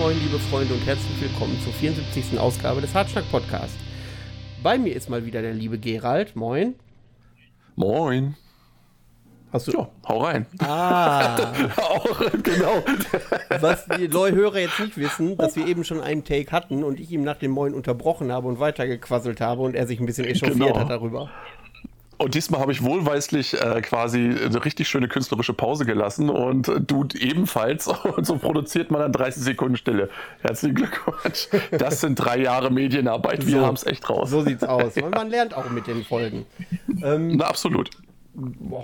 Moin 0.00 0.18
liebe 0.18 0.38
Freunde 0.38 0.72
und 0.72 0.86
herzlich 0.86 1.20
willkommen 1.20 1.60
zur 1.62 1.74
74. 1.74 2.40
Ausgabe 2.40 2.80
des 2.80 2.94
Hartschnack 2.94 3.30
Podcast. 3.30 3.76
Bei 4.62 4.78
mir 4.78 4.96
ist 4.96 5.10
mal 5.10 5.26
wieder 5.26 5.42
der 5.42 5.52
liebe 5.52 5.76
Gerald. 5.78 6.34
Moin. 6.34 6.74
Moin. 7.76 8.34
Hast 9.52 9.68
du. 9.68 9.72
Ja, 9.72 9.88
hau 10.08 10.22
rein. 10.24 10.46
Ah. 10.60 11.36
Auch, 11.76 12.18
genau. 12.42 12.82
Was 13.60 13.84
die 13.98 14.06
Leute 14.06 14.40
jetzt 14.58 14.80
nicht 14.80 14.96
wissen, 14.96 15.36
dass 15.36 15.54
wir 15.56 15.66
eben 15.66 15.84
schon 15.84 16.00
einen 16.00 16.24
Take 16.24 16.50
hatten 16.50 16.82
und 16.82 16.98
ich 16.98 17.12
ihm 17.12 17.22
nach 17.22 17.36
dem 17.36 17.50
Moin 17.50 17.74
unterbrochen 17.74 18.32
habe 18.32 18.48
und 18.48 18.58
weitergequasselt 18.58 19.42
habe 19.42 19.60
und 19.60 19.74
er 19.74 19.86
sich 19.86 20.00
ein 20.00 20.06
bisschen 20.06 20.24
echauffiert 20.24 20.60
Genau. 20.60 20.78
hat 20.78 20.88
darüber. 20.88 21.28
Und 22.20 22.34
diesmal 22.34 22.60
habe 22.60 22.70
ich 22.70 22.82
wohlweislich 22.84 23.54
äh, 23.54 23.80
quasi 23.80 24.18
eine 24.18 24.62
richtig 24.62 24.88
schöne 24.88 25.08
künstlerische 25.08 25.54
Pause 25.54 25.86
gelassen 25.86 26.28
und 26.28 26.68
äh, 26.68 26.78
du 26.78 27.06
ebenfalls. 27.18 27.88
Und 28.16 28.26
so 28.26 28.36
produziert 28.36 28.90
man 28.90 29.00
dann 29.00 29.12
30 29.12 29.42
Sekunden 29.42 29.76
Stille. 29.76 30.10
Herzlichen 30.42 30.74
Glückwunsch. 30.74 31.48
Das 31.70 32.02
sind 32.02 32.16
drei 32.16 32.38
Jahre 32.38 32.70
Medienarbeit. 32.70 33.46
Wir 33.46 33.60
So. 33.60 33.66
haben 33.66 33.74
es 33.74 33.86
echt 33.86 34.08
raus. 34.10 34.28
So 34.28 34.42
sieht's 34.42 34.62
aus. 34.64 34.96
Man, 34.96 35.10
man 35.10 35.30
lernt 35.30 35.54
auch 35.54 35.70
mit 35.70 35.86
den 35.86 36.04
Folgen. 36.04 36.44
Ähm, 37.02 37.36
Na, 37.36 37.46
absolut. 37.46 37.90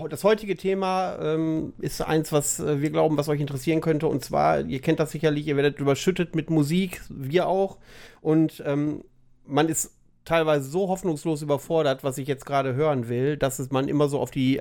Das 0.08 0.24
heutige 0.24 0.56
Thema 0.56 1.18
ähm, 1.20 1.74
ist 1.78 2.00
eins, 2.00 2.32
was 2.32 2.58
äh, 2.58 2.80
wir 2.80 2.88
glauben, 2.88 3.18
was 3.18 3.28
euch 3.28 3.40
interessieren 3.40 3.82
könnte. 3.82 4.06
Und 4.06 4.24
zwar, 4.24 4.62
ihr 4.62 4.80
kennt 4.80 4.98
das 4.98 5.10
sicherlich, 5.10 5.46
ihr 5.46 5.56
werdet 5.56 5.78
überschüttet 5.78 6.34
mit 6.34 6.48
Musik, 6.48 7.02
wir 7.10 7.46
auch. 7.48 7.76
Und 8.22 8.62
ähm, 8.64 9.04
man 9.46 9.68
ist 9.68 9.95
teilweise 10.26 10.68
so 10.68 10.88
hoffnungslos 10.88 11.40
überfordert, 11.40 12.04
was 12.04 12.18
ich 12.18 12.28
jetzt 12.28 12.44
gerade 12.44 12.74
hören 12.74 13.08
will, 13.08 13.38
dass 13.38 13.58
es 13.58 13.70
man 13.70 13.88
immer 13.88 14.08
so 14.08 14.20
auf 14.20 14.30
die 14.30 14.60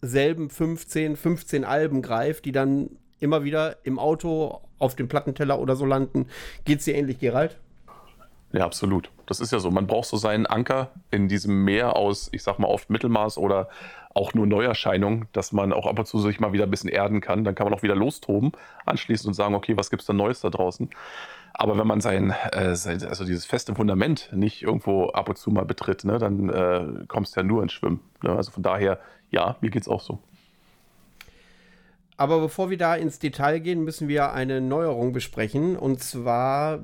selben 0.00 0.48
15, 0.48 1.16
15 1.16 1.64
Alben 1.64 2.00
greift, 2.00 2.46
die 2.46 2.52
dann 2.52 2.96
immer 3.18 3.44
wieder 3.44 3.76
im 3.84 3.98
Auto 3.98 4.62
auf 4.78 4.96
dem 4.96 5.08
Plattenteller 5.08 5.58
oder 5.58 5.76
so 5.76 5.84
landen. 5.84 6.26
Geht's 6.64 6.86
dir 6.86 6.94
ähnlich, 6.94 7.18
Gerald? 7.18 7.58
Ja, 8.52 8.64
absolut. 8.64 9.10
Das 9.26 9.38
ist 9.38 9.52
ja 9.52 9.58
so. 9.60 9.70
Man 9.70 9.86
braucht 9.86 10.08
so 10.08 10.16
seinen 10.16 10.46
Anker 10.46 10.90
in 11.10 11.28
diesem 11.28 11.64
Meer 11.64 11.96
aus, 11.96 12.30
ich 12.32 12.42
sag 12.42 12.58
mal, 12.58 12.66
oft 12.66 12.90
Mittelmaß 12.90 13.38
oder 13.38 13.68
auch 14.12 14.34
nur 14.34 14.46
Neuerscheinungen, 14.46 15.28
dass 15.32 15.52
man 15.52 15.72
auch 15.72 15.86
ab 15.86 15.98
und 15.98 16.06
zu 16.06 16.18
sich 16.18 16.40
mal 16.40 16.52
wieder 16.52 16.64
ein 16.64 16.70
bisschen 16.70 16.90
erden 16.90 17.20
kann. 17.20 17.44
Dann 17.44 17.54
kann 17.54 17.66
man 17.66 17.74
auch 17.74 17.82
wieder 17.82 17.94
lostoben, 17.94 18.52
anschließend 18.86 19.28
und 19.28 19.34
sagen, 19.34 19.54
okay, 19.54 19.76
was 19.76 19.90
gibt's 19.90 20.06
da 20.06 20.12
Neues 20.12 20.40
da 20.40 20.50
draußen? 20.50 20.90
Aber 21.52 21.78
wenn 21.78 21.86
man 21.86 22.00
sein, 22.00 22.34
äh, 22.52 22.74
also 22.74 23.24
dieses 23.24 23.44
feste 23.44 23.74
Fundament 23.74 24.30
nicht 24.32 24.62
irgendwo 24.62 25.08
ab 25.08 25.28
und 25.28 25.36
zu 25.36 25.50
mal 25.50 25.64
betritt, 25.64 26.04
ne, 26.04 26.18
dann 26.18 26.48
äh, 26.48 27.04
kommst 27.06 27.36
du 27.36 27.40
ja 27.40 27.46
nur 27.46 27.62
ins 27.62 27.72
Schwimmen. 27.72 28.00
Ne? 28.22 28.30
Also 28.30 28.50
von 28.50 28.62
daher, 28.62 28.98
ja, 29.30 29.56
mir 29.60 29.70
geht's 29.70 29.88
auch 29.88 30.00
so. 30.00 30.20
Aber 32.16 32.40
bevor 32.40 32.68
wir 32.68 32.76
da 32.76 32.94
ins 32.94 33.18
Detail 33.18 33.60
gehen, 33.60 33.82
müssen 33.82 34.06
wir 34.06 34.32
eine 34.32 34.60
Neuerung 34.60 35.12
besprechen. 35.12 35.74
Und 35.76 36.02
zwar 36.02 36.80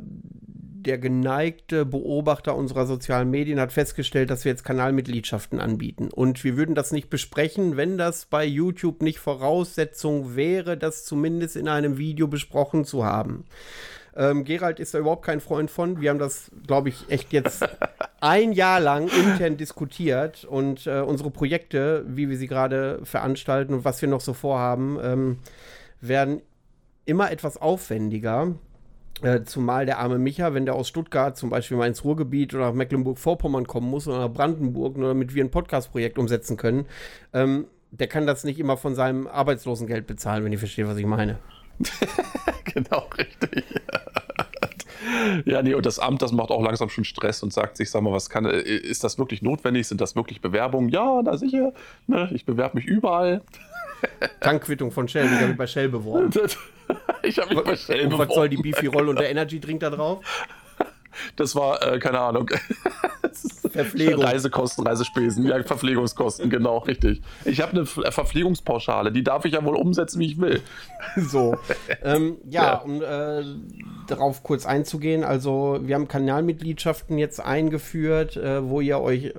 der 0.86 0.96
geneigte 0.98 1.84
Beobachter 1.84 2.56
unserer 2.56 2.86
sozialen 2.86 3.28
Medien 3.30 3.60
hat 3.60 3.72
festgestellt, 3.72 4.30
dass 4.30 4.44
wir 4.44 4.52
jetzt 4.52 4.64
Kanalmitgliedschaften 4.64 5.60
anbieten. 5.60 6.08
Und 6.10 6.42
wir 6.42 6.56
würden 6.56 6.74
das 6.74 6.92
nicht 6.92 7.10
besprechen, 7.10 7.76
wenn 7.76 7.98
das 7.98 8.24
bei 8.24 8.44
YouTube 8.46 9.02
nicht 9.02 9.18
Voraussetzung 9.18 10.36
wäre, 10.36 10.78
das 10.78 11.04
zumindest 11.04 11.56
in 11.56 11.68
einem 11.68 11.98
Video 11.98 12.28
besprochen 12.28 12.84
zu 12.84 13.04
haben. 13.04 13.44
Ähm, 14.16 14.44
Gerald 14.44 14.80
ist 14.80 14.94
da 14.94 14.98
überhaupt 14.98 15.24
kein 15.24 15.40
Freund 15.40 15.70
von. 15.70 16.00
Wir 16.00 16.10
haben 16.10 16.18
das, 16.18 16.50
glaube 16.66 16.88
ich, 16.88 17.10
echt 17.10 17.32
jetzt 17.32 17.62
ein 18.20 18.52
Jahr 18.52 18.80
lang 18.80 19.08
intern 19.08 19.56
diskutiert 19.56 20.44
und 20.44 20.86
äh, 20.86 21.00
unsere 21.00 21.30
Projekte, 21.30 22.04
wie 22.08 22.28
wir 22.28 22.38
sie 22.38 22.46
gerade 22.46 23.00
veranstalten 23.04 23.74
und 23.74 23.84
was 23.84 24.00
wir 24.00 24.08
noch 24.08 24.22
so 24.22 24.32
vorhaben, 24.32 24.98
ähm, 25.02 25.38
werden 26.00 26.40
immer 27.04 27.30
etwas 27.30 27.60
aufwendiger. 27.60 28.54
Äh, 29.22 29.44
zumal 29.44 29.86
der 29.86 29.98
arme 29.98 30.18
Micha, 30.18 30.52
wenn 30.52 30.66
der 30.66 30.74
aus 30.74 30.88
Stuttgart 30.88 31.36
zum 31.36 31.48
Beispiel 31.48 31.76
mal 31.76 31.86
ins 31.86 32.04
Ruhrgebiet 32.04 32.54
oder 32.54 32.66
nach 32.66 32.74
Mecklenburg-Vorpommern 32.74 33.66
kommen 33.66 33.88
muss 33.88 34.06
oder 34.06 34.18
nach 34.18 34.32
Brandenburg, 34.32 34.98
nur 34.98 35.08
damit 35.08 35.34
wir 35.34 35.42
ein 35.42 35.50
Podcast-Projekt 35.50 36.18
umsetzen 36.18 36.58
können, 36.58 36.86
ähm, 37.32 37.66
der 37.90 38.08
kann 38.08 38.26
das 38.26 38.44
nicht 38.44 38.58
immer 38.58 38.76
von 38.76 38.94
seinem 38.94 39.26
Arbeitslosengeld 39.26 40.06
bezahlen, 40.06 40.44
wenn 40.44 40.52
ihr 40.52 40.58
versteht, 40.58 40.86
was 40.86 40.98
ich 40.98 41.06
meine. 41.06 41.38
genau, 42.64 43.08
richtig. 43.16 43.64
Ja, 45.44 45.62
nee, 45.62 45.74
und 45.74 45.86
das 45.86 45.98
Amt, 45.98 46.22
das 46.22 46.32
macht 46.32 46.50
auch 46.50 46.62
langsam 46.62 46.88
schon 46.88 47.04
Stress 47.04 47.42
und 47.42 47.52
sagt 47.52 47.76
sich, 47.76 47.90
sag 47.90 48.02
mal, 48.02 48.12
was 48.12 48.28
kann, 48.28 48.44
äh, 48.44 48.58
ist 48.60 49.04
das 49.04 49.18
wirklich 49.18 49.40
notwendig? 49.40 49.86
Sind 49.86 50.00
das 50.00 50.16
wirklich 50.16 50.40
Bewerbungen? 50.40 50.88
Ja, 50.88 51.20
na 51.22 51.36
sicher. 51.36 51.72
Ne, 52.06 52.28
ich 52.32 52.44
bewerbe 52.44 52.78
mich 52.78 52.86
überall. 52.86 53.42
Tankquittung 54.40 54.90
von 54.90 55.06
Shell, 55.06 55.26
ich 55.26 55.32
habe 55.32 55.48
mich 55.48 55.56
bei 55.56 55.66
Shell 55.66 55.88
beworben. 55.90 56.30
ich 57.22 57.38
habe 57.38 57.54
mich 57.54 57.64
bei 57.64 57.76
Shell 57.76 58.06
Und 58.06 58.18
was 58.18 58.34
soll 58.34 58.48
die 58.48 58.56
beworben. 58.56 58.72
Beefy 58.72 58.86
Roll 58.86 59.08
und 59.08 59.18
der 59.18 59.30
Energy 59.30 59.60
Drink 59.60 59.80
da 59.80 59.90
drauf? 59.90 60.24
Das 61.36 61.54
war, 61.54 61.82
äh, 61.82 61.98
keine 61.98 62.20
Ahnung. 62.20 62.50
Verpflegung. 63.70 64.22
Reisekosten, 64.24 64.86
Reisespesen, 64.86 65.46
ja, 65.46 65.62
Verpflegungskosten, 65.62 66.48
genau, 66.48 66.78
richtig. 66.78 67.20
Ich 67.44 67.60
habe 67.60 67.72
eine 67.72 67.80
äh, 68.06 68.10
Verpflegungspauschale, 68.10 69.12
die 69.12 69.22
darf 69.22 69.44
ich 69.44 69.52
ja 69.52 69.64
wohl 69.64 69.76
umsetzen, 69.76 70.20
wie 70.20 70.26
ich 70.26 70.40
will. 70.40 70.60
So. 71.16 71.56
ähm, 72.02 72.36
ja, 72.48 72.64
Ja. 72.64 72.74
um 72.78 73.02
äh, 73.02 73.42
darauf 74.06 74.42
kurz 74.42 74.66
einzugehen, 74.66 75.24
also 75.24 75.78
wir 75.82 75.94
haben 75.94 76.08
Kanalmitgliedschaften 76.08 77.16
jetzt 77.16 77.40
eingeführt, 77.40 78.36
äh, 78.36 78.68
wo 78.68 78.80
ihr 78.80 79.00
euch 79.00 79.32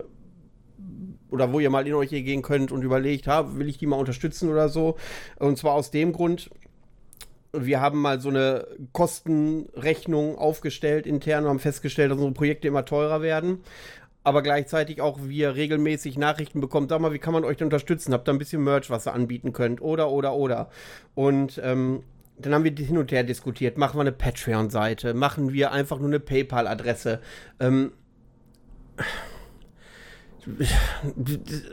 oder 1.29 1.51
wo 1.51 1.59
ihr 1.59 1.69
mal 1.69 1.85
in 1.85 1.93
euch 1.93 2.09
hier 2.09 2.21
gehen 2.23 2.41
könnt 2.41 2.71
und 2.71 2.83
überlegt, 2.83 3.27
ha, 3.27 3.57
will 3.57 3.67
ich 3.67 3.77
die 3.77 3.85
mal 3.85 3.97
unterstützen 3.97 4.49
oder 4.49 4.69
so. 4.69 4.95
Und 5.37 5.57
zwar 5.57 5.73
aus 5.73 5.91
dem 5.91 6.13
Grund, 6.13 6.49
wir 7.65 7.81
haben 7.81 8.01
mal 8.01 8.19
so 8.19 8.29
eine 8.29 8.67
Kostenrechnung 8.93 10.37
aufgestellt 10.37 11.05
intern 11.05 11.43
und 11.43 11.49
haben 11.49 11.59
festgestellt, 11.59 12.11
dass 12.11 12.17
unsere 12.17 12.33
Projekte 12.33 12.67
immer 12.67 12.85
teurer 12.85 13.21
werden. 13.21 13.63
Aber 14.23 14.41
gleichzeitig 14.41 15.01
auch 15.01 15.19
wir 15.23 15.55
regelmäßig 15.55 16.17
Nachrichten 16.17 16.59
bekommen, 16.59 16.89
sag 16.89 16.99
mal, 16.99 17.13
wie 17.13 17.19
kann 17.19 17.33
man 17.33 17.45
euch 17.45 17.57
denn 17.57 17.67
unterstützen? 17.67 18.13
Habt 18.13 18.27
ihr 18.27 18.33
ein 18.33 18.37
bisschen 18.37 18.61
Merch, 18.63 18.89
was 18.89 19.07
ihr 19.07 19.13
anbieten 19.13 19.53
könnt? 19.53 19.81
Oder, 19.81 20.11
oder, 20.11 20.33
oder. 20.33 20.69
Und 21.15 21.61
ähm, 21.63 22.03
dann 22.37 22.53
haben 22.53 22.65
wir 22.65 22.73
hin 22.73 22.97
und 22.97 23.11
her 23.11 23.23
diskutiert. 23.23 23.77
Machen 23.77 23.97
wir 23.97 24.01
eine 24.01 24.11
Patreon-Seite? 24.11 25.13
Machen 25.13 25.53
wir 25.53 25.71
einfach 25.71 25.97
nur 25.97 26.09
eine 26.09 26.19
PayPal-Adresse? 26.19 27.21
Ähm, 27.59 27.93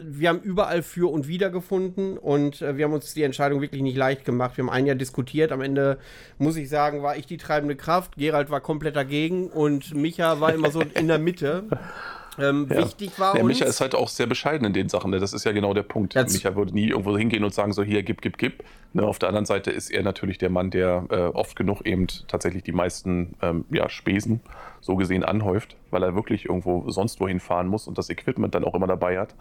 wir 0.03 0.29
haben 0.29 0.41
überall 0.41 0.83
für 0.83 1.11
und 1.11 1.29
wider 1.29 1.51
gefunden 1.51 2.19
und 2.19 2.61
äh, 2.61 2.77
wir 2.77 2.87
haben 2.87 2.93
uns 2.93 3.15
die 3.15 3.23
Entscheidung 3.23 3.61
wirklich 3.61 3.83
nicht 3.83 3.97
leicht 3.97 4.25
gemacht. 4.25 4.57
Wir 4.57 4.65
haben 4.65 4.71
ein 4.71 4.87
Jahr 4.87 4.97
diskutiert. 4.97 5.53
Am 5.53 5.61
Ende 5.61 5.99
muss 6.39 6.57
ich 6.57 6.69
sagen, 6.69 7.03
war 7.03 7.17
ich 7.17 7.27
die 7.27 7.37
treibende 7.37 7.77
Kraft. 7.77 8.17
Gerald 8.17 8.51
war 8.51 8.61
komplett 8.61 8.97
dagegen 8.97 9.49
und 9.49 9.95
Micha 9.95 10.41
war 10.41 10.53
immer 10.53 10.71
so 10.71 10.81
in 10.81 11.09
der 11.09 11.19
Mitte. 11.19 11.65
Ähm, 12.39 12.67
Ja. 12.71 12.79
Wichtig 12.79 13.19
war 13.19 13.35
Der 13.35 13.45
uns. 13.45 13.59
Micha 13.59 13.67
ist 13.67 13.81
halt 13.81 13.95
auch 13.95 14.09
sehr 14.09 14.27
bescheiden 14.27 14.67
in 14.67 14.73
den 14.73 14.89
Sachen. 14.89 15.11
Ne? 15.11 15.19
Das 15.19 15.33
ist 15.33 15.45
ja 15.45 15.53
genau 15.53 15.75
der 15.75 15.83
Punkt. 15.83 16.15
Micha 16.15 16.57
würde 16.57 16.73
nie 16.73 16.89
irgendwo 16.89 17.17
hingehen 17.17 17.45
und 17.45 17.55
sagen, 17.55 17.73
so 17.73 17.83
hier, 17.83 18.03
gib, 18.03 18.23
gib, 18.23 18.39
gib. 18.39 18.65
Ne? 18.93 19.03
Auf 19.05 19.19
der 19.19 19.29
anderen 19.29 19.47
Seite 19.47 19.71
ist 19.71 19.91
er 19.91 20.03
natürlich 20.03 20.39
der 20.39 20.51
Mann, 20.51 20.71
der 20.71 21.07
äh, 21.11 21.17
oft 21.27 21.57
genug 21.57 21.87
eben 21.87 22.07
tatsächlich 22.29 22.63
die 22.63 22.73
meisten 22.73 23.35
ähm, 23.43 23.65
ja, 23.71 23.89
Spesen 23.89 24.41
so 24.81 24.97
gesehen 24.97 25.25
anhäuft, 25.25 25.77
weil 25.91 26.03
er 26.03 26.15
wirklich 26.15 26.47
irgendwo 26.47 26.91
sonst 26.91 27.21
wohin 27.21 27.41
fahren 27.41 27.69
muss 27.69 27.89
und 27.89 27.99
das 27.99 28.11
Equipment 28.11 28.55
dann 28.55 28.65
auch 28.65 28.75
immer 28.75 28.87
dabei 28.87 29.19
hat. 29.19 29.35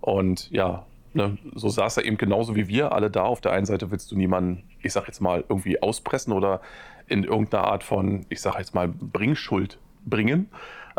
Und 0.00 0.50
ja, 0.50 0.86
ne, 1.14 1.36
so 1.54 1.68
saß 1.68 1.98
er 1.98 2.04
eben 2.04 2.16
genauso 2.16 2.56
wie 2.56 2.68
wir 2.68 2.92
alle 2.92 3.10
da. 3.10 3.22
Auf 3.22 3.40
der 3.40 3.52
einen 3.52 3.66
Seite 3.66 3.90
willst 3.90 4.10
du 4.10 4.16
niemanden, 4.16 4.64
ich 4.82 4.92
sag 4.92 5.06
jetzt 5.06 5.20
mal, 5.20 5.44
irgendwie 5.48 5.82
auspressen 5.82 6.32
oder 6.32 6.60
in 7.06 7.24
irgendeiner 7.24 7.64
Art 7.64 7.84
von, 7.84 8.26
ich 8.28 8.40
sag 8.40 8.58
jetzt 8.58 8.74
mal, 8.74 8.88
Bringschuld 8.88 9.78
bringen. 10.04 10.48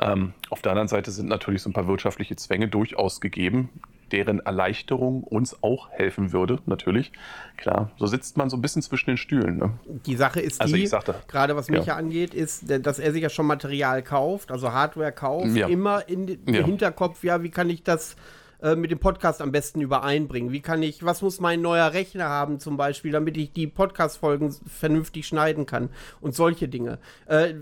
Ähm, 0.01 0.34
auf 0.50 0.62
der 0.62 0.72
anderen 0.72 0.88
Seite 0.88 1.12
sind 1.12 1.28
natürlich 1.30 1.62
so 1.62 1.69
ein 1.69 1.74
paar 1.74 1.88
wirtschaftliche 1.88 2.36
Zwänge 2.36 2.68
durchaus 2.68 3.19
gegeben, 3.22 3.69
deren 4.12 4.40
Erleichterung 4.40 5.24
uns 5.24 5.62
auch 5.62 5.90
helfen 5.92 6.31
würde, 6.31 6.60
natürlich. 6.66 7.12
Klar, 7.57 7.92
so 7.98 8.07
sitzt 8.07 8.38
man 8.38 8.50
so 8.50 8.57
ein 8.57 8.62
bisschen 8.62 8.81
zwischen 8.81 9.12
den 9.12 9.18
Stühlen. 9.18 9.57
Ne? 9.57 9.72
Die 10.06 10.16
Sache 10.16 10.40
ist 10.40 10.62
Also 10.62 10.75
die, 10.75 10.84
ich 10.84 10.90
sagte- 10.90 11.16
gerade 11.28 11.56
was 11.56 11.68
Ja. 11.68 11.80
Micha 11.80 11.94
angeht, 11.96 12.34
ist, 12.34 12.63
dass 12.86 12.98
er 13.00 13.12
sich 13.12 13.22
ja 13.22 13.30
schon 13.30 13.46
Material 13.46 14.01
kauft, 14.01 14.51
also 14.51 14.72
Hardware 14.72 15.12
kauft, 15.12 15.56
Ja. 15.56 15.68
immer 15.68 16.07
in 16.10 16.25
den 16.28 16.54
Ja. 16.54 16.63
Hinterkopf, 16.66 17.24
ja, 17.24 17.44
wie 17.44 17.50
kann 17.51 17.69
ich 17.69 17.84
das 17.84 18.16
äh, 18.61 18.75
mit 18.75 18.91
dem 18.91 19.00
Podcast 19.00 19.41
am 19.41 19.51
besten 19.51 19.81
übereinbringen? 19.81 20.51
Wie 20.51 20.61
kann 20.61 20.83
ich, 20.83 21.03
was 21.03 21.21
muss 21.21 21.39
mein 21.39 21.61
neuer 21.61 21.94
Rechner 21.94 22.25
haben 22.25 22.59
zum 22.59 22.77
Beispiel, 22.77 23.11
damit 23.11 23.38
ich 23.38 23.53
die 23.53 23.67
Podcast-Folgen 23.67 24.53
vernünftig 24.67 25.27
schneiden 25.27 25.65
kann 25.65 25.89
und 26.21 26.35
solche 26.35 26.67
Dinge. 26.67 27.00
Äh, 27.25 27.53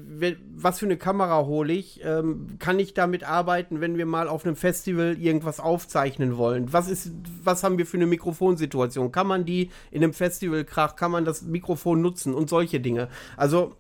was 0.56 0.80
für 0.80 0.86
eine 0.86 0.98
Kamera 0.98 1.46
hole 1.46 1.74
ich? 1.74 2.02
Ähm, 2.04 2.58
kann 2.60 2.80
ich 2.80 2.94
damit 2.94 3.24
arbeiten, 3.24 3.82
wenn 3.82 3.98
wir 3.98 4.06
mal 4.06 4.28
auf 4.28 4.46
einem 4.46 4.56
Festival 4.56 5.18
irgendwas 5.20 5.60
aufzeichnen 5.60 6.38
wollen? 6.38 6.74
Was 6.74 6.90
ist, 6.90 7.12
was 7.44 7.64
haben 7.64 7.78
wir 7.78 7.86
für 7.86 7.98
eine 7.98 8.08
Mikrofonsituation? 8.08 9.12
Kann 9.12 9.28
man 9.28 9.46
die 9.46 9.70
in 9.92 10.04
einem 10.04 10.14
Festivalkrach, 10.14 10.96
kann 10.96 11.12
man 11.12 11.26
das 11.26 11.44
Mikrofon 11.44 12.02
nutzen 12.02 12.34
und 12.34 12.50
solche 12.50 12.80
Dinge? 12.80 13.08
Also 13.36 13.76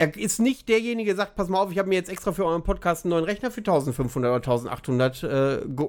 er 0.00 0.16
ist 0.16 0.38
nicht 0.38 0.66
derjenige, 0.70 1.10
der 1.10 1.16
sagt, 1.16 1.36
pass 1.36 1.50
mal 1.50 1.60
auf, 1.60 1.70
ich 1.70 1.78
habe 1.78 1.90
mir 1.90 1.96
jetzt 1.96 2.08
extra 2.08 2.32
für 2.32 2.46
euren 2.46 2.62
Podcast 2.62 3.04
einen 3.04 3.10
neuen 3.10 3.26
Rechner 3.26 3.50
für 3.50 3.60
1500 3.60 4.30
oder 4.30 4.36
1800 4.36 5.22
äh, 5.22 5.26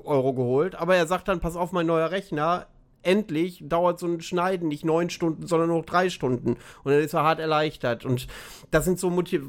Euro 0.03 0.33
geholt. 0.33 0.75
Aber 0.75 0.97
er 0.97 1.07
sagt 1.07 1.29
dann, 1.29 1.39
pass 1.39 1.55
auf, 1.55 1.71
mein 1.71 1.85
neuer 1.85 2.11
Rechner 2.11 2.67
endlich 3.03 3.63
dauert 3.65 3.99
so 3.99 4.07
ein 4.07 4.19
Schneiden 4.19 4.67
nicht 4.67 4.83
neun 4.83 5.09
Stunden, 5.09 5.47
sondern 5.47 5.69
nur 5.69 5.83
drei 5.83 6.09
Stunden. 6.09 6.57
Und 6.83 6.91
dann 6.91 6.99
ist 6.99 7.13
er 7.13 7.23
hart 7.23 7.39
erleichtert. 7.39 8.03
Und 8.03 8.27
das 8.69 8.83
sind 8.83 8.99
so 8.99 9.09
Motiv. 9.09 9.43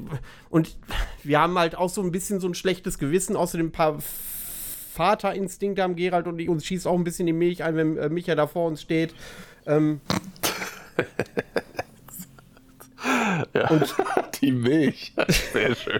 Und 0.49 0.77
wir 1.23 1.41
haben 1.41 1.59
halt 1.59 1.75
auch 1.75 1.89
so 1.89 2.01
ein 2.01 2.13
bisschen 2.13 2.39
so 2.39 2.47
ein 2.47 2.55
schlechtes 2.55 2.97
Gewissen, 2.97 3.35
außerdem 3.35 3.67
ein 3.67 3.71
paar 3.73 3.97
Vaterinstinkte 4.93 5.83
haben 5.83 5.97
Gerald 5.97 6.25
und 6.25 6.39
ich 6.39 6.47
uns 6.47 6.65
schießt 6.65 6.87
auch 6.87 6.97
ein 6.97 7.03
bisschen 7.03 7.25
die 7.25 7.33
Milch 7.33 7.65
ein, 7.65 7.75
wenn 7.75 7.97
äh, 7.97 8.07
Micha 8.07 8.33
da 8.33 8.47
vor 8.47 8.67
uns 8.67 8.81
steht. 8.81 9.13
Ähm, 9.65 9.99
ja. 13.53 13.69
Und 13.69 13.95
die 14.41 14.51
Milch. 14.51 15.13
Sehr 15.27 15.75
schön. 15.75 15.95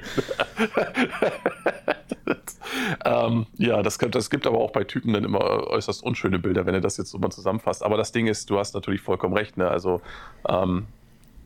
ähm, 3.06 3.46
ja, 3.58 3.84
das, 3.84 3.98
das 3.98 4.30
gibt 4.30 4.48
aber 4.48 4.60
auch 4.60 4.72
bei 4.72 4.84
Typen 4.84 5.14
dann 5.14 5.24
immer 5.24 5.68
äußerst 5.68 6.04
unschöne 6.04 6.40
Bilder, 6.40 6.66
wenn 6.66 6.74
er 6.74 6.82
das 6.82 6.98
jetzt 6.98 7.12
so 7.12 7.20
mal 7.20 7.30
zusammenfasst. 7.30 7.84
Aber 7.84 7.98
das 7.98 8.12
Ding 8.12 8.28
ist, 8.28 8.50
du 8.50 8.60
hast 8.60 8.74
natürlich 8.74 9.02
vollkommen 9.02 9.36
recht. 9.36 9.58
Ne? 9.58 9.68
Also 9.68 10.02
ähm, 10.48 10.88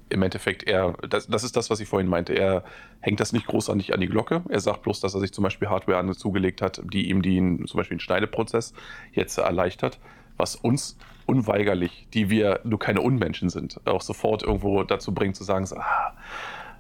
im 0.10 0.24
Endeffekt, 0.24 0.64
er, 0.64 0.94
das, 1.10 1.28
das, 1.28 1.44
ist 1.44 1.58
das, 1.58 1.70
was 1.70 1.80
ich 1.80 1.90
vorhin 1.90 2.10
meinte. 2.10 2.34
Er 2.34 2.64
hängt 3.02 3.20
das 3.20 3.34
nicht 3.34 3.48
großartig 3.48 3.94
an 3.94 4.00
die 4.00 4.08
Glocke. 4.08 4.44
Er 4.50 4.60
sagt 4.60 4.84
bloß, 4.84 5.02
dass 5.02 5.14
er 5.14 5.20
sich 5.20 5.34
zum 5.34 5.44
Beispiel 5.44 5.70
Hardware 5.70 6.16
zugelegt 6.16 6.62
hat, 6.62 6.82
die 6.92 7.10
ihm 7.10 7.22
den, 7.22 7.66
zum 7.68 7.78
Beispiel 7.78 7.98
den 7.98 8.02
Schneideprozess 8.02 8.74
jetzt 9.12 9.38
erleichtert, 9.38 10.00
was 10.38 10.56
uns 10.56 10.98
unweigerlich, 11.28 12.08
die 12.14 12.30
wir 12.30 12.62
nur 12.64 12.80
keine 12.80 13.02
Unmenschen 13.02 13.50
sind, 13.50 13.80
auch 13.86 14.02
sofort 14.02 14.44
irgendwo 14.44 14.84
dazu 14.84 15.14
bringt 15.14 15.36
zu 15.36 15.44
sagen, 15.44 15.66
so, 15.66 15.76
ah, 15.78 16.14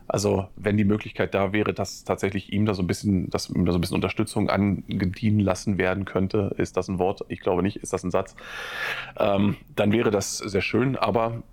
also 0.07 0.47
wenn 0.55 0.77
die 0.77 0.85
Möglichkeit 0.85 1.33
da 1.33 1.51
wäre, 1.51 1.73
dass 1.73 2.05
tatsächlich 2.05 2.53
ihm 2.53 2.65
da 2.65 2.73
so 2.73 2.81
ein 2.81 2.87
bisschen, 2.87 3.29
dass 3.29 3.49
ihm 3.49 3.65
da 3.65 3.73
so 3.73 3.77
ein 3.77 3.81
bisschen 3.81 3.95
Unterstützung 3.95 4.49
angedienen 4.49 5.41
lassen 5.41 5.77
werden 5.77 6.05
könnte, 6.05 6.55
ist 6.57 6.77
das 6.77 6.87
ein 6.87 6.97
Wort? 6.97 7.25
Ich 7.27 7.41
glaube 7.41 7.61
nicht, 7.61 7.77
ist 7.77 7.91
das 7.91 8.03
ein 8.03 8.11
Satz? 8.11 8.35
Ähm, 9.19 9.57
dann 9.75 9.91
wäre 9.91 10.09
das 10.09 10.37
sehr 10.37 10.61
schön, 10.61 10.95
aber 10.95 11.43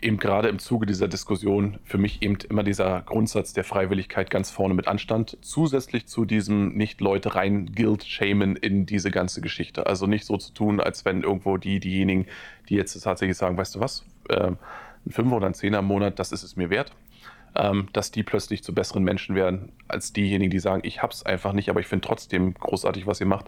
eben 0.00 0.18
gerade 0.18 0.48
im 0.48 0.58
Zuge 0.58 0.86
dieser 0.86 1.08
Diskussion 1.08 1.78
für 1.84 1.98
mich 1.98 2.22
eben 2.22 2.36
immer 2.48 2.62
dieser 2.62 3.02
Grundsatz 3.02 3.52
der 3.52 3.64
Freiwilligkeit 3.64 4.30
ganz 4.30 4.50
vorne 4.50 4.74
mit 4.74 4.88
anstand, 4.88 5.38
zusätzlich 5.40 6.06
zu 6.06 6.24
diesem 6.24 6.74
nicht 6.74 7.00
Leute 7.00 7.34
rein 7.34 7.72
Guild-Shamen 7.74 8.56
in 8.56 8.86
diese 8.86 9.10
ganze 9.10 9.40
Geschichte. 9.40 9.86
Also 9.86 10.06
nicht 10.06 10.24
so 10.24 10.36
zu 10.36 10.52
tun, 10.52 10.80
als 10.80 11.04
wenn 11.04 11.22
irgendwo 11.22 11.56
die, 11.56 11.80
diejenigen, 11.80 12.26
die 12.68 12.74
jetzt 12.74 13.00
tatsächlich 13.00 13.36
sagen, 13.36 13.56
weißt 13.56 13.76
du 13.76 13.80
was, 13.80 14.04
äh, 14.28 14.52
ein 15.06 15.10
Fünfer 15.12 15.36
oder 15.36 15.46
ein 15.46 15.54
Zehner 15.54 15.78
im 15.78 15.86
Monat, 15.86 16.18
das 16.18 16.32
ist 16.32 16.42
es 16.42 16.56
mir 16.56 16.70
wert 16.70 16.92
ähm, 17.56 17.88
dass 17.92 18.10
die 18.10 18.22
plötzlich 18.22 18.62
zu 18.62 18.74
besseren 18.74 19.02
Menschen 19.02 19.34
werden, 19.34 19.72
als 19.88 20.12
diejenigen, 20.12 20.50
die 20.50 20.58
sagen, 20.58 20.82
ich 20.84 21.02
hab's 21.02 21.24
einfach 21.24 21.52
nicht, 21.52 21.70
aber 21.70 21.80
ich 21.80 21.86
finde 21.86 22.06
trotzdem 22.06 22.54
großartig, 22.54 23.06
was 23.06 23.20
ihr 23.20 23.26
macht. 23.26 23.46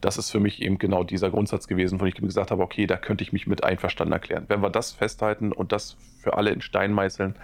Das 0.00 0.18
ist 0.18 0.30
für 0.30 0.40
mich 0.40 0.60
eben 0.60 0.78
genau 0.78 1.02
dieser 1.02 1.30
Grundsatz 1.30 1.66
gewesen, 1.66 2.00
wo 2.00 2.04
ich 2.04 2.14
gesagt 2.14 2.50
habe, 2.50 2.62
okay, 2.62 2.86
da 2.86 2.96
könnte 2.96 3.24
ich 3.24 3.32
mich 3.32 3.46
mit 3.46 3.64
einverstanden 3.64 4.12
erklären. 4.12 4.44
Wenn 4.48 4.60
wir 4.60 4.70
das 4.70 4.92
festhalten 4.92 5.52
und 5.52 5.72
das 5.72 5.96
für 6.20 6.36
alle 6.36 6.50
in 6.50 6.60
Stein 6.60 6.92
meißeln, 6.92 7.36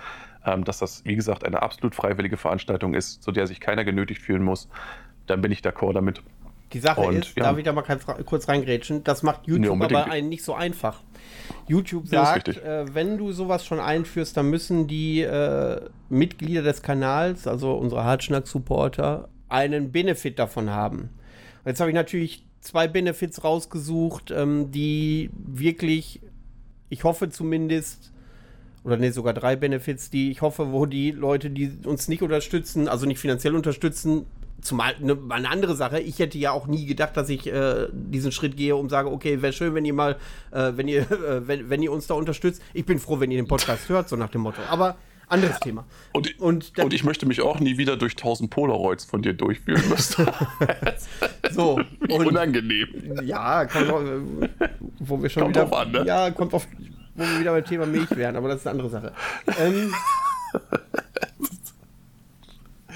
ähm, 0.45 0.65
dass 0.65 0.79
das, 0.79 1.05
wie 1.05 1.17
gesagt, 1.17 1.45
eine 1.45 1.63
absolut 1.63 1.95
freiwillige 1.95 2.37
Veranstaltung 2.37 2.95
ist, 2.95 3.23
zu 3.23 3.33
der 3.33 3.47
sich 3.47 3.61
keiner 3.61 3.85
genötigt 3.85 4.23
fühlen 4.23 4.43
muss, 4.43 4.69
dann 5.27 5.41
bin 5.41 5.53
ich 5.53 5.61
d'accord 5.61 5.95
damit. 5.95 6.23
Die 6.73 6.79
Sache 6.79 7.01
und, 7.01 7.17
ist, 7.17 7.37
ja. 7.37 7.45
darf 7.45 7.59
ich 7.59 7.65
da 7.65 7.73
mal 7.73 7.83
kurz 8.25 8.49
reingrätschen, 8.49 9.03
das 9.03 9.23
macht 9.23 9.47
YouTube 9.47 9.77
nee, 9.77 9.85
aber 9.85 10.11
einen 10.11 10.29
nicht 10.29 10.45
so 10.45 10.55
einfach. 10.55 11.01
YouTube 11.67 12.07
sagt, 12.07 12.49
äh, 12.49 12.95
wenn 12.95 13.19
du 13.19 13.33
sowas 13.33 13.67
schon 13.67 13.81
einführst, 13.81 14.37
dann 14.37 14.51
müssen 14.51 14.87
die 14.87 15.23
äh, 15.23 15.81
Mitglieder 16.09 16.63
des 16.63 16.83
Kanals, 16.83 17.49
also 17.49 17.75
unsere 17.75 18.05
Hartschnack-Supporter, 18.05 19.29
einen 19.49 19.91
Benefit 19.91 20.39
davon 20.39 20.71
haben. 20.71 21.11
Jetzt 21.65 21.81
habe 21.81 21.91
ich 21.91 21.95
natürlich 21.95 22.47
zwei 22.61 22.89
Benefits 22.89 23.45
rausgesucht, 23.45 24.31
ähm, 24.31 24.71
die 24.71 25.31
wirklich, 25.35 26.21
ich 26.89 27.05
hoffe 27.05 27.31
zumindest, 27.31 28.13
oder 28.85 28.97
nee, 28.97 29.11
sogar 29.11 29.35
drei 29.35 29.57
Benefits, 29.57 30.11
die 30.11 30.31
ich 30.31 30.43
hoffe, 30.43 30.73
wo 30.73 30.87
die 30.87 31.11
Leute, 31.11 31.51
die 31.51 31.79
uns 31.85 32.09
nicht 32.09 32.23
unterstützen, 32.23 32.89
also 32.89 33.07
nicht 33.07 33.19
finanziell 33.19 33.55
unterstützen, 33.55 34.27
Zumal 34.63 34.95
eine, 35.01 35.17
eine, 35.31 35.49
andere 35.49 35.75
Sache, 35.75 36.01
ich 36.01 36.19
hätte 36.19 36.37
ja 36.37 36.51
auch 36.51 36.67
nie 36.67 36.85
gedacht, 36.85 37.17
dass 37.17 37.29
ich 37.29 37.47
äh, 37.47 37.89
diesen 37.93 38.31
Schritt 38.31 38.57
gehe 38.57 38.77
und 38.77 38.91
sage, 38.91 39.11
okay, 39.11 39.41
wäre 39.41 39.53
schön, 39.53 39.75
wenn 39.75 39.85
ihr 39.85 39.95
mal, 39.95 40.17
äh, 40.51 40.73
wenn 40.75 40.87
ihr, 40.87 41.01
äh, 41.11 41.47
wenn, 41.47 41.71
wenn 41.71 41.83
ihr 41.83 41.93
uns 41.93 42.07
da 42.07 42.15
unterstützt. 42.15 42.61
Ich 42.75 42.85
bin 42.85 42.99
froh, 42.99 43.21
wenn 43.21 43.31
ihr 43.31 43.41
den 43.41 43.49
Podcast 43.49 43.89
hört, 43.89 44.09
so 44.09 44.17
nach 44.17 44.29
dem 44.29 44.43
Motto. 44.43 44.61
Aber 44.69 44.97
anderes 45.31 45.61
Thema. 45.61 45.85
Und, 46.13 46.39
und, 46.41 46.79
und, 46.79 46.93
ich 46.93 47.05
möchte 47.05 47.27
mich 47.27 47.41
auch 47.41 47.61
nie 47.61 47.79
wieder 47.79 47.97
durch 47.97 48.13
1000 48.13 48.51
Polaroids 48.51 49.05
von 49.05 49.23
dir 49.23 49.35
durchführen 49.35 49.89
müssen. 49.89 50.27
so. 51.51 51.81
Und, 52.09 52.27
Unangenehm. 52.27 53.21
Ja, 53.23 53.65
kommt 53.67 53.91
auch, 53.91 54.03
wo 54.99 55.23
wir 55.23 55.31
schon 55.31 55.45
kommt 55.45 55.57
wieder. 55.57 55.77
An, 55.77 55.93
ne? 55.93 56.05
Ja, 56.07 56.31
kommt 56.31 56.55
auf, 56.55 56.67
wo 57.15 57.23
wir 57.23 57.41
wieder 57.41 57.53
beim 57.53 57.65
Thema 57.65 57.87
Milch 57.87 58.11
wären, 58.17 58.37
aber 58.37 58.49
das 58.49 58.61
ist 58.61 58.67
eine 58.67 58.83
andere 58.83 58.91
Sache. 58.91 59.13
Ähm, 59.59 59.95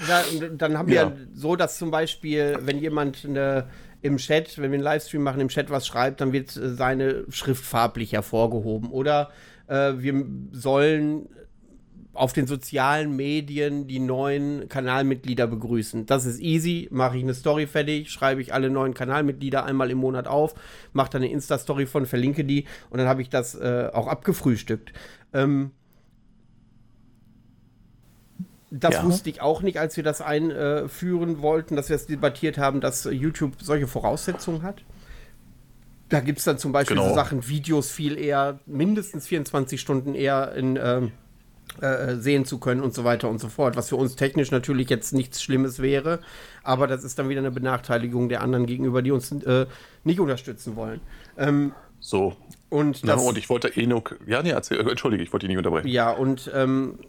da, 0.07 0.23
dann 0.57 0.77
haben 0.77 0.89
wir 0.89 0.95
ja. 0.95 1.11
so, 1.33 1.55
dass 1.55 1.77
zum 1.77 1.91
Beispiel, 1.91 2.57
wenn 2.61 2.79
jemand 2.79 3.25
eine, 3.25 3.67
im 4.01 4.17
Chat, 4.17 4.57
wenn 4.57 4.71
wir 4.71 4.75
einen 4.75 4.83
Livestream 4.83 5.23
machen, 5.23 5.41
im 5.41 5.47
Chat 5.47 5.69
was 5.69 5.87
schreibt, 5.87 6.21
dann 6.21 6.33
wird 6.33 6.55
äh, 6.55 6.73
seine 6.73 7.25
Schrift 7.29 7.63
farblich 7.63 8.13
hervorgehoben. 8.13 8.89
Oder 8.89 9.31
äh, 9.67 9.93
wir 9.97 10.25
sollen 10.51 11.29
auf 12.15 12.33
den 12.33 12.47
sozialen 12.47 13.15
Medien 13.15 13.87
die 13.87 13.99
neuen 13.99 14.69
Kanalmitglieder 14.69 15.47
begrüßen. 15.47 16.05
Das 16.05 16.25
ist 16.25 16.39
easy. 16.39 16.87
Mache 16.91 17.17
ich 17.17 17.23
eine 17.23 17.33
Story 17.33 17.67
fertig, 17.67 18.09
schreibe 18.09 18.41
ich 18.41 18.53
alle 18.53 18.69
neuen 18.69 18.93
Kanalmitglieder 18.93 19.65
einmal 19.65 19.91
im 19.91 19.97
Monat 19.97 20.27
auf, 20.27 20.55
mache 20.93 21.11
dann 21.11 21.23
eine 21.23 21.31
Insta-Story 21.31 21.85
von, 21.85 22.05
verlinke 22.05 22.45
die 22.45 22.65
und 22.89 22.99
dann 22.99 23.07
habe 23.07 23.21
ich 23.21 23.29
das 23.29 23.55
äh, 23.55 23.89
auch 23.93 24.07
abgefrühstückt. 24.07 24.93
Ähm, 25.33 25.71
das 28.71 28.95
ja. 28.95 29.03
wusste 29.03 29.29
ich 29.29 29.41
auch 29.41 29.61
nicht, 29.61 29.79
als 29.79 29.95
wir 29.95 30.03
das 30.03 30.21
einführen 30.21 31.41
wollten, 31.41 31.75
dass 31.75 31.89
wir 31.89 31.95
es 31.95 32.07
debattiert 32.07 32.57
haben, 32.57 32.81
dass 32.81 33.05
YouTube 33.05 33.61
solche 33.61 33.87
Voraussetzungen 33.87 34.63
hat. 34.63 34.83
Da 36.09 36.19
gibt 36.19 36.39
es 36.39 36.45
dann 36.45 36.57
zum 36.57 36.71
Beispiel 36.71 36.97
genau. 36.97 37.09
so 37.09 37.15
Sachen, 37.15 37.47
Videos 37.47 37.91
viel 37.91 38.17
eher, 38.17 38.59
mindestens 38.65 39.27
24 39.27 39.79
Stunden 39.81 40.13
eher 40.13 40.53
in, 40.53 40.77
ähm, 40.81 41.11
äh, 41.81 42.15
sehen 42.15 42.45
zu 42.45 42.59
können 42.59 42.81
und 42.81 42.93
so 42.93 43.03
weiter 43.03 43.29
und 43.29 43.39
so 43.39 43.49
fort. 43.49 43.75
Was 43.75 43.89
für 43.89 43.95
uns 43.95 44.15
technisch 44.15 44.51
natürlich 44.51 44.89
jetzt 44.89 45.13
nichts 45.13 45.41
Schlimmes 45.41 45.81
wäre, 45.81 46.19
aber 46.63 46.87
das 46.87 47.03
ist 47.03 47.19
dann 47.19 47.29
wieder 47.29 47.39
eine 47.39 47.51
Benachteiligung 47.51 48.29
der 48.29 48.41
anderen 48.41 48.65
gegenüber, 48.65 49.01
die 49.01 49.11
uns 49.11 49.31
äh, 49.31 49.65
nicht 50.03 50.19
unterstützen 50.19 50.75
wollen. 50.75 51.01
Ähm, 51.37 51.73
so. 51.99 52.35
Und, 52.69 53.07
das, 53.07 53.21
Na, 53.21 53.27
und 53.27 53.37
ich 53.37 53.49
wollte 53.49 53.69
eh 53.69 53.85
nur. 53.87 54.03
Ja, 54.27 54.43
nee, 54.43 54.49
erzähl, 54.49 54.79
entschuldige, 54.87 55.23
ich 55.23 55.31
wollte 55.31 55.45
dich 55.45 55.49
nicht 55.49 55.57
unterbrechen. 55.57 55.87
Ja, 55.87 56.11
und 56.11 56.51
ähm, 56.53 56.99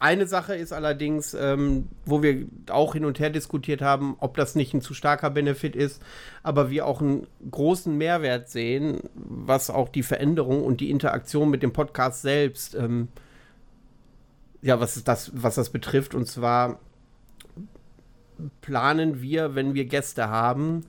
eine 0.00 0.28
Sache 0.28 0.54
ist 0.54 0.72
allerdings, 0.72 1.34
ähm, 1.34 1.88
wo 2.04 2.22
wir 2.22 2.46
auch 2.70 2.92
hin 2.92 3.04
und 3.04 3.18
her 3.18 3.30
diskutiert 3.30 3.82
haben, 3.82 4.16
ob 4.20 4.36
das 4.36 4.54
nicht 4.54 4.72
ein 4.72 4.80
zu 4.80 4.94
starker 4.94 5.30
Benefit 5.30 5.74
ist, 5.74 6.00
aber 6.44 6.70
wir 6.70 6.86
auch 6.86 7.00
einen 7.00 7.26
großen 7.50 7.96
Mehrwert 7.96 8.48
sehen, 8.48 9.00
was 9.14 9.70
auch 9.70 9.88
die 9.88 10.04
Veränderung 10.04 10.62
und 10.62 10.80
die 10.80 10.90
Interaktion 10.90 11.50
mit 11.50 11.64
dem 11.64 11.72
Podcast 11.72 12.22
selbst, 12.22 12.76
ähm, 12.76 13.08
ja, 14.62 14.80
was 14.80 15.02
das, 15.04 15.30
was 15.34 15.54
das 15.54 15.70
betrifft. 15.70 16.14
Und 16.14 16.26
zwar 16.26 16.80
planen 18.60 19.20
wir, 19.20 19.54
wenn 19.54 19.74
wir 19.74 19.84
Gäste 19.86 20.28
haben, 20.28 20.84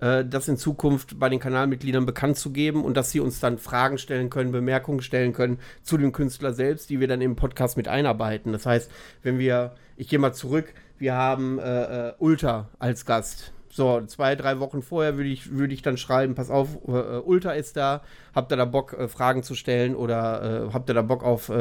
äh, 0.00 0.24
das 0.24 0.48
in 0.48 0.56
Zukunft 0.56 1.18
bei 1.18 1.28
den 1.28 1.40
Kanalmitgliedern 1.40 2.06
bekannt 2.06 2.36
zu 2.36 2.50
geben 2.50 2.84
und 2.84 2.96
dass 2.96 3.10
sie 3.10 3.20
uns 3.20 3.40
dann 3.40 3.58
Fragen 3.58 3.98
stellen 3.98 4.30
können, 4.30 4.52
Bemerkungen 4.52 5.02
stellen 5.02 5.32
können 5.32 5.58
zu 5.82 5.96
dem 5.98 6.12
Künstler 6.12 6.52
selbst, 6.52 6.90
die 6.90 7.00
wir 7.00 7.08
dann 7.08 7.20
im 7.20 7.36
Podcast 7.36 7.76
mit 7.76 7.88
einarbeiten. 7.88 8.52
Das 8.52 8.66
heißt, 8.66 8.90
wenn 9.22 9.38
wir, 9.38 9.74
ich 9.96 10.08
gehe 10.08 10.18
mal 10.18 10.32
zurück, 10.32 10.72
wir 10.98 11.14
haben 11.14 11.58
äh, 11.58 12.08
äh, 12.08 12.12
Ulta 12.18 12.68
als 12.78 13.06
Gast. 13.06 13.52
So, 13.72 14.00
zwei, 14.06 14.34
drei 14.34 14.58
Wochen 14.58 14.82
vorher 14.82 15.16
würde 15.16 15.30
ich, 15.30 15.52
würd 15.52 15.72
ich 15.72 15.80
dann 15.80 15.96
schreiben, 15.96 16.34
pass 16.34 16.50
auf, 16.50 16.76
äh, 16.88 16.90
äh 16.90 17.20
Ulta 17.20 17.52
ist 17.52 17.76
da, 17.76 18.02
habt 18.34 18.52
ihr 18.52 18.56
da 18.56 18.64
Bock, 18.64 18.94
äh, 18.94 19.06
Fragen 19.06 19.42
zu 19.42 19.54
stellen 19.54 19.94
oder 19.94 20.70
habt 20.72 20.90
ihr 20.90 20.94
da 20.94 21.02
Bock 21.02 21.22
auf 21.22 21.52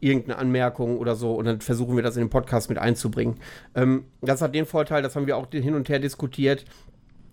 irgendeine 0.00 0.38
Anmerkung 0.38 0.98
oder 0.98 1.16
so 1.16 1.34
und 1.34 1.44
dann 1.44 1.60
versuchen 1.60 1.96
wir 1.96 2.02
das 2.02 2.16
in 2.16 2.24
den 2.24 2.30
Podcast 2.30 2.68
mit 2.68 2.78
einzubringen. 2.78 3.36
Ähm, 3.74 4.04
das 4.20 4.42
hat 4.42 4.54
den 4.54 4.66
Vorteil, 4.66 5.02
das 5.02 5.16
haben 5.16 5.26
wir 5.26 5.36
auch 5.36 5.48
hin 5.50 5.74
und 5.74 5.88
her 5.88 5.98
diskutiert, 5.98 6.64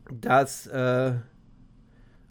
dass 0.09 0.67
äh, 0.67 1.13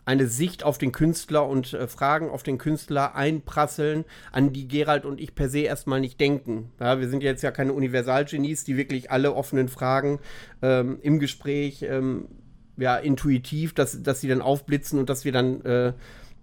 eine 0.06 0.26
Sicht 0.26 0.64
auf 0.64 0.78
den 0.78 0.92
Künstler 0.92 1.46
und 1.48 1.72
äh, 1.72 1.86
Fragen 1.86 2.30
auf 2.30 2.42
den 2.42 2.58
Künstler 2.58 3.14
einprasseln, 3.14 4.04
an 4.32 4.52
die 4.52 4.68
Gerald 4.68 5.04
und 5.06 5.20
ich 5.20 5.34
per 5.34 5.48
se 5.48 5.60
erstmal 5.60 6.00
nicht 6.00 6.20
denken. 6.20 6.70
Ja, 6.78 7.00
wir 7.00 7.08
sind 7.08 7.22
jetzt 7.22 7.42
ja 7.42 7.50
keine 7.50 7.72
Universalgenies, 7.72 8.64
die 8.64 8.76
wirklich 8.76 9.10
alle 9.10 9.34
offenen 9.34 9.68
Fragen 9.68 10.20
ähm, 10.62 10.98
im 11.02 11.18
Gespräch 11.18 11.82
ähm, 11.82 12.28
ja, 12.76 12.96
intuitiv, 12.96 13.72
dass, 13.72 14.02
dass 14.02 14.20
sie 14.20 14.28
dann 14.28 14.42
aufblitzen 14.42 14.98
und 14.98 15.08
dass 15.08 15.24
wir 15.24 15.32
dann 15.32 15.60
äh, 15.62 15.92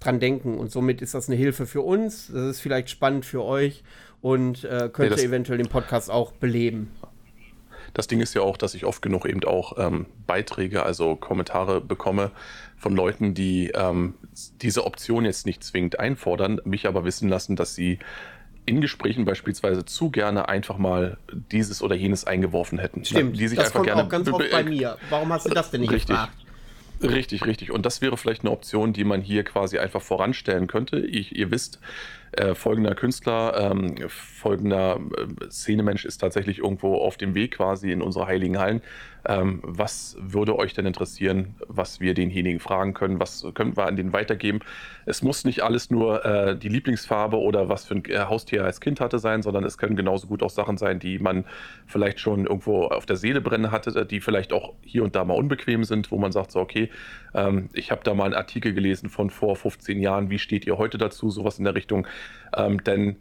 dran 0.02 0.20
denken. 0.20 0.58
Und 0.58 0.72
somit 0.72 1.02
ist 1.02 1.14
das 1.14 1.30
eine 1.30 1.38
Hilfe 1.38 1.66
für 1.66 1.82
uns. 1.82 2.28
Das 2.28 2.44
ist 2.44 2.60
vielleicht 2.60 2.90
spannend 2.90 3.26
für 3.26 3.44
euch 3.44 3.84
und 4.22 4.66
äh, 4.66 4.90
könnte 4.92 5.16
nee, 5.16 5.24
eventuell 5.24 5.58
den 5.58 5.70
Podcast 5.70 6.12
auch 6.12 6.34
beleben 6.34 6.92
das 7.94 8.08
Ding 8.08 8.22
ist 8.22 8.34
ja 8.34 8.42
auch, 8.42 8.58
dass 8.58 8.74
ich 8.74 8.86
oft 8.86 9.02
genug 9.02 9.26
eben 9.26 9.44
auch 9.44 9.78
ähm, 9.78 10.06
Beiträge, 10.28 10.84
also 10.84 11.16
Kommentare 11.16 11.82
bekomme 11.82 12.32
von 12.78 12.96
Leuten, 12.96 13.34
die 13.34 13.72
ähm, 13.74 14.16
diese 14.62 14.86
Option 14.86 15.26
jetzt 15.26 15.46
nicht 15.46 15.64
zwingend 15.64 16.00
einfordern, 16.00 16.62
mich 16.64 16.88
aber 16.88 17.04
wissen 17.04 17.30
lassen, 17.30 17.56
dass 17.56 17.76
sie 17.76 18.00
in 18.66 18.80
Gesprächen 18.80 19.26
beispielsweise 19.26 19.86
zu 19.86 20.12
gerne 20.12 20.48
einfach 20.48 20.78
mal 20.78 21.18
dieses 21.52 21.82
oder 21.82 21.96
jenes 21.96 22.26
eingeworfen 22.26 22.80
hätten. 22.80 23.04
Stimmt, 23.04 23.40
die 23.40 23.48
sich 23.48 23.58
das 23.58 23.68
einfach 23.68 23.80
kommt 23.80 23.88
gerne 23.88 24.04
auch 24.04 24.10
ganz 24.10 24.30
oft 24.30 24.52
bei 24.52 24.64
mir. 24.64 24.98
Warum 25.10 25.34
hast 25.34 25.48
du 25.48 25.50
das 25.50 25.72
denn 25.72 25.82
nicht 25.82 25.92
Richtig. 25.92 26.16
gefragt? 26.16 26.41
Richtig, 27.02 27.46
richtig. 27.46 27.72
Und 27.72 27.86
das 27.86 28.02
wäre 28.02 28.16
vielleicht 28.16 28.42
eine 28.42 28.52
Option, 28.52 28.94
die 28.94 29.04
man 29.04 29.22
hier 29.22 29.44
quasi 29.44 29.80
einfach 29.80 30.02
voranstellen 30.02 30.68
könnte. 30.68 31.00
Ich, 31.00 31.36
ihr 31.36 31.50
wisst, 31.50 31.80
äh, 32.34 32.56
folgender 32.56 32.96
Künstler, 32.96 33.72
ähm, 33.72 33.96
folgender 34.08 35.00
äh, 35.18 35.50
Szenemensch 35.50 36.06
ist 36.06 36.20
tatsächlich 36.20 36.60
irgendwo 36.60 36.96
auf 36.96 37.18
dem 37.18 37.36
Weg 37.36 37.58
quasi 37.58 37.92
in 37.92 38.02
unsere 38.02 38.28
heiligen 38.28 38.58
Hallen. 38.58 38.82
Ähm, 39.24 39.60
was 39.64 40.18
würde 40.20 40.58
euch 40.58 40.74
denn 40.74 40.86
interessieren, 40.86 41.56
was 41.68 42.00
wir 42.00 42.14
denjenigen 42.14 42.60
fragen 42.60 42.94
können? 42.94 43.20
Was 43.20 43.46
können 43.54 43.78
wir 43.78 43.86
an 43.86 43.96
den 43.96 44.14
weitergeben? 44.14 44.62
Es 45.06 45.22
muss 45.22 45.46
nicht 45.46 45.62
alles 45.62 45.92
nur 45.92 46.26
äh, 46.26 46.58
die 46.58 46.70
Lieblingsfarbe 46.70 47.38
oder 47.38 47.70
was 47.70 47.86
für 47.86 47.96
ein 47.96 48.06
äh, 48.06 48.18
Haustier 48.20 48.62
er 48.62 48.66
als 48.66 48.82
Kind 48.82 49.00
hatte 49.00 49.20
sein, 49.20 49.44
sondern 49.44 49.64
es 49.64 49.78
können 49.78 49.96
genauso 49.96 50.28
gut 50.28 50.42
auch 50.42 50.50
Sachen 50.50 50.78
sein, 50.78 51.00
die 51.00 51.20
man 51.20 51.46
vielleicht 51.86 52.20
schon 52.20 52.46
irgendwo 52.46 52.86
auf 52.86 53.06
der 53.06 53.16
Seele 53.16 53.42
brennen 53.42 53.72
hatte, 53.72 54.06
die 54.06 54.22
vielleicht 54.22 54.54
auch 54.54 54.74
hier 54.84 55.04
und 55.04 55.16
da 55.16 55.24
mal 55.24 55.36
unbequem 55.36 55.84
sind, 55.84 56.12
wo 56.12 56.18
man 56.18 56.32
sagt 56.32 56.52
so, 56.52 56.60
okay, 56.60 56.90
ähm, 57.36 57.70
ich 57.74 57.92
habe 57.92 58.02
da 58.04 58.14
mal 58.16 58.26
einen 58.26 58.34
Artikel 58.34 58.74
gelesen 58.74 59.10
von 59.10 59.30
vor 59.30 59.56
15 59.56 60.00
Jahren, 60.00 60.30
wie 60.32 60.40
steht 60.40 60.66
ihr 60.66 60.78
heute 60.78 60.98
dazu? 60.98 61.30
Sowas 61.30 61.60
in 61.60 61.66
der 61.66 61.76
Richtung. 61.76 62.08
Ähm, 62.56 62.84
denn 62.84 63.18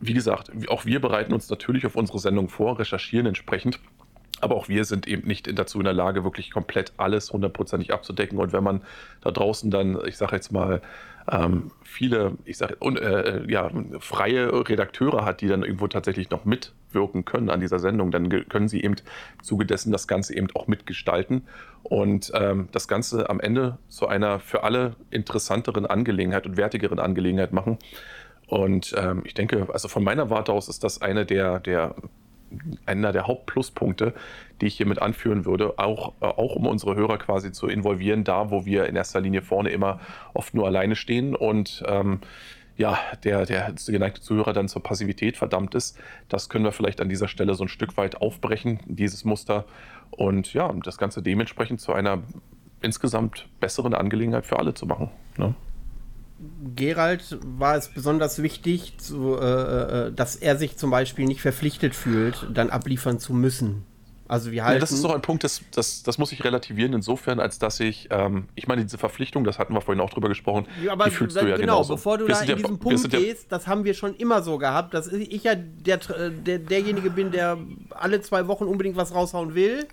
wie 0.00 0.14
gesagt, 0.14 0.50
auch 0.68 0.84
wir 0.84 1.00
bereiten 1.00 1.32
uns 1.32 1.50
natürlich 1.50 1.84
auf 1.86 1.96
unsere 1.96 2.18
Sendung 2.18 2.48
vor, 2.48 2.78
recherchieren 2.78 3.26
entsprechend. 3.26 3.80
Aber 4.40 4.54
auch 4.54 4.68
wir 4.68 4.84
sind 4.84 5.08
eben 5.08 5.26
nicht 5.26 5.58
dazu 5.58 5.78
in 5.78 5.84
der 5.84 5.94
Lage, 5.94 6.22
wirklich 6.22 6.52
komplett 6.52 6.92
alles 6.96 7.32
hundertprozentig 7.32 7.92
abzudecken. 7.92 8.38
Und 8.38 8.52
wenn 8.52 8.62
man 8.62 8.82
da 9.20 9.32
draußen 9.32 9.70
dann, 9.70 9.98
ich 10.06 10.16
sage 10.16 10.36
jetzt 10.36 10.52
mal, 10.52 10.80
ähm, 11.30 11.72
viele, 11.82 12.36
ich 12.44 12.56
sage, 12.56 12.76
äh, 12.80 13.50
ja, 13.50 13.70
freie 13.98 14.68
Redakteure 14.68 15.24
hat, 15.24 15.40
die 15.40 15.48
dann 15.48 15.62
irgendwo 15.62 15.88
tatsächlich 15.88 16.30
noch 16.30 16.44
mitwirken 16.44 17.24
können 17.24 17.50
an 17.50 17.60
dieser 17.60 17.80
Sendung, 17.80 18.10
dann 18.10 18.28
können 18.48 18.68
sie 18.68 18.82
eben 18.82 18.94
im 18.94 19.44
Zuge 19.44 19.66
dessen 19.66 19.92
das 19.92 20.06
Ganze 20.06 20.36
eben 20.36 20.48
auch 20.54 20.68
mitgestalten 20.68 21.42
und 21.82 22.30
ähm, 22.34 22.68
das 22.72 22.88
Ganze 22.88 23.28
am 23.28 23.40
Ende 23.40 23.78
zu 23.88 24.06
einer 24.06 24.38
für 24.38 24.62
alle 24.62 24.94
interessanteren 25.10 25.84
Angelegenheit 25.84 26.46
und 26.46 26.56
wertigeren 26.56 26.98
Angelegenheit 26.98 27.52
machen. 27.52 27.78
Und 28.48 28.94
ähm, 28.96 29.22
ich 29.24 29.34
denke, 29.34 29.68
also 29.72 29.88
von 29.88 30.02
meiner 30.02 30.30
Warte 30.30 30.52
aus 30.52 30.68
ist 30.68 30.82
das 30.82 31.00
eine 31.00 31.26
der, 31.26 31.60
der 31.60 31.94
einer 32.86 33.12
der 33.12 33.26
Hauptpluspunkte, 33.26 34.14
die 34.60 34.66
ich 34.66 34.76
hiermit 34.76 35.02
anführen 35.02 35.44
würde, 35.44 35.78
auch, 35.78 36.14
äh, 36.20 36.24
auch 36.24 36.56
um 36.56 36.66
unsere 36.66 36.96
Hörer 36.96 37.18
quasi 37.18 37.52
zu 37.52 37.68
involvieren, 37.68 38.24
da 38.24 38.50
wo 38.50 38.64
wir 38.64 38.86
in 38.86 38.96
erster 38.96 39.20
Linie 39.20 39.42
vorne 39.42 39.70
immer 39.70 40.00
oft 40.34 40.54
nur 40.54 40.66
alleine 40.66 40.96
stehen 40.96 41.36
und 41.36 41.82
ähm, 41.86 42.20
ja, 42.78 42.96
der, 43.24 43.44
der 43.44 43.74
geneigte 43.88 44.20
Zuhörer 44.20 44.52
dann 44.52 44.68
zur 44.68 44.82
Passivität 44.82 45.36
verdammt 45.36 45.74
ist. 45.74 45.98
Das 46.28 46.48
können 46.48 46.64
wir 46.64 46.70
vielleicht 46.70 47.00
an 47.00 47.08
dieser 47.08 47.26
Stelle 47.26 47.54
so 47.54 47.64
ein 47.64 47.68
Stück 47.68 47.96
weit 47.96 48.20
aufbrechen, 48.22 48.78
dieses 48.86 49.24
Muster. 49.24 49.64
Und 50.12 50.54
ja, 50.54 50.72
das 50.84 50.96
Ganze 50.96 51.20
dementsprechend 51.20 51.80
zu 51.80 51.92
einer 51.92 52.22
insgesamt 52.80 53.48
besseren 53.58 53.94
Angelegenheit 53.94 54.46
für 54.46 54.60
alle 54.60 54.74
zu 54.74 54.86
machen. 54.86 55.10
Ne? 55.36 55.56
Gerald 56.76 57.38
war 57.42 57.76
es 57.76 57.88
besonders 57.88 58.42
wichtig, 58.42 58.94
zu, 58.98 59.36
äh, 59.36 60.06
äh, 60.06 60.12
dass 60.12 60.36
er 60.36 60.56
sich 60.56 60.76
zum 60.76 60.90
Beispiel 60.90 61.24
nicht 61.24 61.40
verpflichtet 61.40 61.94
fühlt, 61.94 62.46
dann 62.52 62.70
abliefern 62.70 63.18
zu 63.18 63.32
müssen. 63.34 63.84
Also 64.28 64.52
wir 64.52 64.62
halten. 64.64 64.74
Ja, 64.76 64.80
das 64.80 64.92
ist 64.92 65.00
so 65.00 65.10
ein 65.12 65.22
Punkt, 65.22 65.42
das, 65.42 65.62
das, 65.72 66.02
das 66.02 66.18
muss 66.18 66.32
ich 66.32 66.44
relativieren, 66.44 66.92
insofern, 66.92 67.40
als 67.40 67.58
dass 67.58 67.80
ich, 67.80 68.08
ähm, 68.10 68.44
ich 68.54 68.66
meine, 68.68 68.82
diese 68.82 68.98
Verpflichtung, 68.98 69.42
das 69.42 69.58
hatten 69.58 69.72
wir 69.72 69.80
vorhin 69.80 70.02
auch 70.02 70.10
drüber 70.10 70.28
gesprochen, 70.28 70.66
ja, 70.84 70.92
aber 70.92 71.06
die 71.06 71.12
fühlst 71.12 71.36
du 71.36 71.40
ja 71.40 71.56
genau, 71.56 71.76
genauso. 71.78 71.94
bevor 71.94 72.18
du 72.18 72.28
Wir 72.28 72.34
da 72.34 72.42
in 72.42 72.48
ja- 72.50 72.54
diesen 72.56 72.78
Punkt 72.78 73.10
gehst, 73.10 73.50
das 73.50 73.66
haben 73.66 73.84
wir 73.84 73.94
schon 73.94 74.14
immer 74.16 74.42
so 74.42 74.58
gehabt, 74.58 74.92
dass 74.92 75.08
ich 75.08 75.44
ja 75.44 75.54
der, 75.54 75.98
der, 76.30 76.58
derjenige 76.58 77.08
bin, 77.08 77.30
der 77.30 77.56
alle 77.90 78.20
zwei 78.20 78.46
Wochen 78.48 78.64
unbedingt 78.64 78.96
was 78.96 79.14
raushauen 79.14 79.54
will. 79.54 79.86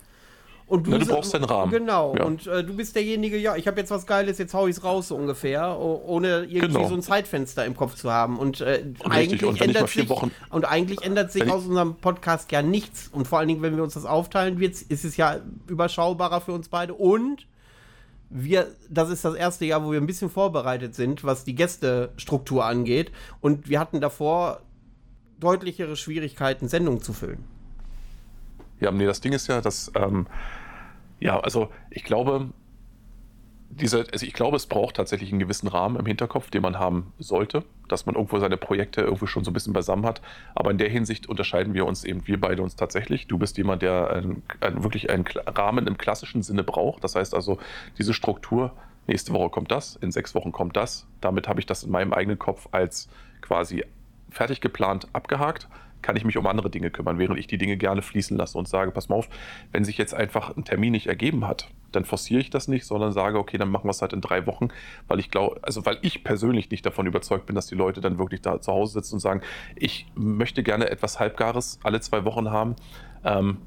Und 0.68 0.88
du 0.88 1.04
so- 1.04 1.12
brauchst 1.14 1.32
deinen 1.32 1.44
Rahmen. 1.44 1.70
Genau. 1.70 2.16
Ja. 2.16 2.24
Und 2.24 2.48
äh, 2.48 2.64
du 2.64 2.74
bist 2.74 2.96
derjenige, 2.96 3.38
ja, 3.38 3.54
ich 3.54 3.68
habe 3.68 3.78
jetzt 3.78 3.90
was 3.92 4.04
Geiles, 4.04 4.38
jetzt 4.38 4.52
hau 4.52 4.66
ich 4.66 4.76
es 4.76 4.82
raus, 4.82 5.08
so 5.08 5.16
ungefähr, 5.16 5.78
ohne 5.78 6.40
irgendwie 6.44 6.58
Genau. 6.58 6.88
so 6.88 6.94
ein 6.94 7.02
Zeitfenster 7.02 7.64
im 7.64 7.76
Kopf 7.76 7.94
zu 7.94 8.10
haben. 8.10 8.36
Und 8.38 8.60
äh, 8.62 8.82
eigentlich 9.08 9.44
und 9.44 9.60
ändert 9.60 9.88
sich 9.88 10.08
Wochen- 10.08 10.32
und 10.50 10.64
eigentlich 10.64 11.02
ändert 11.02 11.30
sich 11.30 11.48
aus 11.48 11.66
unserem 11.66 11.94
Podcast 11.94 12.50
ja 12.50 12.62
nichts. 12.62 13.08
Und 13.12 13.28
vor 13.28 13.38
allen 13.38 13.46
Dingen, 13.46 13.62
wenn 13.62 13.76
wir 13.76 13.84
uns 13.84 13.94
das 13.94 14.04
aufteilen, 14.06 14.58
wird's, 14.58 14.82
ist 14.82 15.04
es 15.04 15.16
ja 15.16 15.36
überschaubarer 15.68 16.40
für 16.40 16.52
uns 16.52 16.68
beide. 16.68 16.94
Und 16.94 17.46
wir, 18.28 18.66
das 18.90 19.08
ist 19.10 19.24
das 19.24 19.36
erste 19.36 19.66
Jahr, 19.66 19.84
wo 19.84 19.92
wir 19.92 20.00
ein 20.00 20.06
bisschen 20.08 20.30
vorbereitet 20.30 20.96
sind, 20.96 21.22
was 21.22 21.44
die 21.44 21.54
Gästestruktur 21.54 22.64
angeht. 22.64 23.12
Und 23.40 23.68
wir 23.68 23.78
hatten 23.78 24.00
davor 24.00 24.62
deutlichere 25.38 25.94
Schwierigkeiten, 25.94 26.66
Sendungen 26.66 27.02
zu 27.02 27.12
füllen. 27.12 27.44
Ja, 28.80 28.90
nee, 28.90 29.06
das 29.06 29.20
Ding 29.20 29.32
ist 29.32 29.46
ja, 29.46 29.60
dass, 29.60 29.90
ähm, 29.94 30.26
ja, 31.20 31.40
also 31.40 31.70
ich 31.90 32.04
glaube, 32.04 32.50
diese, 33.68 34.06
also 34.12 34.24
ich 34.24 34.32
glaube, 34.32 34.56
es 34.56 34.66
braucht 34.66 34.96
tatsächlich 34.96 35.30
einen 35.30 35.38
gewissen 35.38 35.68
Rahmen 35.68 35.96
im 35.96 36.06
Hinterkopf, 36.06 36.50
den 36.50 36.62
man 36.62 36.78
haben 36.78 37.12
sollte, 37.18 37.64
dass 37.88 38.06
man 38.06 38.14
irgendwo 38.14 38.38
seine 38.38 38.56
Projekte 38.56 39.02
irgendwo 39.02 39.26
schon 39.26 39.44
so 39.44 39.50
ein 39.50 39.54
bisschen 39.54 39.72
beisammen 39.72 40.06
hat. 40.06 40.22
Aber 40.54 40.70
in 40.70 40.78
der 40.78 40.88
Hinsicht 40.88 41.28
unterscheiden 41.28 41.74
wir 41.74 41.84
uns 41.84 42.04
eben, 42.04 42.26
wir 42.26 42.40
beide 42.40 42.62
uns 42.62 42.76
tatsächlich. 42.76 43.26
Du 43.26 43.38
bist 43.38 43.58
jemand, 43.58 43.82
der 43.82 44.10
einen, 44.10 44.42
einen, 44.60 44.82
wirklich 44.82 45.10
einen 45.10 45.26
Rahmen 45.46 45.86
im 45.86 45.98
klassischen 45.98 46.42
Sinne 46.42 46.64
braucht. 46.64 47.04
Das 47.04 47.16
heißt 47.16 47.34
also, 47.34 47.58
diese 47.98 48.14
Struktur, 48.14 48.72
nächste 49.06 49.32
Woche 49.32 49.50
kommt 49.50 49.70
das, 49.70 49.96
in 49.96 50.10
sechs 50.10 50.34
Wochen 50.34 50.52
kommt 50.52 50.76
das. 50.76 51.06
Damit 51.20 51.48
habe 51.48 51.60
ich 51.60 51.66
das 51.66 51.82
in 51.82 51.90
meinem 51.90 52.12
eigenen 52.12 52.38
Kopf 52.38 52.68
als 52.72 53.08
quasi 53.42 53.84
fertig 54.30 54.60
geplant 54.60 55.08
abgehakt 55.12 55.68
kann 56.02 56.16
ich 56.16 56.24
mich 56.24 56.36
um 56.36 56.46
andere 56.46 56.70
Dinge 56.70 56.90
kümmern, 56.90 57.18
während 57.18 57.38
ich 57.38 57.46
die 57.46 57.58
Dinge 57.58 57.76
gerne 57.76 58.02
fließen 58.02 58.36
lasse 58.36 58.56
und 58.58 58.68
sage, 58.68 58.90
pass 58.90 59.08
mal 59.08 59.16
auf, 59.16 59.28
wenn 59.72 59.84
sich 59.84 59.98
jetzt 59.98 60.14
einfach 60.14 60.56
ein 60.56 60.64
Termin 60.64 60.92
nicht 60.92 61.06
ergeben 61.06 61.46
hat, 61.46 61.68
dann 61.92 62.04
forciere 62.04 62.40
ich 62.40 62.50
das 62.50 62.68
nicht, 62.68 62.84
sondern 62.84 63.12
sage, 63.12 63.38
okay, 63.38 63.58
dann 63.58 63.70
machen 63.70 63.84
wir 63.84 63.90
es 63.90 64.02
halt 64.02 64.12
in 64.12 64.20
drei 64.20 64.46
Wochen, 64.46 64.68
weil 65.08 65.18
ich 65.18 65.30
glaube, 65.30 65.58
also 65.62 65.84
weil 65.86 65.98
ich 66.02 66.24
persönlich 66.24 66.70
nicht 66.70 66.84
davon 66.84 67.06
überzeugt 67.06 67.46
bin, 67.46 67.54
dass 67.54 67.66
die 67.66 67.74
Leute 67.74 68.00
dann 68.00 68.18
wirklich 68.18 68.42
da 68.42 68.60
zu 68.60 68.72
Hause 68.72 68.94
sitzen 68.94 69.14
und 69.14 69.20
sagen, 69.20 69.40
ich 69.74 70.06
möchte 70.14 70.62
gerne 70.62 70.90
etwas 70.90 71.18
Halbgares 71.18 71.78
alle 71.82 72.00
zwei 72.00 72.24
Wochen 72.24 72.50
haben. 72.50 72.76
Ähm, 73.24 73.58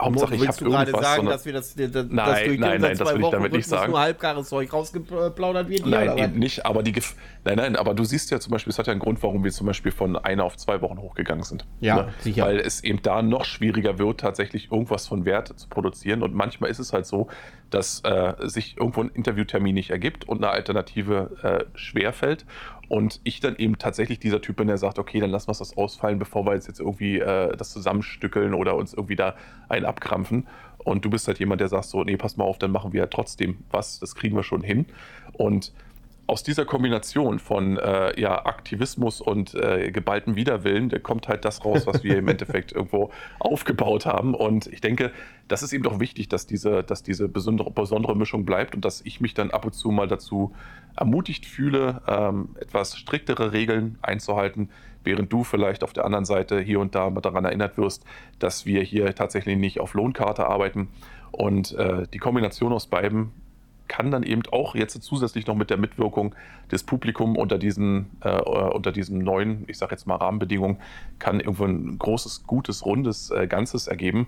Hauptsache, 0.00 0.34
ich 0.34 0.48
habe 0.48 0.58
du 0.58 0.64
gerade 0.64 0.90
irgendwas. 0.90 1.14
sagen, 1.14 1.26
dass 1.26 1.46
wir 1.46 1.52
das, 1.52 1.74
das, 1.74 1.90
das 1.92 2.06
Nein, 2.08 2.44
durch 2.46 2.58
nein, 2.58 2.80
nein, 2.80 2.98
das 2.98 3.14
will 3.14 3.22
ich 3.22 3.30
damit 3.30 3.52
nicht 3.52 3.68
sagen. 3.68 3.92
nur 3.92 4.00
halbgares 4.00 4.48
Zeug 4.48 4.72
rausgeplaudert 4.72 5.68
wird? 5.68 5.84
hier, 5.84 5.90
Nein, 5.90 6.18
eben 6.18 6.38
nicht, 6.38 6.66
aber 6.66 6.82
die 6.82 6.92
Gef 6.92 7.14
Nein, 7.44 7.56
nein, 7.58 7.76
aber 7.76 7.94
du 7.94 8.04
siehst 8.04 8.30
ja 8.30 8.40
zum 8.40 8.50
Beispiel, 8.52 8.70
es 8.70 8.78
hat 8.78 8.86
ja 8.86 8.92
einen 8.92 9.00
Grund, 9.00 9.22
warum 9.22 9.44
wir 9.44 9.52
zum 9.52 9.66
Beispiel 9.66 9.92
von 9.92 10.16
einer 10.16 10.44
auf 10.44 10.56
zwei 10.56 10.80
Wochen 10.80 10.98
hochgegangen 10.98 11.44
sind. 11.44 11.66
Ne? 11.80 11.86
Ja, 11.86 12.08
sicher. 12.20 12.46
Weil 12.46 12.58
es 12.58 12.82
eben 12.82 13.02
da 13.02 13.22
noch 13.22 13.44
schwieriger 13.44 13.98
wird, 13.98 14.20
tatsächlich 14.20 14.72
irgendwas 14.72 15.06
von 15.06 15.24
Wert 15.26 15.52
zu 15.58 15.68
produzieren. 15.68 16.22
Und 16.22 16.34
manchmal 16.34 16.70
ist 16.70 16.78
es 16.78 16.92
halt 16.92 17.06
so, 17.06 17.28
dass 17.70 18.00
äh, 18.04 18.34
sich 18.48 18.78
irgendwo 18.78 19.02
ein 19.02 19.10
Interviewtermin 19.10 19.74
nicht 19.74 19.90
ergibt 19.90 20.26
und 20.26 20.38
eine 20.38 20.50
Alternative 20.52 21.30
äh, 21.42 21.78
schwerfällt. 21.78 22.46
Und 22.88 23.20
ich 23.24 23.40
dann 23.40 23.56
eben 23.56 23.78
tatsächlich 23.78 24.18
dieser 24.18 24.40
Typ 24.40 24.56
bin, 24.56 24.68
der 24.68 24.78
sagt, 24.78 24.98
okay, 24.98 25.20
dann 25.20 25.30
lassen 25.30 25.48
wir 25.48 25.54
das 25.54 25.76
ausfallen, 25.76 26.18
bevor 26.18 26.46
wir 26.46 26.54
jetzt, 26.54 26.66
jetzt 26.68 26.80
irgendwie 26.80 27.18
äh, 27.18 27.56
das 27.56 27.70
zusammenstückeln 27.70 28.54
oder 28.54 28.76
uns 28.76 28.94
irgendwie 28.94 29.16
da 29.16 29.34
einen 29.68 29.86
abkrampfen. 29.86 30.46
Und 30.78 31.04
du 31.04 31.10
bist 31.10 31.26
halt 31.26 31.38
jemand, 31.38 31.60
der 31.60 31.68
sagt 31.68 31.86
so, 31.86 32.04
nee, 32.04 32.16
pass 32.16 32.36
mal 32.36 32.44
auf, 32.44 32.58
dann 32.58 32.70
machen 32.70 32.92
wir 32.92 33.00
ja 33.00 33.06
trotzdem 33.06 33.58
was, 33.70 34.00
das 34.00 34.14
kriegen 34.14 34.36
wir 34.36 34.42
schon 34.42 34.62
hin. 34.62 34.86
Und 35.32 35.72
aus 36.26 36.42
dieser 36.42 36.64
Kombination 36.64 37.38
von 37.38 37.76
äh, 37.76 38.18
ja, 38.18 38.46
Aktivismus 38.46 39.20
und 39.20 39.54
äh, 39.54 39.90
geballtem 39.90 40.36
Widerwillen, 40.36 40.90
kommt 41.02 41.28
halt 41.28 41.44
das 41.44 41.64
raus, 41.64 41.86
was 41.86 42.02
wir 42.02 42.16
im 42.18 42.28
Endeffekt 42.28 42.72
irgendwo 42.74 43.10
aufgebaut 43.38 44.06
haben. 44.06 44.34
Und 44.34 44.66
ich 44.66 44.80
denke, 44.80 45.10
das 45.48 45.62
ist 45.62 45.72
eben 45.72 45.84
doch 45.84 46.00
wichtig, 46.00 46.28
dass 46.28 46.46
diese, 46.46 46.82
dass 46.82 47.02
diese 47.02 47.28
besondere, 47.28 47.70
besondere 47.70 48.16
Mischung 48.16 48.46
bleibt 48.46 48.74
und 48.74 48.84
dass 48.84 49.02
ich 49.02 49.20
mich 49.20 49.34
dann 49.34 49.50
ab 49.50 49.66
und 49.66 49.72
zu 49.72 49.90
mal 49.90 50.08
dazu 50.08 50.54
ermutigt 50.96 51.44
fühle, 51.44 52.00
ähm, 52.06 52.56
etwas 52.58 52.96
striktere 52.96 53.52
Regeln 53.52 53.98
einzuhalten, 54.00 54.70
während 55.02 55.30
du 55.30 55.44
vielleicht 55.44 55.84
auf 55.84 55.92
der 55.92 56.06
anderen 56.06 56.24
Seite 56.24 56.60
hier 56.60 56.80
und 56.80 56.94
da 56.94 57.10
mal 57.10 57.20
daran 57.20 57.44
erinnert 57.44 57.76
wirst, 57.76 58.04
dass 58.38 58.64
wir 58.64 58.82
hier 58.82 59.14
tatsächlich 59.14 59.58
nicht 59.58 59.80
auf 59.80 59.92
Lohnkarte 59.92 60.46
arbeiten. 60.46 60.88
Und 61.32 61.72
äh, 61.72 62.06
die 62.12 62.18
Kombination 62.18 62.72
aus 62.72 62.86
beiden 62.86 63.32
kann 63.88 64.10
dann 64.10 64.22
eben 64.22 64.42
auch 64.50 64.74
jetzt 64.74 65.02
zusätzlich 65.02 65.46
noch 65.46 65.54
mit 65.54 65.70
der 65.70 65.76
Mitwirkung 65.76 66.34
des 66.70 66.82
Publikums 66.82 67.38
unter 67.38 67.58
diesen, 67.58 68.06
äh, 68.20 68.40
unter 68.40 68.92
diesen 68.92 69.18
neuen, 69.18 69.64
ich 69.66 69.78
sage 69.78 69.92
jetzt 69.92 70.06
mal 70.06 70.16
Rahmenbedingungen, 70.16 70.78
kann 71.18 71.40
irgendwo 71.40 71.64
ein 71.64 71.98
großes, 71.98 72.46
gutes, 72.46 72.86
rundes 72.86 73.30
äh, 73.30 73.46
Ganzes 73.46 73.86
ergeben, 73.86 74.26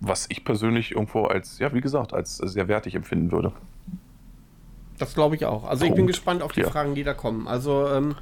was 0.00 0.26
ich 0.28 0.44
persönlich 0.44 0.92
irgendwo 0.92 1.24
als, 1.24 1.58
ja, 1.58 1.72
wie 1.72 1.80
gesagt, 1.80 2.12
als 2.12 2.36
sehr 2.36 2.68
wertig 2.68 2.94
empfinden 2.94 3.32
würde. 3.32 3.52
Das 4.98 5.14
glaube 5.14 5.36
ich 5.36 5.44
auch. 5.44 5.64
Also 5.64 5.80
Punkt. 5.80 5.90
ich 5.90 5.96
bin 5.96 6.06
gespannt 6.06 6.42
auf 6.42 6.52
die 6.52 6.60
ja. 6.60 6.70
Fragen, 6.70 6.94
die 6.94 7.04
da 7.04 7.14
kommen. 7.14 7.46
Also 7.46 7.88
ähm, 7.88 8.14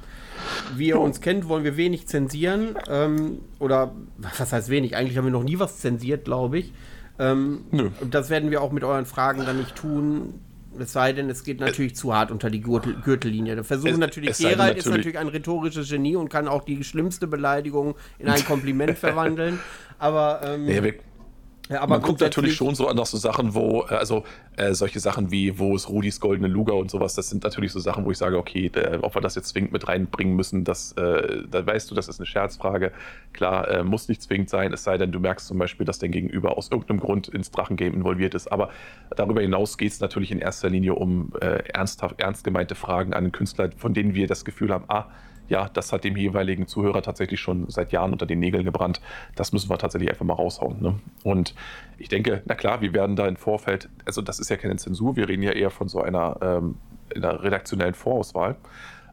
wie 0.75 0.87
ihr 0.87 0.99
uns 0.99 1.21
kennt, 1.21 1.47
wollen 1.47 1.63
wir 1.63 1.77
wenig 1.77 2.07
zensieren. 2.07 2.75
Ähm, 2.89 3.39
oder 3.59 3.93
was 4.17 4.51
heißt 4.51 4.69
wenig? 4.69 4.95
Eigentlich 4.95 5.17
haben 5.17 5.25
wir 5.25 5.31
noch 5.31 5.43
nie 5.43 5.57
was 5.57 5.79
zensiert, 5.79 6.25
glaube 6.25 6.59
ich. 6.59 6.73
Ähm, 7.19 7.65
Nö. 7.71 7.89
Das 8.09 8.29
werden 8.29 8.51
wir 8.51 8.61
auch 8.61 8.71
mit 8.71 8.83
euren 8.83 9.05
Fragen 9.05 9.45
dann 9.45 9.57
nicht 9.57 9.75
tun. 9.75 10.41
Es 10.77 10.91
sei 10.91 11.13
denn, 11.13 11.29
es 11.29 11.43
geht 11.45 11.61
natürlich 11.61 11.93
es, 11.93 11.99
zu 11.99 12.13
hart 12.13 12.31
unter 12.31 12.49
die 12.49 12.59
Gürtel, 12.59 12.95
Gürtellinie. 13.01 13.55
Da 13.55 13.63
versuchen 13.63 13.99
natürlich, 13.99 14.37
Gerald 14.37 14.57
natürlich, 14.57 14.77
ist 14.77 14.89
natürlich 14.89 15.17
ein 15.17 15.29
rhetorisches 15.29 15.89
Genie 15.89 16.17
und 16.17 16.29
kann 16.29 16.49
auch 16.49 16.65
die 16.65 16.83
schlimmste 16.83 17.27
Beleidigung 17.27 17.95
in 18.19 18.27
ein 18.27 18.43
Kompliment 18.45 18.97
verwandeln. 18.97 19.59
Aber 19.99 20.41
ähm, 20.43 20.65
nee, 20.65 20.83
wir, 20.83 20.95
ja, 21.69 21.81
aber 21.81 21.95
Man 21.95 22.01
guckt 22.01 22.21
natürlich 22.21 22.55
schon 22.55 22.75
so 22.75 22.87
an 22.87 22.95
nach 22.95 23.07
so 23.07 23.17
Sachen, 23.17 23.55
wo, 23.55 23.85
äh, 23.89 23.95
also 23.95 24.23
äh, 24.55 24.73
solche 24.73 24.99
Sachen 24.99 25.31
wie, 25.31 25.57
wo 25.57 25.75
ist 25.75 25.89
Rudis 25.89 26.19
goldene 26.19 26.47
Luga 26.47 26.73
und 26.73 26.91
sowas, 26.91 27.15
das 27.15 27.29
sind 27.29 27.43
natürlich 27.43 27.71
so 27.71 27.79
Sachen, 27.79 28.05
wo 28.05 28.11
ich 28.11 28.17
sage, 28.17 28.37
okay, 28.37 28.69
der, 28.69 29.03
ob 29.03 29.15
wir 29.15 29.21
das 29.21 29.35
jetzt 29.35 29.49
zwingend 29.49 29.71
mit 29.71 29.87
reinbringen 29.87 30.35
müssen, 30.35 30.63
das, 30.63 30.91
äh, 30.93 31.43
da 31.49 31.65
weißt 31.65 31.89
du, 31.89 31.95
das 31.95 32.07
ist 32.07 32.19
eine 32.19 32.27
Scherzfrage. 32.27 32.91
Klar, 33.33 33.67
äh, 33.69 33.83
muss 33.83 34.07
nicht 34.07 34.21
zwingend 34.21 34.49
sein, 34.49 34.73
es 34.73 34.83
sei 34.83 34.97
denn, 34.97 35.11
du 35.11 35.19
merkst 35.19 35.47
zum 35.47 35.57
Beispiel, 35.57 35.85
dass 35.85 35.97
dein 35.97 36.11
Gegenüber 36.11 36.57
aus 36.57 36.69
irgendeinem 36.69 36.99
Grund 36.99 37.29
ins 37.29 37.49
Drachengame 37.49 37.95
involviert 37.95 38.35
ist. 38.35 38.51
Aber 38.51 38.69
darüber 39.15 39.41
hinaus 39.41 39.77
geht 39.77 39.91
es 39.91 39.99
natürlich 39.99 40.31
in 40.31 40.39
erster 40.39 40.69
Linie 40.69 40.93
um 40.93 41.33
äh, 41.41 41.63
ernsthaft, 41.73 42.19
ernst 42.19 42.43
gemeinte 42.43 42.75
Fragen 42.75 43.13
an 43.13 43.23
den 43.23 43.31
Künstler, 43.31 43.71
von 43.75 43.93
denen 43.93 44.13
wir 44.13 44.27
das 44.27 44.45
Gefühl 44.45 44.71
haben, 44.71 44.85
ah, 44.87 45.07
ja, 45.47 45.69
das 45.69 45.91
hat 45.93 46.03
dem 46.03 46.17
jeweiligen 46.17 46.67
Zuhörer 46.67 47.01
tatsächlich 47.01 47.39
schon 47.39 47.69
seit 47.69 47.91
Jahren 47.91 48.11
unter 48.11 48.25
den 48.25 48.39
Nägeln 48.39 48.63
gebrannt. 48.63 49.01
Das 49.35 49.51
müssen 49.51 49.69
wir 49.69 49.77
tatsächlich 49.77 50.09
einfach 50.09 50.25
mal 50.25 50.33
raushauen. 50.33 50.81
Ne? 50.81 50.95
Und 51.23 51.55
ich 51.97 52.09
denke, 52.09 52.41
na 52.45 52.55
klar, 52.55 52.81
wir 52.81 52.93
werden 52.93 53.15
da 53.15 53.27
im 53.27 53.35
Vorfeld, 53.35 53.89
also 54.05 54.21
das 54.21 54.39
ist 54.39 54.49
ja 54.49 54.57
keine 54.57 54.75
Zensur, 54.77 55.15
wir 55.15 55.27
reden 55.27 55.43
ja 55.43 55.51
eher 55.51 55.69
von 55.69 55.87
so 55.87 56.01
einer, 56.01 56.37
ähm, 56.41 56.75
einer 57.15 57.43
redaktionellen 57.43 57.93
Vorauswahl. 57.93 58.55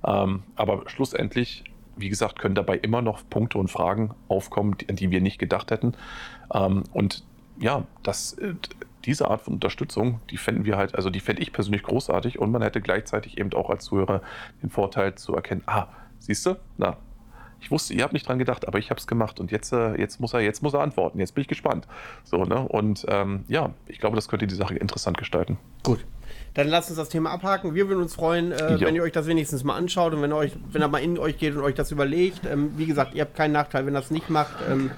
Ähm, 0.05 0.43
aber 0.57 0.89
schlussendlich, 0.89 1.65
wie 1.97 2.09
gesagt, 2.09 2.39
können 2.39 2.55
dabei 2.55 2.79
immer 2.79 3.03
noch 3.03 3.23
Punkte 3.29 3.59
und 3.59 3.71
Fragen 3.71 4.15
aufkommen, 4.29 4.77
die, 4.79 4.89
an 4.89 4.97
die 4.97 5.11
wir 5.11 5.21
nicht 5.21 5.39
gedacht 5.39 5.71
hätten. 5.71 5.95
Ähm, 6.53 6.85
und 6.93 7.25
ja, 7.59 7.85
das, 8.03 8.33
äh, 8.39 8.55
diese 9.05 9.29
Art 9.29 9.43
von 9.43 9.55
Unterstützung, 9.55 10.21
die 10.31 10.37
fänden 10.37 10.65
wir 10.65 10.77
halt, 10.77 10.95
also 10.95 11.11
die 11.11 11.21
fände 11.21 11.43
ich 11.43 11.53
persönlich 11.53 11.83
großartig 11.83 12.39
und 12.39 12.51
man 12.51 12.63
hätte 12.63 12.81
gleichzeitig 12.81 13.39
eben 13.39 13.53
auch 13.53 13.71
als 13.71 13.85
Zuhörer 13.85 14.23
den 14.63 14.71
Vorteil 14.71 15.15
zu 15.17 15.35
erkennen, 15.35 15.63
ah, 15.67 15.89
Siehst 16.23 16.47
du? 16.47 16.57
Na, 16.79 16.97
ich 17.61 17.71
wusste, 17.71 17.95
ihr 17.95 18.03
habt 18.03 18.13
nicht 18.13 18.29
dran 18.29 18.39
gedacht, 18.39 18.67
aber 18.67 18.79
ich 18.79 18.91
habe 18.91 18.99
es 18.99 19.07
gemacht 19.07 19.41
und 19.41 19.51
jetzt, 19.51 19.73
äh, 19.73 19.95
jetzt, 19.95 20.21
muss 20.21 20.35
er, 20.35 20.41
jetzt 20.41 20.63
muss 20.63 20.75
er 20.75 20.81
antworten. 20.81 21.19
Jetzt 21.19 21.35
bin 21.35 21.43
ich 21.43 21.49
gespannt. 21.49 21.87
So, 22.25 22.45
ne? 22.45 22.61
Und 22.61 23.07
ähm, 23.09 23.45
ja, 23.49 23.71
ich 23.87 24.01
glaube, 24.01 24.17
das 24.17 24.29
könnte 24.29 24.47
die 24.47 24.55
Sache 24.55 24.75
interessant 24.75 25.17
gestalten. 25.17 25.59
Gut. 25.83 26.05
Dann 26.55 26.69
lasst 26.69 26.91
uns 26.91 26.99
das 26.99 27.09
Thema 27.09 27.31
abhaken. 27.31 27.75
Wir 27.75 27.89
würden 27.89 28.03
uns 28.03 28.15
freuen, 28.15 28.53
äh, 28.53 28.81
wenn 28.81 28.95
ihr 28.95 29.03
euch 29.03 29.13
das 29.13 29.27
wenigstens 29.27 29.65
mal 29.65 29.77
anschaut 29.77 30.13
und 30.13 30.23
wenn 30.23 30.33
euch, 30.33 30.53
wenn 30.71 30.83
er 30.83 30.89
mal 30.89 30.99
in 30.99 31.19
euch 31.19 31.39
geht 31.39 31.55
und 31.55 31.63
euch 31.63 31.75
das 31.75 31.91
überlegt. 31.91 32.45
Ähm, 32.45 32.73
wie 32.77 32.87
gesagt, 32.87 33.15
ihr 33.15 33.23
habt 33.23 33.37
keinen 33.37 33.53
Nachteil, 33.53 33.87
wenn 33.87 33.95
ihr 33.95 34.01
das 34.01 34.11
nicht 34.11 34.29
macht. 34.29 34.55
Ähm, 34.71 34.91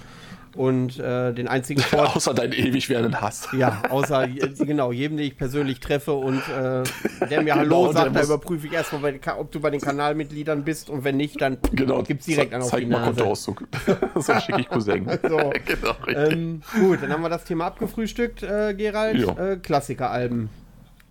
und 0.57 0.99
äh, 0.99 1.33
den 1.33 1.49
einzigen 1.49 1.81
Vorteil. 1.83 2.17
außer 2.17 2.35
deinen 2.35 2.53
ewig 2.53 2.89
werdenden 2.89 3.21
Hass. 3.21 3.49
Ja, 3.57 3.83
außer, 3.91 4.29
genau, 4.59 4.93
jedem, 4.93 5.17
den 5.17 5.27
ich 5.27 5.37
persönlich 5.37 5.81
treffe 5.81 6.13
und 6.13 6.39
äh, 6.49 6.83
der 7.29 7.43
mir 7.43 7.55
Hallo 7.57 7.89
genau, 7.89 7.93
sagt, 7.93 8.17
da 8.17 8.23
überprüfe 8.23 8.67
ich 8.67 8.73
erstmal, 8.73 9.19
ob 9.39 9.53
du 9.53 9.61
bei 9.61 9.71
den 9.71 9.81
Kanalmitgliedern 9.81 10.65
bist 10.65 10.91
und 10.91 11.05
wenn 11.05 11.17
nicht, 11.17 11.41
dann 11.41 11.59
genau, 11.73 12.03
gibt 12.03 12.21
es 12.21 12.27
direkt 12.27 12.55
einen 12.55 12.63
auf 12.63 12.71
die 12.75 12.87
mal 12.87 13.05
Kontoauszug. 13.05 13.65
so 14.15 14.35
schicke 14.41 14.61
ich 14.61 14.69
Cousin. 14.69 15.09
so. 15.23 15.53
genau, 15.67 15.97
ähm, 16.09 16.63
gut, 16.79 17.03
dann 17.03 17.13
haben 17.13 17.23
wir 17.23 17.29
das 17.29 17.45
Thema 17.45 17.67
abgefrühstückt, 17.67 18.43
äh, 18.43 18.75
Gerald. 18.75 19.39
Äh, 19.39 19.57
Klassikeralben. 19.57 20.51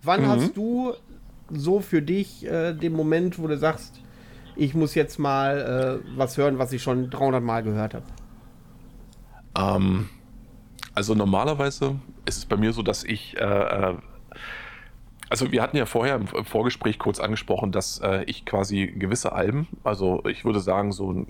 Wann 0.02 0.22
mhm. 0.22 0.26
hast 0.28 0.56
du 0.56 0.92
so 1.50 1.80
für 1.80 2.02
dich 2.02 2.46
äh, 2.46 2.72
den 2.72 2.92
Moment, 2.92 3.38
wo 3.38 3.46
du 3.46 3.56
sagst, 3.56 4.00
ich 4.56 4.74
muss 4.74 4.94
jetzt 4.94 5.18
mal 5.18 6.00
äh, 6.02 6.08
was 6.16 6.36
hören, 6.36 6.58
was 6.58 6.72
ich 6.72 6.82
schon 6.82 7.10
300 7.10 7.42
Mal 7.42 7.62
gehört 7.62 7.94
habe? 7.94 8.04
Ähm, 9.56 10.08
also 10.94 11.14
normalerweise 11.14 11.96
ist 12.24 12.38
es 12.38 12.46
bei 12.46 12.56
mir 12.56 12.72
so, 12.72 12.82
dass 12.82 13.04
ich, 13.04 13.36
äh, 13.36 13.42
äh, 13.42 13.96
also 15.28 15.50
wir 15.50 15.62
hatten 15.62 15.76
ja 15.76 15.86
vorher 15.86 16.14
im 16.16 16.26
Vorgespräch 16.26 16.98
kurz 16.98 17.18
angesprochen, 17.18 17.72
dass 17.72 17.98
äh, 17.98 18.22
ich 18.24 18.44
quasi 18.44 18.86
gewisse 18.86 19.32
Alben, 19.32 19.66
also 19.82 20.24
ich 20.26 20.44
würde 20.44 20.60
sagen 20.60 20.92
so 20.92 21.26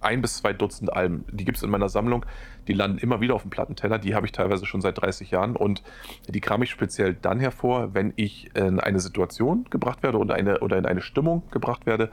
ein 0.00 0.20
bis 0.20 0.38
zwei 0.38 0.52
Dutzend 0.52 0.92
Alben, 0.92 1.24
die 1.30 1.44
gibt 1.44 1.56
es 1.56 1.62
in 1.62 1.70
meiner 1.70 1.88
Sammlung, 1.88 2.26
die 2.68 2.74
landen 2.74 2.98
immer 2.98 3.22
wieder 3.22 3.34
auf 3.34 3.42
dem 3.42 3.50
Plattenteller, 3.50 3.98
die 3.98 4.14
habe 4.14 4.26
ich 4.26 4.32
teilweise 4.32 4.66
schon 4.66 4.82
seit 4.82 5.00
30 5.00 5.30
Jahren 5.30 5.56
und 5.56 5.82
die 6.28 6.40
kram 6.40 6.62
ich 6.62 6.70
speziell 6.70 7.14
dann 7.14 7.40
hervor, 7.40 7.94
wenn 7.94 8.12
ich 8.16 8.54
in 8.54 8.80
eine 8.80 9.00
Situation 9.00 9.64
gebracht 9.70 10.02
werde 10.02 10.18
oder, 10.18 10.34
eine, 10.34 10.60
oder 10.60 10.76
in 10.76 10.84
eine 10.84 11.00
Stimmung 11.00 11.42
gebracht 11.50 11.86
werde, 11.86 12.10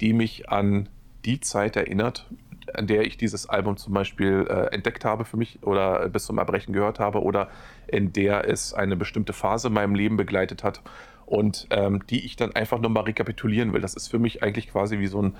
die 0.00 0.14
mich 0.14 0.48
an 0.48 0.88
die 1.26 1.40
Zeit 1.40 1.76
erinnert, 1.76 2.26
an 2.74 2.86
der 2.86 3.02
ich 3.02 3.16
dieses 3.16 3.48
Album 3.48 3.76
zum 3.76 3.94
Beispiel 3.94 4.46
äh, 4.48 4.74
entdeckt 4.74 5.04
habe 5.04 5.24
für 5.24 5.36
mich 5.36 5.58
oder 5.62 6.08
bis 6.08 6.24
zum 6.26 6.38
Erbrechen 6.38 6.72
gehört 6.72 6.98
habe 6.98 7.22
oder 7.22 7.48
in 7.86 8.12
der 8.12 8.48
es 8.48 8.74
eine 8.74 8.96
bestimmte 8.96 9.32
Phase 9.32 9.68
in 9.68 9.74
meinem 9.74 9.94
Leben 9.94 10.16
begleitet 10.16 10.64
hat 10.64 10.82
und 11.30 11.68
ähm, 11.70 12.04
die 12.08 12.24
ich 12.24 12.36
dann 12.36 12.54
einfach 12.54 12.80
nochmal 12.80 13.04
rekapitulieren 13.04 13.72
will. 13.72 13.80
Das 13.80 13.94
ist 13.94 14.08
für 14.08 14.18
mich 14.18 14.42
eigentlich 14.42 14.68
quasi 14.68 14.98
wie 14.98 15.06
so, 15.06 15.22
ein, 15.22 15.36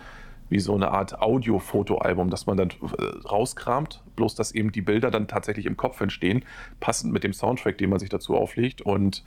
wie 0.48 0.60
so 0.60 0.74
eine 0.74 0.92
Art 0.92 1.20
Audio-Foto-Album, 1.20 2.30
das 2.30 2.46
man 2.46 2.56
dann 2.56 2.70
äh, 2.70 3.26
rauskramt, 3.28 4.02
bloß 4.14 4.36
dass 4.36 4.52
eben 4.52 4.70
die 4.70 4.82
Bilder 4.82 5.10
dann 5.10 5.26
tatsächlich 5.26 5.66
im 5.66 5.76
Kopf 5.76 6.00
entstehen, 6.00 6.44
passend 6.78 7.12
mit 7.12 7.24
dem 7.24 7.32
Soundtrack, 7.32 7.76
den 7.76 7.90
man 7.90 7.98
sich 7.98 8.08
dazu 8.08 8.36
auflegt 8.36 8.82
und 8.82 9.24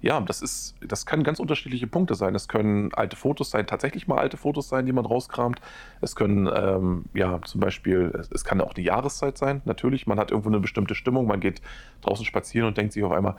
ja, 0.00 0.20
das 0.20 0.42
ist, 0.42 0.76
das 0.80 1.06
können 1.06 1.24
ganz 1.24 1.40
unterschiedliche 1.40 1.88
Punkte 1.88 2.14
sein. 2.14 2.34
Es 2.34 2.46
können 2.46 2.92
alte 2.94 3.16
Fotos 3.16 3.50
sein, 3.50 3.66
tatsächlich 3.66 4.06
mal 4.06 4.18
alte 4.18 4.36
Fotos 4.36 4.68
sein, 4.68 4.86
die 4.86 4.92
man 4.92 5.04
rauskramt. 5.04 5.60
Es 6.00 6.14
können, 6.14 6.48
ähm, 6.54 7.06
ja, 7.14 7.40
zum 7.42 7.60
Beispiel, 7.60 8.12
es, 8.30 8.44
kann 8.44 8.60
auch 8.60 8.74
die 8.74 8.84
Jahreszeit 8.84 9.36
sein. 9.36 9.60
Natürlich, 9.64 10.06
man 10.06 10.18
hat 10.18 10.30
irgendwo 10.30 10.50
eine 10.50 10.60
bestimmte 10.60 10.94
Stimmung, 10.94 11.26
man 11.26 11.40
geht 11.40 11.60
draußen 12.02 12.24
spazieren 12.24 12.68
und 12.68 12.76
denkt 12.78 12.92
sich 12.92 13.02
auf 13.02 13.12
einmal, 13.12 13.36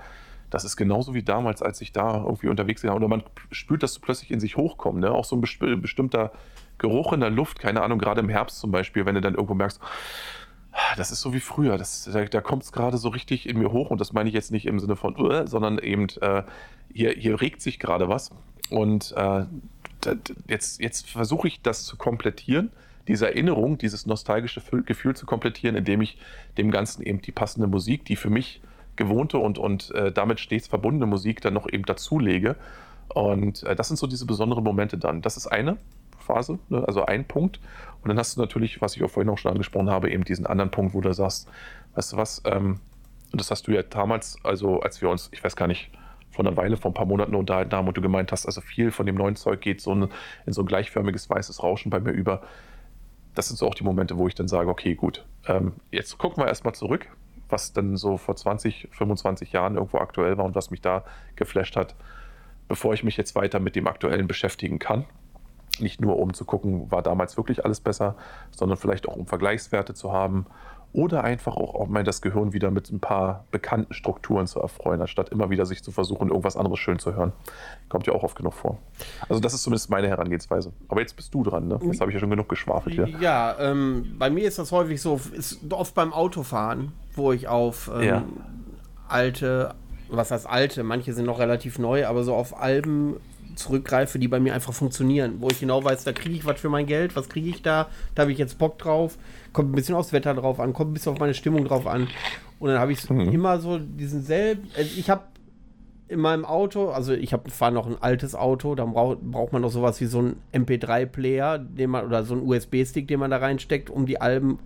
das 0.49 0.65
ist 0.65 0.75
genauso 0.75 1.13
wie 1.13 1.23
damals, 1.23 1.61
als 1.61 1.79
ich 1.79 1.93
da 1.93 2.17
irgendwie 2.17 2.47
unterwegs 2.47 2.83
war. 2.83 2.95
Oder 2.95 3.07
man 3.07 3.23
spürt 3.51 3.83
das 3.83 3.99
plötzlich 3.99 4.31
in 4.31 4.39
sich 4.39 4.57
hochkommen. 4.57 4.99
Ne? 4.99 5.11
Auch 5.11 5.25
so 5.25 5.37
ein 5.37 5.41
bestimmter 5.41 6.31
Geruch 6.77 7.13
in 7.13 7.21
der 7.21 7.29
Luft, 7.29 7.59
keine 7.59 7.83
Ahnung, 7.83 7.99
gerade 7.99 8.19
im 8.19 8.29
Herbst 8.29 8.59
zum 8.59 8.71
Beispiel, 8.71 9.05
wenn 9.05 9.15
du 9.15 9.21
dann 9.21 9.35
irgendwo 9.35 9.53
merkst, 9.53 9.79
das 10.97 11.11
ist 11.11 11.21
so 11.21 11.33
wie 11.33 11.39
früher. 11.39 11.77
Das, 11.77 12.09
da 12.11 12.25
da 12.25 12.41
kommt 12.41 12.63
es 12.63 12.71
gerade 12.71 12.97
so 12.97 13.09
richtig 13.09 13.47
in 13.47 13.57
mir 13.57 13.71
hoch 13.71 13.89
und 13.89 13.99
das 13.99 14.13
meine 14.13 14.29
ich 14.29 14.35
jetzt 14.35 14.51
nicht 14.51 14.65
im 14.65 14.79
Sinne 14.79 14.95
von, 14.95 15.19
uh, 15.19 15.47
sondern 15.47 15.79
eben, 15.79 16.07
äh, 16.21 16.43
hier, 16.93 17.11
hier 17.11 17.41
regt 17.41 17.61
sich 17.61 17.79
gerade 17.79 18.09
was. 18.09 18.31
Und 18.69 19.13
äh, 19.17 19.45
jetzt, 20.47 20.81
jetzt 20.81 21.09
versuche 21.09 21.47
ich 21.47 21.61
das 21.61 21.83
zu 21.83 21.97
komplettieren, 21.97 22.71
diese 23.07 23.27
Erinnerung, 23.27 23.77
dieses 23.77 24.05
nostalgische 24.05 24.61
Gefühl 24.85 25.15
zu 25.15 25.25
komplettieren, 25.25 25.75
indem 25.75 26.01
ich 26.01 26.17
dem 26.57 26.69
Ganzen 26.69 27.01
eben 27.01 27.21
die 27.21 27.31
passende 27.31 27.67
Musik, 27.67 28.05
die 28.05 28.15
für 28.15 28.29
mich 28.29 28.61
gewohnte 28.95 29.39
und, 29.39 29.57
und 29.57 29.91
äh, 29.91 30.11
damit 30.11 30.39
stets 30.39 30.67
verbundene 30.67 31.07
Musik 31.07 31.41
dann 31.41 31.53
noch 31.53 31.67
eben 31.67 31.85
dazulege. 31.85 32.55
Und 33.07 33.63
äh, 33.63 33.75
das 33.75 33.87
sind 33.87 33.97
so 33.97 34.05
diese 34.05 34.27
besonderen 34.27 34.63
Momente 34.63 34.97
dann. 34.97 35.21
Das 35.23 35.37
ist 35.37 35.47
eine 35.47 35.77
Phase, 36.29 36.59
ne? 36.69 36.83
also 36.87 37.05
ein 37.05 37.25
Punkt. 37.25 37.59
Und 38.01 38.09
dann 38.09 38.17
hast 38.17 38.37
du 38.37 38.41
natürlich, 38.41 38.81
was 38.81 38.95
ich 38.95 39.03
auch 39.03 39.09
vorhin 39.09 39.29
auch 39.29 39.37
schon 39.37 39.51
angesprochen 39.51 39.89
habe, 39.89 40.09
eben 40.09 40.23
diesen 40.23 40.45
anderen 40.45 40.71
Punkt, 40.71 40.93
wo 40.93 41.01
du 41.01 41.11
sagst, 41.13 41.49
weißt 41.95 42.13
du 42.13 42.17
was, 42.17 42.41
ähm, 42.45 42.79
und 43.31 43.41
das 43.41 43.51
hast 43.51 43.67
du 43.67 43.71
ja 43.71 43.83
damals, 43.83 44.37
also 44.43 44.79
als 44.79 45.01
wir 45.01 45.09
uns, 45.09 45.29
ich 45.31 45.43
weiß 45.43 45.55
gar 45.55 45.67
nicht, 45.67 45.91
vor 46.31 46.45
einer 46.45 46.55
Weile, 46.55 46.77
vor 46.77 46.91
ein 46.91 46.93
paar 46.93 47.05
Monaten 47.05 47.35
unterhalten 47.35 47.73
haben 47.73 47.87
und 47.87 47.97
du 47.97 48.01
gemeint 48.01 48.31
hast, 48.31 48.45
also 48.45 48.61
viel 48.61 48.91
von 48.91 49.05
dem 49.05 49.15
neuen 49.15 49.35
Zeug 49.35 49.61
geht 49.61 49.81
so 49.81 49.93
ein, 49.93 50.09
in 50.45 50.53
so 50.53 50.61
ein 50.61 50.67
gleichförmiges 50.67 51.29
weißes 51.29 51.63
Rauschen 51.63 51.89
bei 51.89 51.99
mir 51.99 52.11
über. 52.11 52.41
Das 53.35 53.47
sind 53.47 53.57
so 53.57 53.67
auch 53.67 53.75
die 53.75 53.83
Momente, 53.83 54.17
wo 54.17 54.27
ich 54.27 54.35
dann 54.35 54.47
sage, 54.47 54.69
okay, 54.69 54.95
gut, 54.95 55.25
ähm, 55.47 55.73
jetzt 55.91 56.17
gucken 56.17 56.43
wir 56.43 56.47
erstmal 56.47 56.75
zurück, 56.75 57.07
was 57.49 57.73
dann 57.73 57.97
so 57.97 58.17
vor 58.17 58.35
20, 58.35 58.89
25 58.91 59.51
Jahren 59.51 59.75
irgendwo 59.75 59.97
aktuell 59.97 60.37
war 60.37 60.45
und 60.45 60.55
was 60.55 60.71
mich 60.71 60.81
da 60.81 61.03
geflasht 61.35 61.75
hat, 61.75 61.95
bevor 62.67 62.93
ich 62.93 63.03
mich 63.03 63.17
jetzt 63.17 63.35
weiter 63.35 63.59
mit 63.59 63.75
dem 63.75 63.87
Aktuellen 63.87 64.27
beschäftigen 64.27 64.79
kann. 64.79 65.05
Nicht 65.81 66.01
nur, 66.01 66.17
um 66.17 66.33
zu 66.33 66.45
gucken, 66.45 66.91
war 66.91 67.01
damals 67.01 67.37
wirklich 67.37 67.65
alles 67.65 67.79
besser, 67.79 68.15
sondern 68.51 68.77
vielleicht 68.77 69.07
auch, 69.07 69.15
um 69.15 69.25
Vergleichswerte 69.25 69.93
zu 69.93 70.11
haben 70.11 70.45
oder 70.91 71.23
einfach 71.23 71.55
auch, 71.55 71.75
auch 71.75 71.87
mal 71.87 72.03
das 72.03 72.21
Gehirn 72.21 72.51
wieder 72.51 72.71
mit 72.71 72.91
ein 72.91 72.99
paar 72.99 73.45
bekannten 73.51 73.93
Strukturen 73.93 74.47
zu 74.47 74.59
erfreuen, 74.59 75.01
anstatt 75.01 75.29
immer 75.29 75.49
wieder 75.49 75.65
sich 75.65 75.83
zu 75.83 75.91
versuchen, 75.91 76.29
irgendwas 76.29 76.57
anderes 76.57 76.79
schön 76.79 76.97
zu 76.97 77.13
hören. 77.15 77.31
Kommt 77.89 78.07
ja 78.07 78.13
auch 78.13 78.23
oft 78.23 78.35
genug 78.35 78.53
vor. 78.53 78.79
Also 79.27 79.39
das 79.39 79.53
ist 79.53 79.63
zumindest 79.63 79.89
meine 79.91 80.07
Herangehensweise. 80.07 80.73
Aber 80.87 81.01
jetzt 81.01 81.15
bist 81.15 81.33
du 81.33 81.43
dran, 81.43 81.67
ne? 81.67 81.79
Jetzt 81.83 82.01
habe 82.01 82.09
ich 82.09 82.15
ja 82.15 82.19
schon 82.19 82.31
genug 82.31 82.49
geschwafelt 82.49 82.95
hier. 82.95 83.07
Ja, 83.19 83.55
ähm, 83.59 84.15
bei 84.17 84.31
mir 84.31 84.47
ist 84.47 84.57
das 84.57 84.71
häufig 84.71 84.99
so, 84.99 85.19
ist 85.31 85.59
oft 85.71 85.93
beim 85.93 86.11
Autofahren, 86.11 86.91
wo 87.13 87.31
ich 87.33 87.47
auf 87.47 87.91
ähm, 87.93 88.03
ja. 88.03 88.23
alte, 89.07 89.75
was 90.09 90.31
heißt 90.31 90.49
alte, 90.49 90.83
manche 90.83 91.13
sind 91.13 91.25
noch 91.25 91.37
relativ 91.37 91.77
neu, 91.77 92.07
aber 92.07 92.23
so 92.23 92.33
auf 92.33 92.59
Alben 92.59 93.17
zurückgreife, 93.59 94.19
die 94.19 94.27
bei 94.27 94.39
mir 94.39 94.53
einfach 94.53 94.73
funktionieren, 94.73 95.35
wo 95.39 95.49
ich 95.49 95.59
genau 95.59 95.83
weiß, 95.83 96.03
da 96.03 96.13
kriege 96.13 96.35
ich 96.35 96.45
was 96.45 96.59
für 96.59 96.69
mein 96.69 96.85
Geld, 96.85 97.15
was 97.15 97.29
kriege 97.29 97.49
ich 97.49 97.61
da, 97.61 97.89
da 98.15 98.23
habe 98.23 98.31
ich 98.31 98.37
jetzt 98.37 98.57
Bock 98.57 98.79
drauf, 98.79 99.17
kommt 99.53 99.71
ein 99.71 99.75
bisschen 99.75 99.95
aufs 99.95 100.13
Wetter 100.13 100.33
drauf 100.33 100.59
an, 100.59 100.73
kommt 100.73 100.91
ein 100.91 100.93
bisschen 100.93 101.13
auf 101.13 101.19
meine 101.19 101.33
Stimmung 101.33 101.65
drauf 101.65 101.85
an 101.85 102.07
und 102.59 102.69
dann 102.69 102.79
habe 102.79 102.91
ich 102.91 103.09
mhm. 103.09 103.31
immer 103.31 103.59
so 103.59 103.77
diesen 103.77 104.23
selben, 104.23 104.69
also 104.75 104.89
ich 104.97 105.09
habe 105.09 105.23
in 106.07 106.19
meinem 106.19 106.43
Auto, 106.43 106.89
also 106.89 107.13
ich 107.13 107.35
fahre 107.49 107.71
noch 107.71 107.85
ein 107.85 108.01
altes 108.01 108.33
Auto, 108.33 108.73
dann 108.73 108.93
brauch, 108.93 109.15
braucht 109.21 109.53
man 109.53 109.61
noch 109.61 109.69
sowas 109.69 110.01
wie 110.01 110.07
so 110.07 110.23
ein 110.23 110.37
MP3-Player, 110.53 111.59
den 111.59 111.91
man 111.91 112.05
oder 112.05 112.25
so 112.25 112.33
ein 112.33 112.41
USB-Stick, 112.41 113.07
den 113.07 113.19
man 113.19 113.29
da 113.29 113.37
reinsteckt, 113.37 113.91
um 113.91 114.07
die 114.07 114.19
Alben 114.19 114.57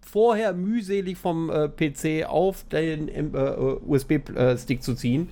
vorher 0.00 0.54
mühselig 0.54 1.18
vom 1.18 1.50
äh, 1.50 1.68
PC 1.68 2.28
auf 2.28 2.64
den 2.64 3.08
äh, 3.08 3.22
USB-Stick 3.86 4.82
zu 4.82 4.94
ziehen. 4.94 5.28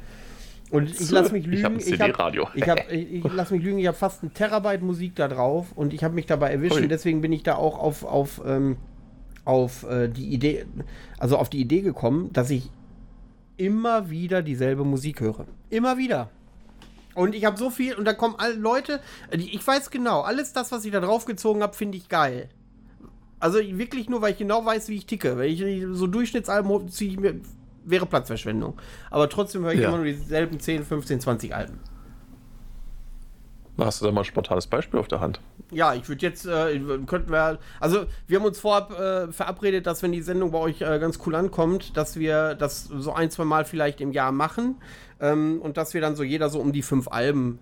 Und 0.70 0.90
ich 0.90 1.10
lasse 1.10 1.32
mich 1.32 1.46
lügen. 1.46 1.78
Ich 1.78 2.00
habe 2.00 2.18
Radio. 2.18 2.48
Ich, 2.54 2.68
hab, 2.68 2.90
ich, 2.90 3.24
ich 3.24 3.32
lasse 3.32 3.54
mich 3.54 3.62
lügen. 3.62 3.78
Ich 3.78 3.86
habe 3.86 3.96
fast 3.96 4.22
ein 4.22 4.34
Terabyte 4.34 4.82
Musik 4.82 5.14
da 5.16 5.28
drauf 5.28 5.72
und 5.74 5.92
ich 5.92 6.02
habe 6.02 6.14
mich 6.14 6.26
dabei 6.26 6.50
erwischt. 6.50 6.76
Und 6.76 6.88
deswegen 6.88 7.20
bin 7.20 7.32
ich 7.32 7.42
da 7.42 7.56
auch 7.56 7.78
auf 7.78 8.04
auf 8.04 8.40
ähm, 8.44 8.76
auf 9.44 9.84
äh, 9.84 10.08
die 10.08 10.28
Idee, 10.28 10.66
also 11.18 11.36
auf 11.36 11.50
die 11.50 11.60
Idee 11.60 11.82
gekommen, 11.82 12.32
dass 12.32 12.50
ich 12.50 12.70
immer 13.56 14.10
wieder 14.10 14.42
dieselbe 14.42 14.84
Musik 14.84 15.20
höre. 15.20 15.46
Immer 15.70 15.98
wieder. 15.98 16.30
Und 17.14 17.34
ich 17.34 17.44
habe 17.44 17.56
so 17.56 17.70
viel, 17.70 17.94
und 17.94 18.04
da 18.06 18.12
kommen 18.12 18.34
alle 18.38 18.54
Leute, 18.54 19.00
ich 19.30 19.64
weiß 19.64 19.90
genau, 19.90 20.22
alles 20.22 20.52
das, 20.52 20.72
was 20.72 20.84
ich 20.84 20.90
da 20.90 21.00
draufgezogen 21.00 21.62
habe, 21.62 21.74
finde 21.74 21.96
ich 21.96 22.08
geil. 22.08 22.48
Also 23.38 23.58
wirklich 23.58 24.08
nur, 24.08 24.22
weil 24.22 24.32
ich 24.32 24.38
genau 24.38 24.64
weiß, 24.64 24.88
wie 24.88 24.96
ich 24.96 25.06
ticke. 25.06 25.36
Wenn 25.36 25.50
ich 25.50 25.84
so 25.92 26.06
Durchschnittsalben 26.06 26.88
ziehe 26.88 27.10
ich 27.10 27.20
mir, 27.20 27.40
wäre 27.84 28.06
Platzverschwendung. 28.06 28.78
Aber 29.10 29.28
trotzdem 29.28 29.62
höre 29.62 29.72
ich 29.72 29.80
ja. 29.80 29.88
immer 29.88 29.98
nur 29.98 30.06
dieselben 30.06 30.58
10, 30.58 30.84
15, 30.84 31.20
20 31.20 31.54
Alben. 31.54 31.80
Hast 33.76 34.00
du 34.00 34.04
da 34.04 34.12
mal 34.12 34.20
ein 34.20 34.24
spontanes 34.24 34.68
Beispiel 34.68 35.00
auf 35.00 35.08
der 35.08 35.20
Hand? 35.20 35.40
Ja, 35.72 35.94
ich 35.94 36.08
würde 36.08 36.22
jetzt, 36.22 36.46
äh, 36.46 36.80
könnten 37.06 37.32
wir, 37.32 37.58
also 37.80 38.04
wir 38.28 38.38
haben 38.38 38.46
uns 38.46 38.60
vorab 38.60 38.92
äh, 38.92 39.32
verabredet, 39.32 39.86
dass 39.86 40.02
wenn 40.02 40.12
die 40.12 40.22
Sendung 40.22 40.52
bei 40.52 40.58
euch 40.58 40.80
äh, 40.80 40.98
ganz 41.00 41.18
cool 41.26 41.34
ankommt, 41.34 41.96
dass 41.96 42.16
wir 42.16 42.54
das 42.54 42.84
so 42.84 43.12
ein, 43.12 43.30
zwei 43.30 43.44
Mal 43.44 43.64
vielleicht 43.64 44.00
im 44.00 44.12
Jahr 44.12 44.30
machen 44.30 44.76
ähm, 45.24 45.60
und 45.62 45.78
dass 45.78 45.94
wir 45.94 46.02
dann 46.02 46.16
so 46.16 46.22
jeder 46.22 46.50
so 46.50 46.60
um 46.60 46.72
die 46.72 46.82
fünf 46.82 47.08
Alben 47.08 47.58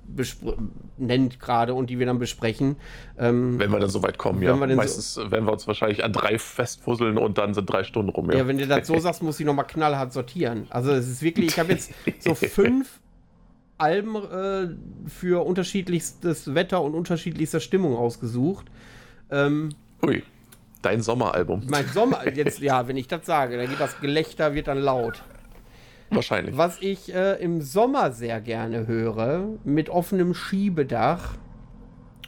nennt 0.98 1.38
gerade 1.38 1.74
und 1.74 1.90
die 1.90 1.98
wir 1.98 2.06
dann 2.06 2.18
besprechen. 2.18 2.76
Ähm, 3.18 3.58
wenn 3.58 3.70
wir 3.70 3.78
dann 3.78 3.88
so 3.88 4.02
weit 4.02 4.18
kommen, 4.18 4.42
ja. 4.42 4.56
Meistens 4.56 5.14
so 5.14 5.30
werden 5.30 5.44
wir 5.44 5.52
uns 5.52 5.66
wahrscheinlich 5.68 6.02
an 6.02 6.12
drei 6.12 6.38
festfusseln 6.38 7.18
und 7.18 7.38
dann 7.38 7.54
sind 7.54 7.66
drei 7.66 7.84
Stunden 7.84 8.10
rum. 8.10 8.30
Ja, 8.30 8.38
ja 8.38 8.48
wenn 8.48 8.58
du 8.58 8.66
das 8.66 8.86
so 8.86 8.98
sagst, 8.98 9.22
muss 9.22 9.38
ich 9.38 9.46
nochmal 9.46 9.66
knallhart 9.66 10.12
sortieren. 10.12 10.66
Also 10.70 10.90
es 10.90 11.08
ist 11.08 11.22
wirklich, 11.22 11.46
ich 11.46 11.58
habe 11.58 11.72
jetzt 11.72 11.92
so 12.18 12.34
fünf 12.34 12.98
Alben 13.78 14.16
äh, 14.16 15.08
für 15.08 15.46
unterschiedlichstes 15.46 16.54
Wetter 16.54 16.82
und 16.82 16.94
unterschiedlichster 16.94 17.60
Stimmung 17.60 17.96
ausgesucht. 17.96 18.66
Ähm, 19.30 19.68
Ui, 20.04 20.24
dein 20.82 21.00
Sommeralbum. 21.00 21.62
Mein 21.68 21.86
Sommer, 21.86 22.26
jetzt, 22.34 22.58
ja, 22.58 22.88
wenn 22.88 22.96
ich 22.96 23.06
das 23.06 23.24
sage, 23.24 23.56
dann 23.56 23.68
geht 23.68 23.80
das 23.80 24.00
Gelächter, 24.00 24.54
wird 24.54 24.66
dann 24.66 24.78
laut. 24.78 25.22
Wahrscheinlich. 26.14 26.56
Was 26.56 26.78
ich 26.80 27.14
äh, 27.14 27.42
im 27.42 27.60
Sommer 27.60 28.12
sehr 28.12 28.40
gerne 28.40 28.86
höre, 28.86 29.48
mit 29.64 29.88
offenem 29.90 30.34
Schiebedach. 30.34 31.34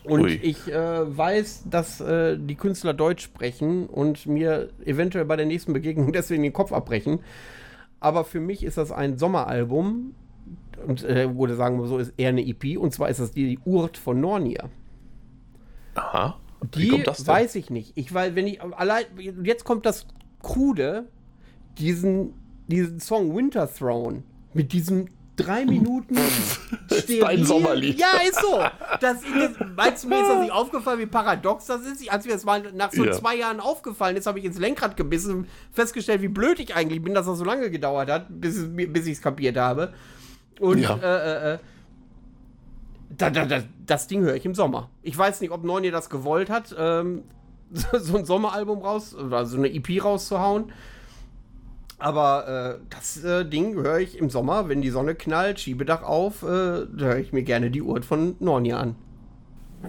Und 0.04 0.22
Ui. 0.22 0.34
ich 0.34 0.70
äh, 0.70 1.16
weiß, 1.16 1.64
dass 1.70 2.00
äh, 2.00 2.36
die 2.38 2.56
Künstler 2.56 2.92
Deutsch 2.92 3.24
sprechen 3.24 3.86
und 3.86 4.26
mir 4.26 4.68
eventuell 4.84 5.24
bei 5.24 5.36
der 5.36 5.46
nächsten 5.46 5.72
Begegnung 5.72 6.12
deswegen 6.14 6.42
den 6.42 6.52
Kopf 6.52 6.72
abbrechen. 6.72 7.20
Aber 8.00 8.24
für 8.24 8.40
mich 8.40 8.64
ist 8.64 8.76
das 8.76 8.92
ein 8.92 9.16
Sommeralbum, 9.16 10.14
und 10.86 11.04
äh, 11.04 11.28
oder 11.34 11.56
sagen 11.56 11.80
wir 11.80 11.86
so, 11.86 11.98
ist 11.98 12.12
eher 12.16 12.28
eine 12.30 12.46
EP. 12.46 12.78
Und 12.78 12.92
zwar 12.92 13.08
ist 13.08 13.20
das 13.20 13.32
die, 13.32 13.56
die 13.56 13.58
Urt 13.64 13.96
von 13.96 14.20
Nornia. 14.20 14.68
Aha. 15.94 16.38
Wie 16.72 16.82
die 16.82 16.88
kommt 16.88 17.06
das 17.06 17.18
denn? 17.18 17.26
weiß 17.34 17.54
ich 17.56 17.70
nicht. 17.70 17.92
Ich 17.96 18.14
weil 18.14 18.34
wenn 18.34 18.46
ich 18.46 18.62
allein 18.62 19.04
jetzt 19.42 19.64
kommt 19.64 19.86
das 19.86 20.06
krude, 20.42 21.08
diesen 21.78 22.34
diesen 22.66 23.00
Song 23.00 23.34
Winter 23.34 23.72
Throne 23.72 24.22
mit 24.52 24.72
diesem 24.72 25.08
drei 25.36 25.64
Minuten 25.64 26.16
Dein 27.20 27.44
Sommerlied. 27.44 27.98
Ja, 27.98 28.20
ist 28.26 28.40
so. 28.40 28.60
Das, 29.00 29.18
das, 29.20 29.66
meinst 29.74 30.04
du, 30.04 30.08
mir 30.08 30.20
ist 30.20 30.28
das 30.28 30.40
nicht 30.40 30.52
aufgefallen, 30.52 31.00
wie 31.00 31.06
paradox 31.06 31.66
das 31.66 31.82
ist? 31.82 32.10
Als 32.10 32.24
mir 32.24 32.32
das 32.32 32.44
mal 32.44 32.72
nach 32.72 32.92
so 32.92 33.04
ja. 33.04 33.12
zwei 33.12 33.36
Jahren 33.36 33.60
aufgefallen 33.60 34.16
ist, 34.16 34.26
habe 34.26 34.38
ich 34.38 34.44
ins 34.44 34.58
Lenkrad 34.58 34.96
gebissen 34.96 35.34
und 35.34 35.48
festgestellt, 35.72 36.22
wie 36.22 36.28
blöd 36.28 36.60
ich 36.60 36.74
eigentlich 36.74 37.02
bin, 37.02 37.14
dass 37.14 37.26
das 37.26 37.38
so 37.38 37.44
lange 37.44 37.70
gedauert 37.70 38.10
hat, 38.10 38.26
bis, 38.28 38.64
bis 38.74 39.06
ich 39.06 39.14
es 39.14 39.22
kapiert 39.22 39.56
habe. 39.56 39.92
Und 40.60 40.78
ja. 40.78 40.96
äh, 40.96 41.52
äh, 41.52 41.54
äh 41.54 41.58
da, 43.16 43.30
da, 43.30 43.44
da, 43.44 43.62
das 43.86 44.08
Ding 44.08 44.22
höre 44.22 44.34
ich 44.34 44.44
im 44.44 44.54
Sommer. 44.54 44.90
Ich 45.02 45.16
weiß 45.16 45.40
nicht, 45.40 45.50
ob 45.50 45.62
Neune 45.64 45.90
das 45.90 46.10
gewollt 46.10 46.50
hat, 46.50 46.74
ähm, 46.76 47.22
so 47.92 48.16
ein 48.16 48.24
Sommeralbum 48.24 48.80
raus, 48.80 49.14
oder 49.14 49.46
so 49.46 49.56
eine 49.56 49.72
EP 49.72 50.02
rauszuhauen. 50.02 50.72
Aber 51.98 52.78
äh, 52.80 52.86
das 52.90 53.22
äh, 53.22 53.44
Ding 53.44 53.74
höre 53.74 53.98
ich 53.98 54.18
im 54.18 54.30
Sommer, 54.30 54.68
wenn 54.68 54.82
die 54.82 54.90
Sonne 54.90 55.14
knallt, 55.14 55.60
Schiebedach 55.60 56.02
auf, 56.02 56.42
äh, 56.42 56.46
da 56.46 56.86
höre 56.96 57.18
ich 57.18 57.32
mir 57.32 57.42
gerne 57.42 57.70
die 57.70 57.82
Uhr 57.82 58.02
von 58.02 58.36
Nornia 58.40 58.78
an. 58.78 58.96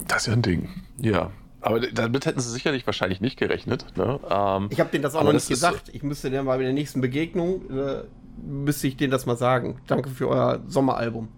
Das 0.07 0.23
ist 0.23 0.27
ja 0.27 0.33
ein 0.33 0.41
Ding. 0.41 0.69
Ja. 0.97 1.31
Aber 1.61 1.79
damit 1.79 2.27
hätten 2.27 2.39
sie 2.39 2.51
sicherlich 2.51 2.85
wahrscheinlich 2.85 3.21
nicht 3.21 3.39
gerechnet. 3.39 3.85
Ne? 3.95 4.19
Ähm, 4.29 4.67
ich 4.69 4.79
habe 4.79 4.91
denen 4.91 5.01
das 5.01 5.15
auch 5.15 5.23
noch 5.23 5.33
nicht 5.33 5.49
gesagt. 5.49 5.89
Ich 5.93 6.03
müsste 6.03 6.29
dann 6.29 6.45
mal 6.45 6.57
bei 6.57 6.63
der 6.63 6.73
nächsten 6.73 7.01
Begegnung 7.01 7.69
äh, 7.71 8.03
müsste 8.45 8.87
ich 8.87 8.97
denen 8.97 9.11
das 9.11 9.25
mal 9.25 9.37
sagen. 9.37 9.81
Danke 9.87 10.09
für 10.09 10.29
euer 10.29 10.59
Sommeralbum. 10.67 11.29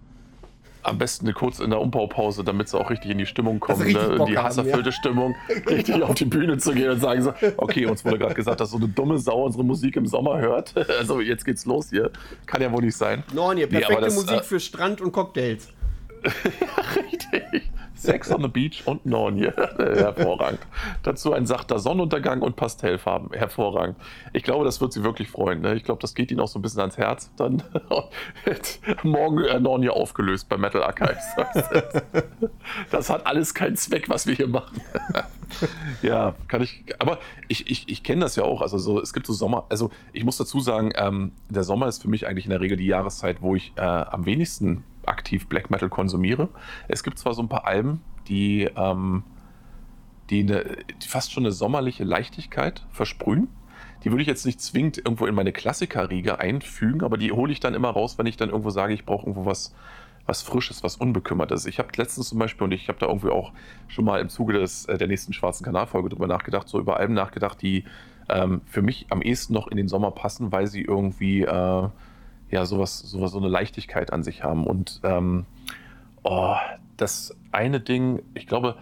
Am 0.82 0.98
besten 0.98 1.32
kurz 1.34 1.58
in 1.58 1.70
der 1.70 1.80
Umbaupause, 1.80 2.44
damit 2.44 2.68
sie 2.68 2.78
auch 2.78 2.90
richtig 2.90 3.10
in 3.10 3.18
die 3.18 3.26
Stimmung 3.26 3.60
kommen, 3.60 3.92
ne? 3.92 4.16
in 4.18 4.26
die 4.26 4.38
hasserfüllte 4.38 4.90
ja. 4.90 4.92
Stimmung, 4.92 5.34
richtig 5.68 6.02
auf 6.02 6.14
die 6.14 6.24
Bühne 6.24 6.58
zu 6.58 6.72
gehen 6.72 6.90
und 6.90 7.00
sagen 7.00 7.22
so, 7.22 7.32
okay, 7.56 7.86
uns 7.86 8.04
wurde 8.04 8.18
gerade 8.18 8.34
gesagt, 8.34 8.60
dass 8.60 8.70
so 8.70 8.76
eine 8.76 8.88
dumme 8.88 9.18
Sau 9.18 9.44
unsere 9.44 9.64
Musik 9.64 9.96
im 9.96 10.06
Sommer 10.06 10.38
hört. 10.38 10.74
Also 10.98 11.20
jetzt 11.20 11.44
geht's 11.44 11.64
los 11.64 11.90
hier. 11.90 12.10
Kann 12.46 12.60
ja 12.60 12.72
wohl 12.72 12.82
nicht 12.82 12.96
sein. 12.96 13.22
Nein, 13.32 13.58
ihr 13.58 13.68
perfekte 13.68 13.94
nee, 13.94 14.00
das, 14.00 14.14
Musik 14.16 14.40
äh, 14.40 14.42
für 14.42 14.58
Strand 14.58 15.00
und 15.00 15.12
Cocktails. 15.12 15.68
ja, 16.24 17.02
richtig. 17.12 17.70
Sex 17.98 18.30
on 18.30 18.42
the 18.42 18.48
Beach 18.48 18.84
und 18.86 19.04
Nornie. 19.06 19.50
Hervorragend. 19.76 20.60
Dazu 21.02 21.32
ein 21.32 21.46
sachter 21.46 21.78
Sonnenuntergang 21.78 22.42
und 22.42 22.54
Pastellfarben. 22.54 23.32
Hervorragend. 23.32 23.96
Ich 24.32 24.44
glaube, 24.44 24.64
das 24.64 24.80
wird 24.80 24.92
sie 24.92 25.02
wirklich 25.02 25.28
freuen. 25.28 25.60
Ne? 25.60 25.74
Ich 25.74 25.84
glaube, 25.84 26.00
das 26.00 26.14
geht 26.14 26.30
ihnen 26.30 26.40
auch 26.40 26.48
so 26.48 26.58
ein 26.58 26.62
bisschen 26.62 26.80
ans 26.80 26.96
Herz. 26.96 27.30
Dann 27.36 27.62
morgen 29.02 29.42
äh, 29.42 29.58
Nornie 29.58 29.90
aufgelöst 29.90 30.48
bei 30.48 30.56
Metal 30.56 30.82
Archives. 30.82 31.24
das 32.90 33.10
hat 33.10 33.26
alles 33.26 33.52
keinen 33.52 33.76
Zweck, 33.76 34.08
was 34.08 34.26
wir 34.26 34.34
hier 34.34 34.48
machen. 34.48 34.80
ja, 36.02 36.34
kann 36.46 36.62
ich. 36.62 36.84
Aber 36.98 37.18
ich, 37.48 37.68
ich, 37.68 37.88
ich 37.88 38.02
kenne 38.04 38.20
das 38.20 38.36
ja 38.36 38.44
auch. 38.44 38.62
Also 38.62 38.78
so, 38.78 39.00
es 39.00 39.12
gibt 39.12 39.26
so 39.26 39.32
Sommer. 39.32 39.66
Also 39.70 39.90
ich 40.12 40.24
muss 40.24 40.36
dazu 40.36 40.60
sagen, 40.60 40.92
ähm, 40.94 41.32
der 41.48 41.64
Sommer 41.64 41.88
ist 41.88 42.02
für 42.02 42.08
mich 42.08 42.26
eigentlich 42.26 42.44
in 42.44 42.50
der 42.50 42.60
Regel 42.60 42.76
die 42.76 42.86
Jahreszeit, 42.86 43.42
wo 43.42 43.56
ich 43.56 43.72
äh, 43.76 43.80
am 43.80 44.24
wenigsten 44.24 44.84
aktiv 45.08 45.48
Black 45.48 45.70
Metal 45.70 45.88
konsumiere. 45.88 46.48
Es 46.88 47.02
gibt 47.02 47.18
zwar 47.18 47.34
so 47.34 47.42
ein 47.42 47.48
paar 47.48 47.66
Alben, 47.66 48.00
die, 48.28 48.68
ähm, 48.76 49.24
die, 50.30 50.40
eine, 50.40 50.76
die 51.02 51.08
fast 51.08 51.32
schon 51.32 51.44
eine 51.44 51.52
sommerliche 51.52 52.04
Leichtigkeit 52.04 52.86
versprühen. 52.90 53.48
Die 54.04 54.10
würde 54.10 54.22
ich 54.22 54.28
jetzt 54.28 54.46
nicht 54.46 54.60
zwingend 54.60 54.98
irgendwo 54.98 55.26
in 55.26 55.34
meine 55.34 55.52
Klassikerriege 55.52 56.38
einfügen, 56.38 57.02
aber 57.02 57.16
die 57.16 57.32
hole 57.32 57.52
ich 57.52 57.60
dann 57.60 57.74
immer 57.74 57.90
raus, 57.90 58.18
wenn 58.18 58.26
ich 58.26 58.36
dann 58.36 58.50
irgendwo 58.50 58.70
sage, 58.70 58.94
ich 58.94 59.04
brauche 59.04 59.22
irgendwo 59.26 59.44
was, 59.44 59.74
was 60.26 60.42
Frisches, 60.42 60.82
was 60.82 60.96
Unbekümmertes. 60.96 61.66
Ich 61.66 61.78
habe 61.78 61.88
letztens 61.96 62.28
zum 62.28 62.38
Beispiel, 62.38 62.64
und 62.64 62.72
ich 62.72 62.88
habe 62.88 62.98
da 62.98 63.06
irgendwie 63.06 63.30
auch 63.30 63.52
schon 63.88 64.04
mal 64.04 64.20
im 64.20 64.28
Zuge 64.28 64.52
des, 64.52 64.84
äh, 64.84 64.98
der 64.98 65.08
nächsten 65.08 65.32
Schwarzen 65.32 65.64
Kanalfolge 65.64 66.10
drüber 66.10 66.26
nachgedacht, 66.26 66.68
so 66.68 66.78
über 66.78 66.98
Alben 66.98 67.14
nachgedacht, 67.14 67.60
die 67.60 67.84
ähm, 68.28 68.60
für 68.66 68.82
mich 68.82 69.06
am 69.10 69.22
ehesten 69.22 69.54
noch 69.54 69.68
in 69.68 69.76
den 69.76 69.88
Sommer 69.88 70.10
passen, 70.10 70.52
weil 70.52 70.66
sie 70.66 70.82
irgendwie 70.82 71.42
äh, 71.42 71.88
ja 72.50 72.64
sowas, 72.66 72.98
sowas, 72.98 73.32
so 73.32 73.38
eine 73.38 73.48
Leichtigkeit 73.48 74.12
an 74.12 74.22
sich 74.22 74.42
haben. 74.42 74.66
Und 74.66 75.00
ähm, 75.04 75.46
oh, 76.22 76.56
das 76.96 77.36
eine 77.52 77.80
Ding, 77.80 78.22
ich 78.34 78.46
glaube, 78.46 78.76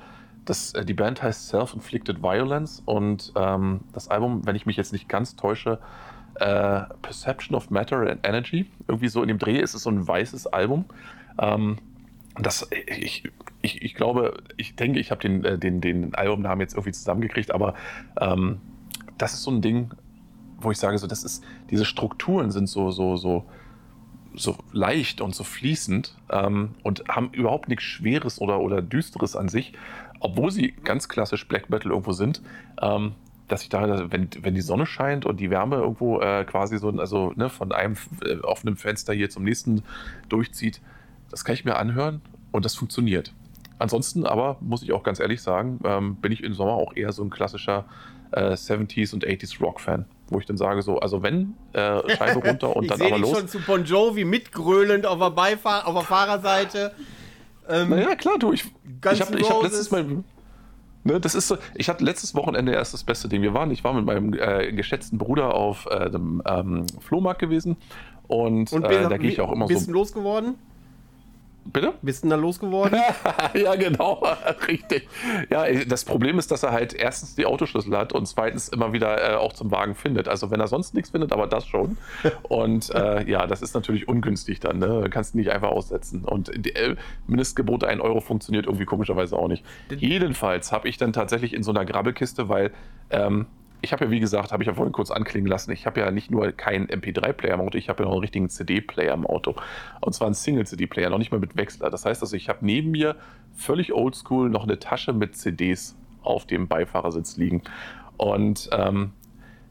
das, 0.44 0.74
äh, 0.74 0.84
die 0.84 0.94
Band 0.94 1.22
heißt 1.22 1.48
Self-Inflicted 1.48 2.22
Violence 2.22 2.82
und 2.84 3.32
ähm, 3.36 3.80
das 3.92 4.08
Album, 4.08 4.46
wenn 4.46 4.56
ich 4.56 4.66
mich 4.66 4.76
jetzt 4.76 4.92
nicht 4.92 5.08
ganz 5.08 5.36
täusche, 5.36 5.78
äh, 6.36 6.82
Perception 7.02 7.56
of 7.56 7.70
Matter 7.70 7.98
and 8.10 8.26
Energy, 8.26 8.66
irgendwie 8.88 9.08
so 9.08 9.22
in 9.22 9.28
dem 9.28 9.38
Dreh 9.38 9.58
ist 9.58 9.74
es 9.74 9.82
so 9.82 9.90
ein 9.90 10.06
weißes 10.06 10.46
Album. 10.48 10.84
Ähm, 11.38 11.78
das, 12.38 12.68
ich, 12.70 13.24
ich, 13.62 13.82
ich 13.82 13.94
glaube, 13.94 14.42
ich 14.56 14.76
denke, 14.76 15.00
ich 15.00 15.10
habe 15.10 15.20
den, 15.20 15.44
äh, 15.44 15.58
den, 15.58 15.80
den 15.80 16.14
Albumnamen 16.14 16.60
jetzt 16.60 16.74
irgendwie 16.74 16.92
zusammengekriegt, 16.92 17.50
aber 17.50 17.74
ähm, 18.20 18.60
das 19.18 19.32
ist 19.32 19.42
so 19.42 19.50
ein 19.50 19.62
Ding, 19.62 19.90
wo 20.58 20.70
ich 20.70 20.78
sage, 20.78 20.98
so, 20.98 21.06
das 21.06 21.24
ist, 21.24 21.44
diese 21.70 21.84
Strukturen 21.84 22.50
sind 22.50 22.68
so, 22.68 22.90
so, 22.90 23.16
so, 23.16 23.44
so 24.34 24.56
leicht 24.72 25.20
und 25.20 25.34
so 25.34 25.44
fließend 25.44 26.14
ähm, 26.30 26.74
und 26.82 27.04
haben 27.08 27.30
überhaupt 27.32 27.68
nichts 27.68 27.84
Schweres 27.84 28.40
oder, 28.40 28.60
oder 28.60 28.82
Düsteres 28.82 29.36
an 29.36 29.48
sich, 29.48 29.72
obwohl 30.20 30.50
sie 30.50 30.72
ganz 30.72 31.08
klassisch 31.08 31.46
Black 31.48 31.70
Metal 31.70 31.90
irgendwo 31.90 32.12
sind. 32.12 32.42
Ähm, 32.80 33.12
dass 33.48 33.62
ich 33.62 33.68
da, 33.68 34.10
wenn, 34.10 34.28
wenn 34.40 34.54
die 34.54 34.60
Sonne 34.60 34.86
scheint 34.86 35.24
und 35.24 35.38
die 35.38 35.50
Wärme 35.50 35.76
irgendwo 35.76 36.20
äh, 36.20 36.44
quasi 36.44 36.78
so, 36.78 36.90
also 36.90 37.32
ne, 37.36 37.48
von 37.48 37.72
einem 37.72 37.96
äh, 38.24 38.38
offenen 38.38 38.76
Fenster 38.76 39.12
hier 39.12 39.30
zum 39.30 39.44
nächsten 39.44 39.82
durchzieht, 40.28 40.80
das 41.30 41.44
kann 41.44 41.54
ich 41.54 41.64
mir 41.64 41.76
anhören 41.76 42.22
und 42.50 42.64
das 42.64 42.74
funktioniert. 42.74 43.32
Ansonsten 43.78 44.26
aber, 44.26 44.56
muss 44.60 44.82
ich 44.82 44.92
auch 44.92 45.02
ganz 45.02 45.20
ehrlich 45.20 45.42
sagen, 45.42 45.80
ähm, 45.84 46.16
bin 46.16 46.32
ich 46.32 46.42
im 46.42 46.54
Sommer 46.54 46.72
auch 46.72 46.96
eher 46.96 47.12
so 47.12 47.22
ein 47.22 47.30
klassischer 47.30 47.84
äh, 48.32 48.52
70s 48.52 49.12
und 49.14 49.26
80s 49.26 49.60
Rock-Fan. 49.60 50.06
Wo 50.28 50.38
ich 50.38 50.46
dann 50.46 50.56
sage 50.56 50.82
so, 50.82 50.98
also 50.98 51.22
wenn, 51.22 51.54
äh, 51.72 52.16
Scheibe 52.16 52.46
runter 52.46 52.74
und 52.74 52.84
ich 52.84 52.90
dann 52.90 53.02
aber 53.02 53.18
los. 53.18 53.38
schon 53.38 53.48
zu 53.48 53.60
Bon 53.60 53.84
Jovi 53.84 54.24
mitgröhlend 54.24 55.06
auf 55.06 55.18
der, 55.18 55.30
Beifahr 55.30 55.86
auf 55.86 55.94
der 55.94 56.02
Fahrerseite. 56.02 56.92
Ähm, 57.68 57.90
naja, 57.90 58.14
klar, 58.14 58.38
du, 58.38 58.52
ich, 58.52 58.64
ich 58.64 59.20
habe 59.20 59.38
ich 59.38 59.50
hab 59.50 59.62
letztes 59.62 59.90
Mal, 59.90 60.24
ne, 61.04 61.20
das 61.20 61.34
ist 61.34 61.48
so, 61.48 61.58
ich 61.74 61.88
hatte 61.88 62.04
letztes 62.04 62.34
Wochenende 62.34 62.72
erst 62.72 62.94
das 62.94 63.04
beste 63.04 63.28
Ding. 63.28 63.42
Wir 63.42 63.54
waren, 63.54 63.70
ich 63.70 63.84
war 63.84 63.92
mit 63.92 64.04
meinem 64.04 64.34
äh, 64.34 64.72
geschätzten 64.72 65.18
Bruder 65.18 65.54
auf 65.54 65.86
äh, 65.90 66.10
dem 66.10 66.42
ähm, 66.46 66.86
Flohmarkt 67.00 67.40
gewesen 67.40 67.76
und, 68.28 68.72
und 68.72 68.84
äh, 68.84 69.08
da 69.08 69.16
gehe 69.16 69.30
ich 69.30 69.40
auch 69.40 69.52
immer 69.52 69.66
bist 69.66 69.86
so. 69.86 69.92
du 69.92 69.98
losgeworden? 69.98 70.54
Bitte? 71.72 71.94
Bist 72.02 72.24
du 72.24 72.28
da 72.28 72.36
losgeworden? 72.36 72.98
ja, 73.54 73.74
genau, 73.74 74.24
richtig. 74.68 75.08
Ja, 75.50 75.64
das 75.84 76.04
Problem 76.04 76.38
ist, 76.38 76.50
dass 76.50 76.62
er 76.62 76.72
halt 76.72 76.94
erstens 76.94 77.34
die 77.34 77.46
Autoschlüssel 77.46 77.96
hat 77.96 78.12
und 78.12 78.26
zweitens 78.26 78.68
immer 78.68 78.92
wieder 78.92 79.32
äh, 79.32 79.36
auch 79.36 79.52
zum 79.52 79.70
Wagen 79.70 79.94
findet. 79.94 80.28
Also 80.28 80.50
wenn 80.50 80.60
er 80.60 80.68
sonst 80.68 80.94
nichts 80.94 81.10
findet, 81.10 81.32
aber 81.32 81.46
das 81.46 81.66
schon. 81.66 81.98
Und 82.42 82.94
äh, 82.94 83.24
ja, 83.30 83.46
das 83.46 83.62
ist 83.62 83.74
natürlich 83.74 84.08
ungünstig 84.08 84.60
dann. 84.60 84.78
Ne? 84.78 85.08
Kannst 85.10 85.34
du 85.34 85.38
nicht 85.38 85.50
einfach 85.50 85.70
aussetzen. 85.70 86.24
Und 86.24 86.50
die, 86.54 86.74
äh, 86.74 86.96
Mindestgebot 87.26 87.84
1 87.84 88.00
Euro 88.00 88.20
funktioniert 88.20 88.66
irgendwie 88.66 88.84
komischerweise 88.84 89.36
auch 89.36 89.48
nicht. 89.48 89.64
Jedenfalls 89.96 90.72
habe 90.72 90.88
ich 90.88 90.96
dann 90.96 91.12
tatsächlich 91.12 91.52
in 91.52 91.62
so 91.62 91.70
einer 91.70 91.84
Grabbelkiste, 91.84 92.48
weil 92.48 92.72
ähm, 93.10 93.46
ich 93.86 93.92
habe 93.92 94.06
ja, 94.06 94.10
wie 94.10 94.18
gesagt, 94.18 94.50
habe 94.50 94.64
ich 94.64 94.66
ja 94.66 94.74
vorhin 94.74 94.92
kurz 94.92 95.12
anklingen 95.12 95.48
lassen, 95.48 95.70
ich 95.70 95.86
habe 95.86 96.00
ja 96.00 96.10
nicht 96.10 96.28
nur 96.28 96.50
keinen 96.50 96.88
MP3-Player 96.88 97.54
im 97.54 97.60
Auto, 97.60 97.78
ich 97.78 97.88
habe 97.88 98.02
ja 98.02 98.06
noch 98.06 98.14
einen 98.14 98.20
richtigen 98.20 98.48
CD-Player 98.48 99.14
im 99.14 99.24
Auto. 99.24 99.54
Und 100.00 100.12
zwar 100.12 100.26
einen 100.26 100.34
Single-CD-Player, 100.34 101.08
noch 101.08 101.18
nicht 101.18 101.30
mal 101.30 101.38
mit 101.38 101.56
Wechsler. 101.56 101.88
Das 101.88 102.04
heißt 102.04 102.20
also, 102.20 102.34
ich 102.34 102.48
habe 102.48 102.66
neben 102.66 102.90
mir 102.90 103.14
völlig 103.54 103.92
oldschool 103.92 104.50
noch 104.50 104.64
eine 104.64 104.80
Tasche 104.80 105.12
mit 105.12 105.36
CDs 105.36 105.96
auf 106.22 106.46
dem 106.46 106.66
Beifahrersitz 106.66 107.36
liegen. 107.36 107.62
Und 108.16 108.68
ähm, 108.72 109.12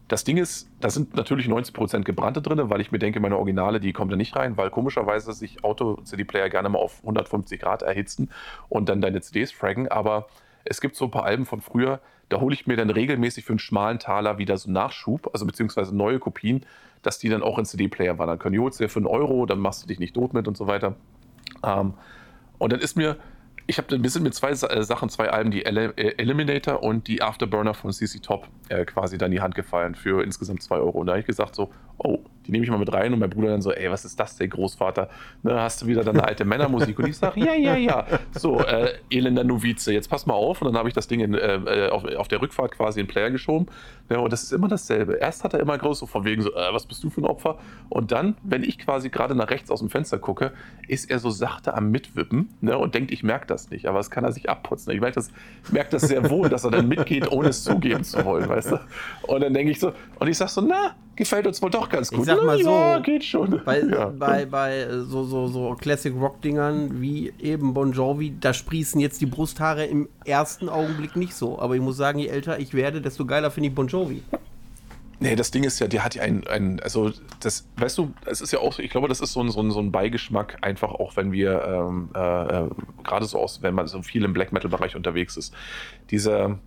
das 0.08 0.23
Ding 0.23 0.38
ist, 0.38 0.69
da 0.80 0.89
sind 0.89 1.13
natürlich 1.15 1.47
90% 1.47 2.04
gebrannte 2.04 2.41
drin, 2.41 2.69
weil 2.69 2.80
ich 2.80 2.93
mir 2.93 2.99
denke, 2.99 3.19
meine 3.19 3.36
Originale, 3.36 3.82
die 3.82 3.91
kommen 3.91 4.10
da 4.10 4.15
nicht 4.15 4.36
rein, 4.38 4.56
weil 4.56 4.69
komischerweise 4.69 5.34
sich 5.34 5.62
Auto-CD-Player 5.62 6.49
gerne 6.49 6.69
mal 6.69 6.80
auf 6.80 6.99
150 7.01 7.60
Grad 7.60 7.82
erhitzen 7.82 8.30
und 8.69 8.88
dann 8.88 9.01
deine 9.01 9.19
CDs 9.19 9.51
fraggen. 9.51 9.89
Aber 9.89 10.28
es 10.65 10.82
gibt 10.82 10.95
so 10.95 11.06
ein 11.06 11.12
paar 11.12 11.23
Alben 11.23 11.45
von 11.45 11.62
früher, 11.62 12.01
da 12.30 12.39
hole 12.39 12.54
ich 12.54 12.67
mir 12.67 12.75
dann 12.75 12.89
regelmäßig 12.89 13.45
für 13.45 13.54
einen 13.54 13.60
schmalen 13.60 13.99
Taler 13.99 14.38
wieder 14.38 14.58
so 14.58 14.69
Nachschub, 14.69 15.30
also 15.34 15.45
beziehungsweise 15.45 15.95
neue 15.95 16.19
Kopien, 16.19 16.65
dass 17.01 17.19
die 17.19 17.30
dann 17.30 17.43
auch 17.43 17.60
in 17.60 17.65
CD-Player 17.65 18.17
wandern 18.17 18.39
können. 18.39 18.54
Die 18.54 18.60
holst 18.60 18.80
du 18.80 18.84
dir 18.84 18.89
für 18.89 18.99
einen 18.99 19.08
Euro, 19.08 19.45
dann 19.45 19.60
machst 19.60 19.84
du 19.84 19.88
dich 19.88 19.99
nicht 19.99 20.15
tot 20.15 20.34
mit 20.34 20.47
und 20.47 20.58
so 20.58 20.67
weiter. 20.67 20.95
Ähm, 21.63 21.93
und 22.58 22.73
dann 22.73 22.80
ist 22.80 22.95
mir, 22.95 23.17
ich 23.67 23.78
habe 23.78 23.93
ein 23.95 24.01
bisschen 24.01 24.23
mit 24.23 24.34
zwei 24.34 24.49
äh, 24.49 24.84
Sachen, 24.84 25.10
zwei 25.10 25.30
Alben, 25.30 25.51
die 25.51 25.65
Ele 25.65 25.93
äh, 25.97 26.15
Eliminator 26.17 26.82
und 26.82 27.08
die 27.08 27.21
Afterburner 27.21 27.73
von 27.73 27.91
CC 27.91 28.19
Top 28.19 28.47
äh, 28.69 28.86
quasi 28.86 29.17
dann 29.17 29.28
in 29.28 29.34
die 29.34 29.41
Hand 29.41 29.56
gefallen 29.56 29.93
für 29.93 30.23
insgesamt 30.23 30.63
zwei 30.63 30.78
Euro. 30.78 30.99
Und 30.99 31.08
da 31.08 31.13
habe 31.13 31.19
ich 31.19 31.28
gesagt 31.28 31.56
so, 31.56 31.71
oh, 31.97 32.19
die 32.45 32.51
nehme 32.51 32.63
ich 32.63 32.69
mal 32.69 32.77
mit 32.77 32.93
rein 32.93 33.12
und 33.13 33.19
mein 33.19 33.29
Bruder 33.29 33.49
dann 33.49 33.62
so, 33.62 33.71
ey, 33.71 33.89
was 33.89 34.05
ist 34.05 34.19
das 34.19 34.38
denn, 34.38 34.49
Großvater? 34.49 35.10
Ne, 35.43 35.60
hast 35.60 35.81
du 35.81 35.88
wieder 35.88 36.03
deine 36.03 36.23
alte 36.23 36.45
Männermusik? 36.45 36.99
Und 36.99 37.08
ich 37.08 37.17
sage, 37.17 37.39
ja, 37.39 37.53
ja, 37.53 37.75
ja. 37.75 38.05
So, 38.34 38.60
äh, 38.60 38.93
elender 39.10 39.43
Novize, 39.43 39.91
jetzt 39.91 40.10
pass 40.10 40.25
mal 40.25 40.36
auf. 40.36 40.62
Und 40.62 40.67
dann 40.67 40.77
habe 40.77 40.88
ich 40.88 40.93
das 40.93 41.08
Ding 41.08 41.21
in, 41.21 41.34
äh, 41.34 41.55
äh, 41.55 41.89
auf, 41.89 42.05
auf 42.05 42.27
der 42.27 42.41
Rückfahrt 42.41 42.73
quasi 42.73 42.99
in 42.99 43.08
den 43.08 43.12
Player 43.12 43.31
geschoben. 43.31 43.67
Ja, 44.10 44.19
und 44.19 44.31
das 44.31 44.43
ist 44.43 44.51
immer 44.51 44.67
dasselbe. 44.67 45.13
Erst 45.13 45.43
hat 45.43 45.53
er 45.53 45.60
immer 45.60 45.77
groß 45.77 45.99
so 45.99 46.05
von 46.05 46.23
wegen 46.25 46.41
so, 46.43 46.53
äh, 46.53 46.71
was 46.73 46.86
bist 46.86 47.03
du 47.03 47.10
für 47.10 47.21
ein 47.21 47.25
Opfer? 47.25 47.58
Und 47.89 48.12
dann, 48.12 48.36
wenn 48.43 48.63
ich 48.63 48.77
quasi 48.77 49.10
gerade 49.10 49.34
nach 49.34 49.49
rechts 49.49 49.71
aus 49.71 49.79
dem 49.79 49.89
Fenster 49.89 50.19
gucke, 50.19 50.51
ist 50.88 51.10
er 51.10 51.17
so 51.19 51.31
sachte 51.31 51.73
am 51.73 51.89
Mitwippen 51.89 52.49
ne, 52.62 52.77
und 52.77 52.93
denkt, 52.93 53.12
ich 53.12 53.23
merke 53.23 53.47
das 53.47 53.71
nicht. 53.71 53.88
Aber 53.88 53.97
das 53.97 54.12
kann 54.12 54.23
er 54.23 54.31
sich 54.31 54.49
abputzen. 54.49 54.93
Ich 54.93 55.01
merke 55.01 55.15
das, 55.15 55.31
merk 55.71 55.89
das 55.89 56.03
sehr 56.03 56.29
wohl, 56.29 56.49
dass 56.49 56.63
er 56.63 56.71
dann 56.71 56.88
mitgeht, 56.88 57.31
ohne 57.31 57.49
es 57.49 57.63
zugeben 57.63 58.03
zu 58.03 58.23
wollen, 58.23 58.47
weißt 58.47 58.71
du? 58.71 58.79
Und 59.23 59.41
dann 59.41 59.53
denke 59.53 59.71
ich 59.71 59.79
so, 59.79 59.93
und 60.19 60.27
ich 60.27 60.38
sag 60.38 60.49
so, 60.49 60.62
na, 60.62 60.95
gefällt 61.15 61.47
uns 61.47 61.62
wohl 61.62 61.69
doch 61.69 61.89
ganz 61.89 62.12
gut. 62.12 62.25
sag 62.25 62.43
mal 62.43 62.60
ja, 62.60 62.95
so, 62.95 63.01
geht 63.01 63.23
schon. 63.23 63.62
Bei, 63.65 63.82
ja. 63.82 64.08
bei, 64.08 64.45
bei 64.45 64.80
äh, 64.80 65.01
so, 65.01 65.23
so, 65.23 65.47
so 65.47 65.75
Classic 65.75 66.13
Rock-Dingern 66.13 67.01
wie 67.01 67.34
eben 67.39 67.73
Bon 67.73 67.91
Jovi, 67.91 68.36
da 68.39 68.54
sprießen 68.54 68.99
jetzt 68.99 69.21
die 69.21 69.25
Brusthaare 69.25 69.86
im 69.86 70.10
ersten 70.25 70.69
Augenblick 70.69 71.15
nicht 71.15 71.34
so. 71.34 71.60
Aber 71.60 71.75
ich 71.75 71.82
muss 71.82 71.97
sagen, 71.97 72.19
je 72.19 72.28
älter 72.28 72.60
ich 72.60 72.73
werde, 72.73 73.01
desto 73.01 73.25
geiler 73.25 73.51
finde 73.51 73.69
ich 73.69 73.75
Bon 73.75 73.88
Jovi. 73.88 74.21
Nee, 75.19 75.36
das 75.36 75.49
Ding 75.49 75.63
ist 75.63 75.80
ja, 75.80 75.88
die 75.88 76.01
hat 76.01 76.15
ja 76.15 76.23
ein, 76.23 76.45
ein, 76.45 76.80
also 76.82 77.12
das, 77.39 77.65
weißt 77.78 77.97
du, 77.97 78.13
es 78.25 78.41
ist 78.41 78.51
ja 78.51 78.60
auch 78.60 78.73
so, 78.73 78.82
ich 78.82 78.91
glaube, 78.91 79.08
das 79.08 79.21
ist 79.21 79.32
so 79.32 79.41
ein, 79.41 79.49
so 79.49 79.62
ein, 79.62 79.71
so 79.71 79.80
ein 79.80 79.91
Beigeschmack, 79.91 80.58
einfach 80.62 80.91
auch 80.91 81.15
wenn 81.15 81.32
wir, 81.32 81.63
ähm, 81.65 82.10
äh, 82.13 82.63
äh, 82.63 82.69
gerade 83.04 83.25
so 83.25 83.39
aus, 83.39 83.62
wenn 83.62 83.73
man 83.73 83.88
so 83.88 84.01
viel 84.01 84.25
im 84.25 84.34
Black 84.34 84.51
Metal-Bereich 84.51 84.95
unterwegs 84.95 85.38
ist, 85.38 85.54
diese 86.12 86.60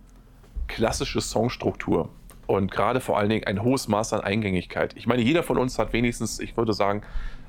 klassische 0.67 1.21
Songstruktur 1.21 2.09
und 2.49 2.71
gerade 2.71 2.99
vor 2.99 3.19
allen 3.19 3.29
Dingen 3.29 3.43
ein 3.43 3.61
hohes 3.61 3.87
Maß 3.87 4.11
an 4.13 4.21
Eingängigkeit. 4.21 4.95
Ich 4.97 5.05
meine, 5.05 5.21
jeder 5.21 5.43
von 5.43 5.59
uns 5.59 5.77
hat 5.77 5.93
wenigstens, 5.93 6.39
ich 6.39 6.57
würde 6.57 6.73
sagen, 6.73 7.03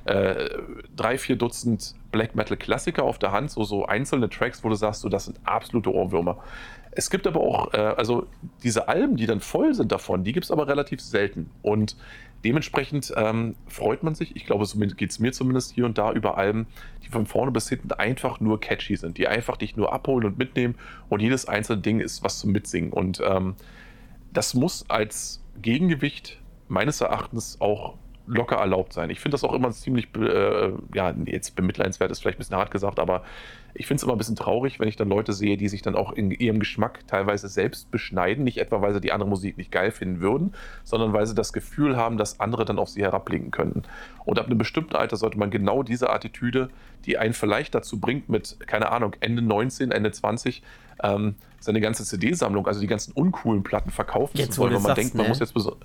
äh, 0.05 0.47
drei, 0.95 1.17
vier 1.17 1.37
Dutzend 1.37 1.95
Black 2.11 2.35
Metal-Klassiker 2.35 3.01
auf 3.01 3.17
der 3.17 3.31
Hand, 3.31 3.49
so, 3.49 3.63
so 3.63 3.87
einzelne 3.87 4.29
Tracks, 4.29 4.63
wo 4.63 4.69
du 4.69 4.75
sagst, 4.75 5.01
so, 5.01 5.09
das 5.09 5.25
sind 5.25 5.39
absolute 5.43 5.91
Ohrwürmer. 5.91 6.37
Es 6.91 7.09
gibt 7.09 7.25
aber 7.25 7.39
auch, 7.39 7.73
äh, 7.73 7.77
also 7.77 8.27
diese 8.61 8.89
Alben, 8.89 9.15
die 9.15 9.25
dann 9.25 9.39
voll 9.39 9.73
sind 9.73 9.91
davon, 9.91 10.23
die 10.23 10.33
gibt 10.33 10.43
es 10.43 10.51
aber 10.51 10.67
relativ 10.67 11.01
selten. 11.01 11.49
Und 11.63 11.97
dementsprechend 12.43 13.11
ähm, 13.17 13.55
freut 13.67 14.03
man 14.03 14.13
sich, 14.13 14.35
ich 14.35 14.45
glaube, 14.45 14.67
so 14.67 14.77
geht 14.77 15.09
es 15.09 15.17
mir 15.17 15.31
zumindest 15.31 15.73
hier 15.73 15.85
und 15.85 15.97
da 15.97 16.11
über 16.11 16.37
Alben, 16.37 16.67
die 17.03 17.09
von 17.09 17.25
vorne 17.25 17.51
bis 17.51 17.69
hinten 17.69 17.91
einfach 17.91 18.39
nur 18.39 18.59
catchy 18.59 18.97
sind, 18.97 19.17
die 19.17 19.27
einfach 19.27 19.57
dich 19.57 19.75
nur 19.75 19.93
abholen 19.93 20.27
und 20.27 20.37
mitnehmen 20.37 20.75
und 21.09 21.21
jedes 21.21 21.47
einzelne 21.47 21.81
Ding 21.81 21.99
ist 21.99 22.23
was 22.23 22.37
zum 22.37 22.51
Mitsingen. 22.51 22.93
Und 22.93 23.19
ähm, 23.25 23.55
das 24.31 24.53
muss 24.53 24.89
als 24.89 25.43
Gegengewicht 25.61 26.39
meines 26.67 27.01
Erachtens 27.01 27.59
auch 27.59 27.95
locker 28.27 28.57
erlaubt 28.57 28.93
sein. 28.93 29.09
Ich 29.09 29.19
finde 29.19 29.35
das 29.35 29.43
auch 29.43 29.53
immer 29.53 29.71
ziemlich, 29.71 30.07
äh, 30.15 30.71
ja, 30.93 31.13
jetzt 31.25 31.55
bemitleidenswert 31.55 32.11
ist 32.11 32.19
vielleicht 32.19 32.37
ein 32.37 32.39
bisschen 32.39 32.55
hart 32.55 32.71
gesagt, 32.71 32.99
aber 32.99 33.23
ich 33.73 33.87
finde 33.87 33.99
es 33.99 34.03
immer 34.03 34.13
ein 34.13 34.17
bisschen 34.17 34.35
traurig, 34.35 34.79
wenn 34.79 34.87
ich 34.87 34.95
dann 34.95 35.09
Leute 35.09 35.33
sehe, 35.33 35.57
die 35.57 35.67
sich 35.69 35.81
dann 35.81 35.95
auch 35.95 36.11
in 36.11 36.31
ihrem 36.31 36.59
Geschmack 36.59 37.05
teilweise 37.07 37.47
selbst 37.47 37.89
beschneiden. 37.91 38.43
Nicht 38.43 38.57
etwa, 38.57 38.81
weil 38.81 38.93
sie 38.93 39.01
die 39.01 39.11
andere 39.11 39.29
Musik 39.29 39.57
nicht 39.57 39.71
geil 39.71 39.91
finden 39.91 40.19
würden, 40.21 40.53
sondern 40.83 41.13
weil 41.13 41.25
sie 41.25 41.35
das 41.35 41.53
Gefühl 41.53 41.97
haben, 41.97 42.17
dass 42.17 42.39
andere 42.39 42.65
dann 42.65 42.79
auf 42.79 42.89
sie 42.89 43.01
herabblicken 43.01 43.51
könnten. 43.51 43.83
Und 44.25 44.39
ab 44.39 44.47
einem 44.47 44.57
bestimmten 44.57 44.95
Alter 44.95 45.17
sollte 45.17 45.37
man 45.37 45.51
genau 45.51 45.83
diese 45.83 46.09
Attitüde, 46.09 46.69
die 47.05 47.17
einen 47.17 47.33
vielleicht 47.33 47.73
dazu 47.73 47.99
bringt, 47.99 48.29
mit, 48.29 48.57
keine 48.67 48.91
Ahnung, 48.91 49.15
Ende 49.19 49.41
19, 49.41 49.91
Ende 49.91 50.11
20, 50.11 50.61
ähm, 51.03 51.35
seine 51.59 51.81
ganze 51.81 52.03
CD-Sammlung, 52.03 52.67
also 52.67 52.79
die 52.79 52.87
ganzen 52.87 53.11
uncoolen 53.13 53.63
Platten 53.63 53.89
verkaufen 53.91 54.37
Jetzt, 54.37 54.53
zu 54.53 54.61
wo 54.61 54.63
wollen, 54.65 54.73
weil 54.75 54.81
man 54.81 54.89
sagst, 54.89 54.97
denkt, 54.97 55.15
man 55.15 55.23
ne? 55.25 55.29
muss 55.29 55.39
jetzt 55.39 55.55
beso- 55.55 55.77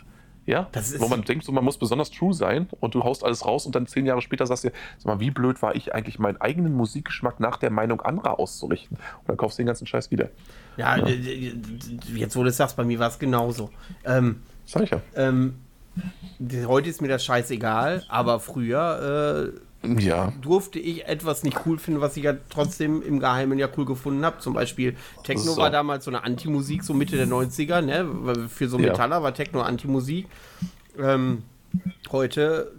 ja, 0.46 0.68
Das 0.72 0.92
ist- 0.92 1.00
wo 1.00 1.08
man 1.08 1.22
denkt, 1.22 1.44
so, 1.44 1.52
man 1.52 1.64
muss 1.64 1.76
besonders 1.76 2.10
true 2.10 2.32
sein 2.32 2.68
und 2.80 2.94
du 2.94 3.02
haust 3.04 3.24
alles 3.24 3.44
raus 3.44 3.66
und 3.66 3.74
dann 3.74 3.86
zehn 3.86 4.06
Jahre 4.06 4.22
später 4.22 4.46
sagst 4.46 4.64
du 4.64 4.68
dir, 4.70 4.74
sag 4.98 5.06
mal, 5.06 5.20
wie 5.20 5.30
blöd 5.30 5.60
war 5.62 5.74
ich 5.74 5.92
eigentlich, 5.94 6.18
meinen 6.18 6.40
eigenen 6.40 6.72
Musikgeschmack 6.74 7.40
nach 7.40 7.56
der 7.56 7.70
Meinung 7.70 8.00
anderer 8.00 8.38
auszurichten? 8.38 8.96
Und 8.96 9.28
dann 9.28 9.36
kaufst 9.36 9.58
du 9.58 9.62
den 9.62 9.66
ganzen 9.66 9.86
Scheiß 9.86 10.10
wieder. 10.10 10.30
Ja, 10.76 10.96
d- 10.98 11.16
d- 11.18 11.52
d- 11.54 12.18
jetzt 12.18 12.36
wo 12.36 12.42
du 12.42 12.48
es 12.50 12.56
sagst, 12.56 12.76
bei 12.76 12.84
mir 12.84 12.98
war 12.98 13.08
es 13.08 13.18
genauso. 13.18 13.70
Ähm, 14.04 14.42
Sag 14.64 14.82
ich 14.84 14.90
ja. 14.90 15.00
ähm, 15.16 15.56
heute 16.66 16.88
ist 16.90 17.00
mir 17.00 17.08
das 17.08 17.24
scheißegal, 17.24 18.04
aber 18.08 18.40
früher 18.40 19.52
äh, 19.54 19.60
Ja. 19.84 20.32
durfte 20.40 20.78
ich 20.80 21.06
etwas 21.06 21.44
nicht 21.44 21.60
cool 21.64 21.78
finden, 21.78 22.00
was 22.00 22.16
ich 22.16 22.24
ja 22.24 22.34
trotzdem 22.50 23.02
im 23.02 23.20
Geheimen 23.20 23.58
ja 23.58 23.68
cool 23.76 23.84
gefunden 23.84 24.24
habe. 24.24 24.38
Zum 24.38 24.54
Beispiel 24.54 24.96
Techno 25.22 25.52
So. 25.52 25.56
war 25.58 25.70
damals 25.70 26.04
so 26.04 26.10
eine 26.10 26.24
Anti-Musik, 26.24 26.82
so 26.82 26.92
Mitte 26.94 27.16
der 27.16 27.28
90er, 27.28 27.82
ne? 27.82 28.48
Für 28.48 28.68
so 28.68 28.78
Ja. 28.78 28.88
Metaller 28.90 29.22
war 29.22 29.32
Techno 29.34 29.60
Anti-Musik. 29.62 30.26
Ähm, 30.98 31.42
heute 32.10 32.72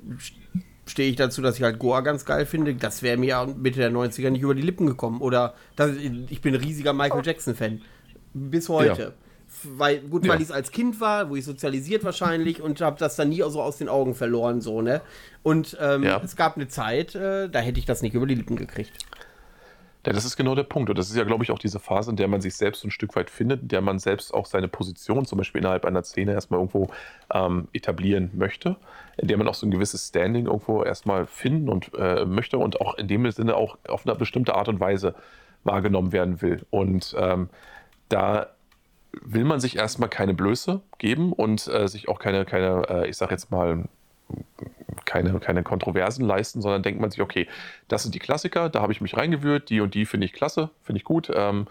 stehe 0.86 1.10
ich 1.10 1.15
dazu, 1.15 1.41
dass 1.41 1.57
ich 1.57 1.63
halt 1.63 1.79
Goa 1.79 2.01
ganz 2.01 2.25
geil 2.25 2.45
finde. 2.45 2.73
Das 2.75 3.01
wäre 3.03 3.17
mir 3.17 3.27
ja 3.27 3.45
Mitte 3.45 3.79
der 3.79 3.91
90er 3.91 4.29
nicht 4.29 4.41
über 4.41 4.55
die 4.55 4.62
Lippen 4.62 4.86
gekommen. 4.88 5.21
Oder 5.21 5.53
das, 5.75 5.91
ich 5.95 6.41
bin 6.41 6.53
ein 6.55 6.62
riesiger 6.62 6.93
Michael 6.93 7.25
Jackson-Fan. 7.25 7.81
Bis 8.33 8.67
heute. 8.69 9.01
Ja. 9.01 9.12
Weil, 9.63 10.00
gut, 10.00 10.26
Ja. 10.26 10.34
weil 10.34 10.41
ich 10.41 10.48
es 10.48 10.52
als 10.52 10.72
Kind 10.72 11.00
war, 11.02 11.30
wo 11.30 11.36
ich 11.36 11.46
sozialisiert 11.46 12.04
wahrscheinlich 12.04 12.62
und 12.62 12.82
habe 12.82 12.98
das 13.00 13.15
dann 13.15 13.30
nie 13.30 13.43
so 13.48 13.62
aus 13.62 13.78
den 13.78 13.89
Augen 13.89 14.13
verloren, 14.15 14.62
so, 14.62 14.82
ne? 14.82 15.02
Und 15.43 15.78
ähm, 15.82 16.04
Ja. 16.04 16.22
es 16.24 16.36
gab 16.36 16.56
eine 16.56 16.67
Zeit, 16.67 17.15
äh, 17.15 17.50
da 17.50 17.60
hätte 17.60 17.80
ich 17.80 17.86
das 17.86 18.02
nicht 18.02 18.13
über 18.13 18.26
die 18.28 18.36
Lippen 18.36 18.56
gekriegt. 18.56 18.91
Ja, 20.06 20.13
das 20.13 20.24
ist 20.24 20.38
genau 20.38 20.56
der 20.56 20.63
Punkt. 20.63 20.89
Und 20.89 20.98
das 20.98 21.10
ist 21.10 21.17
ja, 21.17 21.26
glaube 21.26 21.43
ich, 21.43 21.52
auch 21.52 21.60
diese 21.60 21.80
Phase, 21.80 22.12
in 22.12 22.15
der 22.15 22.30
man 22.30 22.39
sich 22.39 22.56
selbst 22.56 22.80
so 22.82 22.88
ein 22.88 22.91
Stück 22.91 23.13
weit 23.17 23.30
findet, 23.30 23.63
in 23.63 23.67
der 23.67 23.82
man 23.82 24.00
selbst 24.00 24.34
auch 24.34 24.46
seine 24.46 24.70
Position 24.70 25.26
zum 25.26 25.38
Beispiel 25.38 25.60
innerhalb 25.60 25.84
einer 25.84 26.02
Szene 26.02 26.32
erstmal 26.32 26.62
irgendwo 26.62 26.88
ähm, 27.34 27.67
etablieren 27.74 28.32
möchte, 28.34 28.78
in 29.17 29.28
der 29.28 29.38
man 29.38 29.50
auch 29.50 29.54
so 29.54 29.67
ein 29.67 29.72
gewisses 29.72 30.08
Standing 30.08 30.46
irgendwo 30.46 30.82
erstmal 30.84 31.26
finden 31.26 31.67
und 31.67 31.91
äh, 31.98 32.24
möchte 32.24 32.58
und 32.58 32.80
auch 32.80 32.96
in 32.98 33.10
dem 33.10 33.30
Sinne 33.32 33.56
auch 33.58 33.78
auf 33.89 34.08
eine 34.08 34.15
bestimmte 34.15 34.56
Art 34.56 34.70
und 34.70 34.80
Weise 34.80 35.13
wahrgenommen 35.65 36.13
werden 36.13 36.41
will. 36.41 36.65
Und 36.70 37.13
ähm, 37.20 37.50
da 38.08 38.48
will 39.12 39.43
man 39.43 39.60
sich 39.60 39.78
erstmal 39.78 40.10
keine 40.10 40.34
Blöße 40.34 40.82
geben 40.98 41.34
und 41.34 41.67
äh, 41.67 41.88
sich 41.88 42.10
auch 42.10 42.20
keine, 42.20 42.46
keine 42.46 42.84
äh, 42.89 43.10
ich 43.10 43.17
sag 43.17 43.32
jetzt 43.32 43.52
mal, 43.52 43.86
keine, 45.06 45.39
keine 45.39 45.63
Kontroversen 45.63 46.26
leisten, 46.26 46.62
sondern 46.62 46.84
denkt 46.84 47.00
man 47.00 47.10
sich, 47.10 47.22
okay, 47.22 47.48
das 47.88 48.04
sind 48.04 48.13
die 48.13 48.20
Klassiker, 48.20 48.70
da 48.70 48.82
habe 48.82 48.91
ich 48.91 49.02
mich 49.02 49.15
reingewühlt, 49.15 49.70
die 49.70 49.80
und 49.80 49.93
die 49.93 50.06
finde 50.06 50.26
ich 50.26 50.34
klasse, 50.34 50.70
finde 50.84 50.98
ich 50.98 51.06
gut. 51.06 51.32
Ähm, 51.34 51.67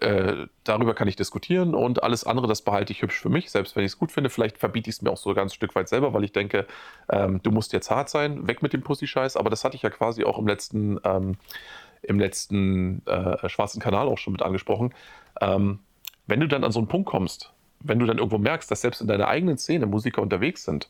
äh, 0.00 0.46
darüber 0.64 0.94
kann 0.94 1.08
ich 1.08 1.16
diskutieren 1.16 1.74
und 1.74 2.02
alles 2.02 2.24
andere, 2.24 2.46
das 2.46 2.62
behalte 2.62 2.92
ich 2.92 3.02
hübsch 3.02 3.20
für 3.20 3.28
mich, 3.28 3.50
selbst 3.50 3.76
wenn 3.76 3.84
ich 3.84 3.92
es 3.92 3.98
gut 3.98 4.12
finde. 4.12 4.30
Vielleicht 4.30 4.58
verbiete 4.58 4.90
ich 4.90 4.96
es 4.96 5.02
mir 5.02 5.10
auch 5.10 5.16
so 5.16 5.30
ein 5.30 5.36
ganz 5.36 5.54
Stück 5.54 5.74
weit 5.74 5.88
selber, 5.88 6.12
weil 6.12 6.24
ich 6.24 6.32
denke, 6.32 6.66
ähm, 7.10 7.40
du 7.42 7.50
musst 7.50 7.72
jetzt 7.72 7.90
hart 7.90 8.08
sein, 8.08 8.46
weg 8.46 8.62
mit 8.62 8.72
dem 8.72 8.82
Pussy-Scheiß. 8.82 9.36
Aber 9.36 9.50
das 9.50 9.64
hatte 9.64 9.76
ich 9.76 9.82
ja 9.82 9.90
quasi 9.90 10.24
auch 10.24 10.38
im 10.38 10.46
letzten, 10.46 10.98
ähm, 11.04 11.36
im 12.02 12.18
letzten 12.18 13.06
äh, 13.06 13.48
schwarzen 13.48 13.80
Kanal 13.80 14.08
auch 14.08 14.18
schon 14.18 14.32
mit 14.32 14.42
angesprochen. 14.42 14.92
Ähm, 15.40 15.78
wenn 16.26 16.40
du 16.40 16.48
dann 16.48 16.64
an 16.64 16.72
so 16.72 16.80
einen 16.80 16.88
Punkt 16.88 17.08
kommst, 17.08 17.52
wenn 17.80 17.98
du 17.98 18.06
dann 18.06 18.18
irgendwo 18.18 18.38
merkst, 18.38 18.70
dass 18.70 18.80
selbst 18.80 19.00
in 19.00 19.08
deiner 19.08 19.28
eigenen 19.28 19.58
Szene 19.58 19.86
Musiker 19.86 20.22
unterwegs 20.22 20.64
sind, 20.64 20.88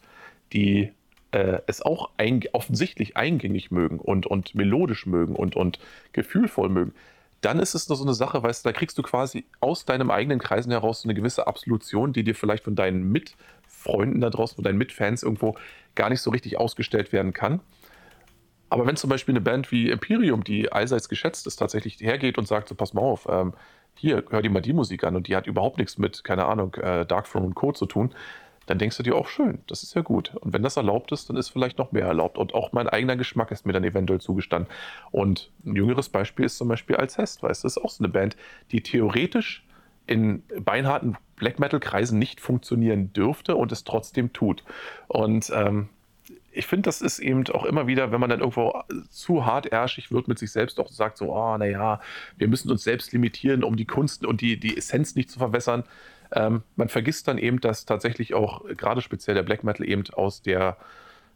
die 0.52 0.92
äh, 1.32 1.60
es 1.66 1.82
auch 1.82 2.10
ein, 2.16 2.42
offensichtlich 2.52 3.16
eingängig 3.16 3.70
mögen 3.70 3.98
und, 3.98 4.26
und 4.26 4.54
melodisch 4.54 5.06
mögen 5.06 5.34
und, 5.34 5.56
und 5.56 5.80
gefühlvoll 6.12 6.68
mögen, 6.68 6.94
dann 7.40 7.58
ist 7.58 7.74
es 7.74 7.88
nur 7.88 7.96
so 7.96 8.04
eine 8.04 8.14
Sache, 8.14 8.42
weißt 8.42 8.64
du, 8.64 8.68
da 8.68 8.72
kriegst 8.72 8.96
du 8.96 9.02
quasi 9.02 9.44
aus 9.60 9.84
deinem 9.84 10.10
eigenen 10.10 10.38
Kreisen 10.38 10.70
heraus 10.70 11.02
so 11.02 11.08
eine 11.08 11.14
gewisse 11.14 11.46
Absolution, 11.46 12.12
die 12.12 12.24
dir 12.24 12.34
vielleicht 12.34 12.64
von 12.64 12.74
deinen 12.74 13.10
Mitfreunden 13.10 14.20
da 14.20 14.30
draußen, 14.30 14.54
von 14.54 14.64
deinen 14.64 14.78
Mitfans 14.78 15.22
irgendwo 15.22 15.56
gar 15.94 16.08
nicht 16.08 16.22
so 16.22 16.30
richtig 16.30 16.58
ausgestellt 16.58 17.12
werden 17.12 17.32
kann. 17.34 17.60
Aber 18.70 18.86
wenn 18.86 18.96
zum 18.96 19.10
Beispiel 19.10 19.32
eine 19.32 19.42
Band 19.42 19.70
wie 19.72 19.90
Imperium, 19.90 20.42
die 20.42 20.72
allseits 20.72 21.08
geschätzt 21.08 21.46
ist, 21.46 21.56
tatsächlich 21.56 22.00
hergeht 22.00 22.38
und 22.38 22.48
sagt, 22.48 22.68
so 22.68 22.74
pass 22.74 22.94
mal 22.94 23.02
auf, 23.02 23.26
ähm, 23.30 23.52
hier, 23.94 24.24
hör 24.28 24.42
dir 24.42 24.50
mal 24.50 24.60
die 24.60 24.72
Musik 24.72 25.04
an 25.04 25.16
und 25.16 25.28
die 25.28 25.36
hat 25.36 25.46
überhaupt 25.46 25.78
nichts 25.78 25.98
mit, 25.98 26.24
keine 26.24 26.46
Ahnung, 26.46 26.74
äh, 26.74 27.06
Darkthrone 27.06 27.46
und 27.46 27.54
Co. 27.54 27.72
zu 27.72 27.86
tun, 27.86 28.14
dann 28.66 28.78
denkst 28.78 28.96
du 28.96 29.02
dir 29.02 29.14
auch 29.14 29.28
schön, 29.28 29.58
das 29.66 29.82
ist 29.82 29.94
ja 29.94 30.02
gut. 30.02 30.34
Und 30.36 30.52
wenn 30.52 30.62
das 30.62 30.76
erlaubt 30.76 31.12
ist, 31.12 31.28
dann 31.28 31.36
ist 31.36 31.50
vielleicht 31.50 31.78
noch 31.78 31.92
mehr 31.92 32.06
erlaubt. 32.06 32.38
Und 32.38 32.54
auch 32.54 32.72
mein 32.72 32.88
eigener 32.88 33.16
Geschmack 33.16 33.50
ist 33.50 33.66
mir 33.66 33.72
dann 33.72 33.84
eventuell 33.84 34.20
zugestanden. 34.20 34.70
Und 35.10 35.50
ein 35.64 35.76
jüngeres 35.76 36.08
Beispiel 36.08 36.46
ist 36.46 36.56
zum 36.56 36.68
Beispiel 36.68 36.96
Alcest, 36.96 37.42
weißt 37.42 37.62
du, 37.62 37.66
das 37.66 37.76
ist 37.76 37.82
auch 37.82 37.90
so 37.90 38.02
eine 38.02 38.12
Band, 38.12 38.36
die 38.70 38.82
theoretisch 38.82 39.66
in 40.06 40.42
beinharten 40.60 41.16
Black 41.36 41.58
Metal-Kreisen 41.58 42.18
nicht 42.18 42.40
funktionieren 42.40 43.12
dürfte 43.12 43.56
und 43.56 43.72
es 43.72 43.84
trotzdem 43.84 44.32
tut. 44.32 44.64
Und 45.08 45.50
ähm, 45.54 45.88
ich 46.54 46.66
finde, 46.66 46.82
das 46.82 47.00
ist 47.00 47.18
eben 47.18 47.46
auch 47.48 47.64
immer 47.64 47.86
wieder, 47.86 48.12
wenn 48.12 48.20
man 48.20 48.30
dann 48.30 48.40
irgendwo 48.40 48.82
zu 49.10 49.44
hartärschig 49.44 50.12
wird 50.12 50.28
mit 50.28 50.38
sich 50.38 50.52
selbst, 50.52 50.78
auch 50.80 50.88
sagt 50.88 51.18
so, 51.18 51.34
oh, 51.34 51.56
naja, 51.56 52.00
wir 52.36 52.48
müssen 52.48 52.70
uns 52.70 52.84
selbst 52.84 53.12
limitieren, 53.12 53.64
um 53.64 53.76
die 53.76 53.84
Kunst 53.84 54.24
und 54.24 54.40
die, 54.40 54.58
die 54.58 54.76
Essenz 54.76 55.14
nicht 55.14 55.30
zu 55.30 55.38
verwässern. 55.38 55.84
Ähm, 56.32 56.62
man 56.76 56.88
vergisst 56.88 57.28
dann 57.28 57.38
eben, 57.38 57.60
dass 57.60 57.84
tatsächlich 57.84 58.34
auch 58.34 58.64
gerade 58.76 59.00
speziell 59.00 59.34
der 59.34 59.42
Black 59.42 59.64
Metal 59.64 59.86
eben 59.86 60.04
aus 60.14 60.42
der 60.42 60.76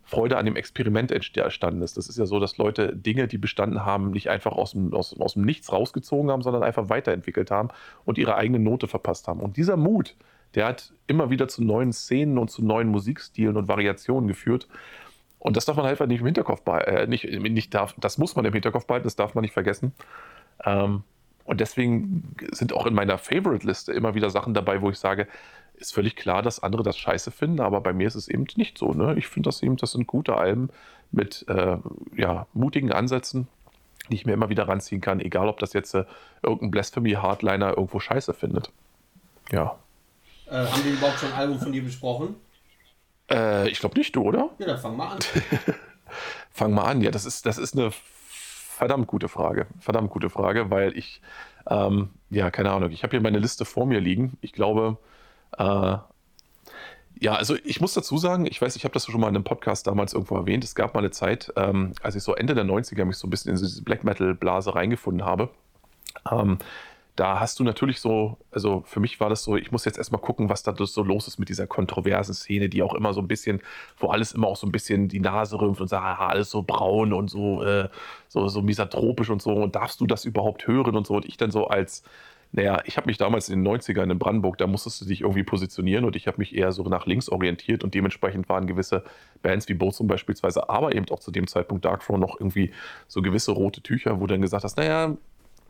Freude 0.04 0.38
an 0.38 0.46
dem 0.46 0.57
Experiment 0.57 1.12
entstanden 1.12 1.83
ist. 1.83 1.98
Das 1.98 2.09
ist 2.09 2.18
ja 2.18 2.24
so, 2.24 2.40
dass 2.40 2.57
Leute 2.57 2.96
Dinge, 2.96 3.28
die 3.28 3.37
bestanden 3.37 3.85
haben, 3.85 4.11
nicht 4.11 4.31
einfach 4.31 4.52
aus 4.52 4.72
dem, 4.72 4.94
aus, 4.94 5.18
aus 5.20 5.35
dem 5.35 5.42
Nichts 5.42 5.70
rausgezogen 5.70 6.31
haben, 6.31 6.42
sondern 6.42 6.62
einfach 6.62 6.88
weiterentwickelt 6.88 7.50
haben 7.50 7.68
und 8.07 8.16
ihre 8.16 8.37
eigene 8.37 8.59
Note 8.59 8.88
verpasst 8.88 9.28
haben. 9.28 9.40
Und 9.40 9.59
dieser 9.59 9.76
Mut, 9.76 10.16
der 10.54 10.66
hat 10.66 10.94
immer 11.07 11.28
wieder 11.28 11.46
zu 11.48 11.62
neuen 11.62 11.92
Szenen 11.92 12.38
und 12.38 12.50
zu 12.50 12.64
neuen 12.64 12.88
Musikstilen 12.88 13.59
und 13.59 13.68
Variationen 13.68 14.28
geführt. 14.28 14.66
Und 15.38 15.57
das 15.57 15.64
darf 15.64 15.77
man 15.77 15.87
halt 15.87 16.01
nicht 16.09 16.20
im 16.20 16.27
Hinterkopf 16.27 16.62
behalten. 16.62 16.90
Äh, 16.90 17.07
nicht, 17.07 17.24
nicht 17.24 17.74
das 17.74 18.18
muss 18.18 18.37
man 18.37 18.44
im 18.44 18.53
Hinterkopf 18.53 18.87
behalten, 18.87 19.05
das 19.05 19.16
darf 19.16 19.35
man 19.35 19.42
nicht 19.42 19.55
vergessen. 19.55 19.92
Ähm, 20.64 21.05
und 21.44 21.61
deswegen 21.61 22.35
sind 22.53 22.72
auch 22.74 22.87
in 22.87 22.94
meiner 22.94 23.16
Favorite-Liste 23.16 23.92
immer 23.92 24.14
wieder 24.14 24.31
Sachen 24.31 24.53
dabei, 24.53 24.83
wo 24.83 24.90
ich 24.90 24.98
sage, 24.98 25.27
ist 25.77 25.94
völlig 25.94 26.16
klar, 26.16 26.42
dass 26.42 26.62
andere 26.62 26.83
das 26.83 26.98
scheiße 26.98 27.31
finden, 27.31 27.61
aber 27.61 27.81
bei 27.81 27.92
mir 27.92 28.07
ist 28.07 28.16
es 28.16 28.29
eben 28.29 28.46
nicht 28.57 28.77
so. 28.77 28.92
Ne? 28.92 29.14
Ich 29.16 29.29
finde 29.29 29.48
das 29.48 29.62
eben, 29.62 29.77
das 29.77 29.92
sind 29.92 30.07
gute 30.07 30.37
Alben 30.37 30.70
mit 31.11 31.46
äh, 31.48 31.79
ja, 32.16 32.46
mutigen 32.53 32.92
Ansätzen, 32.92 33.48
die 34.11 34.16
ich 34.16 34.27
mir 34.27 34.33
immer 34.33 34.51
wieder 34.51 34.68
ranziehen 34.68 35.01
kann, 35.01 35.20
egal 35.20 35.48
ob 35.48 35.59
das 35.61 35.72
jetzt 35.72 35.94
äh, 35.94 36.05
irgendein 36.42 36.70
Blasphemy-Hardliner 36.72 37.70
irgendwo 37.70 38.01
scheiße 38.01 38.35
findet. 38.35 38.70
Ja. 39.51 39.79
Äh, 40.51 40.66
haben 40.66 40.83
die 40.85 40.90
überhaupt 40.90 41.18
schon 41.18 41.31
ein 41.33 41.38
Album 41.38 41.59
von 41.61 41.72
dir 41.72 41.83
besprochen? 41.83 42.35
Äh, 43.30 43.68
ich 43.68 43.80
glaube 43.80 43.98
nicht, 43.98 44.14
du, 44.16 44.22
oder? 44.22 44.50
Ja, 44.58 44.66
dann 44.66 44.78
fang 44.78 44.96
mal 44.96 45.08
an. 45.12 45.18
fang 46.50 46.72
mal 46.72 46.84
an, 46.84 47.00
ja, 47.00 47.10
das 47.10 47.24
ist, 47.24 47.46
das 47.46 47.58
ist 47.58 47.76
eine 47.76 47.90
verdammt 48.78 49.06
gute 49.06 49.28
Frage. 49.28 49.66
Verdammt 49.80 50.10
gute 50.10 50.30
Frage, 50.30 50.70
weil 50.70 50.96
ich, 50.96 51.20
ähm, 51.68 52.10
ja, 52.30 52.50
keine 52.50 52.70
Ahnung, 52.70 52.90
ich 52.90 53.02
habe 53.02 53.10
hier 53.10 53.20
meine 53.20 53.38
Liste 53.38 53.64
vor 53.64 53.86
mir 53.86 54.00
liegen. 54.00 54.38
Ich 54.40 54.52
glaube, 54.52 54.98
äh, 55.58 55.96
ja, 57.20 57.34
also 57.34 57.56
ich 57.64 57.80
muss 57.80 57.94
dazu 57.94 58.16
sagen, 58.18 58.46
ich 58.46 58.62
weiß, 58.62 58.76
ich 58.76 58.84
habe 58.84 58.94
das 58.94 59.06
schon 59.06 59.20
mal 59.20 59.28
in 59.28 59.34
einem 59.34 59.44
Podcast 59.44 59.86
damals 59.86 60.12
irgendwo 60.12 60.36
erwähnt. 60.36 60.62
Es 60.62 60.74
gab 60.74 60.94
mal 60.94 61.00
eine 61.00 61.10
Zeit, 61.10 61.52
ähm, 61.56 61.92
als 62.02 62.14
ich 62.14 62.22
so 62.22 62.34
Ende 62.34 62.54
der 62.54 62.64
90er 62.64 63.04
mich 63.04 63.16
so 63.16 63.26
ein 63.26 63.30
bisschen 63.30 63.50
in 63.50 63.58
diese 63.58 63.82
Black 63.82 64.04
Metal-Blase 64.04 64.74
reingefunden 64.74 65.24
habe. 65.26 65.50
Ähm, 66.30 66.58
da 67.18 67.40
hast 67.40 67.59
du 67.59 67.64
natürlich 67.64 68.00
so, 68.00 68.38
also 68.52 68.85
für 68.87 69.00
mich 69.00 69.18
war 69.18 69.28
das 69.28 69.42
so, 69.42 69.57
ich 69.57 69.72
muss 69.72 69.85
jetzt 69.85 69.98
erstmal 69.98 70.20
gucken, 70.20 70.48
was 70.48 70.62
da 70.62 70.72
so 70.78 71.02
los 71.02 71.26
ist 71.26 71.38
mit 71.38 71.48
dieser 71.48 71.66
kontroversen 71.66 72.33
Szene, 72.33 72.68
die 72.68 72.81
auch 72.81 72.94
immer 72.94 73.12
so 73.12 73.20
ein 73.20 73.26
bisschen, 73.26 73.61
wo 73.98 74.09
alles 74.09 74.33
immer 74.33 74.46
auch 74.46 74.57
so 74.57 74.68
ein 74.68 74.72
bisschen 74.72 75.09
die 75.09 75.18
Nase 75.18 75.61
rümpft 75.61 75.81
und 75.81 75.88
sagt, 75.88 76.04
aha, 76.04 76.28
alles 76.28 76.50
so 76.50 76.62
braun 76.62 77.12
und 77.12 77.28
so, 77.28 77.64
äh, 77.64 77.88
so, 78.28 78.46
so 78.46 78.62
misanthropisch 78.62 79.31
und 79.31 79.42
so, 79.42 79.50
und 79.50 79.74
darfst 79.74 80.00
du 80.00 80.07
das 80.07 80.24
überhaupt 80.24 80.68
hören 80.68 80.94
und 80.94 81.09
so. 81.09 81.16
Und 81.16 81.24
ich 81.24 81.37
dann 81.37 81.50
so 81.50 81.66
als, 81.66 82.04
naja, 82.52 82.83
ich 82.85 82.96
habe 82.96 83.09
mich 83.09 83.18
damals 83.18 83.48
in 83.48 83.64
den 83.64 83.74
90ern 83.74 84.12
in 84.12 84.18
Brandenburg, 84.20 84.57
da 84.57 84.68
musstest 84.68 85.00
du 85.00 85.04
dich 85.07 85.22
irgendwie 85.22 85.42
positionieren 85.42 86.04
und 86.04 86.14
ich 86.14 86.28
habe 86.28 86.38
mich 86.38 86.54
eher 86.54 86.70
so 86.70 86.85
nach 86.85 87.07
links 87.07 87.28
orientiert 87.28 87.83
und 87.83 87.94
dementsprechend 87.94 88.48
waren 88.48 88.68
gewisse 88.68 89.02
Bands 89.42 89.68
wie 89.68 89.74
Bozum 89.74 90.07
beispielsweise, 90.07 90.68
aber 90.68 90.94
eben 90.94 91.07
auch 91.11 91.18
zu 91.18 91.33
dem 91.33 91.48
Zeitpunkt 91.48 91.85
Darkthrone 91.85 92.20
noch 92.20 92.38
irgendwie 92.38 92.70
so 93.09 93.22
gewisse 93.22 93.50
rote 93.50 93.81
Tücher, 93.83 94.20
wo 94.20 94.28
du 94.28 94.35
dann 94.35 94.42
gesagt 94.42 94.62
hast, 94.62 94.76
naja, 94.76 95.16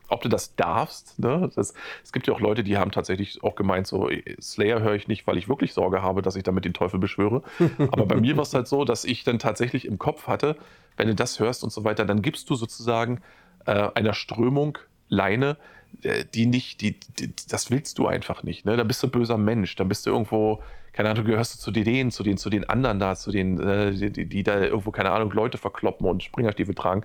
ob 0.09 0.21
du 0.21 0.29
das 0.29 0.55
darfst. 0.55 1.19
Ne? 1.19 1.49
Das, 1.55 1.73
es 2.03 2.11
gibt 2.11 2.27
ja 2.27 2.33
auch 2.33 2.39
Leute, 2.39 2.63
die 2.63 2.77
haben 2.77 2.91
tatsächlich 2.91 3.43
auch 3.43 3.55
gemeint, 3.55 3.87
so 3.87 4.09
Slayer 4.41 4.81
höre 4.81 4.95
ich 4.95 5.07
nicht, 5.07 5.27
weil 5.27 5.37
ich 5.37 5.47
wirklich 5.47 5.73
Sorge 5.73 6.01
habe, 6.01 6.21
dass 6.21 6.35
ich 6.35 6.43
damit 6.43 6.65
den 6.65 6.73
Teufel 6.73 6.99
beschwöre. 6.99 7.43
Aber 7.91 8.05
bei 8.05 8.15
mir 8.15 8.35
war 8.37 8.43
es 8.43 8.53
halt 8.53 8.67
so, 8.67 8.85
dass 8.85 9.05
ich 9.05 9.23
dann 9.23 9.39
tatsächlich 9.39 9.85
im 9.85 9.97
Kopf 9.97 10.27
hatte, 10.27 10.55
wenn 10.97 11.07
du 11.07 11.15
das 11.15 11.39
hörst 11.39 11.63
und 11.63 11.71
so 11.71 11.83
weiter, 11.83 12.05
dann 12.05 12.21
gibst 12.21 12.49
du 12.49 12.55
sozusagen 12.55 13.21
äh, 13.65 13.89
einer 13.93 14.13
Strömung 14.13 14.77
Leine, 15.07 15.57
äh, 16.03 16.25
die 16.33 16.45
nicht, 16.45 16.81
die, 16.81 16.99
die, 17.19 17.33
das 17.49 17.71
willst 17.71 17.97
du 17.97 18.07
einfach 18.07 18.43
nicht. 18.43 18.65
Ne? 18.65 18.77
Da 18.77 18.83
bist 18.83 19.01
du 19.03 19.07
ein 19.07 19.11
böser 19.11 19.37
Mensch, 19.37 19.75
dann 19.75 19.89
bist 19.89 20.05
du 20.05 20.11
irgendwo, 20.11 20.61
keine 20.93 21.09
Ahnung, 21.09 21.25
du 21.25 21.31
gehörst 21.31 21.55
du 21.55 21.59
zu 21.59 21.71
denen, 21.71 22.11
zu 22.11 22.23
den, 22.23 22.37
zu 22.37 22.49
den 22.49 22.69
anderen 22.69 22.99
da, 22.99 23.15
zu 23.15 23.31
den, 23.31 23.59
äh, 23.59 23.91
die, 23.93 24.25
die, 24.25 24.43
da 24.43 24.61
irgendwo, 24.61 24.91
keine 24.91 25.11
Ahnung, 25.11 25.31
Leute 25.31 25.57
verkloppen 25.57 26.07
und 26.07 26.23
Springerstiefel 26.23 26.75
tragen. 26.75 27.03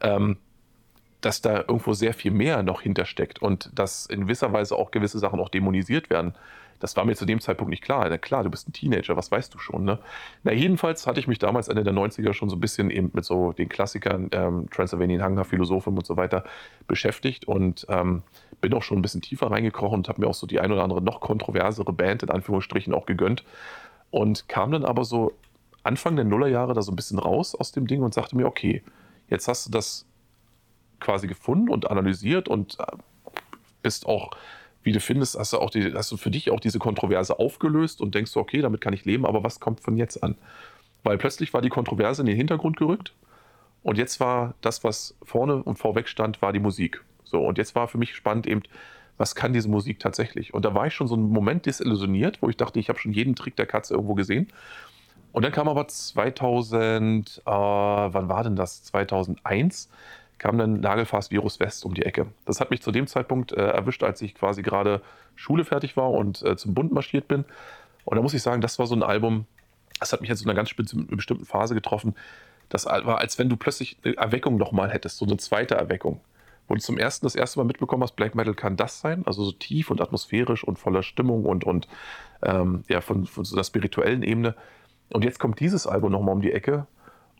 Ähm, 0.00 0.38
dass 1.22 1.40
da 1.40 1.58
irgendwo 1.58 1.94
sehr 1.94 2.14
viel 2.14 2.32
mehr 2.32 2.62
noch 2.62 2.82
hintersteckt 2.82 3.40
und 3.40 3.70
dass 3.74 4.06
in 4.06 4.22
gewisser 4.22 4.52
Weise 4.52 4.76
auch 4.76 4.90
gewisse 4.90 5.18
Sachen 5.18 5.40
auch 5.40 5.48
dämonisiert 5.48 6.10
werden. 6.10 6.34
Das 6.80 6.96
war 6.96 7.04
mir 7.04 7.14
zu 7.14 7.24
dem 7.24 7.40
Zeitpunkt 7.40 7.70
nicht 7.70 7.84
klar. 7.84 8.08
Na 8.08 8.18
klar, 8.18 8.42
du 8.42 8.50
bist 8.50 8.68
ein 8.68 8.72
Teenager, 8.72 9.16
was 9.16 9.30
weißt 9.30 9.54
du 9.54 9.58
schon, 9.58 9.84
ne? 9.84 10.00
Na, 10.42 10.52
jedenfalls 10.52 11.06
hatte 11.06 11.20
ich 11.20 11.28
mich 11.28 11.38
damals 11.38 11.68
Ende 11.68 11.84
der 11.84 11.92
90er 11.92 12.32
schon 12.32 12.48
so 12.48 12.56
ein 12.56 12.60
bisschen 12.60 12.90
eben 12.90 13.10
mit 13.12 13.24
so 13.24 13.52
den 13.52 13.68
Klassikern, 13.68 14.30
ähm, 14.32 14.68
Transylvanian 14.68 15.24
Hunger, 15.24 15.44
Philosophen 15.44 15.96
und 15.96 16.04
so 16.04 16.16
weiter 16.16 16.42
beschäftigt 16.88 17.46
und 17.46 17.86
ähm, 17.88 18.22
bin 18.60 18.74
auch 18.74 18.82
schon 18.82 18.98
ein 18.98 19.02
bisschen 19.02 19.22
tiefer 19.22 19.48
reingekrochen 19.48 19.98
und 19.98 20.08
habe 20.08 20.20
mir 20.20 20.26
auch 20.26 20.34
so 20.34 20.48
die 20.48 20.58
ein 20.58 20.72
oder 20.72 20.82
andere 20.82 21.02
noch 21.02 21.20
kontroversere 21.20 21.92
Band 21.92 22.24
in 22.24 22.30
Anführungsstrichen 22.30 22.92
auch 22.94 23.06
gegönnt 23.06 23.44
und 24.10 24.48
kam 24.48 24.72
dann 24.72 24.84
aber 24.84 25.04
so 25.04 25.32
Anfang 25.84 26.16
der 26.16 26.24
Nullerjahre 26.24 26.74
da 26.74 26.82
so 26.82 26.90
ein 26.90 26.96
bisschen 26.96 27.20
raus 27.20 27.54
aus 27.54 27.70
dem 27.70 27.86
Ding 27.86 28.02
und 28.02 28.12
sagte 28.12 28.36
mir, 28.36 28.46
okay, 28.46 28.82
jetzt 29.28 29.46
hast 29.46 29.66
du 29.66 29.70
das 29.70 30.06
quasi 31.02 31.26
gefunden 31.26 31.68
und 31.68 31.90
analysiert 31.90 32.48
und 32.48 32.78
äh, 32.80 32.84
bist 33.82 34.06
auch, 34.06 34.30
wie 34.82 34.92
du 34.92 35.00
findest, 35.00 35.38
hast 35.38 35.52
du, 35.52 35.58
auch 35.58 35.70
die, 35.70 35.92
hast 35.94 36.10
du 36.10 36.16
für 36.16 36.30
dich 36.30 36.50
auch 36.50 36.60
diese 36.60 36.78
Kontroverse 36.78 37.38
aufgelöst 37.38 38.00
und 38.00 38.14
denkst, 38.14 38.36
okay, 38.36 38.62
damit 38.62 38.80
kann 38.80 38.94
ich 38.94 39.04
leben, 39.04 39.26
aber 39.26 39.44
was 39.44 39.60
kommt 39.60 39.80
von 39.80 39.96
jetzt 39.96 40.22
an? 40.22 40.36
Weil 41.04 41.18
plötzlich 41.18 41.52
war 41.52 41.60
die 41.60 41.68
Kontroverse 41.68 42.22
in 42.22 42.26
den 42.26 42.36
Hintergrund 42.36 42.76
gerückt 42.76 43.12
und 43.82 43.98
jetzt 43.98 44.20
war 44.20 44.54
das, 44.60 44.84
was 44.84 45.16
vorne 45.22 45.62
und 45.62 45.78
vorweg 45.78 46.08
stand, 46.08 46.40
war 46.42 46.52
die 46.52 46.60
Musik. 46.60 47.04
So, 47.24 47.44
und 47.44 47.58
jetzt 47.58 47.74
war 47.74 47.88
für 47.88 47.98
mich 47.98 48.14
spannend 48.14 48.46
eben, 48.46 48.62
was 49.18 49.34
kann 49.34 49.52
diese 49.52 49.68
Musik 49.68 49.98
tatsächlich? 50.00 50.54
Und 50.54 50.64
da 50.64 50.74
war 50.74 50.86
ich 50.86 50.94
schon 50.94 51.06
so 51.06 51.14
einen 51.14 51.30
Moment 51.30 51.66
desillusioniert, 51.66 52.40
wo 52.42 52.48
ich 52.48 52.56
dachte, 52.56 52.80
ich 52.80 52.88
habe 52.88 52.98
schon 52.98 53.12
jeden 53.12 53.34
Trick 53.34 53.56
der 53.56 53.66
Katze 53.66 53.94
irgendwo 53.94 54.14
gesehen. 54.14 54.48
Und 55.32 55.44
dann 55.44 55.52
kam 55.52 55.68
aber 55.68 55.88
2000, 55.88 57.42
äh, 57.44 57.50
wann 57.50 58.28
war 58.28 58.44
denn 58.44 58.56
das? 58.56 58.84
2001 58.84 59.88
kam 60.42 60.58
dann 60.58 60.80
Nagelfast 60.80 61.30
Virus 61.30 61.60
West 61.60 61.84
um 61.84 61.94
die 61.94 62.02
Ecke. 62.02 62.26
Das 62.46 62.58
hat 62.60 62.70
mich 62.72 62.82
zu 62.82 62.90
dem 62.90 63.06
Zeitpunkt 63.06 63.52
äh, 63.52 63.64
erwischt, 63.64 64.02
als 64.02 64.20
ich 64.22 64.34
quasi 64.34 64.62
gerade 64.62 65.00
Schule 65.36 65.64
fertig 65.64 65.96
war 65.96 66.10
und 66.10 66.42
äh, 66.42 66.56
zum 66.56 66.74
Bund 66.74 66.90
marschiert 66.92 67.28
bin. 67.28 67.44
Und 68.04 68.16
da 68.16 68.22
muss 68.22 68.34
ich 68.34 68.42
sagen, 68.42 68.60
das 68.60 68.76
war 68.80 68.88
so 68.88 68.96
ein 68.96 69.04
Album, 69.04 69.46
das 70.00 70.12
hat 70.12 70.20
mich 70.20 70.28
jetzt 70.28 70.42
in 70.42 70.48
einer 70.48 70.56
ganz 70.56 70.74
bestimmten 70.74 71.44
Phase 71.44 71.74
getroffen. 71.74 72.16
Das 72.68 72.86
war, 72.86 73.18
als 73.18 73.38
wenn 73.38 73.48
du 73.48 73.56
plötzlich 73.56 73.98
eine 74.02 74.16
Erweckung 74.16 74.56
nochmal 74.56 74.90
hättest, 74.90 75.18
so 75.18 75.24
eine 75.24 75.36
zweite 75.36 75.76
Erweckung. 75.76 76.20
Wo 76.66 76.74
du 76.74 76.80
zum 76.80 76.98
ersten 76.98 77.24
das 77.24 77.36
erste 77.36 77.60
Mal 77.60 77.64
mitbekommen 77.64 78.02
hast, 78.02 78.16
Black 78.16 78.34
Metal 78.34 78.54
kann 78.54 78.76
das 78.76 79.00
sein, 79.00 79.22
also 79.26 79.44
so 79.44 79.52
tief 79.52 79.92
und 79.92 80.00
atmosphärisch 80.00 80.64
und 80.64 80.76
voller 80.76 81.04
Stimmung 81.04 81.44
und, 81.44 81.62
und 81.62 81.86
ähm, 82.42 82.82
ja, 82.88 83.00
von, 83.00 83.26
von 83.26 83.44
so 83.44 83.54
einer 83.54 83.64
spirituellen 83.64 84.24
Ebene. 84.24 84.56
Und 85.10 85.24
jetzt 85.24 85.38
kommt 85.38 85.60
dieses 85.60 85.86
Album 85.86 86.10
nochmal 86.10 86.34
um 86.34 86.40
die 86.40 86.52
Ecke 86.52 86.88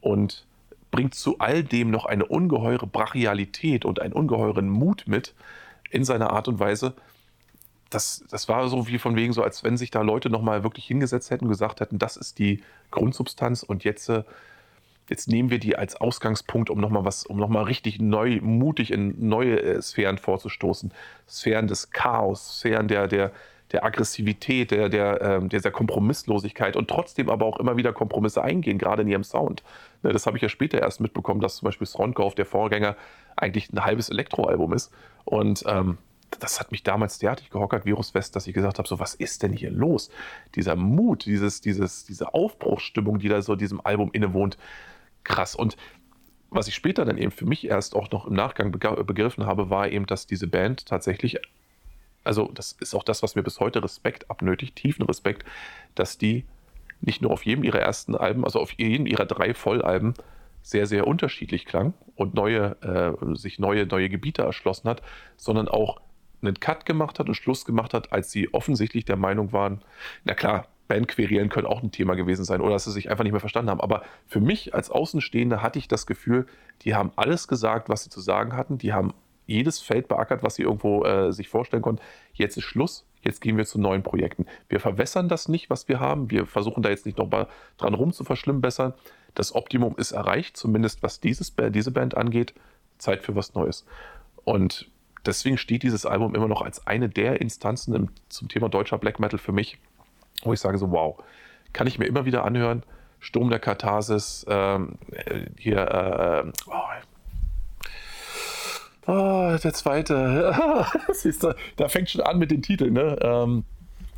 und 0.01 0.47
bringt 0.93 1.17
zu 1.17 1.41
all 1.41 1.65
dem 1.65 1.91
noch 1.91 2.05
eine 2.05 2.27
ungeheure 2.27 2.87
Brachialität 2.87 3.85
und 3.85 4.01
einen 4.01 4.13
ungeheuren 4.13 4.69
Mut 4.69 5.05
mit, 5.07 5.35
in 5.91 6.05
seiner 6.05 6.31
Art 6.31 6.47
und 6.47 6.61
Weise. 6.61 6.95
Das, 7.91 8.25
das 8.31 8.49
war 8.49 8.69
so 8.69 8.87
wie 8.87 8.99
von 8.99 9.17
wegen 9.17 9.33
so, 9.33 9.43
als 9.43 9.65
wenn 9.65 9.77
sich 9.77 9.91
da 9.91 10.03
Leute 10.03 10.31
nochmal 10.31 10.63
wirklich 10.63 10.87
hingesetzt 10.87 11.31
hätten 11.31 11.47
und 11.47 11.51
gesagt 11.51 11.81
hätten, 11.81 11.99
das 11.99 12.17
ist 12.17 12.39
die 12.39 12.63
Grundsubstanz 12.91 13.63
und 13.63 13.85
jetzt, 13.85 14.09
äh, 14.09 14.23
jetzt 15.11 15.29
nehmen 15.29 15.51
wir 15.51 15.59
die 15.59 15.77
als 15.77 16.01
Ausgangspunkt, 16.01 16.71
um 16.71 16.81
nochmal 16.81 17.05
was, 17.05 17.27
um 17.27 17.37
nochmal 17.37 17.65
richtig 17.65 18.01
neu, 18.01 18.39
mutig 18.41 18.93
in 18.93 19.29
neue 19.29 19.61
äh, 19.61 19.83
Sphären 19.83 20.17
vorzustoßen. 20.17 20.93
Sphären 21.29 21.67
des 21.67 21.91
Chaos, 21.91 22.61
Sphären 22.61 22.89
der, 22.89 23.09
der, 23.09 23.33
der 23.73 23.85
Aggressivität, 23.85 24.71
der, 24.71 24.89
der, 24.89 25.21
ähm, 25.21 25.49
dieser 25.51 25.71
Kompromisslosigkeit 25.71 26.77
und 26.77 26.89
trotzdem 26.89 27.29
aber 27.29 27.45
auch 27.45 27.59
immer 27.59 27.77
wieder 27.77 27.93
Kompromisse 27.93 28.43
eingehen, 28.43 28.79
gerade 28.79 29.03
in 29.03 29.09
ihrem 29.09 29.25
Sound. 29.25 29.63
Ne, 30.03 30.13
das 30.13 30.27
habe 30.27 30.37
ich 30.37 30.43
ja 30.43 30.49
später 30.49 30.81
erst 30.81 31.01
mitbekommen, 31.01 31.41
dass 31.41 31.57
zum 31.57 31.67
Beispiel 31.67 31.87
Strondorf, 31.87 32.35
der 32.35 32.47
Vorgänger, 32.47 32.97
eigentlich 33.37 33.73
ein 33.73 33.85
halbes 33.85 34.09
Elektroalbum 34.09 34.73
ist. 34.73 34.93
Und 35.25 35.65
ähm, 35.67 35.99
das 36.41 36.61
hat 36.61 36.73
mich 36.73 36.83
damals 36.83 37.19
derartig 37.19 37.51
gehockert, 37.51 37.85
Virus 37.85 38.15
West, 38.15 38.35
dass 38.37 38.47
ich 38.47 38.55
gesagt 38.55 38.79
habe: 38.79 38.89
so, 38.89 38.99
was 38.99 39.15
ist 39.15 39.43
denn 39.43 39.53
hier 39.53 39.71
los? 39.71 40.11
Dieser 40.55 40.77
Mut, 40.77 41.27
dieses, 41.27 41.61
dieses, 41.61 42.05
diese 42.05 42.35
Aufbruchsstimmung, 42.35 43.19
die 43.19 43.29
da 43.29 43.43
so 43.43 43.57
diesem 43.57 43.81
Album 43.85 44.11
innewohnt, 44.13 44.59
krass. 45.25 45.55
Und 45.55 45.77
was 46.51 46.69
ich 46.69 46.75
später 46.75 47.05
dann 47.05 47.17
eben 47.17 47.31
für 47.31 47.47
mich 47.47 47.67
erst 47.67 47.95
auch 47.95 48.11
noch 48.11 48.27
im 48.27 48.35
Nachgang 48.35 48.73
begriffen 48.73 49.47
habe, 49.47 49.71
war 49.71 49.89
eben, 49.89 50.07
dass 50.07 50.27
diese 50.27 50.47
Band 50.47 50.87
tatsächlich 50.87 51.39
also 52.25 52.51
das 52.55 52.73
ist 52.81 52.95
auch 52.95 53.03
das, 53.03 53.23
was 53.23 53.35
mir 53.35 53.43
bis 53.43 53.61
heute 53.61 53.83
Respekt 53.83 54.31
abnötigt, 54.31 54.77
tiefen 54.77 55.05
Respekt, 55.05 55.45
dass 55.95 56.19
die 56.19 56.45
nicht 57.03 57.21
nur 57.21 57.31
auf 57.31 57.45
jedem 57.45 57.65
ihrer 57.65 57.81
ersten 57.81 58.15
Alben, 58.15 58.45
also 58.45 58.61
auf 58.61 58.73
jedem 58.73 59.07
ihrer 59.07 59.27
drei 59.27 59.55
Vollalben 59.55 60.15
sehr, 60.63 60.87
sehr 60.87 61.07
unterschiedlich 61.07 61.67
klang 61.67 61.93
und 62.15 62.35
neue, 62.35 62.77
äh, 62.83 63.35
sich 63.35 63.59
neue, 63.59 63.87
neue 63.87 64.09
Gebiete 64.09 64.43
erschlossen 64.43 64.89
hat, 64.89 65.03
sondern 65.37 65.69
auch 65.69 66.01
einen 66.41 66.59
Cut 66.59 66.87
gemacht 66.87 67.19
hat 67.19 67.29
und 67.29 67.35
Schluss 67.35 67.65
gemacht 67.65 67.95
hat, 67.95 68.13
als 68.13 68.31
sie 68.31 68.53
offensichtlich 68.55 69.05
der 69.05 69.17
Meinung 69.17 69.53
waren, 69.53 69.83
na 70.25 70.35
klar, 70.35 70.69
Bandquerelen 70.89 71.49
können 71.49 71.67
auch 71.67 71.83
ein 71.83 71.91
Thema 71.91 72.15
gewesen 72.15 72.45
sein 72.45 72.61
oder 72.61 72.73
dass 72.73 72.85
sie 72.85 72.93
sich 72.93 73.11
einfach 73.11 73.25
nicht 73.25 73.33
mehr 73.33 73.41
verstanden 73.41 73.71
haben. 73.71 73.81
Aber 73.81 74.03
für 74.27 74.41
mich 74.41 74.75
als 74.75 74.91
Außenstehender 74.91 75.63
hatte 75.63 75.79
ich 75.79 75.89
das 75.89 76.07
Gefühl, 76.07 76.47
die 76.83 76.95
haben 76.95 77.13
alles 77.17 77.49
gesagt, 77.49 77.89
was 77.89 78.05
sie 78.05 78.11
zu 78.11 78.21
sagen 78.21 78.55
hatten. 78.55 78.79
Die 78.79 78.93
haben 78.93 79.15
jedes 79.47 79.81
Feld 79.81 80.09
beackert, 80.09 80.43
was 80.43 80.57
sie 80.57 80.63
irgendwo 80.63 81.05
äh, 81.05 81.33
sich 81.33 81.49
vorstellen 81.49 81.83
konnten. 81.83 82.03
Jetzt 82.35 82.57
ist 82.57 82.65
Schluss, 82.65 83.07
jetzt 83.23 83.41
gehen 83.41 83.57
wir 83.57 83.65
zu 83.65 83.81
neuen 83.81 84.03
Projekten. 84.03 84.47
Wir 84.69 84.81
verwässern 84.81 85.29
das 85.29 85.49
nicht, 85.49 85.71
was 85.71 85.89
wir 85.89 86.01
haben. 86.01 86.31
Wir 86.31 86.47
versuchen 86.47 86.83
da 86.83 86.91
jetzt 86.91 87.07
nicht 87.07 87.19
noch 87.19 87.31
mal 87.31 87.49
dran 87.79 87.95
rum 87.95 88.13
zu 88.13 88.25
verschlimmbessern. 88.25 88.95
Das 89.35 89.55
Optimum 89.55 89.97
ist 89.97 90.13
erreicht, 90.13 90.57
zumindest 90.57 91.03
was 91.03 91.21
dieses, 91.21 91.55
diese 91.71 91.91
Band 91.91 92.17
angeht. 92.17 92.55
Zeit 92.99 93.23
für 93.23 93.35
was 93.35 93.55
Neues. 93.55 93.87
Und 94.45 94.91
deswegen 95.27 95.59
steht 95.59 95.83
dieses 95.83 96.07
Album 96.07 96.35
immer 96.35 96.49
noch 96.49 96.63
als 96.63 96.87
eine 96.87 97.09
der 97.09 97.41
Instanzen 97.41 97.95
im, 97.95 98.09
zum 98.29 98.49
Thema 98.49 98.69
deutscher 98.69 98.99
Black 98.99 99.19
Metal 99.19 99.39
für 99.39 99.53
mich, 99.53 99.79
wo 100.43 100.53
ich 100.53 100.61
sage 100.61 100.79
so, 100.79 100.91
wow, 100.91 101.23
kann 101.73 101.87
ich 101.87 101.99
mir 101.99 102.07
immer 102.07 102.25
wieder 102.25 102.45
anhören. 102.45 102.83
Sturm 103.19 103.51
der 103.51 103.61
Katharsis, 103.61 104.45
ähm, 104.49 104.99
äh, 105.13 105.47
hier, 105.57 105.79
äh, 105.79 106.41
äh 106.41 106.53
oh, 106.67 106.73
Oh, 109.07 109.57
der 109.63 109.75
zweite. 109.75 110.55
Siehst 111.13 111.43
du, 111.43 111.55
da 111.77 111.89
fängt 111.89 112.11
schon 112.11 112.21
an 112.21 112.39
mit 112.39 112.51
den 112.51 112.63
Titeln, 112.63 112.93
ne? 112.93 113.19
Ähm, 113.21 113.65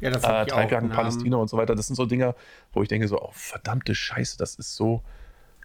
ja, 0.01 0.11
das 0.11 0.25
äh, 0.25 0.47
Teilgang 0.47 0.91
Palästina 0.91 1.37
und 1.37 1.49
so 1.49 1.57
weiter. 1.57 1.75
Das 1.75 1.87
sind 1.87 1.97
so 1.97 2.05
Dinger, 2.05 2.35
wo 2.73 2.83
ich 2.83 2.89
denke 2.89 3.09
so, 3.09 3.21
oh, 3.21 3.31
verdammte 3.33 3.95
Scheiße, 3.95 4.37
das 4.37 4.57
ist 4.57 4.77
so, 4.77 5.03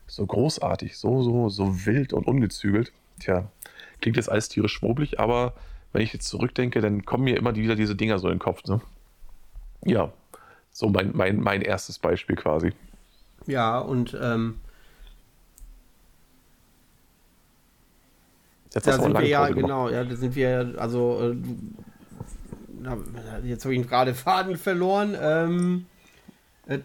so 0.07 0.25
großartig, 0.25 0.97
so, 0.97 1.21
so, 1.23 1.49
so 1.49 1.85
wild 1.85 2.13
und 2.13 2.25
ungezügelt. 2.25 2.93
Tja, 3.19 3.49
klingt 3.99 4.15
jetzt 4.15 4.31
alles 4.31 4.47
tierisch 4.47 4.73
schwoblig, 4.73 5.19
aber 5.19 5.53
wenn 5.91 6.01
ich 6.01 6.13
jetzt 6.13 6.27
zurückdenke, 6.29 6.79
dann 6.79 7.03
kommen 7.03 7.25
mir 7.25 7.35
immer 7.35 7.55
wieder 7.55 7.75
diese 7.75 7.95
Dinger 7.95 8.19
so 8.19 8.27
in 8.27 8.35
den 8.35 8.39
Kopf. 8.39 8.63
Ne? 8.65 8.79
Ja, 9.83 10.13
so 10.71 10.87
mein, 10.87 11.11
mein, 11.13 11.41
mein 11.41 11.61
erstes 11.61 11.99
Beispiel 11.99 12.35
quasi. 12.35 12.71
Ja, 13.47 13.79
und 13.79 14.17
ähm, 14.21 14.61
Jetzt 18.73 18.87
da 18.87 18.99
sind 18.99 19.17
wir 19.17 19.27
ja, 19.27 19.41
Pause 19.41 19.53
genau, 19.55 19.89
ja, 19.89 20.03
da 20.03 20.15
sind 20.15 20.35
wir, 20.35 20.75
also, 20.77 21.33
äh, 21.33 21.37
jetzt 23.47 23.65
habe 23.65 23.75
ich 23.75 23.87
gerade 23.87 24.13
Faden 24.13 24.57
verloren. 24.57 25.15
Ähm, 25.19 25.85
äh, 26.69 26.79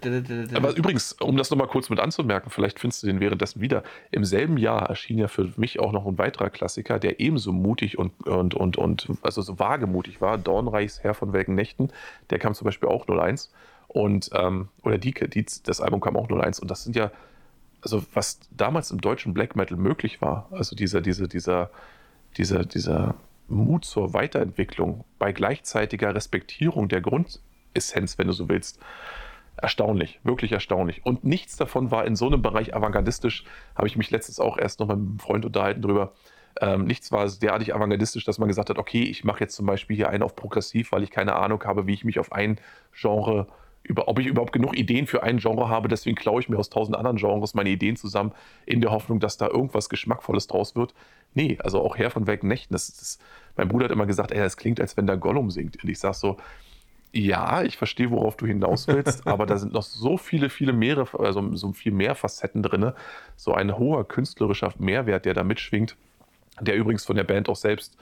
aber 0.54 0.74
übrigens, 0.74 1.12
um 1.12 1.36
das 1.36 1.50
nochmal 1.50 1.66
kurz 1.66 1.90
mit 1.90 2.00
anzumerken, 2.00 2.50
vielleicht 2.50 2.80
findest 2.80 3.02
du 3.02 3.06
den 3.06 3.20
währenddessen 3.20 3.60
wieder. 3.60 3.82
Im 4.10 4.24
selben 4.24 4.56
Jahr 4.56 4.88
erschien 4.88 5.18
ja 5.18 5.28
für 5.28 5.52
mich 5.56 5.78
auch 5.78 5.92
noch 5.92 6.06
ein 6.06 6.16
weiterer 6.16 6.48
Klassiker, 6.48 6.98
der 6.98 7.20
ebenso 7.20 7.52
mutig 7.52 7.98
und, 7.98 8.26
und, 8.26 8.54
und, 8.54 8.78
und 8.78 9.08
also 9.20 9.42
so 9.42 9.58
wagemutig 9.58 10.22
war. 10.22 10.38
Dornreichs 10.38 11.00
Herr 11.04 11.12
von 11.12 11.34
welken 11.34 11.54
Nächten. 11.54 11.90
Der 12.30 12.38
kam 12.38 12.54
zum 12.54 12.64
Beispiel 12.64 12.88
auch 12.88 13.06
01. 13.06 13.52
Und, 13.88 14.30
ähm, 14.32 14.68
oder 14.82 14.96
die, 14.96 15.12
die, 15.12 15.44
das 15.64 15.82
Album 15.82 16.00
kam 16.00 16.16
auch 16.16 16.30
01. 16.30 16.60
Und 16.60 16.70
das 16.70 16.82
sind 16.82 16.96
ja 16.96 17.10
also 17.84 18.02
was 18.12 18.40
damals 18.50 18.90
im 18.90 19.00
deutschen 19.00 19.34
Black 19.34 19.54
Metal 19.54 19.76
möglich 19.76 20.20
war, 20.20 20.48
also 20.50 20.74
dieser, 20.74 21.00
dieser, 21.00 21.28
dieser, 21.28 21.70
dieser, 22.36 22.64
dieser 22.64 23.14
Mut 23.48 23.84
zur 23.84 24.14
Weiterentwicklung 24.14 25.04
bei 25.18 25.32
gleichzeitiger 25.32 26.14
Respektierung 26.14 26.88
der 26.88 27.02
Grundessenz, 27.02 28.18
wenn 28.18 28.26
du 28.26 28.32
so 28.32 28.48
willst, 28.48 28.80
erstaunlich, 29.56 30.18
wirklich 30.24 30.52
erstaunlich. 30.52 31.04
Und 31.04 31.24
nichts 31.24 31.56
davon 31.56 31.90
war 31.90 32.06
in 32.06 32.16
so 32.16 32.26
einem 32.26 32.42
Bereich 32.42 32.74
avantgardistisch, 32.74 33.44
habe 33.76 33.86
ich 33.86 33.96
mich 33.96 34.10
letztens 34.10 34.40
auch 34.40 34.58
erst 34.58 34.80
noch 34.80 34.88
mit 34.88 34.96
einem 34.96 35.18
Freund 35.18 35.44
unterhalten 35.44 35.82
drüber. 35.82 36.12
Ähm, 36.60 36.84
nichts 36.86 37.12
war 37.12 37.28
derartig 37.28 37.74
avantgardistisch, 37.74 38.24
dass 38.24 38.38
man 38.38 38.48
gesagt 38.48 38.70
hat, 38.70 38.78
okay, 38.78 39.02
ich 39.02 39.24
mache 39.24 39.40
jetzt 39.40 39.56
zum 39.56 39.66
Beispiel 39.66 39.96
hier 39.96 40.08
einen 40.08 40.22
auf 40.22 40.34
progressiv, 40.36 40.92
weil 40.92 41.02
ich 41.02 41.10
keine 41.10 41.36
Ahnung 41.36 41.62
habe, 41.64 41.86
wie 41.86 41.94
ich 41.94 42.04
mich 42.04 42.18
auf 42.18 42.32
ein 42.32 42.58
Genre 42.92 43.46
über, 43.84 44.08
ob 44.08 44.18
ich 44.18 44.26
überhaupt 44.26 44.52
genug 44.52 44.76
Ideen 44.76 45.06
für 45.06 45.22
ein 45.22 45.36
Genre 45.36 45.68
habe. 45.68 45.88
Deswegen 45.88 46.16
klaue 46.16 46.40
ich 46.40 46.48
mir 46.48 46.58
aus 46.58 46.70
tausend 46.70 46.96
anderen 46.96 47.18
Genres 47.18 47.54
meine 47.54 47.68
Ideen 47.68 47.96
zusammen, 47.96 48.32
in 48.66 48.80
der 48.80 48.90
Hoffnung, 48.90 49.20
dass 49.20 49.36
da 49.36 49.46
irgendwas 49.46 49.88
Geschmackvolles 49.88 50.46
draus 50.46 50.74
wird. 50.74 50.94
Nee, 51.34 51.58
also 51.62 51.80
auch 51.82 51.96
Herr 51.96 52.10
von 52.10 52.26
Welken 52.26 52.48
Nächten. 52.48 52.72
Das, 52.72 52.86
das, 52.96 53.18
mein 53.56 53.68
Bruder 53.68 53.84
hat 53.84 53.92
immer 53.92 54.06
gesagt, 54.06 54.32
ey, 54.32 54.38
das 54.38 54.56
klingt, 54.56 54.80
als 54.80 54.96
wenn 54.96 55.06
da 55.06 55.16
Gollum 55.16 55.50
singt. 55.50 55.82
Und 55.82 55.88
ich 55.88 55.98
sage 55.98 56.14
so, 56.14 56.38
ja, 57.12 57.62
ich 57.62 57.76
verstehe, 57.76 58.10
worauf 58.10 58.36
du 58.36 58.46
hinaus 58.46 58.88
willst, 58.88 59.26
aber 59.26 59.46
da 59.46 59.58
sind 59.58 59.72
noch 59.72 59.82
so 59.82 60.16
viele, 60.16 60.48
viele 60.48 60.72
mehrere, 60.72 61.20
also 61.20 61.54
so 61.54 61.72
viel 61.72 61.92
mehr 61.92 62.14
Facetten 62.14 62.62
drin. 62.62 62.92
So 63.36 63.52
ein 63.52 63.76
hoher 63.76 64.08
künstlerischer 64.08 64.72
Mehrwert, 64.78 65.26
der 65.26 65.34
da 65.34 65.44
mitschwingt, 65.44 65.96
der 66.60 66.74
übrigens 66.74 67.04
von 67.04 67.16
der 67.16 67.24
Band 67.24 67.48
auch 67.50 67.56
selbst 67.56 67.96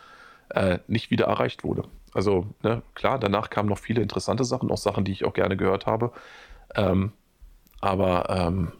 äh, 0.50 0.78
nicht 0.86 1.10
wieder 1.10 1.26
erreicht 1.26 1.64
wurde. 1.64 1.84
Also 2.14 2.46
ne, 2.62 2.82
klar, 2.94 3.18
danach 3.18 3.50
kamen 3.50 3.68
noch 3.68 3.78
viele 3.78 4.02
interessante 4.02 4.44
Sachen, 4.44 4.70
auch 4.70 4.78
Sachen, 4.78 5.04
die 5.04 5.12
ich 5.12 5.24
auch 5.24 5.32
gerne 5.32 5.56
gehört 5.56 5.86
habe. 5.86 6.12
Ähm, 6.74 7.12
aber 7.80 8.28
ähm, 8.30 8.72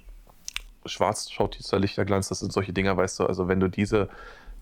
schwarz 0.87 1.31
schaut 1.31 1.59
dieser 1.59 1.79
Lichterglanz, 1.79 2.29
das 2.29 2.41
sind 2.41 2.53
solche 2.53 2.73
Dinger, 2.73 2.97
weißt 2.97 3.21
du, 3.21 3.27
also 3.27 3.49
wenn 3.49 3.61
du 3.61 3.69
diese, 3.69 4.09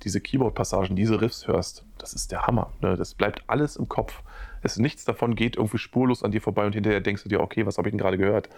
diese 0.02 0.20
Keyboard-Passagen, 0.20 0.96
diese 0.96 1.20
Riffs 1.20 1.46
hörst, 1.46 1.84
das 1.98 2.12
ist 2.12 2.32
der 2.32 2.46
Hammer. 2.46 2.72
Ne? 2.80 2.96
Das 2.96 3.14
bleibt 3.14 3.42
alles 3.48 3.76
im 3.76 3.88
Kopf. 3.88 4.22
Es 4.62 4.76
nichts 4.76 5.04
davon 5.04 5.34
geht 5.34 5.56
irgendwie 5.56 5.78
spurlos 5.78 6.22
an 6.22 6.30
dir 6.30 6.40
vorbei 6.40 6.66
und 6.66 6.74
hinterher 6.74 7.00
denkst 7.00 7.22
du 7.22 7.28
dir, 7.28 7.40
okay, 7.40 7.66
was 7.66 7.78
habe 7.78 7.88
ich 7.88 7.92
denn 7.92 7.98
gerade 7.98 8.18
gehört? 8.18 8.48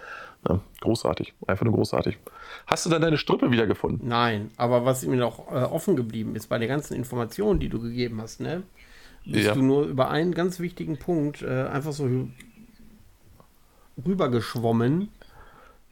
Ne? 0.49 0.61
Großartig, 0.81 1.35
einfach 1.47 1.65
nur 1.65 1.75
großartig. 1.75 2.19
Hast 2.67 2.87
du 2.87 2.91
dann 2.91 3.03
deine 3.03 3.19
Strippe 3.19 3.51
wiedergefunden? 3.51 4.09
Nein, 4.09 4.51
aber 4.57 4.85
was 4.85 5.05
mir 5.07 5.17
noch 5.17 5.51
äh, 5.51 5.65
offen 5.65 5.97
geblieben 5.97 6.35
ist 6.35 6.49
bei 6.49 6.59
den 6.59 6.69
ganzen 6.69 6.95
Informationen, 6.95 7.61
die 7.61 7.69
du 7.69 7.81
gegeben 7.81 8.21
hast, 8.21 8.41
ne? 8.41 8.63
bist 9.25 9.47
ja. 9.47 9.55
du 9.55 9.63
nur 9.63 9.85
über 9.85 10.11
einen 10.11 10.35
ganz 10.35 10.61
wichtigen 10.61 10.99
Punkt 10.99 11.43
äh, 11.43 11.67
einfach 11.67 11.93
so 11.93 12.09
rübergeschwommen. 14.05 15.09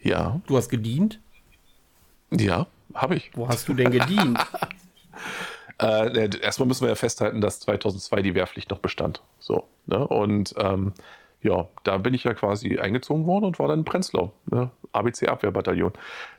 Ja. 0.02 0.40
Du 0.46 0.56
hast 0.56 0.68
gedient? 0.68 1.20
Ja, 2.30 2.66
habe 2.94 3.16
ich. 3.16 3.30
Wo 3.34 3.48
hast 3.48 3.68
du 3.68 3.74
denn 3.74 3.90
gedient? 3.90 4.38
äh, 5.80 6.30
erstmal 6.42 6.66
müssen 6.68 6.82
wir 6.82 6.90
ja 6.90 6.94
festhalten, 6.94 7.40
dass 7.40 7.60
2002 7.60 8.22
die 8.22 8.34
Wehrpflicht 8.34 8.70
noch 8.70 8.78
bestand. 8.78 9.22
So, 9.38 9.64
ne? 9.86 10.06
Und 10.06 10.54
ähm, 10.58 10.92
ja, 11.42 11.68
da 11.84 11.96
bin 11.98 12.12
ich 12.12 12.24
ja 12.24 12.34
quasi 12.34 12.78
eingezogen 12.78 13.26
worden 13.26 13.46
und 13.46 13.58
war 13.58 13.68
dann 13.68 13.80
in 13.80 13.84
Prenzlau, 13.84 14.32
ne? 14.50 14.70
ABC-Abwehrbataillon. 14.92 15.92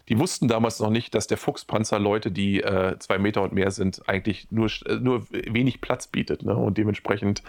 Die 0.10 0.20
wussten 0.20 0.48
damals 0.48 0.80
noch 0.80 0.90
nicht, 0.90 1.16
dass 1.16 1.28
der 1.28 1.38
Fuchspanzer 1.38 2.00
Leute, 2.00 2.32
die 2.32 2.62
äh, 2.62 3.00
zwei 3.00 3.18
Meter 3.18 3.42
und 3.44 3.54
mehr 3.54 3.72
sind, 3.72 4.08
eigentlich 4.10 4.52
nur, 4.52 4.70
äh, 4.86 4.96
nur 4.96 5.26
wenig 5.32 5.80
Platz 5.80 6.08
bietet. 6.08 6.44
Ne? 6.44 6.54
Und 6.54 6.78
dementsprechend, 6.78 7.44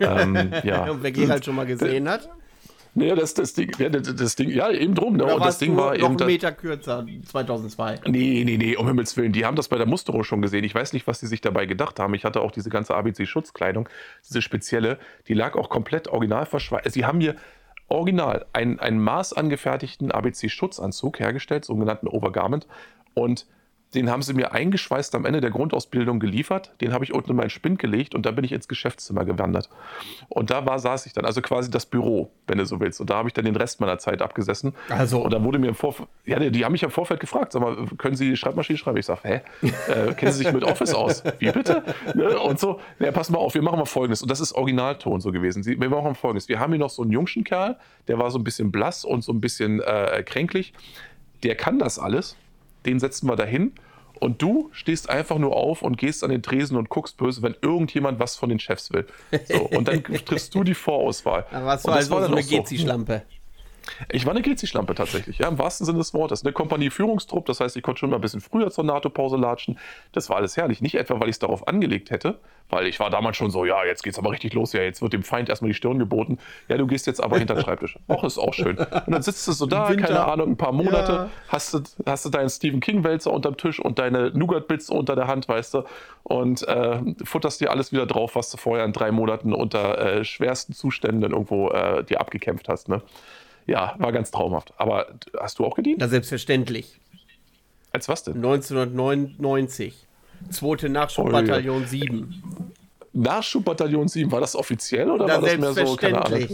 ähm, 0.00 0.34
ja. 0.64 1.00
Wer 1.00 1.28
halt 1.28 1.44
schon 1.44 1.54
mal 1.54 1.66
gesehen 1.66 2.08
hat. 2.08 2.28
Nee, 2.98 3.14
das, 3.14 3.34
das, 3.34 3.54
Ding, 3.54 3.70
ja, 3.78 3.88
das, 3.88 4.14
das 4.14 4.34
Ding, 4.34 4.50
ja, 4.50 4.70
eben 4.70 4.94
drum. 4.94 5.16
Ne? 5.16 5.24
Und 5.24 5.44
das 5.44 5.58
Ding 5.58 5.76
war 5.76 5.96
noch 5.96 6.10
eben. 6.10 6.18
einen 6.18 6.26
Meter 6.26 6.50
kürzer, 6.50 7.06
2002. 7.26 8.00
Nee, 8.06 8.42
nee, 8.44 8.56
nee, 8.56 8.76
um 8.76 8.86
Himmels 8.88 9.16
Willen. 9.16 9.32
Die 9.32 9.46
haben 9.46 9.54
das 9.54 9.68
bei 9.68 9.78
der 9.78 9.86
Musterung 9.86 10.24
schon 10.24 10.42
gesehen. 10.42 10.64
Ich 10.64 10.74
weiß 10.74 10.92
nicht, 10.92 11.06
was 11.06 11.20
die 11.20 11.26
sich 11.26 11.40
dabei 11.40 11.66
gedacht 11.66 12.00
haben. 12.00 12.12
Ich 12.14 12.24
hatte 12.24 12.40
auch 12.40 12.50
diese 12.50 12.70
ganze 12.70 12.96
ABC-Schutzkleidung, 12.96 13.88
diese 14.28 14.42
spezielle, 14.42 14.98
die 15.28 15.34
lag 15.34 15.54
auch 15.54 15.70
komplett 15.70 16.08
original 16.08 16.44
verschweißt. 16.44 16.92
Sie 16.92 17.04
haben 17.04 17.18
mir 17.18 17.36
original 17.86 18.46
einen, 18.52 18.80
einen 18.80 19.00
maßangefertigten 19.00 20.10
ABC-Schutzanzug 20.10 21.20
hergestellt, 21.20 21.64
sogenannten 21.64 22.08
Overgarment. 22.08 22.66
Und 23.14 23.46
den 23.94 24.10
haben 24.10 24.20
sie 24.20 24.34
mir 24.34 24.52
eingeschweißt 24.52 25.14
am 25.14 25.24
Ende 25.24 25.40
der 25.40 25.50
Grundausbildung 25.50 26.20
geliefert. 26.20 26.72
Den 26.82 26.92
habe 26.92 27.04
ich 27.04 27.14
unten 27.14 27.30
in 27.30 27.36
meinen 27.36 27.48
Spind 27.48 27.78
gelegt 27.78 28.14
und 28.14 28.26
da 28.26 28.32
bin 28.32 28.44
ich 28.44 28.52
ins 28.52 28.68
Geschäftszimmer 28.68 29.24
gewandert. 29.24 29.70
Und 30.28 30.50
da 30.50 30.66
war, 30.66 30.78
saß 30.78 31.06
ich 31.06 31.14
dann, 31.14 31.24
also 31.24 31.40
quasi 31.40 31.70
das 31.70 31.86
Büro, 31.86 32.30
wenn 32.46 32.58
du 32.58 32.66
so 32.66 32.80
willst. 32.80 33.00
Und 33.00 33.08
da 33.08 33.16
habe 33.16 33.28
ich 33.28 33.32
dann 33.32 33.46
den 33.46 33.56
Rest 33.56 33.80
meiner 33.80 33.98
Zeit 33.98 34.20
abgesessen. 34.20 34.74
Also. 34.90 35.22
Und 35.22 35.32
da 35.32 35.42
wurde 35.42 35.58
mir 35.58 35.68
im 35.68 35.74
Vorfeld, 35.74 36.08
ja, 36.26 36.38
die, 36.38 36.50
die, 36.50 36.64
haben 36.66 36.72
mich 36.72 36.82
im 36.82 36.90
Vorfeld 36.90 37.20
gefragt, 37.20 37.52
sag 37.52 37.62
mal, 37.62 37.86
können 37.96 38.14
Sie 38.14 38.36
Schreibmaschine 38.36 38.78
schreiben? 38.78 38.98
Ich 38.98 39.06
sage, 39.06 39.20
hä? 39.22 39.40
Äh, 39.62 40.12
kennen 40.14 40.32
Sie 40.32 40.44
sich 40.44 40.52
mit 40.52 40.64
Office 40.64 40.92
aus? 40.92 41.22
Wie 41.38 41.50
bitte? 41.50 41.82
Ne? 42.14 42.38
Und 42.38 42.60
so, 42.60 42.80
ja, 42.98 43.10
pass 43.10 43.30
mal 43.30 43.38
auf, 43.38 43.54
wir 43.54 43.62
machen 43.62 43.78
mal 43.78 43.86
Folgendes. 43.86 44.20
Und 44.20 44.30
das 44.30 44.40
ist 44.40 44.52
Originalton 44.52 45.22
so 45.22 45.32
gewesen. 45.32 45.64
Wir 45.64 45.88
machen 45.88 46.14
Folgendes. 46.14 46.48
Wir 46.48 46.60
haben 46.60 46.72
hier 46.72 46.80
noch 46.80 46.90
so 46.90 47.02
einen 47.02 47.10
jungschen 47.10 47.42
Kerl, 47.42 47.78
der 48.06 48.18
war 48.18 48.30
so 48.30 48.38
ein 48.38 48.44
bisschen 48.44 48.70
blass 48.70 49.04
und 49.04 49.24
so 49.24 49.32
ein 49.32 49.40
bisschen 49.40 49.80
äh, 49.80 50.22
kränklich. 50.26 50.74
Der 51.42 51.54
kann 51.54 51.78
das 51.78 51.98
alles 51.98 52.36
den 52.86 52.98
setzen 52.98 53.28
wir 53.28 53.36
dahin. 53.36 53.72
Und 54.20 54.42
du 54.42 54.70
stehst 54.72 55.08
einfach 55.08 55.38
nur 55.38 55.54
auf 55.54 55.82
und 55.82 55.96
gehst 55.96 56.24
an 56.24 56.30
den 56.30 56.42
Tresen 56.42 56.76
und 56.76 56.88
guckst 56.88 57.16
böse, 57.18 57.42
wenn 57.42 57.54
irgendjemand 57.62 58.18
was 58.18 58.34
von 58.34 58.48
den 58.48 58.58
Chefs 58.58 58.92
will. 58.92 59.06
So, 59.46 59.60
und 59.62 59.86
dann 59.86 60.02
triffst 60.24 60.54
du 60.54 60.64
die 60.64 60.74
Vorauswahl. 60.74 61.46
Aber 61.52 61.66
was 61.66 61.84
war 61.86 61.94
also 61.94 62.18
so 62.18 62.32
eine 62.32 62.42
GC-Schlampe? 62.42 63.22
Ich 64.10 64.26
war 64.26 64.32
eine 64.32 64.42
GC-Schlampe 64.42 64.94
tatsächlich, 64.94 65.38
ja, 65.38 65.48
im 65.48 65.58
wahrsten 65.58 65.86
Sinne 65.86 65.98
des 65.98 66.14
Wortes. 66.14 66.44
Eine 66.44 66.52
Kompanie-Führungstrupp, 66.52 67.46
das 67.46 67.60
heißt, 67.60 67.76
ich 67.76 67.82
konnte 67.82 68.00
schon 68.00 68.10
mal 68.10 68.16
ein 68.16 68.22
bisschen 68.22 68.40
früher 68.40 68.70
zur 68.70 68.84
NATO-Pause 68.84 69.36
latschen. 69.36 69.78
Das 70.12 70.28
war 70.28 70.36
alles 70.36 70.56
herrlich. 70.56 70.80
Nicht 70.80 70.94
etwa, 70.94 71.20
weil 71.20 71.28
ich 71.28 71.34
es 71.34 71.38
darauf 71.38 71.66
angelegt 71.68 72.10
hätte, 72.10 72.38
weil 72.70 72.86
ich 72.86 73.00
war 73.00 73.10
damals 73.10 73.36
schon 73.36 73.50
so, 73.50 73.64
ja, 73.64 73.84
jetzt 73.84 74.02
geht's 74.02 74.18
aber 74.18 74.30
richtig 74.30 74.54
los, 74.54 74.72
ja, 74.72 74.82
jetzt 74.82 75.02
wird 75.02 75.12
dem 75.12 75.22
Feind 75.22 75.48
erstmal 75.48 75.70
die 75.70 75.74
Stirn 75.74 75.98
geboten. 75.98 76.38
Ja, 76.68 76.76
du 76.76 76.86
gehst 76.86 77.06
jetzt 77.06 77.22
aber 77.22 77.38
hinter 77.38 77.54
den 77.54 77.64
Schreibtisch. 77.64 77.98
Och, 78.08 78.24
ist 78.24 78.38
auch 78.38 78.54
schön. 78.54 78.76
Und 78.78 79.10
dann 79.10 79.22
sitzt 79.22 79.46
du 79.48 79.52
so 79.52 79.66
da, 79.66 79.94
keine 79.94 80.24
Ahnung, 80.24 80.50
ein 80.50 80.56
paar 80.56 80.72
Monate, 80.72 81.12
ja. 81.12 81.30
hast, 81.48 81.74
du, 81.74 81.80
hast 82.06 82.24
du 82.24 82.30
deinen 82.30 82.50
Stephen 82.50 82.80
King-Wälzer 82.80 83.32
unterm 83.32 83.56
Tisch 83.56 83.80
und 83.80 83.98
deine 83.98 84.30
Nougat-Bits 84.30 84.90
unter 84.90 85.16
der 85.16 85.26
Hand, 85.26 85.48
weißt 85.48 85.74
du, 85.74 85.84
und 86.24 86.66
äh, 86.68 87.00
futterst 87.24 87.60
dir 87.60 87.70
alles 87.70 87.92
wieder 87.92 88.06
drauf, 88.06 88.34
was 88.34 88.50
du 88.50 88.58
vorher 88.58 88.84
in 88.84 88.92
drei 88.92 89.10
Monaten 89.12 89.52
unter 89.52 89.98
äh, 89.98 90.24
schwersten 90.24 90.72
Zuständen 90.72 91.32
irgendwo 91.32 91.70
äh, 91.70 92.04
dir 92.04 92.20
abgekämpft 92.20 92.68
hast, 92.68 92.88
ne? 92.88 93.02
Ja, 93.68 93.94
war 93.98 94.12
ganz 94.12 94.30
traumhaft. 94.30 94.72
Aber 94.78 95.06
hast 95.38 95.58
du 95.58 95.66
auch 95.66 95.76
gedient? 95.76 95.98
Na, 96.00 96.08
selbstverständlich. 96.08 96.98
Als 97.92 98.08
was 98.08 98.24
denn? 98.24 98.36
1999. 98.36 100.06
Zweite 100.50 100.88
Nachschubbataillon 100.88 101.76
oh, 101.76 101.80
ja. 101.80 101.86
7. 101.86 102.42
Nachschubbataillon 103.12 104.08
7, 104.08 104.32
war 104.32 104.40
das 104.40 104.56
offiziell 104.56 105.10
oder 105.10 105.26
Na, 105.26 105.34
war 105.34 105.42
das 105.42 105.58
mehr 105.58 105.86
so, 105.86 105.96
keine 105.96 106.24
Ahnung? 106.24 106.48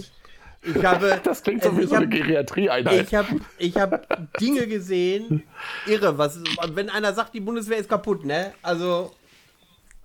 Ich 0.63 0.85
habe, 0.85 1.21
das 1.25 1.43
klingt 1.43 1.63
so 1.63 1.77
wie 1.79 1.87
so 1.87 1.97
eine 1.97 2.09
Geriatrieeinheit. 2.09 3.07
Ich 3.07 3.15
habe 3.15 3.41
ich 3.59 3.77
hab 3.77 4.39
Dinge 4.39 4.67
gesehen, 4.67 5.45
irre. 5.87 6.19
Was, 6.19 6.41
wenn 6.73 6.91
einer 6.91 7.13
sagt, 7.13 7.35
die 7.35 7.41
Bundeswehr 7.41 7.79
ist 7.79 7.89
kaputt, 7.89 8.25
ne? 8.25 8.55
Also, 8.63 9.13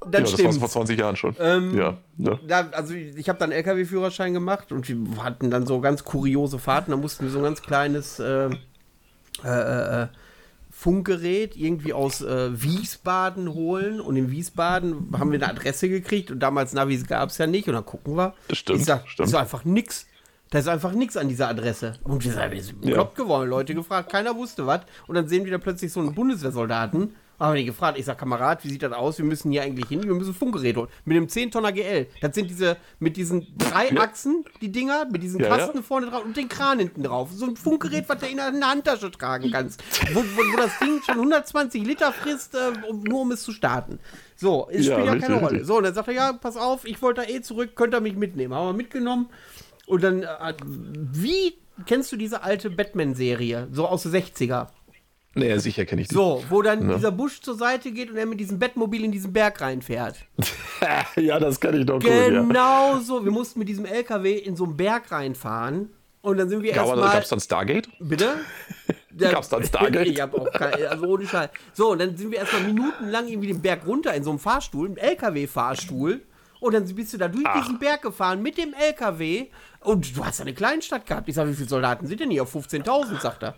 dann 0.01 0.25
ja, 0.25 0.31
das 0.31 0.43
war 0.43 0.53
vor 0.53 0.69
20 0.69 0.97
Jahren 0.97 1.15
schon. 1.15 1.35
Ähm, 1.39 1.77
ja, 1.77 1.97
ne? 2.17 2.39
da, 2.47 2.69
also 2.71 2.93
ich 2.93 3.27
habe 3.27 3.37
dann 3.37 3.51
LKW-Führerschein 3.51 4.33
gemacht 4.33 4.71
und 4.71 4.87
wir 4.87 5.23
hatten 5.23 5.51
dann 5.51 5.67
so 5.67 5.81
ganz 5.81 6.05
kuriose 6.05 6.57
Fahrten. 6.57 6.91
Da 6.91 6.97
mussten 6.97 7.25
wir 7.25 7.31
so 7.31 7.39
ein 7.39 7.43
ganz 7.43 7.61
kleines 7.61 8.19
äh, 8.19 8.49
äh, 9.43 10.03
äh, 10.03 10.07
Funkgerät 10.71 11.57
irgendwie 11.57 11.91
aus 11.91 12.21
äh, 12.21 12.61
Wiesbaden 12.61 13.53
holen. 13.53 13.99
Und 13.99 14.15
in 14.15 14.31
Wiesbaden 14.31 15.09
haben 15.17 15.33
wir 15.33 15.39
eine 15.39 15.49
Adresse 15.49 15.89
gekriegt 15.89 16.31
und 16.31 16.39
damals 16.39 16.71
Navis 16.71 17.05
gab 17.05 17.29
es 17.29 17.37
ja 17.37 17.47
nicht. 17.47 17.67
Und 17.67 17.73
dann 17.73 17.85
gucken 17.85 18.15
wir. 18.15 18.33
Das 18.47 18.59
stimmt. 18.59 18.79
Ich 18.79 18.85
sag, 18.85 19.05
stimmt. 19.09 19.27
ist 19.27 19.35
einfach 19.35 19.65
nix. 19.65 20.05
Da 20.49 20.59
ist 20.59 20.69
einfach 20.69 20.93
nichts 20.93 21.17
an 21.17 21.27
dieser 21.27 21.49
Adresse. 21.49 21.93
Und 22.03 22.23
wir 22.23 22.31
sind 22.31 22.81
bekloppt 22.81 23.17
ja. 23.17 23.23
geworden, 23.23 23.49
Leute 23.49 23.75
gefragt, 23.75 24.09
keiner 24.09 24.35
wusste 24.35 24.65
was. 24.65 24.81
Und 25.07 25.15
dann 25.15 25.27
sehen 25.27 25.43
wir 25.43 25.51
da 25.51 25.57
plötzlich 25.57 25.91
so 25.91 25.99
einen 25.99 26.15
Bundeswehrsoldaten 26.15 27.13
haben 27.39 27.55
wir 27.55 27.63
gefragt. 27.63 27.97
Ich 27.97 28.05
sag, 28.05 28.17
Kamerad, 28.17 28.63
wie 28.63 28.69
sieht 28.69 28.83
das 28.83 28.91
aus? 28.91 29.17
Wir 29.17 29.25
müssen 29.25 29.51
hier 29.51 29.63
eigentlich 29.63 29.87
hin. 29.87 30.03
Wir 30.03 30.13
müssen 30.13 30.33
Funkgerät 30.33 30.75
holen. 30.75 30.89
Mit 31.05 31.15
dem 31.15 31.27
10-Tonner 31.27 31.71
GL. 31.71 32.07
Das 32.21 32.35
sind 32.35 32.49
diese, 32.49 32.77
mit 32.99 33.17
diesen 33.17 33.47
drei 33.57 33.97
Achsen, 33.97 34.43
die 34.61 34.71
Dinger, 34.71 35.05
mit 35.11 35.23
diesen 35.23 35.39
ja, 35.39 35.47
Kasten 35.47 35.77
ja. 35.77 35.83
vorne 35.83 36.07
drauf 36.07 36.25
und 36.25 36.35
den 36.35 36.49
Kran 36.49 36.79
hinten 36.79 37.03
drauf. 37.03 37.29
So 37.31 37.45
ein 37.45 37.55
Funkgerät, 37.55 38.09
was 38.09 38.19
du 38.19 38.27
in 38.27 38.37
der 38.37 38.51
Handtasche 38.61 39.09
tragen 39.11 39.51
kannst. 39.51 39.81
wo, 40.13 40.19
wo, 40.19 40.53
wo, 40.53 40.57
das 40.57 40.77
Ding 40.79 41.01
schon 41.05 41.15
120 41.15 41.85
Liter 41.85 42.11
frisst, 42.11 42.55
äh, 42.55 42.71
nur 43.03 43.21
um 43.21 43.31
es 43.31 43.43
zu 43.43 43.51
starten. 43.51 43.99
So, 44.35 44.67
es 44.71 44.85
spielt 44.85 45.05
ja, 45.05 45.15
keine 45.17 45.39
Rolle. 45.39 45.65
So, 45.65 45.77
und 45.77 45.83
dann 45.83 45.93
sagt 45.93 46.07
er, 46.09 46.13
ja, 46.13 46.33
pass 46.33 46.57
auf, 46.57 46.85
ich 46.85 47.01
wollte 47.01 47.21
da 47.21 47.27
eh 47.27 47.41
zurück, 47.41 47.75
könnt 47.75 47.93
ihr 47.93 48.01
mich 48.01 48.15
mitnehmen. 48.15 48.53
Haben 48.53 48.67
wir 48.67 48.73
mitgenommen. 48.73 49.29
Und 49.85 50.03
dann, 50.03 50.23
äh, 50.23 50.53
wie 50.63 51.55
kennst 51.85 52.11
du 52.11 52.17
diese 52.17 52.43
alte 52.43 52.69
Batman-Serie? 52.69 53.69
So 53.71 53.87
aus 53.87 54.03
den 54.03 54.11
60er? 54.11 54.67
Naja, 55.35 55.59
sicher 55.59 55.85
kenne 55.85 56.01
ich 56.01 56.07
die. 56.07 56.15
So, 56.15 56.43
wo 56.49 56.61
dann 56.61 56.89
ja. 56.89 56.95
dieser 56.95 57.11
Busch 57.11 57.41
zur 57.41 57.55
Seite 57.55 57.91
geht 57.91 58.09
und 58.09 58.17
er 58.17 58.25
mit 58.25 58.39
diesem 58.39 58.57
Bettmobil 58.57 59.03
in 59.03 59.11
diesen 59.11 59.31
Berg 59.31 59.61
reinfährt. 59.61 60.17
ja, 61.15 61.39
das 61.39 61.59
kann 61.59 61.79
ich 61.79 61.85
doch 61.85 61.99
Genau 61.99 62.45
gut, 62.45 62.55
ja. 62.55 63.01
so. 63.01 63.23
Wir 63.23 63.31
mussten 63.31 63.59
mit 63.59 63.69
diesem 63.69 63.85
LKW 63.85 64.37
in 64.37 64.55
so 64.55 64.63
einen 64.63 64.75
Berg 64.75 65.11
reinfahren. 65.11 65.89
Und 66.21 66.37
dann 66.37 66.49
sind 66.49 66.63
wir 66.63 66.73
erstmal. 66.73 67.11
Gab 67.11 67.23
es 67.23 67.29
dann 67.29 67.39
Stargate? 67.39 67.89
Bitte? 67.99 68.37
Gab 69.17 69.43
es 69.43 69.49
dann 69.49 69.63
Stargate? 69.63 70.07
ich 70.07 70.19
hab 70.19 70.33
auch 70.33 70.51
keine, 70.51 70.89
also 70.89 71.05
ohne 71.05 71.27
Scheiß. 71.27 71.49
So, 71.73 71.91
und 71.91 71.99
dann 71.99 72.17
sind 72.17 72.31
wir 72.31 72.39
erstmal 72.39 72.63
minutenlang 72.63 73.27
irgendwie 73.27 73.47
den 73.49 73.61
Berg 73.61 73.85
runter 73.85 74.13
in 74.13 74.23
so 74.23 74.31
einem 74.31 74.39
Fahrstuhl, 74.39 74.87
einem 74.87 74.97
LKW-Fahrstuhl. 74.97 76.21
Und 76.59 76.73
dann 76.73 76.83
bist 76.93 77.13
du 77.13 77.17
da 77.17 77.27
durch 77.27 77.45
Ach. 77.47 77.61
diesen 77.61 77.79
Berg 77.79 78.01
gefahren 78.01 78.41
mit 78.41 78.57
dem 78.57 78.73
LKW. 78.73 79.47
Und 79.81 80.17
du 80.17 80.25
hast 80.25 80.41
eine 80.41 80.53
Kleinstadt 80.53 81.05
gehabt. 81.05 81.29
Ich 81.29 81.35
sag, 81.35 81.47
wie 81.47 81.53
viele 81.53 81.69
Soldaten 81.69 82.07
sind 82.07 82.19
denn 82.19 82.31
hier? 82.31 82.43
Auf 82.43 82.53
15.000, 82.53 83.21
sagt 83.21 83.43
er. 83.43 83.55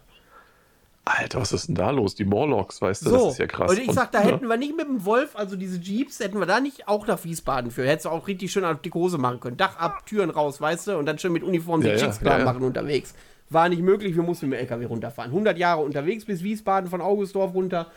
Alter, 1.04 1.42
was 1.42 1.52
ist 1.52 1.68
denn 1.68 1.76
da 1.76 1.90
los? 1.90 2.14
Die 2.14 2.26
Morlocks, 2.26 2.82
weißt 2.82 3.06
du, 3.06 3.10
so. 3.10 3.16
das 3.26 3.34
ist 3.34 3.40
ja 3.40 3.48
krass. 3.48 3.72
Und 3.72 3.80
ich 3.80 3.92
sag, 3.92 4.12
da 4.12 4.22
und, 4.22 4.28
hätten 4.28 4.48
wir 4.48 4.58
nicht 4.58 4.78
mit 4.78 4.88
dem 4.88 5.04
Wolf, 5.04 5.36
also 5.36 5.56
diese 5.56 5.80
Jeeps, 5.80 6.20
hätten 6.20 6.40
wir 6.40 6.46
da 6.46 6.60
nicht 6.60 6.88
auch 6.88 7.08
nach 7.08 7.24
Wiesbaden 7.24 7.72
für. 7.72 7.88
Hättest 7.88 8.06
du 8.06 8.10
auch 8.10 8.28
richtig 8.28 8.52
schön 8.52 8.64
auf 8.64 8.82
die 8.82 8.92
Hose 8.92 9.18
machen 9.18 9.40
können. 9.40 9.58
Dach 9.58 9.78
ab, 9.78 10.06
Türen 10.06 10.30
raus, 10.30 10.62
weißt 10.62 10.88
du, 10.88 10.98
und 10.98 11.08
dann 11.08 11.18
schön 11.18 11.34
mit 11.34 11.44
Uniform 11.44 11.82
ja, 11.82 11.90
den 11.90 12.00
Schicksplan 12.00 12.34
ja, 12.34 12.40
ja. 12.40 12.46
machen 12.46 12.64
unterwegs. 12.64 13.16
War 13.50 13.68
nicht 13.68 13.82
möglich, 13.82 14.16
wir 14.16 14.24
mussten 14.24 14.48
mit 14.48 14.60
dem 14.60 14.62
LKW 14.62 14.86
runterfahren. 14.86 15.32
100 15.32 15.58
Jahre 15.58 15.82
unterwegs 15.82 16.26
bis 16.26 16.44
Wiesbaden, 16.44 16.90
von 16.90 17.02
Augustdorf 17.02 17.54
runter 17.54 17.88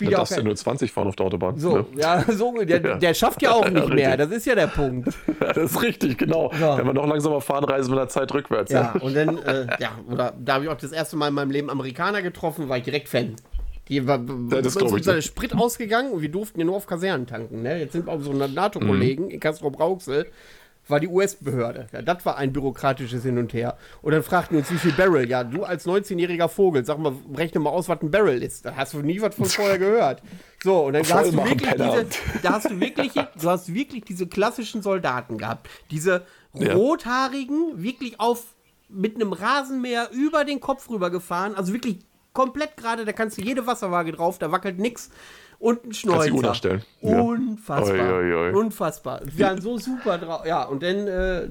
ja, 0.00 0.18
auch 0.18 0.28
kein... 0.28 0.38
ja 0.38 0.44
nur 0.44 0.56
20 0.56 0.90
fahren 0.90 1.08
auf 1.08 1.16
der 1.16 1.26
Autobahn. 1.26 1.58
So, 1.58 1.78
ne? 1.78 1.86
ja, 1.96 2.24
so, 2.28 2.52
der, 2.62 2.82
ja. 2.82 2.96
der 2.96 3.14
schafft 3.14 3.42
ja 3.42 3.52
auch 3.52 3.68
nicht 3.70 3.88
mehr. 3.88 4.16
Das 4.16 4.30
ist 4.30 4.46
ja 4.46 4.54
der 4.54 4.68
Punkt. 4.68 5.08
das 5.40 5.56
ist 5.56 5.82
richtig, 5.82 6.18
genau. 6.18 6.50
So. 6.58 6.78
Wenn 6.78 6.86
wir 6.86 6.94
noch 6.94 7.06
langsamer 7.06 7.40
fahren, 7.40 7.64
reisen 7.64 7.92
wir 7.92 7.96
der 7.96 8.08
Zeit 8.08 8.32
rückwärts. 8.32 8.72
Ja, 8.72 8.94
ja. 8.94 9.00
und 9.00 9.14
dann, 9.14 9.38
äh, 9.38 9.66
ja, 9.78 9.90
oder 10.10 10.32
da 10.38 10.54
habe 10.54 10.64
ich 10.64 10.70
auch 10.70 10.76
das 10.76 10.92
erste 10.92 11.16
Mal 11.16 11.28
in 11.28 11.34
meinem 11.34 11.50
Leben 11.50 11.70
Amerikaner 11.70 12.22
getroffen, 12.22 12.68
war 12.68 12.78
ich 12.78 12.84
direkt 12.84 13.08
Fan. 13.08 13.36
Die 13.88 14.06
war, 14.06 14.18
ja, 14.18 14.62
das 14.62 14.76
uns 14.76 14.92
ist 14.92 15.06
der 15.06 15.22
Sprit 15.22 15.54
ausgegangen 15.54 16.10
und 16.10 16.20
wir 16.20 16.28
durften 16.28 16.58
ja 16.58 16.66
nur 16.66 16.76
auf 16.76 16.86
Kasernen 16.86 17.26
tanken. 17.26 17.62
Ne? 17.62 17.78
Jetzt 17.78 17.92
sind 17.92 18.06
wir 18.06 18.12
auch 18.12 18.20
so 18.20 18.32
NATO-Kollegen 18.32 19.26
mhm. 19.26 19.30
in 19.30 19.40
Castro-Brauxel 19.40 20.26
war 20.88 21.00
die 21.00 21.08
US-Behörde. 21.08 21.88
Ja, 21.92 22.02
das 22.02 22.24
war 22.24 22.36
ein 22.36 22.52
bürokratisches 22.52 23.22
Hin 23.22 23.38
und 23.38 23.52
Her. 23.52 23.76
Und 24.02 24.12
dann 24.12 24.22
fragten 24.22 24.56
uns, 24.56 24.70
wie 24.70 24.78
viel 24.78 24.92
Barrel? 24.92 25.28
Ja, 25.28 25.44
du 25.44 25.64
als 25.64 25.86
19-jähriger 25.86 26.48
Vogel, 26.48 26.84
sag 26.84 26.98
mal, 26.98 27.12
rechne 27.34 27.60
mal 27.60 27.70
aus, 27.70 27.88
was 27.88 28.00
ein 28.02 28.10
Barrel 28.10 28.42
ist. 28.42 28.64
Da 28.64 28.76
hast 28.76 28.94
du 28.94 28.98
nie 28.98 29.20
was 29.20 29.34
von 29.34 29.46
vorher 29.46 29.78
gehört. 29.78 30.22
So, 30.62 30.86
und 30.86 30.94
dann 30.94 31.02
hast 31.02 31.32
du 31.32 31.44
wirklich 31.44 31.70
diese, 31.70 32.06
da 32.42 32.52
hast 32.52 32.70
du 32.70 32.80
wirklich, 32.80 33.12
du 33.12 33.50
hast 33.50 33.72
wirklich 33.72 34.04
diese 34.04 34.26
klassischen 34.26 34.82
Soldaten 34.82 35.38
gehabt. 35.38 35.68
Diese 35.90 36.24
rothaarigen, 36.54 37.82
wirklich 37.82 38.18
auf, 38.20 38.54
mit 38.88 39.16
einem 39.16 39.32
Rasenmäher 39.32 40.10
über 40.12 40.44
den 40.44 40.60
Kopf 40.60 40.88
rüber 40.88 41.10
gefahren, 41.10 41.54
also 41.54 41.72
wirklich 41.72 41.98
komplett 42.32 42.76
gerade, 42.76 43.04
da 43.04 43.12
kannst 43.12 43.38
du 43.38 43.42
jede 43.42 43.66
Wasserwaage 43.66 44.12
drauf, 44.12 44.38
da 44.38 44.52
wackelt 44.52 44.78
nichts 44.78 45.10
und 45.58 45.84
ein 45.84 45.94
Schnäuzer. 45.94 46.80
Unfassbar. 47.00 47.96
Ja. 47.96 48.12
Oi, 48.12 48.34
oi, 48.34 48.34
oi. 48.34 48.52
Unfassbar. 48.52 49.20
Wir 49.24 49.46
waren 49.46 49.60
so 49.60 49.78
super 49.78 50.18
drauf. 50.18 50.46
Ja, 50.46 50.64
und 50.64 50.82
dann 50.82 51.06
äh, 51.06 51.48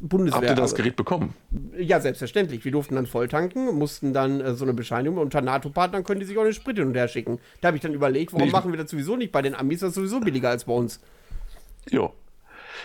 Bundeswehr. 0.00 0.40
Habt 0.40 0.50
ihr 0.50 0.54
das 0.54 0.74
Gerät 0.74 0.96
bekommen? 0.96 1.34
Ja, 1.78 2.00
selbstverständlich. 2.00 2.64
Wir 2.64 2.72
durften 2.72 2.94
dann 2.96 3.06
voll 3.06 3.28
tanken, 3.28 3.74
mussten 3.78 4.12
dann 4.12 4.40
äh, 4.40 4.54
so 4.54 4.64
eine 4.64 4.74
Bescheinigung. 4.74 5.18
Unter 5.18 5.40
NATO-Partnern 5.40 6.04
können 6.04 6.20
die 6.20 6.26
sich 6.26 6.36
auch 6.36 6.42
eine 6.42 6.52
Sprit 6.52 6.76
hin 6.76 6.88
und 6.88 6.94
her 6.94 7.08
schicken. 7.08 7.38
Da 7.60 7.68
habe 7.68 7.76
ich 7.76 7.82
dann 7.82 7.94
überlegt, 7.94 8.32
warum 8.32 8.46
nee, 8.46 8.52
machen 8.52 8.72
wir 8.72 8.78
das 8.78 8.90
sowieso 8.90 9.16
nicht 9.16 9.32
bei 9.32 9.42
den 9.42 9.54
Amis? 9.54 9.80
Das 9.80 9.90
ist 9.90 9.94
sowieso 9.94 10.20
billiger 10.20 10.50
als 10.50 10.64
bei 10.64 10.72
uns. 10.72 11.00
Jo. 11.88 12.12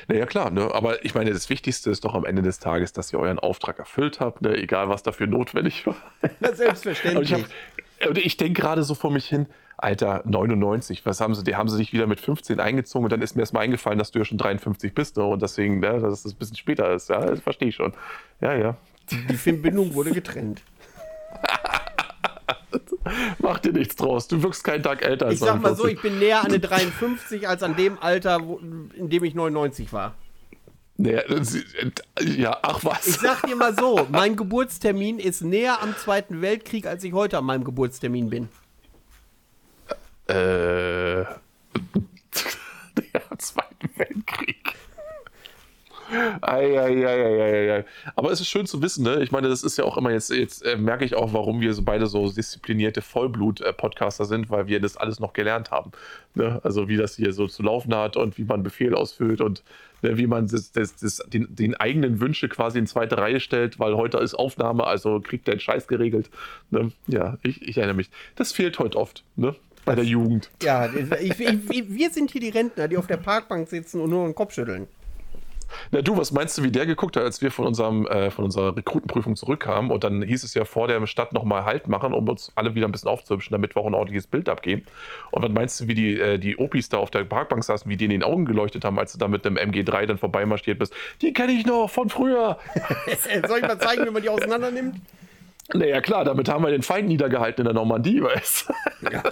Naja, 0.07 0.25
klar, 0.25 0.49
ne? 0.51 0.73
aber 0.73 1.03
ich 1.05 1.15
meine, 1.15 1.31
das 1.31 1.49
Wichtigste 1.49 1.89
ist 1.89 2.05
doch 2.05 2.15
am 2.15 2.25
Ende 2.25 2.41
des 2.41 2.59
Tages, 2.59 2.93
dass 2.93 3.11
ihr 3.13 3.19
euren 3.19 3.39
Auftrag 3.39 3.77
erfüllt 3.77 4.19
habt, 4.19 4.41
ne? 4.41 4.55
egal 4.55 4.89
was 4.89 5.03
dafür 5.03 5.27
notwendig 5.27 5.85
war. 5.85 5.95
Ja, 6.39 6.53
selbstverständlich. 6.55 7.45
Und 8.07 8.17
ich, 8.17 8.37
denke 8.37 8.61
gerade 8.61 8.83
so 8.83 8.95
vor 8.95 9.11
mich 9.11 9.27
hin, 9.27 9.47
Alter, 9.77 10.21
99, 10.25 11.05
was 11.05 11.21
haben 11.21 11.33
sie, 11.33 11.43
die 11.43 11.55
haben 11.55 11.69
sie 11.69 11.77
dich 11.77 11.93
wieder 11.93 12.07
mit 12.07 12.19
15 12.19 12.59
eingezogen 12.59 13.05
und 13.05 13.11
dann 13.11 13.21
ist 13.21 13.35
mir 13.35 13.41
erstmal 13.41 13.63
eingefallen, 13.63 13.97
dass 13.97 14.11
du 14.11 14.19
ja 14.19 14.25
schon 14.25 14.37
53 14.37 14.93
bist 14.93 15.17
ne? 15.17 15.25
und 15.25 15.41
deswegen, 15.41 15.79
ne, 15.79 15.99
dass 15.99 16.25
es 16.25 16.33
ein 16.33 16.37
bisschen 16.37 16.57
später 16.57 16.93
ist. 16.93 17.09
Ja, 17.09 17.25
das 17.25 17.41
verstehe 17.41 17.69
ich 17.69 17.75
schon. 17.75 17.93
Ja, 18.41 18.53
ja. 18.53 18.77
Die 19.11 19.35
Verbindung 19.35 19.93
wurde 19.93 20.11
getrennt. 20.11 20.61
Mach 23.39 23.59
dir 23.59 23.73
nichts 23.73 23.95
draus. 23.95 24.27
Du 24.27 24.41
wirkst 24.43 24.63
keinen 24.63 24.83
Tag 24.83 25.03
älter 25.03 25.27
als 25.27 25.35
Ich 25.35 25.41
sag 25.41 25.61
mal 25.61 25.75
so, 25.75 25.87
ich 25.87 26.01
bin 26.01 26.19
näher 26.19 26.41
an 26.41 26.47
eine 26.47 26.59
53 26.59 27.47
als 27.47 27.63
an 27.63 27.75
dem 27.75 27.97
Alter, 27.99 28.45
wo, 28.45 28.59
in 28.59 29.09
dem 29.09 29.23
ich 29.23 29.33
99 29.33 29.91
war. 29.91 30.13
Naja, 31.01 31.23
ja, 32.21 32.57
ach 32.61 32.83
was. 32.83 33.07
Ich 33.07 33.15
sag 33.15 33.41
dir 33.47 33.55
mal 33.55 33.75
so, 33.75 34.07
mein 34.11 34.35
Geburtstermin 34.35 35.17
ist 35.17 35.41
näher 35.41 35.81
am 35.81 35.97
Zweiten 35.97 36.41
Weltkrieg, 36.41 36.85
als 36.85 37.03
ich 37.03 37.13
heute 37.13 37.39
an 37.39 37.45
meinem 37.45 37.63
Geburtstermin 37.63 38.29
bin. 38.29 38.49
Äh, 40.27 40.33
der 41.23 41.39
Zweite 43.39 43.89
Weltkrieg. 43.95 44.75
Ei, 46.41 46.79
ei, 46.79 47.07
ei, 47.07 47.71
ei, 47.77 47.85
Aber 48.15 48.31
es 48.31 48.41
ist 48.41 48.49
schön 48.49 48.65
zu 48.65 48.81
wissen, 48.81 49.03
ne? 49.03 49.23
Ich 49.23 49.31
meine, 49.31 49.47
das 49.47 49.63
ist 49.63 49.77
ja 49.77 49.85
auch 49.85 49.97
immer 49.97 50.11
jetzt, 50.11 50.29
jetzt 50.29 50.65
äh, 50.65 50.75
merke 50.75 51.05
ich 51.05 51.15
auch, 51.15 51.33
warum 51.33 51.61
wir 51.61 51.73
so 51.73 51.83
beide 51.83 52.07
so 52.07 52.29
disziplinierte 52.29 53.01
Vollblut-Podcaster 53.01 54.25
sind, 54.25 54.49
weil 54.49 54.67
wir 54.67 54.81
das 54.81 54.97
alles 54.97 55.19
noch 55.19 55.33
gelernt 55.33 55.71
haben. 55.71 55.91
Ne? 56.35 56.59
Also 56.63 56.89
wie 56.89 56.97
das 56.97 57.15
hier 57.15 57.33
so 57.33 57.47
zu 57.47 57.63
laufen 57.63 57.95
hat 57.95 58.17
und 58.17 58.37
wie 58.37 58.43
man 58.43 58.63
Befehl 58.63 58.93
ausfüllt 58.93 59.41
und 59.41 59.63
ne, 60.01 60.17
wie 60.17 60.27
man 60.27 60.47
das, 60.47 60.71
das, 60.71 60.95
das, 60.95 61.21
den, 61.27 61.47
den, 61.55 61.75
eigenen 61.75 62.19
Wünsche 62.19 62.49
quasi 62.49 62.79
in 62.79 62.87
zweite 62.87 63.17
Reihe 63.17 63.39
stellt, 63.39 63.79
weil 63.79 63.95
heute 63.95 64.17
ist 64.17 64.35
Aufnahme, 64.35 64.85
also 64.85 65.21
kriegt 65.21 65.47
der 65.47 65.59
Scheiß 65.59 65.87
geregelt. 65.87 66.29
Ne? 66.71 66.91
Ja, 67.07 67.37
ich, 67.43 67.61
ich 67.61 67.77
erinnere 67.77 67.95
mich. 67.95 68.09
Das 68.35 68.51
fehlt 68.51 68.79
heute 68.79 68.97
oft, 68.97 69.23
ne? 69.35 69.55
Bei 69.83 69.95
der 69.95 70.05
Jugend. 70.05 70.51
Ja, 70.61 70.87
ich, 70.93 71.39
ich, 71.39 71.89
wir 71.89 72.11
sind 72.11 72.29
hier 72.29 72.41
die 72.41 72.49
Rentner, 72.49 72.87
die 72.87 72.97
auf 72.97 73.07
der 73.07 73.17
Parkbank 73.17 73.67
sitzen 73.67 73.99
und 73.99 74.11
nur 74.11 74.25
den 74.25 74.35
Kopf 74.35 74.53
schütteln. 74.53 74.87
Na 75.91 76.01
du, 76.01 76.17
was 76.17 76.31
meinst 76.31 76.57
du, 76.57 76.63
wie 76.63 76.71
der 76.71 76.85
geguckt 76.85 77.15
hat, 77.15 77.23
als 77.23 77.41
wir 77.41 77.51
von, 77.51 77.65
unserem, 77.65 78.07
äh, 78.07 78.31
von 78.31 78.45
unserer 78.45 78.75
Rekrutenprüfung 78.75 79.35
zurückkamen 79.35 79.91
und 79.91 80.03
dann 80.03 80.21
hieß 80.21 80.43
es 80.43 80.53
ja 80.53 80.65
vor 80.65 80.87
der 80.87 81.05
Stadt 81.07 81.33
nochmal 81.33 81.65
Halt 81.65 81.87
machen, 81.87 82.13
um 82.13 82.27
uns 82.27 82.51
alle 82.55 82.75
wieder 82.75 82.87
ein 82.87 82.91
bisschen 82.91 83.09
aufzuhübschen, 83.09 83.53
damit 83.53 83.75
wir 83.75 83.81
auch 83.81 83.87
ein 83.87 83.93
ordentliches 83.93 84.27
Bild 84.27 84.49
abgeben. 84.49 84.83
Und 85.31 85.43
was 85.43 85.51
meinst 85.51 85.79
du, 85.79 85.87
wie 85.87 85.95
die, 85.95 86.19
äh, 86.19 86.37
die 86.37 86.57
Opis 86.57 86.89
da 86.89 86.97
auf 86.97 87.11
der 87.11 87.23
Parkbank 87.23 87.63
saßen, 87.63 87.89
wie 87.89 87.97
die 87.97 88.05
in 88.05 88.11
den 88.11 88.23
Augen 88.23 88.45
geleuchtet 88.45 88.85
haben, 88.85 88.97
als 88.99 89.13
du 89.13 89.17
da 89.17 89.27
mit 89.27 89.45
einem 89.45 89.57
MG3 89.57 90.05
dann 90.05 90.17
vorbeimarschiert 90.17 90.79
bist? 90.79 90.93
Die 91.21 91.33
kenne 91.33 91.51
ich 91.51 91.65
noch 91.65 91.89
von 91.89 92.09
früher. 92.09 92.57
Soll 93.47 93.59
ich 93.59 93.63
mal 93.63 93.79
zeigen, 93.79 94.05
wie 94.05 94.11
man 94.11 94.21
die 94.21 94.29
auseinander 94.29 94.71
nimmt? 94.71 94.95
Naja, 95.73 96.01
klar, 96.01 96.25
damit 96.25 96.49
haben 96.49 96.63
wir 96.63 96.71
den 96.71 96.81
Feind 96.81 97.07
niedergehalten 97.07 97.61
in 97.61 97.65
der 97.65 97.73
Normandie, 97.73 98.21
weißt 98.23 98.69
du? 98.69 99.09
Ja. 99.11 99.23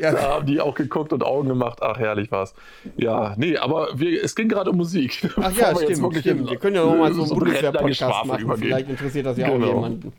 ja. 0.00 0.12
Da 0.12 0.22
haben 0.22 0.46
die 0.46 0.60
auch 0.60 0.74
geguckt 0.74 1.12
und 1.12 1.22
Augen 1.22 1.48
gemacht. 1.48 1.78
Ach, 1.82 1.98
herrlich 1.98 2.30
war's. 2.30 2.54
Ja, 2.96 3.34
nee, 3.36 3.56
aber 3.56 3.88
wir, 3.94 4.22
es 4.22 4.34
ging 4.34 4.48
gerade 4.48 4.70
um 4.70 4.76
Musik. 4.76 5.28
Ach 5.36 5.52
ja, 5.56 5.78
wir 5.78 5.94
stimmt, 5.94 6.16
stimmt. 6.18 6.50
Wir 6.50 6.58
können 6.58 6.76
ja 6.76 6.84
noch 6.84 6.96
mal 6.96 7.12
so 7.12 7.22
einen 7.22 7.28
so 7.28 7.34
Bundeswehr-Podcast 7.36 8.26
machen. 8.26 8.42
Übergehen. 8.42 8.68
Vielleicht 8.68 8.90
interessiert 8.90 9.26
das 9.26 9.36
ja 9.36 9.48
genau. 9.48 9.66
auch 9.66 9.74
jemanden. 9.74 10.12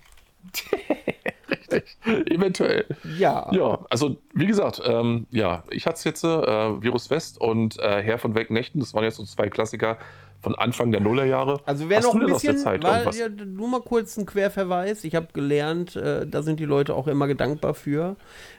Richtig, 1.50 1.98
eventuell. 2.06 2.86
Ja. 3.18 3.50
Ja, 3.52 3.80
also 3.90 4.18
wie 4.34 4.48
gesagt, 4.48 4.82
ähm, 4.86 5.28
ja, 5.32 5.64
ich 5.70 5.86
hatte 5.86 5.98
es 5.98 6.04
jetzt, 6.04 6.24
äh, 6.24 6.28
Virus 6.28 7.10
West 7.10 7.40
und 7.40 7.80
äh, 7.80 8.02
Herr 8.02 8.18
von 8.18 8.36
Welken 8.36 8.54
Nächten, 8.54 8.80
das 8.80 8.94
waren 8.94 9.04
jetzt 9.04 9.18
so 9.18 9.24
zwei 9.26 9.50
Klassiker, 9.50 9.98
von 10.46 10.54
Anfang 10.54 10.92
der 10.92 11.02
Nullerjahre. 11.02 11.60
Also 11.66 11.90
wer 11.90 12.02
noch 12.02 12.14
ein 12.14 12.28
bisschen, 12.28 12.64
weil, 12.64 13.10
ja, 13.16 13.30
nur 13.30 13.68
mal 13.68 13.82
kurz 13.82 14.16
ein 14.16 14.28
Querverweis. 14.28 15.04
Ich 15.04 15.16
habe 15.16 15.30
gelernt, 15.34 15.96
äh, 15.96 16.28
da 16.28 16.44
sind 16.44 16.60
die 16.60 16.66
Leute 16.66 16.94
auch 16.94 17.08
immer 17.08 17.26
gedankbar 17.26 17.74
für. 17.74 18.16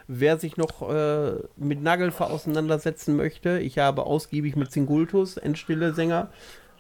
Wer 0.09 0.37
sich 0.37 0.57
noch 0.57 0.91
äh, 0.91 1.35
mit 1.57 1.81
Nagelfahr 1.85 2.33
auseinandersetzen 2.33 3.15
möchte, 3.15 3.61
ich 3.61 3.79
habe 3.79 4.03
ausgiebig 4.03 4.57
mit 4.57 4.73
Singultus, 4.73 5.37
Endstille-Sänger, 5.37 6.29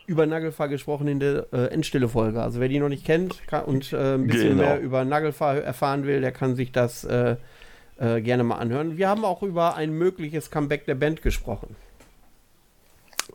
über 0.07 0.27
Nagelfahr 0.27 0.69
gesprochen 0.69 1.07
in 1.07 1.21
der 1.21 1.47
äh, 1.53 1.67
Endstille-Folge. 1.67 2.43
Also 2.43 2.59
wer 2.59 2.67
die 2.67 2.81
noch 2.81 2.89
nicht 2.89 3.05
kennt 3.05 3.47
kann, 3.47 3.65
und 3.65 3.93
äh, 3.93 4.15
ein 4.15 4.27
bisschen 4.27 4.57
genau. 4.57 4.63
mehr 4.63 4.81
über 4.81 5.05
Nagelfahr 5.05 5.59
erfahren 5.59 6.05
will, 6.05 6.21
der 6.21 6.33
kann 6.33 6.57
sich 6.57 6.73
das 6.73 7.05
äh, 7.05 7.37
äh, 7.99 8.21
gerne 8.23 8.43
mal 8.43 8.57
anhören. 8.57 8.99
Wir 8.99 9.09
haben 9.09 9.25
auch 9.25 9.45
über 9.45 9.77
ein 9.77 9.93
mögliches 9.93 10.51
Comeback 10.51 10.85
der 10.85 10.97
Band 10.97 11.23
gesprochen. 11.23 11.77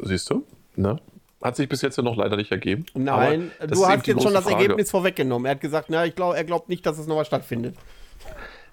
Siehst 0.02 0.30
du? 0.30 0.44
Ne? 0.76 1.00
Hat 1.42 1.56
sich 1.56 1.68
bis 1.68 1.82
jetzt 1.82 1.98
ja 1.98 2.04
noch 2.04 2.16
leider 2.16 2.38
nicht 2.38 2.52
ergeben. 2.52 2.86
Nein, 2.94 3.52
du 3.68 3.88
hast 3.88 4.06
jetzt 4.06 4.22
schon 4.22 4.34
das 4.34 4.44
Frage. 4.44 4.64
Ergebnis 4.64 4.92
vorweggenommen. 4.92 5.46
Er 5.46 5.52
hat 5.52 5.62
gesagt, 5.62 5.90
na, 5.90 6.06
ich 6.06 6.16
glaube, 6.16 6.38
er 6.38 6.44
glaubt 6.44 6.70
nicht, 6.70 6.86
dass 6.86 7.00
es 7.00 7.08
nochmal 7.08 7.26
stattfindet. 7.26 7.76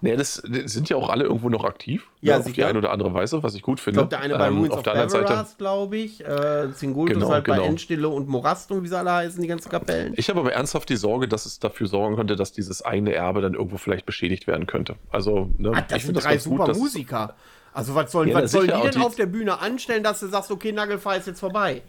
Nee, 0.00 0.14
das, 0.14 0.40
das, 0.48 0.72
sind 0.72 0.88
ja 0.88 0.96
auch 0.96 1.08
alle 1.08 1.24
irgendwo 1.24 1.48
noch 1.48 1.64
aktiv. 1.64 2.08
Ja, 2.20 2.34
ja 2.34 2.38
auf 2.40 2.52
die 2.52 2.62
eine 2.62 2.78
oder 2.78 2.92
andere 2.92 3.12
Weise, 3.14 3.42
was 3.42 3.54
ich 3.56 3.62
gut 3.62 3.80
finde. 3.80 4.02
Ich 4.02 4.08
glaube, 4.08 4.10
der 4.10 4.20
eine 4.20 4.38
bei 4.38 4.46
ähm, 4.46 4.58
Ruins 4.58 4.74
of 4.74 4.82
Beverage, 4.84 5.46
glaube 5.58 5.96
ich. 5.96 6.24
Äh, 6.24 6.72
Zingultus 6.72 7.14
genau, 7.14 7.30
halt 7.30 7.44
genau. 7.44 7.62
bei 7.62 7.66
Endstille 7.66 8.08
und 8.08 8.28
Morast 8.28 8.70
und 8.70 8.84
wie 8.84 8.88
sie 8.88 8.96
alle 8.96 9.12
heißen, 9.12 9.42
die 9.42 9.48
ganzen 9.48 9.70
Kapellen. 9.70 10.14
Ich 10.16 10.28
habe 10.28 10.38
aber 10.38 10.52
ernsthaft 10.52 10.88
die 10.88 10.96
Sorge, 10.96 11.26
dass 11.26 11.46
es 11.46 11.58
dafür 11.58 11.88
sorgen 11.88 12.14
könnte, 12.14 12.36
dass 12.36 12.52
dieses 12.52 12.84
eigene 12.84 13.12
Erbe 13.12 13.40
dann 13.40 13.54
irgendwo 13.54 13.76
vielleicht 13.76 14.06
beschädigt 14.06 14.46
werden 14.46 14.68
könnte. 14.68 14.94
Also, 15.10 15.50
ne, 15.58 15.72
ah, 15.74 15.84
das 15.88 16.04
sind 16.04 16.14
drei 16.14 16.34
das 16.34 16.44
super 16.44 16.66
gut, 16.66 16.76
Musiker. 16.76 17.34
Also, 17.72 17.96
was 17.96 18.12
sollen, 18.12 18.28
ja, 18.28 18.36
was 18.36 18.52
sollen 18.52 18.70
die 18.82 18.90
denn 18.90 19.02
auf 19.02 19.16
der 19.16 19.26
Bühne 19.26 19.58
anstellen, 19.58 20.04
dass 20.04 20.20
du 20.20 20.28
sagst, 20.28 20.52
okay, 20.52 20.70
Nagelfrei 20.70 21.16
ist 21.16 21.26
jetzt 21.26 21.40
vorbei? 21.40 21.82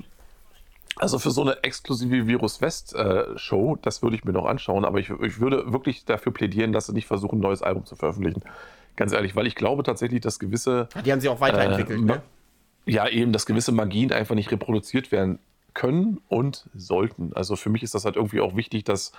Also 0.96 1.20
für 1.20 1.32
so 1.32 1.42
eine 1.42 1.64
exklusive 1.64 2.28
Virus 2.28 2.62
West 2.62 2.94
äh, 2.96 3.38
Show, 3.38 3.78
das 3.82 4.02
würde 4.02 4.16
ich 4.16 4.26
mir 4.26 4.34
noch 4.34 4.46
anschauen, 4.46 4.86
aber 4.86 5.00
ich, 5.00 5.10
ich, 5.10 5.40
würde 5.40 5.72
wirklich 5.72 6.04
dafür 6.06 6.34
plädieren, 6.34 6.74
dass 6.74 6.88
sie 6.88 6.94
nicht 6.94 7.08
versuchen, 7.08 7.40
ein 7.40 7.42
neues 7.42 7.62
Album 7.62 7.86
zu 7.86 7.96
veröffentlichen. 7.96 8.42
Ganz 8.96 9.14
ehrlich, 9.14 9.36
weil 9.36 9.48
ich 9.48 9.56
glaube 9.56 9.84
tatsächlich, 9.84 10.20
dass 10.22 10.40
gewisse. 10.40 10.90
Die 11.06 11.12
haben 11.12 11.22
sie 11.22 11.30
auch 11.30 11.40
weiterentwickelt, 11.40 12.00
äh, 12.00 12.04
ne? 12.04 12.22
Ja, 12.86 13.08
eben, 13.08 13.32
dass 13.32 13.46
gewisse 13.46 13.72
Magien 13.72 14.12
einfach 14.12 14.36
nicht 14.36 14.52
reproduziert 14.52 15.12
werden 15.12 15.40
können 15.74 16.20
und 16.28 16.70
sollten. 16.76 17.32
Also 17.34 17.56
für 17.56 17.70
mich 17.70 17.84
ist 17.84 17.96
das 17.96 18.04
halt 18.04 18.16
irgendwie 18.16 18.42
auch 18.42 18.56
wichtig, 18.56 18.84
dass 18.84 19.14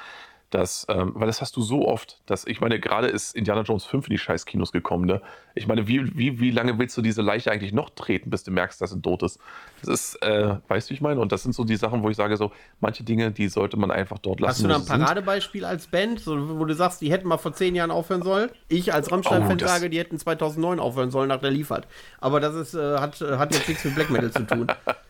dass, 0.50 0.84
ähm, 0.88 1.12
weil 1.14 1.26
das 1.26 1.40
hast 1.40 1.56
du 1.56 1.62
so 1.62 1.86
oft, 1.86 2.20
dass, 2.26 2.44
ich 2.46 2.60
meine, 2.60 2.80
gerade 2.80 3.06
ist 3.06 3.36
Indiana 3.36 3.62
Jones 3.62 3.84
5 3.84 4.08
in 4.08 4.10
die 4.10 4.18
scheiß 4.18 4.46
Kinos 4.46 4.72
gekommen, 4.72 5.06
ne? 5.06 5.22
Ich 5.54 5.66
meine, 5.66 5.86
wie, 5.86 6.16
wie, 6.16 6.40
wie 6.40 6.50
lange 6.50 6.78
willst 6.78 6.96
du 6.96 7.02
diese 7.02 7.22
Leiche 7.22 7.50
eigentlich 7.50 7.72
noch 7.72 7.90
treten, 7.90 8.30
bis 8.30 8.44
du 8.44 8.50
merkst, 8.50 8.80
dass 8.80 8.90
sie 8.90 9.00
tot 9.00 9.22
ist? 9.22 9.38
Das 9.80 9.88
ist, 9.88 10.22
äh, 10.22 10.56
weißt 10.68 10.90
du, 10.90 10.94
ich 10.94 11.00
meine? 11.00 11.20
Und 11.20 11.32
das 11.32 11.44
sind 11.44 11.54
so 11.54 11.64
die 11.64 11.76
Sachen, 11.76 12.02
wo 12.02 12.10
ich 12.10 12.16
sage, 12.16 12.36
so, 12.36 12.52
manche 12.80 13.04
Dinge, 13.04 13.30
die 13.30 13.48
sollte 13.48 13.76
man 13.76 13.90
einfach 13.90 14.18
dort 14.18 14.40
lassen. 14.40 14.68
Hast 14.68 14.86
du 14.86 14.88
da 14.88 14.94
ein 14.94 15.00
Paradebeispiel 15.00 15.64
als 15.64 15.86
Band, 15.86 16.20
so, 16.20 16.58
wo 16.58 16.64
du 16.64 16.74
sagst, 16.74 17.00
die 17.00 17.12
hätten 17.12 17.28
mal 17.28 17.38
vor 17.38 17.52
zehn 17.52 17.74
Jahren 17.74 17.90
aufhören 17.90 18.22
sollen? 18.22 18.50
Ich 18.68 18.92
als 18.92 19.10
Rammstein-Fan 19.10 19.58
oh, 19.62 19.66
sage, 19.66 19.88
die 19.88 19.98
hätten 19.98 20.18
2009 20.18 20.80
aufhören 20.80 21.10
sollen 21.10 21.28
nach 21.28 21.40
der 21.40 21.50
Liefert. 21.50 21.86
Aber 22.20 22.40
das 22.40 22.54
ist, 22.54 22.74
äh, 22.74 22.98
hat, 22.98 23.20
hat 23.20 23.54
jetzt 23.54 23.68
nichts 23.68 23.84
mit 23.84 23.94
Black 23.94 24.10
Metal 24.10 24.30
zu 24.30 24.46
tun. 24.46 24.66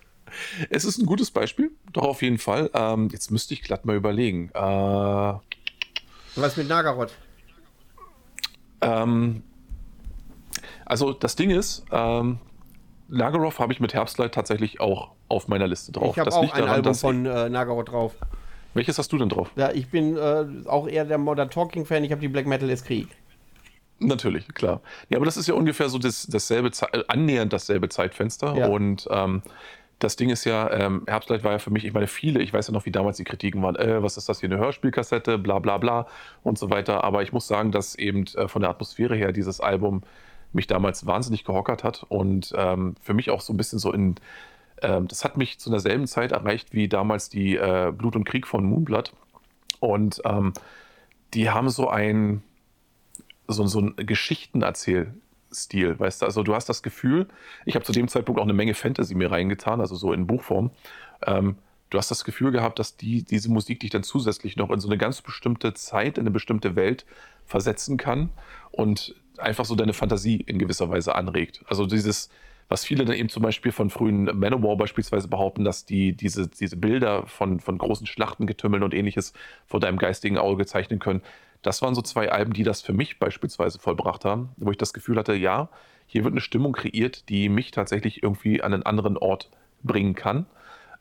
Es 0.69 0.85
ist 0.85 0.99
ein 0.99 1.07
gutes 1.07 1.31
Beispiel, 1.31 1.71
doch 1.93 2.05
auf 2.05 2.23
jeden 2.23 2.39
Fall. 2.39 2.71
Ähm, 2.75 3.09
jetzt 3.13 3.31
müsste 3.31 3.55
ich 3.55 3.63
glatt 3.63 3.85
mal 3.85 3.97
überlegen. 3.97 4.51
Äh, 4.55 4.59
Was 4.59 6.57
mit 6.57 6.69
Nagarot? 6.69 7.13
Ähm, 8.81 9.43
also 10.85 11.13
das 11.13 11.37
Ding 11.37 11.51
ist, 11.51 11.85
ähm, 11.93 12.39
Nagaroth 13.09 13.59
habe 13.59 13.73
ich 13.73 13.81
mit 13.81 13.95
Herbstlight 13.95 14.35
tatsächlich 14.35 14.81
auch 14.81 15.11
auf 15.29 15.49
meiner 15.49 15.67
Liste 15.67 15.93
drauf. 15.93 16.17
Ich 16.17 16.19
habe 16.19 16.33
auch 16.33 16.43
ein 16.43 16.61
daran, 16.63 16.69
Album 16.69 16.95
von 16.95 17.27
äh, 17.27 17.49
Nagaroth 17.49 17.91
drauf. 17.91 18.15
Welches 18.75 18.99
hast 18.99 19.13
du 19.13 19.19
denn 19.19 19.29
drauf? 19.29 19.51
Ja, 19.57 19.73
ich 19.73 19.91
bin 19.91 20.17
äh, 20.17 20.47
auch 20.67 20.87
eher 20.89 21.05
der 21.05 21.19
Modern 21.19 21.51
Talking 21.51 21.87
Fan. 21.87 22.05
Ich 22.05 22.13
habe 22.13 22.21
die 22.21 22.29
Black 22.29 22.47
Metal 22.47 22.71
ist 22.71 22.87
Krieg. 22.87 23.09
Natürlich, 23.99 24.49
klar. 24.49 24.81
Ja, 25.09 25.19
aber 25.19 25.27
das 25.27 25.37
ist 25.37 25.47
ja 25.47 25.55
ungefähr 25.55 25.89
so 25.89 25.99
das, 25.99 26.27
dasselbe, 26.27 26.71
annähernd 27.09 27.53
dasselbe 27.53 27.89
Zeitfenster. 27.89 28.57
Ja. 28.57 28.69
Und 28.69 29.07
ähm, 29.11 29.43
das 30.01 30.17
Ding 30.17 30.31
ist 30.31 30.45
ja, 30.47 30.71
ähm, 30.73 31.05
Herbstlight 31.07 31.45
war 31.45 31.53
ja 31.53 31.59
für 31.59 31.71
mich, 31.71 31.85
ich 31.85 31.93
meine, 31.93 32.07
viele, 32.07 32.41
ich 32.41 32.53
weiß 32.53 32.69
ja 32.69 32.73
noch, 32.73 32.87
wie 32.87 32.91
damals 32.91 33.19
die 33.19 33.25
Kritiken 33.25 33.63
waren, 33.63 33.77
äh, 33.77 34.03
was 34.03 34.17
ist 34.17 34.29
das 34.29 34.41
hier, 34.41 34.51
eine 34.51 34.59
Hörspielkassette, 34.59 35.39
bla 35.39 35.59
bla 35.59 35.79
bla 35.79 36.07
und 36.43 36.59
so 36.59 36.71
weiter. 36.71 37.05
Aber 37.05 37.23
ich 37.23 37.33
muss 37.33 37.47
sagen, 37.47 37.71
dass 37.71 37.95
eben 37.95 38.25
äh, 38.35 38.49
von 38.49 38.63
der 38.63 38.71
Atmosphäre 38.71 39.15
her 39.15 39.33
dieses 39.33 39.61
Album 39.61 40.03
mich 40.53 40.67
damals 40.67 41.07
wahnsinnig 41.07 41.45
gehockert 41.45 41.85
hat 41.85 42.05
und 42.09 42.53
ähm, 42.57 42.95
für 43.01 43.15
mich 43.15 43.31
auch 43.31 43.43
so 43.43 43.53
ein 43.53 43.57
bisschen 43.59 43.79
so 43.79 43.93
in, 43.93 44.17
ähm, 44.83 45.07
das 45.07 45.23
hat 45.23 45.37
mich 45.37 45.61
zu 45.61 45.71
derselben 45.71 46.07
Zeit 46.07 46.33
erreicht 46.33 46.73
wie 46.73 46.89
damals 46.89 47.29
die 47.29 47.57
äh, 47.57 47.93
Blut 47.97 48.17
und 48.17 48.25
Krieg 48.25 48.47
von 48.47 48.65
Moonblood. 48.65 49.13
Und 49.81 50.23
ähm, 50.25 50.55
die 51.35 51.51
haben 51.51 51.69
so 51.69 51.89
ein, 51.89 52.43
so, 53.49 53.67
so 53.67 53.81
ein 53.81 53.95
Geschichtenerzähl 53.97 55.15
Stil, 55.53 55.99
weißt 55.99 56.23
du? 56.23 56.27
Also 56.27 56.43
du 56.43 56.55
hast 56.55 56.69
das 56.69 56.83
Gefühl, 56.83 57.29
ich 57.65 57.75
habe 57.75 57.85
zu 57.85 57.93
dem 57.93 58.09
Zeitpunkt 58.09 58.41
auch 58.41 58.45
eine 58.45 58.53
Menge 58.53 58.75
Fantasy 58.75 59.15
mir 59.15 59.31
reingetan, 59.31 59.81
also 59.81 59.97
so 59.97 60.13
in 60.13 60.27
Buchform. 60.27 60.71
Ähm, 61.27 61.57
du 61.91 61.99
hast 61.99 62.11
das 62.11 62.25
Gefühl 62.25 62.53
gehabt, 62.53 62.79
dass 62.79 62.97
die, 62.97 63.25
diese 63.25 63.51
Musik 63.51 63.81
dich 63.81 63.91
dann 63.91 64.03
zusätzlich 64.03 64.57
noch 64.57 64.71
in 64.71 64.81
so 64.81 64.89
eine 64.89 64.99
ganz 64.99 65.23
bestimmte 65.23 65.75
Zeit, 65.75 66.19
in 66.19 66.23
eine 66.23 66.31
bestimmte 66.31 66.77
Welt 66.77 67.05
versetzen 67.45 67.97
kann 67.97 68.31
und 68.71 69.15
einfach 69.39 69.65
so 69.65 69.75
deine 69.75 69.93
Fantasie 69.93 70.37
in 70.37 70.59
gewisser 70.59 70.89
Weise 70.89 71.15
anregt. 71.15 71.63
Also 71.67 71.87
dieses, 71.87 72.31
was 72.69 72.85
viele 72.85 73.05
dann 73.05 73.17
eben 73.17 73.29
zum 73.29 73.43
Beispiel 73.43 73.73
von 73.73 73.91
frühen 73.91 74.25
Manowar 74.39 74.77
beispielsweise 74.77 75.29
behaupten, 75.29 75.65
dass 75.65 75.85
die 75.85 76.13
diese, 76.13 76.47
diese 76.49 76.77
Bilder 76.77 77.27
von, 77.27 77.59
von 77.59 77.79
großen 77.79 78.07
Schlachtengetümmeln 78.07 78.83
und 78.85 78.95
ähnliches 78.95 79.33
vor 79.67 79.81
deinem 79.81 79.99
geistigen 79.99 80.39
Auge 80.39 80.67
zeichnen 80.67 81.01
können, 81.01 81.23
das 81.63 81.83
waren 81.83 81.95
so 81.95 82.03
zwei 82.03 82.31
Alben, 82.31 82.53
die 82.53 82.63
das 82.63 82.83
für 82.83 82.93
mich 82.93 83.19
beispielsweise 83.19 83.79
vollbracht 83.79 84.25
haben, 84.25 84.51
wo 84.57 84.71
ich 84.71 84.79
das 84.79 84.93
Gefühl 84.93 85.19
hatte, 85.19 85.35
ja, 85.35 85.69
hier 86.07 86.25
wird 86.25 86.33
eine 86.33 86.41
Stimmung 86.41 86.73
kreiert, 86.73 87.29
die 87.29 87.49
mich 87.49 87.71
tatsächlich 87.71 88.23
irgendwie 88.23 88.63
an 88.63 88.75
einen 88.75 88.83
anderen 88.83 89.17
Ort 89.17 89.51
bringen 89.83 90.15
kann. 90.15 90.47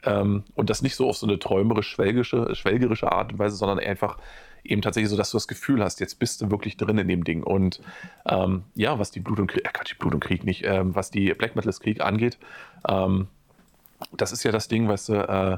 Ähm, 0.04 0.44
und 0.56 0.70
das 0.70 0.82
nicht 0.82 0.96
so 0.96 1.10
auf 1.10 1.18
so 1.18 1.28
eine 1.28 1.40
träumerisch 1.40 1.90
schwelgische, 1.90 2.56
schwelgerische 2.56 3.12
Art 3.12 3.34
und 3.34 3.40
Weise, 3.40 3.56
sondern 3.56 3.80
einfach 3.80 4.18
eben 4.64 4.82
tatsächlich 4.82 5.10
so, 5.10 5.18
dass 5.18 5.32
du 5.32 5.38
das 5.38 5.48
Gefühl 5.48 5.84
hast, 5.84 6.00
jetzt 6.00 6.20
bist 6.20 6.42
du 6.42 6.52
wirklich 6.52 6.78
drin 6.78 6.98
in 6.98 7.08
dem 7.08 7.24
Ding. 7.24 7.44
Und 7.44 7.82
ähm, 8.26 8.64
ja, 8.76 9.00
was 9.00 9.12
die 9.12 9.20
Blut 9.20 9.40
und 9.40 9.48
Krieg, 9.48 9.66
äh, 9.66 9.72
Quatsch, 9.72 9.98
Blut 9.98 10.14
und 10.14 10.20
Krieg 10.20 10.44
nicht, 10.44 10.64
ähm, 10.66 10.96
was 10.96 11.12
die 11.12 11.34
Black 11.34 11.56
Metal 11.56 11.74
Krieg 11.74 12.02
angeht, 12.02 12.38
ähm, 12.88 13.28
das 14.16 14.32
ist 14.32 14.44
ja 14.44 14.52
das 14.52 14.68
Ding, 14.68 14.88
weißt 14.88 15.10
du, 15.10 15.14
äh, 15.14 15.58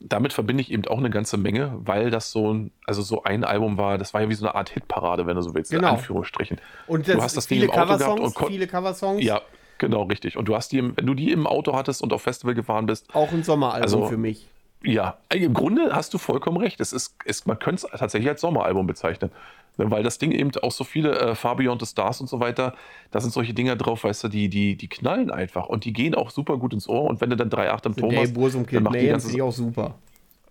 damit 0.00 0.32
verbinde 0.32 0.60
ich 0.60 0.70
eben 0.70 0.86
auch 0.86 0.98
eine 0.98 1.10
ganze 1.10 1.36
Menge, 1.36 1.72
weil 1.78 2.10
das 2.10 2.30
so 2.30 2.52
ein, 2.52 2.70
also 2.86 3.02
so 3.02 3.22
ein 3.24 3.44
Album 3.44 3.78
war, 3.78 3.98
das 3.98 4.14
war 4.14 4.22
ja 4.22 4.28
wie 4.28 4.34
so 4.34 4.46
eine 4.46 4.54
Art 4.54 4.70
Hitparade, 4.70 5.26
wenn 5.26 5.36
du 5.36 5.42
so 5.42 5.54
willst, 5.54 5.70
genau. 5.70 5.88
in 5.88 5.94
Anführungsstrichen. 5.94 6.60
Und 6.86 7.08
du 7.08 7.22
hast 7.22 7.36
das 7.36 7.46
viele 7.46 7.66
Ding 7.66 7.74
im 7.74 7.80
Auto 7.80 7.98
gehabt 7.98 8.20
und 8.20 8.48
viele 8.48 8.66
Coversongs. 8.66 9.24
Ja, 9.24 9.40
genau, 9.78 10.02
richtig. 10.04 10.36
Und 10.36 10.46
du 10.46 10.54
hast 10.54 10.72
die, 10.72 10.82
wenn 10.96 11.06
du 11.06 11.14
die 11.14 11.32
im 11.32 11.46
Auto 11.46 11.74
hattest 11.74 12.02
und 12.02 12.12
auf 12.12 12.22
Festival 12.22 12.54
gefahren 12.54 12.86
bist. 12.86 13.14
Auch 13.14 13.32
ein 13.32 13.42
Sommeralbum 13.42 13.82
also, 13.82 14.06
für 14.06 14.18
mich. 14.18 14.48
Ja, 14.82 15.16
im 15.32 15.54
Grunde 15.54 15.90
hast 15.92 16.12
du 16.14 16.18
vollkommen 16.18 16.58
recht. 16.58 16.80
Es 16.80 16.92
ist, 16.92 17.16
es, 17.24 17.46
man 17.46 17.58
könnte 17.58 17.86
es 17.90 17.98
tatsächlich 17.98 18.28
als 18.28 18.40
Sommeralbum 18.40 18.86
bezeichnen. 18.86 19.30
Weil 19.76 20.02
das 20.02 20.18
Ding 20.18 20.32
eben 20.32 20.50
auch 20.62 20.72
so 20.72 20.84
viele 20.84 21.18
äh, 21.18 21.34
Far 21.34 21.56
Beyond 21.56 21.82
the 21.82 21.86
Stars 21.86 22.20
und 22.20 22.28
so 22.28 22.40
weiter, 22.40 22.74
da 23.10 23.20
sind 23.20 23.32
solche 23.32 23.52
Dinger 23.52 23.76
drauf, 23.76 24.04
weißt 24.04 24.24
du, 24.24 24.28
die, 24.28 24.48
die, 24.48 24.76
die 24.76 24.88
knallen 24.88 25.30
einfach 25.30 25.66
und 25.68 25.84
die 25.84 25.92
gehen 25.92 26.14
auch 26.14 26.30
super 26.30 26.56
gut 26.56 26.72
ins 26.72 26.88
Ohr. 26.88 27.04
Und 27.04 27.20
wenn 27.20 27.30
du 27.30 27.36
dann 27.36 27.50
3,8 27.50 27.86
im 27.86 27.96
Ton 27.96 28.16
hast, 28.16 28.36
dann 28.72 28.82
macht 28.82 28.94
die 28.96 29.06
ganze... 29.06 29.42
auch 29.42 29.52
super. 29.52 29.94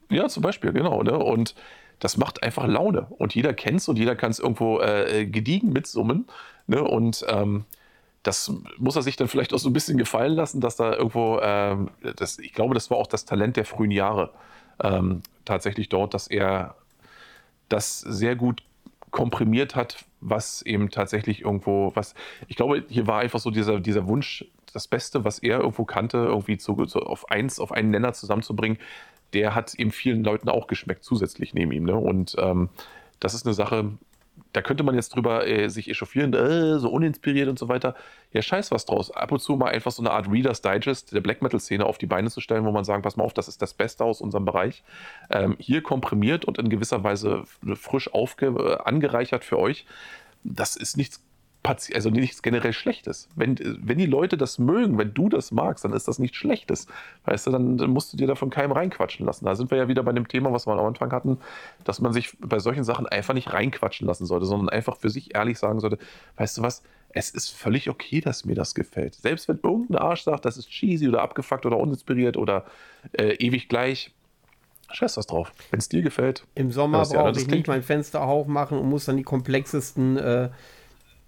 Ja, 0.09 0.27
zum 0.27 0.43
Beispiel, 0.43 0.71
genau. 0.71 1.01
Ne? 1.01 1.17
Und 1.17 1.55
das 1.99 2.17
macht 2.17 2.43
einfach 2.43 2.67
Laune. 2.67 3.07
Und 3.17 3.33
jeder 3.33 3.53
kennt 3.53 3.79
es 3.79 3.87
und 3.87 3.97
jeder 3.97 4.15
kann 4.15 4.31
es 4.31 4.39
irgendwo 4.39 4.79
äh, 4.79 5.25
gediegen 5.25 5.73
mitsummen. 5.73 6.27
Ne? 6.67 6.83
Und 6.83 7.25
ähm, 7.27 7.65
das 8.21 8.51
muss 8.77 8.95
er 8.95 9.01
sich 9.01 9.15
dann 9.15 9.27
vielleicht 9.27 9.53
auch 9.53 9.59
so 9.59 9.69
ein 9.69 9.73
bisschen 9.73 9.97
gefallen 9.97 10.33
lassen, 10.33 10.59
dass 10.61 10.75
da 10.75 10.93
irgendwo, 10.93 11.39
ähm, 11.41 11.89
das, 12.15 12.39
ich 12.39 12.53
glaube, 12.53 12.73
das 12.73 12.89
war 12.89 12.97
auch 12.97 13.07
das 13.07 13.25
Talent 13.25 13.55
der 13.55 13.65
frühen 13.65 13.91
Jahre 13.91 14.31
ähm, 14.83 15.21
tatsächlich 15.45 15.89
dort, 15.89 16.13
dass 16.13 16.27
er 16.27 16.75
das 17.69 17.99
sehr 17.99 18.35
gut 18.35 18.63
komprimiert 19.15 19.77
hat, 19.77 20.03
was 20.19 20.61
eben 20.61 20.89
tatsächlich 20.89 21.43
irgendwo, 21.43 21.93
was, 21.95 22.15
ich 22.49 22.57
glaube, 22.57 22.83
hier 22.89 23.07
war 23.07 23.19
einfach 23.19 23.39
so 23.39 23.49
dieser, 23.49 23.79
dieser 23.79 24.07
Wunsch, 24.07 24.43
das 24.73 24.89
Beste, 24.89 25.23
was 25.23 25.39
er 25.39 25.59
irgendwo 25.59 25.85
kannte, 25.85 26.17
irgendwie 26.17 26.57
zu, 26.57 26.75
zu, 26.85 26.99
auf 26.99 27.31
eins, 27.31 27.61
auf 27.61 27.71
einen 27.71 27.91
Nenner 27.91 28.11
zusammenzubringen, 28.11 28.77
der 29.31 29.55
hat 29.55 29.73
eben 29.75 29.91
vielen 29.91 30.21
Leuten 30.25 30.49
auch 30.49 30.67
geschmeckt, 30.67 31.05
zusätzlich 31.05 31.53
neben 31.53 31.71
ihm. 31.71 31.85
Ne? 31.85 31.95
Und 31.95 32.35
ähm, 32.39 32.67
das 33.21 33.33
ist 33.33 33.45
eine 33.45 33.53
Sache, 33.53 33.93
da 34.55 34.61
könnte 34.61 34.83
man 34.83 34.95
jetzt 34.95 35.15
drüber 35.15 35.45
äh, 35.47 35.69
sich 35.69 35.89
echauffieren, 35.89 36.33
äh, 36.33 36.79
so 36.79 36.89
uninspiriert 36.89 37.49
und 37.49 37.59
so 37.59 37.67
weiter. 37.67 37.95
Ja, 38.31 38.41
scheiß 38.41 38.71
was 38.71 38.85
draus. 38.85 39.11
Ab 39.11 39.31
und 39.31 39.39
zu 39.39 39.55
mal 39.55 39.69
einfach 39.69 39.91
so 39.91 40.01
eine 40.01 40.11
Art 40.11 40.31
Reader's 40.31 40.61
Digest 40.61 41.13
der 41.13 41.21
Black 41.21 41.41
Metal-Szene 41.41 41.85
auf 41.85 41.97
die 41.97 42.05
Beine 42.05 42.29
zu 42.29 42.39
stellen, 42.39 42.65
wo 42.65 42.71
man 42.71 42.85
sagen, 42.85 43.01
pass 43.01 43.17
mal 43.17 43.23
auf, 43.23 43.33
das 43.33 43.47
ist 43.47 43.61
das 43.61 43.73
Beste 43.73 44.03
aus 44.03 44.21
unserem 44.21 44.45
Bereich. 44.45 44.83
Ähm, 45.29 45.55
hier 45.59 45.81
komprimiert 45.81 46.45
und 46.45 46.57
in 46.57 46.69
gewisser 46.69 47.03
Weise 47.03 47.43
frisch 47.75 48.13
aufge 48.13 48.47
äh, 48.47 48.77
angereichert 48.83 49.43
für 49.43 49.59
euch. 49.59 49.85
Das 50.43 50.75
ist 50.75 50.95
nichts 50.95 51.21
also 51.65 52.09
nichts 52.09 52.41
generell 52.41 52.73
Schlechtes. 52.73 53.27
Wenn, 53.35 53.57
wenn 53.59 53.97
die 53.97 54.05
Leute 54.05 54.37
das 54.37 54.59
mögen, 54.59 54.97
wenn 54.97 55.13
du 55.13 55.29
das 55.29 55.51
magst, 55.51 55.83
dann 55.85 55.93
ist 55.93 56.07
das 56.07 56.19
nichts 56.19 56.37
Schlechtes. 56.37 56.87
Weißt 57.25 57.47
du, 57.47 57.51
dann, 57.51 57.77
dann 57.77 57.89
musst 57.89 58.13
du 58.13 58.17
dir 58.17 58.27
davon 58.27 58.49
keinem 58.49 58.71
reinquatschen 58.71 59.25
lassen. 59.25 59.45
Da 59.45 59.55
sind 59.55 59.71
wir 59.71 59.77
ja 59.77 59.87
wieder 59.87 60.03
bei 60.03 60.11
dem 60.11 60.27
Thema, 60.27 60.51
was 60.51 60.67
wir 60.67 60.73
am 60.73 60.85
Anfang 60.85 61.11
hatten, 61.11 61.37
dass 61.83 62.01
man 62.01 62.13
sich 62.13 62.37
bei 62.39 62.59
solchen 62.59 62.83
Sachen 62.83 63.07
einfach 63.07 63.33
nicht 63.33 63.53
reinquatschen 63.53 64.07
lassen 64.07 64.25
sollte, 64.25 64.45
sondern 64.45 64.69
einfach 64.69 64.97
für 64.97 65.09
sich 65.09 65.35
ehrlich 65.35 65.59
sagen 65.59 65.79
sollte, 65.79 65.97
weißt 66.37 66.57
du 66.57 66.61
was, 66.61 66.83
es 67.09 67.29
ist 67.29 67.49
völlig 67.49 67.89
okay, 67.89 68.19
dass 68.19 68.43
mir 68.45 68.55
das 68.55 68.75
gefällt. 68.75 69.15
Selbst 69.15 69.47
wenn 69.47 69.59
irgendein 69.63 69.97
Arsch 69.99 70.23
sagt, 70.23 70.45
das 70.45 70.57
ist 70.57 70.69
cheesy 70.69 71.07
oder 71.07 71.21
abgefuckt 71.21 71.65
oder 71.65 71.77
uninspiriert 71.77 72.35
oder 72.35 72.65
äh, 73.13 73.35
ewig 73.35 73.69
gleich, 73.69 74.11
Scheiß 74.91 75.17
was 75.17 75.25
drauf. 75.25 75.51
Wenn 75.71 75.79
es 75.79 75.89
dir 75.89 76.01
gefällt. 76.01 76.45
Im 76.53 76.71
Sommer 76.71 77.03
brauche 77.03 77.39
ich 77.39 77.47
nicht 77.47 77.67
mein 77.67 77.81
Fenster 77.83 78.21
aufmachen 78.21 78.77
und 78.77 78.87
muss 78.87 79.05
dann 79.05 79.17
die 79.17 79.23
komplexesten 79.23 80.17
äh, 80.17 80.49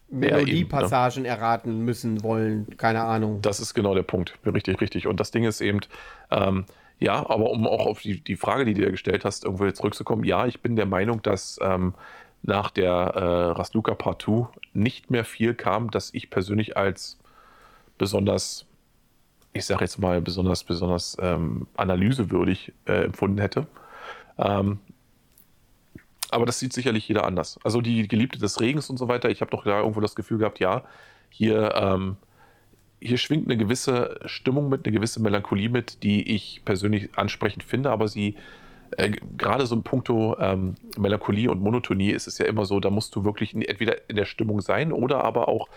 Melodiepassagen 0.09 1.25
ja, 1.25 1.31
erraten 1.31 1.81
müssen 1.81 2.23
wollen. 2.23 2.77
Keine 2.77 3.03
Ahnung. 3.03 3.41
Das 3.41 3.59
ist 3.59 3.73
genau 3.73 3.93
der 3.93 4.03
Punkt. 4.03 4.37
Richtig, 4.45 4.79
richtig. 4.79 5.07
Und 5.07 5.19
das 5.19 5.31
Ding 5.31 5.43
ist 5.43 5.61
eben, 5.61 5.81
ähm, 6.31 6.65
ja, 6.99 7.29
aber 7.29 7.51
um 7.51 7.67
auch 7.67 7.85
auf 7.85 8.01
die, 8.01 8.21
die 8.21 8.35
Frage, 8.35 8.65
die 8.65 8.73
du 8.73 8.81
dir 8.81 8.91
gestellt 8.91 9.25
hast, 9.25 9.43
irgendwo 9.43 9.69
zurückzukommen, 9.71 10.23
ja, 10.23 10.45
ich 10.45 10.61
bin 10.61 10.75
der 10.75 10.85
Meinung, 10.85 11.21
dass 11.21 11.59
ähm, 11.61 11.93
nach 12.43 12.71
der 12.71 12.91
äh, 12.91 13.51
Rasluka 13.51 13.93
Part 13.95 14.21
2 14.23 14.47
nicht 14.73 15.11
mehr 15.11 15.25
viel 15.25 15.53
kam, 15.53 15.91
das 15.91 16.13
ich 16.13 16.29
persönlich 16.29 16.77
als 16.77 17.17
besonders, 17.97 18.65
ich 19.53 19.65
sage 19.65 19.83
jetzt 19.83 19.99
mal, 19.99 20.21
besonders, 20.21 20.63
besonders 20.63 21.17
ähm, 21.19 21.67
analysewürdig 21.75 22.73
äh, 22.85 23.03
empfunden 23.05 23.39
hätte. 23.39 23.67
Ähm, 24.37 24.79
aber 26.31 26.45
das 26.45 26.59
sieht 26.59 26.73
sicherlich 26.73 27.07
jeder 27.07 27.25
anders. 27.25 27.59
Also 27.63 27.81
die 27.81 28.07
Geliebte 28.07 28.39
des 28.39 28.59
Regens 28.59 28.89
und 28.89 28.97
so 28.97 29.07
weiter, 29.07 29.29
ich 29.29 29.41
habe 29.41 29.51
doch 29.51 29.63
da 29.63 29.79
irgendwo 29.79 30.01
das 30.01 30.15
Gefühl 30.15 30.39
gehabt, 30.39 30.59
ja, 30.59 30.83
hier, 31.29 31.73
ähm, 31.75 32.17
hier 32.99 33.17
schwingt 33.17 33.47
eine 33.47 33.57
gewisse 33.57 34.19
Stimmung 34.25 34.69
mit, 34.69 34.85
eine 34.85 34.95
gewisse 34.95 35.21
Melancholie 35.21 35.69
mit, 35.69 36.03
die 36.03 36.35
ich 36.35 36.61
persönlich 36.65 37.09
ansprechend 37.17 37.63
finde, 37.63 37.91
aber 37.91 38.07
sie, 38.07 38.35
äh, 38.91 39.11
gerade 39.37 39.65
so 39.65 39.75
in 39.75 39.83
puncto 39.83 40.37
ähm, 40.39 40.75
Melancholie 40.97 41.49
und 41.49 41.61
Monotonie 41.61 42.11
ist 42.11 42.27
es 42.27 42.37
ja 42.37 42.45
immer 42.45 42.65
so, 42.65 42.79
da 42.79 42.89
musst 42.89 43.15
du 43.15 43.23
wirklich 43.23 43.53
entweder 43.53 44.09
in 44.09 44.15
der 44.15 44.25
Stimmung 44.25 44.61
sein 44.61 44.91
oder 44.91 45.23
aber 45.23 45.47
auch 45.47 45.67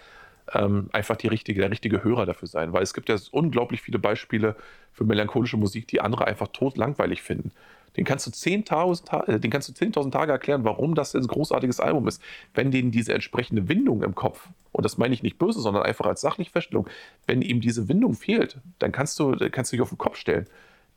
ähm, 0.52 0.88
einfach 0.92 1.16
die 1.16 1.28
richtige, 1.28 1.60
der 1.60 1.70
richtige 1.70 2.02
Hörer 2.02 2.26
dafür 2.26 2.48
sein, 2.48 2.72
weil 2.72 2.82
es 2.82 2.94
gibt 2.94 3.08
ja 3.08 3.16
unglaublich 3.30 3.82
viele 3.82 3.98
Beispiele 3.98 4.56
für 4.92 5.04
melancholische 5.04 5.56
Musik, 5.56 5.86
die 5.88 6.00
andere 6.00 6.26
einfach 6.26 6.48
tot 6.48 6.76
langweilig 6.76 7.22
finden. 7.22 7.52
Den 7.96 8.04
kannst 8.04 8.26
du 8.26 8.30
10.000 8.30 9.26
äh, 9.26 9.40
den 9.40 9.50
kannst 9.50 9.68
du 9.68 9.72
10.000 9.72 10.10
Tage 10.10 10.32
erklären, 10.32 10.64
warum 10.64 10.94
das 10.94 11.14
ein 11.14 11.26
großartiges 11.26 11.80
Album 11.80 12.08
ist. 12.08 12.22
Wenn 12.54 12.70
denen 12.70 12.90
diese 12.90 13.14
entsprechende 13.14 13.68
Windung 13.68 14.02
im 14.02 14.14
Kopf, 14.14 14.48
und 14.72 14.84
das 14.84 14.98
meine 14.98 15.14
ich 15.14 15.22
nicht 15.22 15.38
böse, 15.38 15.60
sondern 15.60 15.82
einfach 15.82 16.06
als 16.06 16.20
sachliche 16.20 16.50
Feststellung, 16.50 16.88
wenn 17.26 17.42
ihm 17.42 17.60
diese 17.60 17.88
Windung 17.88 18.14
fehlt, 18.14 18.58
dann 18.78 18.92
kannst 18.92 19.18
du, 19.18 19.36
kannst 19.50 19.72
du 19.72 19.76
dich 19.76 19.82
auf 19.82 19.90
den 19.90 19.98
Kopf 19.98 20.16
stellen. 20.16 20.46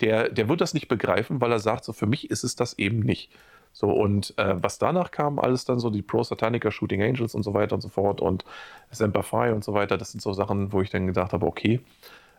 Der, 0.02 0.30
der 0.30 0.50
wird 0.50 0.62
das 0.62 0.74
nicht 0.74 0.88
begreifen, 0.88 1.41
weil 1.41 1.52
er 1.52 1.60
sagt, 1.60 1.86
so 1.86 1.94
für 1.94 2.08
mich 2.08 2.30
ist 2.30 2.44
es 2.44 2.56
das 2.56 2.78
eben 2.78 3.00
nicht. 3.00 3.32
So, 3.74 3.89
und 3.89 4.38
äh, 4.38 4.62
was 4.62 4.78
danach 4.78 5.10
kam, 5.10 5.39
alles 5.39 5.66
dann 5.66 5.80
so 5.80 5.89
die 5.89 6.04
Pro 6.04 6.22
Satanica, 6.24 6.70
Shooting 6.70 7.02
Angels 7.02 7.34
und 7.34 7.41
so 7.41 7.56
weiter 7.56 7.74
und 7.74 7.82
so 7.82 7.89
fort 7.89 8.22
und 8.22 8.46
Semper 8.91 9.24
Fi 9.24 9.52
und 9.52 9.64
so 9.64 9.74
weiter, 9.74 9.98
das 9.98 10.12
sind 10.12 10.22
so 10.22 10.32
Sachen, 10.32 10.72
wo 10.72 10.82
ich 10.82 10.91
dann 10.91 11.08
gedacht 11.08 11.34
habe, 11.34 11.48
okay, 11.48 11.80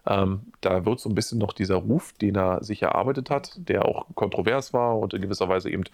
ähm, 0.06 0.40
da 0.60 0.84
wird 0.84 1.00
so 1.00 1.08
ein 1.08 1.14
bisschen 1.14 1.38
noch 1.38 1.52
dieser 1.52 1.76
Ruf, 1.76 2.12
den 2.12 2.36
er 2.36 2.62
sich 2.62 2.82
erarbeitet 2.82 3.30
hat, 3.30 3.52
der 3.56 3.86
auch 3.86 4.06
kontrovers 4.14 4.72
war 4.72 4.98
und 4.98 5.14
in 5.14 5.22
gewisser 5.22 5.48
Weise 5.48 5.70
eben 5.70 5.84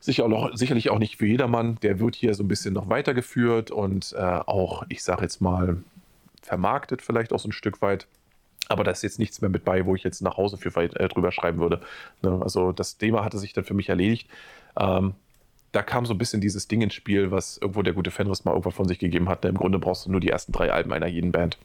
sicher 0.00 0.24
auch, 0.26 0.54
sicherlich 0.54 0.90
auch 0.90 0.98
nicht 0.98 1.16
für 1.16 1.26
jedermann, 1.26 1.78
der 1.82 1.98
wird 1.98 2.14
hier 2.14 2.34
so 2.34 2.44
ein 2.44 2.48
bisschen 2.48 2.74
noch 2.74 2.88
weitergeführt 2.88 3.70
und 3.70 4.14
äh, 4.16 4.20
auch, 4.22 4.84
ich 4.88 5.02
sage 5.02 5.22
jetzt 5.22 5.40
mal, 5.40 5.78
vermarktet 6.42 7.02
vielleicht 7.02 7.32
auch 7.32 7.40
so 7.40 7.48
ein 7.48 7.52
Stück 7.52 7.82
weit. 7.82 8.06
Aber 8.68 8.84
da 8.84 8.90
ist 8.90 9.02
jetzt 9.02 9.18
nichts 9.18 9.40
mehr 9.40 9.50
mit 9.50 9.64
bei, 9.64 9.84
wo 9.84 9.94
ich 9.94 10.04
jetzt 10.04 10.22
nach 10.22 10.36
Hause 10.36 10.56
für 10.56 10.74
äh, 10.80 11.08
drüber 11.08 11.32
schreiben 11.32 11.58
würde. 11.58 11.80
Ne? 12.22 12.40
Also 12.42 12.72
das 12.72 12.96
Thema 12.96 13.24
hatte 13.24 13.38
sich 13.38 13.52
dann 13.52 13.64
für 13.64 13.74
mich 13.74 13.88
erledigt. 13.88 14.28
Ähm, 14.78 15.14
da 15.72 15.82
kam 15.82 16.06
so 16.06 16.14
ein 16.14 16.18
bisschen 16.18 16.40
dieses 16.40 16.68
Ding 16.68 16.80
ins 16.82 16.94
Spiel, 16.94 17.30
was 17.30 17.58
irgendwo 17.58 17.82
der 17.82 17.92
gute 17.92 18.10
Fenris 18.10 18.44
mal 18.44 18.52
irgendwann 18.52 18.72
von 18.72 18.88
sich 18.88 18.98
gegeben 18.98 19.28
hat. 19.28 19.42
Ne? 19.42 19.50
Im 19.50 19.56
Grunde 19.56 19.78
brauchst 19.78 20.06
du 20.06 20.10
nur 20.10 20.20
die 20.20 20.30
ersten 20.30 20.52
drei 20.52 20.72
Alben 20.72 20.92
einer 20.92 21.08
jeden 21.08 21.32
Band. 21.32 21.58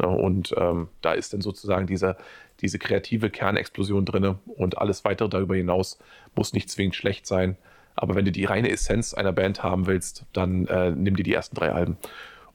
Ne? 0.00 0.08
Und 0.08 0.54
ähm, 0.56 0.88
da 1.02 1.12
ist 1.12 1.32
dann 1.32 1.40
sozusagen 1.40 1.86
dieser, 1.86 2.16
diese 2.60 2.78
kreative 2.78 3.30
Kernexplosion 3.30 4.04
drin 4.04 4.36
und 4.46 4.78
alles 4.78 5.04
weitere 5.04 5.28
darüber 5.28 5.56
hinaus 5.56 5.98
muss 6.34 6.52
nicht 6.52 6.70
zwingend 6.70 6.96
schlecht 6.96 7.26
sein. 7.26 7.56
Aber 7.96 8.14
wenn 8.14 8.24
du 8.24 8.32
die 8.32 8.44
reine 8.44 8.70
Essenz 8.70 9.14
einer 9.14 9.32
Band 9.32 9.62
haben 9.62 9.86
willst, 9.86 10.24
dann 10.32 10.66
äh, 10.66 10.90
nimm 10.90 11.16
dir 11.16 11.24
die 11.24 11.34
ersten 11.34 11.56
drei 11.56 11.72
Alben. 11.72 11.98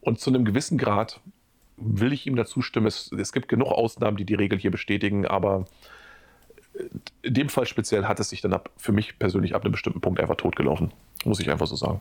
Und 0.00 0.18
zu 0.20 0.30
einem 0.30 0.44
gewissen 0.44 0.78
Grad 0.78 1.20
will 1.76 2.12
ich 2.12 2.26
ihm 2.26 2.36
dazu 2.36 2.62
stimmen. 2.62 2.86
Es, 2.86 3.12
es 3.12 3.32
gibt 3.32 3.48
genug 3.48 3.68
Ausnahmen, 3.68 4.16
die 4.16 4.24
die 4.24 4.34
Regel 4.34 4.58
hier 4.58 4.70
bestätigen, 4.70 5.26
aber 5.26 5.66
in 7.22 7.34
dem 7.34 7.48
Fall 7.48 7.66
speziell 7.66 8.04
hat 8.04 8.20
es 8.20 8.30
sich 8.30 8.40
dann 8.40 8.52
ab, 8.52 8.70
für 8.76 8.92
mich 8.92 9.18
persönlich 9.18 9.54
ab 9.54 9.62
einem 9.62 9.72
bestimmten 9.72 10.00
Punkt 10.00 10.20
einfach 10.20 10.36
totgelaufen. 10.36 10.92
Muss 11.24 11.40
ich 11.40 11.50
einfach 11.50 11.66
so 11.66 11.76
sagen. 11.76 12.00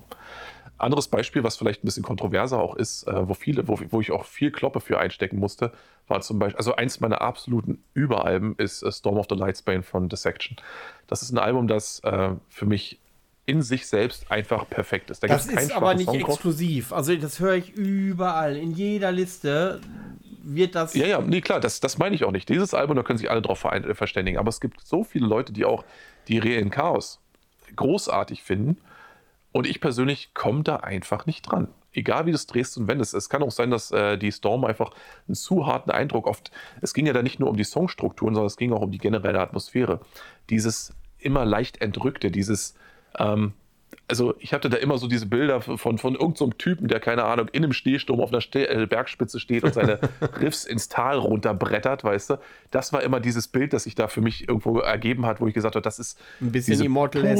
Anderes 0.78 1.08
Beispiel, 1.08 1.44
was 1.44 1.56
vielleicht 1.56 1.84
ein 1.84 1.86
bisschen 1.86 2.04
kontroverser 2.04 2.60
auch 2.60 2.76
ist, 2.76 3.08
äh, 3.08 3.30
wo, 3.30 3.34
viele, 3.34 3.68
wo, 3.68 3.80
wo 3.90 4.02
ich 4.02 4.12
auch 4.12 4.26
viel 4.26 4.52
Kloppe 4.52 4.82
für 4.82 5.00
einstecken 5.00 5.38
musste, 5.38 5.72
war 6.08 6.22
zum 6.22 6.38
Beispiel, 6.38 6.58
also 6.58 6.76
eins 6.76 7.00
meiner 7.00 7.22
absoluten 7.22 7.82
Überalben 7.94 8.56
ist 8.58 8.84
äh, 8.84 8.92
Storm 8.92 9.18
of 9.18 9.28
the 9.30 9.36
Lightsbane 9.36 9.84
von 9.84 10.10
The 10.10 10.18
Section. 10.18 10.58
Das 11.08 11.22
ist 11.22 11.32
ein 11.32 11.38
Album, 11.38 11.68
das 11.68 12.00
äh, 12.04 12.32
für 12.50 12.66
mich 12.66 13.00
in 13.46 13.62
sich 13.62 13.88
selbst 13.88 14.32
einfach 14.32 14.68
perfekt 14.70 15.12
ist. 15.12 15.24
Da 15.24 15.28
das 15.28 15.46
ist 15.46 15.72
aber 15.72 15.94
nicht 15.94 16.08
Song 16.08 16.16
exklusiv. 16.16 16.92
Also 16.92 17.16
das 17.16 17.40
höre 17.40 17.56
ich 17.56 17.74
überall. 17.76 18.58
In 18.58 18.72
jeder 18.72 19.12
Liste 19.12 19.80
wird 20.44 20.76
das. 20.76 20.94
Ja, 20.96 21.06
ja, 21.06 21.22
nee, 21.22 21.42
klar, 21.42 21.60
das, 21.60 21.80
das 21.80 21.98
meine 21.98 22.16
ich 22.16 22.26
auch 22.26 22.32
nicht. 22.32 22.50
Dieses 22.50 22.74
Album, 22.74 22.96
da 22.98 23.04
können 23.04 23.20
sich 23.20 23.30
alle 23.30 23.42
drauf 23.42 23.64
äh, 23.66 23.94
verständigen. 23.94 24.40
Aber 24.40 24.50
es 24.50 24.60
gibt 24.60 24.82
so 24.82 25.04
viele 25.04 25.28
Leute, 25.28 25.54
die 25.54 25.64
auch 25.64 25.86
die 26.28 26.38
reellen 26.40 26.72
Chaos 26.72 27.20
großartig 27.76 28.44
finden 28.44 28.78
und 29.56 29.66
ich 29.66 29.80
persönlich 29.80 30.34
komme 30.34 30.64
da 30.64 30.76
einfach 30.76 31.26
nicht 31.28 31.44
dran. 31.44 31.70
Egal 31.94 32.26
wie 32.26 32.32
du 32.32 32.36
es 32.36 32.46
drehst 32.46 32.78
und 32.78 32.90
wendest. 32.90 33.14
Es 33.14 33.30
kann 33.30 33.42
auch 33.42 33.52
sein, 33.52 33.72
dass 33.72 33.90
äh, 33.90 34.18
die 34.18 34.34
Storm 34.34 34.66
einfach 34.66 34.92
einen 35.30 35.36
zu 35.36 35.66
harten 35.66 35.92
Eindruck 35.92 36.28
oft. 36.28 36.52
Es 36.82 36.94
ging 36.94 37.06
ja 37.06 37.14
da 37.14 37.24
nicht 37.24 37.40
nur 37.40 37.48
um 37.48 37.56
die 37.56 37.64
Songstrukturen, 37.64 38.36
sondern 38.36 38.48
es 38.48 38.58
ging 38.58 38.74
auch 38.74 38.82
um 38.82 38.92
die 38.92 38.98
generelle 38.98 39.40
Atmosphäre. 39.40 40.02
Dieses 40.50 40.94
immer 41.20 41.46
leicht 41.46 41.82
entrückte, 41.82 42.32
dieses 42.32 42.76
ähm, 43.18 43.54
also 44.08 44.36
ich 44.40 44.54
hatte 44.54 44.70
da 44.70 44.78
immer 44.78 44.98
so 44.98 45.08
diese 45.08 45.26
Bilder 45.26 45.62
von, 45.62 45.98
von 45.98 46.14
irgendeinem 46.14 46.36
so 46.36 46.50
Typen, 46.50 46.88
der, 46.88 47.00
keine 47.00 47.24
Ahnung, 47.24 47.48
in 47.54 47.64
einem 47.64 47.74
Schneesturm 47.74 48.20
auf 48.20 48.30
einer 48.30 48.42
Ste 48.42 48.68
äh, 48.68 48.86
Bergspitze 48.86 49.40
steht 49.40 49.64
und 49.64 49.74
seine 49.74 50.00
Riffs 50.42 50.66
ins 50.66 50.90
Tal 50.90 51.18
runterbrettert, 51.18 52.04
weißt 52.04 52.32
du. 52.32 52.40
Das 52.72 52.94
war 52.94 53.04
immer 53.04 53.20
dieses 53.20 53.48
Bild, 53.48 53.74
das 53.74 53.84
sich 53.84 53.96
da 53.96 54.08
für 54.08 54.22
mich 54.22 54.48
irgendwo 54.48 54.80
ergeben 54.80 55.26
hat, 55.26 55.42
wo 55.42 55.48
ich 55.48 55.54
gesagt 55.54 55.76
habe, 55.76 55.84
das 55.84 56.00
ist 56.00 56.20
ein 56.42 56.52
bisschen 56.52 56.82
immortal 56.82 57.38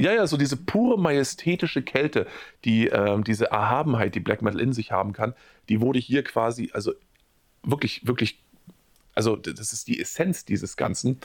ja, 0.00 0.12
ja, 0.12 0.26
so 0.26 0.36
diese 0.36 0.56
pure 0.56 0.98
majestätische 0.98 1.82
Kälte, 1.82 2.26
die 2.64 2.86
ähm, 2.86 3.24
diese 3.24 3.50
Erhabenheit, 3.50 4.14
die 4.14 4.20
Black 4.20 4.42
Metal 4.42 4.60
in 4.60 4.72
sich 4.72 4.92
haben 4.92 5.12
kann, 5.12 5.34
die 5.68 5.80
wurde 5.80 5.98
hier 5.98 6.24
quasi, 6.24 6.70
also 6.72 6.92
wirklich, 7.62 8.06
wirklich, 8.06 8.40
also 9.14 9.36
das 9.36 9.72
ist 9.72 9.88
die 9.88 10.00
Essenz 10.00 10.44
dieses 10.44 10.76
Ganzen, 10.76 11.20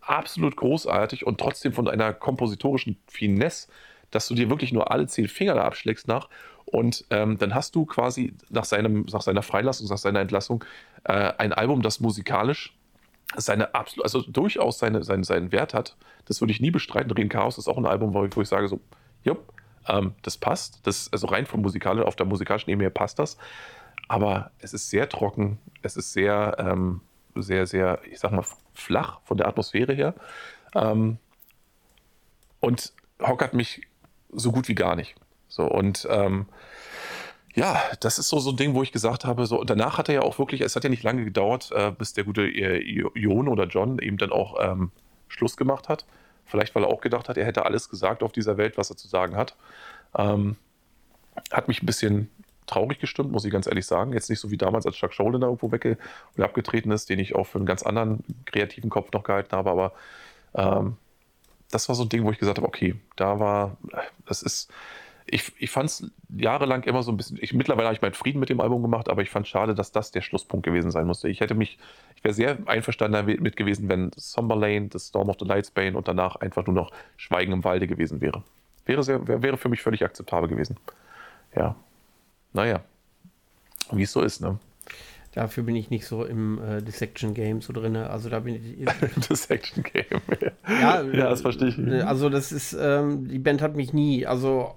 absolut 0.00 0.56
großartig 0.56 1.26
und 1.26 1.38
trotzdem 1.38 1.72
von 1.72 1.88
einer 1.88 2.12
kompositorischen 2.12 2.96
Finesse, 3.08 3.68
dass 4.10 4.28
du 4.28 4.34
dir 4.34 4.50
wirklich 4.50 4.72
nur 4.72 4.90
alle 4.90 5.06
zehn 5.06 5.28
Finger 5.28 5.54
da 5.54 5.64
abschlägst 5.64 6.08
nach. 6.08 6.28
Und 6.64 7.04
ähm, 7.10 7.38
dann 7.38 7.54
hast 7.54 7.74
du 7.74 7.86
quasi 7.86 8.34
nach, 8.50 8.64
seinem, 8.64 9.06
nach 9.12 9.22
seiner 9.22 9.42
Freilassung, 9.42 9.88
nach 9.88 9.98
seiner 9.98 10.20
Entlassung 10.20 10.64
äh, 11.04 11.32
ein 11.38 11.52
Album, 11.52 11.82
das 11.82 12.00
musikalisch 12.00 12.75
seine 13.34 13.74
absolut, 13.74 14.04
also 14.04 14.22
durchaus 14.22 14.78
seine, 14.78 15.02
seine, 15.02 15.24
seinen 15.24 15.52
Wert 15.52 15.74
hat. 15.74 15.96
Das 16.26 16.40
würde 16.40 16.52
ich 16.52 16.60
nie 16.60 16.70
bestreiten. 16.70 17.10
Reden 17.10 17.28
Chaos 17.28 17.58
ist 17.58 17.68
auch 17.68 17.76
ein 17.76 17.86
Album, 17.86 18.14
wo 18.14 18.24
ich, 18.24 18.36
wo 18.36 18.42
ich 18.42 18.48
sage 18.48 18.68
so, 18.68 18.80
jupp, 19.24 19.52
ähm, 19.88 20.14
das 20.22 20.36
passt. 20.36 20.86
Das, 20.86 21.12
also 21.12 21.26
rein 21.26 21.46
vom 21.46 21.62
musikalischen, 21.62 22.06
auf 22.06 22.16
der 22.16 22.26
musikalischen 22.26 22.70
Ebene 22.70 22.90
passt 22.90 23.18
das. 23.18 23.36
Aber 24.08 24.52
es 24.58 24.72
ist 24.72 24.90
sehr 24.90 25.08
trocken, 25.08 25.58
es 25.82 25.96
ist 25.96 26.12
sehr, 26.12 26.56
ähm, 26.58 27.00
sehr, 27.34 27.66
sehr, 27.66 28.00
ich 28.10 28.20
sag 28.20 28.32
mal, 28.32 28.44
flach 28.74 29.20
von 29.24 29.36
der 29.36 29.48
Atmosphäre 29.48 29.92
her. 29.92 30.14
Ähm, 30.74 31.18
und 32.60 32.92
hockert 33.20 33.54
mich 33.54 33.82
so 34.30 34.52
gut 34.52 34.68
wie 34.68 34.74
gar 34.74 34.96
nicht. 34.96 35.16
So, 35.48 35.64
und 35.64 36.06
ähm, 36.10 36.46
ja, 37.56 37.82
das 38.00 38.18
ist 38.18 38.28
so, 38.28 38.38
so 38.38 38.50
ein 38.50 38.56
Ding, 38.56 38.74
wo 38.74 38.82
ich 38.82 38.92
gesagt 38.92 39.24
habe, 39.24 39.46
so, 39.46 39.58
und 39.58 39.70
danach 39.70 39.96
hat 39.96 40.10
er 40.10 40.16
ja 40.16 40.22
auch 40.22 40.38
wirklich, 40.38 40.60
es 40.60 40.76
hat 40.76 40.84
ja 40.84 40.90
nicht 40.90 41.02
lange 41.02 41.24
gedauert, 41.24 41.72
äh, 41.72 41.90
bis 41.90 42.12
der 42.12 42.24
gute 42.24 42.42
äh, 42.42 42.82
Jon 43.14 43.48
oder 43.48 43.64
John 43.64 43.98
eben 43.98 44.18
dann 44.18 44.30
auch 44.30 44.56
ähm, 44.60 44.92
Schluss 45.28 45.56
gemacht 45.56 45.88
hat. 45.88 46.04
Vielleicht, 46.44 46.74
weil 46.74 46.84
er 46.84 46.90
auch 46.90 47.00
gedacht 47.00 47.28
hat, 47.28 47.38
er 47.38 47.46
hätte 47.46 47.64
alles 47.64 47.88
gesagt 47.88 48.22
auf 48.22 48.30
dieser 48.30 48.58
Welt, 48.58 48.76
was 48.76 48.90
er 48.90 48.96
zu 48.96 49.08
sagen 49.08 49.36
hat. 49.36 49.56
Ähm, 50.16 50.56
hat 51.50 51.66
mich 51.66 51.82
ein 51.82 51.86
bisschen 51.86 52.30
traurig 52.66 52.98
gestimmt, 52.98 53.32
muss 53.32 53.44
ich 53.46 53.52
ganz 53.52 53.66
ehrlich 53.66 53.86
sagen. 53.86 54.12
Jetzt 54.12 54.28
nicht 54.28 54.40
so 54.40 54.50
wie 54.50 54.58
damals, 54.58 54.84
als 54.84 54.96
Chuck 54.96 55.14
Sholin 55.14 55.40
da 55.40 55.46
irgendwo 55.46 55.72
wegge 55.72 55.96
oder 56.34 56.44
abgetreten 56.44 56.90
ist, 56.90 57.08
den 57.08 57.18
ich 57.18 57.34
auch 57.34 57.46
für 57.46 57.58
einen 57.58 57.66
ganz 57.66 57.82
anderen 57.82 58.22
kreativen 58.44 58.90
Kopf 58.90 59.12
noch 59.12 59.24
gehalten 59.24 59.56
habe, 59.56 59.70
aber 59.70 59.92
ähm, 60.54 60.96
das 61.70 61.88
war 61.88 61.96
so 61.96 62.02
ein 62.02 62.08
Ding, 62.10 62.24
wo 62.24 62.30
ich 62.30 62.38
gesagt 62.38 62.58
habe, 62.58 62.68
okay, 62.68 62.96
da 63.16 63.40
war, 63.40 63.76
das 64.26 64.42
ist, 64.42 64.70
ich, 65.28 65.52
ich 65.58 65.70
fand 65.70 65.90
es 65.90 66.10
jahrelang 66.36 66.84
immer 66.84 67.02
so 67.02 67.10
ein 67.10 67.16
bisschen, 67.16 67.38
ich, 67.40 67.52
mittlerweile 67.52 67.86
habe 67.86 67.94
ich 67.94 68.02
meinen 68.02 68.14
Frieden 68.14 68.38
mit 68.38 68.48
dem 68.48 68.60
Album 68.60 68.82
gemacht, 68.82 69.08
aber 69.08 69.22
ich 69.22 69.30
fand 69.30 69.46
es 69.46 69.50
schade, 69.50 69.74
dass 69.74 69.90
das 69.92 70.12
der 70.12 70.22
Schlusspunkt 70.22 70.64
gewesen 70.64 70.90
sein 70.90 71.06
musste. 71.06 71.28
Ich 71.28 71.40
hätte 71.40 71.54
mich, 71.54 71.78
ich 72.14 72.22
wäre 72.22 72.34
sehr 72.34 72.58
einverstanden 72.66 73.14
damit 73.14 73.56
gewesen, 73.56 73.88
wenn 73.88 74.10
Somber 74.16 74.56
Lane, 74.56 74.88
The 74.92 74.98
Storm 74.98 75.28
of 75.28 75.36
the 75.40 75.44
Lights 75.44 75.70
Bane 75.70 75.96
und 75.96 76.06
danach 76.06 76.36
einfach 76.36 76.66
nur 76.66 76.74
noch 76.74 76.92
Schweigen 77.16 77.52
im 77.52 77.64
Walde 77.64 77.86
gewesen 77.86 78.20
wäre. 78.20 78.42
Wäre, 78.84 79.02
sehr, 79.02 79.26
wäre 79.26 79.56
für 79.56 79.68
mich 79.68 79.82
völlig 79.82 80.04
akzeptabel 80.04 80.48
gewesen. 80.48 80.76
Ja. 81.56 81.74
Naja. 82.52 82.82
Wie 83.90 84.02
es 84.02 84.12
so 84.12 84.22
ist, 84.22 84.40
ne? 84.40 84.58
Dafür 85.32 85.64
bin 85.64 85.76
ich 85.76 85.90
nicht 85.90 86.06
so 86.06 86.24
im 86.24 86.58
äh, 86.62 86.80
Dissection 86.80 87.34
Game 87.34 87.60
so 87.60 87.72
drin. 87.72 87.94
Also 87.96 88.30
da 88.30 88.40
bin 88.40 88.54
ich. 88.54 88.86
Dissection 89.28 89.82
Game. 89.82 90.22
ja, 90.66 91.02
ja, 91.12 91.28
das 91.28 91.42
verstehe 91.42 91.68
ich. 91.68 91.78
Äh, 91.78 92.02
also 92.02 92.30
das 92.30 92.52
ist, 92.52 92.76
ähm, 92.80 93.28
die 93.28 93.38
Band 93.38 93.60
hat 93.60 93.76
mich 93.76 93.92
nie, 93.92 94.24
also 94.24 94.76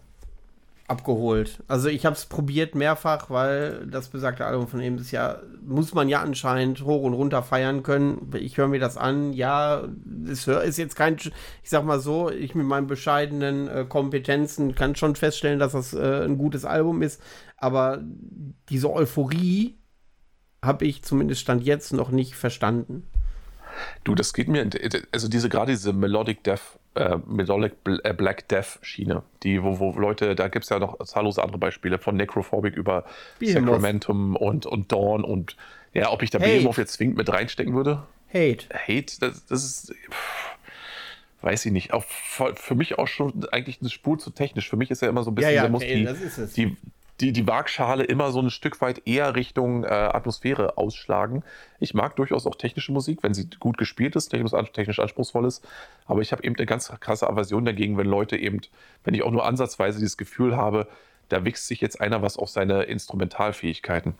abgeholt. 0.89 1.63
Also 1.67 1.87
ich 1.87 2.05
habe 2.05 2.15
es 2.15 2.25
probiert 2.25 2.73
mehrfach, 2.73 3.29
weil 3.29 3.85
das 3.87 4.09
besagte 4.09 4.45
Album 4.45 4.67
von 4.67 4.81
ihm 4.81 4.97
ist 4.97 5.11
ja, 5.11 5.39
muss 5.61 5.93
man 5.93 6.09
ja 6.09 6.21
anscheinend 6.21 6.83
hoch 6.83 7.03
und 7.03 7.13
runter 7.13 7.43
feiern 7.43 7.83
können. 7.83 8.31
Ich 8.35 8.57
höre 8.57 8.67
mir 8.67 8.79
das 8.79 8.97
an, 8.97 9.33
ja, 9.33 9.83
es 10.29 10.47
ist 10.47 10.77
jetzt 10.77 10.95
kein, 10.95 11.17
ich 11.17 11.69
sag 11.69 11.85
mal 11.85 11.99
so, 11.99 12.29
ich 12.29 12.55
mit 12.55 12.65
meinen 12.65 12.87
bescheidenen 12.87 13.67
äh, 13.67 13.85
Kompetenzen 13.87 14.75
kann 14.75 14.95
schon 14.95 15.15
feststellen, 15.15 15.59
dass 15.59 15.73
das 15.73 15.93
äh, 15.93 16.23
ein 16.23 16.37
gutes 16.37 16.65
Album 16.65 17.01
ist, 17.01 17.21
aber 17.57 18.01
diese 18.69 18.91
Euphorie 18.91 19.77
habe 20.63 20.85
ich 20.85 21.03
zumindest 21.03 21.41
Stand 21.41 21.63
jetzt 21.63 21.93
noch 21.93 22.09
nicht 22.09 22.35
verstanden. 22.35 23.08
Du, 24.03 24.15
das 24.15 24.33
geht 24.33 24.47
mir, 24.47 24.69
also 25.11 25.27
diese 25.27 25.49
gerade 25.49 25.71
diese 25.71 25.93
Melodic 25.93 26.43
Death 26.43 26.79
äh, 26.95 27.17
Melodic 27.25 27.73
äh, 28.03 28.13
Black 28.13 28.47
Death 28.47 28.79
Schiene, 28.81 29.23
die, 29.43 29.63
wo, 29.63 29.79
wo 29.79 29.91
Leute, 29.99 30.35
da 30.35 30.47
gibt 30.47 30.63
es 30.63 30.69
ja 30.69 30.79
noch 30.79 30.97
zahllose 31.05 31.41
andere 31.43 31.57
Beispiele, 31.57 31.97
von 31.97 32.15
Necrophobic 32.15 32.75
über 32.75 33.05
Behemoth. 33.39 33.65
Sacramentum 33.65 34.35
und, 34.35 34.65
und 34.65 34.91
Dawn 34.91 35.23
und 35.23 35.55
ja, 35.93 36.11
ob 36.11 36.23
ich 36.23 36.29
da 36.29 36.39
Behemoth 36.39 36.77
jetzt 36.77 36.93
zwingend 36.93 37.17
mit 37.17 37.31
reinstecken 37.31 37.73
würde? 37.73 38.03
Hate. 38.33 38.67
Hate, 38.73 39.19
das, 39.19 39.45
das 39.45 39.63
ist, 39.63 39.93
pff, 40.11 40.57
weiß 41.41 41.65
ich 41.65 41.71
nicht, 41.71 41.93
auch 41.93 42.03
für 42.03 42.75
mich 42.75 42.97
auch 42.99 43.07
schon 43.07 43.47
eigentlich 43.51 43.79
eine 43.81 43.89
Spur 43.89 44.19
zu 44.19 44.29
technisch. 44.29 44.69
Für 44.69 44.77
mich 44.77 44.91
ist 44.91 45.01
ja 45.01 45.09
immer 45.09 45.23
so 45.23 45.31
ein 45.31 45.35
bisschen, 45.35 45.53
ja, 45.53 45.65
ja, 45.65 45.73
okay, 45.73 46.07
die, 46.55 46.67
die, 46.67 46.77
die, 47.19 47.33
die 47.33 47.47
Waagschale 47.47 48.03
immer 48.03 48.31
so 48.31 48.41
ein 48.41 48.49
Stück 48.49 48.79
weit 48.81 49.05
eher 49.05 49.35
Richtung 49.35 49.83
äh, 49.83 49.87
Atmosphäre 49.87 50.77
ausschlagen. 50.77 51.43
Ich 51.79 51.93
mag 51.93 52.15
durchaus 52.15 52.47
auch 52.47 52.55
technische 52.55 52.91
Musik, 52.91 53.23
wenn 53.23 53.33
sie 53.33 53.49
gut 53.59 53.77
gespielt 53.77 54.15
ist, 54.15 54.29
technisch, 54.29 54.99
anspruchsvoll 54.99 55.45
ist. 55.45 55.67
Aber 56.05 56.21
ich 56.21 56.31
habe 56.31 56.43
eben 56.43 56.55
eine 56.55 56.65
ganz 56.65 56.91
krasse 56.99 57.29
Aversion 57.29 57.65
dagegen, 57.65 57.97
wenn 57.97 58.07
Leute 58.07 58.37
eben, 58.37 58.61
wenn 59.03 59.13
ich 59.13 59.23
auch 59.23 59.31
nur 59.31 59.45
ansatzweise 59.45 59.99
dieses 59.99 60.17
Gefühl 60.17 60.55
habe, 60.55 60.87
da 61.27 61.45
wächst 61.45 61.67
sich 61.67 61.79
jetzt 61.79 62.01
einer 62.01 62.21
was 62.21 62.37
auf 62.37 62.49
seine 62.49 62.83
Instrumentalfähigkeiten. 62.83 64.15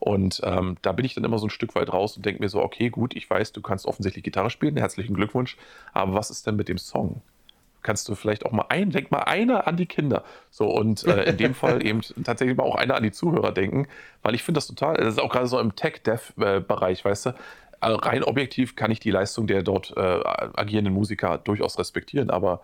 Und 0.00 0.40
ähm, 0.44 0.76
da 0.82 0.92
bin 0.92 1.04
ich 1.04 1.14
dann 1.14 1.24
immer 1.24 1.38
so 1.38 1.46
ein 1.46 1.50
Stück 1.50 1.74
weit 1.74 1.92
raus 1.92 2.16
und 2.16 2.26
denke 2.26 2.42
mir 2.42 2.48
so, 2.48 2.62
okay, 2.62 2.90
gut, 2.90 3.14
ich 3.14 3.28
weiß, 3.28 3.52
du 3.52 3.62
kannst 3.62 3.86
offensichtlich 3.86 4.24
Gitarre 4.24 4.50
spielen, 4.50 4.76
herzlichen 4.76 5.14
Glückwunsch, 5.14 5.56
aber 5.92 6.14
was 6.14 6.30
ist 6.30 6.46
denn 6.46 6.56
mit 6.56 6.68
dem 6.68 6.78
Song? 6.78 7.22
Kannst 7.82 8.08
du 8.08 8.14
vielleicht 8.14 8.44
auch 8.44 8.52
mal 8.52 8.66
ein, 8.68 8.90
denk 8.90 9.10
mal 9.10 9.20
einer 9.20 9.66
an 9.66 9.76
die 9.76 9.86
Kinder. 9.86 10.24
So, 10.50 10.66
und 10.66 11.04
äh, 11.04 11.24
in 11.30 11.36
dem 11.36 11.54
Fall 11.54 11.84
eben 11.86 12.00
tatsächlich 12.24 12.56
mal 12.56 12.64
auch 12.64 12.76
einer 12.76 12.96
an 12.96 13.02
die 13.02 13.12
Zuhörer 13.12 13.52
denken, 13.52 13.86
weil 14.22 14.34
ich 14.34 14.42
finde 14.42 14.58
das 14.58 14.66
total, 14.66 14.96
das 14.96 15.14
ist 15.14 15.20
auch 15.20 15.30
gerade 15.30 15.46
so 15.46 15.58
im 15.58 15.76
Tech-Dev-Bereich, 15.76 17.04
weißt 17.04 17.26
du, 17.26 17.34
also 17.80 17.96
rein 17.98 18.24
objektiv 18.24 18.76
kann 18.76 18.90
ich 18.90 19.00
die 19.00 19.10
Leistung 19.10 19.46
der 19.46 19.62
dort 19.62 19.96
äh, 19.96 20.00
agierenden 20.00 20.92
Musiker 20.92 21.38
durchaus 21.38 21.78
respektieren, 21.78 22.30
aber 22.30 22.60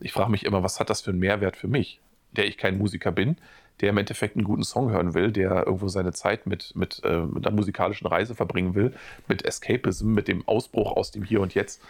ich 0.00 0.12
frage 0.12 0.30
mich 0.30 0.44
immer, 0.44 0.62
was 0.62 0.80
hat 0.80 0.90
das 0.90 1.02
für 1.02 1.10
einen 1.10 1.20
Mehrwert 1.20 1.56
für 1.56 1.68
mich, 1.68 2.00
der 2.32 2.46
ich 2.46 2.56
kein 2.56 2.78
Musiker 2.78 3.12
bin, 3.12 3.36
der 3.80 3.90
im 3.90 3.98
Endeffekt 3.98 4.36
einen 4.36 4.44
guten 4.44 4.62
Song 4.62 4.90
hören 4.90 5.14
will, 5.14 5.32
der 5.32 5.66
irgendwo 5.66 5.88
seine 5.88 6.12
Zeit 6.12 6.46
mit, 6.46 6.74
mit, 6.76 7.02
äh, 7.04 7.20
mit 7.20 7.46
einer 7.46 7.54
musikalischen 7.54 8.06
Reise 8.06 8.34
verbringen 8.34 8.74
will, 8.74 8.94
mit 9.28 9.44
Escapism, 9.44 10.12
mit 10.12 10.28
dem 10.28 10.46
Ausbruch 10.46 10.96
aus 10.96 11.10
dem 11.10 11.24
Hier 11.24 11.40
und 11.40 11.54
Jetzt 11.54 11.82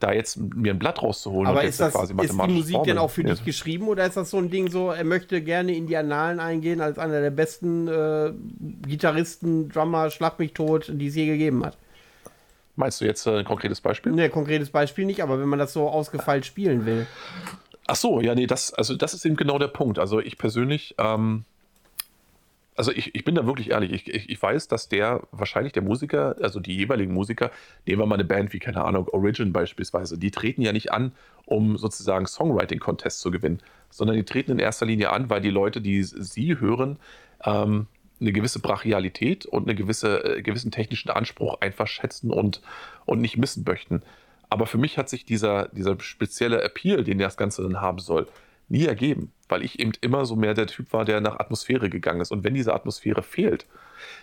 da 0.00 0.12
jetzt 0.12 0.36
mir 0.38 0.72
ein 0.72 0.78
Blatt 0.78 1.02
rauszuholen. 1.02 1.46
Aber 1.46 1.62
ist, 1.62 1.78
das, 1.78 1.94
ist 1.94 2.12
die 2.12 2.52
Musik 2.52 2.82
denn 2.84 2.98
auch 2.98 3.10
für 3.10 3.22
dich 3.22 3.44
geschrieben 3.44 3.88
oder 3.88 4.06
ist 4.06 4.16
das 4.16 4.30
so 4.30 4.38
ein 4.38 4.50
Ding 4.50 4.70
so, 4.70 4.90
er 4.90 5.04
möchte 5.04 5.40
gerne 5.42 5.74
in 5.74 5.86
die 5.86 5.96
Annalen 5.96 6.40
eingehen 6.40 6.80
als 6.80 6.98
einer 6.98 7.20
der 7.20 7.30
besten 7.30 7.86
äh, 7.86 8.32
Gitarristen, 8.86 9.68
Drummer, 9.68 10.10
Schlag 10.10 10.38
mich 10.38 10.52
tot, 10.52 10.90
die 10.92 11.06
es 11.06 11.14
je 11.14 11.26
gegeben 11.26 11.64
hat? 11.64 11.76
Meinst 12.76 13.00
du 13.00 13.04
jetzt 13.04 13.26
äh, 13.26 13.38
ein 13.38 13.44
konkretes 13.44 13.80
Beispiel? 13.80 14.12
Ne, 14.12 14.30
konkretes 14.30 14.70
Beispiel 14.70 15.04
nicht, 15.04 15.22
aber 15.22 15.38
wenn 15.38 15.48
man 15.48 15.58
das 15.58 15.72
so 15.72 15.88
ausgefeilt 15.88 16.46
spielen 16.46 16.86
will. 16.86 17.06
Ach 17.86 17.96
so, 17.96 18.20
ja, 18.20 18.34
nee, 18.34 18.46
das, 18.46 18.72
also 18.72 18.94
das 18.94 19.14
ist 19.14 19.24
eben 19.26 19.36
genau 19.36 19.58
der 19.58 19.68
Punkt. 19.68 19.98
Also 19.98 20.20
ich 20.20 20.38
persönlich, 20.38 20.94
ähm, 20.98 21.44
also 22.80 22.92
ich, 22.92 23.14
ich 23.14 23.24
bin 23.24 23.34
da 23.34 23.44
wirklich 23.44 23.72
ehrlich, 23.72 23.92
ich, 23.92 24.08
ich, 24.08 24.30
ich, 24.30 24.42
weiß, 24.42 24.66
dass 24.66 24.88
der 24.88 25.28
wahrscheinlich 25.32 25.74
der 25.74 25.82
Musiker, 25.82 26.34
also 26.40 26.60
die 26.60 26.74
jeweiligen 26.74 27.12
Musiker, 27.12 27.50
nehmen 27.84 28.00
wir 28.00 28.06
mal 28.06 28.14
eine 28.14 28.24
Band 28.24 28.54
wie, 28.54 28.58
keine 28.58 28.82
Ahnung, 28.82 29.06
Origin 29.08 29.52
beispielsweise, 29.52 30.16
die 30.16 30.30
treten 30.30 30.62
ja 30.62 30.72
nicht 30.72 30.90
an, 30.90 31.12
um 31.44 31.76
sozusagen 31.76 32.26
Songwriting-Contest 32.26 33.20
zu 33.20 33.30
gewinnen, 33.30 33.58
sondern 33.90 34.16
die 34.16 34.24
treten 34.24 34.52
in 34.52 34.58
erster 34.58 34.86
Linie 34.86 35.10
an, 35.10 35.28
weil 35.28 35.42
die 35.42 35.50
Leute, 35.50 35.82
die 35.82 36.02
sie 36.02 36.58
hören, 36.58 36.98
ähm, 37.44 37.86
eine 38.18 38.32
gewisse 38.32 38.60
Brachialität 38.60 39.44
und 39.44 39.68
einen 39.68 39.76
gewisse, 39.76 40.38
äh, 40.38 40.40
gewissen 40.40 40.70
technischen 40.70 41.10
Anspruch 41.10 41.60
einfach 41.60 41.86
schätzen 41.86 42.30
und, 42.30 42.62
und 43.04 43.20
nicht 43.20 43.36
missen 43.36 43.62
möchten. 43.66 44.00
Aber 44.48 44.64
für 44.64 44.78
mich 44.78 44.96
hat 44.96 45.10
sich 45.10 45.26
dieser, 45.26 45.68
dieser 45.68 46.00
spezielle 46.00 46.62
Appeal, 46.62 47.04
den 47.04 47.18
das 47.18 47.36
Ganze 47.36 47.62
dann 47.62 47.82
haben 47.82 47.98
soll, 47.98 48.26
nie 48.70 48.86
ergeben, 48.86 49.32
weil 49.48 49.62
ich 49.62 49.80
eben 49.80 49.92
immer 50.00 50.24
so 50.24 50.36
mehr 50.36 50.54
der 50.54 50.68
Typ 50.68 50.92
war, 50.92 51.04
der 51.04 51.20
nach 51.20 51.38
Atmosphäre 51.38 51.90
gegangen 51.90 52.20
ist. 52.20 52.30
Und 52.30 52.44
wenn 52.44 52.54
diese 52.54 52.72
Atmosphäre 52.72 53.22
fehlt, 53.22 53.66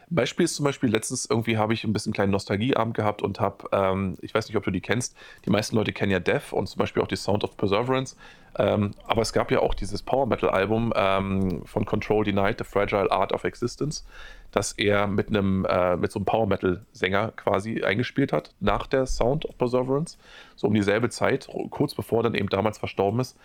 Beispiel 0.09 0.45
ist 0.45 0.55
zum 0.55 0.63
Beispiel, 0.63 0.89
letztens 0.89 1.27
irgendwie 1.29 1.57
habe 1.57 1.73
ich 1.73 1.83
ein 1.83 1.93
bisschen 1.93 2.13
kleinen 2.13 2.31
Nostalgieabend 2.31 2.95
gehabt 2.95 3.21
und 3.21 3.39
habe, 3.39 3.67
ähm, 3.73 4.17
ich 4.21 4.33
weiß 4.33 4.47
nicht, 4.47 4.55
ob 4.55 4.63
du 4.63 4.71
die 4.71 4.81
kennst, 4.81 5.15
die 5.45 5.49
meisten 5.49 5.75
Leute 5.75 5.91
kennen 5.91 6.11
ja 6.11 6.19
Death 6.19 6.53
und 6.53 6.67
zum 6.67 6.79
Beispiel 6.79 7.03
auch 7.03 7.07
die 7.07 7.17
Sound 7.17 7.43
of 7.43 7.57
Perseverance, 7.57 8.15
ähm, 8.57 8.91
aber 9.05 9.21
es 9.21 9.33
gab 9.33 9.51
ja 9.51 9.59
auch 9.59 9.73
dieses 9.73 10.01
Power 10.01 10.25
Metal 10.25 10.49
Album 10.49 10.93
ähm, 10.95 11.61
von 11.65 11.85
Control 11.85 12.23
Denied, 12.23 12.57
The 12.57 12.63
Fragile 12.63 13.11
Art 13.11 13.33
of 13.33 13.43
Existence, 13.43 14.05
das 14.51 14.71
er 14.71 15.07
mit 15.07 15.27
einem, 15.27 15.65
äh, 15.65 15.97
mit 15.97 16.11
so 16.11 16.19
einem 16.19 16.25
Power 16.25 16.47
Metal 16.47 16.85
Sänger 16.93 17.33
quasi 17.35 17.83
eingespielt 17.83 18.31
hat, 18.31 18.51
nach 18.59 18.87
der 18.87 19.05
Sound 19.05 19.45
of 19.45 19.57
Perseverance, 19.57 20.17
so 20.55 20.67
um 20.67 20.73
dieselbe 20.73 21.09
Zeit, 21.09 21.49
kurz 21.69 21.93
bevor 21.93 22.19
er 22.19 22.23
dann 22.23 22.35
eben 22.35 22.49
damals 22.49 22.77
verstorben 22.77 23.19
ist. 23.19 23.37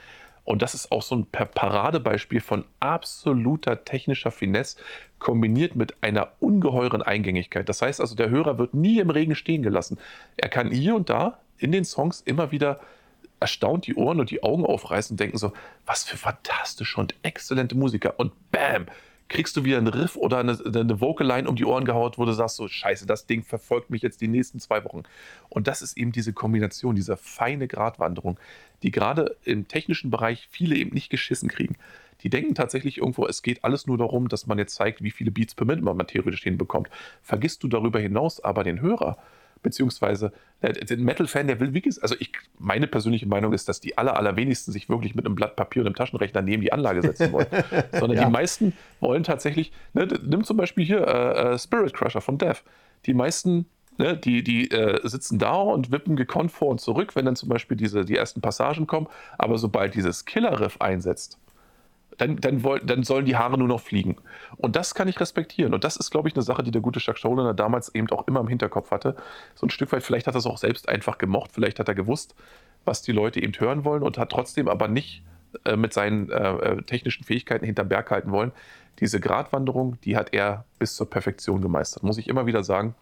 Und 0.45 0.62
das 0.62 0.74
ist 0.74 0.90
auch 0.90 1.03
so 1.03 1.14
ein 1.14 1.26
Paradebeispiel 1.26 2.40
von 2.40 2.64
absoluter 2.80 3.84
technischer 3.84 4.30
Finesse 4.30 4.78
kombiniert 5.18 5.76
mit 5.76 5.95
einer 6.03 6.32
ungeheuren 6.40 7.03
Eingängigkeit. 7.03 7.68
Das 7.68 7.80
heißt 7.80 8.01
also, 8.01 8.16
der 8.16 8.30
Hörer 8.30 8.59
wird 8.59 8.74
nie 8.74 8.99
im 8.99 9.11
Regen 9.11 9.36
stehen 9.36 9.62
gelassen. 9.62 9.99
Er 10.36 10.49
kann 10.49 10.70
hier 10.70 10.97
und 10.97 11.11
da 11.11 11.38
in 11.59 11.70
den 11.70 11.84
Songs 11.84 12.20
immer 12.22 12.51
wieder 12.51 12.80
erstaunt 13.38 13.86
die 13.86 13.95
Ohren 13.95 14.20
und 14.20 14.30
die 14.30 14.43
Augen 14.43 14.64
aufreißen 14.64 15.14
und 15.14 15.20
denken 15.20 15.38
so, 15.38 15.53
was 15.86 16.05
für 16.05 16.16
fantastische 16.16 17.01
und 17.01 17.14
exzellente 17.22 17.76
Musiker. 17.76 18.18
Und 18.18 18.32
bam, 18.51 18.86
kriegst 19.33 19.57
du 19.57 19.64
wieder 19.64 19.78
einen 19.78 19.89
Riff 19.89 20.16
oder 20.16 20.39
eine, 20.39 20.59
eine 20.64 21.01
Vocal-Line 21.01 21.49
um 21.49 21.57
die 21.57 21.64
Ohren 21.64 21.87
gehaut, 21.87 22.18
wo 22.18 22.24
du 22.26 22.33
sagst 22.33 22.57
so, 22.57 22.68
scheiße, 22.68 23.07
das 23.07 23.26
Ding 23.26 23.43
verfolgt 23.43 23.89
mich 23.89 24.03
jetzt 24.03 24.20
die 24.20 24.28
nächsten 24.28 24.61
zwei 24.61 24.85
Wochen. 24.85 25.03
Und 25.49 25.66
das 25.66 25.80
ist 25.80 25.97
eben 25.97 26.12
diese 26.12 26.35
Kombination, 26.35 26.95
diese 26.95 27.16
feine 27.16 27.66
Gratwanderung, 27.66 28.39
die 28.83 28.91
gerade 28.91 29.37
im 29.45 29.66
technischen 29.68 30.11
Bereich 30.11 30.49
viele 30.51 30.76
eben 30.76 30.93
nicht 30.93 31.09
geschissen 31.09 31.49
kriegen. 31.49 31.76
Die 32.22 32.28
denken 32.28 32.55
tatsächlich 32.55 32.99
irgendwo, 32.99 33.26
es 33.26 33.43
geht 33.43 33.64
alles 33.64 33.87
nur 33.87 33.99
darum, 33.99 34.28
dass 34.28 34.47
man 34.47 34.59
jetzt 34.59 34.74
zeigt, 34.74 35.03
wie 35.03 35.11
viele 35.11 35.30
Beats 35.30 35.55
per 35.55 35.66
Minute 35.66 35.95
man 35.95 36.07
theoretisch 36.07 36.43
hinbekommt. 36.43 36.89
Vergisst 37.22 37.62
du 37.62 37.68
darüber 37.68 37.99
hinaus 37.99 38.45
aber 38.45 38.64
den 38.64 38.80
Hörer, 38.80 39.16
beziehungsweise 39.62 40.32
äh, 40.60 40.72
den 40.72 41.04
Metal-Fan, 41.04 41.46
der 41.46 41.60
will 41.60 41.74
wirklich, 41.74 42.02
also 42.02 42.14
ich, 42.18 42.32
meine 42.58 42.86
persönliche 42.86 43.26
Meinung 43.26 43.52
ist, 43.52 43.68
dass 43.68 43.80
die 43.80 43.96
aller, 43.98 44.16
allerwenigsten 44.16 44.72
sich 44.72 44.88
wirklich 44.88 45.14
mit 45.14 45.26
einem 45.26 45.34
Blatt 45.34 45.56
Papier 45.56 45.82
und 45.82 45.86
einem 45.86 45.96
Taschenrechner 45.96 46.42
neben 46.42 46.62
die 46.62 46.72
Anlage 46.72 47.02
setzen 47.02 47.32
wollen, 47.32 47.46
sondern 47.92 48.18
ja. 48.18 48.24
die 48.24 48.30
meisten 48.30 48.72
wollen 49.00 49.22
tatsächlich, 49.22 49.72
ne, 49.94 50.08
nimm 50.24 50.44
zum 50.44 50.56
Beispiel 50.56 50.84
hier 50.84 51.06
äh, 51.06 51.54
äh, 51.54 51.58
Spirit 51.58 51.94
Crusher 51.94 52.20
von 52.20 52.38
Dev. 52.38 52.62
Die 53.06 53.14
meisten 53.14 53.66
Ne, 53.98 54.16
die 54.16 54.42
die 54.42 54.70
äh, 54.70 55.06
sitzen 55.06 55.38
da 55.38 55.52
und 55.52 55.92
wippen 55.92 56.16
gekonnt 56.16 56.50
vor 56.50 56.68
und 56.68 56.80
zurück, 56.80 57.14
wenn 57.14 57.26
dann 57.26 57.36
zum 57.36 57.50
Beispiel 57.50 57.76
diese, 57.76 58.06
die 58.06 58.16
ersten 58.16 58.40
Passagen 58.40 58.86
kommen. 58.86 59.06
Aber 59.36 59.58
sobald 59.58 59.94
dieses 59.94 60.24
Killer-Riff 60.24 60.80
einsetzt, 60.80 61.38
dann, 62.18 62.36
dann, 62.36 62.62
woll, 62.62 62.80
dann 62.80 63.02
sollen 63.02 63.24
die 63.24 63.36
Haare 63.36 63.58
nur 63.58 63.68
noch 63.68 63.80
fliegen. 63.80 64.16
Und 64.56 64.76
das 64.76 64.94
kann 64.94 65.08
ich 65.08 65.20
respektieren. 65.20 65.74
Und 65.74 65.84
das 65.84 65.96
ist, 65.96 66.10
glaube 66.10 66.28
ich, 66.28 66.34
eine 66.34 66.42
Sache, 66.42 66.62
die 66.62 66.70
der 66.70 66.80
gute 66.80 67.00
Chuck 67.00 67.18
Schuldiner 67.18 67.54
damals 67.54 67.94
eben 67.94 68.08
auch 68.10 68.26
immer 68.28 68.40
im 68.40 68.48
Hinterkopf 68.48 68.90
hatte. 68.90 69.16
So 69.54 69.66
ein 69.66 69.70
Stück 69.70 69.92
weit, 69.92 70.02
vielleicht 70.02 70.26
hat 70.26 70.34
er 70.34 70.38
es 70.38 70.46
auch 70.46 70.58
selbst 70.58 70.88
einfach 70.88 71.18
gemocht, 71.18 71.50
vielleicht 71.52 71.78
hat 71.78 71.88
er 71.88 71.94
gewusst, 71.94 72.34
was 72.84 73.02
die 73.02 73.12
Leute 73.12 73.42
eben 73.42 73.52
hören 73.52 73.84
wollen 73.84 74.02
und 74.02 74.18
hat 74.18 74.30
trotzdem 74.30 74.68
aber 74.68 74.88
nicht 74.88 75.22
äh, 75.64 75.76
mit 75.76 75.92
seinen 75.92 76.30
äh, 76.30 76.52
äh 76.52 76.82
technischen 76.82 77.24
Fähigkeiten 77.24 77.64
hinterm 77.64 77.88
Berg 77.88 78.10
halten 78.10 78.32
wollen. 78.32 78.52
Diese 79.00 79.20
Gratwanderung, 79.20 79.98
die 80.02 80.16
hat 80.16 80.32
er 80.32 80.64
bis 80.78 80.96
zur 80.96 81.08
Perfektion 81.08 81.62
gemeistert, 81.62 82.02
muss 82.02 82.18
ich 82.18 82.28
immer 82.28 82.46
wieder 82.46 82.62
sagen. 82.62 82.94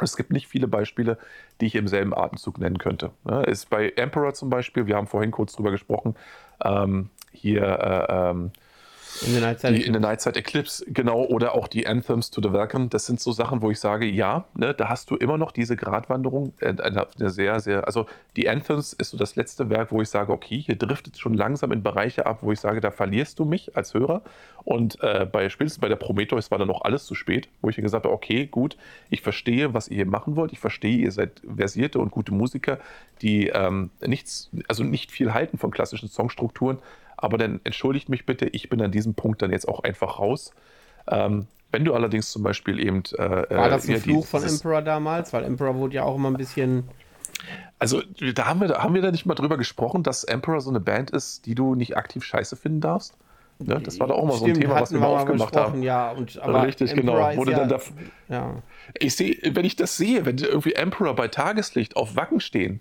Es 0.00 0.16
gibt 0.16 0.30
nicht 0.30 0.46
viele 0.46 0.68
Beispiele, 0.68 1.18
die 1.60 1.66
ich 1.66 1.74
im 1.74 1.88
selben 1.88 2.14
Atemzug 2.14 2.58
nennen 2.58 2.78
könnte. 2.78 3.10
Ist 3.46 3.70
bei 3.70 3.88
Emperor 3.96 4.34
zum 4.34 4.48
Beispiel, 4.48 4.86
wir 4.86 4.96
haben 4.96 5.08
vorhin 5.08 5.32
kurz 5.32 5.54
drüber 5.54 5.72
gesprochen, 5.72 6.14
ähm, 6.62 7.10
hier 7.32 7.62
äh, 7.62 8.30
ähm, 8.30 8.50
in 9.26 9.32
der 9.32 9.42
Nightside 9.42 9.74
die, 9.74 9.82
in 9.84 9.92
der 9.92 10.00
Nightside 10.00 10.38
Eclipse, 10.38 10.84
genau, 10.88 11.24
oder 11.24 11.54
auch 11.54 11.68
die 11.68 11.86
Anthems 11.86 12.30
to 12.30 12.40
the 12.40 12.52
Welcome. 12.52 12.88
Das 12.88 13.06
sind 13.06 13.20
so 13.20 13.32
Sachen, 13.32 13.60
wo 13.60 13.70
ich 13.70 13.78
sage, 13.78 14.06
ja, 14.06 14.44
ne, 14.54 14.72
da 14.72 14.88
hast 14.88 15.10
du 15.10 15.16
immer 15.16 15.36
noch 15.36 15.52
diese 15.52 15.76
Gratwanderung, 15.76 16.54
äh, 16.60 16.68
eine, 16.68 17.06
eine, 17.18 17.30
sehr, 17.30 17.60
sehr, 17.60 17.86
also 17.86 18.06
die 18.36 18.48
Anthems 18.48 18.92
ist 18.92 19.10
so 19.10 19.18
das 19.18 19.36
letzte 19.36 19.68
Werk, 19.68 19.92
wo 19.92 20.00
ich 20.00 20.08
sage, 20.08 20.32
okay, 20.32 20.58
hier 20.58 20.76
driftet 20.76 21.18
schon 21.18 21.34
langsam 21.34 21.72
in 21.72 21.82
Bereiche 21.82 22.24
ab, 22.26 22.38
wo 22.42 22.52
ich 22.52 22.60
sage, 22.60 22.80
da 22.80 22.90
verlierst 22.90 23.38
du 23.38 23.44
mich 23.44 23.76
als 23.76 23.94
Hörer. 23.94 24.22
Und 24.64 25.02
äh, 25.02 25.26
bei 25.30 25.48
spätestens 25.48 25.80
bei 25.80 25.88
der 25.88 25.96
Prometheus 25.96 26.50
war 26.50 26.58
dann 26.58 26.68
noch 26.68 26.82
alles 26.82 27.04
zu 27.04 27.14
spät, 27.14 27.48
wo 27.60 27.68
ich 27.68 27.76
gesagt 27.76 28.04
habe, 28.04 28.14
okay, 28.14 28.46
gut, 28.46 28.76
ich 29.10 29.20
verstehe, 29.22 29.74
was 29.74 29.88
ihr 29.88 29.96
hier 29.96 30.06
machen 30.06 30.36
wollt, 30.36 30.52
ich 30.52 30.60
verstehe, 30.60 30.98
ihr 30.98 31.12
seid 31.12 31.42
versierte 31.56 31.98
und 31.98 32.10
gute 32.10 32.32
Musiker, 32.32 32.78
die 33.20 33.48
ähm, 33.48 33.90
nichts, 34.06 34.50
also 34.68 34.84
nicht 34.84 35.10
viel 35.10 35.34
halten 35.34 35.58
von 35.58 35.70
klassischen 35.70 36.08
Songstrukturen, 36.08 36.78
aber 37.20 37.38
dann 37.38 37.60
entschuldigt 37.64 38.08
mich 38.08 38.26
bitte, 38.26 38.46
ich 38.46 38.68
bin 38.68 38.80
an 38.82 38.90
diesem 38.90 39.14
Punkt 39.14 39.42
dann 39.42 39.50
jetzt 39.50 39.68
auch 39.68 39.82
einfach 39.84 40.18
raus. 40.18 40.52
Ähm, 41.08 41.46
wenn 41.72 41.84
du 41.84 41.94
allerdings 41.94 42.30
zum 42.30 42.42
Beispiel 42.42 42.80
eben. 42.80 43.02
Äh, 43.16 43.20
War 43.56 43.68
das 43.68 43.86
ein 43.86 43.92
ja, 43.92 43.98
Fluch 43.98 44.26
von 44.26 44.42
Emperor 44.42 44.82
damals? 44.82 45.32
Weil 45.32 45.44
Emperor 45.44 45.76
wurde 45.76 45.96
ja 45.96 46.02
auch 46.04 46.16
immer 46.16 46.30
ein 46.30 46.36
bisschen. 46.36 46.88
Also, 47.78 48.02
da 48.34 48.46
haben 48.46 48.60
wir, 48.60 48.68
haben 48.70 48.94
wir 48.94 49.02
da 49.02 49.10
nicht 49.10 49.24
mal 49.24 49.34
drüber 49.34 49.56
gesprochen, 49.56 50.02
dass 50.02 50.24
Emperor 50.24 50.60
so 50.60 50.70
eine 50.70 50.80
Band 50.80 51.10
ist, 51.10 51.46
die 51.46 51.54
du 51.54 51.74
nicht 51.74 51.96
aktiv 51.96 52.24
scheiße 52.24 52.56
finden 52.56 52.80
darfst? 52.80 53.14
Ne? 53.58 53.80
Das 53.80 54.00
war 54.00 54.08
doch 54.08 54.16
auch 54.16 54.24
mal 54.24 54.36
Stimmt, 54.36 54.56
so 54.56 54.60
ein 54.60 54.60
Thema, 54.60 54.80
was 54.80 54.92
wir 54.92 55.00
mal 55.00 55.06
aufgemacht 55.06 55.56
haben. 55.56 55.82
Ja, 55.82 56.10
und, 56.12 56.36
Richtig, 56.44 56.92
Emperor 56.92 57.30
genau. 57.30 57.36
Wurde 57.40 57.52
ja, 57.52 57.58
dann 57.58 57.68
da, 57.68 57.80
ja. 58.28 58.54
Ich 58.98 59.14
sehe, 59.14 59.36
wenn 59.52 59.64
ich 59.64 59.76
das 59.76 59.96
sehe, 59.96 60.24
wenn 60.26 60.38
irgendwie 60.38 60.72
Emperor 60.72 61.14
bei 61.14 61.28
Tageslicht 61.28 61.96
auf 61.96 62.16
Wacken 62.16 62.40
stehen 62.40 62.80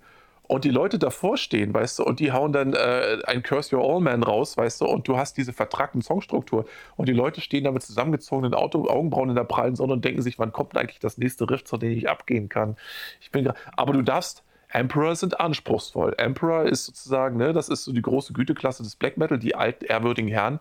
und 0.50 0.64
die 0.64 0.72
Leute 0.72 0.98
davor 0.98 1.38
stehen, 1.38 1.76
weißt 1.76 2.00
du, 2.00 2.04
und 2.04 2.20
die 2.20 2.32
hauen 2.32 2.52
dann 2.52 2.74
äh, 2.74 3.20
ein 3.26 3.44
Curse 3.44 3.76
Your 3.76 3.88
All 3.88 4.02
Man 4.02 4.24
raus, 4.24 4.58
weißt 4.58 4.82
du, 4.82 4.86
und 4.86 5.08
du 5.08 5.16
hast 5.16 5.38
diese 5.38 5.54
vertrackten 5.54 6.02
Songstruktur 6.02 6.66
und 6.98 7.08
die 7.08 7.14
Leute 7.14 7.40
stehen 7.40 7.66
da 7.66 7.72
mit 7.72 7.84
zusammengezogenen 7.84 8.56
Auto 8.56 8.90
Augenbrauen 8.90 9.30
in 9.30 9.36
der 9.36 9.44
prallen 9.44 9.76
Sonne 9.76 9.94
und 9.94 10.04
denken 10.04 10.24
sich, 10.24 10.40
wann 10.40 10.52
kommt 10.52 10.76
eigentlich 10.76 10.98
das 10.98 11.20
nächste 11.20 11.48
Riff, 11.48 11.66
zu 11.66 11.78
dem 11.78 11.92
ich 11.92 12.10
abgehen 12.10 12.50
kann. 12.50 12.78
Ich 13.22 13.30
bin 13.30 13.54
aber 13.78 13.94
du 13.94 14.02
darfst 14.02 14.44
Emperor 14.70 15.16
sind 15.16 15.40
anspruchsvoll. 15.40 16.16
Emperor 16.18 16.64
ist 16.64 16.86
sozusagen, 16.86 17.38
ne, 17.38 17.54
das 17.54 17.70
ist 17.70 17.84
so 17.84 17.92
die 17.92 18.02
große 18.02 18.34
Güteklasse 18.34 18.82
des 18.82 18.96
Black 18.96 19.18
Metal, 19.18 19.38
die 19.38 19.54
alten 19.54 19.86
ehrwürdigen 19.86 20.30
Herren, 20.30 20.60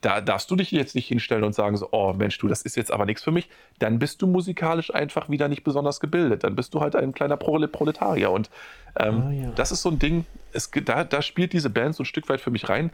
da 0.00 0.20
darfst 0.20 0.50
du 0.50 0.56
dich 0.56 0.70
jetzt 0.70 0.94
nicht 0.94 1.08
hinstellen 1.08 1.44
und 1.44 1.54
sagen 1.54 1.76
so, 1.76 1.88
oh 1.92 2.14
Mensch, 2.14 2.38
du, 2.38 2.48
das 2.48 2.62
ist 2.62 2.76
jetzt 2.76 2.90
aber 2.90 3.04
nichts 3.04 3.22
für 3.22 3.32
mich. 3.32 3.48
Dann 3.78 3.98
bist 3.98 4.22
du 4.22 4.26
musikalisch 4.26 4.94
einfach 4.94 5.28
wieder 5.28 5.48
nicht 5.48 5.62
besonders 5.62 6.00
gebildet. 6.00 6.42
Dann 6.44 6.56
bist 6.56 6.72
du 6.72 6.80
halt 6.80 6.96
ein 6.96 7.12
kleiner 7.12 7.36
Proletarier. 7.36 8.30
Und 8.30 8.50
ähm, 8.98 9.24
oh, 9.26 9.30
ja. 9.30 9.50
das 9.54 9.72
ist 9.72 9.82
so 9.82 9.90
ein 9.90 9.98
Ding, 9.98 10.24
es, 10.52 10.70
da, 10.84 11.04
da 11.04 11.20
spielt 11.20 11.52
diese 11.52 11.68
Band 11.68 11.94
so 11.94 12.02
ein 12.02 12.06
Stück 12.06 12.28
weit 12.30 12.40
für 12.40 12.50
mich 12.50 12.68
rein. 12.68 12.90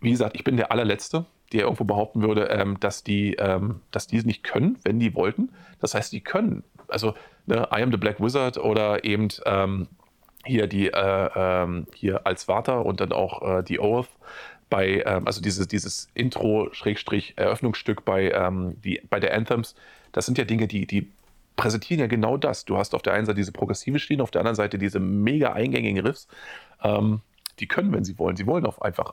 Wie 0.00 0.10
gesagt, 0.10 0.34
ich 0.34 0.42
bin 0.42 0.56
der 0.56 0.72
allerletzte, 0.72 1.26
der 1.52 1.62
irgendwo 1.62 1.84
behaupten 1.84 2.22
würde, 2.22 2.46
ähm, 2.46 2.80
dass, 2.80 3.04
die, 3.04 3.34
ähm, 3.34 3.82
dass 3.90 4.06
die 4.06 4.16
es 4.16 4.24
nicht 4.24 4.42
können, 4.42 4.78
wenn 4.84 4.98
die 4.98 5.14
wollten. 5.14 5.50
Das 5.80 5.94
heißt, 5.94 6.12
die 6.12 6.22
können. 6.22 6.64
Also, 6.88 7.14
ne, 7.46 7.68
I 7.72 7.82
am 7.82 7.90
the 7.90 7.98
Black 7.98 8.20
Wizard 8.20 8.56
oder 8.56 9.04
eben 9.04 9.28
ähm, 9.44 9.88
hier 10.44 10.66
die 10.66 10.88
äh, 10.88 11.30
ähm, 11.34 11.86
hier 11.94 12.26
als 12.26 12.44
Vater 12.44 12.84
und 12.84 13.00
dann 13.00 13.12
auch 13.12 13.58
äh, 13.58 13.62
die 13.62 13.78
Oath 13.78 14.08
bei, 14.72 15.02
ähm, 15.04 15.26
also 15.26 15.42
dieses, 15.42 15.68
dieses 15.68 16.08
Intro-Eröffnungsstück 16.14 18.06
bei, 18.06 18.30
ähm, 18.30 18.80
die, 18.82 19.02
bei 19.10 19.20
der 19.20 19.34
Anthems, 19.34 19.74
das 20.12 20.24
sind 20.24 20.38
ja 20.38 20.44
Dinge, 20.44 20.66
die, 20.66 20.86
die 20.86 21.12
präsentieren 21.56 22.00
ja 22.00 22.06
genau 22.06 22.38
das. 22.38 22.64
Du 22.64 22.78
hast 22.78 22.94
auf 22.94 23.02
der 23.02 23.12
einen 23.12 23.26
Seite 23.26 23.36
diese 23.36 23.52
progressive 23.52 23.98
Schiene, 23.98 24.22
auf 24.22 24.30
der 24.30 24.40
anderen 24.40 24.56
Seite 24.56 24.78
diese 24.78 24.98
mega 24.98 25.52
eingängigen 25.52 26.00
Riffs. 26.00 26.26
Ähm, 26.82 27.20
die 27.58 27.66
können, 27.68 27.92
wenn 27.92 28.02
sie 28.02 28.18
wollen. 28.18 28.36
Sie 28.36 28.46
wollen 28.46 28.64
auch 28.64 28.80
einfach 28.80 29.12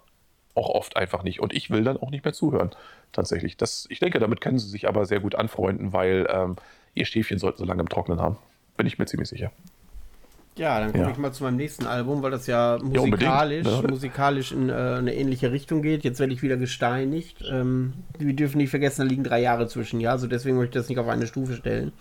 auch 0.56 0.70
oft 0.70 0.96
einfach 0.96 1.24
nicht. 1.24 1.42
Und 1.42 1.54
ich 1.54 1.70
will 1.70 1.84
dann 1.84 1.98
auch 1.98 2.10
nicht 2.10 2.24
mehr 2.24 2.34
zuhören, 2.34 2.72
tatsächlich. 3.12 3.58
Das, 3.58 3.86
ich 3.90 4.00
denke, 4.00 4.20
damit 4.20 4.40
können 4.40 4.60
sie 4.60 4.70
sich 4.70 4.88
aber 4.88 5.06
sehr 5.06 5.20
gut 5.20 5.36
anfreunden, 5.36 5.92
weil 5.92 6.26
ähm, 6.32 6.56
ihr 6.94 7.06
Stäbchen 7.06 7.38
sollten 7.38 7.58
so 7.58 7.66
lange 7.66 7.82
im 7.82 7.90
Trocknen 7.90 8.22
haben. 8.22 8.38
Bin 8.78 8.88
ich 8.88 8.98
mir 8.98 9.08
ziemlich 9.08 9.28
sicher. 9.28 9.52
Ja, 10.60 10.82
dann 10.82 10.92
komme 10.92 11.06
ja. 11.06 11.12
ich 11.12 11.18
mal 11.18 11.32
zu 11.32 11.46
meinem 11.46 11.56
nächsten 11.56 11.86
Album, 11.86 12.22
weil 12.22 12.32
das 12.32 12.46
ja 12.46 12.78
musikalisch, 12.84 13.66
ja, 13.66 13.82
musikalisch 13.82 14.52
in 14.52 14.68
äh, 14.68 14.74
eine 14.74 15.16
ähnliche 15.16 15.54
Richtung 15.54 15.82
geht. 15.82 16.04
Jetzt 16.04 16.20
werde 16.20 16.34
ich 16.34 16.42
wieder 16.42 16.58
gesteinigt. 16.58 17.46
Ähm, 17.50 17.94
wir 18.18 18.34
dürfen 18.34 18.58
nicht 18.58 18.70
vergessen, 18.70 19.04
da 19.04 19.08
liegen 19.08 19.24
drei 19.24 19.42
Jahre 19.42 19.68
zwischen, 19.68 20.02
ja. 20.02 20.12
Also 20.12 20.28
deswegen 20.28 20.58
möchte 20.58 20.78
ich 20.78 20.82
das 20.84 20.90
nicht 20.90 21.00
auf 21.00 21.08
eine 21.08 21.28
Stufe 21.28 21.54
stellen. 21.54 21.94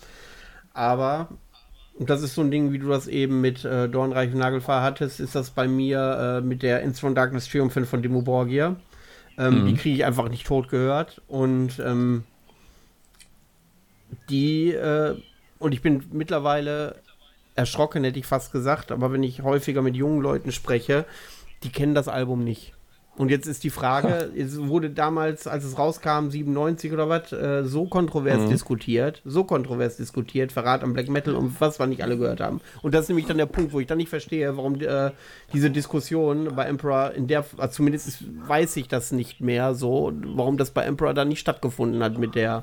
Aber, 0.74 1.28
und 1.94 2.10
das 2.10 2.20
ist 2.22 2.34
so 2.34 2.40
ein 2.40 2.50
Ding, 2.50 2.72
wie 2.72 2.80
du 2.80 2.88
das 2.88 3.06
eben 3.06 3.40
mit 3.40 3.64
äh, 3.64 3.88
Dornreich 3.88 4.32
und 4.32 4.40
Nagelfahr 4.40 4.82
hattest, 4.82 5.20
ist 5.20 5.36
das 5.36 5.50
bei 5.50 5.68
mir 5.68 6.40
äh, 6.40 6.44
mit 6.44 6.64
der 6.64 6.82
Ins 6.82 6.98
from 6.98 7.14
Darkness 7.14 7.48
Triumphin 7.48 7.84
von 7.84 8.02
Demo 8.02 8.22
Borgia. 8.22 8.74
Ähm, 9.38 9.62
mhm. 9.62 9.66
Die 9.66 9.74
kriege 9.74 9.94
ich 9.94 10.04
einfach 10.04 10.28
nicht 10.28 10.48
tot 10.48 10.68
gehört. 10.68 11.22
Und 11.28 11.78
ähm, 11.78 12.24
die, 14.28 14.72
äh, 14.72 15.14
und 15.60 15.72
ich 15.74 15.80
bin 15.80 16.02
mittlerweile 16.10 16.96
erschrocken, 17.58 18.04
hätte 18.04 18.18
ich 18.18 18.26
fast 18.26 18.52
gesagt. 18.52 18.92
Aber 18.92 19.12
wenn 19.12 19.22
ich 19.22 19.42
häufiger 19.42 19.82
mit 19.82 19.96
jungen 19.96 20.22
Leuten 20.22 20.52
spreche, 20.52 21.04
die 21.62 21.70
kennen 21.70 21.94
das 21.94 22.08
Album 22.08 22.44
nicht. 22.44 22.72
Und 23.16 23.32
jetzt 23.32 23.48
ist 23.48 23.64
die 23.64 23.70
Frage, 23.70 24.30
es 24.36 24.56
wurde 24.68 24.90
damals, 24.90 25.48
als 25.48 25.64
es 25.64 25.76
rauskam, 25.76 26.30
97 26.30 26.92
oder 26.92 27.08
was, 27.08 27.32
äh, 27.32 27.64
so 27.64 27.86
kontrovers 27.86 28.42
mhm. 28.42 28.50
diskutiert, 28.50 29.22
so 29.24 29.42
kontrovers 29.42 29.96
diskutiert, 29.96 30.52
Verrat 30.52 30.84
am 30.84 30.92
Black 30.92 31.08
Metal 31.08 31.34
und 31.34 31.60
was 31.60 31.80
wir 31.80 31.88
nicht 31.88 32.04
alle 32.04 32.16
gehört 32.16 32.40
haben. 32.40 32.60
Und 32.80 32.94
das 32.94 33.02
ist 33.02 33.08
nämlich 33.08 33.26
dann 33.26 33.36
der 33.36 33.46
Punkt, 33.46 33.72
wo 33.72 33.80
ich 33.80 33.88
dann 33.88 33.98
nicht 33.98 34.08
verstehe, 34.08 34.56
warum 34.56 34.80
äh, 34.80 35.10
diese 35.52 35.68
Diskussion 35.68 36.54
bei 36.54 36.66
Emperor 36.66 37.10
in 37.10 37.26
der, 37.26 37.44
also 37.56 37.72
zumindest 37.74 38.22
weiß 38.46 38.76
ich 38.76 38.86
das 38.86 39.10
nicht 39.10 39.40
mehr 39.40 39.74
so, 39.74 40.12
warum 40.14 40.56
das 40.56 40.70
bei 40.70 40.84
Emperor 40.84 41.12
dann 41.12 41.26
nicht 41.26 41.40
stattgefunden 41.40 42.04
hat 42.04 42.18
mit 42.18 42.36
der 42.36 42.62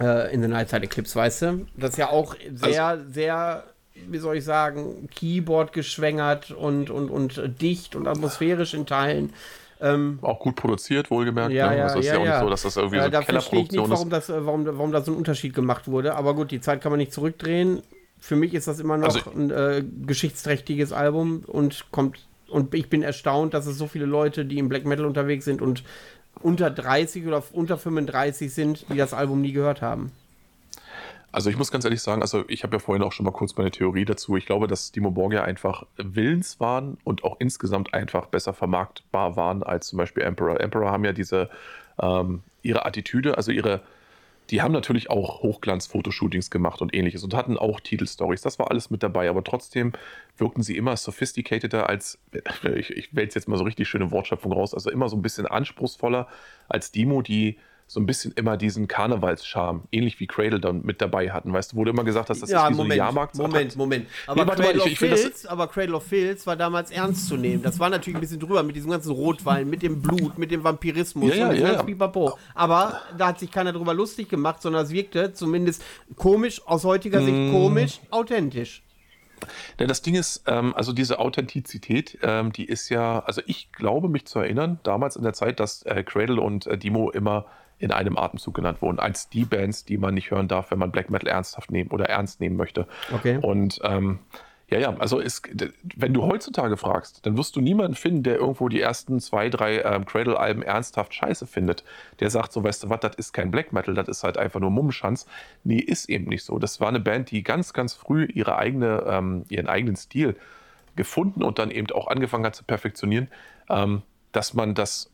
äh, 0.00 0.34
in 0.34 0.42
the 0.42 0.48
Nightside 0.48 0.82
Eclipse, 0.82 1.16
weißt 1.16 1.42
du? 1.42 1.66
Das 1.78 1.92
ist 1.92 1.96
ja 1.96 2.10
auch 2.10 2.36
sehr, 2.52 2.84
also, 2.84 3.10
sehr 3.10 3.64
wie 4.08 4.18
soll 4.18 4.36
ich 4.36 4.44
sagen, 4.44 5.08
Keyboard 5.14 5.72
geschwängert 5.72 6.50
und, 6.50 6.90
und, 6.90 7.10
und 7.10 7.60
dicht 7.60 7.96
und 7.96 8.06
atmosphärisch 8.06 8.74
in 8.74 8.86
Teilen. 8.86 9.32
Ähm, 9.80 10.18
auch 10.22 10.38
gut 10.38 10.56
produziert, 10.56 11.10
wohlgemerkt. 11.10 11.52
Ja, 11.52 11.70
ne? 11.70 11.78
ja, 11.78 11.84
also 11.84 11.98
ist 11.98 12.06
ja, 12.06 12.14
ja, 12.14 12.18
auch 12.18 12.24
nicht 12.24 12.40
so, 12.40 12.50
dass 12.50 12.62
das 12.62 12.76
irgendwie 12.76 12.96
ja, 12.96 13.04
so 13.04 13.10
da 13.10 13.22
verstehe 13.22 13.62
ich 13.62 13.70
nicht, 13.70 13.90
warum, 13.90 14.10
das, 14.10 14.28
warum, 14.30 14.64
warum 14.66 14.92
da 14.92 15.02
so 15.02 15.12
ein 15.12 15.18
Unterschied 15.18 15.54
gemacht 15.54 15.88
wurde. 15.88 16.14
Aber 16.14 16.34
gut, 16.34 16.50
die 16.50 16.60
Zeit 16.60 16.80
kann 16.80 16.92
man 16.92 16.98
nicht 16.98 17.12
zurückdrehen. 17.12 17.82
Für 18.18 18.36
mich 18.36 18.54
ist 18.54 18.68
das 18.68 18.80
immer 18.80 18.96
noch 18.96 19.14
also, 19.14 19.30
ein 19.30 19.50
äh, 19.50 19.84
geschichtsträchtiges 20.06 20.92
Album 20.92 21.44
und 21.46 21.86
kommt 21.90 22.26
Und 22.48 22.74
ich 22.74 22.88
bin 22.88 23.02
erstaunt, 23.02 23.52
dass 23.52 23.66
es 23.66 23.76
so 23.76 23.86
viele 23.86 24.06
Leute, 24.06 24.46
die 24.46 24.58
im 24.58 24.70
Black 24.70 24.86
Metal 24.86 25.04
unterwegs 25.04 25.44
sind 25.44 25.60
und 25.60 25.82
unter 26.40 26.70
30 26.70 27.26
oder 27.26 27.42
unter 27.52 27.76
35 27.76 28.52
sind, 28.52 28.86
die 28.90 28.96
das 28.96 29.12
Album 29.12 29.42
nie 29.42 29.52
gehört 29.52 29.82
haben. 29.82 30.12
Also 31.36 31.50
ich 31.50 31.58
muss 31.58 31.70
ganz 31.70 31.84
ehrlich 31.84 32.00
sagen, 32.00 32.22
also 32.22 32.44
ich 32.48 32.62
habe 32.62 32.76
ja 32.76 32.78
vorhin 32.78 33.02
auch 33.02 33.12
schon 33.12 33.24
mal 33.26 33.30
kurz 33.30 33.58
meine 33.58 33.70
Theorie 33.70 34.06
dazu. 34.06 34.38
Ich 34.38 34.46
glaube, 34.46 34.66
dass 34.68 34.90
Dimo 34.90 35.10
Borgia 35.10 35.44
einfach 35.44 35.84
willens 35.98 36.60
waren 36.60 36.96
und 37.04 37.24
auch 37.24 37.36
insgesamt 37.40 37.92
einfach 37.92 38.24
besser 38.28 38.54
vermarktbar 38.54 39.36
waren 39.36 39.62
als 39.62 39.88
zum 39.88 39.98
Beispiel 39.98 40.22
Emperor. 40.22 40.58
Emperor 40.58 40.90
haben 40.90 41.04
ja 41.04 41.12
diese 41.12 41.50
ähm, 42.00 42.42
ihre 42.62 42.86
Attitüde, 42.86 43.36
also 43.36 43.52
ihre 43.52 43.82
die 44.48 44.62
haben 44.62 44.72
natürlich 44.72 45.10
auch 45.10 45.42
Hochglanz-Fotoshootings 45.42 46.50
gemacht 46.50 46.80
und 46.80 46.94
ähnliches 46.94 47.22
und 47.22 47.34
hatten 47.34 47.58
auch 47.58 47.80
Titelstories. 47.80 48.40
Das 48.40 48.58
war 48.58 48.70
alles 48.70 48.88
mit 48.88 49.02
dabei, 49.02 49.28
aber 49.28 49.44
trotzdem 49.44 49.92
wirkten 50.38 50.62
sie 50.62 50.76
immer 50.76 50.96
sophisticateder 50.96 51.90
als, 51.90 52.18
ich, 52.76 52.90
ich 52.96 53.14
wähle 53.14 53.26
jetzt 53.26 53.46
mal 53.46 53.58
so 53.58 53.64
richtig 53.64 53.88
schöne 53.88 54.10
Wortschöpfung 54.10 54.52
raus, 54.52 54.72
also 54.72 54.90
immer 54.90 55.10
so 55.10 55.16
ein 55.16 55.22
bisschen 55.22 55.46
anspruchsvoller 55.46 56.28
als 56.68 56.92
Dimo, 56.92 57.20
die 57.20 57.58
so 57.88 58.00
ein 58.00 58.06
bisschen 58.06 58.32
immer 58.32 58.56
diesen 58.56 58.88
Karnevalscharme, 58.88 59.82
ähnlich 59.92 60.18
wie 60.18 60.26
Cradle 60.26 60.58
dann 60.58 60.82
mit 60.82 61.00
dabei 61.00 61.30
hatten. 61.30 61.52
Weißt 61.52 61.72
du, 61.72 61.76
wo 61.76 61.84
du 61.84 61.90
immer 61.90 62.02
gesagt 62.02 62.30
hast, 62.30 62.42
das 62.42 62.50
ja, 62.50 62.66
ist 62.66 62.72
wie 62.72 62.76
Moment, 62.76 62.88
so 62.88 62.92
ein 62.94 62.98
Jahrmarkt. 62.98 63.36
Moment, 63.36 63.76
Moment. 63.76 64.08
Aber, 64.26 64.44
nee, 64.44 64.50
Cradle 64.50 64.78
mal, 64.78 64.86
ich, 64.86 64.92
ich 64.92 64.98
Filz, 64.98 65.46
aber 65.46 65.68
Cradle 65.68 65.94
of 65.94 66.04
Filz 66.04 66.46
war 66.48 66.56
damals 66.56 66.90
ernst 66.90 67.28
zu 67.28 67.36
nehmen. 67.36 67.62
Das 67.62 67.78
war 67.78 67.88
natürlich 67.88 68.16
ein 68.16 68.20
bisschen 68.20 68.40
drüber 68.40 68.64
mit 68.64 68.74
diesem 68.74 68.90
ganzen 68.90 69.12
Rotwein, 69.12 69.70
mit 69.70 69.82
dem 69.82 70.02
Blut, 70.02 70.36
mit 70.36 70.50
dem 70.50 70.64
Vampirismus 70.64 71.30
ja, 71.30 71.52
ja, 71.52 71.74
ja, 71.76 71.84
ja. 71.86 72.34
Aber 72.54 73.00
da 73.16 73.28
hat 73.28 73.38
sich 73.38 73.52
keiner 73.52 73.72
drüber 73.72 73.94
lustig 73.94 74.28
gemacht, 74.28 74.62
sondern 74.62 74.84
es 74.84 74.90
wirkte 74.90 75.32
zumindest 75.32 75.84
komisch, 76.16 76.60
aus 76.66 76.84
heutiger 76.84 77.20
Sicht 77.20 77.36
mm. 77.36 77.52
komisch, 77.52 78.00
authentisch. 78.10 78.82
Ja, 79.78 79.86
das 79.86 80.02
Ding 80.02 80.14
ist, 80.14 80.42
ähm, 80.46 80.74
also 80.74 80.92
diese 80.92 81.18
Authentizität, 81.18 82.18
ähm, 82.22 82.52
die 82.52 82.64
ist 82.64 82.88
ja, 82.88 83.20
also 83.20 83.42
ich 83.46 83.70
glaube 83.72 84.08
mich 84.08 84.26
zu 84.26 84.38
erinnern, 84.40 84.80
damals 84.82 85.16
in 85.16 85.22
der 85.22 85.34
Zeit, 85.34 85.60
dass 85.60 85.82
äh, 85.82 86.02
Cradle 86.02 86.40
und 86.40 86.66
äh, 86.66 86.78
Dimo 86.78 87.10
immer 87.10 87.46
in 87.78 87.92
einem 87.92 88.16
Atemzug 88.16 88.54
genannt 88.54 88.80
wurden, 88.80 88.98
als 88.98 89.28
die 89.28 89.44
Bands, 89.44 89.84
die 89.84 89.98
man 89.98 90.14
nicht 90.14 90.30
hören 90.30 90.48
darf, 90.48 90.70
wenn 90.70 90.78
man 90.78 90.90
Black 90.90 91.10
Metal 91.10 91.28
ernsthaft 91.28 91.70
nehmen 91.70 91.90
oder 91.90 92.06
ernst 92.06 92.40
nehmen 92.40 92.56
möchte. 92.56 92.86
Okay. 93.12 93.38
Und 93.40 93.80
ähm, 93.84 94.20
ja, 94.68 94.78
ja, 94.78 94.96
also 94.96 95.20
ist, 95.20 95.48
wenn 95.94 96.12
du 96.12 96.24
heutzutage 96.24 96.76
fragst, 96.76 97.24
dann 97.24 97.36
wirst 97.36 97.54
du 97.54 97.60
niemanden 97.60 97.94
finden, 97.94 98.24
der 98.24 98.36
irgendwo 98.36 98.68
die 98.68 98.80
ersten 98.80 99.20
zwei, 99.20 99.48
drei 99.48 99.82
ähm, 99.82 100.04
Cradle-Alben 100.06 100.62
ernsthaft 100.62 101.14
scheiße 101.14 101.46
findet. 101.46 101.84
Der 102.18 102.30
sagt 102.30 102.52
so, 102.52 102.64
weißt 102.64 102.82
du 102.82 102.90
was, 102.90 102.98
das 102.98 103.14
ist 103.14 103.32
kein 103.32 103.52
Black 103.52 103.72
Metal, 103.72 103.94
das 103.94 104.08
ist 104.08 104.24
halt 104.24 104.38
einfach 104.38 104.58
nur 104.58 104.70
Mummenschanz. 104.70 105.26
Nee, 105.62 105.78
ist 105.78 106.08
eben 106.08 106.24
nicht 106.24 106.42
so. 106.44 106.58
Das 106.58 106.80
war 106.80 106.88
eine 106.88 106.98
Band, 106.98 107.30
die 107.30 107.44
ganz, 107.44 107.74
ganz 107.74 107.94
früh 107.94 108.24
ihre 108.24 108.56
eigene, 108.56 109.04
ähm, 109.06 109.44
ihren 109.50 109.68
eigenen 109.68 109.94
Stil 109.94 110.34
gefunden 110.96 111.44
und 111.44 111.60
dann 111.60 111.70
eben 111.70 111.88
auch 111.92 112.08
angefangen 112.08 112.44
hat 112.44 112.56
zu 112.56 112.64
perfektionieren, 112.64 113.28
ähm, 113.68 114.02
dass 114.32 114.52
man 114.54 114.74
das 114.74 115.10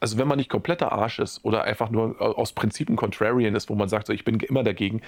also 0.00 0.18
wenn 0.18 0.28
man 0.28 0.38
nicht 0.38 0.50
kompletter 0.50 0.92
Arsch 0.92 1.18
ist 1.18 1.44
oder 1.44 1.64
einfach 1.64 1.90
nur 1.90 2.20
aus 2.20 2.52
Prinzipien 2.52 2.96
Contrarian 2.96 3.54
ist, 3.54 3.70
wo 3.70 3.74
man 3.74 3.88
sagt, 3.88 4.06
so, 4.06 4.12
ich 4.12 4.24
bin 4.24 4.38
immer 4.40 4.62
dagegen, 4.62 5.00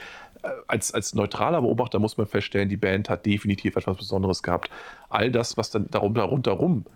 äh, 0.43 0.49
als, 0.67 0.95
als 0.95 1.15
neutraler 1.15 1.61
Beobachter 1.61 1.99
muss 1.99 2.17
man 2.17 2.27
feststellen, 2.27 2.69
die 2.69 2.77
Band 2.77 3.11
hat 3.11 3.27
definitiv 3.27 3.77
etwas 3.77 3.97
Besonderes 3.97 4.43
gehabt. 4.43 4.71
All 5.09 5.31
das, 5.31 5.57
was 5.57 5.71
dann 5.71 5.91
darum, 5.91 6.15
darunter 6.15 6.53
rum 6.53 6.87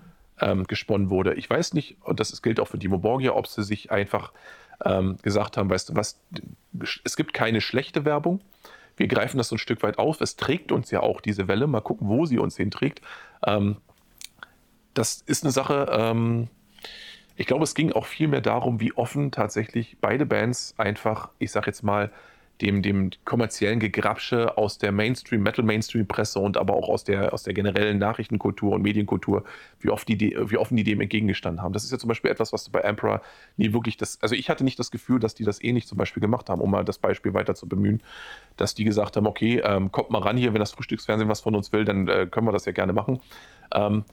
ähm, 0.40 0.64
gesponnen 0.64 1.10
wurde. 1.10 1.34
Ich 1.34 1.48
weiß 1.48 1.74
nicht, 1.74 1.96
und 2.02 2.20
das 2.20 2.40
gilt 2.42 2.60
auch 2.60 2.68
für 2.68 2.78
Dimo 2.78 2.98
Borgia, 2.98 3.32
ob 3.32 3.46
sie 3.46 3.62
sich 3.62 3.90
einfach 3.90 4.32
ähm, 4.84 5.16
gesagt 5.22 5.56
haben, 5.56 5.68
weißt 5.68 5.90
du 5.90 5.96
was, 5.96 6.20
es 7.04 7.16
gibt 7.16 7.34
keine 7.34 7.60
schlechte 7.60 8.04
Werbung. 8.04 8.40
Wir 8.96 9.08
greifen 9.08 9.38
das 9.38 9.48
so 9.48 9.56
ein 9.56 9.58
Stück 9.58 9.82
weit 9.82 9.98
auf. 9.98 10.20
Es 10.20 10.36
trägt 10.36 10.72
uns 10.72 10.90
ja 10.90 11.00
auch 11.00 11.20
diese 11.20 11.48
Welle. 11.48 11.66
Mal 11.66 11.80
gucken, 11.80 12.08
wo 12.08 12.26
sie 12.26 12.38
uns 12.38 12.56
hinträgt. 12.56 13.00
Ähm, 13.44 13.76
das 14.94 15.22
ist 15.26 15.44
eine 15.44 15.52
Sache, 15.52 15.86
ähm, 15.90 16.48
ich 17.40 17.46
glaube, 17.46 17.64
es 17.64 17.74
ging 17.74 17.90
auch 17.92 18.04
viel 18.04 18.28
mehr 18.28 18.42
darum, 18.42 18.80
wie 18.80 18.92
offen 18.92 19.30
tatsächlich 19.30 19.96
beide 19.98 20.26
Bands 20.26 20.74
einfach, 20.76 21.30
ich 21.38 21.50
sag 21.50 21.66
jetzt 21.66 21.82
mal, 21.82 22.10
dem, 22.60 22.82
dem 22.82 23.08
kommerziellen 23.24 23.80
Gegrabsche 23.80 24.58
aus 24.58 24.76
der 24.76 24.92
Mainstream, 24.92 25.42
Metal-Mainstream-Presse 25.42 26.38
und 26.38 26.58
aber 26.58 26.74
auch 26.74 26.90
aus 26.90 27.02
der, 27.02 27.32
aus 27.32 27.42
der 27.42 27.54
generellen 27.54 27.96
Nachrichtenkultur 27.96 28.74
und 28.74 28.82
Medienkultur, 28.82 29.44
wie, 29.78 29.88
oft 29.88 30.06
die, 30.06 30.20
wie 30.20 30.58
offen 30.58 30.76
die 30.76 30.84
dem 30.84 31.00
entgegengestanden 31.00 31.62
haben. 31.62 31.72
Das 31.72 31.82
ist 31.82 31.92
ja 31.92 31.98
zum 31.98 32.08
Beispiel 32.08 32.30
etwas, 32.30 32.52
was 32.52 32.64
du 32.64 32.72
bei 32.72 32.80
Emperor 32.80 33.22
nie 33.56 33.72
wirklich 33.72 33.96
das, 33.96 34.20
also 34.20 34.34
ich 34.34 34.50
hatte 34.50 34.62
nicht 34.62 34.78
das 34.78 34.90
Gefühl, 34.90 35.18
dass 35.18 35.34
die 35.34 35.44
das 35.44 35.64
ähnlich 35.64 35.86
zum 35.86 35.96
Beispiel 35.96 36.20
gemacht 36.20 36.50
haben, 36.50 36.60
um 36.60 36.70
mal 36.70 36.84
das 36.84 36.98
Beispiel 36.98 37.32
weiter 37.32 37.54
zu 37.54 37.66
bemühen, 37.66 38.02
dass 38.58 38.74
die 38.74 38.84
gesagt 38.84 39.16
haben, 39.16 39.26
okay, 39.26 39.62
ähm, 39.64 39.90
kommt 39.90 40.10
mal 40.10 40.20
ran 40.20 40.36
hier, 40.36 40.52
wenn 40.52 40.60
das 40.60 40.72
Frühstücksfernsehen 40.72 41.30
was 41.30 41.40
von 41.40 41.56
uns 41.56 41.72
will, 41.72 41.86
dann 41.86 42.06
äh, 42.06 42.26
können 42.30 42.46
wir 42.46 42.52
das 42.52 42.66
ja 42.66 42.72
gerne 42.72 42.92
machen. 42.92 43.22
Ähm, 43.72 44.04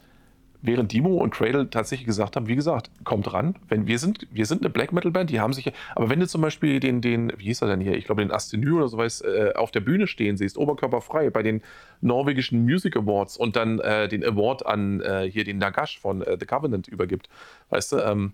während 0.60 0.92
Dimo 0.92 1.16
und 1.16 1.30
Cradle 1.30 1.70
tatsächlich 1.70 2.06
gesagt 2.06 2.36
haben, 2.36 2.48
wie 2.48 2.56
gesagt, 2.56 2.90
kommt 3.04 3.32
ran, 3.32 3.54
wenn 3.68 3.86
wir 3.86 3.98
sind, 3.98 4.26
wir 4.30 4.46
sind 4.46 4.62
eine 4.62 4.70
Black 4.70 4.92
Metal 4.92 5.10
Band, 5.10 5.30
die 5.30 5.40
haben 5.40 5.52
sich, 5.52 5.72
aber 5.94 6.10
wenn 6.10 6.20
du 6.20 6.26
zum 6.26 6.40
Beispiel 6.40 6.80
den, 6.80 7.00
den, 7.00 7.32
wie 7.36 7.44
hieß 7.44 7.62
er 7.62 7.68
denn 7.68 7.80
hier, 7.80 7.94
ich 7.96 8.04
glaube 8.04 8.22
den 8.22 8.32
Astenü 8.32 8.72
oder 8.72 8.88
so 8.88 8.98
was, 8.98 9.20
äh, 9.20 9.52
auf 9.54 9.70
der 9.70 9.80
Bühne 9.80 10.06
stehen 10.06 10.36
siehst, 10.36 10.58
oberkörperfrei 10.58 11.30
bei 11.30 11.42
den 11.42 11.62
norwegischen 12.00 12.64
Music 12.64 12.96
Awards 12.96 13.36
und 13.36 13.56
dann 13.56 13.78
äh, 13.78 14.08
den 14.08 14.24
Award 14.24 14.66
an 14.66 15.00
äh, 15.00 15.30
hier 15.30 15.44
den 15.44 15.58
Nagash 15.58 15.98
von 16.00 16.22
äh, 16.22 16.36
The 16.38 16.46
Covenant 16.46 16.88
übergibt, 16.88 17.28
weißt 17.70 17.92
du, 17.92 17.98
ähm, 17.98 18.32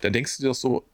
dann 0.00 0.12
denkst 0.12 0.38
du 0.38 0.44
dir 0.44 0.54
so, 0.54 0.84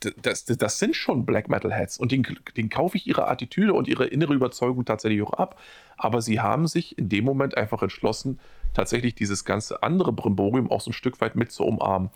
das, 0.00 0.44
das, 0.44 0.58
das, 0.58 0.78
sind 0.78 0.94
schon 0.94 1.26
Black 1.26 1.48
Metal 1.48 1.72
Heads 1.72 1.98
und 1.98 2.12
den, 2.12 2.24
den 2.56 2.68
kaufe 2.68 2.96
ich 2.96 3.06
ihre 3.06 3.28
Attitüde 3.28 3.74
und 3.74 3.88
ihre 3.88 4.06
innere 4.06 4.34
Überzeugung 4.34 4.84
tatsächlich 4.84 5.22
auch 5.22 5.32
ab. 5.32 5.58
Aber 5.96 6.22
sie 6.22 6.40
haben 6.40 6.68
sich 6.68 6.96
in 6.96 7.08
dem 7.08 7.24
Moment 7.24 7.56
einfach 7.56 7.82
entschlossen, 7.82 8.38
tatsächlich 8.74 9.14
dieses 9.14 9.44
ganze 9.44 9.82
andere 9.82 10.12
Brimborium 10.12 10.70
auch 10.70 10.80
so 10.80 10.90
ein 10.90 10.94
Stück 10.94 11.20
weit 11.20 11.36
mit 11.36 11.52
zu 11.52 11.64
umarmen. 11.64 12.10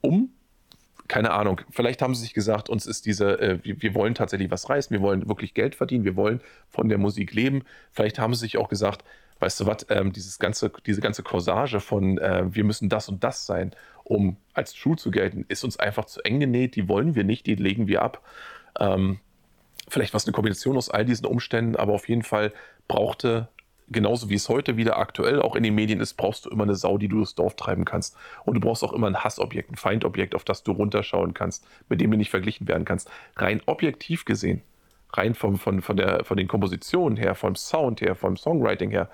Um, 0.00 0.30
keine 1.08 1.32
Ahnung, 1.32 1.60
vielleicht 1.70 2.00
haben 2.00 2.14
sie 2.14 2.22
sich 2.22 2.34
gesagt, 2.34 2.68
uns 2.70 2.86
ist 2.86 3.06
diese, 3.06 3.38
äh, 3.40 3.58
wir, 3.62 3.82
wir, 3.82 3.94
wollen 3.94 4.14
tatsächlich 4.14 4.50
was 4.50 4.68
reißen, 4.68 4.94
wir 4.94 5.02
wollen 5.02 5.28
wirklich 5.28 5.54
Geld 5.54 5.74
verdienen, 5.74 6.04
wir 6.04 6.16
wollen 6.16 6.40
von 6.70 6.88
der 6.88 6.98
Musik 6.98 7.34
leben. 7.34 7.64
Vielleicht 7.92 8.18
haben 8.18 8.34
sie 8.34 8.40
sich 8.40 8.56
auch 8.56 8.68
gesagt, 8.68 9.04
weißt 9.40 9.60
du 9.60 9.66
was, 9.66 9.86
ähm, 9.90 10.12
dieses 10.12 10.38
ganze, 10.38 10.72
diese 10.86 11.00
ganze 11.00 11.22
Corsage 11.22 11.80
von 11.80 12.18
äh, 12.18 12.44
wir 12.48 12.64
müssen 12.64 12.88
das 12.88 13.08
und 13.08 13.22
das 13.24 13.44
sein, 13.44 13.74
um 14.04 14.36
als 14.54 14.72
True 14.72 14.96
zu 14.96 15.10
gelten, 15.10 15.44
ist 15.48 15.64
uns 15.64 15.78
einfach 15.78 16.06
zu 16.06 16.22
eng 16.22 16.40
genäht, 16.40 16.76
die 16.76 16.88
wollen 16.88 17.14
wir 17.14 17.24
nicht, 17.24 17.46
die 17.46 17.56
legen 17.56 17.88
wir 17.88 18.02
ab. 18.02 18.22
Ähm, 18.78 19.18
vielleicht 19.88 20.14
war 20.14 20.18
es 20.18 20.26
eine 20.26 20.32
Kombination 20.32 20.76
aus 20.76 20.88
all 20.88 21.04
diesen 21.04 21.26
Umständen, 21.26 21.76
aber 21.76 21.92
auf 21.92 22.08
jeden 22.08 22.22
Fall 22.22 22.52
brauchte 22.88 23.48
genauso 23.88 24.28
wie 24.28 24.34
es 24.34 24.48
heute 24.48 24.76
wieder 24.76 24.98
aktuell 24.98 25.40
auch 25.40 25.56
in 25.56 25.62
den 25.62 25.74
Medien 25.74 26.00
ist, 26.00 26.14
brauchst 26.14 26.44
du 26.44 26.50
immer 26.50 26.64
eine 26.64 26.74
Sau, 26.74 26.98
die 26.98 27.08
du 27.08 27.16
durchs 27.16 27.34
Dorf 27.34 27.56
treiben 27.56 27.84
kannst. 27.84 28.16
Und 28.44 28.54
du 28.54 28.60
brauchst 28.60 28.82
auch 28.84 28.92
immer 28.92 29.06
ein 29.06 29.22
Hassobjekt, 29.22 29.70
ein 29.70 29.76
Feindobjekt, 29.76 30.34
auf 30.34 30.44
das 30.44 30.62
du 30.62 30.72
runterschauen 30.72 31.34
kannst, 31.34 31.66
mit 31.88 32.00
dem 32.00 32.10
du 32.10 32.16
nicht 32.16 32.30
verglichen 32.30 32.68
werden 32.68 32.84
kannst. 32.84 33.10
Rein 33.36 33.60
objektiv 33.66 34.24
gesehen, 34.24 34.62
rein 35.12 35.34
vom, 35.34 35.58
von, 35.58 35.82
von, 35.82 35.96
der, 35.96 36.24
von 36.24 36.36
den 36.36 36.48
Kompositionen 36.48 37.16
her, 37.16 37.34
vom 37.34 37.54
Sound 37.54 38.00
her, 38.00 38.14
vom 38.14 38.36
Songwriting 38.36 38.90
her, 38.90 39.08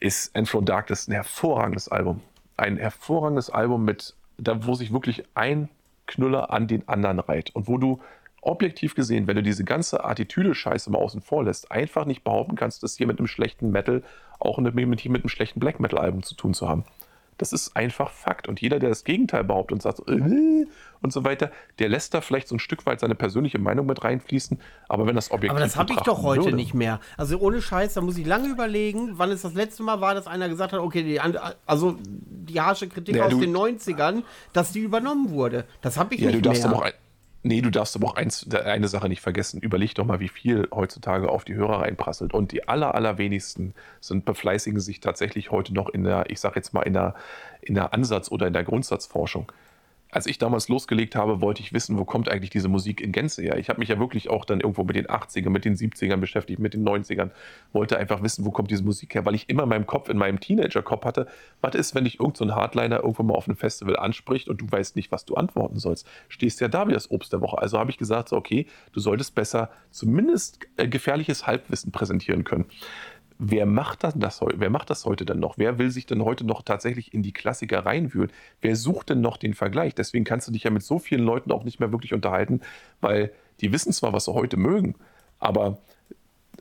ist 0.00 0.34
Enthroned 0.34 0.68
Darkness 0.68 1.08
ein 1.08 1.12
hervorragendes 1.12 1.88
Album. 1.88 2.20
Ein 2.56 2.76
hervorragendes 2.76 3.50
Album 3.50 3.84
mit, 3.84 4.14
da 4.38 4.66
wo 4.66 4.74
sich 4.74 4.92
wirklich 4.92 5.24
ein 5.34 5.68
Knüller 6.06 6.52
an 6.52 6.68
den 6.68 6.86
anderen 6.88 7.20
reiht 7.20 7.54
und 7.54 7.68
wo 7.68 7.78
du 7.78 8.00
objektiv 8.46 8.94
gesehen, 8.94 9.26
wenn 9.26 9.36
du 9.36 9.42
diese 9.42 9.64
ganze 9.64 10.04
Attitüde-Scheiße 10.04 10.90
mal 10.90 10.98
außen 10.98 11.20
vor 11.20 11.44
lässt, 11.44 11.70
einfach 11.70 12.04
nicht 12.04 12.24
behaupten 12.24 12.56
kannst, 12.56 12.82
das 12.82 12.96
hier 12.96 13.06
mit 13.06 13.18
einem 13.18 13.26
schlechten 13.26 13.70
Metal 13.70 14.02
auch 14.38 14.58
mit, 14.58 14.74
mit, 14.74 14.88
mit 14.88 15.22
einem 15.22 15.28
schlechten 15.28 15.60
Black 15.60 15.80
Metal-Album 15.80 16.22
zu 16.22 16.34
tun 16.34 16.54
zu 16.54 16.68
haben. 16.68 16.84
Das 17.38 17.52
ist 17.52 17.76
einfach 17.76 18.10
Fakt. 18.10 18.48
Und 18.48 18.60
jeder, 18.60 18.78
der 18.78 18.90
das 18.90 19.04
Gegenteil 19.04 19.44
behauptet 19.44 19.72
und 19.72 19.82
sagt, 19.82 20.00
äh, 20.08 20.66
und 21.02 21.12
so 21.12 21.24
weiter, 21.24 21.50
der 21.78 21.88
lässt 21.88 22.14
da 22.14 22.20
vielleicht 22.20 22.48
so 22.48 22.54
ein 22.54 22.58
Stück 22.60 22.86
weit 22.86 23.00
seine 23.00 23.14
persönliche 23.14 23.58
Meinung 23.58 23.86
mit 23.86 24.04
reinfließen. 24.04 24.60
Aber 24.88 25.06
wenn 25.06 25.16
das 25.16 25.30
objektiv 25.30 25.50
Aber 25.50 25.60
das 25.60 25.76
habe 25.76 25.92
ich 25.92 26.00
doch 26.00 26.22
heute 26.22 26.44
würde. 26.44 26.56
nicht 26.56 26.74
mehr. 26.74 27.00
Also 27.16 27.38
ohne 27.38 27.60
Scheiß, 27.60 27.94
da 27.94 28.00
muss 28.00 28.16
ich 28.16 28.26
lange 28.26 28.48
überlegen, 28.48 29.12
wann 29.14 29.30
es 29.30 29.42
das 29.42 29.54
letzte 29.54 29.82
Mal 29.82 30.00
war, 30.00 30.14
dass 30.14 30.26
einer 30.26 30.48
gesagt 30.48 30.72
hat, 30.72 30.80
okay, 30.80 31.02
die, 31.02 31.20
also 31.66 31.98
die 32.04 32.60
harsche 32.60 32.88
Kritik 32.88 33.16
ja, 33.16 33.26
aus 33.26 33.36
den 33.36 33.54
90ern, 33.54 34.22
dass 34.52 34.72
die 34.72 34.80
übernommen 34.80 35.30
wurde. 35.30 35.64
Das 35.82 35.98
habe 35.98 36.14
ich 36.14 36.20
ja, 36.20 36.28
nicht 36.28 36.36
mehr. 36.36 36.42
Du 36.42 36.48
darfst 36.48 36.64
aber 36.64 36.76
auch 36.76 36.84
Nee, 37.46 37.60
du 37.60 37.68
darfst 37.70 37.94
aber 37.94 38.08
auch 38.08 38.16
eins, 38.16 38.48
eine 38.54 38.88
Sache 38.88 39.06
nicht 39.06 39.20
vergessen. 39.20 39.60
Überleg 39.60 39.94
doch 39.94 40.06
mal, 40.06 40.18
wie 40.18 40.28
viel 40.28 40.66
heutzutage 40.72 41.28
auf 41.28 41.44
die 41.44 41.54
Hörer 41.54 41.82
reinprasselt. 41.82 42.32
Und 42.32 42.52
die 42.52 42.66
aller, 42.68 42.94
allerwenigsten 42.94 43.74
sind 44.00 44.24
befleißigen 44.24 44.80
sich 44.80 45.00
tatsächlich 45.00 45.50
heute 45.50 45.74
noch 45.74 45.90
in 45.90 46.04
der, 46.04 46.30
ich 46.30 46.40
sag 46.40 46.56
jetzt 46.56 46.72
mal, 46.72 46.80
in 46.82 46.94
der, 46.94 47.14
in 47.60 47.74
der 47.74 47.92
Ansatz- 47.92 48.30
oder 48.30 48.46
in 48.46 48.54
der 48.54 48.64
Grundsatzforschung 48.64 49.52
als 50.14 50.26
ich 50.26 50.38
damals 50.38 50.68
losgelegt 50.68 51.16
habe, 51.16 51.40
wollte 51.40 51.60
ich 51.60 51.72
wissen, 51.72 51.98
wo 51.98 52.04
kommt 52.04 52.28
eigentlich 52.28 52.50
diese 52.50 52.68
Musik 52.68 53.00
in 53.00 53.10
Gänze 53.10 53.42
her. 53.42 53.58
Ich 53.58 53.68
habe 53.68 53.80
mich 53.80 53.88
ja 53.88 53.98
wirklich 53.98 54.30
auch 54.30 54.44
dann 54.44 54.60
irgendwo 54.60 54.84
mit 54.84 54.94
den 54.94 55.08
80ern, 55.08 55.50
mit 55.50 55.64
den 55.64 55.74
70ern 55.74 56.18
beschäftigt, 56.18 56.60
mit 56.60 56.72
den 56.72 56.86
90ern, 56.86 57.30
wollte 57.72 57.98
einfach 57.98 58.22
wissen, 58.22 58.44
wo 58.44 58.52
kommt 58.52 58.70
diese 58.70 58.84
Musik 58.84 59.12
her, 59.16 59.26
weil 59.26 59.34
ich 59.34 59.48
immer 59.48 59.64
in 59.64 59.68
meinem 59.68 59.86
Kopf, 59.86 60.08
in 60.08 60.16
meinem 60.16 60.38
Teenager-Kopf 60.38 61.04
hatte, 61.04 61.26
was 61.60 61.74
ist, 61.74 61.96
wenn 61.96 62.04
dich 62.04 62.20
irgendein 62.20 62.48
so 62.48 62.54
Hardliner 62.54 63.00
irgendwo 63.00 63.24
mal 63.24 63.34
auf 63.34 63.48
einem 63.48 63.56
Festival 63.56 63.96
anspricht 63.96 64.48
und 64.48 64.60
du 64.60 64.70
weißt 64.70 64.94
nicht, 64.94 65.10
was 65.10 65.24
du 65.24 65.34
antworten 65.34 65.80
sollst. 65.80 66.06
Stehst 66.28 66.60
ja 66.60 66.68
da 66.68 66.86
wie 66.86 66.92
das 66.92 67.10
Obst 67.10 67.32
der 67.32 67.40
Woche. 67.40 67.58
Also 67.58 67.80
habe 67.80 67.90
ich 67.90 67.98
gesagt, 67.98 68.28
so, 68.28 68.36
okay, 68.36 68.66
du 68.92 69.00
solltest 69.00 69.34
besser 69.34 69.70
zumindest 69.90 70.60
äh, 70.76 70.86
gefährliches 70.86 71.48
Halbwissen 71.48 71.90
präsentieren 71.90 72.44
können 72.44 72.66
wer 73.38 73.66
macht 73.66 74.04
das, 74.04 74.14
das, 74.16 74.40
wer 74.42 74.70
macht 74.70 74.90
das 74.90 75.04
heute 75.04 75.24
denn 75.24 75.40
noch? 75.40 75.58
Wer 75.58 75.78
will 75.78 75.90
sich 75.90 76.06
denn 76.06 76.24
heute 76.24 76.44
noch 76.44 76.62
tatsächlich 76.62 77.12
in 77.12 77.22
die 77.22 77.32
Klassiker 77.32 77.84
reinwühlen? 77.84 78.30
Wer 78.60 78.76
sucht 78.76 79.10
denn 79.10 79.20
noch 79.20 79.36
den 79.36 79.54
Vergleich? 79.54 79.94
Deswegen 79.94 80.24
kannst 80.24 80.48
du 80.48 80.52
dich 80.52 80.64
ja 80.64 80.70
mit 80.70 80.82
so 80.82 80.98
vielen 80.98 81.24
Leuten 81.24 81.50
auch 81.52 81.64
nicht 81.64 81.80
mehr 81.80 81.92
wirklich 81.92 82.14
unterhalten, 82.14 82.60
weil 83.00 83.32
die 83.60 83.72
wissen 83.72 83.92
zwar, 83.92 84.12
was 84.12 84.26
sie 84.26 84.34
heute 84.34 84.56
mögen, 84.56 84.94
aber 85.38 85.78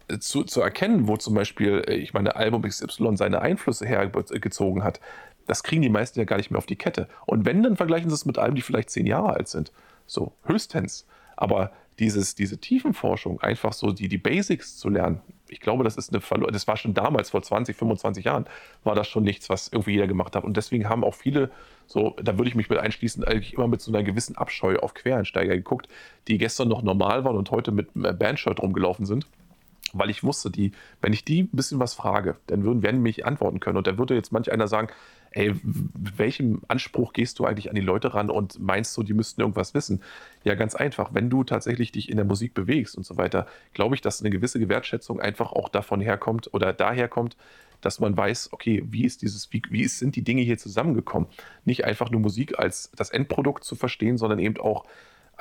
äh, 0.07 0.19
zu, 0.19 0.43
zu 0.43 0.61
erkennen, 0.61 1.07
wo 1.07 1.17
zum 1.17 1.35
Beispiel, 1.35 1.83
äh, 1.87 1.95
ich 1.95 2.13
meine, 2.13 2.35
Album 2.35 2.63
XY 2.63 3.17
seine 3.17 3.41
Einflüsse 3.41 3.85
hergezogen 3.85 4.83
hat, 4.83 4.99
das 5.45 5.63
kriegen 5.63 5.81
die 5.81 5.89
meisten 5.89 6.19
ja 6.19 6.25
gar 6.25 6.37
nicht 6.37 6.51
mehr 6.51 6.57
auf 6.57 6.65
die 6.65 6.75
Kette. 6.75 7.07
Und 7.25 7.45
wenn, 7.45 7.63
dann 7.63 7.75
vergleichen 7.75 8.09
sie 8.09 8.15
es 8.15 8.25
mit 8.25 8.37
Alben, 8.37 8.55
die 8.55 8.61
vielleicht 8.61 8.89
zehn 8.89 9.05
Jahre 9.05 9.31
alt 9.31 9.47
sind. 9.47 9.71
So, 10.07 10.33
höchstens. 10.45 11.05
Aber 11.35 11.71
dieses, 11.99 12.35
diese 12.35 12.57
Tiefenforschung, 12.57 13.41
einfach 13.41 13.73
so 13.73 13.91
die, 13.91 14.07
die 14.07 14.17
Basics 14.17 14.77
zu 14.77 14.89
lernen, 14.89 15.21
ich 15.53 15.59
glaube, 15.59 15.83
das 15.83 15.95
ist 15.97 16.11
eine 16.11 16.21
Verlo 16.21 16.47
das 16.47 16.67
war 16.67 16.75
schon 16.75 16.93
damals, 16.93 17.29
vor 17.29 17.41
20, 17.41 17.75
25 17.77 18.25
Jahren, 18.25 18.45
war 18.83 18.95
das 18.95 19.07
schon 19.07 19.23
nichts, 19.23 19.49
was 19.49 19.69
irgendwie 19.71 19.91
jeder 19.91 20.07
gemacht 20.07 20.35
hat. 20.35 20.43
Und 20.43 20.57
deswegen 20.57 20.89
haben 20.89 21.03
auch 21.03 21.13
viele, 21.13 21.51
so, 21.87 22.15
da 22.21 22.37
würde 22.37 22.49
ich 22.49 22.55
mich 22.55 22.69
mit 22.69 22.79
einschließen, 22.79 23.23
eigentlich 23.23 23.53
immer 23.53 23.67
mit 23.67 23.81
so 23.81 23.91
einer 23.91 24.03
gewissen 24.03 24.35
Abscheu 24.35 24.77
auf 24.77 24.93
Quereinsteiger 24.93 25.55
geguckt, 25.55 25.87
die 26.27 26.37
gestern 26.37 26.67
noch 26.67 26.81
normal 26.81 27.23
waren 27.23 27.37
und 27.37 27.51
heute 27.51 27.71
mit 27.71 27.89
Bandshirt 27.93 28.59
rumgelaufen 28.59 29.05
sind 29.05 29.27
weil 29.93 30.09
ich 30.09 30.23
wusste, 30.23 30.49
die, 30.49 30.71
wenn 31.01 31.13
ich 31.13 31.23
die 31.23 31.43
ein 31.43 31.49
bisschen 31.51 31.79
was 31.79 31.93
frage, 31.93 32.35
dann 32.47 32.63
würden, 32.63 32.81
werden 32.81 33.01
mich 33.01 33.25
antworten 33.25 33.59
können. 33.59 33.77
Und 33.77 33.85
dann 33.85 33.99
würde 33.99 34.15
jetzt 34.15 34.31
manch 34.31 34.51
einer 34.51 34.67
sagen, 34.67 34.87
ey, 35.33 35.53
welchem 35.63 36.61
Anspruch 36.67 37.13
gehst 37.13 37.39
du 37.39 37.45
eigentlich 37.45 37.69
an 37.69 37.75
die 37.75 37.81
Leute 37.81 38.13
ran 38.13 38.29
und 38.29 38.59
meinst 38.59 38.95
du, 38.95 39.03
die 39.03 39.13
müssten 39.13 39.41
irgendwas 39.41 39.73
wissen? 39.73 40.01
Ja, 40.43 40.55
ganz 40.55 40.75
einfach. 40.75 41.13
Wenn 41.13 41.29
du 41.29 41.43
tatsächlich 41.43 41.91
dich 41.91 42.09
in 42.09 42.17
der 42.17 42.25
Musik 42.25 42.53
bewegst 42.53 42.95
und 42.95 43.05
so 43.05 43.17
weiter, 43.17 43.47
glaube 43.73 43.95
ich, 43.95 44.01
dass 44.01 44.21
eine 44.21 44.29
gewisse 44.29 44.59
Gewertschätzung 44.59 45.19
einfach 45.19 45.51
auch 45.51 45.69
davon 45.69 46.01
herkommt 46.01 46.53
oder 46.53 46.73
daherkommt, 46.73 47.35
dass 47.81 47.99
man 47.99 48.15
weiß, 48.15 48.53
okay, 48.53 48.83
wie 48.85 49.03
ist 49.03 49.21
dieses, 49.21 49.51
wie, 49.51 49.61
wie 49.69 49.85
sind 49.87 50.15
die 50.15 50.23
Dinge 50.23 50.41
hier 50.41 50.57
zusammengekommen? 50.57 51.27
Nicht 51.65 51.83
einfach 51.83 52.09
nur 52.09 52.21
Musik 52.21 52.57
als 52.57 52.91
das 52.95 53.09
Endprodukt 53.09 53.63
zu 53.63 53.75
verstehen, 53.75 54.17
sondern 54.17 54.39
eben 54.39 54.57
auch 54.57 54.85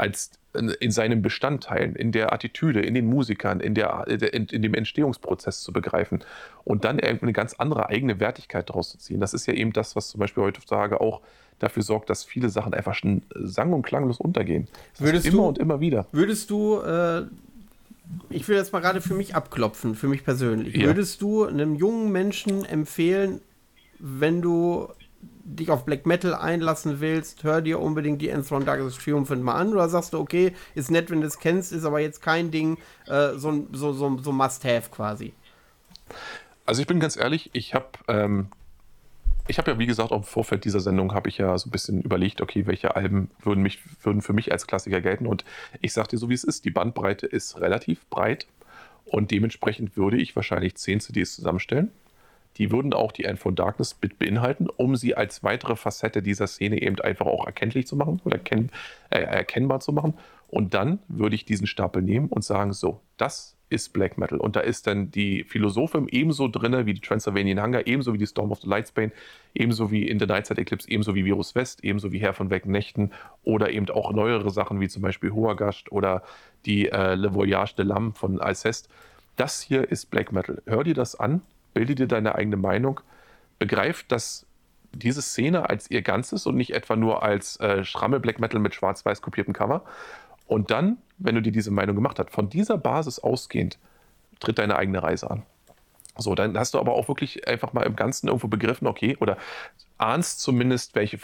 als 0.03 0.33
in 0.81 0.91
seinen 0.91 1.23
Bestandteilen, 1.23 1.97
in 1.97 2.13
der 2.13 2.33
Attitüde, 2.33 2.81
in 2.81 2.93
den 2.93 3.07
Musikern, 3.07 3.61
in, 3.61 3.75
der, 3.75 4.07
in, 4.09 4.45
in, 4.47 4.61
dem 4.61 4.75
Entstehungsprozess 4.75 5.63
zu 5.63 5.73
begreifen 5.73 6.23
und 6.65 6.85
dann 6.85 7.01
eine 7.01 7.33
ganz 7.33 7.55
andere 7.55 7.89
eigene 7.89 8.21
Wertigkeit 8.21 8.69
daraus 8.69 8.91
zu 8.91 8.99
ziehen. 8.99 9.19
Das 9.19 9.33
ist 9.33 9.47
ja 9.47 9.55
eben 9.55 9.73
das, 9.73 9.97
was 9.97 10.09
zum 10.09 10.19
Beispiel 10.21 10.43
heutzutage 10.43 11.01
auch 11.01 11.23
dafür 11.59 11.83
sorgt, 11.83 12.11
dass 12.11 12.25
viele 12.25 12.51
Sachen 12.51 12.75
einfach 12.75 12.95
schon 12.95 13.23
sang- 13.35 13.73
und 13.73 13.83
klanglos 13.83 14.21
untergehen. 14.21 14.69
Das 14.93 15.07
würdest 15.07 15.27
immer 15.27 15.39
du, 15.39 15.49
und 15.49 15.59
immer 15.59 15.81
wieder. 15.81 16.07
Würdest 16.13 16.51
du, 16.51 16.81
äh, 16.81 17.23
ich 18.29 18.47
will 18.47 18.57
das 18.57 18.73
mal 18.73 18.81
gerade 18.81 19.01
für 19.01 19.15
mich 19.15 19.35
abklopfen, 19.35 19.95
für 19.95 20.09
mich 20.09 20.23
persönlich, 20.23 20.77
ja. 20.77 20.85
würdest 20.85 21.23
du 21.23 21.45
einem 21.45 21.77
jungen 21.77 22.13
Menschen 22.13 22.67
empfehlen, 22.67 23.41
wenn 23.99 24.43
du 24.43 24.89
dich 25.45 25.71
auf 25.71 25.85
Black 25.85 26.07
Metal 26.07 26.35
einlassen 26.35 27.01
willst, 27.01 27.45
hör 27.45 27.61
dir 27.61 27.81
unbedingt 27.81 28.23
die 28.23 28.29
Enthroned 28.29 28.67
Darkest 28.67 29.01
Triumphant 29.01 29.43
mal 29.43 29.55
an. 29.55 29.73
Oder 29.73 29.89
sagst 29.89 30.13
du, 30.13 30.19
okay, 30.19 30.53
ist 30.75 30.91
nett, 30.91 31.11
wenn 31.11 31.21
du 31.21 31.27
es 31.27 31.39
kennst, 31.39 31.73
ist 31.73 31.85
aber 31.85 32.01
jetzt 32.01 32.23
kein 32.23 32.51
Ding, 32.51 32.79
äh, 33.07 33.35
so, 33.35 33.67
so, 33.73 33.93
so, 33.93 34.19
so 34.19 34.33
Must-Have 34.33 34.91
quasi. 34.91 35.33
Also 36.65 36.81
ich 36.81 36.87
bin 36.87 37.01
ganz 37.01 37.17
ehrlich, 37.17 37.51
ich 37.53 37.75
habe 37.75 37.89
ähm, 38.09 38.49
ich 39.49 39.57
ja, 39.57 39.79
wie 39.79 39.87
gesagt, 39.87 40.13
auch 40.13 40.19
im 40.19 40.23
Vorfeld 40.23 40.65
dieser 40.65 40.81
Sendung 40.81 41.15
habe 41.15 41.29
ich 41.29 41.39
ja 41.39 41.57
so 41.59 41.69
ein 41.69 41.73
bisschen 41.73 42.03
überlegt, 42.03 42.41
okay, 42.41 42.67
welche 42.67 42.95
Alben 42.95 43.31
würden, 43.41 43.63
mich, 43.63 43.81
würden 44.03 44.23
für 44.23 44.33
mich 44.33 44.53
als 44.53 44.67
Klassiker 44.67 45.01
gelten. 45.01 45.27
Und 45.27 45.45
ich 45.81 45.93
sage 45.93 46.09
dir 46.09 46.19
so, 46.19 46.29
wie 46.29 46.35
es 46.35 46.45
ist. 46.45 46.65
Die 46.65 46.71
Bandbreite 46.71 47.27
ist 47.27 47.61
relativ 47.61 48.07
breit 48.09 48.47
und 49.05 49.31
dementsprechend 49.31 49.97
würde 49.97 50.17
ich 50.17 50.37
wahrscheinlich 50.37 50.77
10 50.77 51.01
CDs 51.01 51.35
zusammenstellen 51.35 51.91
die 52.59 52.71
würden 52.71 52.93
auch 52.93 53.13
die 53.13 53.25
End 53.25 53.39
von 53.39 53.55
Darkness 53.55 53.95
beinhalten, 53.95 54.69
um 54.69 54.97
sie 54.97 55.15
als 55.15 55.43
weitere 55.43 55.77
Facette 55.77 56.23
dieser 56.23 56.47
Szene 56.47 56.81
eben 56.83 56.99
einfach 57.01 57.27
auch 57.27 57.47
erkenntlich 57.47 57.87
zu 57.87 57.97
machen 57.97 58.21
oder 58.25 58.37
erkenn, 58.37 58.71
äh, 59.11 59.21
erkennbar 59.21 59.81
zu 59.81 59.93
machen. 59.93 60.15
Und 60.49 60.75
dann 60.75 60.99
würde 61.09 61.35
ich 61.35 61.47
diesen 61.47 61.67
Stapel 61.67 62.03
nehmen 62.03 62.29
und 62.29 62.45
sagen, 62.45 62.75
so, 62.75 63.01
das 63.17 63.57
ist 63.71 63.95
Black 63.95 64.19
Metal. 64.19 64.39
Und 64.39 64.55
da 64.55 64.61
ist 64.61 64.87
dann 64.87 65.11
die 65.11 65.45
Philosophin 65.45 66.07
ebenso 66.11 66.47
drin 66.47 66.85
wie 66.85 66.93
die 66.93 67.01
Transylvanian 67.01 67.63
Hunger, 67.63 67.87
ebenso 67.87 68.13
wie 68.13 68.19
die 68.19 68.27
Storm 68.27 68.53
of 68.53 68.61
the 68.61 68.69
Lightsbane, 68.69 69.13
ebenso 69.55 69.91
wie 69.91 70.07
In 70.07 70.21
the 70.21 70.27
Nightside 70.27 70.61
Eclipse, 70.61 70.91
ebenso 70.91 71.15
wie 71.15 71.25
Virus 71.25 71.55
West, 71.55 71.83
ebenso 71.83 72.13
wie 72.13 72.19
Herr 72.19 72.35
von 72.35 72.51
Wecken 72.51 72.71
Nächten 72.71 73.13
oder 73.45 73.71
eben 73.71 73.89
auch 73.89 74.13
neuere 74.13 74.51
Sachen 74.51 74.79
wie 74.81 74.89
zum 74.89 75.01
Beispiel 75.01 75.33
Hoagast 75.33 75.91
oder 75.91 76.23
die 76.67 76.91
äh, 76.91 77.15
Le 77.15 77.33
Voyage 77.33 77.75
de 77.75 77.87
l'Âme 77.87 78.15
von 78.15 78.39
Alceste. 78.39 78.91
Das 79.37 79.63
hier 79.63 79.91
ist 79.91 80.11
Black 80.11 80.33
Metal. 80.33 80.61
Hör 80.67 80.85
dir 80.85 80.95
das 80.95 81.19
an, 81.19 81.41
bilde 81.75 81.95
dir 81.95 82.07
deine 82.07 82.35
eigene 82.35 82.57
Meinung, 82.57 83.01
begreif 83.59 84.05
das, 84.09 84.47
diese 84.93 85.23
Szene 85.23 85.69
als 85.69 85.91
ihr 85.91 86.03
Ganzes 86.03 86.47
und 86.47 86.57
nicht 86.57 86.75
etwa 86.75 86.97
nur 86.97 87.23
als 87.23 87.59
äh, 87.61 87.85
Schrammel 87.85 88.21
Black 88.21 88.41
Metal 88.41 88.61
mit 88.61 88.75
schwarz-weiß 88.75 89.23
kopiertem 89.23 89.55
Cover. 89.55 89.85
Und 90.47 90.71
dann, 90.71 90.99
wenn 91.19 91.35
du 91.35 91.43
dir 91.43 91.53
diese 91.53 91.71
Meinung 91.71 91.95
gemacht 91.95 92.19
hast, 92.19 92.31
von 92.31 92.49
dieser 92.49 92.77
Basis 92.77 93.19
ausgehend, 93.19 93.79
tritt 94.41 94.59
deine 94.59 94.77
eigene 94.77 95.03
Reise 95.03 95.31
an. 95.31 95.45
So, 96.19 96.35
dann 96.35 96.59
hast 96.59 96.75
du 96.75 96.79
aber 96.79 96.93
auch 96.93 97.09
wirklich 97.09 97.49
einfach 97.49 97.73
mal 97.73 97.85
im 97.85 97.97
Ganzen 97.97 98.27
irgendwo 98.27 98.49
begriffen, 98.49 98.87
okay, 98.87 99.17
oder 99.21 99.39
ahnst 99.97 100.41
zumindest, 100.41 100.95
welche 100.95 101.19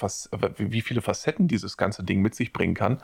wie 0.57 0.81
viele 0.81 1.03
Facetten 1.03 1.47
dieses 1.47 1.77
ganze 1.77 2.05
Ding 2.05 2.23
mit 2.23 2.35
sich 2.35 2.53
bringen 2.53 2.75
kann. 2.75 3.03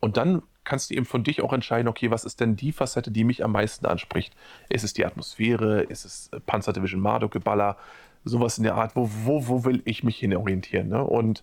Und 0.00 0.16
dann 0.18 0.42
kannst 0.64 0.90
du 0.90 0.94
eben 0.94 1.06
von 1.06 1.24
dich 1.24 1.42
auch 1.42 1.52
entscheiden, 1.52 1.88
okay, 1.88 2.10
was 2.10 2.24
ist 2.24 2.40
denn 2.40 2.56
die 2.56 2.72
Facette, 2.72 3.10
die 3.10 3.24
mich 3.24 3.44
am 3.44 3.52
meisten 3.52 3.86
anspricht? 3.86 4.34
Ist 4.68 4.84
es 4.84 4.92
die 4.92 5.04
Atmosphäre? 5.04 5.82
Ist 5.82 6.04
es 6.04 6.30
äh, 6.32 6.40
Panzer 6.40 6.72
Division 6.72 7.00
Marduk-Geballer? 7.00 7.76
Sowas 8.24 8.58
in 8.58 8.64
der 8.64 8.76
Art, 8.76 8.94
wo, 8.94 9.10
wo, 9.24 9.48
wo 9.48 9.64
will 9.64 9.82
ich 9.84 10.04
mich 10.04 10.18
hin 10.18 10.36
orientieren? 10.36 10.88
Ne? 10.88 11.02
Und 11.02 11.42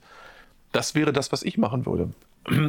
das 0.72 0.96
wäre 0.96 1.12
das, 1.12 1.32
was 1.32 1.44
ich 1.44 1.58
machen 1.58 1.86
würde. 1.86 2.12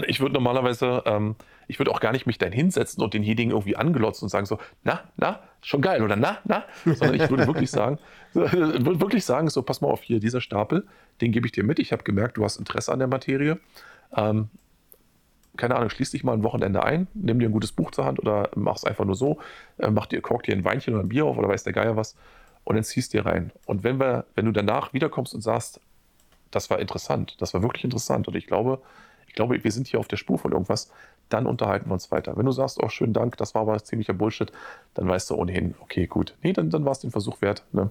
Ich 0.08 0.20
würde 0.20 0.34
normalerweise, 0.34 1.02
ähm, 1.06 1.36
ich 1.68 1.78
würde 1.78 1.92
auch 1.92 2.00
gar 2.00 2.12
nicht 2.12 2.26
mich 2.26 2.38
dahin 2.38 2.52
hinsetzen 2.52 3.02
und 3.02 3.14
denjenigen 3.14 3.52
irgendwie 3.52 3.76
angelotzen 3.76 4.24
und 4.24 4.28
sagen 4.28 4.44
so, 4.44 4.58
na, 4.82 5.04
na, 5.16 5.40
schon 5.62 5.80
geil 5.80 6.02
oder 6.02 6.16
na, 6.16 6.38
na, 6.44 6.64
sondern 6.84 7.14
ich 7.14 7.30
würde 7.30 7.46
wirklich 7.46 7.70
sagen, 7.70 7.98
würde 8.34 9.00
wirklich 9.00 9.24
sagen, 9.24 9.48
so, 9.48 9.62
pass 9.62 9.80
mal 9.80 9.88
auf 9.88 10.02
hier, 10.02 10.18
dieser 10.18 10.40
Stapel, 10.40 10.86
den 11.20 11.30
gebe 11.30 11.46
ich 11.46 11.52
dir 11.52 11.62
mit. 11.62 11.78
Ich 11.78 11.92
habe 11.92 12.02
gemerkt, 12.02 12.36
du 12.36 12.44
hast 12.44 12.56
Interesse 12.56 12.92
an 12.92 12.98
der 12.98 13.08
Materie. 13.08 13.60
Ähm, 14.14 14.48
keine 15.56 15.76
Ahnung, 15.76 15.90
schließ 15.90 16.10
dich 16.10 16.24
mal 16.24 16.32
ein 16.32 16.42
Wochenende 16.42 16.82
ein, 16.82 17.06
nimm 17.14 17.38
dir 17.38 17.48
ein 17.48 17.52
gutes 17.52 17.72
Buch 17.72 17.90
zur 17.90 18.04
Hand 18.04 18.18
oder 18.18 18.50
mach 18.54 18.76
es 18.76 18.84
einfach 18.84 19.04
nur 19.04 19.16
so, 19.16 19.38
äh, 19.78 19.90
mach 19.90 20.06
dir, 20.06 20.20
kork 20.20 20.44
dir 20.44 20.54
ein 20.54 20.64
Weinchen 20.64 20.94
oder 20.94 21.02
ein 21.02 21.08
Bier 21.08 21.26
auf 21.26 21.36
oder 21.36 21.48
weiß 21.48 21.64
der 21.64 21.72
Geier 21.72 21.96
was 21.96 22.16
und 22.64 22.76
dann 22.76 22.84
ziehst 22.84 23.12
dir 23.12 23.26
rein. 23.26 23.52
Und 23.66 23.84
wenn 23.84 23.98
wir, 23.98 24.26
wenn 24.34 24.46
du 24.46 24.52
danach 24.52 24.92
wiederkommst 24.92 25.34
und 25.34 25.40
sagst, 25.40 25.80
das 26.50 26.70
war 26.70 26.78
interessant, 26.78 27.36
das 27.40 27.54
war 27.54 27.62
wirklich 27.62 27.84
interessant 27.84 28.28
und 28.28 28.36
ich 28.36 28.46
glaube, 28.46 28.80
ich 29.26 29.34
glaube, 29.34 29.62
wir 29.62 29.72
sind 29.72 29.86
hier 29.86 30.00
auf 30.00 30.08
der 30.08 30.16
Spur 30.16 30.38
von 30.38 30.50
irgendwas, 30.52 30.90
dann 31.28 31.46
unterhalten 31.46 31.88
wir 31.88 31.94
uns 31.94 32.10
weiter. 32.10 32.36
Wenn 32.36 32.46
du 32.46 32.52
sagst, 32.52 32.82
oh, 32.82 32.88
schönen 32.88 33.12
Dank, 33.12 33.36
das 33.36 33.54
war 33.54 33.62
aber 33.62 33.82
ziemlicher 33.82 34.12
Bullshit, 34.12 34.50
dann 34.94 35.08
weißt 35.08 35.30
du 35.30 35.36
ohnehin, 35.36 35.76
okay, 35.80 36.08
gut. 36.08 36.34
Nee, 36.42 36.52
dann, 36.52 36.70
dann 36.70 36.84
war 36.84 36.92
es 36.92 36.98
den 36.98 37.12
Versuch 37.12 37.40
wert. 37.40 37.62
Ne? 37.70 37.90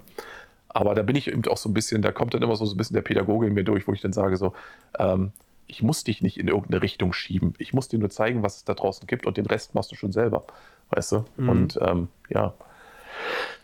Aber 0.68 0.96
da 0.96 1.02
bin 1.02 1.16
ich 1.16 1.30
eben 1.30 1.46
auch 1.48 1.58
so 1.58 1.70
ein 1.70 1.74
bisschen, 1.74 2.02
da 2.02 2.12
kommt 2.12 2.34
dann 2.34 2.42
immer 2.42 2.58
so, 2.58 2.66
so 2.66 2.76
ein 2.76 2.78
bisschen 2.78 2.96
der 2.96 3.02
Pädagoge 3.02 3.48
in 3.48 3.54
mir 3.54 3.64
durch, 3.64 3.88
wo 3.88 3.94
ich 3.94 4.02
dann 4.02 4.12
sage 4.12 4.36
so, 4.36 4.54
ähm, 4.98 5.32
ich 5.70 5.84
muss 5.84 6.04
dich 6.04 6.22
nicht 6.22 6.38
in 6.38 6.48
irgendeine 6.48 6.82
Richtung 6.82 7.14
schieben. 7.14 7.54
Ich 7.60 7.74
muss 7.74 7.88
dir 7.88 8.00
nur 8.00 8.10
zeigen, 8.10 8.44
was 8.44 8.58
es 8.58 8.66
da 8.66 8.74
draußen 8.74 9.08
gibt 9.08 9.26
und 9.26 9.38
den 9.38 9.46
Rest 9.46 9.76
machst 9.76 9.92
du 9.92 9.96
schon 9.96 10.12
selber. 10.12 10.46
Weißt 10.90 11.12
du? 11.12 11.26
Mhm. 11.38 11.50
Und 11.50 11.80
ähm, 11.82 12.08
ja, 12.30 12.54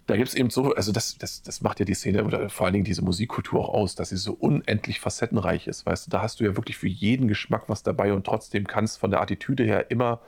da 0.06 0.16
gibt 0.16 0.30
es 0.30 0.36
eben 0.36 0.52
so, 0.52 0.76
also 0.76 0.92
das, 0.92 1.18
das, 1.18 1.42
das 1.42 1.62
macht 1.62 1.80
ja 1.80 1.86
die 1.86 1.96
Szene 1.96 2.24
oder 2.24 2.50
vor 2.50 2.66
allen 2.66 2.74
Dingen 2.74 2.86
diese 2.86 3.04
Musikkultur 3.04 3.62
auch 3.62 3.74
aus, 3.74 3.96
dass 3.96 4.10
sie 4.10 4.18
so 4.18 4.34
unendlich 4.34 5.00
facettenreich 5.00 5.66
ist. 5.66 5.88
Weißt 5.88 6.06
du, 6.06 6.12
da 6.12 6.22
hast 6.22 6.40
du 6.40 6.44
ja 6.44 6.56
wirklich 6.56 6.78
für 6.78 6.88
jeden 6.88 7.28
Geschmack 7.28 7.64
was 7.68 7.82
dabei 7.82 8.14
und 8.14 8.26
trotzdem 8.26 8.68
kannst 8.68 9.00
von 9.00 9.10
der 9.10 9.22
Attitüde 9.22 9.64
her 9.64 9.90
immer 9.90 10.22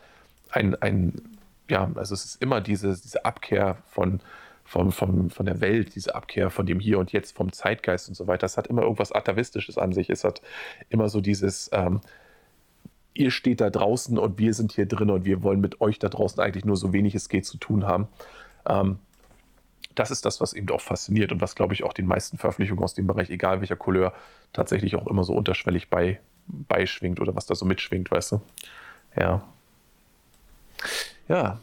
ein, 0.50 0.74
ein 0.82 1.14
ja, 1.70 1.92
also 1.94 2.16
es 2.16 2.26
ist 2.26 2.42
immer 2.42 2.60
diese, 2.60 2.90
diese 3.00 3.24
Abkehr 3.24 3.78
von, 3.86 4.20
vom, 4.68 4.92
vom, 4.92 5.30
von 5.30 5.46
der 5.46 5.62
Welt, 5.62 5.96
diese 5.96 6.14
Abkehr 6.14 6.50
von 6.50 6.66
dem 6.66 6.82
Hier 6.82 7.00
und 7.00 7.14
Jetzt, 7.14 7.36
vom 7.36 7.54
Zeitgeist 7.54 8.10
und 8.10 8.16
so 8.16 8.28
weiter. 8.28 8.42
Das 8.42 8.58
hat 8.58 8.68
immer 8.68 8.82
irgendwas 8.82 9.14
Atavistisches 9.14 9.78
an 9.78 9.94
sich. 9.94 10.10
Es 10.10 10.26
hat 10.26 10.42
immer 10.90 11.08
so 11.08 11.22
dieses, 11.22 11.70
ähm, 11.72 12.02
ihr 13.14 13.32
steht 13.32 13.62
da 13.62 13.70
draußen 13.70 14.18
und 14.18 14.38
wir 14.40 14.54
sind 14.54 14.74
hier 14.74 14.86
drin 14.86 15.10
und 15.10 15.24
wir 15.24 15.42
wollen 15.42 15.62
mit 15.62 15.80
euch 15.80 16.00
da 16.00 16.10
draußen 16.10 16.42
eigentlich 16.42 16.66
nur 16.66 16.76
so 16.76 16.92
wenig 16.92 17.16
es 17.16 17.30
geht 17.30 17.46
zu 17.46 17.58
tun 17.58 17.86
haben. 17.86 18.10
Ähm, 18.68 19.00
das 19.96 20.12
ist 20.12 20.26
das, 20.26 20.42
was 20.42 20.52
eben 20.52 20.70
auch 20.70 20.82
fasziniert 20.82 21.32
und 21.32 21.40
was, 21.40 21.56
glaube 21.56 21.74
ich, 21.74 21.86
auch 21.86 21.94
den 21.94 22.06
meisten 22.06 22.38
Veröffentlichungen 22.38 22.84
aus 22.84 22.94
dem 22.94 23.08
Bereich, 23.08 23.30
egal 23.30 23.62
welcher 23.62 23.78
Couleur, 23.78 24.14
tatsächlich 24.52 24.98
auch 24.98 25.08
immer 25.08 25.24
so 25.24 25.34
unterschwellig 25.34 25.90
bei, 25.90 26.20
beischwingt 26.46 27.22
oder 27.22 27.34
was 27.38 27.46
da 27.46 27.56
so 27.56 27.66
mitschwingt, 27.66 28.12
weißt 28.12 28.34
du? 28.34 28.42
Ja. 29.18 29.48
Ja, 31.30 31.60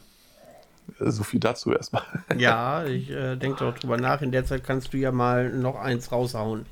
so 0.99 1.23
viel 1.23 1.39
dazu 1.39 1.73
erstmal. 1.73 2.03
Ja, 2.37 2.85
ich 2.85 3.09
äh, 3.09 3.35
denke 3.35 3.59
doch 3.59 3.77
drüber 3.77 3.97
nach. 3.97 4.21
In 4.21 4.31
der 4.31 4.45
Zeit 4.45 4.63
kannst 4.63 4.93
du 4.93 4.97
ja 4.97 5.11
mal 5.11 5.49
noch 5.49 5.75
eins 5.75 6.11
raushauen. 6.11 6.65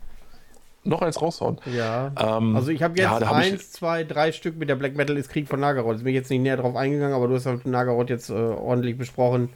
Noch 0.86 1.02
eins 1.02 1.22
raushauen? 1.22 1.60
Ja. 1.74 2.12
Ähm, 2.18 2.56
also 2.56 2.70
ich 2.70 2.84
habe 2.84 2.98
jetzt 2.98 3.22
ja, 3.22 3.32
eins, 3.32 3.62
ich... 3.62 3.72
zwei, 3.72 4.04
drei 4.04 4.32
Stück 4.32 4.58
mit 4.58 4.68
der 4.68 4.76
Black 4.76 4.96
Metal 4.96 5.16
ist 5.18 5.30
Krieg 5.30 5.48
von 5.48 5.60
Nagaroth. 5.60 5.98
Ich 5.98 6.04
bin 6.04 6.14
jetzt 6.14 6.30
nicht 6.30 6.42
näher 6.42 6.58
drauf 6.58 6.76
eingegangen, 6.76 7.16
aber 7.16 7.28
du 7.28 7.36
hast 7.36 7.46
halt 7.46 7.66
Nagaroth 7.66 8.10
jetzt 8.10 8.30
äh, 8.30 8.34
ordentlich 8.34 8.98
besprochen. 8.98 9.50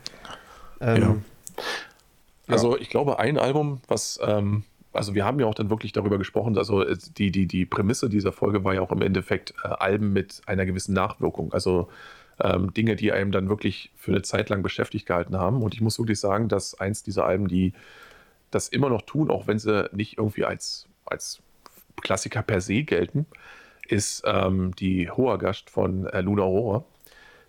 Ähm, 0.80 1.02
ja. 1.02 1.16
Also 2.48 2.78
ich 2.78 2.90
glaube, 2.90 3.20
ein 3.20 3.38
Album, 3.38 3.82
was, 3.90 4.20
ähm, 4.24 4.64
also 4.94 5.16
wir 5.16 5.26
haben 5.26 5.40
ja 5.40 5.48
auch 5.48 5.56
dann 5.56 5.70
wirklich 5.70 5.92
darüber 5.92 6.18
gesprochen, 6.18 6.58
also 6.58 6.84
die, 7.18 7.32
die, 7.32 7.46
die 7.46 7.66
Prämisse 7.66 8.08
dieser 8.08 8.32
Folge 8.32 8.64
war 8.64 8.74
ja 8.74 8.82
auch 8.82 8.92
im 8.92 9.02
Endeffekt 9.02 9.54
äh, 9.64 9.68
Alben 9.68 10.14
mit 10.14 10.42
einer 10.46 10.66
gewissen 10.66 10.94
Nachwirkung. 10.94 11.52
Also 11.52 11.90
ähm, 12.42 12.74
Dinge, 12.74 12.96
die 12.96 13.12
einem 13.12 13.32
dann 13.32 13.50
wirklich 13.50 13.92
für 13.96 14.12
eine 14.12 14.22
Zeit 14.22 14.50
lang 14.50 14.64
beschäftigt 14.64 15.06
gehalten 15.06 15.38
haben. 15.38 15.62
Und 15.62 15.74
ich 15.74 15.82
muss 15.82 16.00
wirklich 16.00 16.20
sagen, 16.20 16.50
dass 16.50 16.80
eins 16.80 17.04
dieser 17.04 17.26
Alben, 17.26 17.48
die 17.48 17.74
das 18.52 18.70
immer 18.70 18.90
noch 18.90 19.02
tun, 19.02 19.30
auch 19.30 19.48
wenn 19.48 19.60
sie 19.60 19.90
nicht 19.92 20.18
irgendwie 20.18 20.46
als, 20.46 20.88
als 21.06 21.42
Klassiker 22.02 22.42
per 22.42 22.62
se 22.62 22.84
gelten, 22.84 23.26
ist 23.88 24.24
ähm, 24.26 24.76
die 24.76 25.10
Hoher 25.10 25.38
Gast 25.38 25.70
von 25.70 26.06
äh, 26.08 26.22
Luna 26.22 26.44
Aurora. 26.44 26.86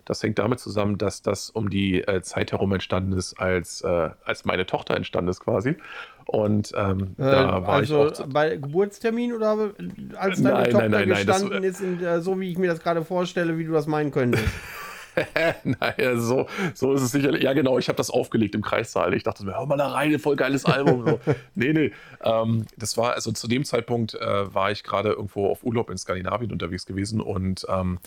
Das 0.09 0.23
hängt 0.23 0.39
damit 0.39 0.59
zusammen, 0.59 0.97
dass 0.97 1.21
das 1.21 1.51
um 1.51 1.69
die 1.69 2.01
äh, 2.01 2.23
Zeit 2.23 2.51
herum 2.51 2.73
entstanden 2.73 3.13
ist, 3.13 3.39
als, 3.39 3.81
äh, 3.81 4.09
als 4.25 4.43
meine 4.43 4.65
Tochter 4.65 4.95
entstanden 4.95 5.29
ist 5.29 5.39
quasi. 5.39 5.75
Und 6.25 6.73
ähm, 6.75 7.15
äh, 7.19 7.23
da 7.23 7.61
war 7.61 7.69
also 7.69 8.07
ich 8.07 8.19
auch 8.19 8.25
bei 8.27 8.55
Geburtstermin 8.55 9.33
oder 9.33 9.71
als 10.17 10.41
deine 10.41 10.55
nein, 10.55 10.71
Tochter 10.71 10.89
nein, 10.89 11.09
nein, 11.09 11.25
gestanden 11.25 11.61
das, 11.61 11.79
ist, 11.79 11.81
in, 11.81 12.03
äh, 12.03 12.21
so 12.21 12.39
wie 12.39 12.49
ich 12.49 12.57
mir 12.57 12.67
das 12.67 12.79
gerade 12.79 13.05
vorstelle, 13.05 13.59
wie 13.59 13.65
du 13.65 13.71
das 13.71 13.85
meinen 13.85 14.09
könntest? 14.09 14.43
naja, 15.63 16.17
so, 16.17 16.47
so 16.73 16.93
ist 16.93 17.01
es 17.01 17.11
sicherlich. 17.11 17.43
Ja, 17.43 17.53
genau, 17.53 17.77
ich 17.77 17.87
habe 17.87 17.97
das 17.97 18.09
aufgelegt 18.09 18.55
im 18.55 18.61
Kreissaal. 18.61 19.13
Ich 19.13 19.23
dachte 19.23 19.45
mir, 19.45 19.55
hör 19.55 19.65
mal 19.67 19.77
da 19.77 19.89
rein, 19.89 20.17
voll 20.17 20.35
geiles 20.35 20.65
Album. 20.65 21.05
So. 21.05 21.19
nee, 21.55 21.73
nee. 21.73 21.91
Ähm, 22.23 22.65
das 22.77 22.97
war, 22.97 23.13
also 23.13 23.31
zu 23.31 23.47
dem 23.47 23.63
Zeitpunkt 23.63 24.15
äh, 24.15 24.53
war 24.53 24.71
ich 24.71 24.83
gerade 24.83 25.09
irgendwo 25.09 25.49
auf 25.49 25.63
Urlaub 25.63 25.89
in 25.89 25.97
Skandinavien 25.97 26.51
unterwegs 26.51 26.85
gewesen 26.85 27.21
und 27.21 27.65
ähm, 27.69 27.99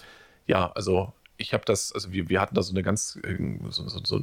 ja, 0.46 0.72
also 0.74 1.12
ich 1.42 1.52
habe 1.52 1.64
das, 1.66 1.92
also 1.92 2.12
wir, 2.12 2.28
wir 2.28 2.40
hatten 2.40 2.54
da 2.54 2.62
so 2.62 2.72
eine 2.72 2.82
ganz, 2.82 3.18
äh, 3.24 3.36
so, 3.68 3.88
so, 3.88 4.00
so 4.02 4.22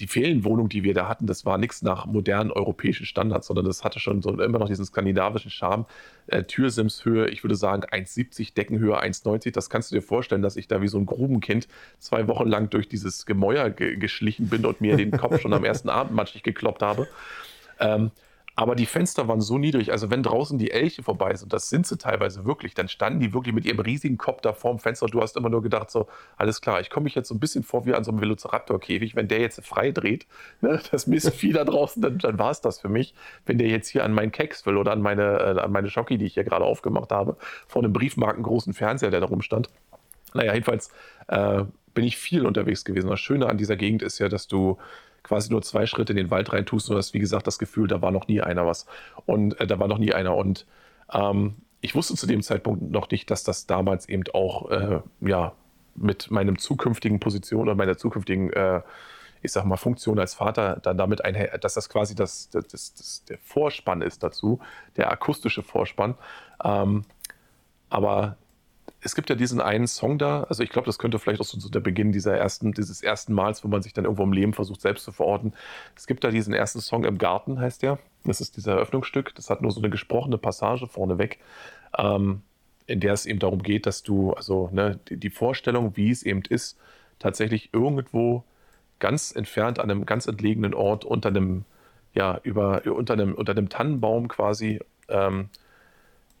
die 0.00 0.06
Ferienwohnung, 0.06 0.68
die 0.68 0.82
wir 0.82 0.94
da 0.94 1.08
hatten, 1.08 1.26
das 1.26 1.44
war 1.44 1.58
nichts 1.58 1.82
nach 1.82 2.06
modernen 2.06 2.50
europäischen 2.50 3.06
Standards, 3.06 3.46
sondern 3.46 3.64
das 3.64 3.84
hatte 3.84 4.00
schon 4.00 4.22
so 4.22 4.30
immer 4.40 4.58
noch 4.58 4.68
diesen 4.68 4.84
skandinavischen 4.84 5.50
Charme. 5.50 5.86
Äh, 6.26 6.44
Türsimshöhe, 6.44 7.28
ich 7.28 7.44
würde 7.44 7.54
sagen 7.54 7.84
1,70, 7.84 8.54
Deckenhöhe 8.54 9.00
1,90. 9.00 9.52
Das 9.52 9.70
kannst 9.70 9.90
du 9.90 9.96
dir 9.96 10.02
vorstellen, 10.02 10.42
dass 10.42 10.56
ich 10.56 10.68
da 10.68 10.82
wie 10.82 10.88
so 10.88 10.98
ein 10.98 11.06
Grubenkind 11.06 11.68
zwei 11.98 12.26
Wochen 12.28 12.48
lang 12.48 12.70
durch 12.70 12.88
dieses 12.88 13.26
Gemäuer 13.26 13.70
ge 13.70 13.96
geschlichen 13.96 14.48
bin 14.48 14.66
und 14.66 14.80
mir 14.80 14.96
den 14.96 15.12
Kopf 15.12 15.40
schon 15.42 15.52
am 15.52 15.64
ersten 15.64 15.88
Abend 15.88 16.14
matschig 16.14 16.42
gekloppt 16.42 16.82
habe. 16.82 17.06
Ähm, 17.78 18.10
aber 18.56 18.76
die 18.76 18.86
Fenster 18.86 19.26
waren 19.26 19.40
so 19.40 19.58
niedrig, 19.58 19.90
also 19.90 20.10
wenn 20.10 20.22
draußen 20.22 20.58
die 20.58 20.70
Elche 20.70 21.02
vorbei 21.02 21.34
sind, 21.34 21.52
das 21.52 21.68
sind 21.70 21.86
sie 21.86 21.98
teilweise 21.98 22.44
wirklich, 22.44 22.74
dann 22.74 22.88
standen 22.88 23.18
die 23.18 23.34
wirklich 23.34 23.54
mit 23.54 23.64
ihrem 23.64 23.80
riesigen 23.80 24.16
Kopf 24.16 24.42
da 24.42 24.52
vorm 24.52 24.78
Fenster 24.78 25.06
und 25.06 25.14
du 25.14 25.20
hast 25.20 25.36
immer 25.36 25.48
nur 25.48 25.62
gedacht, 25.62 25.90
so, 25.90 26.06
alles 26.36 26.60
klar, 26.60 26.80
ich 26.80 26.88
komme 26.88 27.04
mich 27.04 27.16
jetzt 27.16 27.28
so 27.28 27.34
ein 27.34 27.40
bisschen 27.40 27.64
vor 27.64 27.84
wie 27.84 27.94
an 27.94 28.04
so 28.04 28.12
einem 28.12 28.20
Velociraptor-Käfig, 28.20 29.16
wenn 29.16 29.26
der 29.26 29.40
jetzt 29.40 29.64
frei 29.66 29.90
dreht, 29.90 30.26
ne, 30.60 30.80
das 30.92 31.08
Mistvieh 31.08 31.52
da 31.52 31.64
draußen, 31.64 32.00
dann, 32.00 32.18
dann 32.18 32.38
war 32.38 32.52
es 32.52 32.60
das 32.60 32.80
für 32.80 32.88
mich. 32.88 33.14
Wenn 33.44 33.58
der 33.58 33.68
jetzt 33.68 33.88
hier 33.88 34.04
an 34.04 34.12
meinen 34.12 34.30
Keks 34.30 34.66
will 34.66 34.76
oder 34.76 34.92
an 34.92 35.02
meine, 35.02 35.38
äh, 35.40 35.60
an 35.60 35.72
meine 35.72 35.90
Schocki, 35.90 36.16
die 36.16 36.26
ich 36.26 36.34
hier 36.34 36.44
gerade 36.44 36.64
aufgemacht 36.64 37.10
habe, 37.10 37.36
vor 37.66 37.82
einem 37.82 37.92
briefmarkengroßen 37.92 38.72
Fernseher, 38.72 39.10
der 39.10 39.20
da 39.20 39.26
rumstand. 39.26 39.68
Naja, 40.32 40.52
jedenfalls 40.54 40.90
äh, 41.28 41.64
bin 41.94 42.04
ich 42.04 42.16
viel 42.16 42.46
unterwegs 42.46 42.84
gewesen. 42.84 43.08
Das 43.08 43.20
Schöne 43.20 43.46
an 43.48 43.58
dieser 43.58 43.76
Gegend 43.76 44.02
ist 44.02 44.18
ja, 44.18 44.28
dass 44.28 44.46
du 44.46 44.78
quasi 45.24 45.50
nur 45.50 45.62
zwei 45.62 45.86
Schritte 45.86 46.12
in 46.12 46.16
den 46.16 46.30
Wald 46.30 46.52
rein 46.52 46.66
tust 46.66 46.88
und 46.90 46.96
hast, 46.96 47.14
wie 47.14 47.18
gesagt, 47.18 47.48
das 47.48 47.58
Gefühl, 47.58 47.88
da 47.88 48.00
war 48.00 48.12
noch 48.12 48.28
nie 48.28 48.40
einer 48.40 48.66
was. 48.66 48.86
Und 49.26 49.58
äh, 49.58 49.66
da 49.66 49.80
war 49.80 49.88
noch 49.88 49.98
nie 49.98 50.12
einer. 50.12 50.36
Und 50.36 50.66
ähm, 51.12 51.56
ich 51.80 51.94
wusste 51.94 52.14
zu 52.14 52.26
dem 52.26 52.42
Zeitpunkt 52.42 52.82
noch 52.82 53.10
nicht, 53.10 53.30
dass 53.30 53.42
das 53.42 53.66
damals 53.66 54.08
eben 54.08 54.24
auch, 54.32 54.70
äh, 54.70 55.00
ja, 55.20 55.52
mit 55.96 56.30
meinem 56.30 56.58
zukünftigen 56.58 57.20
Position 57.20 57.62
oder 57.62 57.74
meiner 57.74 57.96
zukünftigen, 57.96 58.52
äh, 58.52 58.82
ich 59.42 59.52
sag 59.52 59.64
mal, 59.64 59.76
Funktion 59.76 60.18
als 60.18 60.34
Vater 60.34 60.78
dann 60.82 60.98
damit 60.98 61.24
einher, 61.24 61.56
dass 61.58 61.74
das 61.74 61.88
quasi 61.88 62.14
das, 62.14 62.50
das, 62.50 62.66
das, 62.68 62.94
das, 62.94 63.24
der 63.26 63.38
Vorspann 63.38 64.02
ist 64.02 64.22
dazu, 64.22 64.60
der 64.96 65.10
akustische 65.10 65.62
Vorspann. 65.62 66.14
Ähm, 66.62 67.04
aber 67.90 68.36
es 69.04 69.14
gibt 69.14 69.28
ja 69.28 69.36
diesen 69.36 69.60
einen 69.60 69.86
Song 69.86 70.16
da, 70.18 70.44
also 70.44 70.62
ich 70.62 70.70
glaube, 70.70 70.86
das 70.86 70.98
könnte 70.98 71.18
vielleicht 71.18 71.40
auch 71.40 71.44
so, 71.44 71.60
so, 71.60 71.68
der 71.68 71.80
Beginn 71.80 72.10
dieser 72.10 72.36
ersten, 72.36 72.72
dieses 72.72 73.02
ersten 73.02 73.34
Mals, 73.34 73.62
wo 73.62 73.68
man 73.68 73.82
sich 73.82 73.92
dann 73.92 74.04
irgendwo 74.04 74.22
im 74.22 74.32
Leben 74.32 74.54
versucht, 74.54 74.80
selbst 74.80 75.04
zu 75.04 75.12
verorten. 75.12 75.52
Es 75.94 76.06
gibt 76.06 76.24
da 76.24 76.30
diesen 76.30 76.54
ersten 76.54 76.80
Song 76.80 77.04
im 77.04 77.18
Garten, 77.18 77.60
heißt 77.60 77.82
der. 77.82 77.98
Das 78.24 78.40
ist 78.40 78.56
dieser 78.56 78.72
Eröffnungsstück. 78.72 79.34
Das 79.34 79.50
hat 79.50 79.60
nur 79.60 79.70
so 79.72 79.80
eine 79.80 79.90
gesprochene 79.90 80.38
Passage 80.38 80.86
vorneweg, 80.86 81.38
ähm, 81.98 82.40
in 82.86 83.00
der 83.00 83.12
es 83.12 83.26
eben 83.26 83.38
darum 83.38 83.62
geht, 83.62 83.84
dass 83.84 84.02
du, 84.02 84.32
also 84.32 84.70
ne, 84.72 84.98
die, 85.08 85.18
die 85.18 85.30
Vorstellung, 85.30 85.96
wie 85.96 86.10
es 86.10 86.22
eben 86.22 86.40
ist, 86.48 86.78
tatsächlich 87.18 87.74
irgendwo 87.74 88.42
ganz 89.00 89.32
entfernt 89.36 89.80
an 89.80 89.90
einem 89.90 90.06
ganz 90.06 90.26
entlegenen 90.26 90.72
Ort 90.72 91.04
unter 91.04 91.28
einem, 91.28 91.66
ja, 92.14 92.40
über, 92.42 92.82
unter 92.86 93.12
einem, 93.12 93.34
unter 93.34 93.52
einem 93.52 93.68
Tannenbaum 93.68 94.28
quasi 94.28 94.80
ähm, 95.08 95.50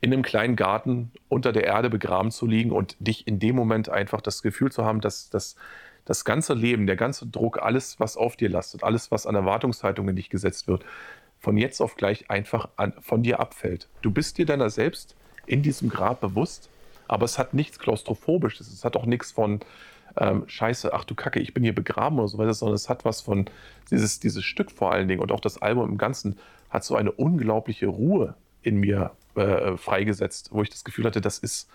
in 0.04 0.12
einem 0.12 0.22
kleinen 0.22 0.54
Garten 0.54 1.10
unter 1.30 1.50
der 1.50 1.64
Erde 1.64 1.88
begraben 1.88 2.30
zu 2.30 2.46
liegen 2.46 2.72
und 2.72 2.94
dich 2.98 3.26
in 3.26 3.38
dem 3.38 3.56
Moment 3.56 3.88
einfach 3.88 4.20
das 4.20 4.42
Gefühl 4.42 4.70
zu 4.70 4.84
haben, 4.84 5.00
dass, 5.00 5.30
dass 5.30 5.56
das 6.04 6.26
ganze 6.26 6.52
Leben, 6.52 6.86
der 6.86 6.96
ganze 6.96 7.26
Druck, 7.26 7.62
alles, 7.62 7.98
was 7.98 8.18
auf 8.18 8.36
dir 8.36 8.50
lastet, 8.50 8.84
alles, 8.84 9.10
was 9.10 9.26
an 9.26 9.34
Erwartungshaltung 9.34 10.06
in 10.10 10.16
dich 10.16 10.28
gesetzt 10.28 10.68
wird, 10.68 10.84
von 11.40 11.56
jetzt 11.56 11.80
auf 11.80 11.96
gleich 11.96 12.30
einfach 12.30 12.68
an, 12.76 12.92
von 13.00 13.22
dir 13.22 13.40
abfällt. 13.40 13.88
Du 14.02 14.10
bist 14.10 14.36
dir 14.36 14.44
deiner 14.44 14.68
selbst 14.68 15.16
in 15.46 15.62
diesem 15.62 15.88
Grab 15.88 16.20
bewusst, 16.20 16.68
aber 17.08 17.24
es 17.24 17.38
hat 17.38 17.54
nichts 17.54 17.78
Klaustrophobisches, 17.78 18.70
es 18.70 18.84
hat 18.84 18.96
auch 18.96 19.06
nichts 19.06 19.32
von 19.32 19.60
ähm, 20.18 20.44
Scheiße, 20.46 20.92
ach 20.92 21.04
du 21.04 21.14
Kacke, 21.14 21.40
ich 21.40 21.54
bin 21.54 21.62
hier 21.62 21.74
begraben 21.74 22.18
oder 22.18 22.28
so 22.28 22.36
weiter, 22.36 22.52
sondern 22.52 22.74
es 22.74 22.90
hat 22.90 23.06
was 23.06 23.22
von, 23.22 23.46
dieses, 23.90 24.20
dieses 24.20 24.44
Stück 24.44 24.70
vor 24.70 24.92
allen 24.92 25.08
Dingen 25.08 25.22
und 25.22 25.32
auch 25.32 25.40
das 25.40 25.62
Album 25.62 25.88
im 25.88 25.96
Ganzen 25.96 26.36
hat 26.68 26.84
so 26.84 26.94
eine 26.94 27.10
unglaubliche 27.10 27.86
Ruhe 27.86 28.34
in 28.60 28.76
mir 28.76 29.12
äh, 29.36 29.76
freigesetzt, 29.76 30.50
wo 30.52 30.62
ich 30.62 30.70
das 30.70 30.84
Gefühl 30.84 31.04
hatte, 31.04 31.20
das 31.20 31.38
ist, 31.38 31.68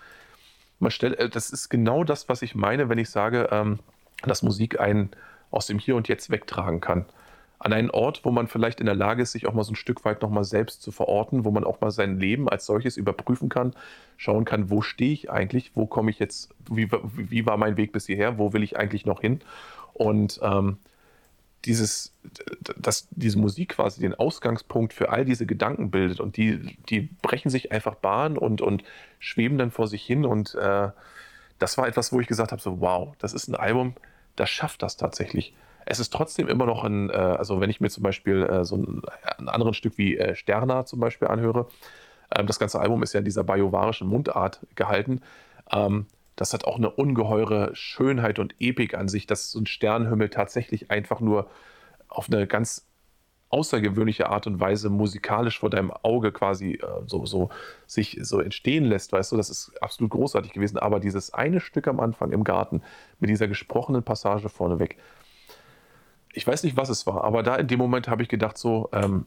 man 0.78 0.90
stellt, 0.90 1.18
äh, 1.18 1.28
das 1.28 1.50
ist 1.50 1.68
genau 1.68 2.04
das, 2.04 2.28
was 2.28 2.42
ich 2.42 2.54
meine, 2.54 2.88
wenn 2.88 2.98
ich 2.98 3.10
sage, 3.10 3.48
ähm, 3.50 3.78
dass 4.22 4.42
Musik 4.42 4.80
einen 4.80 5.10
aus 5.50 5.66
dem 5.66 5.78
Hier 5.78 5.96
und 5.96 6.08
Jetzt 6.08 6.30
wegtragen 6.30 6.80
kann. 6.80 7.06
An 7.58 7.74
einen 7.74 7.90
Ort, 7.90 8.24
wo 8.24 8.30
man 8.30 8.46
vielleicht 8.46 8.80
in 8.80 8.86
der 8.86 8.94
Lage 8.94 9.22
ist, 9.22 9.32
sich 9.32 9.46
auch 9.46 9.52
mal 9.52 9.64
so 9.64 9.72
ein 9.72 9.76
Stück 9.76 10.04
weit 10.06 10.22
nochmal 10.22 10.44
selbst 10.44 10.80
zu 10.82 10.92
verorten, 10.92 11.44
wo 11.44 11.50
man 11.50 11.64
auch 11.64 11.80
mal 11.82 11.90
sein 11.90 12.18
Leben 12.18 12.48
als 12.48 12.64
solches 12.64 12.96
überprüfen 12.96 13.50
kann, 13.50 13.74
schauen 14.16 14.46
kann, 14.46 14.70
wo 14.70 14.80
stehe 14.80 15.12
ich 15.12 15.30
eigentlich, 15.30 15.72
wo 15.74 15.86
komme 15.86 16.10
ich 16.10 16.18
jetzt, 16.18 16.54
wie, 16.70 16.88
wie 16.90 17.44
war 17.44 17.58
mein 17.58 17.76
Weg 17.76 17.92
bis 17.92 18.06
hierher, 18.06 18.38
wo 18.38 18.54
will 18.54 18.62
ich 18.62 18.78
eigentlich 18.78 19.04
noch 19.04 19.20
hin? 19.20 19.40
Und 19.92 20.40
ähm, 20.42 20.78
dieses, 21.64 22.14
dass 22.76 23.08
diese 23.10 23.38
Musik 23.38 23.70
quasi 23.70 24.00
den 24.00 24.14
Ausgangspunkt 24.14 24.92
für 24.92 25.10
all 25.10 25.24
diese 25.24 25.46
Gedanken 25.46 25.90
bildet 25.90 26.20
und 26.20 26.36
die, 26.36 26.78
die 26.88 27.10
brechen 27.22 27.50
sich 27.50 27.72
einfach 27.72 27.96
Bahn 27.96 28.38
und, 28.38 28.60
und 28.60 28.82
schweben 29.18 29.58
dann 29.58 29.70
vor 29.70 29.86
sich 29.86 30.02
hin 30.02 30.24
und 30.24 30.54
äh, 30.54 30.88
das 31.58 31.76
war 31.76 31.86
etwas, 31.86 32.12
wo 32.12 32.20
ich 32.20 32.26
gesagt 32.26 32.52
habe, 32.52 32.62
so 32.62 32.80
wow, 32.80 33.14
das 33.18 33.34
ist 33.34 33.48
ein 33.48 33.54
Album, 33.54 33.94
das 34.36 34.50
schafft 34.50 34.82
das 34.82 34.96
tatsächlich. 34.96 35.54
Es 35.84 36.00
ist 36.00 36.12
trotzdem 36.12 36.48
immer 36.48 36.66
noch 36.66 36.84
ein, 36.84 37.10
äh, 37.10 37.12
also 37.12 37.60
wenn 37.60 37.70
ich 37.70 37.80
mir 37.80 37.90
zum 37.90 38.02
Beispiel 38.02 38.42
äh, 38.42 38.64
so 38.64 38.76
ein, 38.76 39.02
ein 39.38 39.48
anderes 39.48 39.76
Stück 39.76 39.98
wie 39.98 40.16
äh, 40.16 40.34
Sterna 40.34 40.86
zum 40.86 41.00
Beispiel 41.00 41.28
anhöre, 41.28 41.68
ähm, 42.34 42.46
das 42.46 42.58
ganze 42.58 42.80
Album 42.80 43.02
ist 43.02 43.12
ja 43.12 43.18
in 43.18 43.24
dieser 43.24 43.44
bajovarischen 43.44 44.08
Mundart 44.08 44.60
gehalten, 44.74 45.20
ähm, 45.72 46.06
das 46.40 46.54
hat 46.54 46.64
auch 46.64 46.76
eine 46.76 46.88
ungeheure 46.88 47.70
Schönheit 47.74 48.38
und 48.38 48.54
Epik 48.58 48.94
an 48.94 49.08
sich, 49.08 49.26
dass 49.26 49.50
so 49.50 49.60
ein 49.60 49.66
Sternenhimmel 49.66 50.30
tatsächlich 50.30 50.90
einfach 50.90 51.20
nur 51.20 51.50
auf 52.08 52.28
eine 52.28 52.46
ganz 52.46 52.88
außergewöhnliche 53.50 54.30
Art 54.30 54.46
und 54.46 54.58
Weise 54.58 54.88
musikalisch 54.88 55.58
vor 55.58 55.68
deinem 55.68 55.90
Auge 55.90 56.32
quasi 56.32 56.76
äh, 56.76 56.86
so, 57.04 57.26
so 57.26 57.50
sich 57.86 58.18
so 58.22 58.40
entstehen 58.40 58.84
lässt, 58.84 59.12
weißt 59.12 59.32
du, 59.32 59.36
das 59.36 59.50
ist 59.50 59.72
absolut 59.82 60.12
großartig 60.12 60.54
gewesen. 60.54 60.78
Aber 60.78 60.98
dieses 60.98 61.34
eine 61.34 61.60
Stück 61.60 61.86
am 61.86 62.00
Anfang 62.00 62.32
im 62.32 62.42
Garten 62.42 62.80
mit 63.18 63.28
dieser 63.28 63.46
gesprochenen 63.46 64.02
Passage 64.02 64.48
vorneweg, 64.48 64.96
ich 66.32 66.46
weiß 66.46 66.62
nicht, 66.62 66.78
was 66.78 66.88
es 66.88 67.06
war, 67.06 67.22
aber 67.22 67.42
da 67.42 67.56
in 67.56 67.66
dem 67.66 67.78
Moment 67.78 68.08
habe 68.08 68.22
ich 68.22 68.30
gedacht 68.30 68.56
so, 68.56 68.88
ähm, 68.92 69.26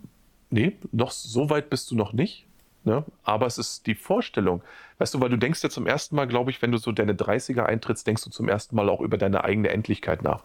nee, 0.49 0.77
noch 0.91 1.11
so 1.11 1.51
weit 1.51 1.69
bist 1.69 1.91
du 1.91 1.95
noch 1.95 2.11
nicht. 2.11 2.47
Ne? 2.85 3.03
Aber 3.23 3.45
es 3.45 3.57
ist 3.57 3.87
die 3.87 3.95
Vorstellung. 3.95 4.61
Weißt 4.97 5.13
du, 5.13 5.21
weil 5.21 5.29
du 5.29 5.37
denkst 5.37 5.63
ja 5.63 5.69
zum 5.69 5.87
ersten 5.87 6.15
Mal, 6.15 6.27
glaube 6.27 6.51
ich, 6.51 6.61
wenn 6.61 6.71
du 6.71 6.77
so 6.77 6.91
deine 6.91 7.13
30er 7.13 7.63
eintrittst, 7.63 8.05
denkst 8.05 8.23
du 8.23 8.29
zum 8.29 8.49
ersten 8.49 8.75
Mal 8.75 8.89
auch 8.89 9.01
über 9.01 9.17
deine 9.17 9.43
eigene 9.43 9.69
Endlichkeit 9.69 10.23
nach. 10.23 10.43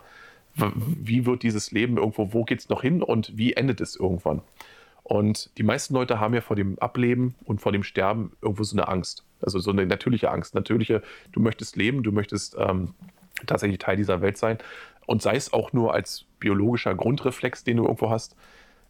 Wie 0.55 1.27
wird 1.27 1.43
dieses 1.43 1.71
Leben 1.71 1.99
irgendwo, 1.99 2.33
wo 2.33 2.45
geht 2.45 2.61
es 2.61 2.69
noch 2.69 2.83
hin 2.83 3.03
und 3.03 3.37
wie 3.37 3.53
endet 3.53 3.81
es 3.81 3.97
irgendwann? 3.97 4.43
Und 5.05 5.57
die 5.57 5.63
meisten 5.63 5.95
Leute 5.95 6.21
haben 6.21 6.35
ja 6.35 6.41
vor 6.41 6.57
dem 6.57 6.79
Ableben 6.81 7.35
und 7.45 7.61
vor 7.61 7.73
dem 7.73 7.83
Sterben 7.83 8.33
irgendwo 8.43 8.63
so 8.63 8.77
eine 8.77 8.89
Angst. 8.89 9.25
Also 9.41 9.59
so 9.59 9.71
eine 9.71 9.87
natürliche 9.87 10.31
Angst. 10.31 10.55
Natürliche, 10.55 11.03
du 11.33 11.41
möchtest 11.41 11.77
leben, 11.77 12.03
du 12.03 12.13
möchtest 12.13 12.57
ähm, 12.59 12.95
tatsächlich 13.47 13.79
Teil 13.79 13.97
dieser 13.97 14.21
Welt 14.21 14.37
sein. 14.37 14.59
Und 15.07 15.23
sei 15.23 15.37
es 15.37 15.53
auch 15.53 15.73
nur 15.73 15.95
als 15.95 16.27
biologischer 16.41 16.95
Grundreflex, 16.95 17.65
den 17.65 17.79
du 17.79 17.85
irgendwo 17.85 18.11
hast. 18.11 18.37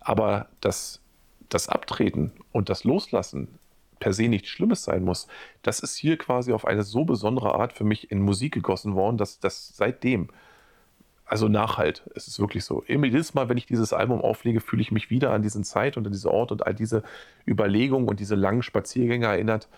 Aber 0.00 0.48
das 0.60 1.00
das 1.48 1.68
Abtreten 1.68 2.32
und 2.52 2.68
das 2.68 2.84
Loslassen 2.84 3.58
per 4.00 4.12
se 4.12 4.28
nichts 4.28 4.48
Schlimmes 4.48 4.84
sein 4.84 5.04
muss, 5.04 5.26
das 5.62 5.80
ist 5.80 5.96
hier 5.96 6.16
quasi 6.18 6.52
auf 6.52 6.66
eine 6.66 6.82
so 6.82 7.04
besondere 7.04 7.54
Art 7.54 7.72
für 7.72 7.84
mich 7.84 8.10
in 8.10 8.20
Musik 8.20 8.54
gegossen 8.54 8.94
worden, 8.94 9.16
dass 9.16 9.40
das 9.40 9.76
seitdem 9.76 10.28
also 11.28 11.48
Nachhalt. 11.48 12.08
Es 12.14 12.26
ist 12.26 12.40
wirklich 12.40 12.64
so. 12.64 12.82
Jedes 12.86 13.34
Mal, 13.34 13.48
wenn 13.48 13.58
ich 13.58 13.66
dieses 13.66 13.92
Album 13.92 14.22
auflege, 14.22 14.60
fühle 14.60 14.80
ich 14.80 14.92
mich 14.92 15.10
wieder 15.10 15.30
an 15.32 15.42
diesen 15.42 15.62
Zeit 15.62 15.96
und 15.96 16.06
an 16.06 16.12
diesen 16.12 16.30
Ort 16.30 16.52
und 16.52 16.66
all 16.66 16.74
diese 16.74 17.02
Überlegungen 17.46 18.08
und 18.08 18.18
diese 18.18 18.34
langen 18.34 18.62
Spaziergänge 18.62 19.26
erinnert, 19.26 19.68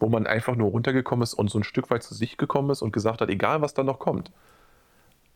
wo 0.00 0.08
man 0.08 0.26
einfach 0.26 0.56
nur 0.56 0.70
runtergekommen 0.70 1.22
ist 1.22 1.34
und 1.34 1.50
so 1.50 1.58
ein 1.58 1.64
Stück 1.64 1.90
weit 1.90 2.02
zu 2.02 2.14
sich 2.14 2.38
gekommen 2.38 2.70
ist 2.70 2.80
und 2.80 2.92
gesagt 2.92 3.20
hat, 3.20 3.28
egal 3.28 3.60
was 3.60 3.74
da 3.74 3.84
noch 3.84 3.98
kommt, 3.98 4.32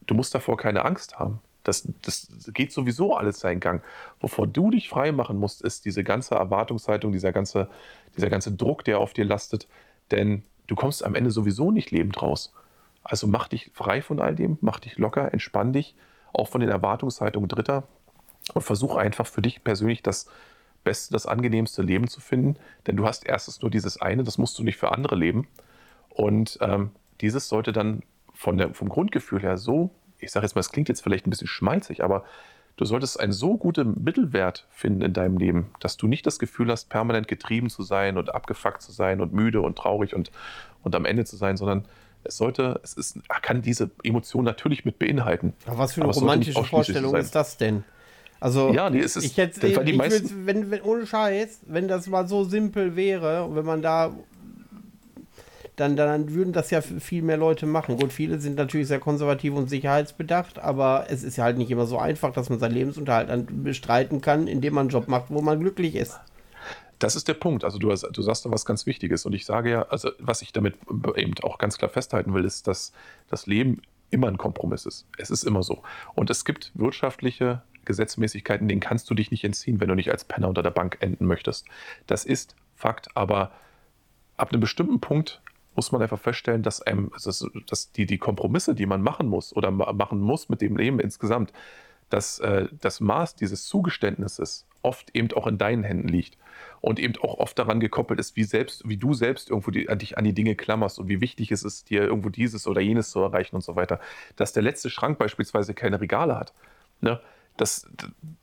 du 0.06 0.14
musst 0.14 0.34
davor 0.34 0.56
keine 0.56 0.84
Angst 0.86 1.18
haben. 1.18 1.40
Das, 1.68 1.86
das 2.02 2.28
geht 2.54 2.72
sowieso 2.72 3.14
alles 3.14 3.40
seinen 3.40 3.60
Gang. 3.60 3.82
Wovor 4.20 4.46
du 4.46 4.70
dich 4.70 4.88
frei 4.88 5.12
machen 5.12 5.38
musst, 5.38 5.62
ist 5.62 5.84
diese 5.84 6.02
ganze 6.02 6.34
Erwartungshaltung, 6.34 7.12
dieser 7.12 7.32
ganze, 7.32 7.68
dieser 8.16 8.30
ganze 8.30 8.52
Druck, 8.52 8.84
der 8.84 8.98
auf 8.98 9.12
dir 9.12 9.24
lastet. 9.24 9.68
Denn 10.10 10.42
du 10.66 10.74
kommst 10.74 11.04
am 11.04 11.14
Ende 11.14 11.30
sowieso 11.30 11.70
nicht 11.70 11.90
lebend 11.90 12.20
raus. 12.22 12.52
Also 13.04 13.26
mach 13.26 13.48
dich 13.48 13.70
frei 13.74 14.02
von 14.02 14.20
all 14.20 14.34
dem, 14.34 14.58
mach 14.60 14.80
dich 14.80 14.98
locker, 14.98 15.32
entspann 15.32 15.72
dich, 15.72 15.94
auch 16.32 16.48
von 16.48 16.60
den 16.60 16.70
Erwartungshaltungen 16.70 17.48
Dritter 17.48 17.84
und 18.54 18.62
versuch 18.62 18.96
einfach 18.96 19.26
für 19.26 19.42
dich 19.42 19.62
persönlich 19.62 20.02
das 20.02 20.28
beste, 20.84 21.12
das 21.12 21.26
angenehmste 21.26 21.82
Leben 21.82 22.08
zu 22.08 22.20
finden. 22.20 22.56
Denn 22.86 22.96
du 22.96 23.06
hast 23.06 23.26
erstens 23.26 23.60
nur 23.62 23.70
dieses 23.70 24.00
eine, 24.00 24.24
das 24.24 24.38
musst 24.38 24.58
du 24.58 24.62
nicht 24.64 24.76
für 24.76 24.92
andere 24.92 25.16
leben. 25.16 25.46
Und 26.08 26.58
ähm, 26.60 26.90
dieses 27.20 27.48
sollte 27.48 27.72
dann 27.72 28.02
der, 28.46 28.74
vom 28.74 28.88
Grundgefühl 28.88 29.42
her 29.42 29.56
so, 29.56 29.90
ich 30.18 30.30
sage 30.30 30.44
jetzt 30.44 30.54
mal, 30.54 30.60
es 30.60 30.70
klingt 30.70 30.88
jetzt 30.88 31.02
vielleicht 31.02 31.26
ein 31.26 31.30
bisschen 31.30 31.48
schmalzig, 31.48 32.02
aber 32.02 32.24
du 32.76 32.84
solltest 32.84 33.20
einen 33.20 33.32
so 33.32 33.56
guten 33.56 34.02
Mittelwert 34.02 34.66
finden 34.70 35.02
in 35.02 35.12
deinem 35.12 35.36
Leben, 35.36 35.70
dass 35.80 35.96
du 35.96 36.06
nicht 36.06 36.26
das 36.26 36.38
Gefühl 36.38 36.70
hast, 36.70 36.88
permanent 36.88 37.28
getrieben 37.28 37.70
zu 37.70 37.82
sein 37.82 38.16
und 38.16 38.34
abgefuckt 38.34 38.82
zu 38.82 38.92
sein 38.92 39.20
und 39.20 39.32
müde 39.32 39.60
und 39.60 39.76
traurig 39.76 40.14
und, 40.14 40.30
und 40.82 40.94
am 40.94 41.04
Ende 41.04 41.24
zu 41.24 41.36
sein, 41.36 41.56
sondern 41.56 41.84
es 42.24 42.36
sollte, 42.36 42.80
es 42.82 42.94
ist, 42.94 43.18
kann 43.42 43.62
diese 43.62 43.90
Emotion 44.02 44.44
natürlich 44.44 44.84
mit 44.84 44.98
beinhalten. 44.98 45.54
Aber 45.66 45.78
was 45.78 45.94
für 45.94 46.02
eine 46.02 46.12
romantische 46.12 46.62
Vorstellung 46.64 47.14
ist 47.16 47.34
das 47.34 47.56
denn? 47.56 47.84
Also, 48.40 48.72
ja, 48.72 48.88
nee, 48.88 49.00
es 49.00 49.16
ist, 49.16 49.24
ich 49.24 49.36
hätte, 49.36 49.66
ich 49.66 49.76
würd, 49.76 50.46
wenn, 50.46 50.70
wenn, 50.70 50.82
ohne 50.82 51.06
Scheiß, 51.06 51.60
wenn 51.66 51.88
das 51.88 52.06
mal 52.06 52.28
so 52.28 52.44
simpel 52.44 52.94
wäre 52.94 53.44
und 53.44 53.56
wenn 53.56 53.64
man 53.64 53.82
da, 53.82 54.14
dann, 55.80 55.96
dann 55.96 56.32
würden 56.34 56.52
das 56.52 56.70
ja 56.70 56.80
viel 56.80 57.22
mehr 57.22 57.36
Leute 57.36 57.66
machen. 57.66 57.96
Gut, 57.96 58.12
viele 58.12 58.38
sind 58.38 58.56
natürlich 58.56 58.88
sehr 58.88 58.98
konservativ 58.98 59.54
und 59.54 59.68
sicherheitsbedacht, 59.68 60.58
aber 60.58 61.06
es 61.08 61.22
ist 61.22 61.36
ja 61.36 61.44
halt 61.44 61.58
nicht 61.58 61.70
immer 61.70 61.86
so 61.86 61.98
einfach, 61.98 62.32
dass 62.32 62.50
man 62.50 62.58
seinen 62.58 62.74
Lebensunterhalt 62.74 63.28
dann 63.28 63.46
bestreiten 63.62 64.20
kann, 64.20 64.46
indem 64.46 64.74
man 64.74 64.82
einen 64.82 64.90
Job 64.90 65.08
macht, 65.08 65.26
wo 65.28 65.40
man 65.40 65.60
glücklich 65.60 65.94
ist. 65.94 66.18
Das 66.98 67.14
ist 67.14 67.28
der 67.28 67.34
Punkt. 67.34 67.64
Also 67.64 67.78
du, 67.78 67.88
du 67.88 68.22
sagst 68.22 68.44
da 68.44 68.50
was 68.50 68.64
ganz 68.64 68.86
Wichtiges. 68.86 69.24
Und 69.24 69.32
ich 69.32 69.46
sage 69.46 69.70
ja, 69.70 69.82
also 69.82 70.10
was 70.18 70.42
ich 70.42 70.52
damit 70.52 70.74
eben 71.16 71.34
auch 71.42 71.58
ganz 71.58 71.78
klar 71.78 71.88
festhalten 71.88 72.34
will, 72.34 72.44
ist, 72.44 72.66
dass 72.66 72.92
das 73.28 73.46
Leben 73.46 73.82
immer 74.10 74.26
ein 74.26 74.38
Kompromiss 74.38 74.84
ist. 74.84 75.06
Es 75.16 75.30
ist 75.30 75.44
immer 75.44 75.62
so. 75.62 75.82
Und 76.14 76.30
es 76.30 76.44
gibt 76.44 76.72
wirtschaftliche 76.74 77.62
Gesetzmäßigkeiten, 77.84 78.66
denen 78.68 78.80
kannst 78.80 79.08
du 79.10 79.14
dich 79.14 79.30
nicht 79.30 79.44
entziehen, 79.44 79.80
wenn 79.80 79.88
du 79.88 79.94
nicht 79.94 80.10
als 80.10 80.24
Penner 80.24 80.48
unter 80.48 80.62
der 80.62 80.70
Bank 80.70 80.98
enden 81.00 81.26
möchtest. 81.26 81.66
Das 82.06 82.24
ist 82.24 82.56
Fakt, 82.74 83.08
aber 83.14 83.52
ab 84.36 84.52
einem 84.52 84.60
bestimmten 84.60 85.00
Punkt 85.00 85.40
muss 85.78 85.92
man 85.92 86.02
einfach 86.02 86.18
feststellen, 86.18 86.64
dass, 86.64 86.82
einem, 86.82 87.12
dass, 87.22 87.48
dass 87.68 87.92
die, 87.92 88.04
die 88.04 88.18
Kompromisse, 88.18 88.74
die 88.74 88.84
man 88.84 89.00
machen 89.00 89.28
muss 89.28 89.54
oder 89.54 89.70
machen 89.70 90.18
muss 90.18 90.48
mit 90.48 90.60
dem 90.60 90.76
Leben 90.76 90.98
insgesamt, 90.98 91.52
dass 92.10 92.40
äh, 92.40 92.66
das 92.80 92.98
Maß 92.98 93.36
dieses 93.36 93.64
Zugeständnisses 93.66 94.66
oft 94.82 95.14
eben 95.14 95.30
auch 95.34 95.46
in 95.46 95.56
deinen 95.56 95.84
Händen 95.84 96.08
liegt 96.08 96.36
und 96.80 96.98
eben 96.98 97.14
auch 97.22 97.38
oft 97.38 97.56
daran 97.60 97.78
gekoppelt 97.78 98.18
ist, 98.18 98.34
wie, 98.34 98.42
selbst, 98.42 98.88
wie 98.88 98.96
du 98.96 99.14
selbst 99.14 99.50
irgendwo 99.50 99.70
die, 99.70 99.86
dich 99.98 100.18
an 100.18 100.24
die 100.24 100.32
Dinge 100.32 100.56
klammerst 100.56 100.98
und 100.98 101.06
wie 101.06 101.20
wichtig 101.20 101.52
es 101.52 101.62
ist, 101.62 101.90
dir 101.90 102.02
irgendwo 102.02 102.28
dieses 102.28 102.66
oder 102.66 102.80
jenes 102.80 103.12
zu 103.12 103.20
erreichen 103.20 103.54
und 103.54 103.62
so 103.62 103.76
weiter. 103.76 104.00
Dass 104.34 104.52
der 104.52 104.64
letzte 104.64 104.90
Schrank 104.90 105.16
beispielsweise 105.16 105.74
keine 105.74 106.00
Regale 106.00 106.36
hat. 106.36 106.54
Ne? 107.00 107.20
Das, 107.56 107.88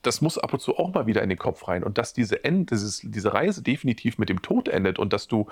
das 0.04 0.22
muss 0.22 0.38
ab 0.38 0.54
und 0.54 0.60
zu 0.62 0.78
auch 0.78 0.94
mal 0.94 1.06
wieder 1.06 1.22
in 1.22 1.28
den 1.28 1.38
Kopf 1.38 1.68
rein. 1.68 1.84
Und 1.84 1.98
dass 1.98 2.14
diese, 2.14 2.46
End, 2.46 2.72
dieses, 2.72 3.02
diese 3.04 3.34
Reise 3.34 3.62
definitiv 3.62 4.18
mit 4.20 4.30
dem 4.30 4.42
Tod 4.42 4.70
endet 4.70 5.00
und 5.00 5.12
dass 5.12 5.28
du 5.28 5.48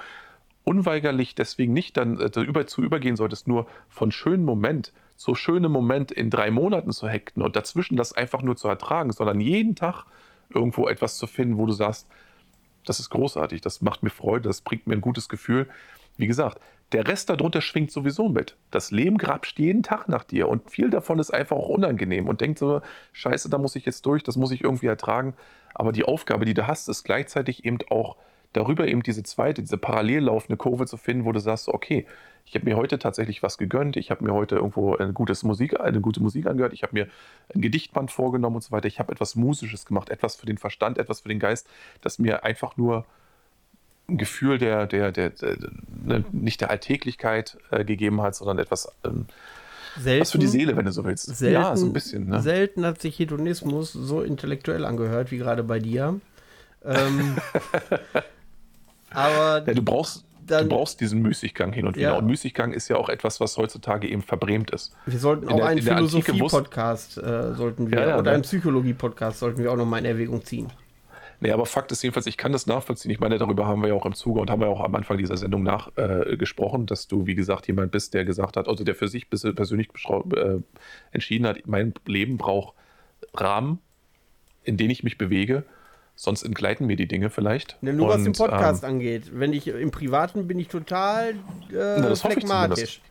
unweigerlich 0.63 1.35
deswegen 1.35 1.73
nicht 1.73 1.97
dann 1.97 2.19
äh, 2.19 2.39
über, 2.41 2.65
zu 2.67 2.81
übergehen 2.81 3.15
solltest, 3.15 3.47
nur 3.47 3.67
von 3.89 4.11
schönen 4.11 4.45
Moment 4.45 4.93
zu 5.15 5.35
schönem 5.35 5.71
Moment 5.71 6.11
in 6.11 6.29
drei 6.29 6.51
Monaten 6.51 6.91
zu 6.91 7.07
hekten 7.07 7.43
und 7.43 7.55
dazwischen 7.55 7.95
das 7.95 8.13
einfach 8.13 8.41
nur 8.41 8.55
zu 8.55 8.67
ertragen, 8.67 9.11
sondern 9.11 9.39
jeden 9.39 9.75
Tag 9.75 10.05
irgendwo 10.49 10.87
etwas 10.87 11.17
zu 11.17 11.27
finden, 11.27 11.57
wo 11.57 11.65
du 11.65 11.73
sagst, 11.73 12.07
das 12.85 12.99
ist 12.99 13.09
großartig, 13.09 13.61
das 13.61 13.81
macht 13.81 14.03
mir 14.03 14.09
Freude, 14.09 14.49
das 14.49 14.61
bringt 14.61 14.87
mir 14.87 14.95
ein 14.95 15.01
gutes 15.01 15.29
Gefühl. 15.29 15.69
Wie 16.17 16.27
gesagt, 16.27 16.59
der 16.91 17.07
Rest 17.07 17.29
darunter 17.29 17.61
schwingt 17.61 17.91
sowieso 17.91 18.29
mit. 18.29 18.55
Das 18.69 18.91
Leben 18.91 19.17
grapscht 19.17 19.57
jeden 19.59 19.81
Tag 19.81 20.09
nach 20.09 20.23
dir 20.23 20.47
und 20.47 20.69
viel 20.69 20.89
davon 20.89 21.19
ist 21.19 21.31
einfach 21.31 21.55
auch 21.55 21.69
unangenehm 21.69 22.27
und 22.27 22.41
denkt 22.41 22.59
so, 22.59 22.81
scheiße, 23.13 23.49
da 23.49 23.57
muss 23.57 23.75
ich 23.75 23.85
jetzt 23.85 24.05
durch, 24.05 24.23
das 24.23 24.35
muss 24.35 24.51
ich 24.51 24.63
irgendwie 24.63 24.87
ertragen. 24.87 25.33
Aber 25.73 25.91
die 25.91 26.03
Aufgabe, 26.03 26.45
die 26.45 26.53
du 26.53 26.67
hast, 26.67 26.89
ist 26.89 27.03
gleichzeitig 27.03 27.65
eben 27.65 27.79
auch 27.89 28.17
darüber 28.53 28.87
eben 28.87 29.03
diese 29.03 29.23
zweite, 29.23 29.61
diese 29.61 29.77
parallel 29.77 30.23
laufende 30.25 30.57
Kurve 30.57 30.85
zu 30.85 30.97
finden, 30.97 31.25
wo 31.25 31.31
du 31.31 31.39
sagst, 31.39 31.67
okay, 31.67 32.05
ich 32.45 32.55
habe 32.55 32.65
mir 32.65 32.75
heute 32.75 32.99
tatsächlich 32.99 33.41
was 33.41 33.57
gegönnt, 33.57 33.97
ich 33.97 34.11
habe 34.11 34.23
mir 34.23 34.33
heute 34.33 34.55
irgendwo 34.55 34.95
eine, 34.95 35.13
gutes 35.13 35.43
Musik, 35.43 35.79
eine 35.79 36.01
gute 36.01 36.21
Musik 36.21 36.45
angehört, 36.45 36.73
ich 36.73 36.83
habe 36.83 36.93
mir 36.93 37.07
ein 37.53 37.61
Gedichtband 37.61 38.11
vorgenommen 38.11 38.57
und 38.57 38.63
so 38.63 38.71
weiter, 38.71 38.87
ich 38.87 38.99
habe 38.99 39.11
etwas 39.11 39.35
Musisches 39.35 39.85
gemacht, 39.85 40.09
etwas 40.09 40.35
für 40.35 40.45
den 40.45 40.57
Verstand, 40.57 40.97
etwas 40.97 41.21
für 41.21 41.29
den 41.29 41.39
Geist, 41.39 41.67
das 42.01 42.19
mir 42.19 42.43
einfach 42.43 42.77
nur 42.77 43.05
ein 44.09 44.17
Gefühl 44.17 44.57
der, 44.57 44.85
der, 44.85 45.11
der, 45.11 45.29
der 45.29 45.57
ne, 46.05 46.25
nicht 46.31 46.61
der 46.61 46.69
Alltäglichkeit 46.69 47.57
äh, 47.71 47.85
gegeben 47.85 48.21
hat, 48.21 48.35
sondern 48.35 48.59
etwas 48.59 48.91
ähm, 49.05 49.25
Selten, 49.99 50.21
was 50.21 50.31
für 50.31 50.39
die 50.39 50.47
Seele, 50.47 50.75
wenn 50.75 50.85
du 50.85 50.91
so 50.91 51.05
willst. 51.05 51.35
Selten, 51.35 51.53
ja, 51.53 51.75
so 51.75 51.85
ein 51.85 51.93
bisschen. 51.93 52.27
Ne? 52.27 52.41
Selten 52.41 52.85
hat 52.85 52.99
sich 52.99 53.19
Hedonismus 53.19 53.93
so 53.93 54.23
intellektuell 54.23 54.85
angehört 54.85 55.31
wie 55.31 55.37
gerade 55.37 55.63
bei 55.63 55.79
dir. 55.79 56.19
Ähm, 56.83 57.37
Aber 59.13 59.65
ja, 59.65 59.73
du 59.73 59.81
brauchst 59.81 60.25
dann, 60.45 60.67
du 60.67 60.75
brauchst 60.75 60.99
diesen 60.99 61.21
Müßiggang 61.21 61.71
hin 61.71 61.87
und 61.87 61.95
wieder. 61.95 62.09
Ja. 62.09 62.17
Und 62.17 62.27
Müßiggang 62.27 62.73
ist 62.73 62.89
ja 62.89 62.97
auch 62.97 63.09
etwas, 63.09 63.39
was 63.39 63.57
heutzutage 63.57 64.09
eben 64.09 64.21
verbrämt 64.21 64.71
ist. 64.71 64.93
Wir 65.05 65.19
sollten 65.19 65.47
auch 65.49 65.55
der, 65.55 65.65
einen 65.67 65.81
Philosophie-Podcast 65.81 67.17
äh, 67.17 67.53
sollten 67.53 67.91
wir, 67.91 67.99
ja, 67.99 68.15
oder 68.15 68.23
ne? 68.23 68.31
einen 68.31 68.43
Psychologie-Podcast 68.43 69.39
sollten 69.39 69.63
wir 69.63 69.71
auch 69.71 69.77
nochmal 69.77 69.99
in 69.99 70.05
Erwägung 70.05 70.43
ziehen. 70.43 70.71
Nee, 71.39 71.51
aber 71.51 71.65
Fakt 71.65 71.91
ist 71.91 72.01
jedenfalls, 72.01 72.25
ich 72.25 72.37
kann 72.37 72.53
das 72.53 72.67
nachvollziehen. 72.67 73.11
Ich 73.11 73.19
meine, 73.19 73.37
darüber 73.37 73.67
haben 73.67 73.81
wir 73.81 73.89
ja 73.89 73.95
auch 73.95 74.05
im 74.05 74.13
Zuge 74.13 74.39
und 74.39 74.49
haben 74.49 74.61
wir 74.61 74.69
auch 74.69 74.79
am 74.79 74.95
Anfang 74.95 75.17
dieser 75.17 75.35
Sendung 75.35 75.63
nachgesprochen, 75.63 76.83
äh, 76.83 76.85
dass 76.85 77.07
du, 77.07 77.25
wie 77.25 77.35
gesagt, 77.35 77.67
jemand 77.67 77.91
bist, 77.91 78.13
der 78.13 78.23
gesagt 78.23 78.55
hat, 78.55 78.67
also 78.69 78.83
der 78.83 78.95
für 78.95 79.09
sich 79.09 79.29
persönlich 79.29 79.89
äh, 80.35 80.59
entschieden 81.11 81.45
hat, 81.45 81.67
mein 81.67 81.93
Leben 82.05 82.37
braucht 82.37 82.75
Rahmen, 83.33 83.79
in 84.63 84.77
denen 84.77 84.91
ich 84.91 85.03
mich 85.03 85.17
bewege 85.17 85.63
Sonst 86.23 86.43
entgleiten 86.43 86.87
mir 86.87 86.95
die 86.95 87.05
Dinge 87.05 87.29
vielleicht. 87.29 87.75
Ja, 87.81 87.91
nur 87.91 88.07
und, 88.07 88.13
was 88.13 88.23
den 88.23 88.31
Podcast 88.31 88.83
ähm, 88.83 88.91
angeht. 88.91 89.23
Wenn 89.33 89.51
ich 89.51 89.67
im 89.67 89.91
Privaten 89.91 90.47
bin 90.47 90.57
ich 90.57 90.69
total 90.69 91.31
äh, 91.31 91.35
na, 91.73 92.07
das 92.07 92.21
phlegmatisch. 92.21 93.01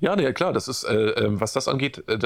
Ja, 0.00 0.18
ja, 0.18 0.32
klar, 0.32 0.54
das 0.54 0.66
ist, 0.66 0.84
äh, 0.84 0.94
ähm, 0.94 1.42
was 1.42 1.52
das 1.52 1.68
angeht, 1.68 2.04
äh, 2.08 2.20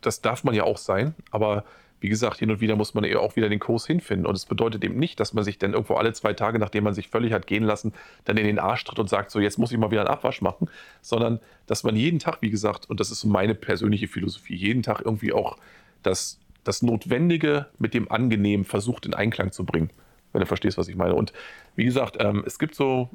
das 0.00 0.22
darf 0.22 0.44
man 0.44 0.54
ja 0.54 0.64
auch 0.64 0.78
sein, 0.78 1.14
aber 1.30 1.66
wie 2.00 2.08
gesagt, 2.08 2.38
hin 2.38 2.50
und 2.50 2.62
wieder 2.62 2.74
muss 2.74 2.94
man 2.94 3.04
ja 3.04 3.18
auch 3.18 3.36
wieder 3.36 3.50
den 3.50 3.58
Kurs 3.58 3.86
hinfinden. 3.86 4.24
Und 4.24 4.34
es 4.34 4.46
bedeutet 4.46 4.82
eben 4.82 4.98
nicht, 4.98 5.20
dass 5.20 5.34
man 5.34 5.44
sich 5.44 5.58
dann 5.58 5.74
irgendwo 5.74 5.96
alle 5.96 6.14
zwei 6.14 6.32
Tage, 6.32 6.58
nachdem 6.58 6.84
man 6.84 6.94
sich 6.94 7.08
völlig 7.08 7.34
hat 7.34 7.46
gehen 7.46 7.64
lassen, 7.64 7.92
dann 8.24 8.38
in 8.38 8.46
den 8.46 8.58
Arsch 8.58 8.82
tritt 8.84 8.98
und 8.98 9.10
sagt, 9.10 9.30
so 9.30 9.40
jetzt 9.40 9.58
muss 9.58 9.72
ich 9.72 9.76
mal 9.78 9.90
wieder 9.90 10.00
einen 10.00 10.08
Abwasch 10.08 10.40
machen, 10.40 10.70
sondern 11.02 11.38
dass 11.66 11.84
man 11.84 11.96
jeden 11.96 12.18
Tag, 12.18 12.38
wie 12.40 12.50
gesagt, 12.50 12.88
und 12.88 12.98
das 12.98 13.10
ist 13.10 13.26
meine 13.26 13.54
persönliche 13.54 14.08
Philosophie, 14.08 14.56
jeden 14.56 14.82
Tag 14.82 15.02
irgendwie 15.04 15.34
auch 15.34 15.58
das 16.02 16.38
das 16.66 16.82
Notwendige 16.82 17.66
mit 17.78 17.94
dem 17.94 18.10
Angenehmen 18.10 18.64
versucht 18.64 19.06
in 19.06 19.14
Einklang 19.14 19.52
zu 19.52 19.64
bringen, 19.64 19.90
wenn 20.32 20.40
du 20.40 20.46
verstehst, 20.46 20.78
was 20.78 20.88
ich 20.88 20.96
meine. 20.96 21.14
Und 21.14 21.32
wie 21.74 21.84
gesagt, 21.84 22.16
ähm, 22.18 22.42
es 22.46 22.58
gibt 22.58 22.74
so 22.74 23.10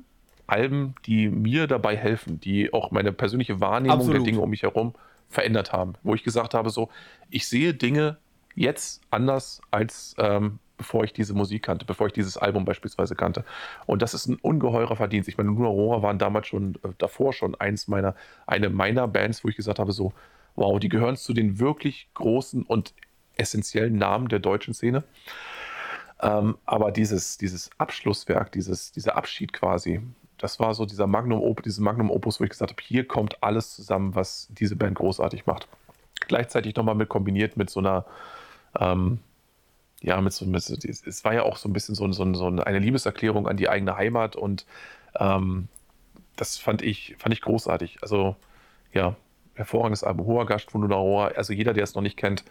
Alben, 0.48 0.96
die 1.06 1.30
mir 1.30 1.68
dabei 1.68 1.96
helfen, 1.96 2.40
die 2.40 2.74
auch 2.74 2.92
meine 2.92 3.12
persönliche 3.12 3.62
Wahrnehmung 3.62 4.00
Absolut. 4.00 4.18
der 4.18 4.26
Dinge 4.26 4.42
um 4.42 4.50
mich 4.50 4.64
herum 4.64 4.94
verändert 5.30 5.72
haben, 5.72 5.94
wo 6.04 6.14
ich 6.14 6.24
gesagt 6.24 6.54
habe, 6.54 6.70
so, 6.70 6.90
ich 7.30 7.48
sehe 7.48 7.74
Dinge 7.74 8.18
jetzt 8.56 9.02
anders 9.10 9.62
als 9.72 10.14
ähm, 10.18 10.60
bevor 10.82 11.04
ich 11.04 11.14
diese 11.14 11.36
Musik 11.36 11.62
kannte, 11.64 11.86
bevor 11.86 12.08
ich 12.08 12.14
dieses 12.14 12.38
Album 12.38 12.66
beispielsweise 12.66 13.16
kannte. 13.16 13.46
Und 13.86 14.02
das 14.02 14.16
ist 14.16 14.28
ein 14.28 14.38
ungeheurer 14.42 14.96
Verdienst. 14.96 15.30
Ich 15.30 15.38
meine, 15.38 15.50
Luna 15.50 15.68
Rohrer 15.68 16.02
waren 16.02 16.18
damals 16.18 16.48
schon 16.48 16.76
äh, 16.84 16.90
davor 16.98 17.34
schon 17.34 17.54
eins 17.54 17.88
meiner, 17.88 18.16
eine 18.48 18.72
meiner 18.72 19.08
Bands, 19.08 19.44
wo 19.44 19.50
ich 19.50 19.56
gesagt 19.56 19.78
habe, 19.78 19.92
so, 19.92 20.12
wow, 20.56 20.80
die 20.80 20.90
gehören 20.90 21.18
zu 21.18 21.34
den 21.34 21.60
wirklich 21.60 22.10
großen 22.16 22.64
und 22.64 22.96
essentiellen 23.42 23.98
Namen 23.98 24.30
der 24.30 24.40
deutschen 24.40 24.74
Szene. 24.74 25.04
Ähm, 26.22 26.58
aber 26.66 26.92
dieses, 26.92 27.38
dieses 27.38 27.70
Abschlusswerk, 27.78 28.52
dieses, 28.52 28.92
dieser 28.92 29.18
Abschied 29.18 29.54
quasi, 29.54 30.02
das 30.38 30.60
war 30.60 30.74
so 30.74 30.86
dieser 30.86 31.08
Magnum 31.08 31.42
Opus, 31.42 31.64
dieses 31.64 31.80
Magnum 31.80 32.10
Opus, 32.12 32.40
wo 32.40 32.44
ich 32.44 32.52
gesagt 32.52 32.72
habe, 32.72 32.82
hier 32.82 33.08
kommt 33.08 33.44
alles 33.44 33.76
zusammen, 33.76 34.16
was 34.16 34.48
diese 34.50 34.76
Band 34.76 34.96
großartig 34.96 35.46
macht. 35.46 35.68
Gleichzeitig 36.28 36.76
nochmal 36.76 36.96
mit 36.96 37.10
kombiniert 37.10 37.58
mit 37.58 37.70
so 37.70 37.80
einer, 37.80 38.06
ähm, 38.80 39.20
ja, 40.02 40.20
mit 40.22 40.34
so, 40.34 40.46
mit, 40.46 40.64
es 40.64 41.26
war 41.26 41.34
ja 41.34 41.44
auch 41.44 41.58
so 41.58 41.68
ein 41.70 41.74
bisschen 41.74 41.96
so, 41.96 42.12
so, 42.12 42.34
so 42.34 42.48
eine 42.48 42.80
Liebeserklärung 42.80 43.48
an 43.48 43.58
die 43.58 43.70
eigene 43.70 43.98
Heimat 43.98 44.36
und 44.36 44.66
ähm, 45.20 45.68
das 46.36 46.58
fand 46.58 46.82
ich, 46.82 47.16
fand 47.20 47.34
ich 47.34 47.42
großartig. 47.42 48.00
Also, 48.02 48.36
ja, 48.94 49.16
hervorragendes 49.56 50.04
Album, 50.04 50.26
Hoher 50.26 50.46
Gast 50.46 50.72
von 50.72 50.92
Rohr. 50.92 51.32
Also 51.36 51.54
jeder, 51.54 51.74
der 51.74 51.84
es 51.84 51.96
noch 51.96 52.02
nicht 52.02 52.18
kennt, 52.18 52.44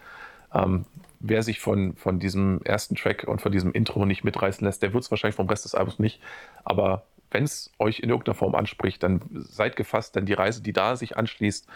ähm, 0.54 0.84
wer 1.20 1.42
sich 1.42 1.60
von, 1.60 1.94
von 1.96 2.18
diesem 2.18 2.62
ersten 2.62 2.96
Track 2.96 3.24
und 3.28 3.40
von 3.40 3.52
diesem 3.52 3.72
Intro 3.72 4.06
nicht 4.06 4.24
mitreißen 4.24 4.64
lässt, 4.64 4.82
der 4.82 4.92
wird 4.92 5.04
es 5.04 5.10
wahrscheinlich 5.10 5.36
vom 5.36 5.48
Rest 5.48 5.64
des 5.64 5.74
Albums 5.74 5.98
nicht. 5.98 6.20
Aber 6.64 7.04
wenn 7.30 7.44
es 7.44 7.70
euch 7.78 8.00
in 8.00 8.08
irgendeiner 8.08 8.34
Form 8.34 8.54
anspricht, 8.54 9.02
dann 9.02 9.20
seid 9.32 9.76
gefasst, 9.76 10.16
denn 10.16 10.26
die 10.26 10.32
Reise, 10.32 10.62
die 10.62 10.72
da 10.72 10.96
sich 10.96 11.16
anschließt, 11.16 11.66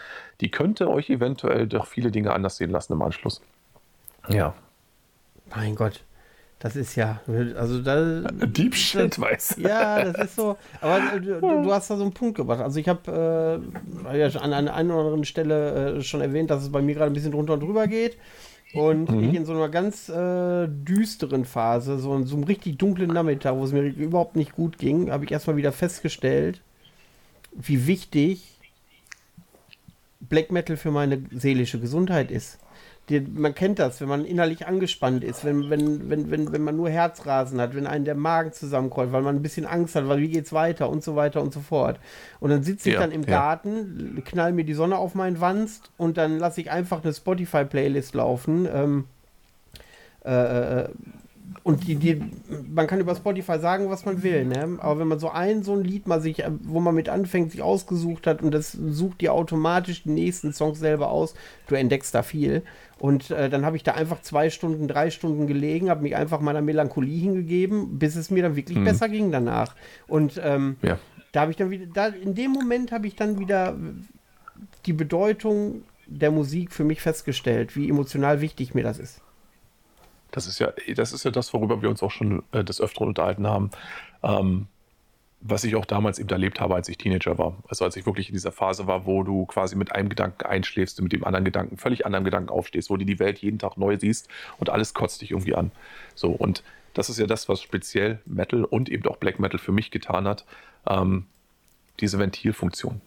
die 0.41 0.51
könnte 0.51 0.89
euch 0.89 1.09
eventuell 1.09 1.67
doch 1.67 1.87
viele 1.87 2.11
Dinge 2.11 2.33
anders 2.33 2.57
sehen 2.57 2.71
lassen 2.71 2.93
im 2.93 3.01
Anschluss. 3.01 3.41
Ja. 4.27 4.53
Mein 5.55 5.75
Gott. 5.75 6.03
Das 6.59 6.75
ist 6.75 6.95
ja, 6.95 7.21
also 7.57 7.81
da. 7.81 8.21
Deep 8.31 8.75
Shit, 8.75 9.19
weiß. 9.19 9.57
Ja, 9.59 10.03
das 10.03 10.29
ist 10.29 10.35
so. 10.35 10.57
Aber 10.81 11.19
du, 11.19 11.39
du, 11.39 11.71
hast 11.71 11.89
da 11.89 11.97
so 11.97 12.03
einen 12.03 12.13
Punkt 12.13 12.37
gebracht. 12.37 12.61
Also 12.61 12.79
ich 12.79 12.87
habe 12.87 13.61
äh, 14.11 14.17
ja 14.17 14.27
an 14.39 14.53
einer 14.53 14.93
oder 14.95 15.03
anderen 15.03 15.25
Stelle 15.25 15.97
äh, 15.97 16.01
schon 16.01 16.21
erwähnt, 16.21 16.49
dass 16.49 16.63
es 16.63 16.71
bei 16.71 16.81
mir 16.81 16.95
gerade 16.95 17.11
ein 17.11 17.13
bisschen 17.13 17.33
drunter 17.33 17.53
und 17.53 17.59
drüber 17.59 17.87
geht. 17.87 18.17
Und 18.73 19.09
mhm. 19.09 19.29
ich 19.29 19.35
in 19.35 19.45
so 19.45 19.53
einer 19.53 19.69
ganz 19.69 20.09
äh, 20.09 20.67
düsteren 20.67 21.45
Phase, 21.45 21.97
so, 21.97 22.21
so 22.23 22.35
einem 22.35 22.43
richtig 22.43 22.77
dunklen 22.77 23.11
Nachmittag, 23.11 23.55
wo 23.55 23.63
es 23.63 23.71
mir 23.71 23.83
überhaupt 23.83 24.35
nicht 24.35 24.53
gut 24.53 24.77
ging, 24.77 25.11
habe 25.11 25.23
ich 25.23 25.31
erstmal 25.31 25.55
wieder 25.55 25.71
festgestellt, 25.71 26.61
wie 27.53 27.87
wichtig 27.87 28.59
Black 30.19 30.51
Metal 30.51 30.75
für 30.75 30.91
meine 30.91 31.21
seelische 31.31 31.79
Gesundheit 31.79 32.31
ist 32.31 32.59
die, 33.09 33.19
man 33.19 33.53
kennt 33.53 33.77
das, 33.77 34.01
wenn 34.01 34.07
man 34.07 34.25
innerlich 34.25 34.65
angespannt 34.65 35.23
ist, 35.23 35.45
wenn, 35.45 35.69
wenn, 35.69 36.09
wenn, 36.09 36.31
wenn, 36.31 36.51
wenn 36.51 36.63
man 36.63 36.75
nur 36.75 36.89
Herzrasen 36.89 37.61
hat, 37.61 37.75
wenn 37.75 37.85
einen 37.85 38.05
der 38.05 38.15
Magen 38.15 38.51
zusammenkrollt, 38.51 39.11
weil 39.11 39.21
man 39.21 39.35
ein 39.35 39.41
bisschen 39.43 39.67
Angst 39.67 39.95
hat, 39.95 40.07
weil 40.07 40.19
wie 40.19 40.29
geht's 40.29 40.53
weiter 40.53 40.89
und 40.89 41.03
so 41.03 41.15
weiter 41.15 41.41
und 41.41 41.53
so 41.53 41.59
fort. 41.59 41.99
Und 42.39 42.49
dann 42.49 42.63
sitze 42.63 42.89
ich 42.89 42.95
ja, 42.95 43.01
dann 43.01 43.11
im 43.11 43.21
ja. 43.21 43.27
Garten, 43.27 44.23
knall 44.25 44.53
mir 44.53 44.63
die 44.63 44.73
Sonne 44.73 44.97
auf 44.97 45.13
meinen 45.13 45.39
Wanst 45.39 45.91
und 45.97 46.17
dann 46.17 46.39
lasse 46.39 46.61
ich 46.61 46.71
einfach 46.71 47.03
eine 47.03 47.13
Spotify-Playlist 47.13 48.15
laufen. 48.15 48.67
Ähm, 48.73 49.05
äh, 50.23 50.81
äh 50.81 50.89
und 51.63 51.87
die, 51.87 51.95
die, 51.95 52.21
man 52.69 52.85
kann 52.85 52.99
über 52.99 53.15
Spotify 53.15 53.59
sagen, 53.59 53.89
was 53.89 54.05
man 54.05 54.21
will, 54.21 54.45
ne? 54.45 54.77
Aber 54.79 54.99
wenn 54.99 55.07
man 55.07 55.17
so 55.17 55.29
ein, 55.29 55.63
so 55.63 55.73
ein 55.73 55.83
Lied 55.83 56.07
mal 56.07 56.21
sich, 56.21 56.43
wo 56.63 56.79
man 56.79 56.93
mit 56.93 57.09
anfängt, 57.09 57.51
sich 57.51 57.63
ausgesucht 57.63 58.27
hat 58.27 58.43
und 58.43 58.53
das 58.53 58.71
sucht 58.71 59.21
dir 59.21 59.33
automatisch 59.33 60.03
die 60.03 60.11
nächsten 60.11 60.53
Songs 60.53 60.79
selber 60.79 61.09
aus, 61.09 61.33
du 61.67 61.75
entdeckst 61.75 62.13
da 62.13 62.21
viel. 62.21 62.61
Und 62.99 63.31
äh, 63.31 63.49
dann 63.49 63.65
habe 63.65 63.77
ich 63.77 63.83
da 63.83 63.93
einfach 63.93 64.21
zwei 64.21 64.49
Stunden, 64.49 64.87
drei 64.87 65.09
Stunden 65.09 65.47
gelegen, 65.47 65.89
habe 65.89 66.03
mich 66.03 66.15
einfach 66.15 66.39
meiner 66.39 66.61
Melancholie 66.61 67.19
hingegeben, 67.19 67.97
bis 67.97 68.15
es 68.15 68.29
mir 68.29 68.43
dann 68.43 68.55
wirklich 68.55 68.77
mhm. 68.77 68.85
besser 68.85 69.09
ging 69.09 69.31
danach. 69.31 69.75
Und 70.07 70.39
ähm, 70.43 70.77
ja. 70.81 70.99
da 71.31 71.41
habe 71.41 71.51
ich 71.51 71.57
dann 71.57 71.71
wieder, 71.71 71.87
da, 71.87 72.07
in 72.07 72.35
dem 72.35 72.51
Moment 72.51 72.91
habe 72.91 73.07
ich 73.07 73.15
dann 73.15 73.39
wieder 73.39 73.75
die 74.85 74.93
Bedeutung 74.93 75.83
der 76.05 76.31
Musik 76.31 76.71
für 76.71 76.83
mich 76.83 77.01
festgestellt, 77.01 77.75
wie 77.75 77.89
emotional 77.89 78.39
wichtig 78.39 78.75
mir 78.75 78.83
das 78.83 78.99
ist. 78.99 79.21
Das 80.35 80.47
ist 80.47 80.59
ja, 80.59 80.73
das 80.95 81.13
ist 81.13 81.23
ja 81.23 81.31
das, 81.31 81.53
worüber 81.53 81.81
wir 81.81 81.89
uns 81.89 82.03
auch 82.03 82.11
schon 82.11 82.43
äh, 82.51 82.61
des 82.61 82.81
Öfteren 82.81 83.07
unterhalten 83.07 83.47
haben. 83.47 83.71
Ähm, 84.21 84.67
was 85.39 85.63
ich 85.63 85.75
auch 85.75 85.85
damals 85.85 86.19
eben 86.19 86.27
erlebt 86.27 86.59
habe, 86.59 86.75
als 86.75 86.89
ich 86.89 86.97
Teenager 86.97 87.37
war. 87.37 87.55
Also 87.69 87.85
als 87.85 87.95
ich 87.95 88.05
wirklich 88.05 88.27
in 88.27 88.33
dieser 88.33 88.51
Phase 88.51 88.85
war, 88.85 89.05
wo 89.05 89.23
du 89.23 89.45
quasi 89.45 89.77
mit 89.77 89.93
einem 89.93 90.09
Gedanken 90.09 90.43
einschläfst 90.45 90.99
und 90.99 91.03
mit 91.03 91.13
dem 91.13 91.23
anderen 91.23 91.45
Gedanken, 91.45 91.77
völlig 91.77 92.05
anderen 92.05 92.25
Gedanken 92.25 92.49
aufstehst, 92.49 92.89
wo 92.89 92.97
du 92.97 93.05
die 93.05 93.19
Welt 93.19 93.39
jeden 93.39 93.59
Tag 93.59 93.77
neu 93.77 93.97
siehst 93.97 94.27
und 94.57 94.69
alles 94.69 94.93
kotzt 94.93 95.21
dich 95.21 95.31
irgendwie 95.31 95.55
an. 95.55 95.71
So, 96.15 96.31
und 96.31 96.63
das 96.93 97.09
ist 97.09 97.17
ja 97.17 97.27
das, 97.27 97.47
was 97.47 97.61
speziell 97.61 98.19
Metal 98.25 98.65
und 98.65 98.89
eben 98.89 99.07
auch 99.07 99.17
Black 99.17 99.39
Metal 99.39 99.59
für 99.59 99.71
mich 99.71 99.89
getan 99.89 100.27
hat. 100.27 100.45
Ähm, 100.85 101.27
diese 102.01 102.19
Ventilfunktion. 102.19 102.99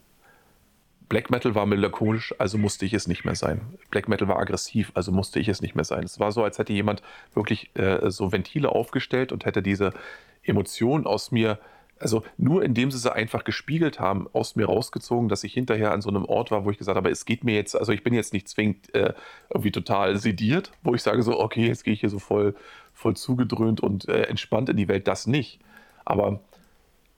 Black 1.08 1.30
Metal 1.30 1.54
war 1.54 1.64
melancholisch, 1.64 2.34
also 2.38 2.58
musste 2.58 2.84
ich 2.84 2.92
es 2.92 3.06
nicht 3.06 3.24
mehr 3.24 3.34
sein. 3.34 3.62
Black 3.90 4.08
Metal 4.08 4.28
war 4.28 4.38
aggressiv, 4.38 4.92
also 4.94 5.10
musste 5.10 5.40
ich 5.40 5.48
es 5.48 5.62
nicht 5.62 5.74
mehr 5.74 5.84
sein. 5.84 6.04
Es 6.04 6.20
war 6.20 6.32
so, 6.32 6.44
als 6.44 6.58
hätte 6.58 6.72
jemand 6.72 7.02
wirklich 7.32 7.70
äh, 7.76 8.10
so 8.10 8.30
Ventile 8.30 8.70
aufgestellt 8.70 9.32
und 9.32 9.46
hätte 9.46 9.62
diese 9.62 9.94
Emotionen 10.42 11.06
aus 11.06 11.30
mir, 11.30 11.58
also 11.98 12.24
nur 12.36 12.62
indem 12.62 12.90
sie 12.90 12.98
sie 12.98 13.12
einfach 13.12 13.44
gespiegelt 13.44 14.00
haben, 14.00 14.28
aus 14.34 14.54
mir 14.54 14.66
rausgezogen, 14.66 15.30
dass 15.30 15.44
ich 15.44 15.54
hinterher 15.54 15.92
an 15.92 16.02
so 16.02 16.10
einem 16.10 16.26
Ort 16.26 16.50
war, 16.50 16.66
wo 16.66 16.70
ich 16.70 16.78
gesagt 16.78 16.96
habe, 16.96 17.10
es 17.10 17.24
geht 17.24 17.42
mir 17.42 17.54
jetzt, 17.54 17.74
also 17.74 17.92
ich 17.92 18.04
bin 18.04 18.12
jetzt 18.12 18.34
nicht 18.34 18.46
zwingend 18.46 18.94
äh, 18.94 19.14
irgendwie 19.48 19.72
total 19.72 20.18
sediert, 20.18 20.72
wo 20.82 20.94
ich 20.94 21.02
sage 21.02 21.22
so, 21.22 21.40
okay, 21.40 21.66
jetzt 21.68 21.84
gehe 21.84 21.94
ich 21.94 22.00
hier 22.00 22.10
so 22.10 22.18
voll, 22.18 22.54
voll 22.92 23.16
zugedröhnt 23.16 23.80
und 23.80 24.06
äh, 24.08 24.24
entspannt 24.24 24.68
in 24.68 24.76
die 24.76 24.88
Welt, 24.88 25.08
das 25.08 25.26
nicht. 25.26 25.58
Aber 26.04 26.40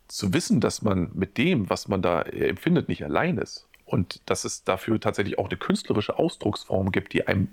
zu 0.07 0.33
wissen, 0.33 0.61
dass 0.61 0.83
man 0.83 1.11
mit 1.15 1.39
dem, 1.39 1.69
was 1.71 1.89
man 1.89 2.03
da 2.03 2.23
äh, 2.23 2.49
empfindet, 2.49 2.89
nicht 2.89 3.05
allein 3.05 3.37
ist 3.37 3.67
und 3.91 4.21
dass 4.27 4.45
es 4.45 4.65
dafür 4.65 5.01
tatsächlich 5.01 5.39
auch 5.39 5.49
eine 5.49 5.59
künstlerische 5.59 6.19
Ausdrucksform 6.19 6.93
gibt, 6.93 7.13
die 7.13 7.27
einem, 7.27 7.49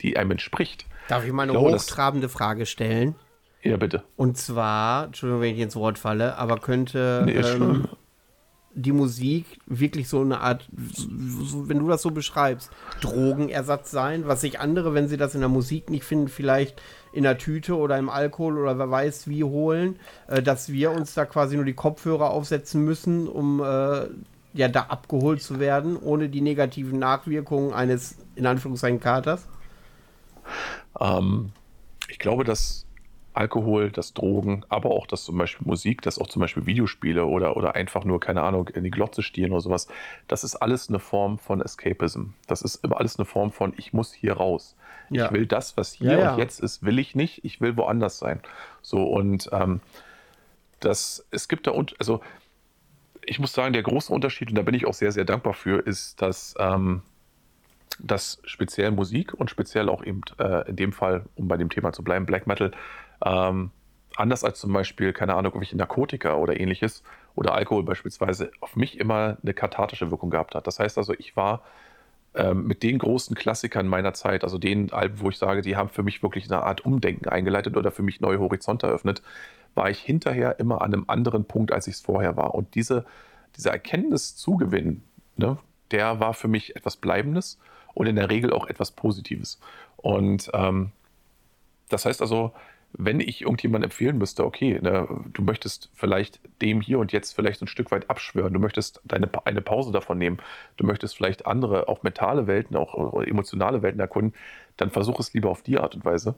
die 0.00 0.16
einem 0.16 0.32
entspricht. 0.32 0.86
Darf 1.08 1.24
ich 1.24 1.32
mal 1.32 1.44
eine 1.44 1.52
ich 1.52 1.58
glaube, 1.58 1.76
hochtrabende 1.76 2.28
Frage 2.28 2.66
stellen? 2.66 3.14
Ja, 3.62 3.76
bitte. 3.76 4.02
Und 4.16 4.36
zwar, 4.36 5.06
Entschuldigung, 5.06 5.42
wenn 5.42 5.54
ich 5.54 5.60
ins 5.60 5.76
Wort 5.76 5.98
falle, 5.98 6.36
aber 6.36 6.58
könnte 6.58 7.22
nee, 7.26 7.32
ähm, 7.32 7.88
die 8.72 8.92
Musik 8.92 9.58
wirklich 9.66 10.08
so 10.08 10.22
eine 10.22 10.40
Art, 10.40 10.68
wenn 10.72 11.78
du 11.78 11.88
das 11.88 12.02
so 12.02 12.10
beschreibst, 12.10 12.70
Drogenersatz 13.00 13.90
sein, 13.90 14.26
was 14.26 14.40
sich 14.40 14.58
andere, 14.58 14.94
wenn 14.94 15.08
sie 15.08 15.16
das 15.16 15.34
in 15.34 15.40
der 15.40 15.48
Musik 15.48 15.90
nicht 15.90 16.04
finden, 16.04 16.28
vielleicht 16.28 16.80
in 17.12 17.24
der 17.24 17.38
Tüte 17.38 17.76
oder 17.76 17.98
im 17.98 18.08
Alkohol 18.08 18.58
oder 18.58 18.78
wer 18.78 18.90
weiß 18.90 19.28
wie 19.28 19.44
holen, 19.44 19.98
äh, 20.26 20.42
dass 20.42 20.72
wir 20.72 20.90
uns 20.90 21.14
da 21.14 21.26
quasi 21.26 21.56
nur 21.56 21.64
die 21.64 21.74
Kopfhörer 21.74 22.30
aufsetzen 22.30 22.84
müssen, 22.84 23.28
um 23.28 23.60
äh, 23.60 24.06
ja 24.52 24.68
da 24.68 24.82
abgeholt 24.82 25.42
zu 25.42 25.60
werden, 25.60 25.96
ohne 25.96 26.28
die 26.28 26.40
negativen 26.40 26.98
Nachwirkungen 26.98 27.72
eines, 27.72 28.18
in 28.34 28.46
Anführungszeichen, 28.46 29.00
Katers? 29.00 29.46
Ähm, 30.98 31.52
ich 32.08 32.18
glaube, 32.18 32.44
dass 32.44 32.86
Alkohol, 33.32 33.90
dass 33.90 34.12
Drogen, 34.12 34.64
aber 34.68 34.90
auch 34.90 35.06
dass 35.06 35.24
zum 35.24 35.38
Beispiel 35.38 35.66
Musik, 35.66 36.02
dass 36.02 36.18
auch 36.18 36.26
zum 36.26 36.40
Beispiel 36.40 36.66
Videospiele 36.66 37.24
oder, 37.26 37.56
oder 37.56 37.76
einfach 37.76 38.04
nur, 38.04 38.18
keine 38.18 38.42
Ahnung, 38.42 38.68
in 38.68 38.82
die 38.82 38.90
Glotze 38.90 39.22
stehen 39.22 39.52
oder 39.52 39.60
sowas, 39.60 39.86
das 40.26 40.42
ist 40.42 40.56
alles 40.56 40.88
eine 40.88 40.98
Form 40.98 41.38
von 41.38 41.60
Escapism. 41.60 42.30
Das 42.48 42.62
ist 42.62 42.84
immer 42.84 42.98
alles 42.98 43.18
eine 43.18 43.26
Form 43.26 43.52
von, 43.52 43.72
ich 43.76 43.92
muss 43.92 44.12
hier 44.12 44.34
raus. 44.34 44.74
Ja. 45.10 45.26
Ich 45.26 45.32
will 45.32 45.46
das, 45.46 45.76
was 45.76 45.92
hier 45.92 46.12
ja, 46.12 46.18
ja. 46.18 46.32
und 46.32 46.38
jetzt 46.38 46.60
ist, 46.60 46.84
will 46.84 46.98
ich 46.98 47.14
nicht, 47.14 47.44
ich 47.44 47.60
will 47.60 47.76
woanders 47.76 48.18
sein. 48.18 48.40
So 48.82 49.04
und 49.04 49.48
ähm, 49.52 49.80
das, 50.80 51.26
es 51.30 51.48
gibt 51.48 51.66
da, 51.66 51.72
also 51.98 52.20
ich 53.24 53.38
muss 53.38 53.52
sagen, 53.52 53.72
der 53.72 53.82
große 53.82 54.12
Unterschied, 54.12 54.48
und 54.48 54.54
da 54.56 54.62
bin 54.62 54.74
ich 54.74 54.86
auch 54.86 54.94
sehr, 54.94 55.12
sehr 55.12 55.24
dankbar 55.24 55.54
für, 55.54 55.80
ist, 55.80 56.20
dass, 56.20 56.54
ähm, 56.58 57.02
dass 57.98 58.40
speziell 58.44 58.90
Musik 58.90 59.34
und 59.34 59.50
speziell 59.50 59.88
auch 59.88 60.04
eben 60.04 60.22
äh, 60.38 60.68
in 60.68 60.76
dem 60.76 60.92
Fall, 60.92 61.24
um 61.34 61.48
bei 61.48 61.56
dem 61.56 61.70
Thema 61.70 61.92
zu 61.92 62.02
bleiben, 62.02 62.26
Black 62.26 62.46
Metal, 62.46 62.72
ähm, 63.24 63.70
anders 64.16 64.44
als 64.44 64.60
zum 64.60 64.72
Beispiel, 64.72 65.12
keine 65.12 65.34
Ahnung, 65.34 65.52
irgendwelche 65.52 65.76
Narkotika 65.76 66.34
oder 66.34 66.58
ähnliches 66.58 67.02
oder 67.34 67.54
Alkohol 67.54 67.84
beispielsweise, 67.84 68.50
auf 68.60 68.76
mich 68.76 68.98
immer 68.98 69.38
eine 69.42 69.54
kathartische 69.54 70.10
Wirkung 70.10 70.30
gehabt 70.30 70.54
hat. 70.54 70.66
Das 70.66 70.78
heißt 70.78 70.98
also, 70.98 71.14
ich 71.16 71.36
war 71.36 71.62
ähm, 72.34 72.66
mit 72.66 72.82
den 72.82 72.98
großen 72.98 73.34
Klassikern 73.34 73.86
meiner 73.86 74.14
Zeit, 74.14 74.44
also 74.44 74.58
den 74.58 74.92
Alben, 74.92 75.20
wo 75.20 75.30
ich 75.30 75.38
sage, 75.38 75.62
die 75.62 75.76
haben 75.76 75.88
für 75.88 76.02
mich 76.02 76.22
wirklich 76.22 76.50
eine 76.50 76.62
Art 76.62 76.84
Umdenken 76.84 77.28
eingeleitet 77.28 77.76
oder 77.76 77.90
für 77.90 78.02
mich 78.02 78.20
neue 78.20 78.38
Horizonte 78.38 78.86
eröffnet, 78.86 79.22
war 79.74 79.90
ich 79.90 80.00
hinterher 80.00 80.58
immer 80.58 80.82
an 80.82 80.92
einem 80.92 81.04
anderen 81.06 81.44
Punkt, 81.44 81.72
als 81.72 81.86
ich 81.86 81.94
es 81.94 82.00
vorher 82.00 82.36
war. 82.36 82.54
Und 82.54 82.74
diese, 82.74 83.04
dieser 83.56 83.72
Erkenntniszugewinn, 83.72 85.02
ne, 85.36 85.58
der 85.90 86.20
war 86.20 86.34
für 86.34 86.48
mich 86.48 86.76
etwas 86.76 86.96
Bleibendes 86.96 87.58
und 87.94 88.06
in 88.06 88.16
der 88.16 88.30
Regel 88.30 88.52
auch 88.52 88.66
etwas 88.66 88.92
Positives. 88.92 89.60
Und 89.96 90.50
ähm, 90.54 90.92
das 91.88 92.04
heißt 92.04 92.20
also, 92.20 92.52
wenn 92.92 93.20
ich 93.20 93.42
irgendjemand 93.42 93.84
empfehlen 93.84 94.18
müsste, 94.18 94.44
okay, 94.44 94.80
ne, 94.82 95.06
du 95.32 95.42
möchtest 95.42 95.90
vielleicht 95.94 96.40
dem 96.60 96.80
hier 96.80 96.98
und 96.98 97.12
jetzt 97.12 97.34
vielleicht 97.34 97.62
ein 97.62 97.68
Stück 97.68 97.90
weit 97.92 98.10
abschwören, 98.10 98.52
du 98.52 98.58
möchtest 98.58 99.00
deine, 99.04 99.30
eine 99.44 99.62
Pause 99.62 99.92
davon 99.92 100.18
nehmen, 100.18 100.38
du 100.76 100.84
möchtest 100.84 101.16
vielleicht 101.16 101.46
andere, 101.46 101.88
auch 101.88 102.02
mentale 102.02 102.46
Welten, 102.46 102.76
auch 102.76 103.22
emotionale 103.22 103.82
Welten 103.82 104.00
erkunden, 104.00 104.34
dann 104.76 104.90
versuch 104.90 105.20
es 105.20 105.32
lieber 105.32 105.50
auf 105.50 105.62
die 105.62 105.78
Art 105.78 105.94
und 105.94 106.04
Weise. 106.04 106.34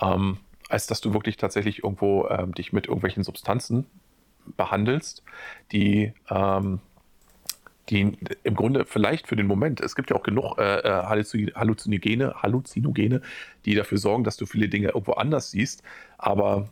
Ähm, 0.00 0.38
als 0.68 0.86
dass 0.86 1.00
du 1.00 1.12
wirklich 1.12 1.36
tatsächlich 1.36 1.84
irgendwo 1.84 2.28
ähm, 2.28 2.54
dich 2.54 2.72
mit 2.72 2.86
irgendwelchen 2.86 3.24
Substanzen 3.24 3.86
behandelst, 4.56 5.22
die, 5.72 6.12
ähm, 6.30 6.80
die 7.88 8.16
im 8.42 8.54
Grunde 8.54 8.84
vielleicht 8.84 9.26
für 9.26 9.36
den 9.36 9.46
Moment, 9.46 9.80
es 9.80 9.96
gibt 9.96 10.10
ja 10.10 10.16
auch 10.16 10.22
genug 10.22 10.58
äh, 10.58 10.78
äh 10.78 11.04
Halluzinogene, 11.54 12.34
Halluzinogene, 12.42 13.22
die 13.64 13.74
dafür 13.74 13.98
sorgen, 13.98 14.24
dass 14.24 14.36
du 14.36 14.46
viele 14.46 14.68
Dinge 14.68 14.88
irgendwo 14.88 15.12
anders 15.12 15.50
siehst, 15.50 15.82
aber 16.18 16.68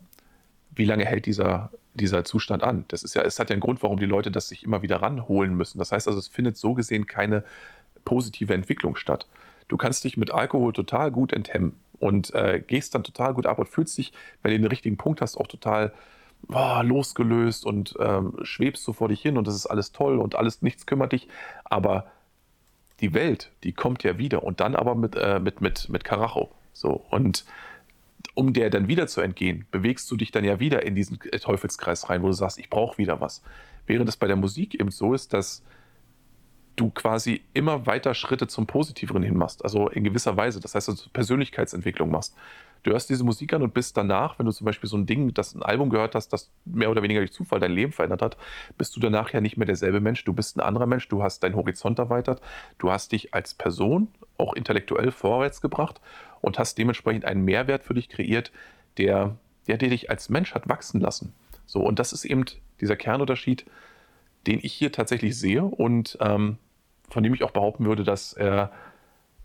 wie 0.74 0.84
lange 0.84 1.06
hält 1.06 1.26
dieser, 1.26 1.70
dieser 1.94 2.24
Zustand 2.24 2.62
an? 2.62 2.84
Das 2.88 3.02
ist 3.02 3.14
ja, 3.14 3.22
es 3.22 3.38
hat 3.38 3.48
ja 3.48 3.54
einen 3.54 3.62
Grund, 3.62 3.82
warum 3.82 3.98
die 3.98 4.06
Leute 4.06 4.30
das 4.30 4.48
sich 4.48 4.62
immer 4.62 4.82
wieder 4.82 5.00
ranholen 5.00 5.54
müssen. 5.54 5.78
Das 5.78 5.90
heißt 5.90 6.06
also, 6.06 6.18
es 6.18 6.28
findet 6.28 6.58
so 6.58 6.74
gesehen 6.74 7.06
keine 7.06 7.44
positive 8.04 8.52
Entwicklung 8.52 8.96
statt. 8.96 9.26
Du 9.68 9.76
kannst 9.78 10.04
dich 10.04 10.16
mit 10.16 10.30
Alkohol 10.30 10.72
total 10.74 11.10
gut 11.10 11.32
enthemmen 11.32 11.76
und 11.98 12.34
äh, 12.34 12.62
gehst 12.66 12.94
dann 12.94 13.04
total 13.04 13.34
gut 13.34 13.46
ab 13.46 13.58
und 13.58 13.68
fühlst 13.68 13.96
dich, 13.98 14.12
wenn 14.42 14.52
du 14.52 14.58
den 14.58 14.66
richtigen 14.66 14.96
Punkt 14.96 15.20
hast, 15.20 15.36
auch 15.36 15.46
total 15.46 15.92
oh, 16.48 16.80
losgelöst 16.82 17.64
und 17.64 17.94
ähm, 17.98 18.34
schwebst 18.42 18.84
so 18.84 18.92
vor 18.92 19.08
dich 19.08 19.20
hin 19.20 19.36
und 19.36 19.46
das 19.46 19.54
ist 19.54 19.66
alles 19.66 19.92
toll 19.92 20.18
und 20.18 20.34
alles, 20.34 20.62
nichts 20.62 20.86
kümmert 20.86 21.12
dich. 21.12 21.28
Aber 21.64 22.06
die 23.00 23.14
Welt, 23.14 23.50
die 23.64 23.72
kommt 23.72 24.02
ja 24.02 24.18
wieder 24.18 24.42
und 24.42 24.60
dann 24.60 24.74
aber 24.74 24.94
mit, 24.94 25.16
äh, 25.16 25.40
mit, 25.40 25.60
mit, 25.60 25.88
mit 25.88 26.04
Karacho. 26.04 26.50
So, 26.72 27.04
und 27.10 27.44
um 28.34 28.52
der 28.52 28.70
dann 28.70 28.88
wieder 28.88 29.06
zu 29.06 29.20
entgehen, 29.20 29.66
bewegst 29.70 30.10
du 30.10 30.16
dich 30.16 30.30
dann 30.30 30.44
ja 30.44 30.60
wieder 30.60 30.84
in 30.84 30.94
diesen 30.94 31.18
Teufelskreis 31.18 32.10
rein, 32.10 32.22
wo 32.22 32.26
du 32.26 32.32
sagst, 32.32 32.58
ich 32.58 32.68
brauche 32.68 32.98
wieder 32.98 33.20
was. 33.20 33.42
Während 33.86 34.08
es 34.08 34.16
bei 34.16 34.26
der 34.26 34.36
Musik 34.36 34.74
eben 34.74 34.90
so 34.90 35.14
ist, 35.14 35.32
dass 35.32 35.62
du 36.76 36.90
quasi 36.90 37.42
immer 37.54 37.86
weiter 37.86 38.14
Schritte 38.14 38.46
zum 38.46 38.66
Positiveren 38.66 39.22
hin 39.22 39.36
machst, 39.36 39.64
also 39.64 39.88
in 39.88 40.04
gewisser 40.04 40.36
Weise, 40.36 40.60
das 40.60 40.74
heißt, 40.74 40.88
dass 40.88 41.02
du 41.02 41.10
Persönlichkeitsentwicklung 41.10 42.10
machst. 42.10 42.36
Du 42.82 42.92
hörst 42.92 43.10
diese 43.10 43.24
Musik 43.24 43.52
an 43.52 43.62
und 43.62 43.74
bist 43.74 43.96
danach, 43.96 44.38
wenn 44.38 44.46
du 44.46 44.52
zum 44.52 44.64
Beispiel 44.64 44.88
so 44.88 44.96
ein 44.96 45.06
Ding, 45.06 45.34
das 45.34 45.54
ein 45.54 45.62
Album 45.62 45.90
gehört 45.90 46.14
hast, 46.14 46.28
das 46.28 46.50
mehr 46.64 46.90
oder 46.90 47.02
weniger 47.02 47.20
durch 47.20 47.32
Zufall 47.32 47.58
dein 47.58 47.72
Leben 47.72 47.90
verändert 47.90 48.22
hat, 48.22 48.36
bist 48.78 48.94
du 48.94 49.00
danach 49.00 49.32
ja 49.32 49.40
nicht 49.40 49.56
mehr 49.56 49.66
derselbe 49.66 50.00
Mensch. 50.00 50.24
Du 50.24 50.32
bist 50.32 50.56
ein 50.56 50.60
anderer 50.60 50.86
Mensch, 50.86 51.08
du 51.08 51.22
hast 51.22 51.42
deinen 51.42 51.56
Horizont 51.56 51.98
erweitert, 51.98 52.40
du 52.78 52.92
hast 52.92 53.10
dich 53.10 53.34
als 53.34 53.54
Person 53.54 54.08
auch 54.38 54.52
intellektuell 54.52 55.10
vorwärts 55.10 55.60
gebracht 55.60 56.00
und 56.42 56.58
hast 56.58 56.78
dementsprechend 56.78 57.24
einen 57.24 57.44
Mehrwert 57.44 57.82
für 57.82 57.94
dich 57.94 58.08
kreiert, 58.08 58.52
der, 58.98 59.36
der, 59.66 59.78
der 59.78 59.88
dich 59.88 60.10
als 60.10 60.28
Mensch 60.28 60.54
hat 60.54 60.68
wachsen 60.68 61.00
lassen. 61.00 61.32
So, 61.64 61.80
und 61.80 61.98
das 61.98 62.12
ist 62.12 62.24
eben 62.24 62.44
dieser 62.80 62.96
Kernunterschied, 62.96 63.66
den 64.46 64.60
ich 64.62 64.72
hier 64.72 64.92
tatsächlich 64.92 65.36
sehe 65.36 65.64
und 65.64 66.18
ähm, 66.20 66.58
von 67.08 67.22
dem 67.22 67.34
ich 67.34 67.42
auch 67.42 67.50
behaupten 67.50 67.84
würde, 67.84 68.04
dass, 68.04 68.32
äh, 68.34 68.66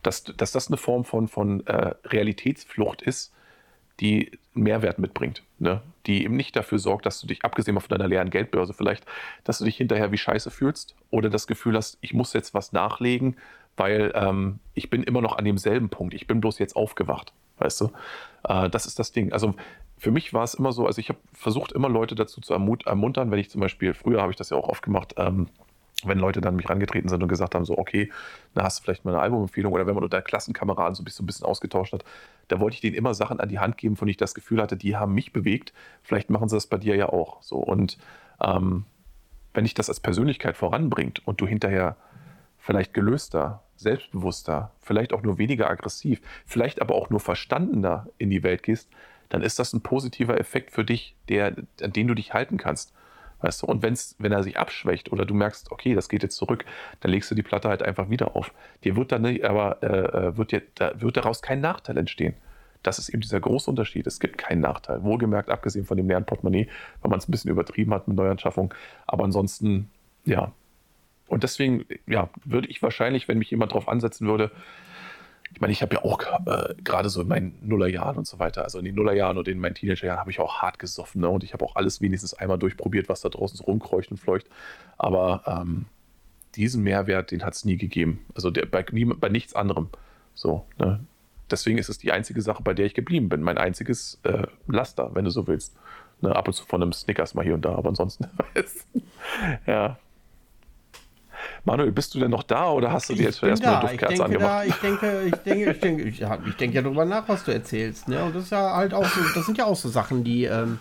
dass, 0.04 0.24
dass 0.24 0.52
das 0.52 0.68
eine 0.68 0.78
Form 0.78 1.06
von, 1.06 1.28
von 1.28 1.66
äh, 1.68 1.94
Realitätsflucht 2.06 3.02
ist, 3.02 3.34
die 4.00 4.32
Mehrwert 4.54 5.00
mitbringt. 5.00 5.44
Ne? 5.60 5.82
Die 6.08 6.24
eben 6.24 6.36
nicht 6.36 6.56
dafür 6.56 6.80
sorgt, 6.80 7.06
dass 7.06 7.22
du 7.22 7.28
dich, 7.28 7.46
abgesehen 7.46 7.80
von 7.80 7.90
deiner 7.90 8.08
leeren 8.08 8.32
Geldbörse 8.32 8.74
vielleicht, 8.74 9.06
dass 9.44 9.60
du 9.60 9.66
dich 9.66 9.78
hinterher 9.78 10.12
wie 10.12 10.18
scheiße 10.18 10.50
fühlst 10.50 10.96
oder 11.12 11.30
das 11.30 11.48
Gefühl 11.48 11.78
hast, 11.78 11.98
ich 12.02 12.14
muss 12.14 12.34
jetzt 12.34 12.54
was 12.54 12.74
nachlegen, 12.74 13.38
weil 13.78 14.12
ähm, 14.16 14.60
ich 14.74 14.90
bin 14.90 15.04
immer 15.04 15.22
noch 15.22 15.38
an 15.38 15.46
demselben 15.46 15.90
Punkt. 15.90 16.14
Ich 16.14 16.28
bin 16.28 16.42
bloß 16.42 16.60
jetzt 16.60 16.76
aufgewacht. 16.76 17.34
Weißt 17.60 17.82
du? 17.82 17.92
Äh, 18.44 18.70
das 18.70 18.86
ist 18.86 18.98
das 18.98 19.12
Ding. 19.12 19.32
Also 19.32 19.54
für 19.98 20.12
mich 20.12 20.34
war 20.34 20.44
es 20.44 20.56
immer 20.56 20.72
so, 20.72 20.88
also 20.88 21.00
ich 21.00 21.10
habe 21.10 21.20
versucht, 21.32 21.72
immer 21.72 21.88
Leute 21.88 22.16
dazu 22.16 22.42
zu 22.42 22.54
ermuntern, 22.54 23.30
wenn 23.30 23.40
ich 23.40 23.52
zum 23.52 23.62
Beispiel, 23.62 23.94
früher 23.94 24.22
habe 24.22 24.32
ich 24.32 24.38
das 24.38 24.50
ja 24.50 24.58
auch 24.58 24.68
oft 24.68 24.82
gemacht, 24.82 25.14
ähm, 25.18 25.48
wenn 26.08 26.20
Leute 26.20 26.42
dann 26.42 26.56
mich 26.56 26.70
rangetreten 26.70 27.10
sind 27.10 27.22
und 27.22 27.30
gesagt 27.30 27.56
haben, 27.56 27.66
so, 27.66 27.78
okay, 27.78 28.12
dann 28.54 28.64
hast 28.64 28.80
du 28.80 28.84
vielleicht 28.84 29.06
mal 29.06 29.12
eine 29.12 29.22
Albumempfehlung 29.22 29.74
oder 29.74 29.88
wenn 29.88 29.96
man 29.96 30.04
unter 30.04 30.22
Klassenkameraden 30.22 30.96
so 30.96 31.02
ein 31.02 31.06
bisschen, 31.06 31.18
so 31.18 31.24
ein 31.24 31.28
bisschen 31.28 31.46
ausgetauscht 31.46 31.94
hat, 31.94 32.04
da 32.48 32.60
wollte 32.60 32.76
ich 32.76 32.82
denen 32.82 32.96
immer 32.96 33.14
Sachen 33.14 33.40
an 33.40 33.50
die 33.50 33.60
Hand 33.60 33.78
geben, 33.78 33.96
von 33.96 34.06
denen 34.06 34.12
ich 34.12 34.18
das 34.18 34.34
Gefühl 34.34 34.62
hatte, 34.62 34.78
die 34.78 34.96
haben 34.96 35.14
mich 35.14 35.34
bewegt. 35.34 35.74
Vielleicht 36.04 36.30
machen 36.30 36.50
sie 36.50 36.56
das 36.56 36.68
bei 36.68 36.78
dir 36.78 36.96
ja 36.96 37.10
auch. 37.10 37.42
So. 37.42 37.58
Und 37.58 37.98
ähm, 38.42 38.86
wenn 39.54 39.64
dich 39.64 39.74
das 39.74 39.90
als 39.90 40.00
Persönlichkeit 40.00 40.58
voranbringt 40.58 41.26
und 41.28 41.42
du 41.42 41.48
hinterher 41.48 41.96
vielleicht 42.58 42.94
gelöster, 42.94 43.64
selbstbewusster, 43.76 44.72
vielleicht 44.80 45.14
auch 45.14 45.24
nur 45.24 45.38
weniger 45.38 45.70
aggressiv, 45.70 46.22
vielleicht 46.46 46.82
aber 46.82 46.96
auch 46.96 47.10
nur 47.10 47.20
verstandener 47.20 48.08
in 48.18 48.30
die 48.30 48.44
Welt 48.44 48.64
gehst, 48.64 48.90
dann 49.30 49.42
ist 49.42 49.60
das 49.60 49.74
ein 49.74 49.82
positiver 49.82 50.40
Effekt 50.40 50.72
für 50.72 50.86
dich, 50.86 51.16
der, 51.30 51.56
an 51.82 51.94
den 51.94 52.08
du 52.08 52.14
dich 52.14 52.34
halten 52.34 52.58
kannst. 52.58 52.94
Weißt 53.42 53.62
du, 53.62 53.68
und 53.68 53.82
wenn's, 53.82 54.16
wenn 54.20 54.32
er 54.32 54.44
sich 54.44 54.58
abschwächt 54.58 55.12
oder 55.12 55.26
du 55.26 55.34
merkst, 55.34 55.72
okay, 55.72 55.96
das 55.96 56.10
geht 56.10 56.24
jetzt 56.24 56.36
zurück, 56.36 56.66
dann 57.00 57.12
legst 57.12 57.30
du 57.32 57.36
die 57.36 57.44
Platte 57.44 57.70
halt 57.70 57.82
einfach 57.82 58.10
wieder 58.10 58.36
auf. 58.36 58.54
Dir 58.84 58.96
wird 58.96 59.12
dann 59.12 59.24
nicht, 59.24 59.44
aber 59.44 59.82
äh, 59.82 59.88
äh, 59.88 60.38
wird, 60.38 60.52
dir, 60.52 60.62
da 60.76 61.00
wird 61.02 61.18
daraus 61.18 61.42
kein 61.42 61.62
Nachteil 61.62 61.98
entstehen. 61.98 62.36
Das 62.84 63.00
ist 63.00 63.10
eben 63.10 63.22
dieser 63.22 63.40
große 63.40 63.70
Unterschied. 63.70 64.08
Es 64.08 64.20
gibt 64.20 64.38
keinen 64.38 64.62
Nachteil. 64.62 65.04
Wohlgemerkt, 65.04 65.50
abgesehen 65.50 65.86
von 65.86 65.98
dem 65.98 66.08
leeren 66.08 66.26
Portemonnaie, 66.26 66.68
weil 67.02 67.10
man 67.10 67.20
es 67.20 67.28
ein 67.28 67.32
bisschen 67.32 67.52
übertrieben 67.52 67.94
hat 67.94 68.08
mit 68.08 68.18
Neuanschaffung. 68.18 68.74
Aber 69.06 69.24
ansonsten, 69.24 69.90
ja. 70.26 70.52
Und 71.28 71.44
deswegen, 71.44 71.86
ja, 72.08 72.30
würde 72.44 72.68
ich 72.68 72.82
wahrscheinlich, 72.82 73.28
wenn 73.28 73.38
mich 73.38 73.52
jemand 73.52 73.72
darauf 73.72 73.88
ansetzen 73.88 74.28
würde, 74.28 74.52
ich 75.54 75.62
meine, 75.62 75.74
ich 75.74 75.82
habe 75.82 75.96
ja 75.96 76.04
auch 76.04 76.22
äh, 76.46 76.76
gerade 76.84 77.10
so 77.10 77.22
in 77.22 77.28
meinen 77.28 77.58
Nullerjahren 77.62 78.18
und 78.18 78.28
so 78.28 78.40
weiter, 78.40 78.64
also 78.64 78.80
in 78.80 78.86
den 78.86 78.96
Nullerjahren 78.96 79.38
und 79.38 79.48
in 79.48 79.60
meinen 79.60 79.76
Teenagerjahren 79.76 80.20
habe 80.20 80.32
ich 80.32 80.40
auch 80.40 80.62
hart 80.62 80.80
gesoffen 80.80 81.22
ne? 81.22 81.30
und 81.30 81.44
ich 81.44 81.54
habe 81.54 81.66
auch 81.66 81.76
alles 81.76 82.02
wenigstens 82.02 82.34
einmal 82.34 82.58
durchprobiert, 82.58 83.10
was 83.10 83.22
da 83.22 83.30
draußen 83.30 83.58
so 83.58 83.66
rumkreucht 83.66 84.12
und 84.12 84.18
fleucht. 84.18 84.48
Aber 84.98 85.44
ähm, 85.46 85.86
diesen 86.56 86.84
Mehrwert, 86.84 87.32
den 87.32 87.44
hat 87.44 87.54
es 87.54 87.66
nie 87.66 87.78
gegeben. 87.78 88.26
Also 88.36 88.50
der, 88.50 88.66
bei, 88.66 88.84
bei 88.84 89.30
nichts 89.30 89.56
anderem. 89.56 89.90
So, 90.34 90.66
ne? 90.80 91.00
Deswegen 91.50 91.78
ist 91.78 91.90
es 91.90 91.98
die 91.98 92.12
einzige 92.12 92.42
Sache, 92.42 92.64
bei 92.64 92.74
der 92.74 92.86
ich 92.86 92.94
geblieben 92.94 93.28
bin. 93.28 93.42
Mein 93.42 93.58
einziges 93.58 94.20
äh, 94.24 94.48
Laster, 94.68 95.14
wenn 95.14 95.26
du 95.26 95.32
so 95.32 95.48
willst. 95.48 95.76
Ne? 96.22 96.36
Ab 96.36 96.48
und 96.48 96.54
zu 96.54 96.66
von 96.66 96.82
einem 96.82 96.94
Snickers 96.94 97.34
mal 97.34 97.44
hier 97.44 97.56
und 97.56 97.66
da, 97.66 97.76
aber 97.76 97.90
ansonsten, 97.90 98.28
ja, 99.66 99.98
Manuel, 101.64 101.92
bist 101.92 102.16
du 102.16 102.20
denn 102.20 102.32
noch 102.32 102.44
da 102.44 102.72
oder 102.72 102.92
hast 102.92 103.10
du 103.10 103.14
dir 103.14 103.26
jetzt 103.26 103.44
erstmal 103.44 103.76
eine 103.76 103.82
Duftkerze 103.82 104.26
angemacht? 104.26 104.50
Da, 104.50 104.64
ich 104.64 104.76
denke, 104.76 105.22
ich 105.26 105.36
denke, 105.36 105.72
ich 105.72 105.80
denke, 105.80 106.04
ich, 106.04 106.20
ja, 106.20 106.38
ich 106.48 106.56
denke 106.56 106.76
ja 106.76 106.82
darüber 106.82 107.06
nach, 107.06 107.30
was 107.30 107.44
du 107.44 107.52
erzählst. 107.52 108.08
Ne? 108.08 108.24
Und 108.24 108.36
das 108.36 108.46
ist 108.46 108.52
ja 108.52 108.76
halt 108.76 108.94
auch 108.94 109.06
so, 109.06 109.22
das 109.36 109.46
sind 109.46 109.58
ja 109.58 109.66
auch 109.66 109.76
so 109.76 109.88
Sachen, 109.90 110.24
die 110.24 110.46
ähm, 110.46 110.80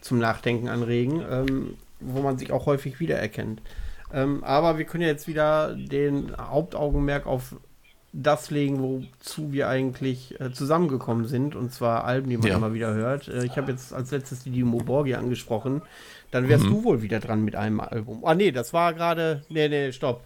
zum 0.00 0.18
Nachdenken 0.18 0.68
anregen, 0.68 1.22
ähm, 1.30 1.74
wo 2.00 2.22
man 2.22 2.38
sich 2.38 2.50
auch 2.50 2.66
häufig 2.66 2.98
wiedererkennt. 2.98 3.60
Ähm, 4.12 4.42
aber 4.44 4.78
wir 4.78 4.84
können 4.86 5.02
ja 5.02 5.08
jetzt 5.08 5.28
wieder 5.28 5.74
den 5.74 6.34
Hauptaugenmerk 6.36 7.26
auf 7.26 7.54
das 8.12 8.50
legen, 8.50 8.82
wozu 8.82 9.52
wir 9.52 9.68
eigentlich 9.68 10.38
äh, 10.38 10.52
zusammengekommen 10.52 11.26
sind, 11.26 11.56
und 11.56 11.72
zwar 11.72 12.04
Alben, 12.04 12.28
die 12.28 12.36
man 12.36 12.48
ja. 12.48 12.56
immer 12.56 12.74
wieder 12.74 12.92
hört. 12.92 13.28
Äh, 13.28 13.44
ich 13.44 13.56
habe 13.56 13.72
jetzt 13.72 13.94
als 13.94 14.10
letztes 14.10 14.44
die 14.44 14.50
Dimo 14.50 14.78
Borgia 14.78 15.18
angesprochen. 15.18 15.82
Dann 16.32 16.48
wärst 16.48 16.64
mhm. 16.64 16.70
du 16.70 16.84
wohl 16.84 17.02
wieder 17.02 17.20
dran 17.20 17.44
mit 17.44 17.54
einem 17.54 17.78
Album. 17.78 18.24
Ah, 18.24 18.34
nee, 18.34 18.50
das 18.50 18.72
war 18.72 18.94
gerade. 18.94 19.42
Nee, 19.48 19.68
nee, 19.68 19.92
stopp. 19.92 20.22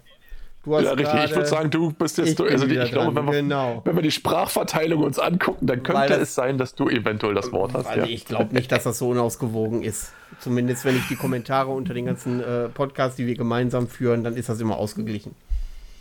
Du 0.62 0.74
hast 0.74 0.84
ja, 0.84 0.90
richtig. 0.92 1.06
Grade, 1.06 1.24
ich 1.26 1.30
würde 1.36 1.48
sagen, 1.48 1.70
du 1.70 1.92
bist 1.92 2.18
jetzt. 2.18 2.40
Ich, 2.40 2.50
also, 2.50 2.66
ich 2.66 2.90
glaube, 2.90 3.14
wenn 3.14 3.26
wir, 3.26 3.32
genau. 3.32 3.82
wenn 3.84 3.94
wir 3.94 4.02
die 4.02 4.10
Sprachverteilung 4.10 5.02
uns 5.02 5.18
angucken, 5.18 5.66
dann 5.66 5.82
könnte 5.82 6.08
das, 6.08 6.18
es 6.20 6.34
sein, 6.34 6.58
dass 6.58 6.74
du 6.74 6.88
eventuell 6.88 7.34
das 7.34 7.52
Wort 7.52 7.72
hast. 7.74 7.94
Ja. 7.94 8.04
Ich 8.04 8.24
glaube 8.24 8.54
nicht, 8.54 8.70
dass 8.72 8.84
das 8.84 8.98
so 8.98 9.10
unausgewogen 9.10 9.82
ist. 9.82 10.12
Zumindest, 10.40 10.84
wenn 10.84 10.96
ich 10.96 11.06
die 11.08 11.16
Kommentare 11.16 11.70
unter 11.70 11.92
den 11.92 12.06
ganzen 12.06 12.40
äh, 12.40 12.68
Podcasts, 12.68 13.16
die 13.16 13.26
wir 13.26 13.36
gemeinsam 13.36 13.88
führen, 13.88 14.24
dann 14.24 14.36
ist 14.36 14.48
das 14.48 14.60
immer 14.60 14.76
ausgeglichen. 14.76 15.34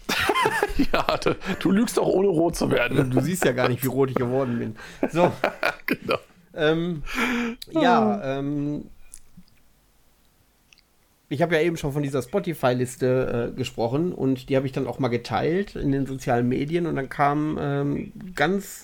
ja, 0.94 1.04
du, 1.18 1.36
du, 1.60 1.72
lügst 1.72 2.00
auch 2.00 2.08
ohne 2.08 2.28
rot 2.28 2.56
zu 2.56 2.70
werden. 2.70 3.10
Du 3.10 3.22
siehst 3.22 3.44
ja 3.46 3.52
gar 3.54 3.70
nicht, 3.70 3.84
wie 3.84 3.88
rot 3.88 4.10
ich 4.10 4.16
geworden 4.16 4.60
bin. 4.60 4.76
So. 5.12 5.32
genau. 5.86 6.18
Ähm, 6.56 7.04
ja, 7.72 8.40
ähm, 8.40 8.86
ich 11.30 11.42
habe 11.42 11.56
ja 11.56 11.62
eben 11.62 11.78
schon 11.78 11.92
von 11.92 12.04
dieser 12.04 12.22
Spotify-Liste 12.22 13.52
äh, 13.52 13.58
gesprochen 13.58 14.14
und 14.14 14.50
die 14.50 14.56
habe 14.56 14.68
ich 14.68 14.74
dann 14.74 14.88
auch 14.88 15.00
mal 15.00 15.08
geteilt 15.08 15.76
in 15.76 15.92
den 15.92 16.06
sozialen 16.06 16.48
Medien 16.48 16.86
und 16.86 16.96
dann 16.96 17.10
kam 17.10 17.58
ähm, 17.60 18.12
ganz 18.36 18.84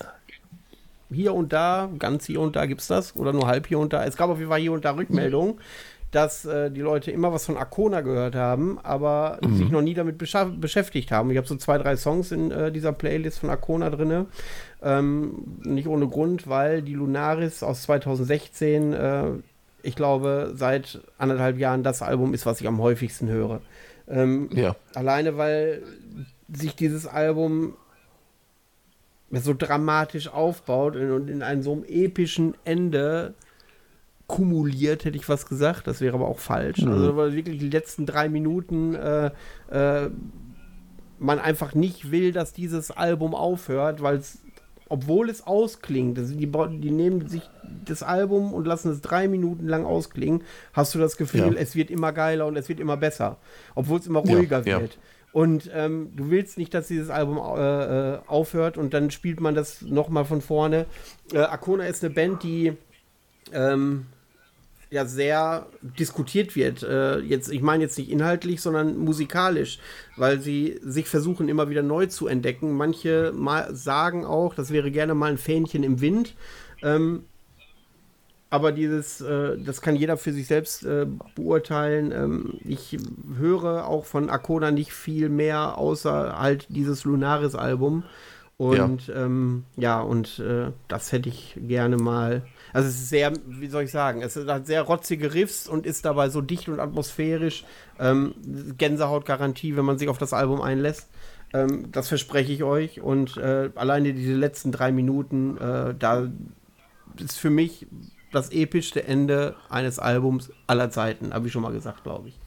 hier 1.12 1.34
und 1.34 1.54
da, 1.54 1.90
ganz 2.00 2.26
hier 2.26 2.42
und 2.42 2.56
da 2.56 2.66
gibt 2.66 2.82
es 2.82 2.88
das 2.88 3.16
oder 3.16 3.34
nur 3.34 3.48
halb 3.48 3.68
hier 3.68 3.80
und 3.80 3.94
da. 3.94 4.06
Es 4.06 4.18
gab 4.18 4.30
auf 4.30 4.40
jeden 4.40 4.50
Fall 4.50 4.62
hier 4.62 4.72
und 4.72 4.86
da 4.86 4.96
Rückmeldungen, 4.96 5.56
dass 6.12 6.46
äh, 6.46 6.72
die 6.72 6.82
Leute 6.82 7.12
immer 7.12 7.32
was 7.32 7.46
von 7.46 7.58
Arcona 7.58 8.02
gehört 8.02 8.36
haben, 8.36 8.80
aber 8.80 9.40
mhm. 9.42 9.58
sich 9.58 9.70
noch 9.70 9.82
nie 9.82 9.94
damit 9.94 10.18
beschäftigt 10.18 11.12
haben. 11.12 11.30
Ich 11.32 11.38
habe 11.38 11.48
so 11.48 11.56
zwei, 11.56 11.78
drei 11.78 11.96
Songs 11.96 12.32
in 12.32 12.52
äh, 12.52 12.72
dieser 12.72 12.92
Playlist 12.92 13.40
von 13.40 13.50
Arcona 13.50 13.90
drin. 13.90 14.26
Ähm, 14.82 15.60
nicht 15.64 15.88
ohne 15.88 16.08
Grund, 16.08 16.48
weil 16.48 16.82
die 16.82 16.94
Lunaris 16.94 17.62
aus 17.62 17.84
2016 17.84 18.94
äh, 18.94 19.24
ich 19.84 19.96
glaube, 19.96 20.54
seit 20.56 21.02
anderthalb 21.18 21.58
Jahren 21.58 21.84
das 21.84 22.02
Album 22.02 22.34
ist, 22.34 22.46
was 22.46 22.62
ich 22.62 22.68
am 22.68 22.80
häufigsten 22.80 23.28
höre. 23.28 23.62
Ähm, 24.08 24.50
ja. 24.54 24.76
Alleine, 24.94 25.38
weil 25.38 25.84
sich 26.52 26.76
dieses 26.76 27.08
Album 27.08 27.76
so 29.32 29.54
dramatisch 29.58 30.28
aufbaut 30.28 30.96
und 30.96 31.30
in 31.30 31.42
einem 31.42 31.62
so 31.62 31.72
einem 31.72 31.86
epischen 31.86 32.56
Ende 32.66 33.34
kumuliert, 34.28 35.06
hätte 35.06 35.18
ich 35.18 35.28
was 35.30 35.46
gesagt. 35.46 35.88
Das 35.88 36.02
wäre 36.02 36.16
aber 36.16 36.28
auch 36.28 36.40
falsch. 36.40 36.80
Mhm. 36.80 36.92
Also, 36.92 37.18
weil 37.18 37.34
wirklich 37.34 37.60
die 37.60 37.70
letzten 37.70 38.06
drei 38.06 38.30
Minuten 38.30 38.96
äh, 38.96 39.32
äh, 39.70 40.10
man 41.20 41.40
einfach 41.40 41.76
nicht 41.76 42.12
will, 42.12 42.32
dass 42.32 42.52
dieses 42.54 42.92
Album 42.92 43.36
aufhört, 43.36 44.02
weil 44.02 44.18
es 44.18 44.40
obwohl 44.92 45.30
es 45.30 45.48
ausklingt, 45.48 46.20
also 46.20 46.36
die, 46.36 46.52
die, 46.52 46.92
nehmen 46.92 47.26
sich 47.30 47.50
das 47.86 48.04
Album 48.04 48.54
und 48.54 48.68
lassen 48.68 48.92
es 48.92 49.00
drei 49.00 49.30
Minuten 49.30 49.66
lang 49.66 49.86
ausklingen, 49.86 50.44
hast 50.74 50.94
du 50.94 51.00
das 51.00 51.16
Gefühl, 51.16 51.54
ja. 51.54 51.60
es 51.60 51.78
wird 51.78 51.90
immer 51.90 52.12
geiler 52.12 52.46
und 52.46 52.58
es 52.58 52.68
wird 52.68 52.82
immer 52.82 52.98
besser, 52.98 53.38
obwohl 53.74 54.00
es 54.00 54.08
immer 54.08 54.20
ruhiger 54.20 54.60
ja, 54.66 54.82
wird. 54.82 54.96
Ja. 54.96 55.00
Und 55.32 55.72
ähm, 55.74 56.12
du 56.18 56.30
willst 56.30 56.58
nicht, 56.58 56.74
dass 56.74 56.90
dieses 56.90 57.10
Album 57.10 57.38
äh, 57.38 58.16
äh, 58.16 58.20
aufhört 58.28 58.78
und 58.78 58.94
dann 58.94 59.12
spielt 59.12 59.40
man 59.40 59.56
das 59.56 59.82
nochmal 59.82 60.26
von 60.26 60.42
vorne. 60.42 60.88
Äh, 61.32 61.38
Arcona 61.38 61.86
ist 61.86 62.04
eine 62.04 62.14
Band, 62.14 62.44
die 62.44 62.74
ähm, 63.54 64.08
ja 64.92 65.06
sehr 65.06 65.68
diskutiert 65.82 66.56
wird. 66.56 66.84
Äh, 66.84 67.20
jetzt, 67.20 67.50
ich 67.52 67.62
meine 67.62 67.84
jetzt 67.84 67.98
nicht 67.98 68.12
inhaltlich, 68.12 68.62
sondern 68.62 68.98
musikalisch, 68.98 69.80
weil 70.18 70.42
sie 70.42 70.80
sich 70.84 71.08
versuchen 71.08 71.48
immer 71.48 71.70
wieder 71.70 71.82
neu 71.82 72.08
zu 72.08 72.28
entdecken. 72.28 72.74
Manche 72.74 73.32
mal 73.34 73.74
sagen 73.74 74.26
auch, 74.26 74.54
das 74.54 74.72
wäre 74.72 74.92
gerne 74.92 75.16
mal 75.16 75.32
ein 75.32 75.38
Fähnchen 75.38 75.84
im 75.84 76.02
Wind. 76.02 76.36
Ähm, 76.84 77.24
aber 78.50 78.74
dieses, 78.74 79.22
äh, 79.22 79.58
das 79.58 79.82
kann 79.82 79.96
jeder 79.96 80.18
für 80.18 80.34
sich 80.34 80.48
selbst 80.48 80.84
äh, 80.84 81.08
beurteilen. 81.36 82.12
Ähm, 82.12 82.60
ich 82.66 82.98
höre 83.38 83.88
auch 83.88 84.04
von 84.04 84.30
Akona 84.30 84.72
nicht 84.72 84.92
viel 84.92 85.30
mehr, 85.30 85.78
außer 85.78 86.38
halt 86.38 86.68
dieses 86.68 87.06
Lunaris-Album. 87.06 88.04
Und 88.58 89.08
ja, 89.08 89.16
ähm, 89.16 89.64
ja 89.78 90.02
und 90.02 90.40
äh, 90.40 90.72
das 90.90 91.14
hätte 91.14 91.30
ich 91.30 91.58
gerne 91.62 91.96
mal. 91.96 92.44
Also 92.74 92.88
es 92.88 92.96
ist 92.96 93.10
sehr, 93.10 93.34
wie 93.46 93.68
soll 93.68 93.84
ich 93.84 93.92
sagen, 93.92 94.22
es 94.22 94.36
hat 94.36 94.66
sehr 94.66 94.82
rotzige 94.84 95.34
Riffs 95.34 95.68
und 95.68 95.86
ist 95.86 96.06
dabei 96.06 96.30
so 96.30 96.42
dicht 96.42 96.70
und 96.70 96.80
atmosphärisch. 96.80 97.66
Ähm, 98.00 98.34
Gänsehautgarantie, 98.78 99.76
wenn 99.76 99.86
man 99.86 99.98
sich 99.98 100.10
auf 100.10 100.18
das 100.18 100.34
Album 100.34 100.62
einlässt. 100.62 101.10
Ähm, 101.54 101.92
das 101.92 102.08
verspreche 102.08 102.52
ich 102.52 102.64
euch. 102.64 103.02
Und 103.02 103.38
äh, 103.38 103.70
alleine 103.76 104.14
diese 104.14 104.34
letzten 104.34 104.72
drei 104.72 104.92
Minuten, 104.92 105.58
äh, 105.58 105.94
da 105.98 106.30
ist 107.20 107.40
für 107.40 107.50
mich 107.50 107.88
das 108.32 108.52
epischste 108.52 109.04
Ende 109.04 109.56
eines 109.70 110.00
Albums 110.00 110.52
aller 110.68 110.90
Zeiten, 110.90 111.34
habe 111.34 111.48
ich 111.48 111.54
schon 111.54 111.62
mal 111.62 111.74
gesagt, 111.74 112.04
glaube 112.04 112.30
ich. 112.30 112.41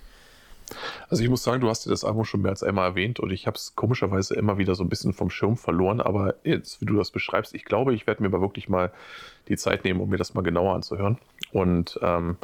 Also 1.09 1.23
ich 1.23 1.29
muss 1.29 1.43
sagen, 1.43 1.61
du 1.61 1.69
hast 1.69 1.85
dir 1.87 1.91
das 1.91 2.05
Album 2.05 2.25
schon 2.25 2.43
mehr 2.43 2.51
als 2.51 2.63
einmal 2.63 2.89
erwähnt 2.89 3.21
und 3.21 3.31
ich 3.31 3.47
habe 3.47 3.57
es 3.57 3.75
komischerweise 3.77 4.35
immer 4.35 4.59
wieder 4.59 4.75
so 4.75 4.83
ein 4.83 4.89
bisschen 4.89 5.13
vom 5.13 5.31
Schirm 5.31 5.57
verloren, 5.57 6.01
aber 6.01 6.35
jetzt, 6.45 6.81
wie 6.81 6.87
du 6.87 6.97
das 6.97 7.11
beschreibst, 7.11 7.55
ich 7.55 7.65
glaube, 7.65 7.95
ich 7.95 8.07
werde 8.07 8.23
mir 8.23 8.29
aber 8.29 8.41
wirklich 8.41 8.69
mal 8.69 8.93
die 9.49 9.57
Zeit 9.57 9.85
nehmen, 9.85 10.01
um 10.01 10.09
mir 10.09 10.17
das 10.17 10.35
mal 10.35 10.43
genauer 10.43 10.75
anzuhören. 10.75 11.19
Und 11.53 11.99
ähm, 12.03 12.37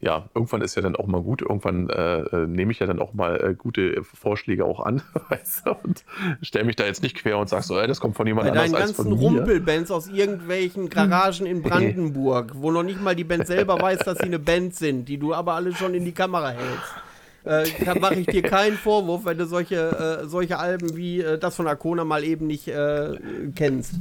ja, 0.00 0.28
irgendwann 0.32 0.60
ist 0.60 0.76
ja 0.76 0.82
dann 0.82 0.94
auch 0.94 1.06
mal 1.06 1.22
gut. 1.22 1.42
Irgendwann 1.42 1.90
äh, 1.90 2.20
äh, 2.20 2.46
nehme 2.46 2.70
ich 2.70 2.78
ja 2.78 2.86
dann 2.86 3.00
auch 3.00 3.14
mal 3.14 3.42
äh, 3.42 3.54
gute 3.54 4.04
Vorschläge 4.04 4.64
auch 4.64 4.80
an, 4.80 5.02
weißt 5.28 5.66
du, 5.66 5.72
und 5.72 6.04
stelle 6.40 6.64
mich 6.64 6.76
da 6.76 6.84
jetzt 6.84 7.02
nicht 7.02 7.16
quer 7.16 7.38
und 7.38 7.48
sag 7.48 7.64
so, 7.64 7.78
ey, 7.78 7.88
das 7.88 7.98
kommt 7.98 8.16
von 8.16 8.26
jemand 8.26 8.52
Bei 8.52 8.60
anders 8.60 8.74
als 8.74 8.92
von 8.92 9.06
mir. 9.06 9.16
deinen 9.16 9.20
ganzen 9.20 9.36
Rumpelbands 9.38 9.90
aus 9.90 10.08
irgendwelchen 10.08 10.88
Garagen 10.88 11.46
in 11.46 11.62
Brandenburg, 11.64 12.52
wo 12.54 12.70
noch 12.70 12.84
nicht 12.84 13.02
mal 13.02 13.16
die 13.16 13.24
Band 13.24 13.46
selber 13.46 13.80
weiß, 13.80 14.00
dass 14.00 14.18
sie 14.18 14.26
eine 14.26 14.38
Band 14.38 14.74
sind, 14.76 15.06
die 15.06 15.18
du 15.18 15.34
aber 15.34 15.54
alle 15.54 15.74
schon 15.74 15.94
in 15.94 16.04
die 16.04 16.12
Kamera 16.12 16.50
hältst. 16.50 17.07
Äh, 17.44 17.64
mache 17.98 18.16
ich 18.16 18.26
dir 18.26 18.42
keinen 18.42 18.76
Vorwurf, 18.76 19.24
wenn 19.24 19.38
du 19.38 19.46
solche, 19.46 20.22
äh, 20.24 20.28
solche 20.28 20.58
Alben 20.58 20.96
wie 20.96 21.20
äh, 21.20 21.38
das 21.38 21.56
von 21.56 21.66
Arcona 21.66 22.04
mal 22.04 22.24
eben 22.24 22.46
nicht 22.46 22.68
äh, 22.68 23.16
kennst. 23.54 23.94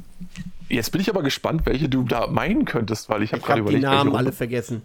Jetzt 0.69 0.91
bin 0.91 1.01
ich 1.01 1.09
aber 1.09 1.23
gespannt, 1.23 1.61
welche 1.65 1.88
du 1.88 2.03
da 2.03 2.27
meinen 2.27 2.65
könntest, 2.65 3.09
weil 3.09 3.23
ich 3.23 3.31
habe 3.31 3.41
gerade 3.41 3.61
hab 3.61 3.69
überlegt. 3.69 3.84
die 3.84 3.88
Namen 3.88 4.15
alle 4.15 4.31
vergessen. 4.31 4.81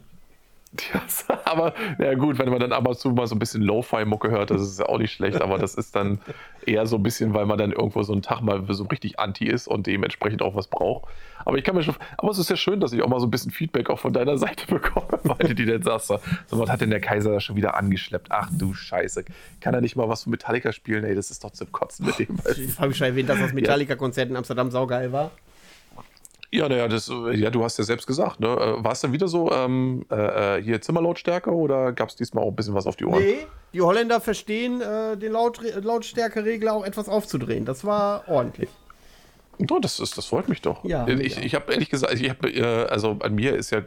Ja, 0.95 1.03
aber 1.45 1.75
na 1.99 2.15
gut, 2.15 2.39
wenn 2.39 2.49
man 2.49 2.59
dann 2.59 2.73
ab 2.73 2.89
und 2.89 2.99
zu 2.99 3.11
mal 3.11 3.27
so 3.27 3.35
ein 3.35 3.39
bisschen 3.39 3.63
Lo-Fi-Mucke 3.63 4.31
hört, 4.31 4.51
das 4.51 4.63
ist 4.63 4.79
ja 4.79 4.87
auch 4.87 4.99
nicht 4.99 5.13
schlecht, 5.13 5.43
aber 5.43 5.59
das 5.59 5.75
ist 5.75 5.95
dann 5.95 6.19
eher 6.65 6.87
so 6.87 6.97
ein 6.97 7.03
bisschen, 7.03 7.35
weil 7.35 7.45
man 7.45 7.59
dann 7.59 7.73
irgendwo 7.73 8.03
so 8.03 8.13
einen 8.13 8.23
Tag 8.23 8.41
mal 8.41 8.65
so 8.71 8.85
richtig 8.85 9.19
anti 9.21 9.47
ist 9.47 9.69
und 9.69 9.87
dementsprechend 9.87 10.41
auch 10.41 10.55
was 10.55 10.69
braucht. 10.69 11.11
Aber 11.45 11.59
ich 11.59 11.65
kann 11.65 11.75
mir 11.75 11.83
schon, 11.83 11.97
aber 12.17 12.31
es 12.31 12.39
ist 12.39 12.49
ja 12.49 12.57
schön, 12.57 12.81
dass 12.81 12.93
ich 12.93 13.03
auch 13.03 13.09
mal 13.09 13.21
so 13.21 13.27
ein 13.27 13.31
bisschen 13.31 13.51
Feedback 13.51 13.91
auch 13.91 13.99
von 13.99 14.15
deiner 14.15 14.39
Seite 14.43 14.67
bekomme, 14.67 15.21
weil 15.25 15.55
die 15.55 15.67
dann 15.67 15.83
sagst, 15.83 16.07
so, 16.07 16.19
was 16.51 16.71
hat 16.71 16.81
denn 16.81 16.91
der 16.91 17.01
Kaiser 17.01 17.33
da 17.33 17.41
schon 17.41 17.57
wieder 17.57 17.77
angeschleppt? 17.77 18.29
Ach 18.31 18.49
du 18.51 18.73
Scheiße, 18.73 19.25
kann 19.61 19.75
er 19.75 19.83
nicht 19.83 19.97
mal 19.97 20.09
was 20.09 20.23
von 20.23 20.31
Metallica 20.31 20.73
spielen? 20.73 21.05
Ey, 21.05 21.15
das 21.15 21.31
ist 21.31 21.45
doch 21.45 21.51
zum 21.51 21.71
Kotzen 21.71 22.07
mit 22.07 22.19
dem. 22.19 22.39
Ich 22.57 22.79
habe 22.79 22.95
schon 22.95 23.09
erwähnt, 23.09 23.29
dass 23.29 23.39
das 23.39 23.53
Metallica-Konzert 23.53 24.31
in 24.31 24.37
Amsterdam 24.37 24.71
saugeil 24.71 25.13
war. 25.13 25.33
Ja, 26.55 26.69
naja, 26.69 26.87
das, 26.87 27.11
ja, 27.33 27.49
du 27.49 27.65
hast 27.65 27.79
ja 27.79 27.85
selbst 27.85 28.07
gesagt, 28.07 28.39
ne? 28.39 28.49
Äh, 28.49 28.85
war 28.85 28.93
es 28.93 29.01
dann 29.01 29.13
wieder 29.13 29.27
so 29.27 29.51
ähm, 29.51 30.05
äh, 30.11 30.59
äh, 30.59 30.63
hier 30.63 30.83
Zimmerlautstärke 30.83 31.51
oder 31.51 31.93
gab 31.93 32.11
es 32.11 32.17
diesmal 32.17 32.45
auch 32.45 32.49
ein 32.49 32.57
bisschen 32.57 32.75
was 32.75 32.87
auf 32.87 32.97
die 32.97 33.07
Ohren? 33.07 33.23
Nee, 33.23 33.47
die 33.73 33.81
Holländer 33.81 34.21
verstehen, 34.21 34.83
äh, 34.83 35.17
den 35.17 35.33
Laut 35.33 35.63
Lautstärkeregler 35.83 36.75
auch 36.75 36.85
etwas 36.85 37.09
aufzudrehen. 37.09 37.65
Das 37.65 37.87
war 37.87 38.29
ordentlich. 38.29 38.69
Oh, 39.71 39.79
das, 39.79 39.99
ist, 39.99 40.19
das 40.19 40.27
freut 40.27 40.49
mich 40.49 40.61
doch. 40.61 40.85
Ja, 40.85 41.07
ich 41.09 41.39
ich 41.39 41.55
habe 41.55 41.73
ehrlich 41.73 41.89
gesagt, 41.89 42.15
ich 42.15 42.29
hab, 42.29 42.45
äh, 42.45 42.63
also 42.63 43.17
an 43.21 43.35
mir 43.35 43.55
ist 43.55 43.71
ja, 43.71 43.83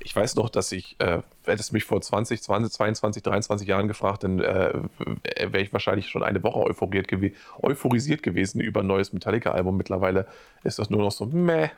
ich 0.00 0.14
weiß 0.14 0.34
noch, 0.34 0.48
dass 0.48 0.72
ich, 0.72 0.96
äh, 0.98 1.20
hättest 1.44 1.72
mich 1.72 1.84
vor 1.84 2.00
20, 2.00 2.42
20, 2.42 2.72
22, 2.72 3.22
23 3.22 3.68
Jahren 3.68 3.86
gefragt, 3.86 4.24
dann 4.24 4.40
äh, 4.40 4.72
wäre 5.36 5.60
ich 5.60 5.72
wahrscheinlich 5.72 6.08
schon 6.08 6.24
eine 6.24 6.42
Woche 6.42 6.58
euphoriert 6.60 7.06
gew 7.06 7.30
euphorisiert 7.62 8.24
gewesen 8.24 8.60
über 8.60 8.80
ein 8.80 8.86
neues 8.88 9.12
Metallica-Album. 9.12 9.76
Mittlerweile 9.76 10.26
ist 10.64 10.80
das 10.80 10.90
nur 10.90 11.00
noch 11.00 11.12
so, 11.12 11.26
meh. 11.26 11.68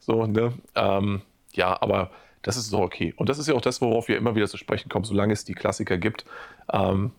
So, 0.00 0.26
ne? 0.26 0.52
Ähm, 0.74 1.22
ja, 1.52 1.80
aber 1.80 2.10
das 2.42 2.56
ist 2.56 2.70
so 2.70 2.80
okay. 2.80 3.14
Und 3.16 3.28
das 3.28 3.38
ist 3.38 3.48
ja 3.48 3.54
auch 3.54 3.60
das, 3.60 3.80
worauf 3.80 4.08
wir 4.08 4.16
immer 4.16 4.34
wieder 4.34 4.48
zu 4.48 4.56
sprechen 4.56 4.88
kommen, 4.88 5.04
solange 5.04 5.32
es 5.32 5.44
die 5.44 5.54
Klassiker 5.54 5.98
gibt 5.98 6.24
ähm, 6.72 7.12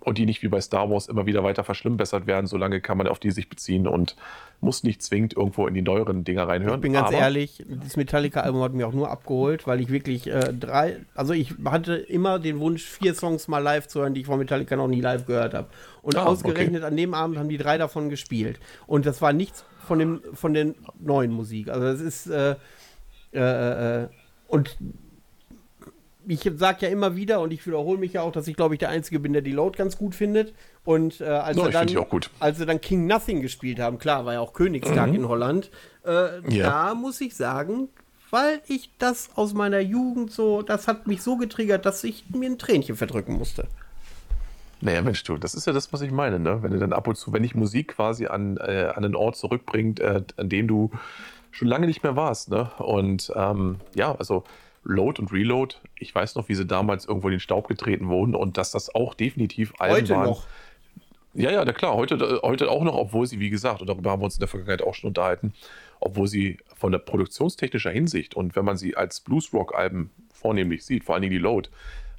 und 0.00 0.18
die 0.18 0.26
nicht 0.26 0.42
wie 0.42 0.48
bei 0.48 0.60
Star 0.60 0.90
Wars 0.90 1.06
immer 1.06 1.26
wieder 1.26 1.44
weiter 1.44 1.64
verschlimmbessert 1.64 2.26
werden, 2.26 2.46
solange 2.46 2.80
kann 2.80 2.98
man 2.98 3.06
auf 3.06 3.20
die 3.20 3.30
sich 3.30 3.48
beziehen 3.48 3.86
und 3.86 4.16
muss 4.60 4.82
nicht 4.82 5.02
zwingend 5.02 5.36
irgendwo 5.36 5.66
in 5.66 5.74
die 5.74 5.82
neueren 5.82 6.24
Dinger 6.24 6.48
reinhören. 6.48 6.76
Ich 6.76 6.82
bin 6.82 6.92
ganz 6.92 7.08
Aber, 7.08 7.18
ehrlich, 7.18 7.64
das 7.68 7.96
Metallica-Album 7.96 8.62
hat 8.62 8.74
mich 8.74 8.84
auch 8.84 8.92
nur 8.92 9.10
abgeholt, 9.10 9.66
weil 9.66 9.80
ich 9.80 9.90
wirklich 9.90 10.26
äh, 10.26 10.52
drei, 10.52 11.00
also 11.14 11.34
ich 11.34 11.54
hatte 11.64 11.94
immer 11.94 12.38
den 12.38 12.58
Wunsch, 12.58 12.82
vier 12.82 13.14
Songs 13.14 13.46
mal 13.46 13.60
live 13.60 13.86
zu 13.86 14.00
hören, 14.00 14.14
die 14.14 14.22
ich 14.22 14.26
von 14.26 14.38
Metallica 14.38 14.74
noch 14.74 14.88
nie 14.88 15.00
live 15.00 15.26
gehört 15.26 15.54
habe. 15.54 15.68
Und 16.02 16.16
ah, 16.16 16.24
ausgerechnet 16.24 16.82
okay. 16.82 16.90
an 16.90 16.96
dem 16.96 17.14
Abend 17.14 17.38
haben 17.38 17.48
die 17.48 17.58
drei 17.58 17.78
davon 17.78 18.10
gespielt. 18.10 18.58
Und 18.86 19.06
das 19.06 19.22
war 19.22 19.32
nichts 19.32 19.64
von, 19.84 19.98
dem, 19.98 20.20
von 20.32 20.54
der 20.54 20.74
neuen 20.98 21.30
Musik. 21.30 21.68
Also 21.68 21.84
das 21.84 22.00
ist 22.00 22.26
äh, 22.26 22.56
äh, 23.32 24.02
äh 24.02 24.08
und 24.48 24.76
ich 26.26 26.50
sage 26.56 26.86
ja 26.86 26.88
immer 26.88 27.16
wieder 27.16 27.40
und 27.40 27.52
ich 27.52 27.66
wiederhole 27.66 27.98
mich 27.98 28.14
ja 28.14 28.22
auch, 28.22 28.32
dass 28.32 28.48
ich 28.48 28.56
glaube 28.56 28.74
ich 28.74 28.78
der 28.78 28.88
Einzige 28.88 29.20
bin, 29.20 29.32
der 29.32 29.42
die 29.42 29.52
Load 29.52 29.76
ganz 29.76 29.96
gut 29.96 30.14
findet. 30.14 30.54
Und 30.84 31.20
äh, 31.20 31.24
als, 31.24 31.56
no, 31.56 31.68
dann, 31.68 31.88
als 32.40 32.58
sie 32.58 32.66
dann 32.66 32.80
King 32.80 33.06
Nothing 33.06 33.40
gespielt 33.40 33.80
haben, 33.80 33.98
klar, 33.98 34.24
war 34.26 34.34
ja 34.34 34.40
auch 34.40 34.52
Königstag 34.52 35.08
mhm. 35.08 35.14
in 35.14 35.28
Holland, 35.28 35.70
äh, 36.04 36.54
ja. 36.54 36.70
da 36.70 36.94
muss 36.94 37.20
ich 37.20 37.34
sagen, 37.34 37.88
weil 38.30 38.60
ich 38.66 38.90
das 38.98 39.30
aus 39.34 39.54
meiner 39.54 39.80
Jugend 39.80 40.30
so, 40.30 40.62
das 40.62 40.88
hat 40.88 41.06
mich 41.06 41.22
so 41.22 41.36
getriggert, 41.36 41.86
dass 41.86 42.04
ich 42.04 42.24
mir 42.30 42.50
ein 42.50 42.58
Tränchen 42.58 42.96
verdrücken 42.96 43.34
musste. 43.34 43.68
Naja, 44.84 45.00
Mensch, 45.00 45.24
du, 45.24 45.38
das 45.38 45.54
ist 45.54 45.66
ja 45.66 45.72
das, 45.72 45.94
was 45.94 46.02
ich 46.02 46.10
meine, 46.12 46.38
ne? 46.38 46.62
Wenn 46.62 46.72
du 46.72 46.78
dann 46.78 46.92
ab 46.92 47.08
und 47.08 47.16
zu, 47.16 47.32
wenn 47.32 47.42
dich 47.42 47.54
Musik 47.54 47.94
quasi 47.96 48.26
an, 48.26 48.58
äh, 48.58 48.92
an 48.94 49.02
einen 49.02 49.16
Ort 49.16 49.34
zurückbringt, 49.36 49.98
äh, 49.98 50.22
an 50.36 50.50
dem 50.50 50.68
du 50.68 50.90
schon 51.52 51.68
lange 51.68 51.86
nicht 51.86 52.02
mehr 52.02 52.16
warst, 52.16 52.50
ne? 52.50 52.70
Und 52.76 53.32
ähm, 53.34 53.80
ja, 53.94 54.14
also 54.14 54.44
Load 54.82 55.22
und 55.22 55.32
Reload, 55.32 55.76
ich 55.98 56.14
weiß 56.14 56.34
noch, 56.34 56.50
wie 56.50 56.54
sie 56.54 56.66
damals 56.66 57.06
irgendwo 57.06 57.28
in 57.28 57.32
den 57.32 57.40
Staub 57.40 57.66
getreten 57.66 58.08
wurden 58.08 58.34
und 58.34 58.58
dass 58.58 58.72
das 58.72 58.94
auch 58.94 59.14
definitiv 59.14 59.72
Alben 59.78 59.96
Heute 59.96 60.14
waren. 60.16 60.26
Noch. 60.26 60.44
Ja, 61.32 61.50
ja, 61.50 61.64
na 61.64 61.72
klar, 61.72 61.94
heute, 61.94 62.40
heute 62.42 62.70
auch 62.70 62.84
noch, 62.84 62.94
obwohl 62.94 63.26
sie, 63.26 63.40
wie 63.40 63.48
gesagt, 63.48 63.80
und 63.80 63.88
darüber 63.88 64.10
haben 64.10 64.20
wir 64.20 64.26
uns 64.26 64.34
in 64.34 64.40
der 64.40 64.48
Vergangenheit 64.48 64.82
auch 64.82 64.94
schon 64.94 65.08
unterhalten, 65.08 65.54
obwohl 65.98 66.28
sie 66.28 66.58
von 66.76 66.92
der 66.92 66.98
produktionstechnischer 66.98 67.90
Hinsicht 67.90 68.34
und 68.34 68.54
wenn 68.54 68.66
man 68.66 68.76
sie 68.76 68.98
als 68.98 69.20
Bluesrock-Alben 69.22 70.10
vornehmlich 70.30 70.84
sieht, 70.84 71.04
vor 71.04 71.14
allen 71.14 71.22
Dingen 71.22 71.32
die 71.32 71.38
Load, 71.38 71.70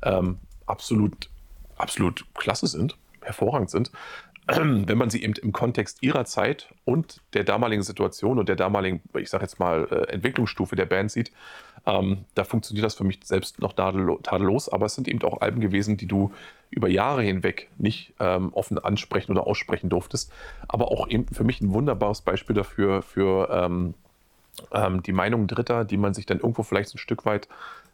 ähm, 0.01 0.39
absolut 0.65 1.29
absolut 1.77 2.25
klasse 2.33 2.67
sind, 2.67 2.97
hervorragend 3.21 3.69
sind, 3.69 3.91
wenn 4.47 4.97
man 4.97 5.09
sie 5.09 5.23
eben 5.23 5.33
im 5.33 5.51
Kontext 5.51 6.03
ihrer 6.03 6.25
Zeit 6.25 6.73
und 6.85 7.21
der 7.33 7.43
damaligen 7.43 7.81
Situation 7.81 8.37
und 8.37 8.47
der 8.47 8.55
damaligen, 8.55 9.01
ich 9.17 9.29
sage 9.29 9.43
jetzt 9.43 9.59
mal, 9.59 9.87
äh, 9.89 10.13
Entwicklungsstufe 10.13 10.75
der 10.75 10.85
Band 10.85 11.11
sieht, 11.11 11.31
ähm, 11.87 12.25
da 12.35 12.43
funktioniert 12.43 12.85
das 12.85 12.95
für 12.95 13.03
mich 13.03 13.19
selbst 13.23 13.59
noch 13.59 13.73
tadellos, 13.73 14.69
aber 14.69 14.85
es 14.85 14.95
sind 14.95 15.07
eben 15.07 15.21
auch 15.23 15.41
Alben 15.41 15.61
gewesen, 15.61 15.97
die 15.97 16.07
du 16.07 16.31
über 16.69 16.87
Jahre 16.87 17.23
hinweg 17.23 17.69
nicht 17.77 18.13
ähm, 18.19 18.53
offen 18.53 18.77
ansprechen 18.77 19.31
oder 19.31 19.47
aussprechen 19.47 19.89
durftest, 19.89 20.31
aber 20.67 20.91
auch 20.91 21.09
eben 21.09 21.27
für 21.27 21.43
mich 21.43 21.61
ein 21.61 21.73
wunderbares 21.73 22.21
Beispiel 22.21 22.55
dafür, 22.55 23.01
für 23.01 23.49
ähm, 23.51 23.93
ähm 24.71 25.01
die 25.03 25.13
Meinung 25.13 25.47
Dritter, 25.47 25.85
die 25.85 25.97
man 25.97 26.13
sich 26.13 26.25
dann 26.25 26.39
irgendwo 26.39 26.63
vielleicht 26.63 26.93
ein 26.93 26.99
Stück 26.99 27.25
weit 27.25 27.47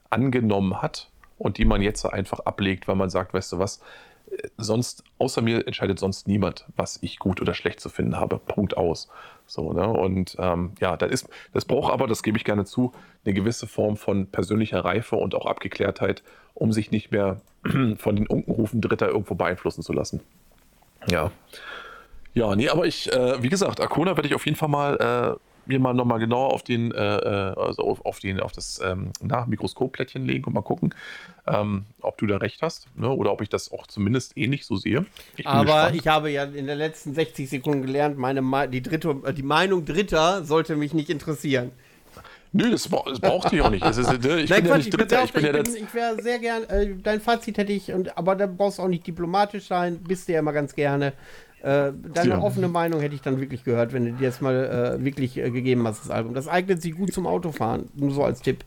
angenommen 0.09 0.81
hat 0.81 1.10
und 1.41 1.57
die 1.57 1.65
man 1.65 1.81
jetzt 1.81 2.05
einfach 2.05 2.39
ablegt, 2.41 2.87
weil 2.87 2.95
man 2.95 3.09
sagt, 3.09 3.33
weißt 3.33 3.51
du 3.53 3.59
was, 3.59 3.81
äh, 4.29 4.47
sonst, 4.57 5.03
außer 5.17 5.41
mir 5.41 5.65
entscheidet 5.65 5.97
sonst 5.97 6.27
niemand, 6.27 6.65
was 6.75 6.99
ich 7.01 7.17
gut 7.17 7.41
oder 7.41 7.53
schlecht 7.55 7.79
zu 7.79 7.89
finden 7.89 8.17
habe. 8.17 8.37
Punkt 8.37 8.77
aus. 8.77 9.09
So, 9.47 9.73
ne? 9.73 9.87
Und 9.87 10.35
ähm, 10.39 10.73
ja, 10.79 10.95
das 10.97 11.11
ist, 11.11 11.29
das 11.53 11.65
braucht 11.65 11.91
aber, 11.91 12.07
das 12.07 12.21
gebe 12.21 12.37
ich 12.37 12.45
gerne 12.45 12.65
zu, 12.65 12.93
eine 13.25 13.33
gewisse 13.33 13.65
Form 13.65 13.97
von 13.97 14.27
persönlicher 14.27 14.85
Reife 14.85 15.15
und 15.15 15.33
auch 15.33 15.47
Abgeklärtheit, 15.47 16.21
um 16.53 16.71
sich 16.71 16.91
nicht 16.91 17.11
mehr 17.11 17.41
von 17.97 18.15
den 18.15 18.27
Unkenrufen 18.27 18.79
Dritter 18.79 19.07
irgendwo 19.09 19.33
beeinflussen 19.33 19.81
zu 19.81 19.93
lassen. 19.93 20.21
Ja. 21.09 21.31
Ja, 22.33 22.55
nee, 22.55 22.69
aber 22.69 22.85
ich, 22.85 23.11
äh, 23.11 23.41
wie 23.43 23.49
gesagt, 23.49 23.81
Arcona 23.81 24.15
werde 24.15 24.29
ich 24.29 24.35
auf 24.35 24.45
jeden 24.45 24.57
Fall 24.57 24.69
mal 24.69 25.37
äh, 25.37 25.50
mir 25.65 25.79
mal 25.79 25.93
nochmal 25.93 26.19
genauer 26.19 26.53
auf 26.53 26.63
den, 26.63 26.91
äh, 26.91 26.97
äh, 26.97 27.53
also 27.55 27.83
auf, 27.83 28.05
auf, 28.05 28.19
den, 28.19 28.39
auf 28.39 28.51
das 28.51 28.79
ähm, 28.83 29.11
Mikroskopplättchen 29.47 30.25
legen 30.25 30.45
und 30.45 30.53
mal 30.53 30.61
gucken, 30.61 30.93
ähm, 31.47 31.85
ob 32.01 32.17
du 32.17 32.27
da 32.27 32.37
recht 32.37 32.61
hast, 32.61 32.87
ne? 32.95 33.09
oder 33.09 33.31
ob 33.31 33.41
ich 33.41 33.49
das 33.49 33.71
auch 33.71 33.87
zumindest 33.87 34.37
ähnlich 34.37 34.65
so 34.65 34.75
sehe. 34.75 35.05
Ich 35.37 35.47
Aber 35.47 35.93
ich 35.93 36.07
habe 36.07 36.31
ja 36.31 36.43
in 36.43 36.67
den 36.67 36.77
letzten 36.77 37.13
60 37.13 37.49
Sekunden 37.49 37.83
gelernt, 37.83 38.17
meine 38.17 38.41
die 38.69 38.81
dritte, 38.81 39.33
die 39.33 39.43
Meinung 39.43 39.85
Dritter 39.85 40.43
sollte 40.43 40.75
mich 40.75 40.93
nicht 40.93 41.09
interessieren. 41.09 41.71
Nö, 42.53 42.69
das, 42.69 42.89
das 42.89 43.19
braucht 43.19 43.53
ihr 43.53 43.63
auch 43.63 43.69
nicht. 43.69 43.85
Ist, 43.85 43.97
ne, 43.97 44.41
ich 44.41 44.49
Nein, 44.49 44.63
bin 44.63 44.71
Quatsch, 44.71 44.71
ja 44.71 44.77
nicht 44.77 44.97
Dritter. 44.97 45.23
Ich, 45.23 45.31
bin 45.31 45.45
ich, 45.45 45.51
bin, 45.51 45.75
ich 45.75 45.93
wäre 45.93 46.21
sehr 46.21 46.37
gern, 46.39 46.63
äh, 46.65 46.95
dein 47.01 47.21
Fazit 47.21 47.57
hätte 47.57 47.71
ich, 47.71 47.93
und, 47.93 48.17
aber 48.17 48.35
da 48.35 48.45
brauchst 48.45 48.77
du 48.77 48.83
auch 48.83 48.89
nicht 48.89 49.07
diplomatisch 49.07 49.67
sein, 49.67 49.99
bist 50.03 50.27
du 50.27 50.33
ja 50.33 50.39
immer 50.39 50.51
ganz 50.51 50.75
gerne. 50.75 51.13
Äh, 51.63 51.91
deine 52.13 52.31
ja. 52.31 52.41
offene 52.41 52.67
Meinung 52.67 53.01
hätte 53.01 53.13
ich 53.13 53.21
dann 53.21 53.39
wirklich 53.39 53.63
gehört, 53.63 53.93
wenn 53.93 54.05
du 54.05 54.11
dir 54.13 54.23
jetzt 54.23 54.41
mal 54.41 54.97
äh, 54.99 55.03
wirklich 55.03 55.37
äh, 55.37 55.51
gegeben 55.51 55.87
hast, 55.87 56.01
das 56.01 56.09
Album. 56.09 56.33
Das 56.33 56.47
eignet 56.47 56.81
sich 56.81 56.95
gut 56.95 57.13
zum 57.13 57.27
Autofahren, 57.27 57.89
nur 57.95 58.11
so 58.11 58.23
als 58.23 58.41
Tipp. 58.41 58.63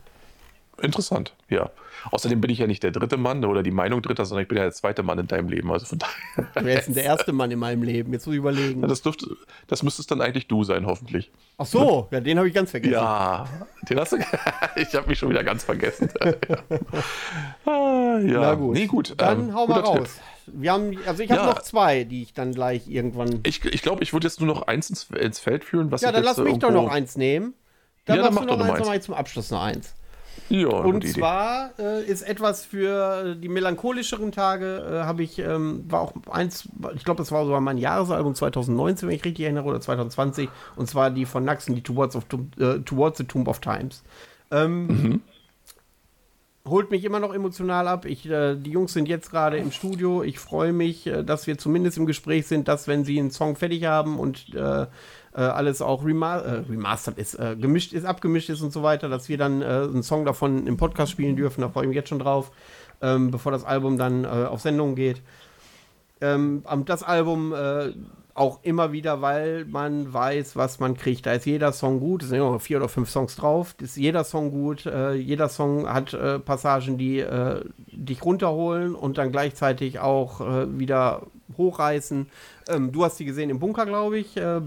Interessant, 0.81 1.35
ja. 1.49 1.71
Außerdem 2.11 2.41
bin 2.41 2.51
ich 2.51 2.59
ja 2.59 2.66
nicht 2.66 2.83
der 2.83 2.91
dritte 2.91 3.16
Mann 3.16 3.45
oder 3.45 3.62
die 3.62 3.71
Meinung 3.71 4.03
dritter, 4.03 4.25
sondern 4.25 4.43
ich 4.43 4.49
bin 4.49 4.59
ja 4.59 4.65
der 4.65 4.73
zweite 4.73 5.03
Mann 5.03 5.19
in 5.19 5.27
deinem 5.27 5.49
Leben. 5.49 5.71
Also 5.73 5.87
von 5.87 5.99
daher. 5.99 6.79
Ist 6.79 6.87
denn 6.87 6.95
der 6.95 7.05
erste 7.05 7.33
Mann 7.33 7.51
in 7.51 7.59
meinem 7.59 7.83
Leben? 7.83 8.12
Jetzt 8.12 8.27
muss 8.27 8.35
ich 8.35 8.39
überlegen. 8.39 8.83
Ja, 8.83 8.89
das, 8.89 9.03
dürfte, 9.03 9.37
das 9.69 9.83
müsstest 9.83 10.11
dann 10.11 10.21
eigentlich 10.21 10.49
du 10.49 10.65
sein, 10.65 10.85
hoffentlich. 10.87 11.31
Ach 11.57 11.66
so, 11.66 12.09
ja, 12.11 12.21
den 12.21 12.39
habe 12.39 12.49
ich 12.49 12.55
ganz 12.55 12.73
vergessen. 12.73 12.93
Ja, 12.93 13.47
den 13.89 14.01
hast 14.01 14.12
du. 14.12 14.16
ich 14.77 14.95
habe 14.95 15.09
mich 15.09 15.19
schon 15.19 15.31
wieder 15.31 15.45
ganz 15.45 15.65
vergessen. 15.65 16.11
ah, 17.65 18.19
ja. 18.19 18.41
Na 18.41 18.55
gut. 18.55 18.75
Nee, 18.75 18.87
gut. 18.87 19.15
Dann 19.16 19.49
ähm, 19.49 19.55
hau 19.55 19.66
mal 19.66 19.81
raus. 19.81 20.21
Wir 20.47 20.73
haben, 20.73 20.97
also 21.07 21.23
ich 21.23 21.31
habe 21.31 21.41
Ja. 21.43 21.47
noch 21.47 21.62
zwei, 21.62 22.05
die 22.05 22.23
ich 22.23 22.33
dann 22.35 22.53
gleich 22.53 22.89
irgendwann. 22.89 23.41
Ich, 23.45 23.65
ich 23.65 23.83
glaube, 23.83 24.03
ich 24.03 24.12
würde 24.12 24.27
jetzt 24.27 24.41
nur 24.41 24.47
noch 24.47 24.62
eins 24.62 24.91
ins, 24.91 25.05
ins 25.11 25.39
Feld 25.39 25.65
führen. 25.65 25.91
Was 25.91 26.03
ja, 26.03 26.09
ich 26.11 26.15
dann 26.15 26.25
lass 26.25 26.37
mich 26.39 26.59
doch 26.59 26.69
irgendwo- 26.71 26.85
noch 26.87 26.93
eins 26.93 27.16
nehmen. 27.16 27.55
Dann 28.07 28.16
Ja, 28.16 28.23
dann 28.23 28.35
machst 28.35 28.47
mach 28.49 28.53
du 28.57 28.59
doch 28.61 28.66
noch 28.66 28.79
noch 28.79 28.89
eins, 28.93 29.05
zum 29.07 29.15
Abschluss 29.15 29.51
noch 29.51 29.62
eins. 29.62 29.95
Ja, 30.51 30.69
Und 30.69 31.07
zwar 31.09 31.71
äh, 31.79 32.05
ist 32.05 32.21
etwas 32.23 32.65
für 32.66 33.35
äh, 33.35 33.37
die 33.41 33.49
melancholischeren 33.49 34.31
Tage, 34.31 34.85
äh, 35.03 35.05
habe 35.05 35.23
ich, 35.23 35.39
ähm, 35.39 35.85
war 35.89 36.01
auch 36.03 36.12
eins, 36.31 36.69
ich 36.97 37.05
glaube, 37.05 37.19
das 37.19 37.33
war 37.33 37.45
sogar 37.47 37.61
mein 37.61 37.79
Jahresalbum 37.79 38.35
2019, 38.35 39.09
wenn 39.09 39.16
ich 39.16 39.25
richtig 39.25 39.45
erinnere, 39.45 39.65
oder 39.65 39.81
2020, 39.81 40.51
und 40.77 40.87
zwar 40.89 41.11
die 41.11 41.25
von 41.25 41.45
Naxen, 41.45 41.75
die 41.75 41.83
Towards, 41.83 42.15
of, 42.16 42.25
äh, 42.59 42.81
Towards 42.81 43.19
the 43.19 43.25
Tomb 43.25 43.49
of 43.49 43.61
Times. 43.61 44.03
Ähm, 44.51 44.87
Mhm. 44.87 45.23
Holt 46.66 46.91
mich 46.91 47.05
immer 47.05 47.20
noch 47.20 47.35
emotional 47.35 47.89
ab. 47.89 48.07
Ich, 48.07 48.24
äh, 48.24 48.55
die 48.57 48.70
Jungs 48.70 48.95
sind 48.95 49.07
jetzt 49.07 49.31
gerade 49.31 49.59
im 49.59 49.70
Studio. 49.70 50.23
Ich 50.23 50.39
freue 50.39 50.73
mich, 50.73 51.07
äh, 51.07 51.23
dass 51.23 51.47
wir 51.47 51.59
zumindest 51.59 51.99
im 51.99 52.07
Gespräch 52.07 52.47
sind, 52.47 52.69
dass 52.69 52.89
wenn 52.89 53.05
sie 53.05 53.19
einen 53.19 53.31
Song 53.31 53.55
fertig 53.57 53.85
haben 53.85 54.19
und 54.19 54.55
äh, 54.55 54.82
äh, 54.82 54.86
alles 55.35 55.82
auch 55.82 56.07
rema 56.07 56.39
äh, 56.39 56.51
remastert 56.61 57.19
ist, 57.19 57.35
äh, 57.35 57.55
gemischt 57.55 57.93
ist, 57.93 58.07
abgemischt 58.07 58.49
ist 58.49 58.62
und 58.62 58.73
so 58.73 58.82
weiter, 58.82 59.11
dass 59.11 59.28
wir 59.28 59.36
dann 59.36 59.62
einen 59.62 60.03
Song 60.03 60.24
davon 60.24 60.66
im 60.66 60.78
Podcast 60.78 61.12
spielen 61.12 61.36
dürfen. 61.36 61.61
Da 61.61 61.69
freue 61.69 61.85
ich 61.85 61.89
mich 61.89 61.97
jetzt 61.97 62.09
schon 62.09 62.20
drauf, 62.20 62.51
ähm, 63.03 63.31
bevor 63.31 63.53
das 63.53 63.65
Album 63.65 63.99
dann 63.99 64.24
auf 64.24 64.61
Sendung 64.61 64.95
geht. 64.95 65.20
Ähm, 66.20 66.62
das 66.86 67.03
Album 67.03 67.53
auch 68.35 68.59
immer 68.65 68.90
wieder, 68.90 69.23
weil 69.23 69.65
man 69.65 70.12
weiß, 70.12 70.56
was 70.56 70.81
man 70.81 70.97
kriegt. 70.97 71.24
Da 71.24 71.32
ist 71.32 71.47
jeder 71.47 71.73
Song 71.73 72.01
gut, 72.01 72.23
es 72.24 72.31
sind 72.31 72.39
ja 72.39 72.51
noch 72.51 72.61
vier 72.61 72.78
oder 72.78 72.89
fünf 72.89 73.09
Songs 73.09 73.36
drauf, 73.36 73.77
ist 73.81 73.97
jeder 73.97 74.24
Song 74.24 74.51
gut, 74.51 74.86
äh, 74.86 75.12
jeder 75.15 75.48
Song 75.48 75.89
hat 75.89 76.12
äh, 76.15 76.40
Passagen, 76.40 76.98
die 76.98 77.20
äh, 77.20 77.65
dich 77.93 78.24
runterholen 78.24 78.97
und 78.97 79.19
dann 79.19 79.31
gleichzeitig 79.31 80.01
auch 80.01 80.40
äh, 80.40 80.78
wieder 80.78 81.27
hochreißen. 81.56 82.27
Ähm, 82.69 82.90
du 82.90 83.05
hast 83.05 83.20
die 83.20 83.24
gesehen 83.24 83.51
im 83.51 83.61
Bunker, 83.61 83.86
glaube 83.86 84.19
ich, 84.19 84.36
äh, 84.36 84.61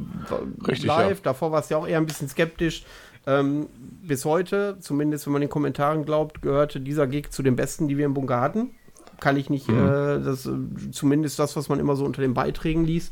Richtig, 0.66 0.86
live. 0.86 1.18
ja. 1.18 1.24
Davor 1.24 1.52
warst 1.52 1.70
du 1.70 1.76
ja 1.76 1.82
auch 1.82 1.88
eher 1.88 1.98
ein 1.98 2.06
bisschen 2.06 2.30
skeptisch. 2.30 2.86
Ähm, 3.26 3.68
bis 4.04 4.24
heute, 4.24 4.78
zumindest 4.80 5.26
wenn 5.26 5.34
man 5.34 5.42
den 5.42 5.50
Kommentaren 5.50 6.06
glaubt, 6.06 6.42
gehörte 6.42 6.80
dieser 6.80 7.08
Gig 7.08 7.32
zu 7.32 7.44
den 7.44 7.58
besten, 7.58 7.90
die 7.90 7.98
wir 7.98 8.06
im 8.06 8.14
Bunker 8.14 8.40
hatten. 8.40 8.72
Kann 9.20 9.36
ich 9.36 9.50
nicht, 9.50 9.68
Mhm. 9.68 9.78
äh, 9.88 10.20
das, 10.22 10.50
zumindest 10.92 11.38
das, 11.40 11.58
was 11.58 11.68
man 11.68 11.80
immer 11.82 11.98
so 11.98 12.06
unter 12.06 12.22
den 12.22 12.34
Beiträgen 12.34 12.86
liest. 12.86 13.12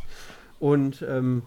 Und 0.59 1.05
ähm, 1.07 1.43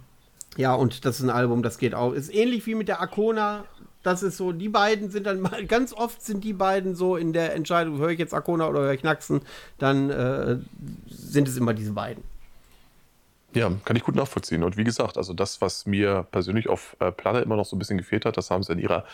ja, 0.57 0.75
und 0.75 1.05
das 1.05 1.21
ist 1.21 1.25
ein 1.25 1.31
Album, 1.31 1.63
das 1.63 1.79
geht 1.79 1.95
auch. 1.95 2.13
Ist 2.13 2.35
ähnlich 2.35 2.67
wie 2.67 2.75
mit 2.75 2.89
der 2.89 3.01
Arcona. 3.01 3.65
Das 4.03 4.23
ist 4.23 4.37
so, 4.37 4.53
die 4.53 4.69
beiden 4.69 5.11
sind 5.11 5.27
dann 5.27 5.41
mal, 5.41 5.65
ganz 5.69 5.93
oft 5.93 6.23
sind 6.23 6.45
die 6.45 6.53
beiden 6.53 6.95
so 6.95 7.17
in 7.17 7.33
der 7.33 7.55
Entscheidung, 7.55 7.99
höre 7.99 8.11
ich 8.11 8.19
jetzt 8.19 8.35
Arcona 8.35 8.69
oder 8.69 8.81
höre 8.81 8.93
ich 8.93 9.03
Naxen, 9.03 9.43
dann 9.79 10.11
äh, 10.11 10.59
sind 11.09 11.49
es 11.49 11.57
immer 11.57 11.75
diese 11.75 11.93
beiden. 11.93 12.23
Ja, 13.55 13.73
kann 13.85 13.97
ich 13.97 14.05
gut 14.05 14.15
nachvollziehen. 14.15 14.63
Und 14.63 14.77
wie 14.77 14.85
gesagt, 14.85 15.17
also 15.17 15.33
das, 15.33 15.61
was 15.61 15.87
mir 15.87 16.27
persönlich 16.31 16.69
auf 16.69 16.97
äh, 17.01 17.11
Platte 17.11 17.39
immer 17.41 17.57
noch 17.57 17.65
so 17.65 17.77
ein 17.77 17.79
bisschen 17.79 17.97
gefehlt 17.97 18.25
hat, 18.25 18.37
das 18.37 18.51
haben 18.51 18.63
sie 18.63 18.73
in 18.73 18.79
ihrer 18.79 19.05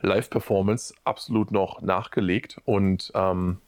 Live-Performance 0.00 0.94
absolut 1.04 1.52
noch 1.52 1.82
nachgelegt. 1.82 2.56
Und 2.64 3.12
ähm, 3.14 3.58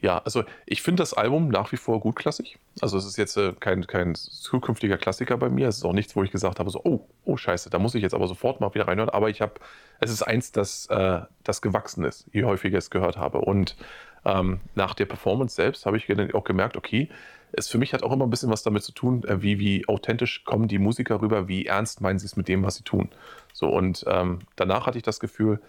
ja, 0.00 0.18
also 0.18 0.44
ich 0.64 0.82
finde 0.82 1.02
das 1.02 1.12
Album 1.12 1.48
nach 1.48 1.72
wie 1.72 1.76
vor 1.76 2.00
gut 2.00 2.16
klassisch. 2.16 2.56
Also 2.80 2.96
es 2.98 3.04
ist 3.04 3.16
jetzt 3.16 3.36
äh, 3.36 3.52
kein, 3.58 3.86
kein 3.86 4.14
zukünftiger 4.14 4.96
Klassiker 4.96 5.36
bei 5.36 5.48
mir. 5.48 5.68
Es 5.68 5.78
ist 5.78 5.84
auch 5.84 5.92
nichts, 5.92 6.14
wo 6.14 6.22
ich 6.22 6.30
gesagt 6.30 6.60
habe, 6.60 6.70
so, 6.70 6.80
oh, 6.84 7.00
oh 7.24 7.36
scheiße, 7.36 7.68
da 7.70 7.78
muss 7.80 7.96
ich 7.96 8.02
jetzt 8.02 8.14
aber 8.14 8.28
sofort 8.28 8.60
mal 8.60 8.72
wieder 8.74 8.86
reinhören. 8.86 9.10
Aber 9.10 9.28
ich 9.28 9.40
habe, 9.40 9.54
es 9.98 10.10
ist 10.10 10.22
eins, 10.22 10.52
das, 10.52 10.86
äh, 10.86 11.20
das 11.42 11.62
gewachsen 11.62 12.04
ist, 12.04 12.26
je 12.32 12.44
häufiger 12.44 12.78
ich 12.78 12.84
es 12.84 12.90
gehört 12.90 13.16
habe. 13.16 13.38
Und 13.38 13.76
ähm, 14.24 14.60
nach 14.76 14.94
der 14.94 15.06
Performance 15.06 15.56
selbst 15.56 15.84
habe 15.84 15.96
ich 15.96 16.34
auch 16.34 16.44
gemerkt, 16.44 16.76
okay, 16.76 17.08
es 17.50 17.68
für 17.68 17.78
mich 17.78 17.92
hat 17.92 18.02
auch 18.02 18.12
immer 18.12 18.26
ein 18.26 18.30
bisschen 18.30 18.50
was 18.50 18.62
damit 18.62 18.84
zu 18.84 18.92
tun, 18.92 19.24
äh, 19.24 19.42
wie, 19.42 19.58
wie 19.58 19.88
authentisch 19.88 20.44
kommen 20.44 20.68
die 20.68 20.78
Musiker 20.78 21.20
rüber, 21.20 21.48
wie 21.48 21.66
ernst 21.66 22.00
meinen 22.00 22.20
sie 22.20 22.26
es 22.26 22.36
mit 22.36 22.46
dem, 22.46 22.62
was 22.62 22.76
sie 22.76 22.84
tun. 22.84 23.08
So, 23.52 23.68
und 23.68 24.04
ähm, 24.06 24.40
danach 24.54 24.86
hatte 24.86 24.98
ich 24.98 25.04
das 25.04 25.18
Gefühl, 25.18 25.60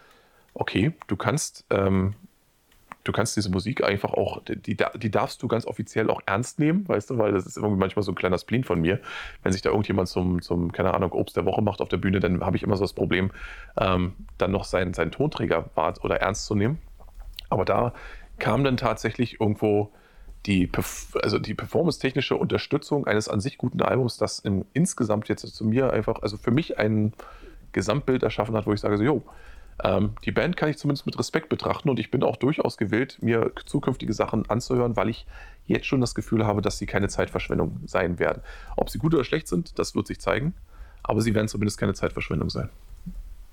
okay, 0.53 0.93
du 1.07 1.15
kannst, 1.15 1.65
ähm, 1.69 2.14
du 3.03 3.11
kannst 3.11 3.35
diese 3.38 3.49
Musik 3.49 3.84
einfach 3.84 4.13
auch, 4.13 4.41
die, 4.43 4.76
die 4.76 5.11
darfst 5.11 5.41
du 5.41 5.47
ganz 5.47 5.65
offiziell 5.65 6.09
auch 6.09 6.21
ernst 6.26 6.59
nehmen, 6.59 6.88
weißt 6.88 7.09
du, 7.09 7.17
weil 7.17 7.31
das 7.31 7.45
ist 7.45 7.57
irgendwie 7.57 7.77
manchmal 7.77 8.03
so 8.03 8.11
ein 8.11 8.15
kleiner 8.15 8.38
Spleen 8.38 8.63
von 8.63 8.81
mir. 8.81 8.99
Wenn 9.43 9.51
sich 9.51 9.61
da 9.61 9.69
irgendjemand 9.69 10.09
zum, 10.09 10.41
zum 10.41 10.71
keine 10.71 10.93
Ahnung, 10.93 11.11
Obst 11.11 11.38
der 11.38 11.45
Woche 11.45 11.61
macht 11.61 11.81
auf 11.81 11.89
der 11.89 11.97
Bühne, 11.97 12.19
dann 12.19 12.41
habe 12.41 12.57
ich 12.57 12.63
immer 12.63 12.76
so 12.76 12.84
das 12.84 12.93
Problem, 12.93 13.31
ähm, 13.80 14.13
dann 14.38 14.51
noch 14.51 14.65
seinen, 14.65 14.93
seinen 14.93 15.11
Tonträger 15.11 15.69
oder 16.01 16.17
ernst 16.17 16.45
zu 16.45 16.55
nehmen. 16.55 16.80
Aber 17.49 17.65
da 17.65 17.93
kam 18.38 18.63
dann 18.63 18.77
tatsächlich 18.77 19.39
irgendwo 19.39 19.91
die, 20.45 20.69
also 21.21 21.39
die 21.39 21.53
performance-technische 21.53 22.35
Unterstützung 22.35 23.07
eines 23.07 23.27
an 23.27 23.41
sich 23.41 23.57
guten 23.57 23.81
Albums, 23.81 24.17
das 24.17 24.39
in, 24.39 24.65
insgesamt 24.73 25.27
jetzt 25.27 25.45
zu 25.47 25.65
mir 25.65 25.91
einfach, 25.91 26.21
also 26.21 26.38
für 26.38 26.51
mich 26.51 26.77
ein 26.77 27.13
Gesamtbild 27.71 28.23
erschaffen 28.23 28.55
hat, 28.55 28.65
wo 28.65 28.73
ich 28.73 28.80
sage, 28.80 28.97
so, 28.97 29.03
jo, 29.03 29.23
ähm, 29.84 30.11
die 30.26 30.31
Band 30.31 30.57
kann 30.57 30.69
ich 30.69 30.77
zumindest 30.77 31.06
mit 31.06 31.18
Respekt 31.18 31.49
betrachten 31.49 31.89
und 31.89 31.99
ich 31.99 32.11
bin 32.11 32.23
auch 32.23 32.35
durchaus 32.38 32.77
gewillt, 32.77 33.18
mir 33.22 33.51
zukünftige 33.65 34.14
Sachen 34.14 34.49
anzuhören, 34.49 34.95
weil 34.95 35.10
ich 35.10 35.26
jetzt 35.65 35.85
schon 35.85 36.01
das 36.01 36.15
Gefühl 36.15 36.45
habe, 36.45 36.61
dass 36.61 36.77
sie 36.77 36.85
keine 36.85 37.07
Zeitverschwendung 37.07 37.80
sein 37.85 38.19
werden. 38.19 38.41
Ob 38.76 38.89
sie 38.89 38.97
gut 38.97 39.14
oder 39.14 39.23
schlecht 39.23 39.47
sind, 39.47 39.77
das 39.80 39.95
wird 39.95 40.07
sich 40.07 40.19
zeigen, 40.19 40.53
aber 41.03 41.22
sie 41.22 41.34
werden 41.35 41.47
zumindest 41.47 41.80
keine 41.80 41.93
Zeitverschwendung 41.93 42.49
sein. 42.49 42.69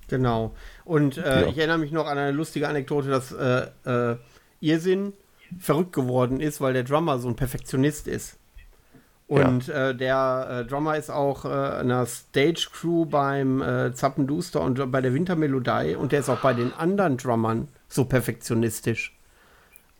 Genau. 0.07 0.53
Und 0.85 1.17
äh, 1.17 1.41
Ja. 1.41 1.47
ich 1.47 1.57
erinnere 1.57 1.77
mich 1.79 1.91
noch 1.91 2.07
an 2.07 2.17
eine 2.17 2.31
lustige 2.31 2.67
Anekdote, 2.67 3.09
dass 3.09 3.31
äh, 3.31 3.67
äh, 3.85 4.17
Irrsinn 4.61 5.13
verrückt 5.59 5.93
geworden 5.93 6.39
ist, 6.39 6.61
weil 6.61 6.73
der 6.73 6.83
Drummer 6.83 7.19
so 7.19 7.27
ein 7.27 7.35
Perfektionist 7.35 8.07
ist. 8.07 8.37
Und 9.27 9.67
äh, 9.67 9.93
der 9.93 10.47
äh, 10.63 10.65
Drummer 10.69 10.95
ist 10.95 11.09
auch 11.09 11.43
äh, 11.43 11.49
einer 11.49 12.05
Stage-Crew 12.05 13.05
beim 13.05 13.61
äh, 13.61 13.93
Zappenduster 13.93 14.61
und 14.61 14.89
bei 14.89 15.01
der 15.01 15.13
Wintermelodie 15.13 15.95
und 15.95 16.13
der 16.13 16.21
ist 16.21 16.29
auch 16.29 16.39
bei 16.39 16.53
den 16.53 16.73
anderen 16.73 17.17
Drummern 17.17 17.67
so 17.89 18.05
perfektionistisch. 18.05 19.13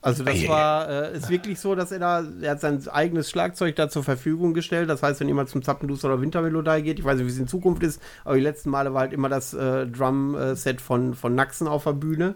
Also 0.01 0.23
das 0.23 0.35
Eieiei. 0.35 0.47
war, 0.47 0.89
äh, 0.89 1.17
ist 1.17 1.29
wirklich 1.29 1.59
so, 1.59 1.75
dass 1.75 1.91
er 1.91 1.99
da, 1.99 2.23
er 2.41 2.51
hat 2.51 2.61
sein 2.61 2.87
eigenes 2.87 3.29
Schlagzeug 3.29 3.75
da 3.75 3.89
zur 3.89 4.03
Verfügung 4.05 4.53
gestellt. 4.53 4.89
Das 4.89 5.03
heißt, 5.03 5.19
wenn 5.19 5.27
jemand 5.27 5.49
zum 5.49 5.61
Zappenduster 5.61 6.07
oder 6.07 6.21
Wintermelodie 6.21 6.83
geht, 6.83 6.99
ich 6.99 7.03
weiß 7.03 7.17
nicht, 7.17 7.25
wie 7.27 7.31
es 7.31 7.37
in 7.39 7.47
Zukunft 7.47 7.83
ist, 7.83 8.01
aber 8.23 8.35
die 8.35 8.41
letzten 8.43 8.69
Male 8.69 8.93
war 8.93 9.01
halt 9.01 9.11
immer 9.11 9.27
das 9.27 9.53
äh, 9.53 9.87
Drum-Set 9.87 10.79
von, 10.79 11.15
von 11.15 11.35
Naxen 11.35 11.67
auf 11.67 11.83
der 11.83 11.93
Bühne. 11.93 12.35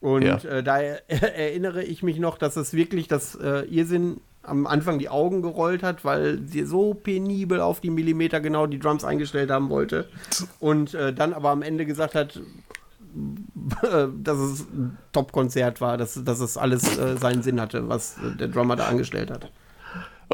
Und 0.00 0.22
Ja. 0.22 0.36
äh, 0.36 0.62
da 0.62 0.78
er, 0.80 1.02
erinnere 1.36 1.82
ich 1.82 2.04
mich 2.04 2.20
noch, 2.20 2.38
dass 2.38 2.54
es 2.56 2.74
wirklich 2.74 3.08
das 3.08 3.34
Irrsinn 3.34 4.20
am 4.42 4.66
Anfang 4.66 4.98
die 4.98 5.08
Augen 5.08 5.42
gerollt 5.42 5.82
hat, 5.82 6.04
weil 6.04 6.40
sie 6.46 6.64
so 6.64 6.94
penibel 6.94 7.60
auf 7.60 7.80
die 7.80 7.90
Millimeter 7.90 8.40
genau 8.40 8.66
die 8.66 8.78
Drums 8.78 9.04
eingestellt 9.04 9.50
haben 9.50 9.70
wollte. 9.70 10.08
Und 10.58 10.94
äh, 10.94 11.12
dann 11.12 11.32
aber 11.32 11.50
am 11.50 11.62
Ende 11.62 11.86
gesagt 11.86 12.14
hat, 12.14 12.40
äh, 13.82 14.08
dass 14.22 14.38
es 14.38 14.60
ein 14.60 14.98
Top-Konzert 15.12 15.80
war, 15.80 15.96
dass, 15.96 16.22
dass 16.24 16.40
es 16.40 16.56
alles 16.56 16.98
äh, 16.98 17.16
seinen 17.16 17.42
Sinn 17.42 17.60
hatte, 17.60 17.88
was 17.88 18.16
äh, 18.18 18.36
der 18.36 18.48
Drummer 18.48 18.76
da 18.76 18.86
angestellt 18.86 19.30
hat. 19.30 19.50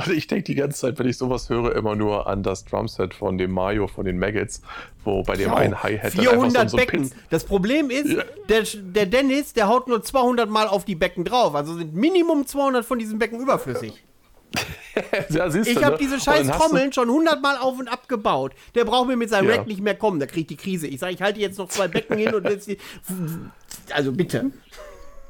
Und 0.06 0.12
ich 0.12 0.26
denke 0.26 0.44
die 0.44 0.54
ganze 0.54 0.78
Zeit, 0.80 0.98
wenn 0.98 1.08
ich 1.08 1.16
sowas 1.18 1.48
höre, 1.48 1.74
immer 1.74 1.96
nur 1.96 2.26
an 2.26 2.42
das 2.42 2.64
Drumset 2.64 3.14
von 3.14 3.38
dem 3.38 3.50
Mario 3.52 3.86
von 3.88 4.04
den 4.04 4.18
Maggots, 4.18 4.62
wo 5.04 5.22
bei 5.22 5.34
dem 5.36 5.52
einen 5.52 5.82
Hi-Hat 5.82 6.14
dann 6.16 6.24
400 6.24 6.70
so 6.70 6.76
Becken. 6.76 7.08
Pin- 7.10 7.18
Das 7.30 7.44
Problem 7.44 7.90
ist, 7.90 8.08
Ja. 8.10 8.22
der, 8.48 8.64
der 8.74 9.06
Dennis, 9.06 9.52
der 9.54 9.68
haut 9.68 9.88
nur 9.88 10.02
200 10.02 10.48
Mal 10.48 10.68
auf 10.68 10.84
die 10.84 10.94
Becken 10.94 11.24
drauf. 11.24 11.54
Also 11.54 11.74
sind 11.74 11.94
Minimum 11.94 12.46
200 12.46 12.84
von 12.84 12.98
diesen 12.98 13.18
Becken 13.18 13.40
überflüssig. 13.40 14.04
ja, 15.30 15.50
siehst 15.50 15.68
Ich 15.68 15.76
habe 15.84 15.92
ne? 15.92 15.98
diese 16.00 16.18
scheiß 16.20 16.46
Trommeln 16.48 16.92
schon 16.92 17.08
100 17.08 17.42
Mal 17.42 17.58
auf 17.58 17.78
und 17.78 17.88
ab 17.88 18.08
gebaut. 18.08 18.52
Der 18.74 18.84
braucht 18.84 19.08
mir 19.08 19.16
mit 19.16 19.28
seinem 19.30 19.50
Ja. 19.50 19.56
Rack 19.56 19.66
nicht 19.66 19.80
mehr 19.82 19.94
kommen. 19.94 20.18
Der 20.20 20.28
kriegt 20.28 20.48
die 20.50 20.56
Krise. 20.56 20.86
Ich 20.86 21.00
sage, 21.00 21.12
ich 21.12 21.20
halte 21.22 21.38
jetzt 21.40 21.58
noch 21.58 21.68
zwei 21.68 21.88
Becken 21.88 22.16
hin 22.16 22.34
und 22.34 22.44
jetzt 22.48 22.66
die, 22.66 22.78
Also 23.92 24.12
bitte. 24.12 24.50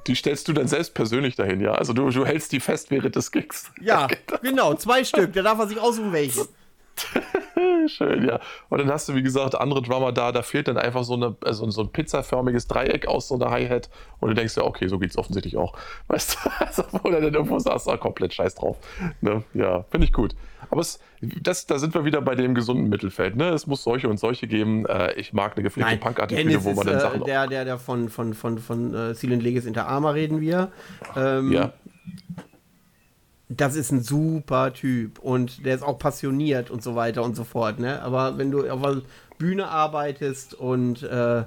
Die 0.08 0.14
stellst 0.14 0.48
du 0.48 0.54
dann 0.54 0.66
selbst 0.66 0.94
persönlich 0.94 1.36
dahin, 1.36 1.60
ja? 1.60 1.72
Also 1.72 1.92
du, 1.92 2.08
du 2.08 2.24
hältst 2.24 2.50
die 2.52 2.60
fest 2.60 2.90
während 2.90 3.14
des 3.14 3.30
Gigs. 3.30 3.70
Ja, 3.80 4.08
genau. 4.42 4.74
Zwei 4.74 5.04
Stück. 5.04 5.34
Da 5.34 5.42
darf 5.42 5.58
er 5.58 5.68
sich 5.68 5.78
aussuchen, 5.78 6.12
welche. 6.12 6.48
schön, 7.88 8.26
ja. 8.26 8.40
Und 8.68 8.78
dann 8.78 8.90
hast 8.90 9.08
du, 9.08 9.14
wie 9.14 9.22
gesagt, 9.22 9.54
andere 9.54 9.82
Drummer 9.82 10.12
da, 10.12 10.32
da 10.32 10.42
fehlt 10.42 10.68
dann 10.68 10.76
einfach 10.76 11.04
so, 11.04 11.14
eine, 11.14 11.36
also 11.44 11.68
so 11.70 11.82
ein 11.82 11.88
pizzaförmiges 11.90 12.66
Dreieck 12.66 13.06
aus 13.06 13.28
so 13.28 13.34
einer 13.34 13.50
Hi-Hat 13.50 13.88
und 14.20 14.30
du 14.30 14.34
denkst 14.34 14.56
ja, 14.56 14.64
okay, 14.64 14.88
so 14.88 14.98
geht 14.98 15.10
es 15.10 15.18
offensichtlich 15.18 15.56
auch. 15.56 15.74
Weißt 16.08 16.34
du, 16.36 16.50
also, 16.64 16.84
wo 16.92 17.10
du 17.10 17.20
dann 17.20 17.34
irgendwo 17.34 17.58
sagst, 17.58 17.88
ah, 17.88 17.96
komplett 17.96 18.34
scheiß 18.34 18.54
drauf. 18.54 18.78
Ne? 19.20 19.42
Ja, 19.54 19.84
finde 19.90 20.06
ich 20.06 20.12
gut. 20.12 20.34
Aber 20.70 20.80
es, 20.80 21.00
das, 21.20 21.66
da 21.66 21.78
sind 21.78 21.94
wir 21.94 22.04
wieder 22.04 22.20
bei 22.20 22.34
dem 22.34 22.54
gesunden 22.54 22.88
Mittelfeld. 22.88 23.36
Ne? 23.36 23.50
Es 23.50 23.66
muss 23.66 23.82
solche 23.82 24.08
und 24.08 24.18
solche 24.18 24.46
geben. 24.46 24.84
Äh, 24.86 25.14
ich 25.14 25.32
mag 25.32 25.52
eine 25.56 25.62
gepflegte 25.62 25.96
Punk-Attitüde, 25.96 26.64
wo 26.64 26.72
man 26.72 26.86
dann 26.86 27.00
Sachen. 27.00 27.22
Äh, 27.22 27.24
der, 27.24 27.46
der, 27.46 27.64
der 27.64 27.78
von, 27.78 28.08
von, 28.08 28.34
von, 28.34 28.58
von 28.58 28.94
äh, 28.94 29.14
Silent 29.14 29.42
Legis 29.42 29.64
Inter 29.64 29.88
Arma 29.88 30.10
reden 30.10 30.40
wir. 30.40 30.70
Ähm, 31.16 31.52
ja 31.52 31.72
das 33.48 33.76
ist 33.76 33.90
ein 33.90 34.02
super 34.02 34.72
Typ 34.72 35.18
und 35.18 35.64
der 35.64 35.74
ist 35.74 35.82
auch 35.82 35.98
passioniert 35.98 36.70
und 36.70 36.82
so 36.82 36.94
weiter 36.94 37.22
und 37.22 37.34
so 37.34 37.44
fort, 37.44 37.78
ne? 37.78 38.02
Aber 38.02 38.36
wenn 38.36 38.50
du 38.50 38.68
auf 38.68 38.82
der 38.82 39.02
Bühne 39.38 39.68
arbeitest 39.68 40.54
und 40.54 41.02
äh, 41.02 41.44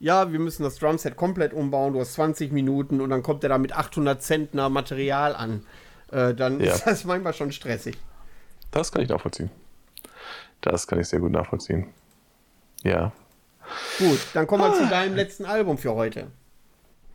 ja, 0.00 0.32
wir 0.32 0.38
müssen 0.38 0.62
das 0.62 0.76
Drumset 0.76 1.16
komplett 1.16 1.52
umbauen, 1.52 1.94
du 1.94 2.00
hast 2.00 2.14
20 2.14 2.52
Minuten 2.52 3.00
und 3.00 3.10
dann 3.10 3.22
kommt 3.22 3.42
er 3.42 3.48
da 3.48 3.58
mit 3.58 3.72
800 3.72 4.22
Zentner 4.22 4.68
Material 4.68 5.34
an, 5.34 5.66
äh, 6.12 6.34
dann 6.34 6.60
ja. 6.60 6.72
ist 6.72 6.86
das 6.86 7.04
manchmal 7.04 7.34
schon 7.34 7.50
stressig. 7.50 7.98
Das 8.70 8.92
kann 8.92 9.02
ich 9.02 9.08
nachvollziehen. 9.08 9.50
Das 10.60 10.86
kann 10.86 11.00
ich 11.00 11.08
sehr 11.08 11.20
gut 11.20 11.32
nachvollziehen. 11.32 11.88
Ja. 12.82 13.12
Gut, 13.98 14.20
dann 14.34 14.46
kommen 14.46 14.62
wir 14.62 14.70
ah. 14.70 14.74
zu 14.74 14.86
deinem 14.88 15.16
letzten 15.16 15.46
Album 15.46 15.78
für 15.78 15.94
heute. 15.94 16.28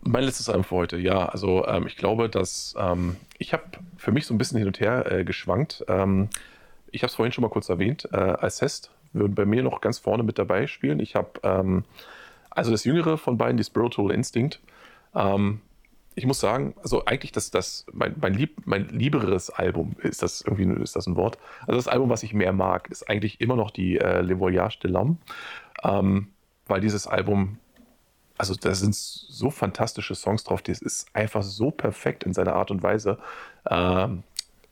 Mein 0.06 0.26
letztes 0.26 0.50
Album 0.50 0.66
für 0.66 0.76
heute, 0.76 0.98
ja. 0.98 1.26
Also 1.28 1.66
ähm, 1.66 1.88
ich 1.88 1.96
glaube, 1.96 2.30
dass 2.30 2.76
ähm, 2.78 3.16
ich 3.38 3.54
habe 3.54 3.64
für 3.98 4.12
mich 4.12 4.26
so 4.26 4.34
ein 4.34 4.38
bisschen 4.38 4.58
hin 4.58 4.68
und 4.68 4.80
her 4.80 5.10
äh, 5.10 5.24
geschwankt. 5.24 5.86
Ähm, 5.88 6.30
ich 6.92 7.04
habe 7.04 7.10
es 7.10 7.16
vorhin 7.16 7.32
schon 7.32 7.42
mal 7.42 7.50
kurz 7.50 7.70
erwähnt. 7.70 8.10
Äh, 8.12 8.18
Alcest 8.18 8.92
würden 9.14 9.34
bei 9.34 9.46
mir 9.46 9.64
noch 9.64 9.80
ganz 9.80 10.00
vorne 10.00 10.24
mit 10.24 10.38
dabei 10.38 10.68
spielen. 10.68 11.00
Ich 11.00 11.16
habe 11.16 11.40
ähm, 11.44 11.86
also 12.50 12.72
das 12.72 12.84
jüngere 12.84 13.18
von 13.18 13.38
beiden, 13.38 13.58
die 13.58 13.64
Spiritual 13.64 14.12
Instinct. 14.12 14.60
Ähm, 15.16 15.62
ich 16.16 16.26
muss 16.26 16.40
sagen, 16.40 16.76
also 16.82 17.06
eigentlich 17.06 17.32
das, 17.32 17.50
das 17.50 17.86
mein, 17.92 18.16
mein, 18.20 18.34
lieb, 18.34 18.62
mein 18.66 18.90
lieberes 18.90 19.50
Album, 19.50 19.96
ist 20.02 20.22
das 20.22 20.42
irgendwie 20.42 20.82
ist 20.84 20.96
das 20.96 21.08
ein 21.08 21.16
Wort? 21.16 21.38
Also 21.62 21.78
das 21.78 21.88
Album, 21.88 22.10
was 22.10 22.24
ich 22.24 22.34
mehr 22.34 22.54
mag, 22.54 22.90
ist 22.90 23.10
eigentlich 23.10 23.40
immer 23.42 23.56
noch 23.56 23.72
die 23.72 23.98
äh, 23.98 24.22
Le 24.22 24.40
Voyage 24.40 24.80
de 24.80 24.92
l'Homme. 24.92 25.16
Ähm, 25.84 26.28
weil 26.68 26.82
dieses 26.82 27.08
Album 27.08 27.58
also 28.38 28.56
da 28.56 28.74
sind 28.74 28.96
so 28.96 29.50
fantastische 29.50 30.16
Songs 30.16 30.44
drauf, 30.44 30.62
das 30.62 30.82
ist 30.82 31.08
einfach 31.14 31.44
so 31.44 31.72
perfekt 31.72 32.24
in 32.24 32.34
seiner 32.34 32.56
Art 32.56 32.72
und 32.72 32.82
Weise. 32.82 33.20
Ähm, 33.70 34.24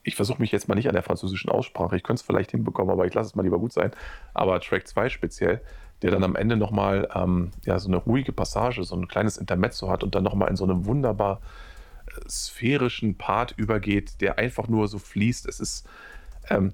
ich 0.03 0.15
versuche 0.15 0.41
mich 0.41 0.51
jetzt 0.51 0.67
mal 0.67 0.75
nicht 0.75 0.87
an 0.87 0.93
der 0.93 1.03
französischen 1.03 1.51
Aussprache, 1.51 1.95
ich 1.95 2.03
könnte 2.03 2.21
es 2.21 2.25
vielleicht 2.25 2.51
hinbekommen, 2.51 2.91
aber 2.91 3.05
ich 3.05 3.13
lasse 3.13 3.29
es 3.29 3.35
mal 3.35 3.43
lieber 3.43 3.59
gut 3.59 3.71
sein. 3.71 3.91
Aber 4.33 4.59
Track 4.59 4.87
2 4.87 5.09
speziell, 5.09 5.61
der 6.01 6.11
dann 6.11 6.23
am 6.23 6.35
Ende 6.35 6.57
nochmal 6.57 7.07
ähm, 7.13 7.51
ja, 7.65 7.77
so 7.77 7.87
eine 7.87 7.97
ruhige 7.97 8.31
Passage, 8.31 8.83
so 8.83 8.95
ein 8.95 9.07
kleines 9.07 9.37
Intermezzo 9.37 9.89
hat 9.89 10.03
und 10.03 10.15
dann 10.15 10.23
nochmal 10.23 10.49
in 10.49 10.55
so 10.55 10.63
einem 10.63 10.85
wunderbar 10.85 11.39
äh, 12.07 12.29
sphärischen 12.29 13.15
Part 13.15 13.53
übergeht, 13.57 14.21
der 14.21 14.39
einfach 14.39 14.67
nur 14.67 14.87
so 14.87 14.97
fließt. 14.97 15.47
Es 15.47 15.59
ist, 15.59 15.87
ähm, 16.49 16.73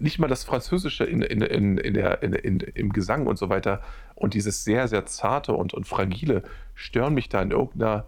nicht 0.00 0.18
mal 0.18 0.28
das 0.28 0.44
Französische 0.44 1.04
in, 1.04 1.22
in, 1.22 1.42
in, 1.42 1.78
in 1.78 1.94
der, 1.94 2.22
in, 2.22 2.32
in, 2.32 2.60
im 2.60 2.92
Gesang 2.92 3.26
und 3.26 3.38
so 3.38 3.48
weiter 3.48 3.82
und 4.14 4.34
dieses 4.34 4.64
sehr, 4.64 4.88
sehr 4.88 5.06
zarte 5.06 5.52
und, 5.52 5.74
und 5.74 5.86
fragile 5.86 6.42
stören 6.74 7.14
mich 7.14 7.28
da 7.28 7.42
in 7.42 7.50
irgendeiner, 7.50 8.04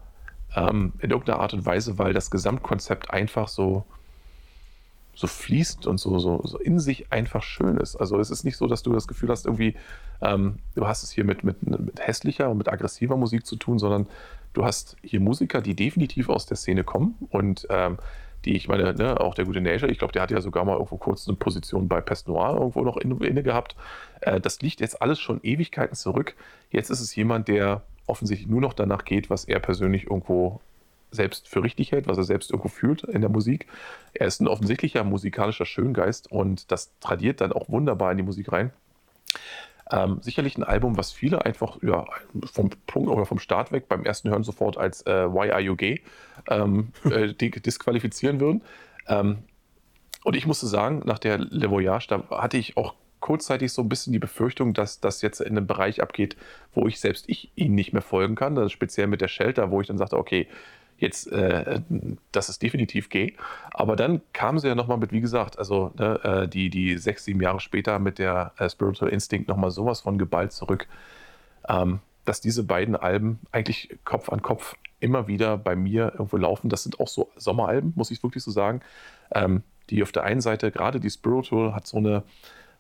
ähm, 0.55 0.93
in 1.01 1.11
irgendeiner 1.11 1.41
Art 1.41 1.55
und 1.55 1.67
Weise, 1.67 1.99
weil 1.99 2.13
das 2.13 2.31
Gesamtkonzept 2.31 3.11
einfach 3.11 3.49
so, 3.49 3.85
so 5.15 5.27
fließt 5.27 5.87
und 5.87 5.99
so, 5.99 6.19
so, 6.19 6.41
so 6.45 6.59
in 6.59 6.79
sich 6.79 7.13
einfach 7.13 7.43
schön 7.43 7.77
ist. 7.77 7.97
Also 7.97 8.19
es 8.19 8.31
ist 8.31 8.45
nicht 8.45 8.57
so, 8.57 8.67
dass 8.67 8.83
du 8.83 8.93
das 8.93 9.07
Gefühl 9.07 9.29
hast, 9.29 9.47
irgendwie, 9.47 9.77
ähm, 10.21 10.59
du 10.75 10.87
hast 10.87 11.03
es 11.03 11.11
hier 11.11 11.25
mit, 11.25 11.45
mit, 11.45 11.63
mit 11.63 12.01
hässlicher 12.01 12.51
und 12.51 12.59
mit 12.59 12.69
aggressiver 12.69 13.17
Musik 13.17 13.47
zu 13.47 13.57
tun, 13.57 13.79
sondern 13.79 14.07
du 14.53 14.65
hast 14.65 14.97
hier 15.03 15.21
Musiker, 15.21 15.61
die 15.61 15.75
definitiv 15.75 16.29
aus 16.29 16.47
der 16.47 16.57
Szene 16.57 16.85
kommen 16.85 17.15
und 17.31 17.67
ähm, 17.71 17.99
die, 18.45 18.57
ich 18.57 18.69
meine, 18.69 18.95
ne, 18.95 19.21
auch 19.21 19.35
der 19.35 19.45
gute 19.45 19.61
Nature, 19.61 19.91
ich 19.91 19.99
glaube, 19.99 20.12
der 20.12 20.23
hat 20.23 20.31
ja 20.31 20.41
sogar 20.41 20.65
mal 20.65 20.75
irgendwo 20.75 20.97
kurz 20.97 21.29
eine 21.29 21.37
Position 21.37 21.89
bei 21.89 22.01
Pest 22.01 22.29
Noir 22.29 22.55
irgendwo 22.55 22.83
noch 22.83 22.97
inne, 22.97 23.17
inne 23.27 23.43
gehabt. 23.43 23.77
Äh, 24.21 24.41
das 24.41 24.61
liegt 24.62 24.81
jetzt 24.81 25.03
alles 25.03 25.21
schon 25.21 25.41
Ewigkeiten 25.43 25.95
zurück. 25.95 26.35
Jetzt 26.71 26.91
ist 26.91 27.01
es 27.01 27.15
jemand, 27.15 27.49
der 27.49 27.83
offensichtlich 28.07 28.49
nur 28.49 28.61
noch 28.61 28.73
danach 28.73 29.05
geht, 29.05 29.31
was 29.31 29.45
er 29.45 29.61
persönlich 29.61 30.05
irgendwo 30.05 30.61
selbst 31.11 31.49
für 31.49 31.62
richtig 31.62 31.93
hält, 31.93 32.07
was 32.07 32.19
er 32.19 32.25
selbst 32.25 32.51
irgendwo 32.51 32.69
fühlt 32.69 33.03
in 33.05 33.21
der 33.21 33.31
Musik. 33.31 33.67
Er 34.15 34.27
ist 34.27 34.41
ein 34.41 34.49
offensichtlicher 34.49 35.05
musikalischer 35.05 35.67
Schöngeist 35.67 36.31
und 36.31 36.71
das 36.71 36.93
tradiert 37.01 37.41
dann 37.41 37.53
auch 37.53 37.69
wunderbar 37.69 38.11
in 38.12 38.19
die 38.19 38.23
Musik 38.23 38.53
rein. 38.53 38.73
Ähm, 39.93 40.19
sicherlich 40.21 40.57
ein 40.57 40.62
Album, 40.62 40.97
was 40.97 41.11
viele 41.11 41.45
einfach 41.45 41.79
ja, 41.83 42.05
vom 42.53 42.71
Punkt 42.87 43.09
oder 43.11 43.27
vom 43.27 43.39
Start 43.39 43.73
weg 43.73 43.89
beim 43.89 44.05
ersten 44.05 44.31
Hören 44.31 44.45
sofort 44.45 44.79
als 44.79 45.05
äh, 45.07 45.27
Why 45.33 45.51
Are 45.51 45.61
You 45.61 45.77
Gay 45.77 46.03
ähm, 46.49 46.93
äh, 47.11 47.33
disqualifizieren 47.35 48.41
würden. 48.41 48.62
Ähm, 49.09 49.39
und 50.23 50.37
ich 50.37 50.47
musste 50.47 50.67
sagen, 50.67 51.03
nach 51.07 51.19
der 51.19 51.39
Le 51.39 51.71
Voyage, 51.71 52.07
da 52.09 52.23
hatte 52.31 52.59
ich 52.59 52.77
auch 52.77 52.95
kurzzeitig 53.21 53.73
so 53.73 53.83
ein 53.83 53.89
bisschen 53.89 54.12
die 54.12 54.19
Befürchtung, 54.19 54.75
dass 54.75 55.01
das 55.01 55.23
jetzt 55.23 55.41
in 55.41 55.57
einen 55.57 55.67
Bereich 55.67 56.03
abgeht, 56.03 56.37
wo 56.73 56.87
ich 56.87 57.01
selbst 57.01 57.29
ich 57.29 57.51
ihnen 57.55 57.75
nicht 57.75 57.93
mehr 57.93 58.03
folgen 58.03 58.35
kann. 58.35 58.55
Das 58.55 58.67
ist 58.67 58.73
speziell 58.73 59.07
mit 59.07 59.21
der 59.21 59.29
Shelter, 59.29 59.71
wo 59.71 59.81
ich 59.81 59.87
dann 59.87 59.99
sagte, 59.99 60.17
okay, 60.17 60.49
jetzt, 61.01 61.31
äh, 61.32 61.81
das 62.32 62.48
ist 62.48 62.62
definitiv 62.62 63.09
gay. 63.09 63.36
Aber 63.72 63.97
dann 63.97 64.20
kamen 64.32 64.59
sie 64.59 64.68
ja 64.68 64.74
nochmal 64.74 64.98
mit, 64.98 65.12
wie 65.12 65.20
gesagt, 65.20 65.59
also 65.59 65.93
ne, 65.98 66.20
äh, 66.22 66.48
die, 66.48 66.70
die 66.70 66.98
sechs, 66.98 67.24
sieben 67.24 67.40
Jahre 67.40 67.60
später 67.60 67.98
mit 67.98 68.18
der 68.18 68.52
äh, 68.59 68.68
Spiritual 68.68 69.10
Instinct 69.10 69.48
nochmal 69.48 69.70
sowas 69.70 70.01
von 70.01 70.18
geballt 70.18 70.52
zurück, 70.52 70.86
ähm, 71.68 72.01
dass 72.24 72.40
diese 72.40 72.64
beiden 72.64 72.97
Alben 72.97 73.40
eigentlich 73.51 73.98
Kopf 74.05 74.28
an 74.28 74.43
Kopf 74.43 74.77
immer 75.01 75.27
wieder 75.27 75.56
bei 75.56 75.74
mir 75.74 76.12
irgendwo 76.12 76.36
laufen. 76.36 76.68
Das 76.68 76.82
sind 76.82 77.01
auch 77.01 77.09
so 77.09 77.31
Sommeralben, 77.36 77.93
muss 77.97 78.10
ich 78.10 78.22
wirklich 78.22 78.44
so 78.44 78.51
sagen. 78.51 78.81
Ähm, 79.35 79.62
die 79.89 80.02
auf 80.02 80.12
der 80.12 80.24
einen 80.24 80.40
Seite, 80.40 80.70
gerade 80.70 81.01
die 81.01 81.10
Spiritual, 81.10 81.74
hat 81.74 81.86
so 81.86 81.97
eine 81.97 82.22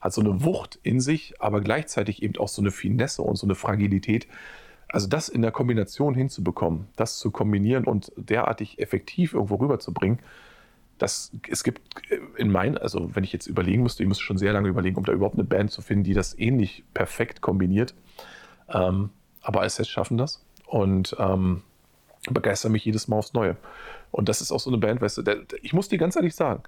hat 0.00 0.14
so 0.14 0.22
eine 0.22 0.44
Wucht 0.44 0.78
in 0.82 1.00
sich, 1.00 1.34
aber 1.40 1.60
gleichzeitig 1.60 2.22
eben 2.22 2.36
auch 2.38 2.48
so 2.48 2.62
eine 2.62 2.70
Finesse 2.70 3.22
und 3.22 3.36
so 3.36 3.46
eine 3.46 3.54
Fragilität, 3.54 4.26
also 4.92 5.06
das 5.06 5.28
in 5.28 5.42
der 5.42 5.52
Kombination 5.52 6.14
hinzubekommen, 6.14 6.88
das 6.96 7.18
zu 7.18 7.30
kombinieren 7.30 7.84
und 7.84 8.12
derartig 8.16 8.78
effektiv 8.78 9.34
irgendwo 9.34 9.56
rüberzubringen, 9.56 10.20
das, 10.98 11.32
es 11.48 11.64
gibt 11.64 11.80
in 12.36 12.50
meinen, 12.50 12.76
also 12.76 13.14
wenn 13.14 13.24
ich 13.24 13.32
jetzt 13.32 13.46
überlegen 13.46 13.82
müsste, 13.82 14.02
ich 14.02 14.08
müsste 14.08 14.24
schon 14.24 14.36
sehr 14.36 14.52
lange 14.52 14.68
überlegen, 14.68 14.96
um 14.96 15.04
da 15.04 15.12
überhaupt 15.12 15.36
eine 15.36 15.44
Band 15.44 15.70
zu 15.70 15.80
finden, 15.80 16.04
die 16.04 16.12
das 16.12 16.38
ähnlich 16.38 16.84
perfekt 16.92 17.40
kombiniert. 17.40 17.94
Ähm, 18.68 19.10
aber 19.40 19.64
SS 19.64 19.88
schaffen 19.88 20.18
das 20.18 20.44
und 20.66 21.16
ähm, 21.18 21.62
begeistern 22.30 22.72
mich 22.72 22.84
jedes 22.84 23.08
Mal 23.08 23.16
aufs 23.16 23.32
Neue. 23.32 23.56
Und 24.10 24.28
das 24.28 24.42
ist 24.42 24.52
auch 24.52 24.60
so 24.60 24.68
eine 24.68 24.78
Band, 24.78 25.00
weißt 25.00 25.18
du, 25.18 25.22
der, 25.22 25.38
ich 25.62 25.72
muss 25.72 25.88
dir 25.88 25.98
ganz 25.98 26.16
ehrlich 26.16 26.34
sagen, 26.34 26.62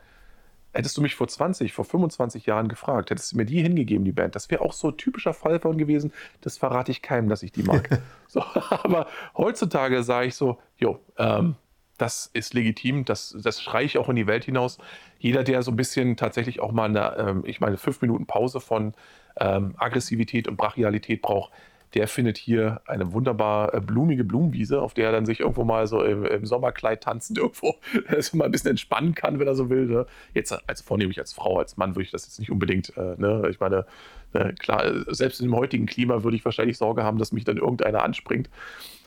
Hättest 0.73 0.97
du 0.97 1.03
mich 1.03 1.15
vor 1.15 1.29
20, 1.29 1.73
vor 1.73 1.85
25 1.85 2.47
Jahren 2.47 2.69
gefragt, 2.69 3.11
hättest 3.11 3.33
du 3.33 3.37
mir 3.37 3.45
die 3.45 3.61
hingegeben, 3.61 4.05
die 4.05 4.13
Band, 4.13 4.35
das 4.35 4.51
wäre 4.51 4.63
auch 4.63 4.73
so 4.73 4.89
ein 4.89 4.97
typischer 4.97 5.35
Fall 5.35 5.61
von 5.61 5.77
gewesen, 5.77 6.13
das 6.41 6.57
verrate 6.57 6.91
ich 6.91 7.03
keinem, 7.03 7.29
dass 7.29 7.43
ich 7.43 7.53
die 7.53 7.63
mag. 7.63 8.01
so, 8.27 8.43
aber 8.71 9.07
heutzutage 9.37 10.03
sage 10.03 10.29
ich 10.29 10.35
so, 10.35 10.59
jo, 10.79 10.99
ähm, 11.19 11.57
das 11.99 12.31
ist 12.33 12.55
legitim, 12.55 13.05
das, 13.05 13.37
das 13.41 13.63
schreie 13.63 13.85
ich 13.85 13.99
auch 13.99 14.09
in 14.09 14.17
die 14.17 14.27
Welt 14.27 14.45
hinaus. 14.45 14.79
Jeder, 15.19 15.45
der 15.45 15.63
so 15.63 15.71
ein 15.71 15.77
bisschen 15.77 16.17
tatsächlich 16.17 16.61
auch 16.61 16.73
mal 16.73 16.87
eine, 16.87 17.17
ähm, 17.17 17.43
ich 17.47 17.61
meine, 17.61 17.77
fünf 17.77 18.01
Minuten 18.01 18.27
Pause 18.27 18.61
von 18.61 18.95
ähm, 19.39 19.75
Aggressivität 19.79 20.49
und 20.49 20.57
Brachialität 20.57 21.23
braucht, 21.23 21.53
der 21.95 22.09
findet 22.09 22.39
hier 22.39 22.81
eine 22.87 23.13
wunderbar 23.13 23.75
äh, 23.75 23.81
blumige 23.81 24.25
Blumenwiese, 24.25 24.81
auf 24.81 24.95
der 24.95 25.07
er 25.07 25.13
dann 25.13 25.27
sich 25.27 25.41
irgendwo 25.41 25.65
mal 25.65 25.87
so 25.87 26.03
im, 26.03 26.25
im 26.25 26.47
Sommerkleid 26.47 27.03
tanzend 27.03 27.39
irgendwo 27.39 27.77
also 28.09 28.37
mal 28.37 28.47
ein 28.47 28.51
bisschen 28.51 28.71
entspannen 28.71 29.15
kann, 29.15 29.39
wenn 29.39 29.47
er 29.47 29.55
so 29.55 29.69
will. 29.71 29.87
Ne? 29.87 30.07
Jetzt 30.35 30.53
also 30.69 30.85
vornehmlich 30.85 31.19
als 31.19 31.33
Frau, 31.33 31.59
als 31.59 31.77
Mann 31.77 31.95
würde 31.95 32.05
ich 32.05 32.11
das 32.11 32.25
jetzt 32.25 32.39
nicht 32.39 32.51
unbedingt, 32.51 32.97
äh, 32.97 33.15
ne? 33.19 33.49
ich 33.51 33.61
meine, 33.61 33.87
äh, 34.33 34.53
klar, 34.55 34.85
selbst 35.09 35.41
in 35.41 35.47
dem 35.47 35.57
heutigen 35.57 35.87
Klima 35.87 36.23
würde 36.23 36.37
ich 36.37 36.45
wahrscheinlich 36.45 36.79
Sorge 36.79 37.05
haben, 37.05 37.19
dass 37.19 37.33
mich 37.33 37.45
dann 37.45 37.59
irgendeiner 37.59 38.03
anspringt. 38.03 38.49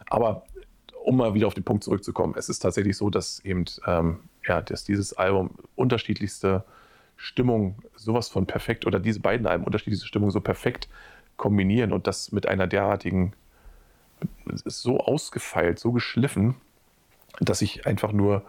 Aber 0.07 0.44
um 1.03 1.18
mal 1.18 1.34
wieder 1.34 1.48
auf 1.48 1.53
den 1.53 1.64
Punkt 1.64 1.84
zurückzukommen, 1.84 2.34
es 2.38 2.49
ist 2.49 2.60
tatsächlich 2.60 2.98
so, 2.98 3.10
dass 3.10 3.40
eben, 3.45 3.66
ähm, 3.86 4.20
ja, 4.48 4.62
dass 4.62 4.84
dieses 4.84 5.14
Album 5.14 5.52
unterschiedlichste 5.76 6.64
Stimmung 7.18 7.76
sowas 7.95 8.28
von 8.28 8.45
perfekt 8.45 8.86
oder 8.86 8.99
diese 8.99 9.20
beiden 9.20 9.48
Alben 9.48 9.64
unterschiedlichste 9.64 10.07
Stimmung 10.07 10.32
so 10.32 10.41
perfekt 10.41 10.90
kombinieren 11.38 11.91
und 11.91 12.07
das 12.07 12.32
mit 12.32 12.48
einer 12.48 12.68
derartigen, 12.68 13.34
ist 14.66 14.82
so 14.82 14.99
ausgefeilt, 14.99 15.80
so 15.80 15.91
geschliffen, 15.91 16.56
dass 17.40 17.62
ich 17.62 17.86
einfach 17.86 18.12
nur, 18.12 18.44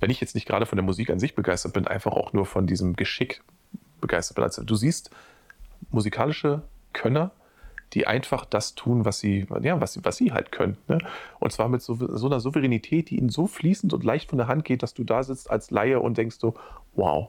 wenn 0.00 0.10
ich 0.10 0.20
jetzt 0.20 0.34
nicht 0.34 0.46
gerade 0.46 0.66
von 0.66 0.76
der 0.76 0.84
Musik 0.84 1.10
an 1.10 1.18
sich 1.18 1.34
begeistert 1.34 1.74
bin, 1.74 1.86
einfach 1.86 2.12
auch 2.12 2.32
nur 2.32 2.46
von 2.46 2.66
diesem 2.66 2.96
Geschick 2.96 3.42
begeistert 4.00 4.36
bin. 4.36 4.44
Also 4.44 4.64
du 4.64 4.74
siehst 4.74 5.10
musikalische 5.90 6.62
Könner, 6.92 7.32
die 7.92 8.06
einfach 8.06 8.46
das 8.46 8.74
tun, 8.74 9.04
was 9.04 9.18
sie, 9.18 9.46
ja, 9.60 9.80
was, 9.80 10.02
was 10.02 10.16
sie 10.16 10.32
halt 10.32 10.50
können. 10.50 10.78
Ne? 10.88 10.98
Und 11.38 11.52
zwar 11.52 11.68
mit 11.68 11.82
so, 11.82 11.94
so, 11.94 12.26
einer 12.26 12.40
Souveränität, 12.40 13.10
die 13.10 13.18
ihnen 13.18 13.28
so 13.28 13.46
fließend 13.46 13.92
und 13.92 14.02
leicht 14.02 14.30
von 14.30 14.38
der 14.38 14.48
Hand 14.48 14.64
geht, 14.64 14.82
dass 14.82 14.94
du 14.94 15.04
da 15.04 15.22
sitzt 15.22 15.50
als 15.50 15.70
Laie 15.70 16.00
und 16.00 16.16
denkst 16.16 16.36
so, 16.38 16.54
wow, 16.94 17.28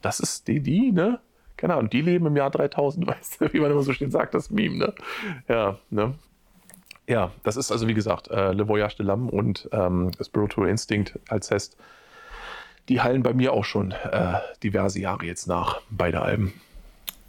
das 0.00 0.20
ist 0.20 0.48
die, 0.48 0.60
die, 0.60 0.92
ne? 0.92 1.20
Keine 1.58 1.74
Ahnung, 1.74 1.90
die 1.90 2.00
leben 2.00 2.24
im 2.24 2.36
Jahr 2.36 2.50
3000, 2.50 3.06
weißt 3.06 3.40
du, 3.42 3.52
wie 3.52 3.60
man 3.60 3.70
immer 3.70 3.82
so 3.82 3.92
schön 3.92 4.10
sagt, 4.10 4.32
das 4.32 4.50
Meme, 4.50 4.78
ne? 4.78 4.94
Ja, 5.48 5.78
ne? 5.90 6.14
Ja, 7.06 7.32
das 7.42 7.56
ist 7.56 7.72
also 7.72 7.88
wie 7.88 7.94
gesagt, 7.94 8.28
äh, 8.28 8.52
Le 8.52 8.68
Voyage 8.68 8.96
de 8.96 9.06
l'Âme 9.06 9.28
und 9.28 9.68
ähm, 9.72 10.10
Spiritual 10.22 10.68
Instinct 10.68 11.18
als 11.28 11.48
Test. 11.48 11.76
Die 12.88 13.00
hallen 13.00 13.22
bei 13.22 13.34
mir 13.34 13.52
auch 13.52 13.64
schon 13.64 13.92
äh, 13.92 14.34
diverse 14.62 15.00
Jahre 15.00 15.26
jetzt 15.26 15.46
nach, 15.46 15.80
beide 15.90 16.22
Alben. 16.22 16.54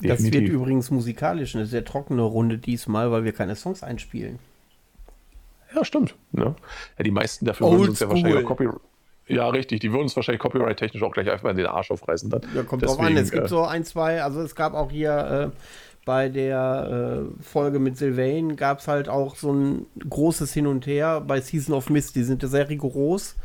Definitiv. 0.02 0.32
Das 0.32 0.42
wird 0.42 0.50
übrigens 0.50 0.92
musikalisch 0.92 1.56
eine 1.56 1.66
sehr 1.66 1.84
trockene 1.84 2.22
Runde 2.22 2.58
diesmal, 2.58 3.12
weil 3.12 3.24
wir 3.24 3.34
keine 3.34 3.56
Songs 3.56 3.84
einspielen. 3.84 4.40
Ja, 5.76 5.84
stimmt. 5.84 6.16
Ne? 6.32 6.56
Ja, 6.98 7.04
die 7.04 7.12
meisten 7.12 7.46
dafür 7.46 7.68
Old 7.68 7.80
würden 7.80 7.90
uns 7.90 8.00
ja 8.00 8.10
wahrscheinlich 8.10 8.44
auch 8.44 8.48
Copyright. 8.48 8.82
Ja, 9.30 9.48
richtig. 9.48 9.80
Die 9.80 9.92
würden 9.92 10.04
uns 10.04 10.16
wahrscheinlich 10.16 10.42
copyright-technisch 10.42 11.04
auch 11.04 11.12
gleich 11.12 11.30
einfach 11.30 11.50
in 11.50 11.58
den 11.58 11.68
Arsch 11.68 11.92
aufreißen. 11.92 12.30
Dann. 12.30 12.42
Ja, 12.56 12.64
kommt 12.64 12.82
Deswegen, 12.82 12.98
drauf 12.98 13.08
an. 13.08 13.18
Es 13.18 13.32
gibt 13.32 13.46
äh, 13.46 13.48
so 13.48 13.64
ein, 13.64 13.86
zwei, 13.86 14.24
also 14.24 14.42
es 14.42 14.56
gab 14.56 14.74
auch 14.74 14.92
hier 14.92 15.52
äh, 15.54 15.58
bei 16.06 16.30
der 16.30 17.28
äh, 17.40 17.44
Folge 17.44 17.78
mit 17.78 17.96
Sylvain 17.98 18.56
gab 18.56 18.80
es 18.80 18.88
halt 18.88 19.08
auch 19.08 19.36
so 19.36 19.54
ein 19.54 19.86
großes 20.10 20.52
Hin 20.52 20.66
und 20.66 20.88
Her 20.88 21.22
bei 21.22 21.40
Season 21.40 21.76
of 21.76 21.90
Mist. 21.90 22.16
Die 22.16 22.24
sind 22.24 22.42
sehr 22.42 22.68
rigoros 22.68 23.36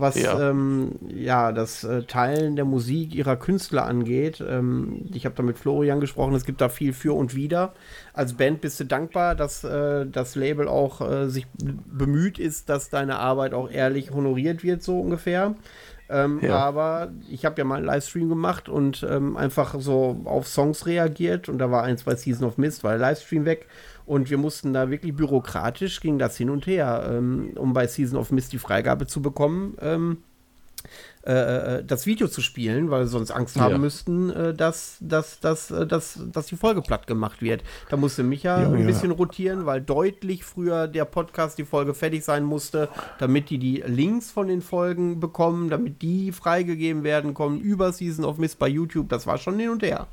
was 0.00 0.20
ja, 0.20 0.50
ähm, 0.50 0.92
ja 1.08 1.52
das 1.52 1.84
äh, 1.84 2.02
Teilen 2.02 2.56
der 2.56 2.64
Musik 2.64 3.14
ihrer 3.14 3.36
Künstler 3.36 3.86
angeht. 3.86 4.42
Ähm, 4.46 5.06
ich 5.12 5.24
habe 5.24 5.34
da 5.34 5.42
mit 5.42 5.58
Florian 5.58 6.00
gesprochen, 6.00 6.34
es 6.34 6.44
gibt 6.44 6.60
da 6.60 6.68
viel 6.68 6.92
für 6.92 7.14
und 7.14 7.34
wider. 7.34 7.74
Als 8.12 8.34
Band 8.34 8.60
bist 8.60 8.80
du 8.80 8.84
dankbar, 8.84 9.34
dass 9.34 9.64
äh, 9.64 10.06
das 10.06 10.34
Label 10.34 10.68
auch 10.68 11.00
äh, 11.00 11.28
sich 11.28 11.46
bemüht 11.54 12.38
ist, 12.38 12.68
dass 12.68 12.90
deine 12.90 13.18
Arbeit 13.18 13.54
auch 13.54 13.70
ehrlich 13.70 14.10
honoriert 14.10 14.62
wird, 14.62 14.82
so 14.82 15.00
ungefähr. 15.00 15.54
Ähm, 16.10 16.40
ja. 16.42 16.56
Aber 16.56 17.12
ich 17.30 17.44
habe 17.44 17.56
ja 17.58 17.64
mal 17.64 17.76
einen 17.76 17.86
Livestream 17.86 18.28
gemacht 18.28 18.68
und 18.68 19.06
ähm, 19.08 19.36
einfach 19.36 19.76
so 19.78 20.20
auf 20.24 20.48
Songs 20.48 20.86
reagiert 20.86 21.48
und 21.48 21.58
da 21.58 21.70
war 21.70 21.84
ein, 21.84 21.98
zwei 21.98 22.16
Season 22.16 22.46
of 22.46 22.58
Mist, 22.58 22.82
war 22.82 22.92
der 22.92 23.00
Livestream 23.00 23.44
weg 23.44 23.68
und 24.10 24.28
wir 24.28 24.38
mussten 24.38 24.72
da 24.72 24.90
wirklich 24.90 25.14
bürokratisch, 25.14 26.00
ging 26.00 26.18
das 26.18 26.36
hin 26.36 26.50
und 26.50 26.66
her, 26.66 27.08
ähm, 27.08 27.52
um 27.54 27.72
bei 27.72 27.86
Season 27.86 28.18
of 28.18 28.32
Mist 28.32 28.52
die 28.52 28.58
Freigabe 28.58 29.06
zu 29.06 29.22
bekommen, 29.22 29.76
ähm, 29.80 30.18
äh, 31.24 31.78
äh, 31.78 31.84
das 31.84 32.06
Video 32.06 32.26
zu 32.26 32.40
spielen, 32.40 32.90
weil 32.90 33.02
wir 33.02 33.06
sonst 33.06 33.30
Angst 33.30 33.56
haben 33.60 33.70
ja. 33.70 33.78
müssten, 33.78 34.30
äh, 34.30 34.52
dass, 34.52 34.96
dass, 35.00 35.38
dass, 35.38 35.70
äh, 35.70 35.86
dass, 35.86 36.18
dass 36.32 36.46
die 36.46 36.56
Folge 36.56 36.82
platt 36.82 37.06
gemacht 37.06 37.40
wird. 37.40 37.62
Da 37.88 37.96
musste 37.96 38.24
Micha 38.24 38.60
ja, 38.60 38.68
ein 38.68 38.80
ja. 38.80 38.86
bisschen 38.86 39.12
rotieren, 39.12 39.64
weil 39.64 39.80
deutlich 39.80 40.42
früher 40.42 40.88
der 40.88 41.04
Podcast, 41.04 41.58
die 41.58 41.64
Folge 41.64 41.94
fertig 41.94 42.24
sein 42.24 42.42
musste, 42.42 42.88
damit 43.20 43.48
die 43.48 43.58
die 43.58 43.84
Links 43.86 44.32
von 44.32 44.48
den 44.48 44.60
Folgen 44.60 45.20
bekommen, 45.20 45.70
damit 45.70 46.02
die 46.02 46.32
freigegeben 46.32 47.04
werden 47.04 47.32
kommen 47.32 47.60
über 47.60 47.92
Season 47.92 48.24
of 48.24 48.38
Mist 48.38 48.58
bei 48.58 48.66
YouTube. 48.66 49.08
Das 49.08 49.28
war 49.28 49.38
schon 49.38 49.56
hin 49.60 49.70
und 49.70 49.84
her. 49.84 50.08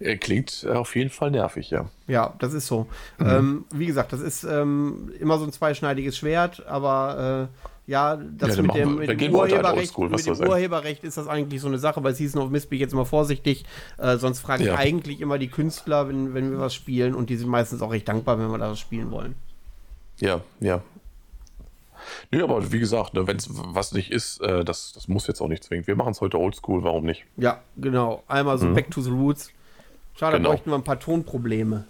Äh, 0.00 0.16
klingt 0.16 0.66
auf 0.66 0.94
jeden 0.94 1.10
Fall 1.10 1.30
nervig, 1.30 1.70
ja. 1.70 1.86
Ja, 2.06 2.34
das 2.38 2.52
ist 2.52 2.66
so. 2.66 2.86
Mhm. 3.18 3.26
Ähm, 3.26 3.64
wie 3.72 3.86
gesagt, 3.86 4.12
das 4.12 4.20
ist 4.20 4.44
ähm, 4.44 5.12
immer 5.18 5.38
so 5.38 5.44
ein 5.44 5.52
zweischneidiges 5.52 6.16
Schwert, 6.16 6.64
aber 6.66 7.48
äh, 7.48 7.90
ja, 7.90 8.16
das 8.16 8.56
ja, 8.56 8.62
mit 8.62 8.74
dem, 8.74 8.96
mit 8.96 9.20
dem 9.20 9.34
Urheberrecht, 9.34 9.96
Oldschool, 9.96 10.10
mit 10.10 10.26
dem 10.26 10.46
Urheberrecht 10.46 11.04
ist 11.04 11.16
das 11.16 11.26
eigentlich 11.26 11.62
so 11.62 11.68
eine 11.68 11.78
Sache. 11.78 12.02
Bei 12.02 12.12
Season 12.12 12.42
of 12.42 12.50
Mist 12.50 12.68
bin 12.68 12.76
ich 12.76 12.82
jetzt 12.82 12.92
immer 12.92 13.06
vorsichtig. 13.06 13.64
Äh, 13.96 14.18
sonst 14.18 14.40
frage 14.40 14.64
ich 14.64 14.68
ja. 14.68 14.76
eigentlich 14.76 15.22
immer 15.22 15.38
die 15.38 15.48
Künstler, 15.48 16.06
wenn, 16.06 16.34
wenn 16.34 16.50
wir 16.50 16.60
was 16.60 16.74
spielen 16.74 17.14
und 17.14 17.30
die 17.30 17.36
sind 17.36 17.48
meistens 17.48 17.80
auch 17.80 17.90
recht 17.90 18.06
dankbar, 18.06 18.38
wenn 18.38 18.50
wir 18.50 18.58
das 18.58 18.78
spielen 18.78 19.10
wollen. 19.10 19.36
Ja, 20.20 20.42
ja. 20.60 20.82
Nö, 22.30 22.44
aber 22.44 22.70
wie 22.72 22.78
gesagt, 22.78 23.14
ne, 23.14 23.26
wenn 23.26 23.38
es 23.38 23.48
was 23.50 23.92
nicht 23.92 24.10
ist, 24.10 24.42
äh, 24.42 24.64
das, 24.64 24.92
das 24.92 25.08
muss 25.08 25.26
jetzt 25.26 25.40
auch 25.40 25.48
nicht 25.48 25.64
zwingend. 25.64 25.86
Wir 25.86 25.96
machen 25.96 26.10
es 26.10 26.20
heute 26.20 26.38
oldschool, 26.38 26.82
warum 26.82 27.04
nicht? 27.04 27.24
Ja, 27.36 27.62
genau. 27.76 28.22
Einmal 28.28 28.58
so 28.58 28.66
mhm. 28.66 28.74
back 28.74 28.90
to 28.90 29.00
the 29.00 29.10
roots. 29.10 29.50
Schade, 30.18 30.38
genau. 30.38 30.50
bräuchten 30.50 30.70
wir 30.70 30.76
ein 30.76 30.84
paar 30.84 31.00
Tonprobleme. 31.00 31.84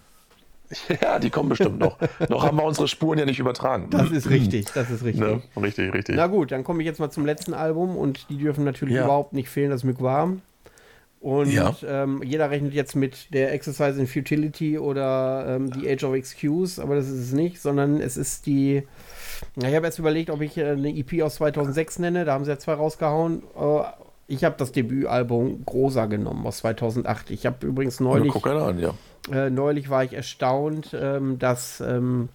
Ja, 1.01 1.19
die 1.19 1.31
kommen 1.31 1.49
bestimmt 1.49 1.79
noch. 1.79 1.99
noch 2.29 2.45
haben 2.45 2.59
wir 2.59 2.65
unsere 2.65 2.89
Spuren 2.89 3.19
ja 3.19 3.25
nicht 3.25 3.39
übertragen. 3.39 3.89
Das 3.89 4.11
ist 4.11 4.29
richtig, 4.29 4.67
das 4.75 4.91
ist 4.91 5.03
richtig. 5.03 5.25
Ne? 5.25 5.41
Richtig, 5.57 5.95
richtig. 5.95 6.15
Na 6.15 6.27
gut, 6.27 6.53
dann 6.53 6.63
komme 6.63 6.83
ich 6.83 6.87
jetzt 6.87 7.01
mal 7.01 7.11
zum 7.11 7.25
letzten 7.25 7.55
Album 7.55 7.97
und 7.97 8.29
die 8.29 8.37
dürfen 8.37 8.65
natürlich 8.65 8.97
ja. 8.97 9.05
überhaupt 9.05 9.33
nicht 9.33 9.49
fehlen, 9.49 9.71
das 9.71 9.83
ist 9.83 10.03
warm. 10.03 10.43
Und 11.21 11.53
ja. 11.53 11.75
ähm, 11.85 12.23
jeder 12.23 12.51
rechnet 12.51 12.75
jetzt 12.75 12.95
mit 12.95 13.33
der 13.33 13.53
Exercise 13.53 13.99
in 13.99 14.07
Futility 14.07 14.79
oder 14.79 15.47
ähm, 15.49 15.73
The 15.73 15.91
Age 15.91 16.05
of 16.05 16.15
Excuse, 16.15 16.81
aber 16.81 16.95
das 16.95 17.09
ist 17.09 17.19
es 17.19 17.33
nicht, 17.33 17.61
sondern 17.61 18.01
es 18.01 18.17
ist 18.17 18.47
die. 18.47 18.83
Ich 19.57 19.75
habe 19.75 19.87
jetzt 19.87 19.99
überlegt, 19.99 20.31
ob 20.31 20.43
ich 20.43 20.57
äh, 20.59 20.67
eine 20.67 20.95
EP 20.95 21.23
aus 21.23 21.37
2006 21.37 21.99
nenne, 21.99 22.25
da 22.25 22.35
haben 22.35 22.45
sie 22.45 22.51
ja 22.51 22.59
zwei 22.59 22.75
rausgehauen. 22.75 23.43
Äh, 23.57 23.83
ich 24.29 24.45
habe 24.45 24.55
das 24.59 24.73
Debütalbum 24.73 25.65
Grosa 25.65 26.05
genommen 26.07 26.47
aus 26.47 26.59
2008. 26.59 27.31
Ich 27.31 27.47
habe 27.47 27.67
übrigens 27.67 27.99
neulich. 27.99 28.27
Ja, 28.27 28.33
guck 28.41 28.47
an, 28.47 28.79
ja. 28.79 28.95
Äh, 29.33 29.51
neulich 29.51 29.89
war 29.89 30.05
ich 30.05 30.13
erstaunt, 30.13 30.95
ähm, 30.95 31.39
dass 31.39 31.81
ähm, 31.81 32.29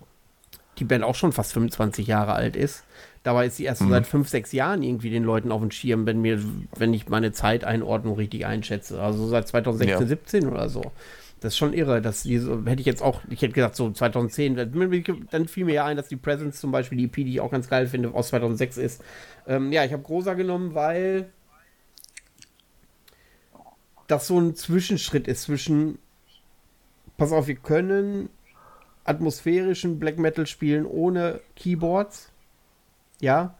die 0.79 0.85
Band 0.85 1.03
auch 1.03 1.13
schon 1.13 1.31
fast 1.31 1.53
25 1.53 2.07
Jahre 2.07 2.33
alt 2.33 2.55
ist. 2.55 2.83
Dabei 3.21 3.45
ist 3.45 3.57
sie 3.57 3.65
erst 3.65 3.83
mhm. 3.83 3.91
seit 3.91 4.07
5, 4.07 4.27
6 4.27 4.51
Jahren 4.53 4.81
irgendwie 4.81 5.11
den 5.11 5.23
Leuten 5.23 5.51
auf 5.51 5.61
dem 5.61 5.69
Schirm, 5.69 6.07
wenn, 6.07 6.19
mir, 6.19 6.39
wenn 6.75 6.93
ich 6.95 7.07
meine 7.09 7.31
Zeiteinordnung 7.31 8.15
richtig 8.15 8.45
einschätze. 8.47 8.99
Also 8.99 9.27
seit 9.27 9.47
2016, 9.47 10.01
ja. 10.01 10.07
17 10.07 10.47
oder 10.47 10.69
so. 10.69 10.81
Das 11.41 11.53
ist 11.53 11.57
schon 11.57 11.73
irre, 11.73 12.01
dass 12.01 12.23
die 12.23 12.39
so, 12.39 12.65
hätte 12.65 12.79
ich 12.79 12.87
jetzt 12.87 13.03
auch, 13.03 13.21
ich 13.29 13.41
hätte 13.41 13.53
gesagt, 13.53 13.75
so 13.75 13.91
2010, 13.91 14.55
dann 15.29 15.47
fiel 15.47 15.65
mir 15.65 15.73
ja 15.73 15.85
ein, 15.85 15.97
dass 15.97 16.07
die 16.07 16.15
Presence 16.15 16.59
zum 16.59 16.71
Beispiel, 16.71 16.97
die 16.97 17.05
EP, 17.05 17.15
die 17.15 17.33
ich 17.33 17.41
auch 17.41 17.51
ganz 17.51 17.69
geil 17.69 17.85
finde, 17.85 18.13
aus 18.13 18.29
2006 18.29 18.77
ist. 18.77 19.03
Ähm, 19.45 19.71
ja, 19.71 19.83
ich 19.83 19.93
habe 19.93 20.01
Grosa 20.01 20.33
genommen, 20.33 20.73
weil 20.73 21.29
das 24.13 24.27
so 24.27 24.39
ein 24.39 24.55
Zwischenschritt 24.55 25.27
ist 25.27 25.43
zwischen, 25.43 25.97
pass 27.17 27.31
auf, 27.31 27.47
wir 27.47 27.55
können 27.55 28.29
atmosphärischen 29.05 29.99
Black 29.99 30.17
Metal 30.17 30.47
spielen 30.47 30.85
ohne 30.85 31.41
Keyboards. 31.55 32.29
Ja. 33.19 33.55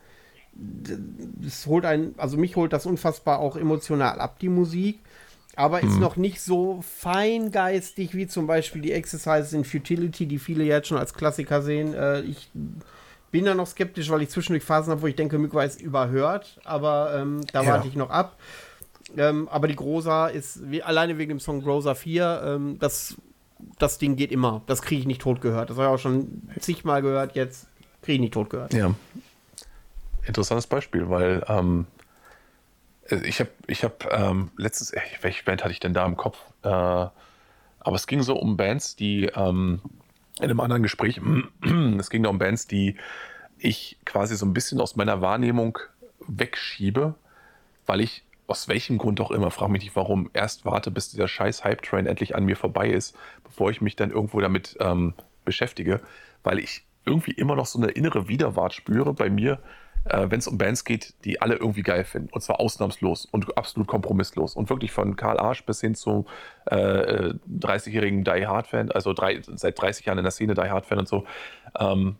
Das 0.53 1.65
holt 1.65 1.85
einen, 1.85 2.13
also 2.17 2.37
mich 2.37 2.55
holt 2.55 2.71
das 2.71 2.85
unfassbar 2.85 3.39
auch 3.39 3.57
emotional 3.57 4.19
ab, 4.19 4.37
die 4.39 4.49
Musik. 4.49 4.99
Aber 5.55 5.81
ist 5.81 5.93
hm. 5.93 5.99
noch 5.99 6.15
nicht 6.15 6.41
so 6.41 6.81
feingeistig 6.81 8.15
wie 8.15 8.27
zum 8.27 8.47
Beispiel 8.47 8.81
die 8.81 8.91
Exercises 8.91 9.53
in 9.53 9.65
Futility, 9.65 10.25
die 10.25 10.39
viele 10.39 10.63
jetzt 10.63 10.87
schon 10.87 10.97
als 10.97 11.13
Klassiker 11.13 11.61
sehen. 11.61 11.93
Äh, 11.93 12.21
ich 12.21 12.49
bin 13.31 13.45
da 13.45 13.53
noch 13.53 13.67
skeptisch, 13.67 14.09
weil 14.09 14.23
ich 14.23 14.29
zwischendurch 14.29 14.63
Phasen 14.63 14.91
habe, 14.91 15.01
wo 15.03 15.07
ich 15.07 15.15
denke, 15.15 15.37
Mykwa 15.37 15.63
ist 15.63 15.81
überhört, 15.81 16.59
aber 16.63 17.15
ähm, 17.17 17.41
da 17.51 17.63
ja. 17.63 17.69
warte 17.69 17.87
ich 17.87 17.95
noch 17.95 18.09
ab. 18.09 18.37
Ähm, 19.17 19.47
aber 19.49 19.67
die 19.67 19.75
Grosa 19.75 20.27
ist, 20.27 20.69
wie, 20.69 20.81
alleine 20.83 21.17
wegen 21.17 21.29
dem 21.29 21.39
Song 21.39 21.61
Grosa 21.61 21.95
4, 21.95 22.43
ähm, 22.45 22.79
das, 22.79 23.15
das 23.79 23.97
Ding 23.97 24.15
geht 24.15 24.31
immer. 24.31 24.61
Das 24.65 24.81
kriege 24.81 25.01
ich 25.01 25.07
nicht 25.07 25.21
tot 25.21 25.41
gehört. 25.41 25.69
Das 25.69 25.77
habe 25.77 25.87
ich 25.87 25.93
auch 25.93 25.99
schon 26.01 26.49
zigmal 26.59 27.01
gehört, 27.01 27.35
jetzt 27.35 27.67
kriege 28.01 28.15
ich 28.15 28.21
nicht 28.21 28.33
tot 28.33 28.49
gehört. 28.49 28.73
Ja. 28.73 28.93
Interessantes 30.25 30.67
Beispiel, 30.67 31.09
weil 31.09 31.43
ähm, 31.47 31.85
ich 33.09 33.39
habe 33.39 33.49
ich 33.67 33.83
hab, 33.83 34.11
ähm, 34.11 34.51
letztens, 34.57 34.93
welche 35.21 35.43
Band 35.43 35.63
hatte 35.63 35.73
ich 35.73 35.79
denn 35.79 35.93
da 35.93 36.05
im 36.05 36.17
Kopf? 36.17 36.37
Äh, 36.63 36.69
aber 36.69 37.95
es 37.95 38.07
ging 38.07 38.21
so 38.23 38.35
um 38.35 38.55
Bands, 38.55 38.95
die 38.95 39.25
ähm, 39.35 39.81
in 40.39 40.45
einem 40.45 40.59
anderen 40.61 40.83
Gespräch, 40.83 41.19
es 41.99 42.09
ging 42.09 42.23
da 42.23 42.29
um 42.29 42.39
Bands, 42.39 42.67
die 42.67 42.95
ich 43.57 43.97
quasi 44.05 44.35
so 44.35 44.45
ein 44.45 44.53
bisschen 44.53 44.81
aus 44.81 44.95
meiner 44.95 45.21
Wahrnehmung 45.21 45.77
wegschiebe, 46.27 47.15
weil 47.85 48.01
ich 48.01 48.22
aus 48.47 48.67
welchem 48.67 48.97
Grund 48.97 49.21
auch 49.21 49.31
immer, 49.31 49.51
frage 49.51 49.71
mich 49.71 49.83
nicht 49.83 49.95
warum, 49.95 50.29
erst 50.33 50.65
warte, 50.65 50.91
bis 50.91 51.09
dieser 51.11 51.27
scheiß 51.27 51.63
Hype-Train 51.63 52.05
endlich 52.05 52.35
an 52.35 52.45
mir 52.45 52.55
vorbei 52.55 52.89
ist, 52.89 53.15
bevor 53.43 53.71
ich 53.71 53.81
mich 53.81 53.95
dann 53.95 54.11
irgendwo 54.11 54.39
damit 54.41 54.77
ähm, 54.79 55.13
beschäftige, 55.45 56.01
weil 56.43 56.59
ich 56.59 56.85
irgendwie 57.05 57.31
immer 57.31 57.55
noch 57.55 57.65
so 57.65 57.79
eine 57.79 57.91
innere 57.91 58.27
Widerwart 58.27 58.73
spüre 58.73 59.13
bei 59.13 59.29
mir, 59.29 59.59
äh, 60.05 60.29
wenn 60.29 60.39
es 60.39 60.47
um 60.47 60.57
Bands 60.57 60.83
geht, 60.83 61.13
die 61.23 61.41
alle 61.41 61.55
irgendwie 61.55 61.83
geil 61.83 62.03
finden. 62.03 62.29
Und 62.31 62.41
zwar 62.41 62.59
ausnahmslos 62.59 63.25
und 63.25 63.57
absolut 63.57 63.87
kompromisslos. 63.87 64.55
Und 64.55 64.69
wirklich 64.69 64.91
von 64.91 65.15
Karl 65.15 65.39
Arsch 65.39 65.65
bis 65.65 65.81
hin 65.81 65.95
zu 65.95 66.25
äh, 66.65 67.33
30-jährigen 67.49 68.23
Die 68.23 68.47
Hard-Fan, 68.47 68.91
also 68.91 69.13
drei, 69.13 69.41
seit 69.41 69.81
30 69.81 70.05
Jahren 70.05 70.17
in 70.17 70.23
der 70.23 70.31
Szene 70.31 70.53
Die 70.53 70.61
Hard-Fan 70.61 70.99
und 70.99 71.07
so. 71.07 71.25
Ähm, 71.79 72.17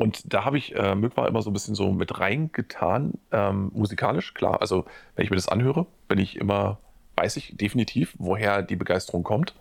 und 0.00 0.32
da 0.32 0.46
habe 0.46 0.56
ich 0.56 0.74
äh, 0.74 0.94
Mückwa 0.94 1.26
immer 1.26 1.42
so 1.42 1.50
ein 1.50 1.52
bisschen 1.52 1.74
so 1.74 1.92
mit 1.92 2.18
reingetan, 2.18 3.18
ähm, 3.32 3.70
musikalisch, 3.74 4.32
klar. 4.32 4.62
Also, 4.62 4.86
wenn 5.14 5.24
ich 5.24 5.30
mir 5.30 5.36
das 5.36 5.48
anhöre, 5.48 5.84
bin 6.08 6.18
ich 6.18 6.36
immer, 6.36 6.78
weiß 7.16 7.36
ich 7.36 7.54
definitiv, 7.58 8.14
woher 8.16 8.62
die 8.62 8.76
Begeisterung 8.76 9.24
kommt. 9.24 9.54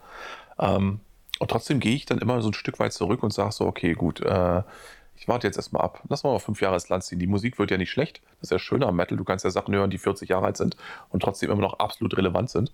Ähm, 0.58 1.02
und 1.40 1.52
trotzdem 1.52 1.82
gehe 1.82 1.94
ich 1.94 2.06
dann 2.06 2.20
immer 2.20 2.42
so 2.42 2.52
ein 2.52 2.54
Stück 2.54 2.80
weit 2.80 2.94
zurück 2.94 3.22
und 3.22 3.34
sage 3.34 3.52
so, 3.52 3.66
okay, 3.66 3.96
gut, 3.96 4.22
äh, 4.22 4.64
ich 5.18 5.28
warte 5.28 5.46
jetzt 5.46 5.58
erstmal 5.58 5.82
ab. 5.82 6.04
Lass 6.08 6.24
mal 6.24 6.40
fünf 6.40 6.62
Jahre 6.62 6.76
ins 6.76 6.88
Land 6.88 7.04
ziehen. 7.04 7.20
Die 7.20 7.28
Musik 7.28 7.60
wird 7.60 7.70
ja 7.70 7.78
nicht 7.78 7.92
schlecht. 7.92 8.22
Das 8.40 8.44
ist 8.44 8.52
ja 8.52 8.60
schön 8.60 8.82
am 8.82 8.96
Metal. 8.96 9.18
Du 9.18 9.26
kannst 9.26 9.44
ja 9.44 9.52
Sachen 9.52 9.76
hören, 9.76 9.90
die 9.90 9.98
40 9.98 10.30
Jahre 10.30 10.46
alt 10.46 10.56
sind 10.56 10.78
und 11.10 11.22
trotzdem 11.22 11.52
immer 11.52 11.62
noch 11.62 11.80
absolut 11.80 12.16
relevant 12.16 12.50
sind. 12.50 12.72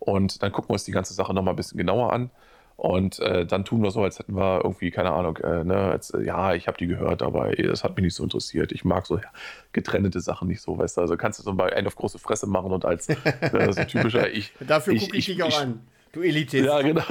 Und 0.00 0.42
dann 0.42 0.52
gucken 0.52 0.68
wir 0.68 0.74
uns 0.74 0.84
die 0.84 0.92
ganze 0.92 1.14
Sache 1.14 1.32
nochmal 1.32 1.54
ein 1.54 1.56
bisschen 1.56 1.78
genauer 1.78 2.12
an. 2.12 2.28
Und 2.76 3.20
äh, 3.20 3.46
dann 3.46 3.64
tun 3.64 3.82
wir 3.82 3.90
so, 3.90 4.02
als 4.02 4.18
hätten 4.18 4.36
wir 4.36 4.60
irgendwie, 4.62 4.90
keine 4.90 5.12
Ahnung, 5.12 5.38
äh, 5.38 5.64
ne, 5.64 5.76
als, 5.76 6.10
äh, 6.10 6.22
ja, 6.22 6.54
ich 6.54 6.68
habe 6.68 6.76
die 6.76 6.86
gehört, 6.86 7.22
aber 7.22 7.50
das 7.52 7.82
hat 7.82 7.96
mich 7.96 8.04
nicht 8.04 8.14
so 8.14 8.22
interessiert. 8.22 8.70
Ich 8.70 8.84
mag 8.84 9.06
so 9.06 9.16
ja, 9.16 9.24
getrennte 9.72 10.20
Sachen 10.20 10.48
nicht 10.48 10.60
so, 10.60 10.76
weißt 10.76 10.98
du. 10.98 11.00
Also 11.00 11.16
kannst 11.16 11.38
du 11.38 11.42
so 11.42 11.52
mal 11.54 11.72
einen 11.72 11.86
auf 11.86 11.96
große 11.96 12.18
Fresse 12.18 12.46
machen 12.46 12.72
und 12.72 12.84
als 12.84 13.08
äh, 13.08 13.72
so 13.72 13.82
typischer 13.84 14.30
ich. 14.32 14.52
Dafür 14.60 14.94
gucke 14.94 15.16
ich, 15.16 15.28
ich, 15.28 15.36
dich 15.36 15.42
auch 15.42 15.48
ich, 15.48 15.58
an. 15.58 15.80
Du 16.12 16.20
Elitist. 16.22 16.66
Ja, 16.66 16.82
genau, 16.82 17.02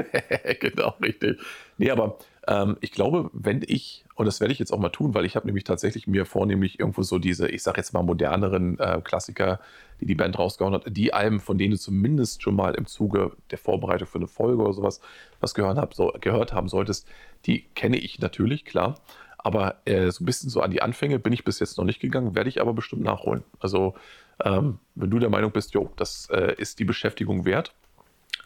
genau, 0.60 0.94
richtig. 1.02 1.38
Nee, 1.78 1.90
aber 1.90 2.18
ähm, 2.48 2.78
ich 2.80 2.92
glaube, 2.92 3.30
wenn 3.34 3.62
ich, 3.66 4.06
und 4.14 4.24
das 4.24 4.40
werde 4.40 4.52
ich 4.52 4.58
jetzt 4.58 4.72
auch 4.72 4.78
mal 4.78 4.88
tun, 4.88 5.12
weil 5.14 5.26
ich 5.26 5.36
habe 5.36 5.46
nämlich 5.46 5.64
tatsächlich 5.64 6.06
mir 6.06 6.24
vornehmlich 6.24 6.80
irgendwo 6.80 7.02
so 7.02 7.18
diese, 7.18 7.48
ich 7.48 7.62
sage 7.62 7.76
jetzt 7.76 7.92
mal 7.92 8.02
moderneren 8.02 8.78
äh, 8.78 9.02
Klassiker, 9.04 9.60
die 10.00 10.06
die 10.06 10.14
Band 10.14 10.38
rausgehauen 10.38 10.72
hat, 10.72 10.84
die 10.88 11.12
Alben, 11.12 11.40
von 11.40 11.58
denen 11.58 11.72
du 11.72 11.78
zumindest 11.78 12.42
schon 12.42 12.56
mal 12.56 12.74
im 12.74 12.86
Zuge 12.86 13.32
der 13.50 13.58
Vorbereitung 13.58 14.08
für 14.08 14.18
eine 14.18 14.28
Folge 14.28 14.62
oder 14.62 14.72
sowas 14.72 15.02
was 15.40 15.52
gehört, 15.52 15.76
hab, 15.76 15.92
so, 15.92 16.10
gehört 16.20 16.54
haben 16.54 16.68
solltest, 16.68 17.06
die 17.44 17.66
kenne 17.74 17.98
ich 17.98 18.18
natürlich, 18.18 18.64
klar. 18.64 18.94
Aber 19.36 19.76
äh, 19.84 20.10
so 20.10 20.24
ein 20.24 20.26
bisschen 20.26 20.48
so 20.48 20.62
an 20.62 20.70
die 20.70 20.82
Anfänge 20.82 21.18
bin 21.18 21.34
ich 21.34 21.44
bis 21.44 21.60
jetzt 21.60 21.76
noch 21.76 21.84
nicht 21.84 22.00
gegangen, 22.00 22.34
werde 22.34 22.48
ich 22.48 22.60
aber 22.62 22.72
bestimmt 22.72 23.02
nachholen. 23.02 23.44
Also, 23.60 23.94
ähm, 24.42 24.78
wenn 24.94 25.10
du 25.10 25.18
der 25.18 25.30
Meinung 25.30 25.52
bist, 25.52 25.74
jo, 25.74 25.90
das 25.96 26.28
äh, 26.30 26.54
ist 26.56 26.78
die 26.78 26.84
Beschäftigung 26.84 27.44
wert, 27.44 27.74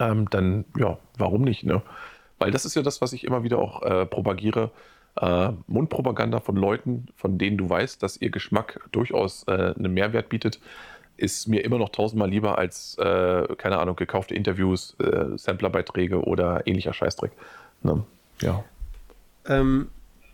ähm, 0.00 0.28
dann 0.30 0.64
ja, 0.76 0.98
warum 1.16 1.42
nicht, 1.42 1.64
ne? 1.64 1.82
Weil 2.42 2.50
das 2.50 2.64
ist 2.64 2.74
ja 2.74 2.82
das, 2.82 3.00
was 3.00 3.12
ich 3.12 3.22
immer 3.22 3.44
wieder 3.44 3.58
auch 3.58 3.82
äh, 3.82 4.04
propagiere. 4.04 4.72
Äh, 5.14 5.50
Mundpropaganda 5.68 6.40
von 6.40 6.56
Leuten, 6.56 7.06
von 7.14 7.38
denen 7.38 7.56
du 7.56 7.70
weißt, 7.70 8.02
dass 8.02 8.20
ihr 8.20 8.30
Geschmack 8.30 8.80
durchaus 8.90 9.44
äh, 9.46 9.74
einen 9.78 9.94
Mehrwert 9.94 10.28
bietet, 10.28 10.58
ist 11.16 11.46
mir 11.46 11.64
immer 11.64 11.78
noch 11.78 11.90
tausendmal 11.90 12.28
lieber 12.28 12.58
als, 12.58 12.98
äh, 12.98 13.46
keine 13.58 13.78
Ahnung, 13.78 13.94
gekaufte 13.94 14.34
Interviews, 14.34 14.96
äh, 14.98 15.38
Samplerbeiträge 15.38 16.20
oder 16.24 16.66
ähnlicher 16.66 16.92
Scheißdreck. 16.92 17.30
Ne? 17.84 18.02
Ja. 18.40 18.64
Ähm, 19.46 19.86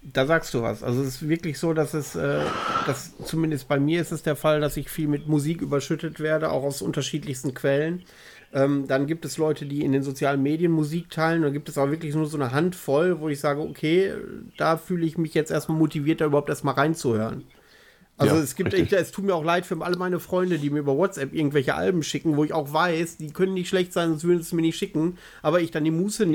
da 0.03 0.25
sagst 0.25 0.55
du 0.55 0.63
was. 0.63 0.83
Also 0.83 1.03
es 1.03 1.09
ist 1.09 1.29
wirklich 1.29 1.59
so, 1.59 1.75
dass 1.75 1.93
es, 1.93 2.17
äh, 2.17 2.41
dass 2.87 3.19
zumindest 3.19 3.69
bei 3.69 3.79
mir 3.79 4.01
ist 4.01 4.13
es 4.13 4.23
der 4.23 4.37
Fall, 4.37 4.61
dass 4.63 4.79
ich 4.79 4.89
viel 4.89 5.09
mit 5.09 5.29
Musik 5.29 5.61
überschüttet 5.61 6.21
werde, 6.21 6.53
auch 6.53 6.63
aus 6.63 6.81
unterschiedlichsten 6.81 7.53
Quellen. 7.53 8.05
Ähm, 8.53 8.87
dann 8.87 9.07
gibt 9.07 9.25
es 9.25 9.37
Leute, 9.37 9.67
die 9.67 9.85
in 9.85 9.93
den 9.93 10.03
sozialen 10.03 10.43
Medien 10.43 10.73
Musik 10.73 11.11
teilen. 11.11 11.43
Dann 11.43 11.53
gibt 11.53 11.69
es 11.69 11.77
auch 11.77 11.91
wirklich 11.91 12.15
nur 12.15 12.27
so 12.27 12.39
eine 12.39 12.53
Handvoll, 12.53 13.21
wo 13.21 13.29
ich 13.29 13.41
sage, 13.41 13.61
okay, 13.61 14.13
da 14.57 14.77
fühle 14.77 15.05
ich 15.05 15.19
mich 15.19 15.35
jetzt 15.35 15.51
erstmal 15.51 15.79
motiviert, 15.79 16.21
da 16.21 16.27
überhaupt 16.27 16.49
erstmal 16.49 16.75
reinzuhören. 16.75 17.45
Also 18.17 18.35
ja, 18.35 18.43
es 18.43 18.57
gibt, 18.57 18.75
ich, 18.75 18.93
es 18.93 19.13
tut 19.13 19.25
mir 19.25 19.35
auch 19.35 19.45
leid 19.45 19.65
für 19.65 19.81
alle 19.81 19.97
meine 19.97 20.19
Freunde, 20.19 20.59
die 20.59 20.71
mir 20.71 20.81
über 20.81 20.97
WhatsApp 20.97 21.33
irgendwelche 21.33 21.77
Alben 21.77 22.03
schicken, 22.03 22.37
wo 22.37 22.43
ich 22.43 22.53
auch 22.53 22.73
weiß, 22.73 23.19
die 23.19 23.31
können 23.31 23.55
nicht 23.55 23.69
schlecht 23.69 23.93
sein, 23.93 24.09
sonst 24.09 24.25
würden 24.25 24.39
sie 24.39 24.47
es 24.47 24.53
mir 24.53 24.63
nicht 24.63 24.77
schicken. 24.77 25.19
Aber 25.41 25.61
ich 25.61 25.71
dann 25.71 25.85
die 25.85 25.93
Muße, 25.93 26.27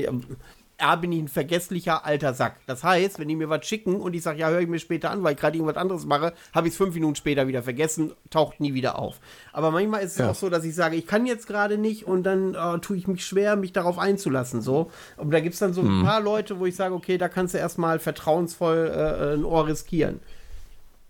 A, 0.80 0.96
bin 0.96 1.12
ich 1.12 1.20
ein 1.20 1.28
vergesslicher 1.28 2.06
alter 2.06 2.34
Sack. 2.34 2.58
Das 2.66 2.84
heißt, 2.84 3.20
wenn 3.20 3.28
die 3.28 3.36
mir 3.36 3.50
was 3.50 3.66
schicken 3.66 3.96
und 3.96 4.14
ich 4.14 4.24
sage, 4.24 4.40
ja, 4.40 4.50
höre 4.50 4.62
ich 4.62 4.68
mir 4.68 4.80
später 4.80 5.12
an, 5.12 5.24
weil 5.24 5.34
ich 5.34 5.40
gerade 5.40 5.58
irgendwas 5.58 5.78
anderes 5.78 6.06
mache, 6.06 6.34
habe 6.54 6.68
ich 6.68 6.74
es 6.74 6.78
fünf 6.78 6.96
Minuten 6.96 7.16
später 7.16 7.48
wieder 7.48 7.64
vergessen, 7.64 8.14
taucht 8.30 8.60
nie 8.60 8.74
wieder 8.74 9.00
auf. 9.00 9.20
Aber 9.52 9.72
manchmal 9.72 10.02
ist 10.02 10.14
es 10.14 10.18
ja. 10.18 10.32
auch 10.32 10.36
so, 10.36 10.50
dass 10.50 10.64
ich 10.66 10.76
sage, 10.76 10.96
ich 10.96 11.08
kann 11.08 11.26
jetzt 11.26 11.48
gerade 11.48 11.78
nicht 11.78 12.06
und 12.06 12.24
dann 12.24 12.56
äh, 12.56 12.80
tue 12.80 12.98
ich 12.98 13.08
mich 13.08 13.26
schwer, 13.26 13.56
mich 13.56 13.72
darauf 13.72 14.00
einzulassen. 14.00 14.62
So. 14.62 14.92
Und 15.18 15.32
da 15.32 15.40
gibt 15.40 15.54
es 15.54 15.60
dann 15.60 15.74
so 15.74 15.82
ein 15.82 16.00
mhm. 16.00 16.04
paar 16.04 16.22
Leute, 16.22 16.60
wo 16.60 16.66
ich 16.66 16.76
sage, 16.76 16.96
okay, 16.96 17.18
da 17.18 17.30
kannst 17.30 17.54
du 17.54 17.60
erstmal 17.60 18.00
vertrauensvoll 18.00 18.92
äh, 18.94 19.34
ein 19.36 19.46
Ohr 19.46 19.68
riskieren. 19.68 20.20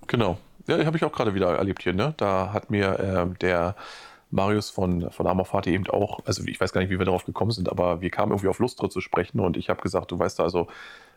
Genau. 0.08 0.38
Ja, 0.68 0.86
habe 0.86 0.98
ich 0.98 1.04
auch 1.04 1.12
gerade 1.12 1.34
wieder 1.34 1.58
erlebt 1.58 1.84
hier, 1.84 1.94
ne? 1.94 2.14
Da 2.18 2.54
hat 2.54 2.70
mir 2.70 3.00
äh, 3.00 3.38
der 3.40 3.76
Marius 4.34 4.70
von, 4.70 5.12
von 5.12 5.28
Amorfati 5.28 5.72
eben 5.72 5.88
auch, 5.90 6.20
also 6.26 6.44
ich 6.46 6.60
weiß 6.60 6.74
gar 6.74 6.82
nicht, 6.82 6.90
wie 6.90 7.00
wir 7.00 7.06
darauf 7.06 7.26
gekommen 7.26 7.52
sind, 7.52 7.70
aber 7.70 8.02
wir 8.02 8.10
kamen 8.10 8.32
irgendwie 8.32 8.48
auf 8.48 8.60
Lustre 8.60 8.90
zu 8.90 9.00
sprechen 9.00 9.40
und 9.40 9.58
ich 9.58 9.70
habe 9.70 9.82
gesagt, 9.82 10.12
du 10.12 10.20
weißt 10.20 10.40
also, 10.40 10.68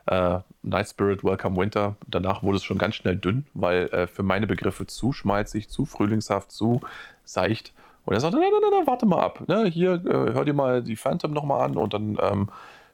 äh, 0.06 0.38
Night 0.62 0.88
Spirit, 0.88 1.24
Welcome 1.24 1.56
Winter. 1.56 1.96
Danach 2.06 2.42
wurde 2.42 2.56
es 2.56 2.64
schon 2.64 2.78
ganz 2.78 2.94
schnell 2.94 3.16
dünn, 3.16 3.46
weil 3.54 3.88
äh, 3.88 4.06
für 4.06 4.22
meine 4.22 4.46
Begriffe 4.46 4.86
zu 4.86 5.12
schmalzig, 5.12 5.68
zu 5.68 5.84
frühlingshaft, 5.84 6.52
zu 6.52 6.80
seicht. 7.24 7.72
Und 8.04 8.14
er 8.14 8.20
sagte, 8.20 8.38
nein, 8.38 8.50
nein, 8.52 8.70
nein, 8.70 8.86
warte 8.86 9.04
mal 9.06 9.20
ab. 9.20 9.48
Ne? 9.48 9.64
Hier, 9.66 9.94
äh, 9.94 10.32
hör 10.34 10.44
dir 10.44 10.54
mal 10.54 10.82
die 10.82 10.94
Phantom 10.96 11.32
nochmal 11.32 11.62
an 11.62 11.76
und 11.76 11.92
dann 11.92 12.18
ähm, 12.20 12.48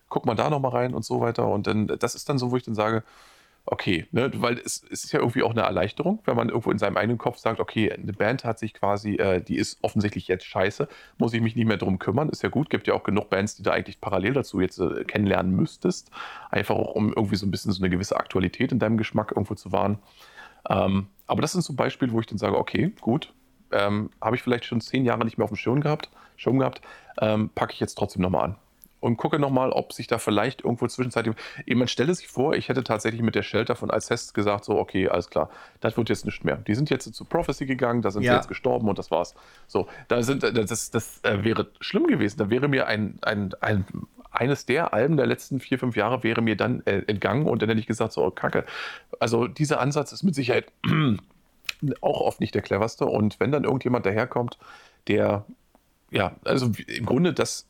guck 0.09 0.25
mal 0.25 0.35
da 0.35 0.49
nochmal 0.49 0.73
rein 0.73 0.95
und 0.95 1.05
so 1.05 1.21
weiter. 1.21 1.49
Und 1.49 1.67
dann, 1.67 1.87
das 1.87 2.15
ist 2.15 2.29
dann 2.29 2.39
so, 2.39 2.51
wo 2.51 2.57
ich 2.57 2.63
dann 2.63 2.75
sage, 2.75 3.03
okay, 3.65 4.07
ne, 4.11 4.31
weil 4.35 4.59
es, 4.59 4.83
es, 4.91 5.05
ist 5.05 5.13
ja 5.13 5.21
irgendwie 5.21 5.43
auch 5.43 5.53
eine 5.53 5.63
Erleichterung, 5.63 6.21
wenn 6.25 6.37
man 6.37 6.49
irgendwo 6.49 6.71
in 6.71 6.79
seinem 6.79 6.97
eigenen 6.97 7.19
Kopf 7.19 7.39
sagt, 7.39 7.61
okay, 7.61 7.93
eine 7.93 8.13
Band 8.13 8.45
hat 8.45 8.59
sich 8.59 8.75
quasi, 8.75 9.15
äh, 9.15 9.41
die 9.41 9.57
ist 9.57 9.79
offensichtlich 9.83 10.27
jetzt 10.29 10.45
scheiße, 10.45 10.89
muss 11.19 11.33
ich 11.33 11.41
mich 11.41 11.55
nicht 11.55 11.67
mehr 11.67 11.77
drum 11.77 11.99
kümmern, 11.99 12.29
ist 12.29 12.43
ja 12.43 12.49
gut, 12.49 12.71
gibt 12.71 12.89
ja 12.89 12.95
auch 12.95 13.05
genug 13.05 13.31
Bands, 13.31 13.55
die 13.55 13.63
da 13.63 13.73
eigentlich 13.73 14.01
parallel 14.01 14.35
dazu 14.35 14.61
jetzt 14.61 14.79
äh, 14.79 15.05
kennenlernen 15.05 15.55
müsstest, 15.55 16.11
einfach 16.51 16.75
auch 16.75 16.95
um 16.95 17.13
irgendwie 17.13 17.37
so 17.37 17.47
ein 17.47 17.51
bisschen 17.51 17.73
so 17.73 17.83
eine 17.83 17.91
gewisse 17.91 18.17
Aktualität 18.17 18.73
in 18.73 18.79
deinem 18.79 18.97
Geschmack 18.97 19.31
irgendwo 19.31 19.55
zu 19.55 19.71
wahren. 19.71 19.99
Ähm, 20.69 21.07
aber 21.27 21.41
das 21.41 21.53
sind 21.53 21.63
so 21.63 21.75
Beispiele, 21.75 22.13
wo 22.13 22.21
ich 22.21 22.27
dann 22.27 22.39
sage, 22.39 22.59
okay, 22.59 22.93
gut, 23.01 23.33
ähm, 23.71 24.11
habe 24.21 24.37
ich 24.37 24.43
vielleicht 24.43 24.65
schon 24.65 24.81
zehn 24.81 25.05
Jahre 25.05 25.25
nicht 25.25 25.39
mehr 25.39 25.45
auf 25.45 25.51
dem 25.51 25.57
Schirm 25.57 25.81
gehabt, 25.81 26.11
Schirm 26.37 26.59
gehabt, 26.59 26.83
ähm, 27.21 27.51
packe 27.55 27.73
ich 27.73 27.81
jetzt 27.81 27.95
trotzdem 27.95 28.23
nochmal 28.23 28.45
an 28.45 28.57
und 29.03 29.17
gucke 29.17 29.41
nochmal, 29.41 29.71
ob 29.71 29.93
sich 29.93 30.07
da 30.07 30.19
vielleicht 30.19 30.63
irgendwo 30.63 30.87
zwischenzeitlich. 30.87 31.35
Jemand 31.67 31.91
stelle 31.91 32.15
sich 32.15 32.29
vor, 32.29 32.55
ich 32.55 32.69
hätte 32.69 32.85
tatsächlich 32.85 33.21
mit 33.21 33.35
der 33.35 33.43
Shelter 33.43 33.75
von 33.75 33.91
Alcest 33.91 34.33
gesagt, 34.33 34.65
so, 34.65 34.79
okay, 34.79 35.09
alles 35.09 35.29
klar, 35.29 35.51
das 35.81 35.97
wird 35.97 36.09
jetzt 36.09 36.25
nicht 36.25 36.45
mehr. 36.45 36.57
Die 36.57 36.77
sind 36.77 36.89
jetzt 36.89 37.13
zu 37.13 37.25
Prophecy 37.25 37.67
gegangen, 37.67 38.01
da 38.01 38.13
sind 38.13 38.23
ja. 38.23 38.33
sie 38.33 38.37
jetzt 38.37 38.49
gestorben 38.49 38.89
und 38.89 38.99
das 39.01 39.11
war's. 39.11 39.35
So, 39.67 39.89
da 40.07 40.23
sind, 40.23 40.45
das, 40.45 40.91
das 40.91 41.21
äh, 41.25 41.43
wäre 41.43 41.67
schlimm 41.81 42.07
gewesen. 42.07 42.39
Da 42.39 42.49
wäre 42.49 42.69
mir 42.69 42.87
ein, 42.87 43.19
ein, 43.23 43.51
ein, 43.61 43.85
eines 44.31 44.67
der 44.67 44.95
Alben 44.95 45.17
der 45.17 45.27
letzten 45.27 45.59
vier, 45.59 45.81
fünf 45.81 45.97
Jahre 45.97 46.23
wäre 46.23 46.41
mir 46.41 46.57
dann 46.57 46.83
äh, 46.87 47.03
entgangen 47.09 47.49
und 47.49 47.61
dann 47.61 47.69
hätte 47.69 47.81
ich 47.81 47.89
gesagt, 47.89 48.13
so, 48.13 48.25
oh, 48.25 48.31
kacke. 48.31 48.65
Also 49.19 49.49
dieser 49.49 49.81
Ansatz 49.81 50.13
ist 50.13 50.23
mit 50.23 50.37
Sicherheit 50.37 50.67
auch 52.01 52.21
oft 52.21 52.39
nicht 52.39 52.55
der 52.55 52.63
cleverste 52.63 53.07
und 53.07 53.41
wenn 53.41 53.51
dann 53.51 53.65
irgendjemand 53.65 54.07
daherkommt, 54.07 54.59
der, 55.09 55.45
ja, 56.13 56.37
also 56.45 56.71
im 56.87 57.05
Grunde 57.05 57.33
das 57.33 57.67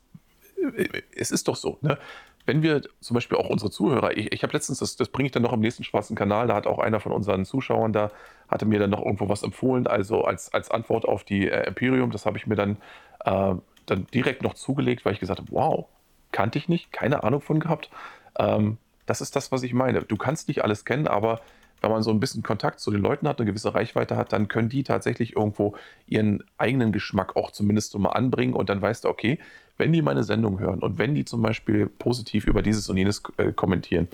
es 1.15 1.31
ist 1.31 1.47
doch 1.47 1.55
so, 1.55 1.77
ne? 1.81 1.97
Wenn 2.45 2.61
wir 2.61 2.81
zum 2.99 3.13
Beispiel 3.15 3.37
auch 3.37 3.49
unsere 3.49 3.71
Zuhörer, 3.71 4.17
ich, 4.17 4.33
ich 4.33 4.43
habe 4.43 4.51
letztens, 4.51 4.79
das, 4.79 4.97
das 4.97 5.07
bringe 5.07 5.27
ich 5.27 5.31
dann 5.31 5.43
noch 5.43 5.53
im 5.53 5.61
nächsten 5.61 5.85
schwarzen 5.85 6.13
Kanal, 6.13 6.47
da 6.47 6.55
hat 6.55 6.67
auch 6.67 6.79
einer 6.79 6.99
von 6.99 7.13
unseren 7.13 7.45
Zuschauern 7.45 7.93
da, 7.93 8.11
hatte 8.49 8.65
mir 8.65 8.79
dann 8.79 8.89
noch 8.89 8.99
irgendwo 9.03 9.29
was 9.29 9.43
empfohlen, 9.43 9.87
also 9.87 10.25
als, 10.25 10.53
als 10.53 10.69
Antwort 10.69 11.05
auf 11.05 11.23
die 11.23 11.47
äh, 11.47 11.65
Imperium, 11.67 12.11
das 12.11 12.25
habe 12.25 12.37
ich 12.37 12.45
mir 12.45 12.55
dann, 12.55 12.77
äh, 13.23 13.55
dann 13.85 14.07
direkt 14.13 14.43
noch 14.43 14.55
zugelegt, 14.55 15.05
weil 15.05 15.13
ich 15.13 15.21
gesagt 15.21 15.39
habe, 15.39 15.51
wow, 15.51 15.85
kannte 16.33 16.57
ich 16.57 16.67
nicht, 16.67 16.91
keine 16.91 17.23
Ahnung 17.23 17.39
von 17.39 17.61
gehabt. 17.61 17.89
Ähm, 18.37 18.77
das 19.05 19.21
ist 19.21 19.35
das, 19.37 19.51
was 19.51 19.63
ich 19.63 19.73
meine. 19.73 20.01
Du 20.01 20.17
kannst 20.17 20.49
nicht 20.49 20.63
alles 20.63 20.83
kennen, 20.83 21.07
aber 21.07 21.39
wenn 21.83 21.91
man 21.91 22.01
so 22.01 22.11
ein 22.11 22.19
bisschen 22.19 22.43
Kontakt 22.43 22.79
zu 22.79 22.91
den 22.91 23.01
Leuten 23.01 23.27
hat, 23.27 23.39
eine 23.39 23.45
gewisse 23.45 23.75
Reichweite 23.75 24.15
hat, 24.15 24.31
dann 24.31 24.47
können 24.47 24.69
die 24.69 24.83
tatsächlich 24.83 25.35
irgendwo 25.35 25.75
ihren 26.07 26.43
eigenen 26.57 26.93
Geschmack 26.93 27.35
auch 27.35 27.51
zumindest 27.51 27.91
so 27.91 27.99
mal 27.99 28.11
anbringen 28.11 28.53
und 28.53 28.69
dann 28.69 28.81
weißt 28.81 29.03
du, 29.03 29.09
okay, 29.09 29.37
wenn 29.77 29.91
die 29.91 30.01
meine 30.01 30.23
Sendung 30.23 30.59
hören 30.59 30.79
und 30.79 30.97
wenn 30.97 31.15
die 31.15 31.25
zum 31.25 31.41
Beispiel 31.41 31.87
positiv 31.87 32.47
über 32.47 32.61
dieses 32.61 32.89
und 32.89 32.97
jenes 32.97 33.23
äh, 33.37 33.51
kommentieren, 33.51 34.07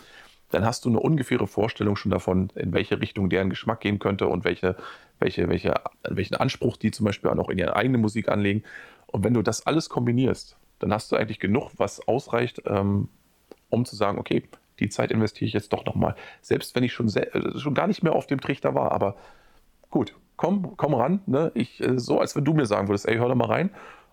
dann 0.51 0.65
hast 0.65 0.85
du 0.85 0.89
eine 0.89 0.99
ungefähre 0.99 1.47
Vorstellung 1.47 1.95
schon 1.95 2.11
davon, 2.11 2.49
in 2.55 2.73
welche 2.73 2.99
Richtung 2.99 3.29
deren 3.29 3.49
Geschmack 3.49 3.81
gehen 3.81 3.99
könnte 3.99 4.27
und 4.27 4.45
welche, 4.45 4.75
welche, 5.19 5.47
welche, 5.47 5.75
welchen 6.03 6.35
Anspruch 6.35 6.77
die 6.77 6.91
zum 6.91 7.05
Beispiel 7.05 7.29
auch 7.29 7.35
noch 7.35 7.49
in 7.49 7.57
ihre 7.57 7.75
eigene 7.75 7.97
Musik 7.97 8.29
anlegen. 8.29 8.63
Und 9.07 9.23
wenn 9.23 9.33
du 9.33 9.41
das 9.41 9.67
alles 9.67 9.89
kombinierst, 9.89 10.57
dann 10.79 10.93
hast 10.93 11.11
du 11.11 11.15
eigentlich 11.15 11.39
genug, 11.39 11.71
was 11.77 12.07
ausreicht, 12.07 12.63
ähm, 12.65 13.09
um 13.69 13.85
zu 13.85 13.95
sagen, 13.95 14.17
okay, 14.17 14.43
die 14.79 14.89
Zeit 14.89 15.11
investiere 15.11 15.47
ich 15.47 15.53
jetzt 15.53 15.73
doch 15.73 15.85
nochmal. 15.85 16.15
Selbst 16.41 16.73
wenn 16.75 16.83
ich 16.83 16.93
schon, 16.93 17.09
äh, 17.15 17.59
schon 17.59 17.73
gar 17.73 17.87
nicht 17.87 18.01
mehr 18.01 18.13
auf 18.13 18.27
dem 18.27 18.41
Trichter 18.41 18.73
war, 18.73 18.91
aber 18.91 19.17
gut, 19.91 20.15
komm, 20.37 20.77
komm 20.77 20.93
ran. 20.93 21.21
Ne? 21.25 21.51
Ich, 21.53 21.81
äh, 21.81 21.99
so, 21.99 22.19
als 22.19 22.35
wenn 22.35 22.45
du 22.45 22.53
mir 22.53 22.65
sagen 22.65 22.87
würdest, 22.87 23.07
ey, 23.07 23.17
hör 23.17 23.27
doch 23.27 23.35
mal 23.35 23.47
rein. 23.47 23.69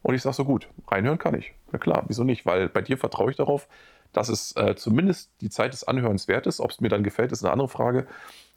Und 0.07 0.15
ich 0.15 0.23
sage 0.23 0.37
so, 0.37 0.45
gut, 0.45 0.69
reinhören 0.87 1.19
kann 1.19 1.35
ich. 1.35 1.53
Ja 1.73 1.81
klar, 1.81 2.05
wieso 2.07 2.23
nicht? 2.23 2.47
Weil 2.47 2.69
bei 2.69 2.81
dir 2.81 2.97
vertraue 2.97 3.29
ich 3.29 3.37
darauf, 3.37 3.67
dass 4.13 4.29
es 4.29 4.55
äh, 4.55 4.77
zumindest 4.77 5.33
die 5.41 5.51
Zeit 5.51 5.73
des 5.73 5.83
Anhörens 5.83 6.29
wert 6.29 6.47
ist. 6.47 6.61
Ob 6.61 6.71
es 6.71 6.81
mir 6.81 6.89
dann 6.89 7.03
gefällt, 7.03 7.33
ist 7.33 7.43
eine 7.43 7.53
andere 7.53 7.67
Frage. 7.67 8.07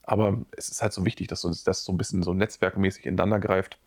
Aber 0.04 0.38
es 0.52 0.70
ist 0.70 0.84
halt 0.84 0.94
so 0.94 1.06
wichtig, 1.06 1.28
dass 1.28 1.44
uns 1.46 1.64
das 1.64 1.84
so 1.84 1.92
ein 1.92 1.98
bisschen 1.98 2.22
so 2.22 2.36
netzwerkmäßig 2.36 3.08
ineinander 3.08 3.40
greift 3.40 3.80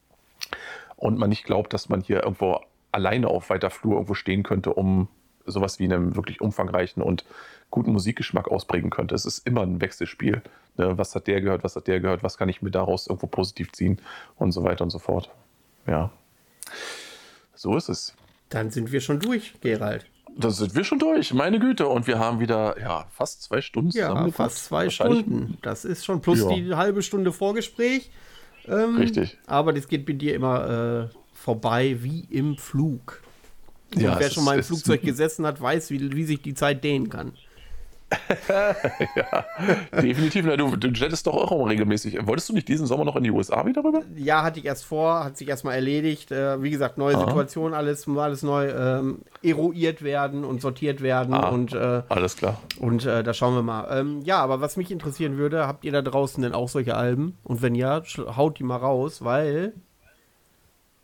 und 0.96 1.18
man 1.18 1.28
nicht 1.28 1.44
glaubt, 1.44 1.72
dass 1.72 1.88
man 1.88 2.00
hier 2.00 2.24
irgendwo 2.24 2.58
alleine 2.90 3.28
auf 3.28 3.48
weiter 3.48 3.70
Flur 3.70 3.92
irgendwo 3.92 4.14
stehen 4.14 4.42
könnte, 4.42 4.74
um 4.74 5.06
sowas 5.46 5.78
wie 5.78 5.84
einen 5.84 6.16
wirklich 6.16 6.40
umfangreichen 6.40 7.00
und 7.00 7.24
guten 7.70 7.92
Musikgeschmack 7.92 8.48
ausprägen 8.48 8.90
könnte. 8.90 9.14
Es 9.14 9.24
ist 9.24 9.46
immer 9.46 9.62
ein 9.62 9.80
Wechselspiel. 9.80 10.42
Ne? 10.78 10.98
Was 10.98 11.14
hat 11.14 11.28
der 11.28 11.40
gehört, 11.40 11.62
was 11.62 11.76
hat 11.76 11.86
der 11.86 12.00
gehört, 12.00 12.24
was 12.24 12.38
kann 12.38 12.48
ich 12.48 12.60
mir 12.60 12.72
daraus 12.72 13.06
irgendwo 13.06 13.28
positiv 13.28 13.70
ziehen 13.70 14.00
und 14.36 14.50
so 14.50 14.64
weiter 14.64 14.82
und 14.82 14.90
so 14.90 14.98
fort. 14.98 15.30
Ja. 15.86 16.10
So 17.62 17.76
ist 17.76 17.88
es. 17.88 18.12
Dann 18.48 18.72
sind 18.72 18.90
wir 18.90 19.00
schon 19.00 19.20
durch, 19.20 19.54
Gerald. 19.60 20.04
Da 20.36 20.50
sind 20.50 20.74
wir 20.74 20.82
schon 20.82 20.98
durch, 20.98 21.32
meine 21.32 21.60
Güte. 21.60 21.86
Und 21.86 22.08
wir 22.08 22.18
haben 22.18 22.40
wieder 22.40 22.76
ja, 22.80 23.06
fast 23.12 23.44
zwei 23.44 23.60
Stunden 23.60 23.96
Ja, 23.96 24.28
fast 24.32 24.64
zwei 24.64 24.90
Stunden. 24.90 25.58
Das 25.62 25.84
ist 25.84 26.04
schon 26.04 26.20
plus 26.20 26.40
ja. 26.40 26.52
die 26.52 26.74
halbe 26.74 27.04
Stunde 27.04 27.30
Vorgespräch. 27.30 28.10
Ähm, 28.66 28.96
Richtig. 28.96 29.38
Aber 29.46 29.72
das 29.72 29.86
geht 29.86 30.06
bei 30.06 30.14
dir 30.14 30.34
immer 30.34 31.10
äh, 31.12 31.16
vorbei 31.34 31.98
wie 32.00 32.26
im 32.30 32.58
Flug. 32.58 33.22
Ja, 33.94 34.18
wer 34.18 34.28
schon 34.28 34.42
mal 34.42 34.58
im 34.58 34.64
Flugzeug 34.64 35.02
gesessen 35.02 35.46
hat, 35.46 35.60
weiß, 35.60 35.90
wie, 35.90 36.16
wie 36.16 36.24
sich 36.24 36.42
die 36.42 36.54
Zeit 36.54 36.82
dehnen 36.82 37.10
kann. 37.10 37.30
ja, 39.16 39.44
definitiv. 40.00 40.44
Na, 40.46 40.56
du, 40.56 40.76
du 40.76 40.88
jettest 40.88 41.26
doch 41.26 41.34
auch 41.34 41.52
immer 41.52 41.70
regelmäßig. 41.70 42.18
Wolltest 42.26 42.48
du 42.48 42.52
nicht 42.52 42.68
diesen 42.68 42.86
Sommer 42.86 43.04
noch 43.04 43.16
in 43.16 43.24
die 43.24 43.30
USA 43.30 43.64
wieder 43.66 43.84
rüber? 43.84 44.02
Ja, 44.16 44.42
hatte 44.42 44.60
ich 44.60 44.66
erst 44.66 44.84
vor, 44.84 45.24
hat 45.24 45.36
sich 45.36 45.48
erstmal 45.48 45.74
erledigt. 45.74 46.30
Äh, 46.30 46.62
wie 46.62 46.70
gesagt, 46.70 46.98
neue 46.98 47.16
Aha. 47.16 47.26
Situation, 47.26 47.74
alles, 47.74 48.08
alles 48.08 48.42
neu 48.42 48.68
ähm, 48.68 49.18
eruiert 49.42 50.02
werden 50.02 50.44
und 50.44 50.60
sortiert 50.60 51.02
werden. 51.02 51.34
Ah, 51.34 51.48
und, 51.48 51.72
äh, 51.72 52.02
alles 52.08 52.36
klar. 52.36 52.60
Und 52.78 53.06
äh, 53.06 53.22
da 53.22 53.34
schauen 53.34 53.54
wir 53.54 53.62
mal. 53.62 53.86
Ähm, 53.90 54.20
ja, 54.24 54.38
aber 54.38 54.60
was 54.60 54.76
mich 54.76 54.90
interessieren 54.90 55.36
würde, 55.36 55.66
habt 55.66 55.84
ihr 55.84 55.92
da 55.92 56.02
draußen 56.02 56.42
denn 56.42 56.52
auch 56.52 56.68
solche 56.68 56.96
Alben? 56.96 57.36
Und 57.42 57.62
wenn 57.62 57.74
ja, 57.74 58.02
haut 58.36 58.58
die 58.58 58.64
mal 58.64 58.76
raus, 58.76 59.24
weil 59.24 59.72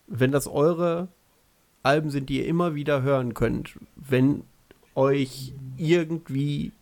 wenn 0.07 0.33
das 0.33 0.47
eure 0.47 1.09
Alben 1.83 2.11
sind, 2.11 2.29
die 2.29 2.39
ihr 2.39 2.47
immer 2.47 2.75
wieder 2.75 3.03
hören 3.03 3.35
könnt, 3.35 3.79
wenn 3.95 4.43
euch 4.95 5.53
irgendwie 5.77 6.73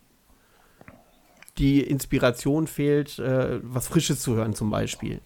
die 1.58 1.80
Inspiration 1.80 2.66
fehlt, 2.66 3.18
äh, 3.18 3.60
was 3.62 3.88
Frisches 3.88 4.20
zu 4.20 4.34
hören 4.34 4.54
zum 4.54 4.70
Beispiel. 4.70 5.20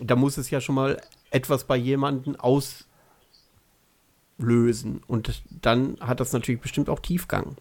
Da 0.00 0.16
muss 0.16 0.38
es 0.38 0.50
ja 0.50 0.60
schon 0.60 0.74
mal 0.74 1.00
etwas 1.30 1.64
bei 1.64 1.76
jemandem 1.76 2.36
auslösen. 2.36 2.86
Und 5.06 5.42
dann 5.62 5.96
hat 6.00 6.20
das 6.20 6.32
natürlich 6.32 6.60
bestimmt 6.60 6.88
auch 6.88 7.00
Tiefgang. 7.00 7.56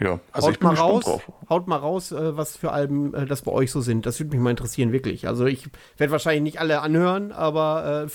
Ja, 0.00 0.18
also 0.32 0.48
haut 0.48 0.62
mal 0.62 0.74
raus, 0.74 1.04
drauf. 1.04 1.32
Haut 1.48 1.68
mal 1.68 1.76
raus, 1.76 2.10
äh, 2.12 2.36
was 2.36 2.56
für 2.56 2.72
Alben 2.72 3.14
äh, 3.14 3.26
das 3.26 3.42
bei 3.42 3.52
euch 3.52 3.70
so 3.70 3.80
sind. 3.80 4.06
Das 4.06 4.18
würde 4.18 4.32
mich 4.32 4.40
mal 4.40 4.50
interessieren, 4.50 4.92
wirklich. 4.92 5.28
Also 5.28 5.46
ich 5.46 5.68
werde 5.96 6.10
wahrscheinlich 6.10 6.42
nicht 6.42 6.60
alle 6.60 6.80
anhören, 6.80 7.30
aber 7.32 8.06
äh, 8.06 8.10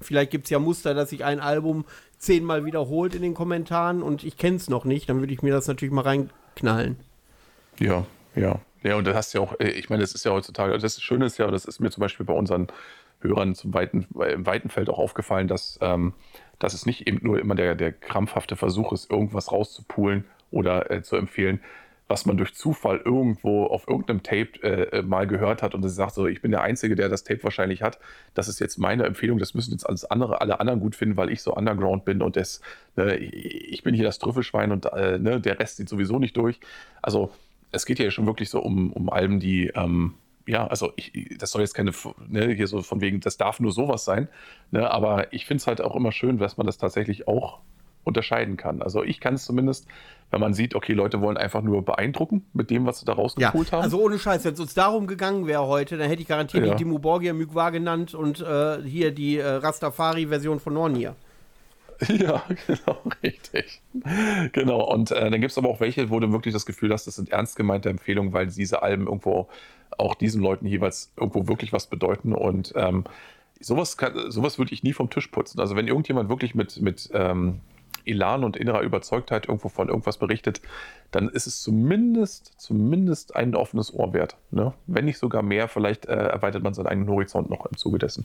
vielleicht 0.00 0.30
gibt 0.30 0.44
es 0.44 0.50
ja 0.50 0.58
Muster, 0.58 0.94
dass 0.94 1.10
sich 1.10 1.24
ein 1.24 1.40
Album 1.40 1.84
zehnmal 2.16 2.64
wiederholt 2.64 3.14
in 3.14 3.22
den 3.22 3.34
Kommentaren 3.34 4.02
und 4.02 4.24
ich 4.24 4.38
kenne 4.38 4.56
es 4.56 4.70
noch 4.70 4.84
nicht. 4.84 5.08
Dann 5.08 5.20
würde 5.20 5.32
ich 5.32 5.42
mir 5.42 5.52
das 5.52 5.68
natürlich 5.68 5.92
mal 5.92 6.00
reinknallen. 6.02 6.96
Ja, 7.78 8.06
ja. 8.34 8.60
Ja, 8.84 8.94
und 8.94 9.06
das 9.06 9.16
hast 9.16 9.32
ja 9.32 9.40
auch, 9.40 9.58
äh, 9.58 9.70
ich 9.70 9.90
meine, 9.90 10.02
das 10.02 10.14
ist 10.14 10.24
ja 10.24 10.32
heutzutage, 10.32 10.78
das 10.78 11.00
Schöne 11.00 11.26
ist 11.26 11.38
ja, 11.38 11.50
das 11.50 11.64
ist 11.64 11.80
mir 11.80 11.90
zum 11.90 12.00
Beispiel 12.00 12.24
bei 12.24 12.32
unseren 12.32 12.68
Hörern 13.20 13.54
zum 13.54 13.74
weiten, 13.74 14.06
im 14.14 14.46
weiten 14.46 14.68
Feld 14.68 14.88
auch 14.88 14.98
aufgefallen, 14.98 15.48
dass, 15.48 15.78
ähm, 15.82 16.12
dass 16.58 16.74
es 16.74 16.86
nicht 16.86 17.06
eben 17.06 17.18
nur 17.22 17.40
immer 17.40 17.54
der, 17.54 17.74
der 17.74 17.92
krampfhafte 17.92 18.56
Versuch 18.56 18.92
ist, 18.92 19.10
irgendwas 19.10 19.50
rauszupulen 19.50 20.24
oder 20.50 20.90
äh, 20.90 21.02
zu 21.02 21.16
empfehlen, 21.16 21.60
was 22.06 22.24
man 22.24 22.36
durch 22.36 22.54
Zufall 22.54 23.02
irgendwo 23.04 23.66
auf 23.66 23.86
irgendeinem 23.88 24.22
Tape 24.22 24.62
äh, 24.62 24.98
äh 24.98 25.02
mal 25.02 25.26
gehört 25.26 25.62
hat 25.62 25.74
und 25.74 25.84
es 25.84 25.94
sagt 25.94 26.14
so, 26.14 26.26
ich 26.26 26.40
bin 26.40 26.52
der 26.52 26.62
Einzige, 26.62 26.94
der 26.94 27.08
das 27.08 27.24
Tape 27.24 27.42
wahrscheinlich 27.42 27.82
hat. 27.82 27.98
Das 28.34 28.48
ist 28.48 28.60
jetzt 28.60 28.78
meine 28.78 29.04
Empfehlung. 29.04 29.38
Das 29.38 29.52
müssen 29.52 29.72
jetzt 29.72 29.84
alles 29.84 30.04
andere, 30.04 30.40
alle 30.40 30.60
anderen 30.60 30.80
gut 30.80 30.94
finden, 30.94 31.16
weil 31.16 31.30
ich 31.30 31.42
so 31.42 31.54
underground 31.54 32.04
bin 32.04 32.22
und 32.22 32.36
das, 32.36 32.62
äh, 32.96 33.16
ich 33.16 33.82
bin 33.82 33.94
hier 33.94 34.04
das 34.04 34.20
Trüffelschwein 34.20 34.70
und 34.72 34.86
äh, 34.86 35.18
ne, 35.18 35.40
der 35.40 35.58
Rest 35.58 35.76
sieht 35.76 35.88
sowieso 35.88 36.18
nicht 36.18 36.36
durch. 36.36 36.60
Also 37.02 37.32
es 37.72 37.86
geht 37.86 37.98
ja 37.98 38.10
schon 38.10 38.26
wirklich 38.26 38.50
so 38.50 38.60
um, 38.60 38.92
um 38.92 39.10
Alben, 39.10 39.40
die, 39.40 39.68
ähm, 39.74 40.14
ja, 40.46 40.66
also 40.66 40.92
ich, 40.96 41.36
das 41.38 41.50
soll 41.50 41.62
jetzt 41.62 41.74
keine, 41.74 41.92
ne, 42.26 42.52
hier 42.52 42.66
so 42.66 42.82
von 42.82 43.00
wegen, 43.00 43.20
das 43.20 43.36
darf 43.36 43.60
nur 43.60 43.72
sowas 43.72 44.04
sein, 44.04 44.28
ne, 44.70 44.90
aber 44.90 45.32
ich 45.32 45.46
finde 45.46 45.60
es 45.60 45.66
halt 45.66 45.80
auch 45.80 45.94
immer 45.94 46.12
schön, 46.12 46.38
dass 46.38 46.56
man 46.56 46.66
das 46.66 46.78
tatsächlich 46.78 47.28
auch 47.28 47.60
unterscheiden 48.04 48.56
kann. 48.56 48.80
Also 48.82 49.04
ich 49.04 49.20
kann 49.20 49.34
es 49.34 49.44
zumindest, 49.44 49.86
wenn 50.30 50.40
man 50.40 50.54
sieht, 50.54 50.74
okay, 50.74 50.94
Leute 50.94 51.20
wollen 51.20 51.36
einfach 51.36 51.62
nur 51.62 51.84
beeindrucken 51.84 52.46
mit 52.54 52.70
dem, 52.70 52.86
was 52.86 53.00
sie 53.00 53.04
da 53.04 53.12
rausgeholt 53.12 53.68
ja, 53.68 53.72
haben. 53.72 53.82
Also 53.82 54.00
ohne 54.00 54.18
Scheiß, 54.18 54.44
wenn 54.44 54.54
es 54.54 54.60
uns 54.60 54.74
darum 54.74 55.06
gegangen 55.06 55.46
wäre 55.46 55.66
heute, 55.66 55.98
dann 55.98 56.08
hätte 56.08 56.22
ich 56.22 56.28
garantiert 56.28 56.64
ja. 56.64 56.74
die 56.74 56.82
Timo 56.82 56.98
Borgia 56.98 57.34
Mugwa 57.34 57.70
genannt 57.70 58.14
und 58.14 58.40
äh, 58.40 58.82
hier 58.82 59.12
die 59.12 59.36
äh, 59.36 59.46
Rastafari-Version 59.46 60.58
von 60.58 60.74
Nornir. 60.74 61.14
Ja, 62.08 62.44
genau, 62.66 63.02
richtig. 63.22 63.80
Genau, 64.52 64.92
und 64.92 65.10
äh, 65.10 65.30
dann 65.30 65.40
gibt 65.40 65.50
es 65.50 65.58
aber 65.58 65.68
auch 65.68 65.80
welche, 65.80 66.10
wo 66.10 66.20
du 66.20 66.30
wirklich 66.32 66.54
das 66.54 66.64
Gefühl 66.64 66.92
hast, 66.92 67.06
das 67.06 67.16
sind 67.16 67.30
ernst 67.30 67.56
gemeinte 67.56 67.88
Empfehlungen, 67.88 68.32
weil 68.32 68.46
diese 68.46 68.82
Alben 68.82 69.06
irgendwo 69.06 69.48
auch 69.96 70.14
diesen 70.14 70.42
Leuten 70.42 70.66
jeweils 70.66 71.12
irgendwo 71.16 71.48
wirklich 71.48 71.72
was 71.72 71.88
bedeuten 71.88 72.34
und 72.34 72.72
ähm, 72.76 73.04
sowas, 73.60 73.96
sowas 74.28 74.58
würde 74.58 74.72
ich 74.72 74.82
nie 74.82 74.92
vom 74.92 75.10
Tisch 75.10 75.26
putzen. 75.28 75.60
Also 75.60 75.76
wenn 75.76 75.88
irgendjemand 75.88 76.28
wirklich 76.28 76.54
mit, 76.54 76.80
mit 76.80 77.10
ähm, 77.12 77.60
Elan 78.04 78.44
und 78.44 78.56
innerer 78.56 78.82
Überzeugtheit 78.82 79.48
irgendwo 79.48 79.68
von 79.68 79.88
irgendwas 79.88 80.18
berichtet, 80.18 80.60
dann 81.10 81.28
ist 81.28 81.46
es 81.46 81.62
zumindest, 81.62 82.52
zumindest 82.58 83.34
ein 83.36 83.54
offenes 83.54 83.92
Ohr 83.92 84.12
wert. 84.12 84.36
Ne? 84.50 84.72
Wenn 84.86 85.04
nicht 85.04 85.18
sogar 85.18 85.42
mehr, 85.42 85.68
vielleicht 85.68 86.06
äh, 86.06 86.14
erweitert 86.14 86.62
man 86.62 86.74
seinen 86.74 86.86
eigenen 86.86 87.08
Horizont 87.08 87.50
noch 87.50 87.66
im 87.66 87.76
Zuge 87.76 87.98
dessen. 87.98 88.24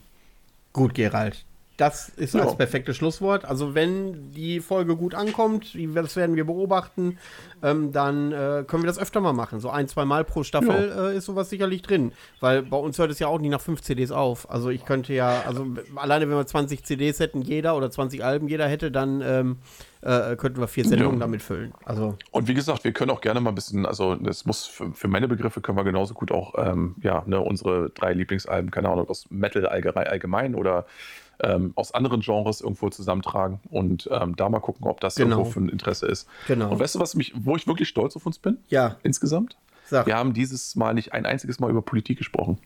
Gut, 0.72 0.94
Gerald. 0.94 1.44
Das 1.76 2.08
ist 2.08 2.34
ja. 2.34 2.44
das 2.44 2.56
perfekte 2.56 2.94
Schlusswort. 2.94 3.44
Also 3.44 3.74
wenn 3.74 4.30
die 4.30 4.60
Folge 4.60 4.96
gut 4.96 5.14
ankommt, 5.14 5.74
das 5.94 6.14
werden 6.14 6.36
wir 6.36 6.44
beobachten, 6.44 7.18
ähm, 7.62 7.90
dann 7.90 8.30
äh, 8.30 8.64
können 8.66 8.84
wir 8.84 8.86
das 8.86 8.98
öfter 8.98 9.20
mal 9.20 9.32
machen. 9.32 9.58
So 9.58 9.70
ein, 9.70 9.88
zwei 9.88 10.04
Mal 10.04 10.24
pro 10.24 10.44
Staffel 10.44 10.92
ja. 10.94 11.10
äh, 11.10 11.16
ist 11.16 11.24
sowas 11.24 11.50
sicherlich 11.50 11.82
drin. 11.82 12.12
Weil 12.40 12.62
bei 12.62 12.76
uns 12.76 12.98
hört 12.98 13.10
es 13.10 13.18
ja 13.18 13.26
auch 13.26 13.40
nicht 13.40 13.50
nach 13.50 13.60
fünf 13.60 13.82
CDs 13.82 14.12
auf. 14.12 14.48
Also 14.50 14.70
ich 14.70 14.84
könnte 14.84 15.14
ja, 15.14 15.42
also 15.46 15.66
alleine 15.96 16.28
wenn 16.28 16.36
wir 16.36 16.46
20 16.46 16.84
CDs 16.84 17.18
hätten, 17.18 17.42
jeder 17.42 17.76
oder 17.76 17.90
20 17.90 18.24
Alben 18.24 18.46
jeder 18.46 18.68
hätte, 18.68 18.92
dann 18.92 19.20
ähm, 19.20 19.56
äh, 20.02 20.36
könnten 20.36 20.60
wir 20.60 20.68
vier 20.68 20.84
Sendungen 20.84 21.18
ja. 21.18 21.20
damit 21.20 21.42
füllen. 21.42 21.72
Also. 21.84 22.16
Und 22.30 22.46
wie 22.46 22.54
gesagt, 22.54 22.84
wir 22.84 22.92
können 22.92 23.10
auch 23.10 23.20
gerne 23.20 23.40
mal 23.40 23.50
ein 23.50 23.54
bisschen, 23.54 23.86
also 23.86 24.14
das 24.14 24.44
muss 24.44 24.66
für, 24.66 24.92
für 24.92 25.08
meine 25.08 25.26
Begriffe 25.26 25.60
können 25.60 25.78
wir 25.78 25.84
genauso 25.84 26.14
gut 26.14 26.30
auch, 26.30 26.54
ähm, 26.58 26.94
ja, 27.02 27.24
ne, 27.26 27.40
unsere 27.40 27.90
drei 27.90 28.12
Lieblingsalben, 28.12 28.70
keine 28.70 28.90
Ahnung, 28.90 29.08
aus 29.08 29.26
Metal 29.30 29.66
allgemein 29.66 30.54
oder 30.54 30.86
ähm, 31.42 31.72
aus 31.74 31.92
anderen 31.92 32.20
Genres 32.20 32.60
irgendwo 32.60 32.90
zusammentragen 32.90 33.60
und 33.70 34.08
ähm, 34.12 34.36
da 34.36 34.48
mal 34.48 34.60
gucken, 34.60 34.86
ob 34.86 35.00
das 35.00 35.16
genau. 35.16 35.38
irgendwo 35.38 35.50
für 35.50 35.60
ein 35.60 35.68
Interesse 35.68 36.06
ist. 36.06 36.28
Genau. 36.46 36.70
Und 36.70 36.78
weißt 36.78 36.94
du, 36.94 37.00
was 37.00 37.14
mich, 37.14 37.32
wo 37.36 37.56
ich 37.56 37.66
wirklich 37.66 37.88
stolz 37.88 38.16
auf 38.16 38.26
uns 38.26 38.38
bin? 38.38 38.58
Ja. 38.68 38.96
Insgesamt? 39.02 39.56
Sag. 39.86 40.06
Wir 40.06 40.16
haben 40.16 40.32
dieses 40.32 40.76
Mal 40.76 40.94
nicht 40.94 41.12
ein 41.12 41.26
einziges 41.26 41.60
Mal 41.60 41.70
über 41.70 41.82
Politik 41.82 42.18
gesprochen. 42.18 42.58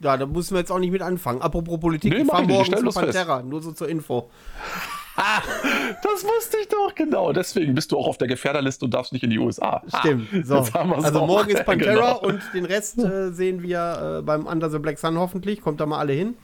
Ja, 0.00 0.16
da 0.16 0.24
müssen 0.24 0.54
wir 0.54 0.60
jetzt 0.60 0.72
auch 0.72 0.78
nicht 0.78 0.92
mit 0.92 1.02
anfangen. 1.02 1.42
Apropos 1.42 1.78
Politik, 1.78 2.12
nee, 2.12 2.22
ich 2.22 2.26
fahre 2.26 2.46
morgen 2.46 2.74
zu 2.74 2.86
Pantera, 2.86 3.36
fest. 3.36 3.48
nur 3.48 3.62
so 3.62 3.72
zur 3.72 3.88
Info. 3.88 4.30
Ah, 5.16 5.42
das 6.02 6.24
wusste 6.24 6.56
ich 6.62 6.68
doch, 6.68 6.94
genau. 6.94 7.34
Deswegen 7.34 7.74
bist 7.74 7.92
du 7.92 7.98
auch 7.98 8.06
auf 8.06 8.16
der 8.16 8.26
Gefährderliste 8.26 8.86
und 8.86 8.94
darfst 8.94 9.12
nicht 9.12 9.22
in 9.22 9.28
die 9.28 9.38
USA. 9.38 9.82
Stimmt. 9.98 10.28
So. 10.46 10.64
Also 10.72 11.26
morgen 11.26 11.50
ist 11.50 11.64
Pantera 11.66 12.14
genau. 12.14 12.20
und 12.20 12.40
den 12.54 12.64
Rest 12.64 12.98
äh, 12.98 13.30
sehen 13.30 13.62
wir 13.62 14.20
äh, 14.20 14.22
beim 14.22 14.46
Under 14.46 14.70
the 14.70 14.78
Black 14.78 14.98
Sun 14.98 15.18
hoffentlich. 15.18 15.60
Kommt 15.60 15.80
da 15.80 15.84
mal 15.84 15.98
alle 15.98 16.14
hin. 16.14 16.36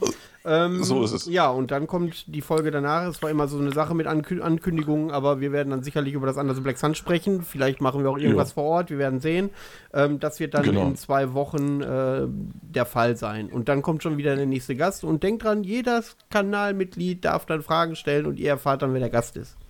Ähm, 0.47 0.85
so 0.85 1.03
ist 1.03 1.13
es. 1.13 1.27
Ja, 1.27 1.49
und 1.49 1.73
dann 1.73 1.89
kommt 1.89 2.33
die 2.33 2.41
Folge 2.41 2.71
danach. 2.71 3.09
Es 3.09 3.21
war 3.21 3.31
immer 3.31 3.49
so 3.49 3.59
eine 3.59 3.73
Sache 3.73 3.95
mit 3.95 4.07
Ankü 4.07 4.41
Ankündigungen, 4.41 5.11
aber 5.11 5.41
wir 5.41 5.51
werden 5.51 5.71
dann 5.71 5.83
sicherlich 5.83 6.15
über 6.15 6.27
das 6.27 6.37
Under 6.37 6.55
the 6.55 6.61
Black 6.61 6.79
Sun 6.79 6.95
sprechen. 6.95 7.43
Vielleicht 7.43 7.81
machen 7.81 8.05
wir 8.05 8.11
auch 8.11 8.19
irgendwas 8.19 8.51
ja. 8.51 8.55
vor 8.55 8.65
Ort. 8.65 8.91
Wir 8.91 8.99
werden 8.99 9.21
sehen. 9.21 9.51
Ähm, 9.93 10.21
das 10.21 10.39
wird 10.39 10.55
dann 10.55 10.63
genau. 10.63 10.83
in 10.83 10.95
zwei 10.95 11.35
Wochen 11.35 11.83
äh, 11.83 12.27
der 12.29 12.87
Fall 12.87 13.17
sein. 13.17 13.51
Und 13.51 13.69
dann 13.69 13.83
kommt 13.83 14.05
schon 14.05 14.19
wieder 14.19 14.37
der 14.37 14.47
nächste 14.47 14.77
Gast. 14.77 15.03
Und 15.03 15.25
denkt 15.25 15.43
dran, 15.43 15.65
jedes 15.65 16.17
Kanalmitglied 16.31 17.25
darf 17.25 17.45
dann 17.47 17.63
Fragen 17.63 17.97
stellen 17.97 18.27
und 18.27 18.39
ihr 18.39 18.51
erfahrt 18.51 18.83
dann, 18.83 18.93
wer 18.93 19.01
der 19.01 19.11
Gast 19.11 19.37
ist. 19.37 19.57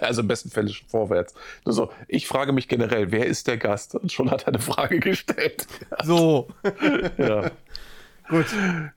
Also 0.00 0.20
im 0.20 0.28
besten 0.28 0.48
Fall 0.50 0.70
vorwärts. 0.86 1.34
Also, 1.64 1.90
ich 2.06 2.28
frage 2.28 2.52
mich 2.52 2.68
generell, 2.68 3.10
wer 3.10 3.26
ist 3.26 3.48
der 3.48 3.56
Gast? 3.56 3.96
Und 3.96 4.12
schon 4.12 4.30
hat 4.30 4.42
er 4.42 4.48
eine 4.48 4.60
Frage 4.60 5.00
gestellt. 5.00 5.66
So. 6.04 6.46
ja. 7.18 7.50
Gut. 8.28 8.46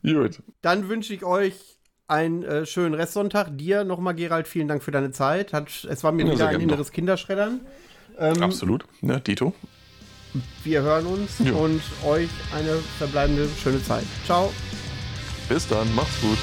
Gut. 0.04 0.42
Dann 0.62 0.90
wünsche 0.90 1.14
ich 1.14 1.24
euch 1.24 1.80
einen 2.08 2.44
äh, 2.44 2.66
schönen 2.66 2.96
Restsonntag. 2.96 3.58
Dir 3.58 3.84
nochmal, 3.84 4.16
Gerald, 4.16 4.48
vielen 4.48 4.68
Dank 4.68 4.84
für 4.84 4.92
deine 4.92 5.12
Zeit. 5.12 5.54
Hat, 5.54 5.70
es 5.90 6.04
war 6.04 6.12
mir 6.12 6.26
ja, 6.26 6.34
wieder 6.34 6.48
ein 6.50 6.60
inneres 6.60 6.88
noch. 6.88 6.94
Kinderschreddern. 6.94 7.62
Ähm, 8.18 8.42
Absolut. 8.42 8.86
Ja, 9.02 9.20
Dito. 9.20 9.54
Wir 10.64 10.82
hören 10.82 11.06
uns 11.06 11.40
ja. 11.40 11.54
und 11.54 11.82
euch 12.06 12.30
eine 12.56 12.76
verbleibende 12.98 13.48
schöne 13.62 13.82
Zeit. 13.84 14.06
Ciao. 14.26 14.52
Bis 15.48 15.68
dann. 15.68 15.94
Macht's 15.96 16.22
gut. 16.22 16.38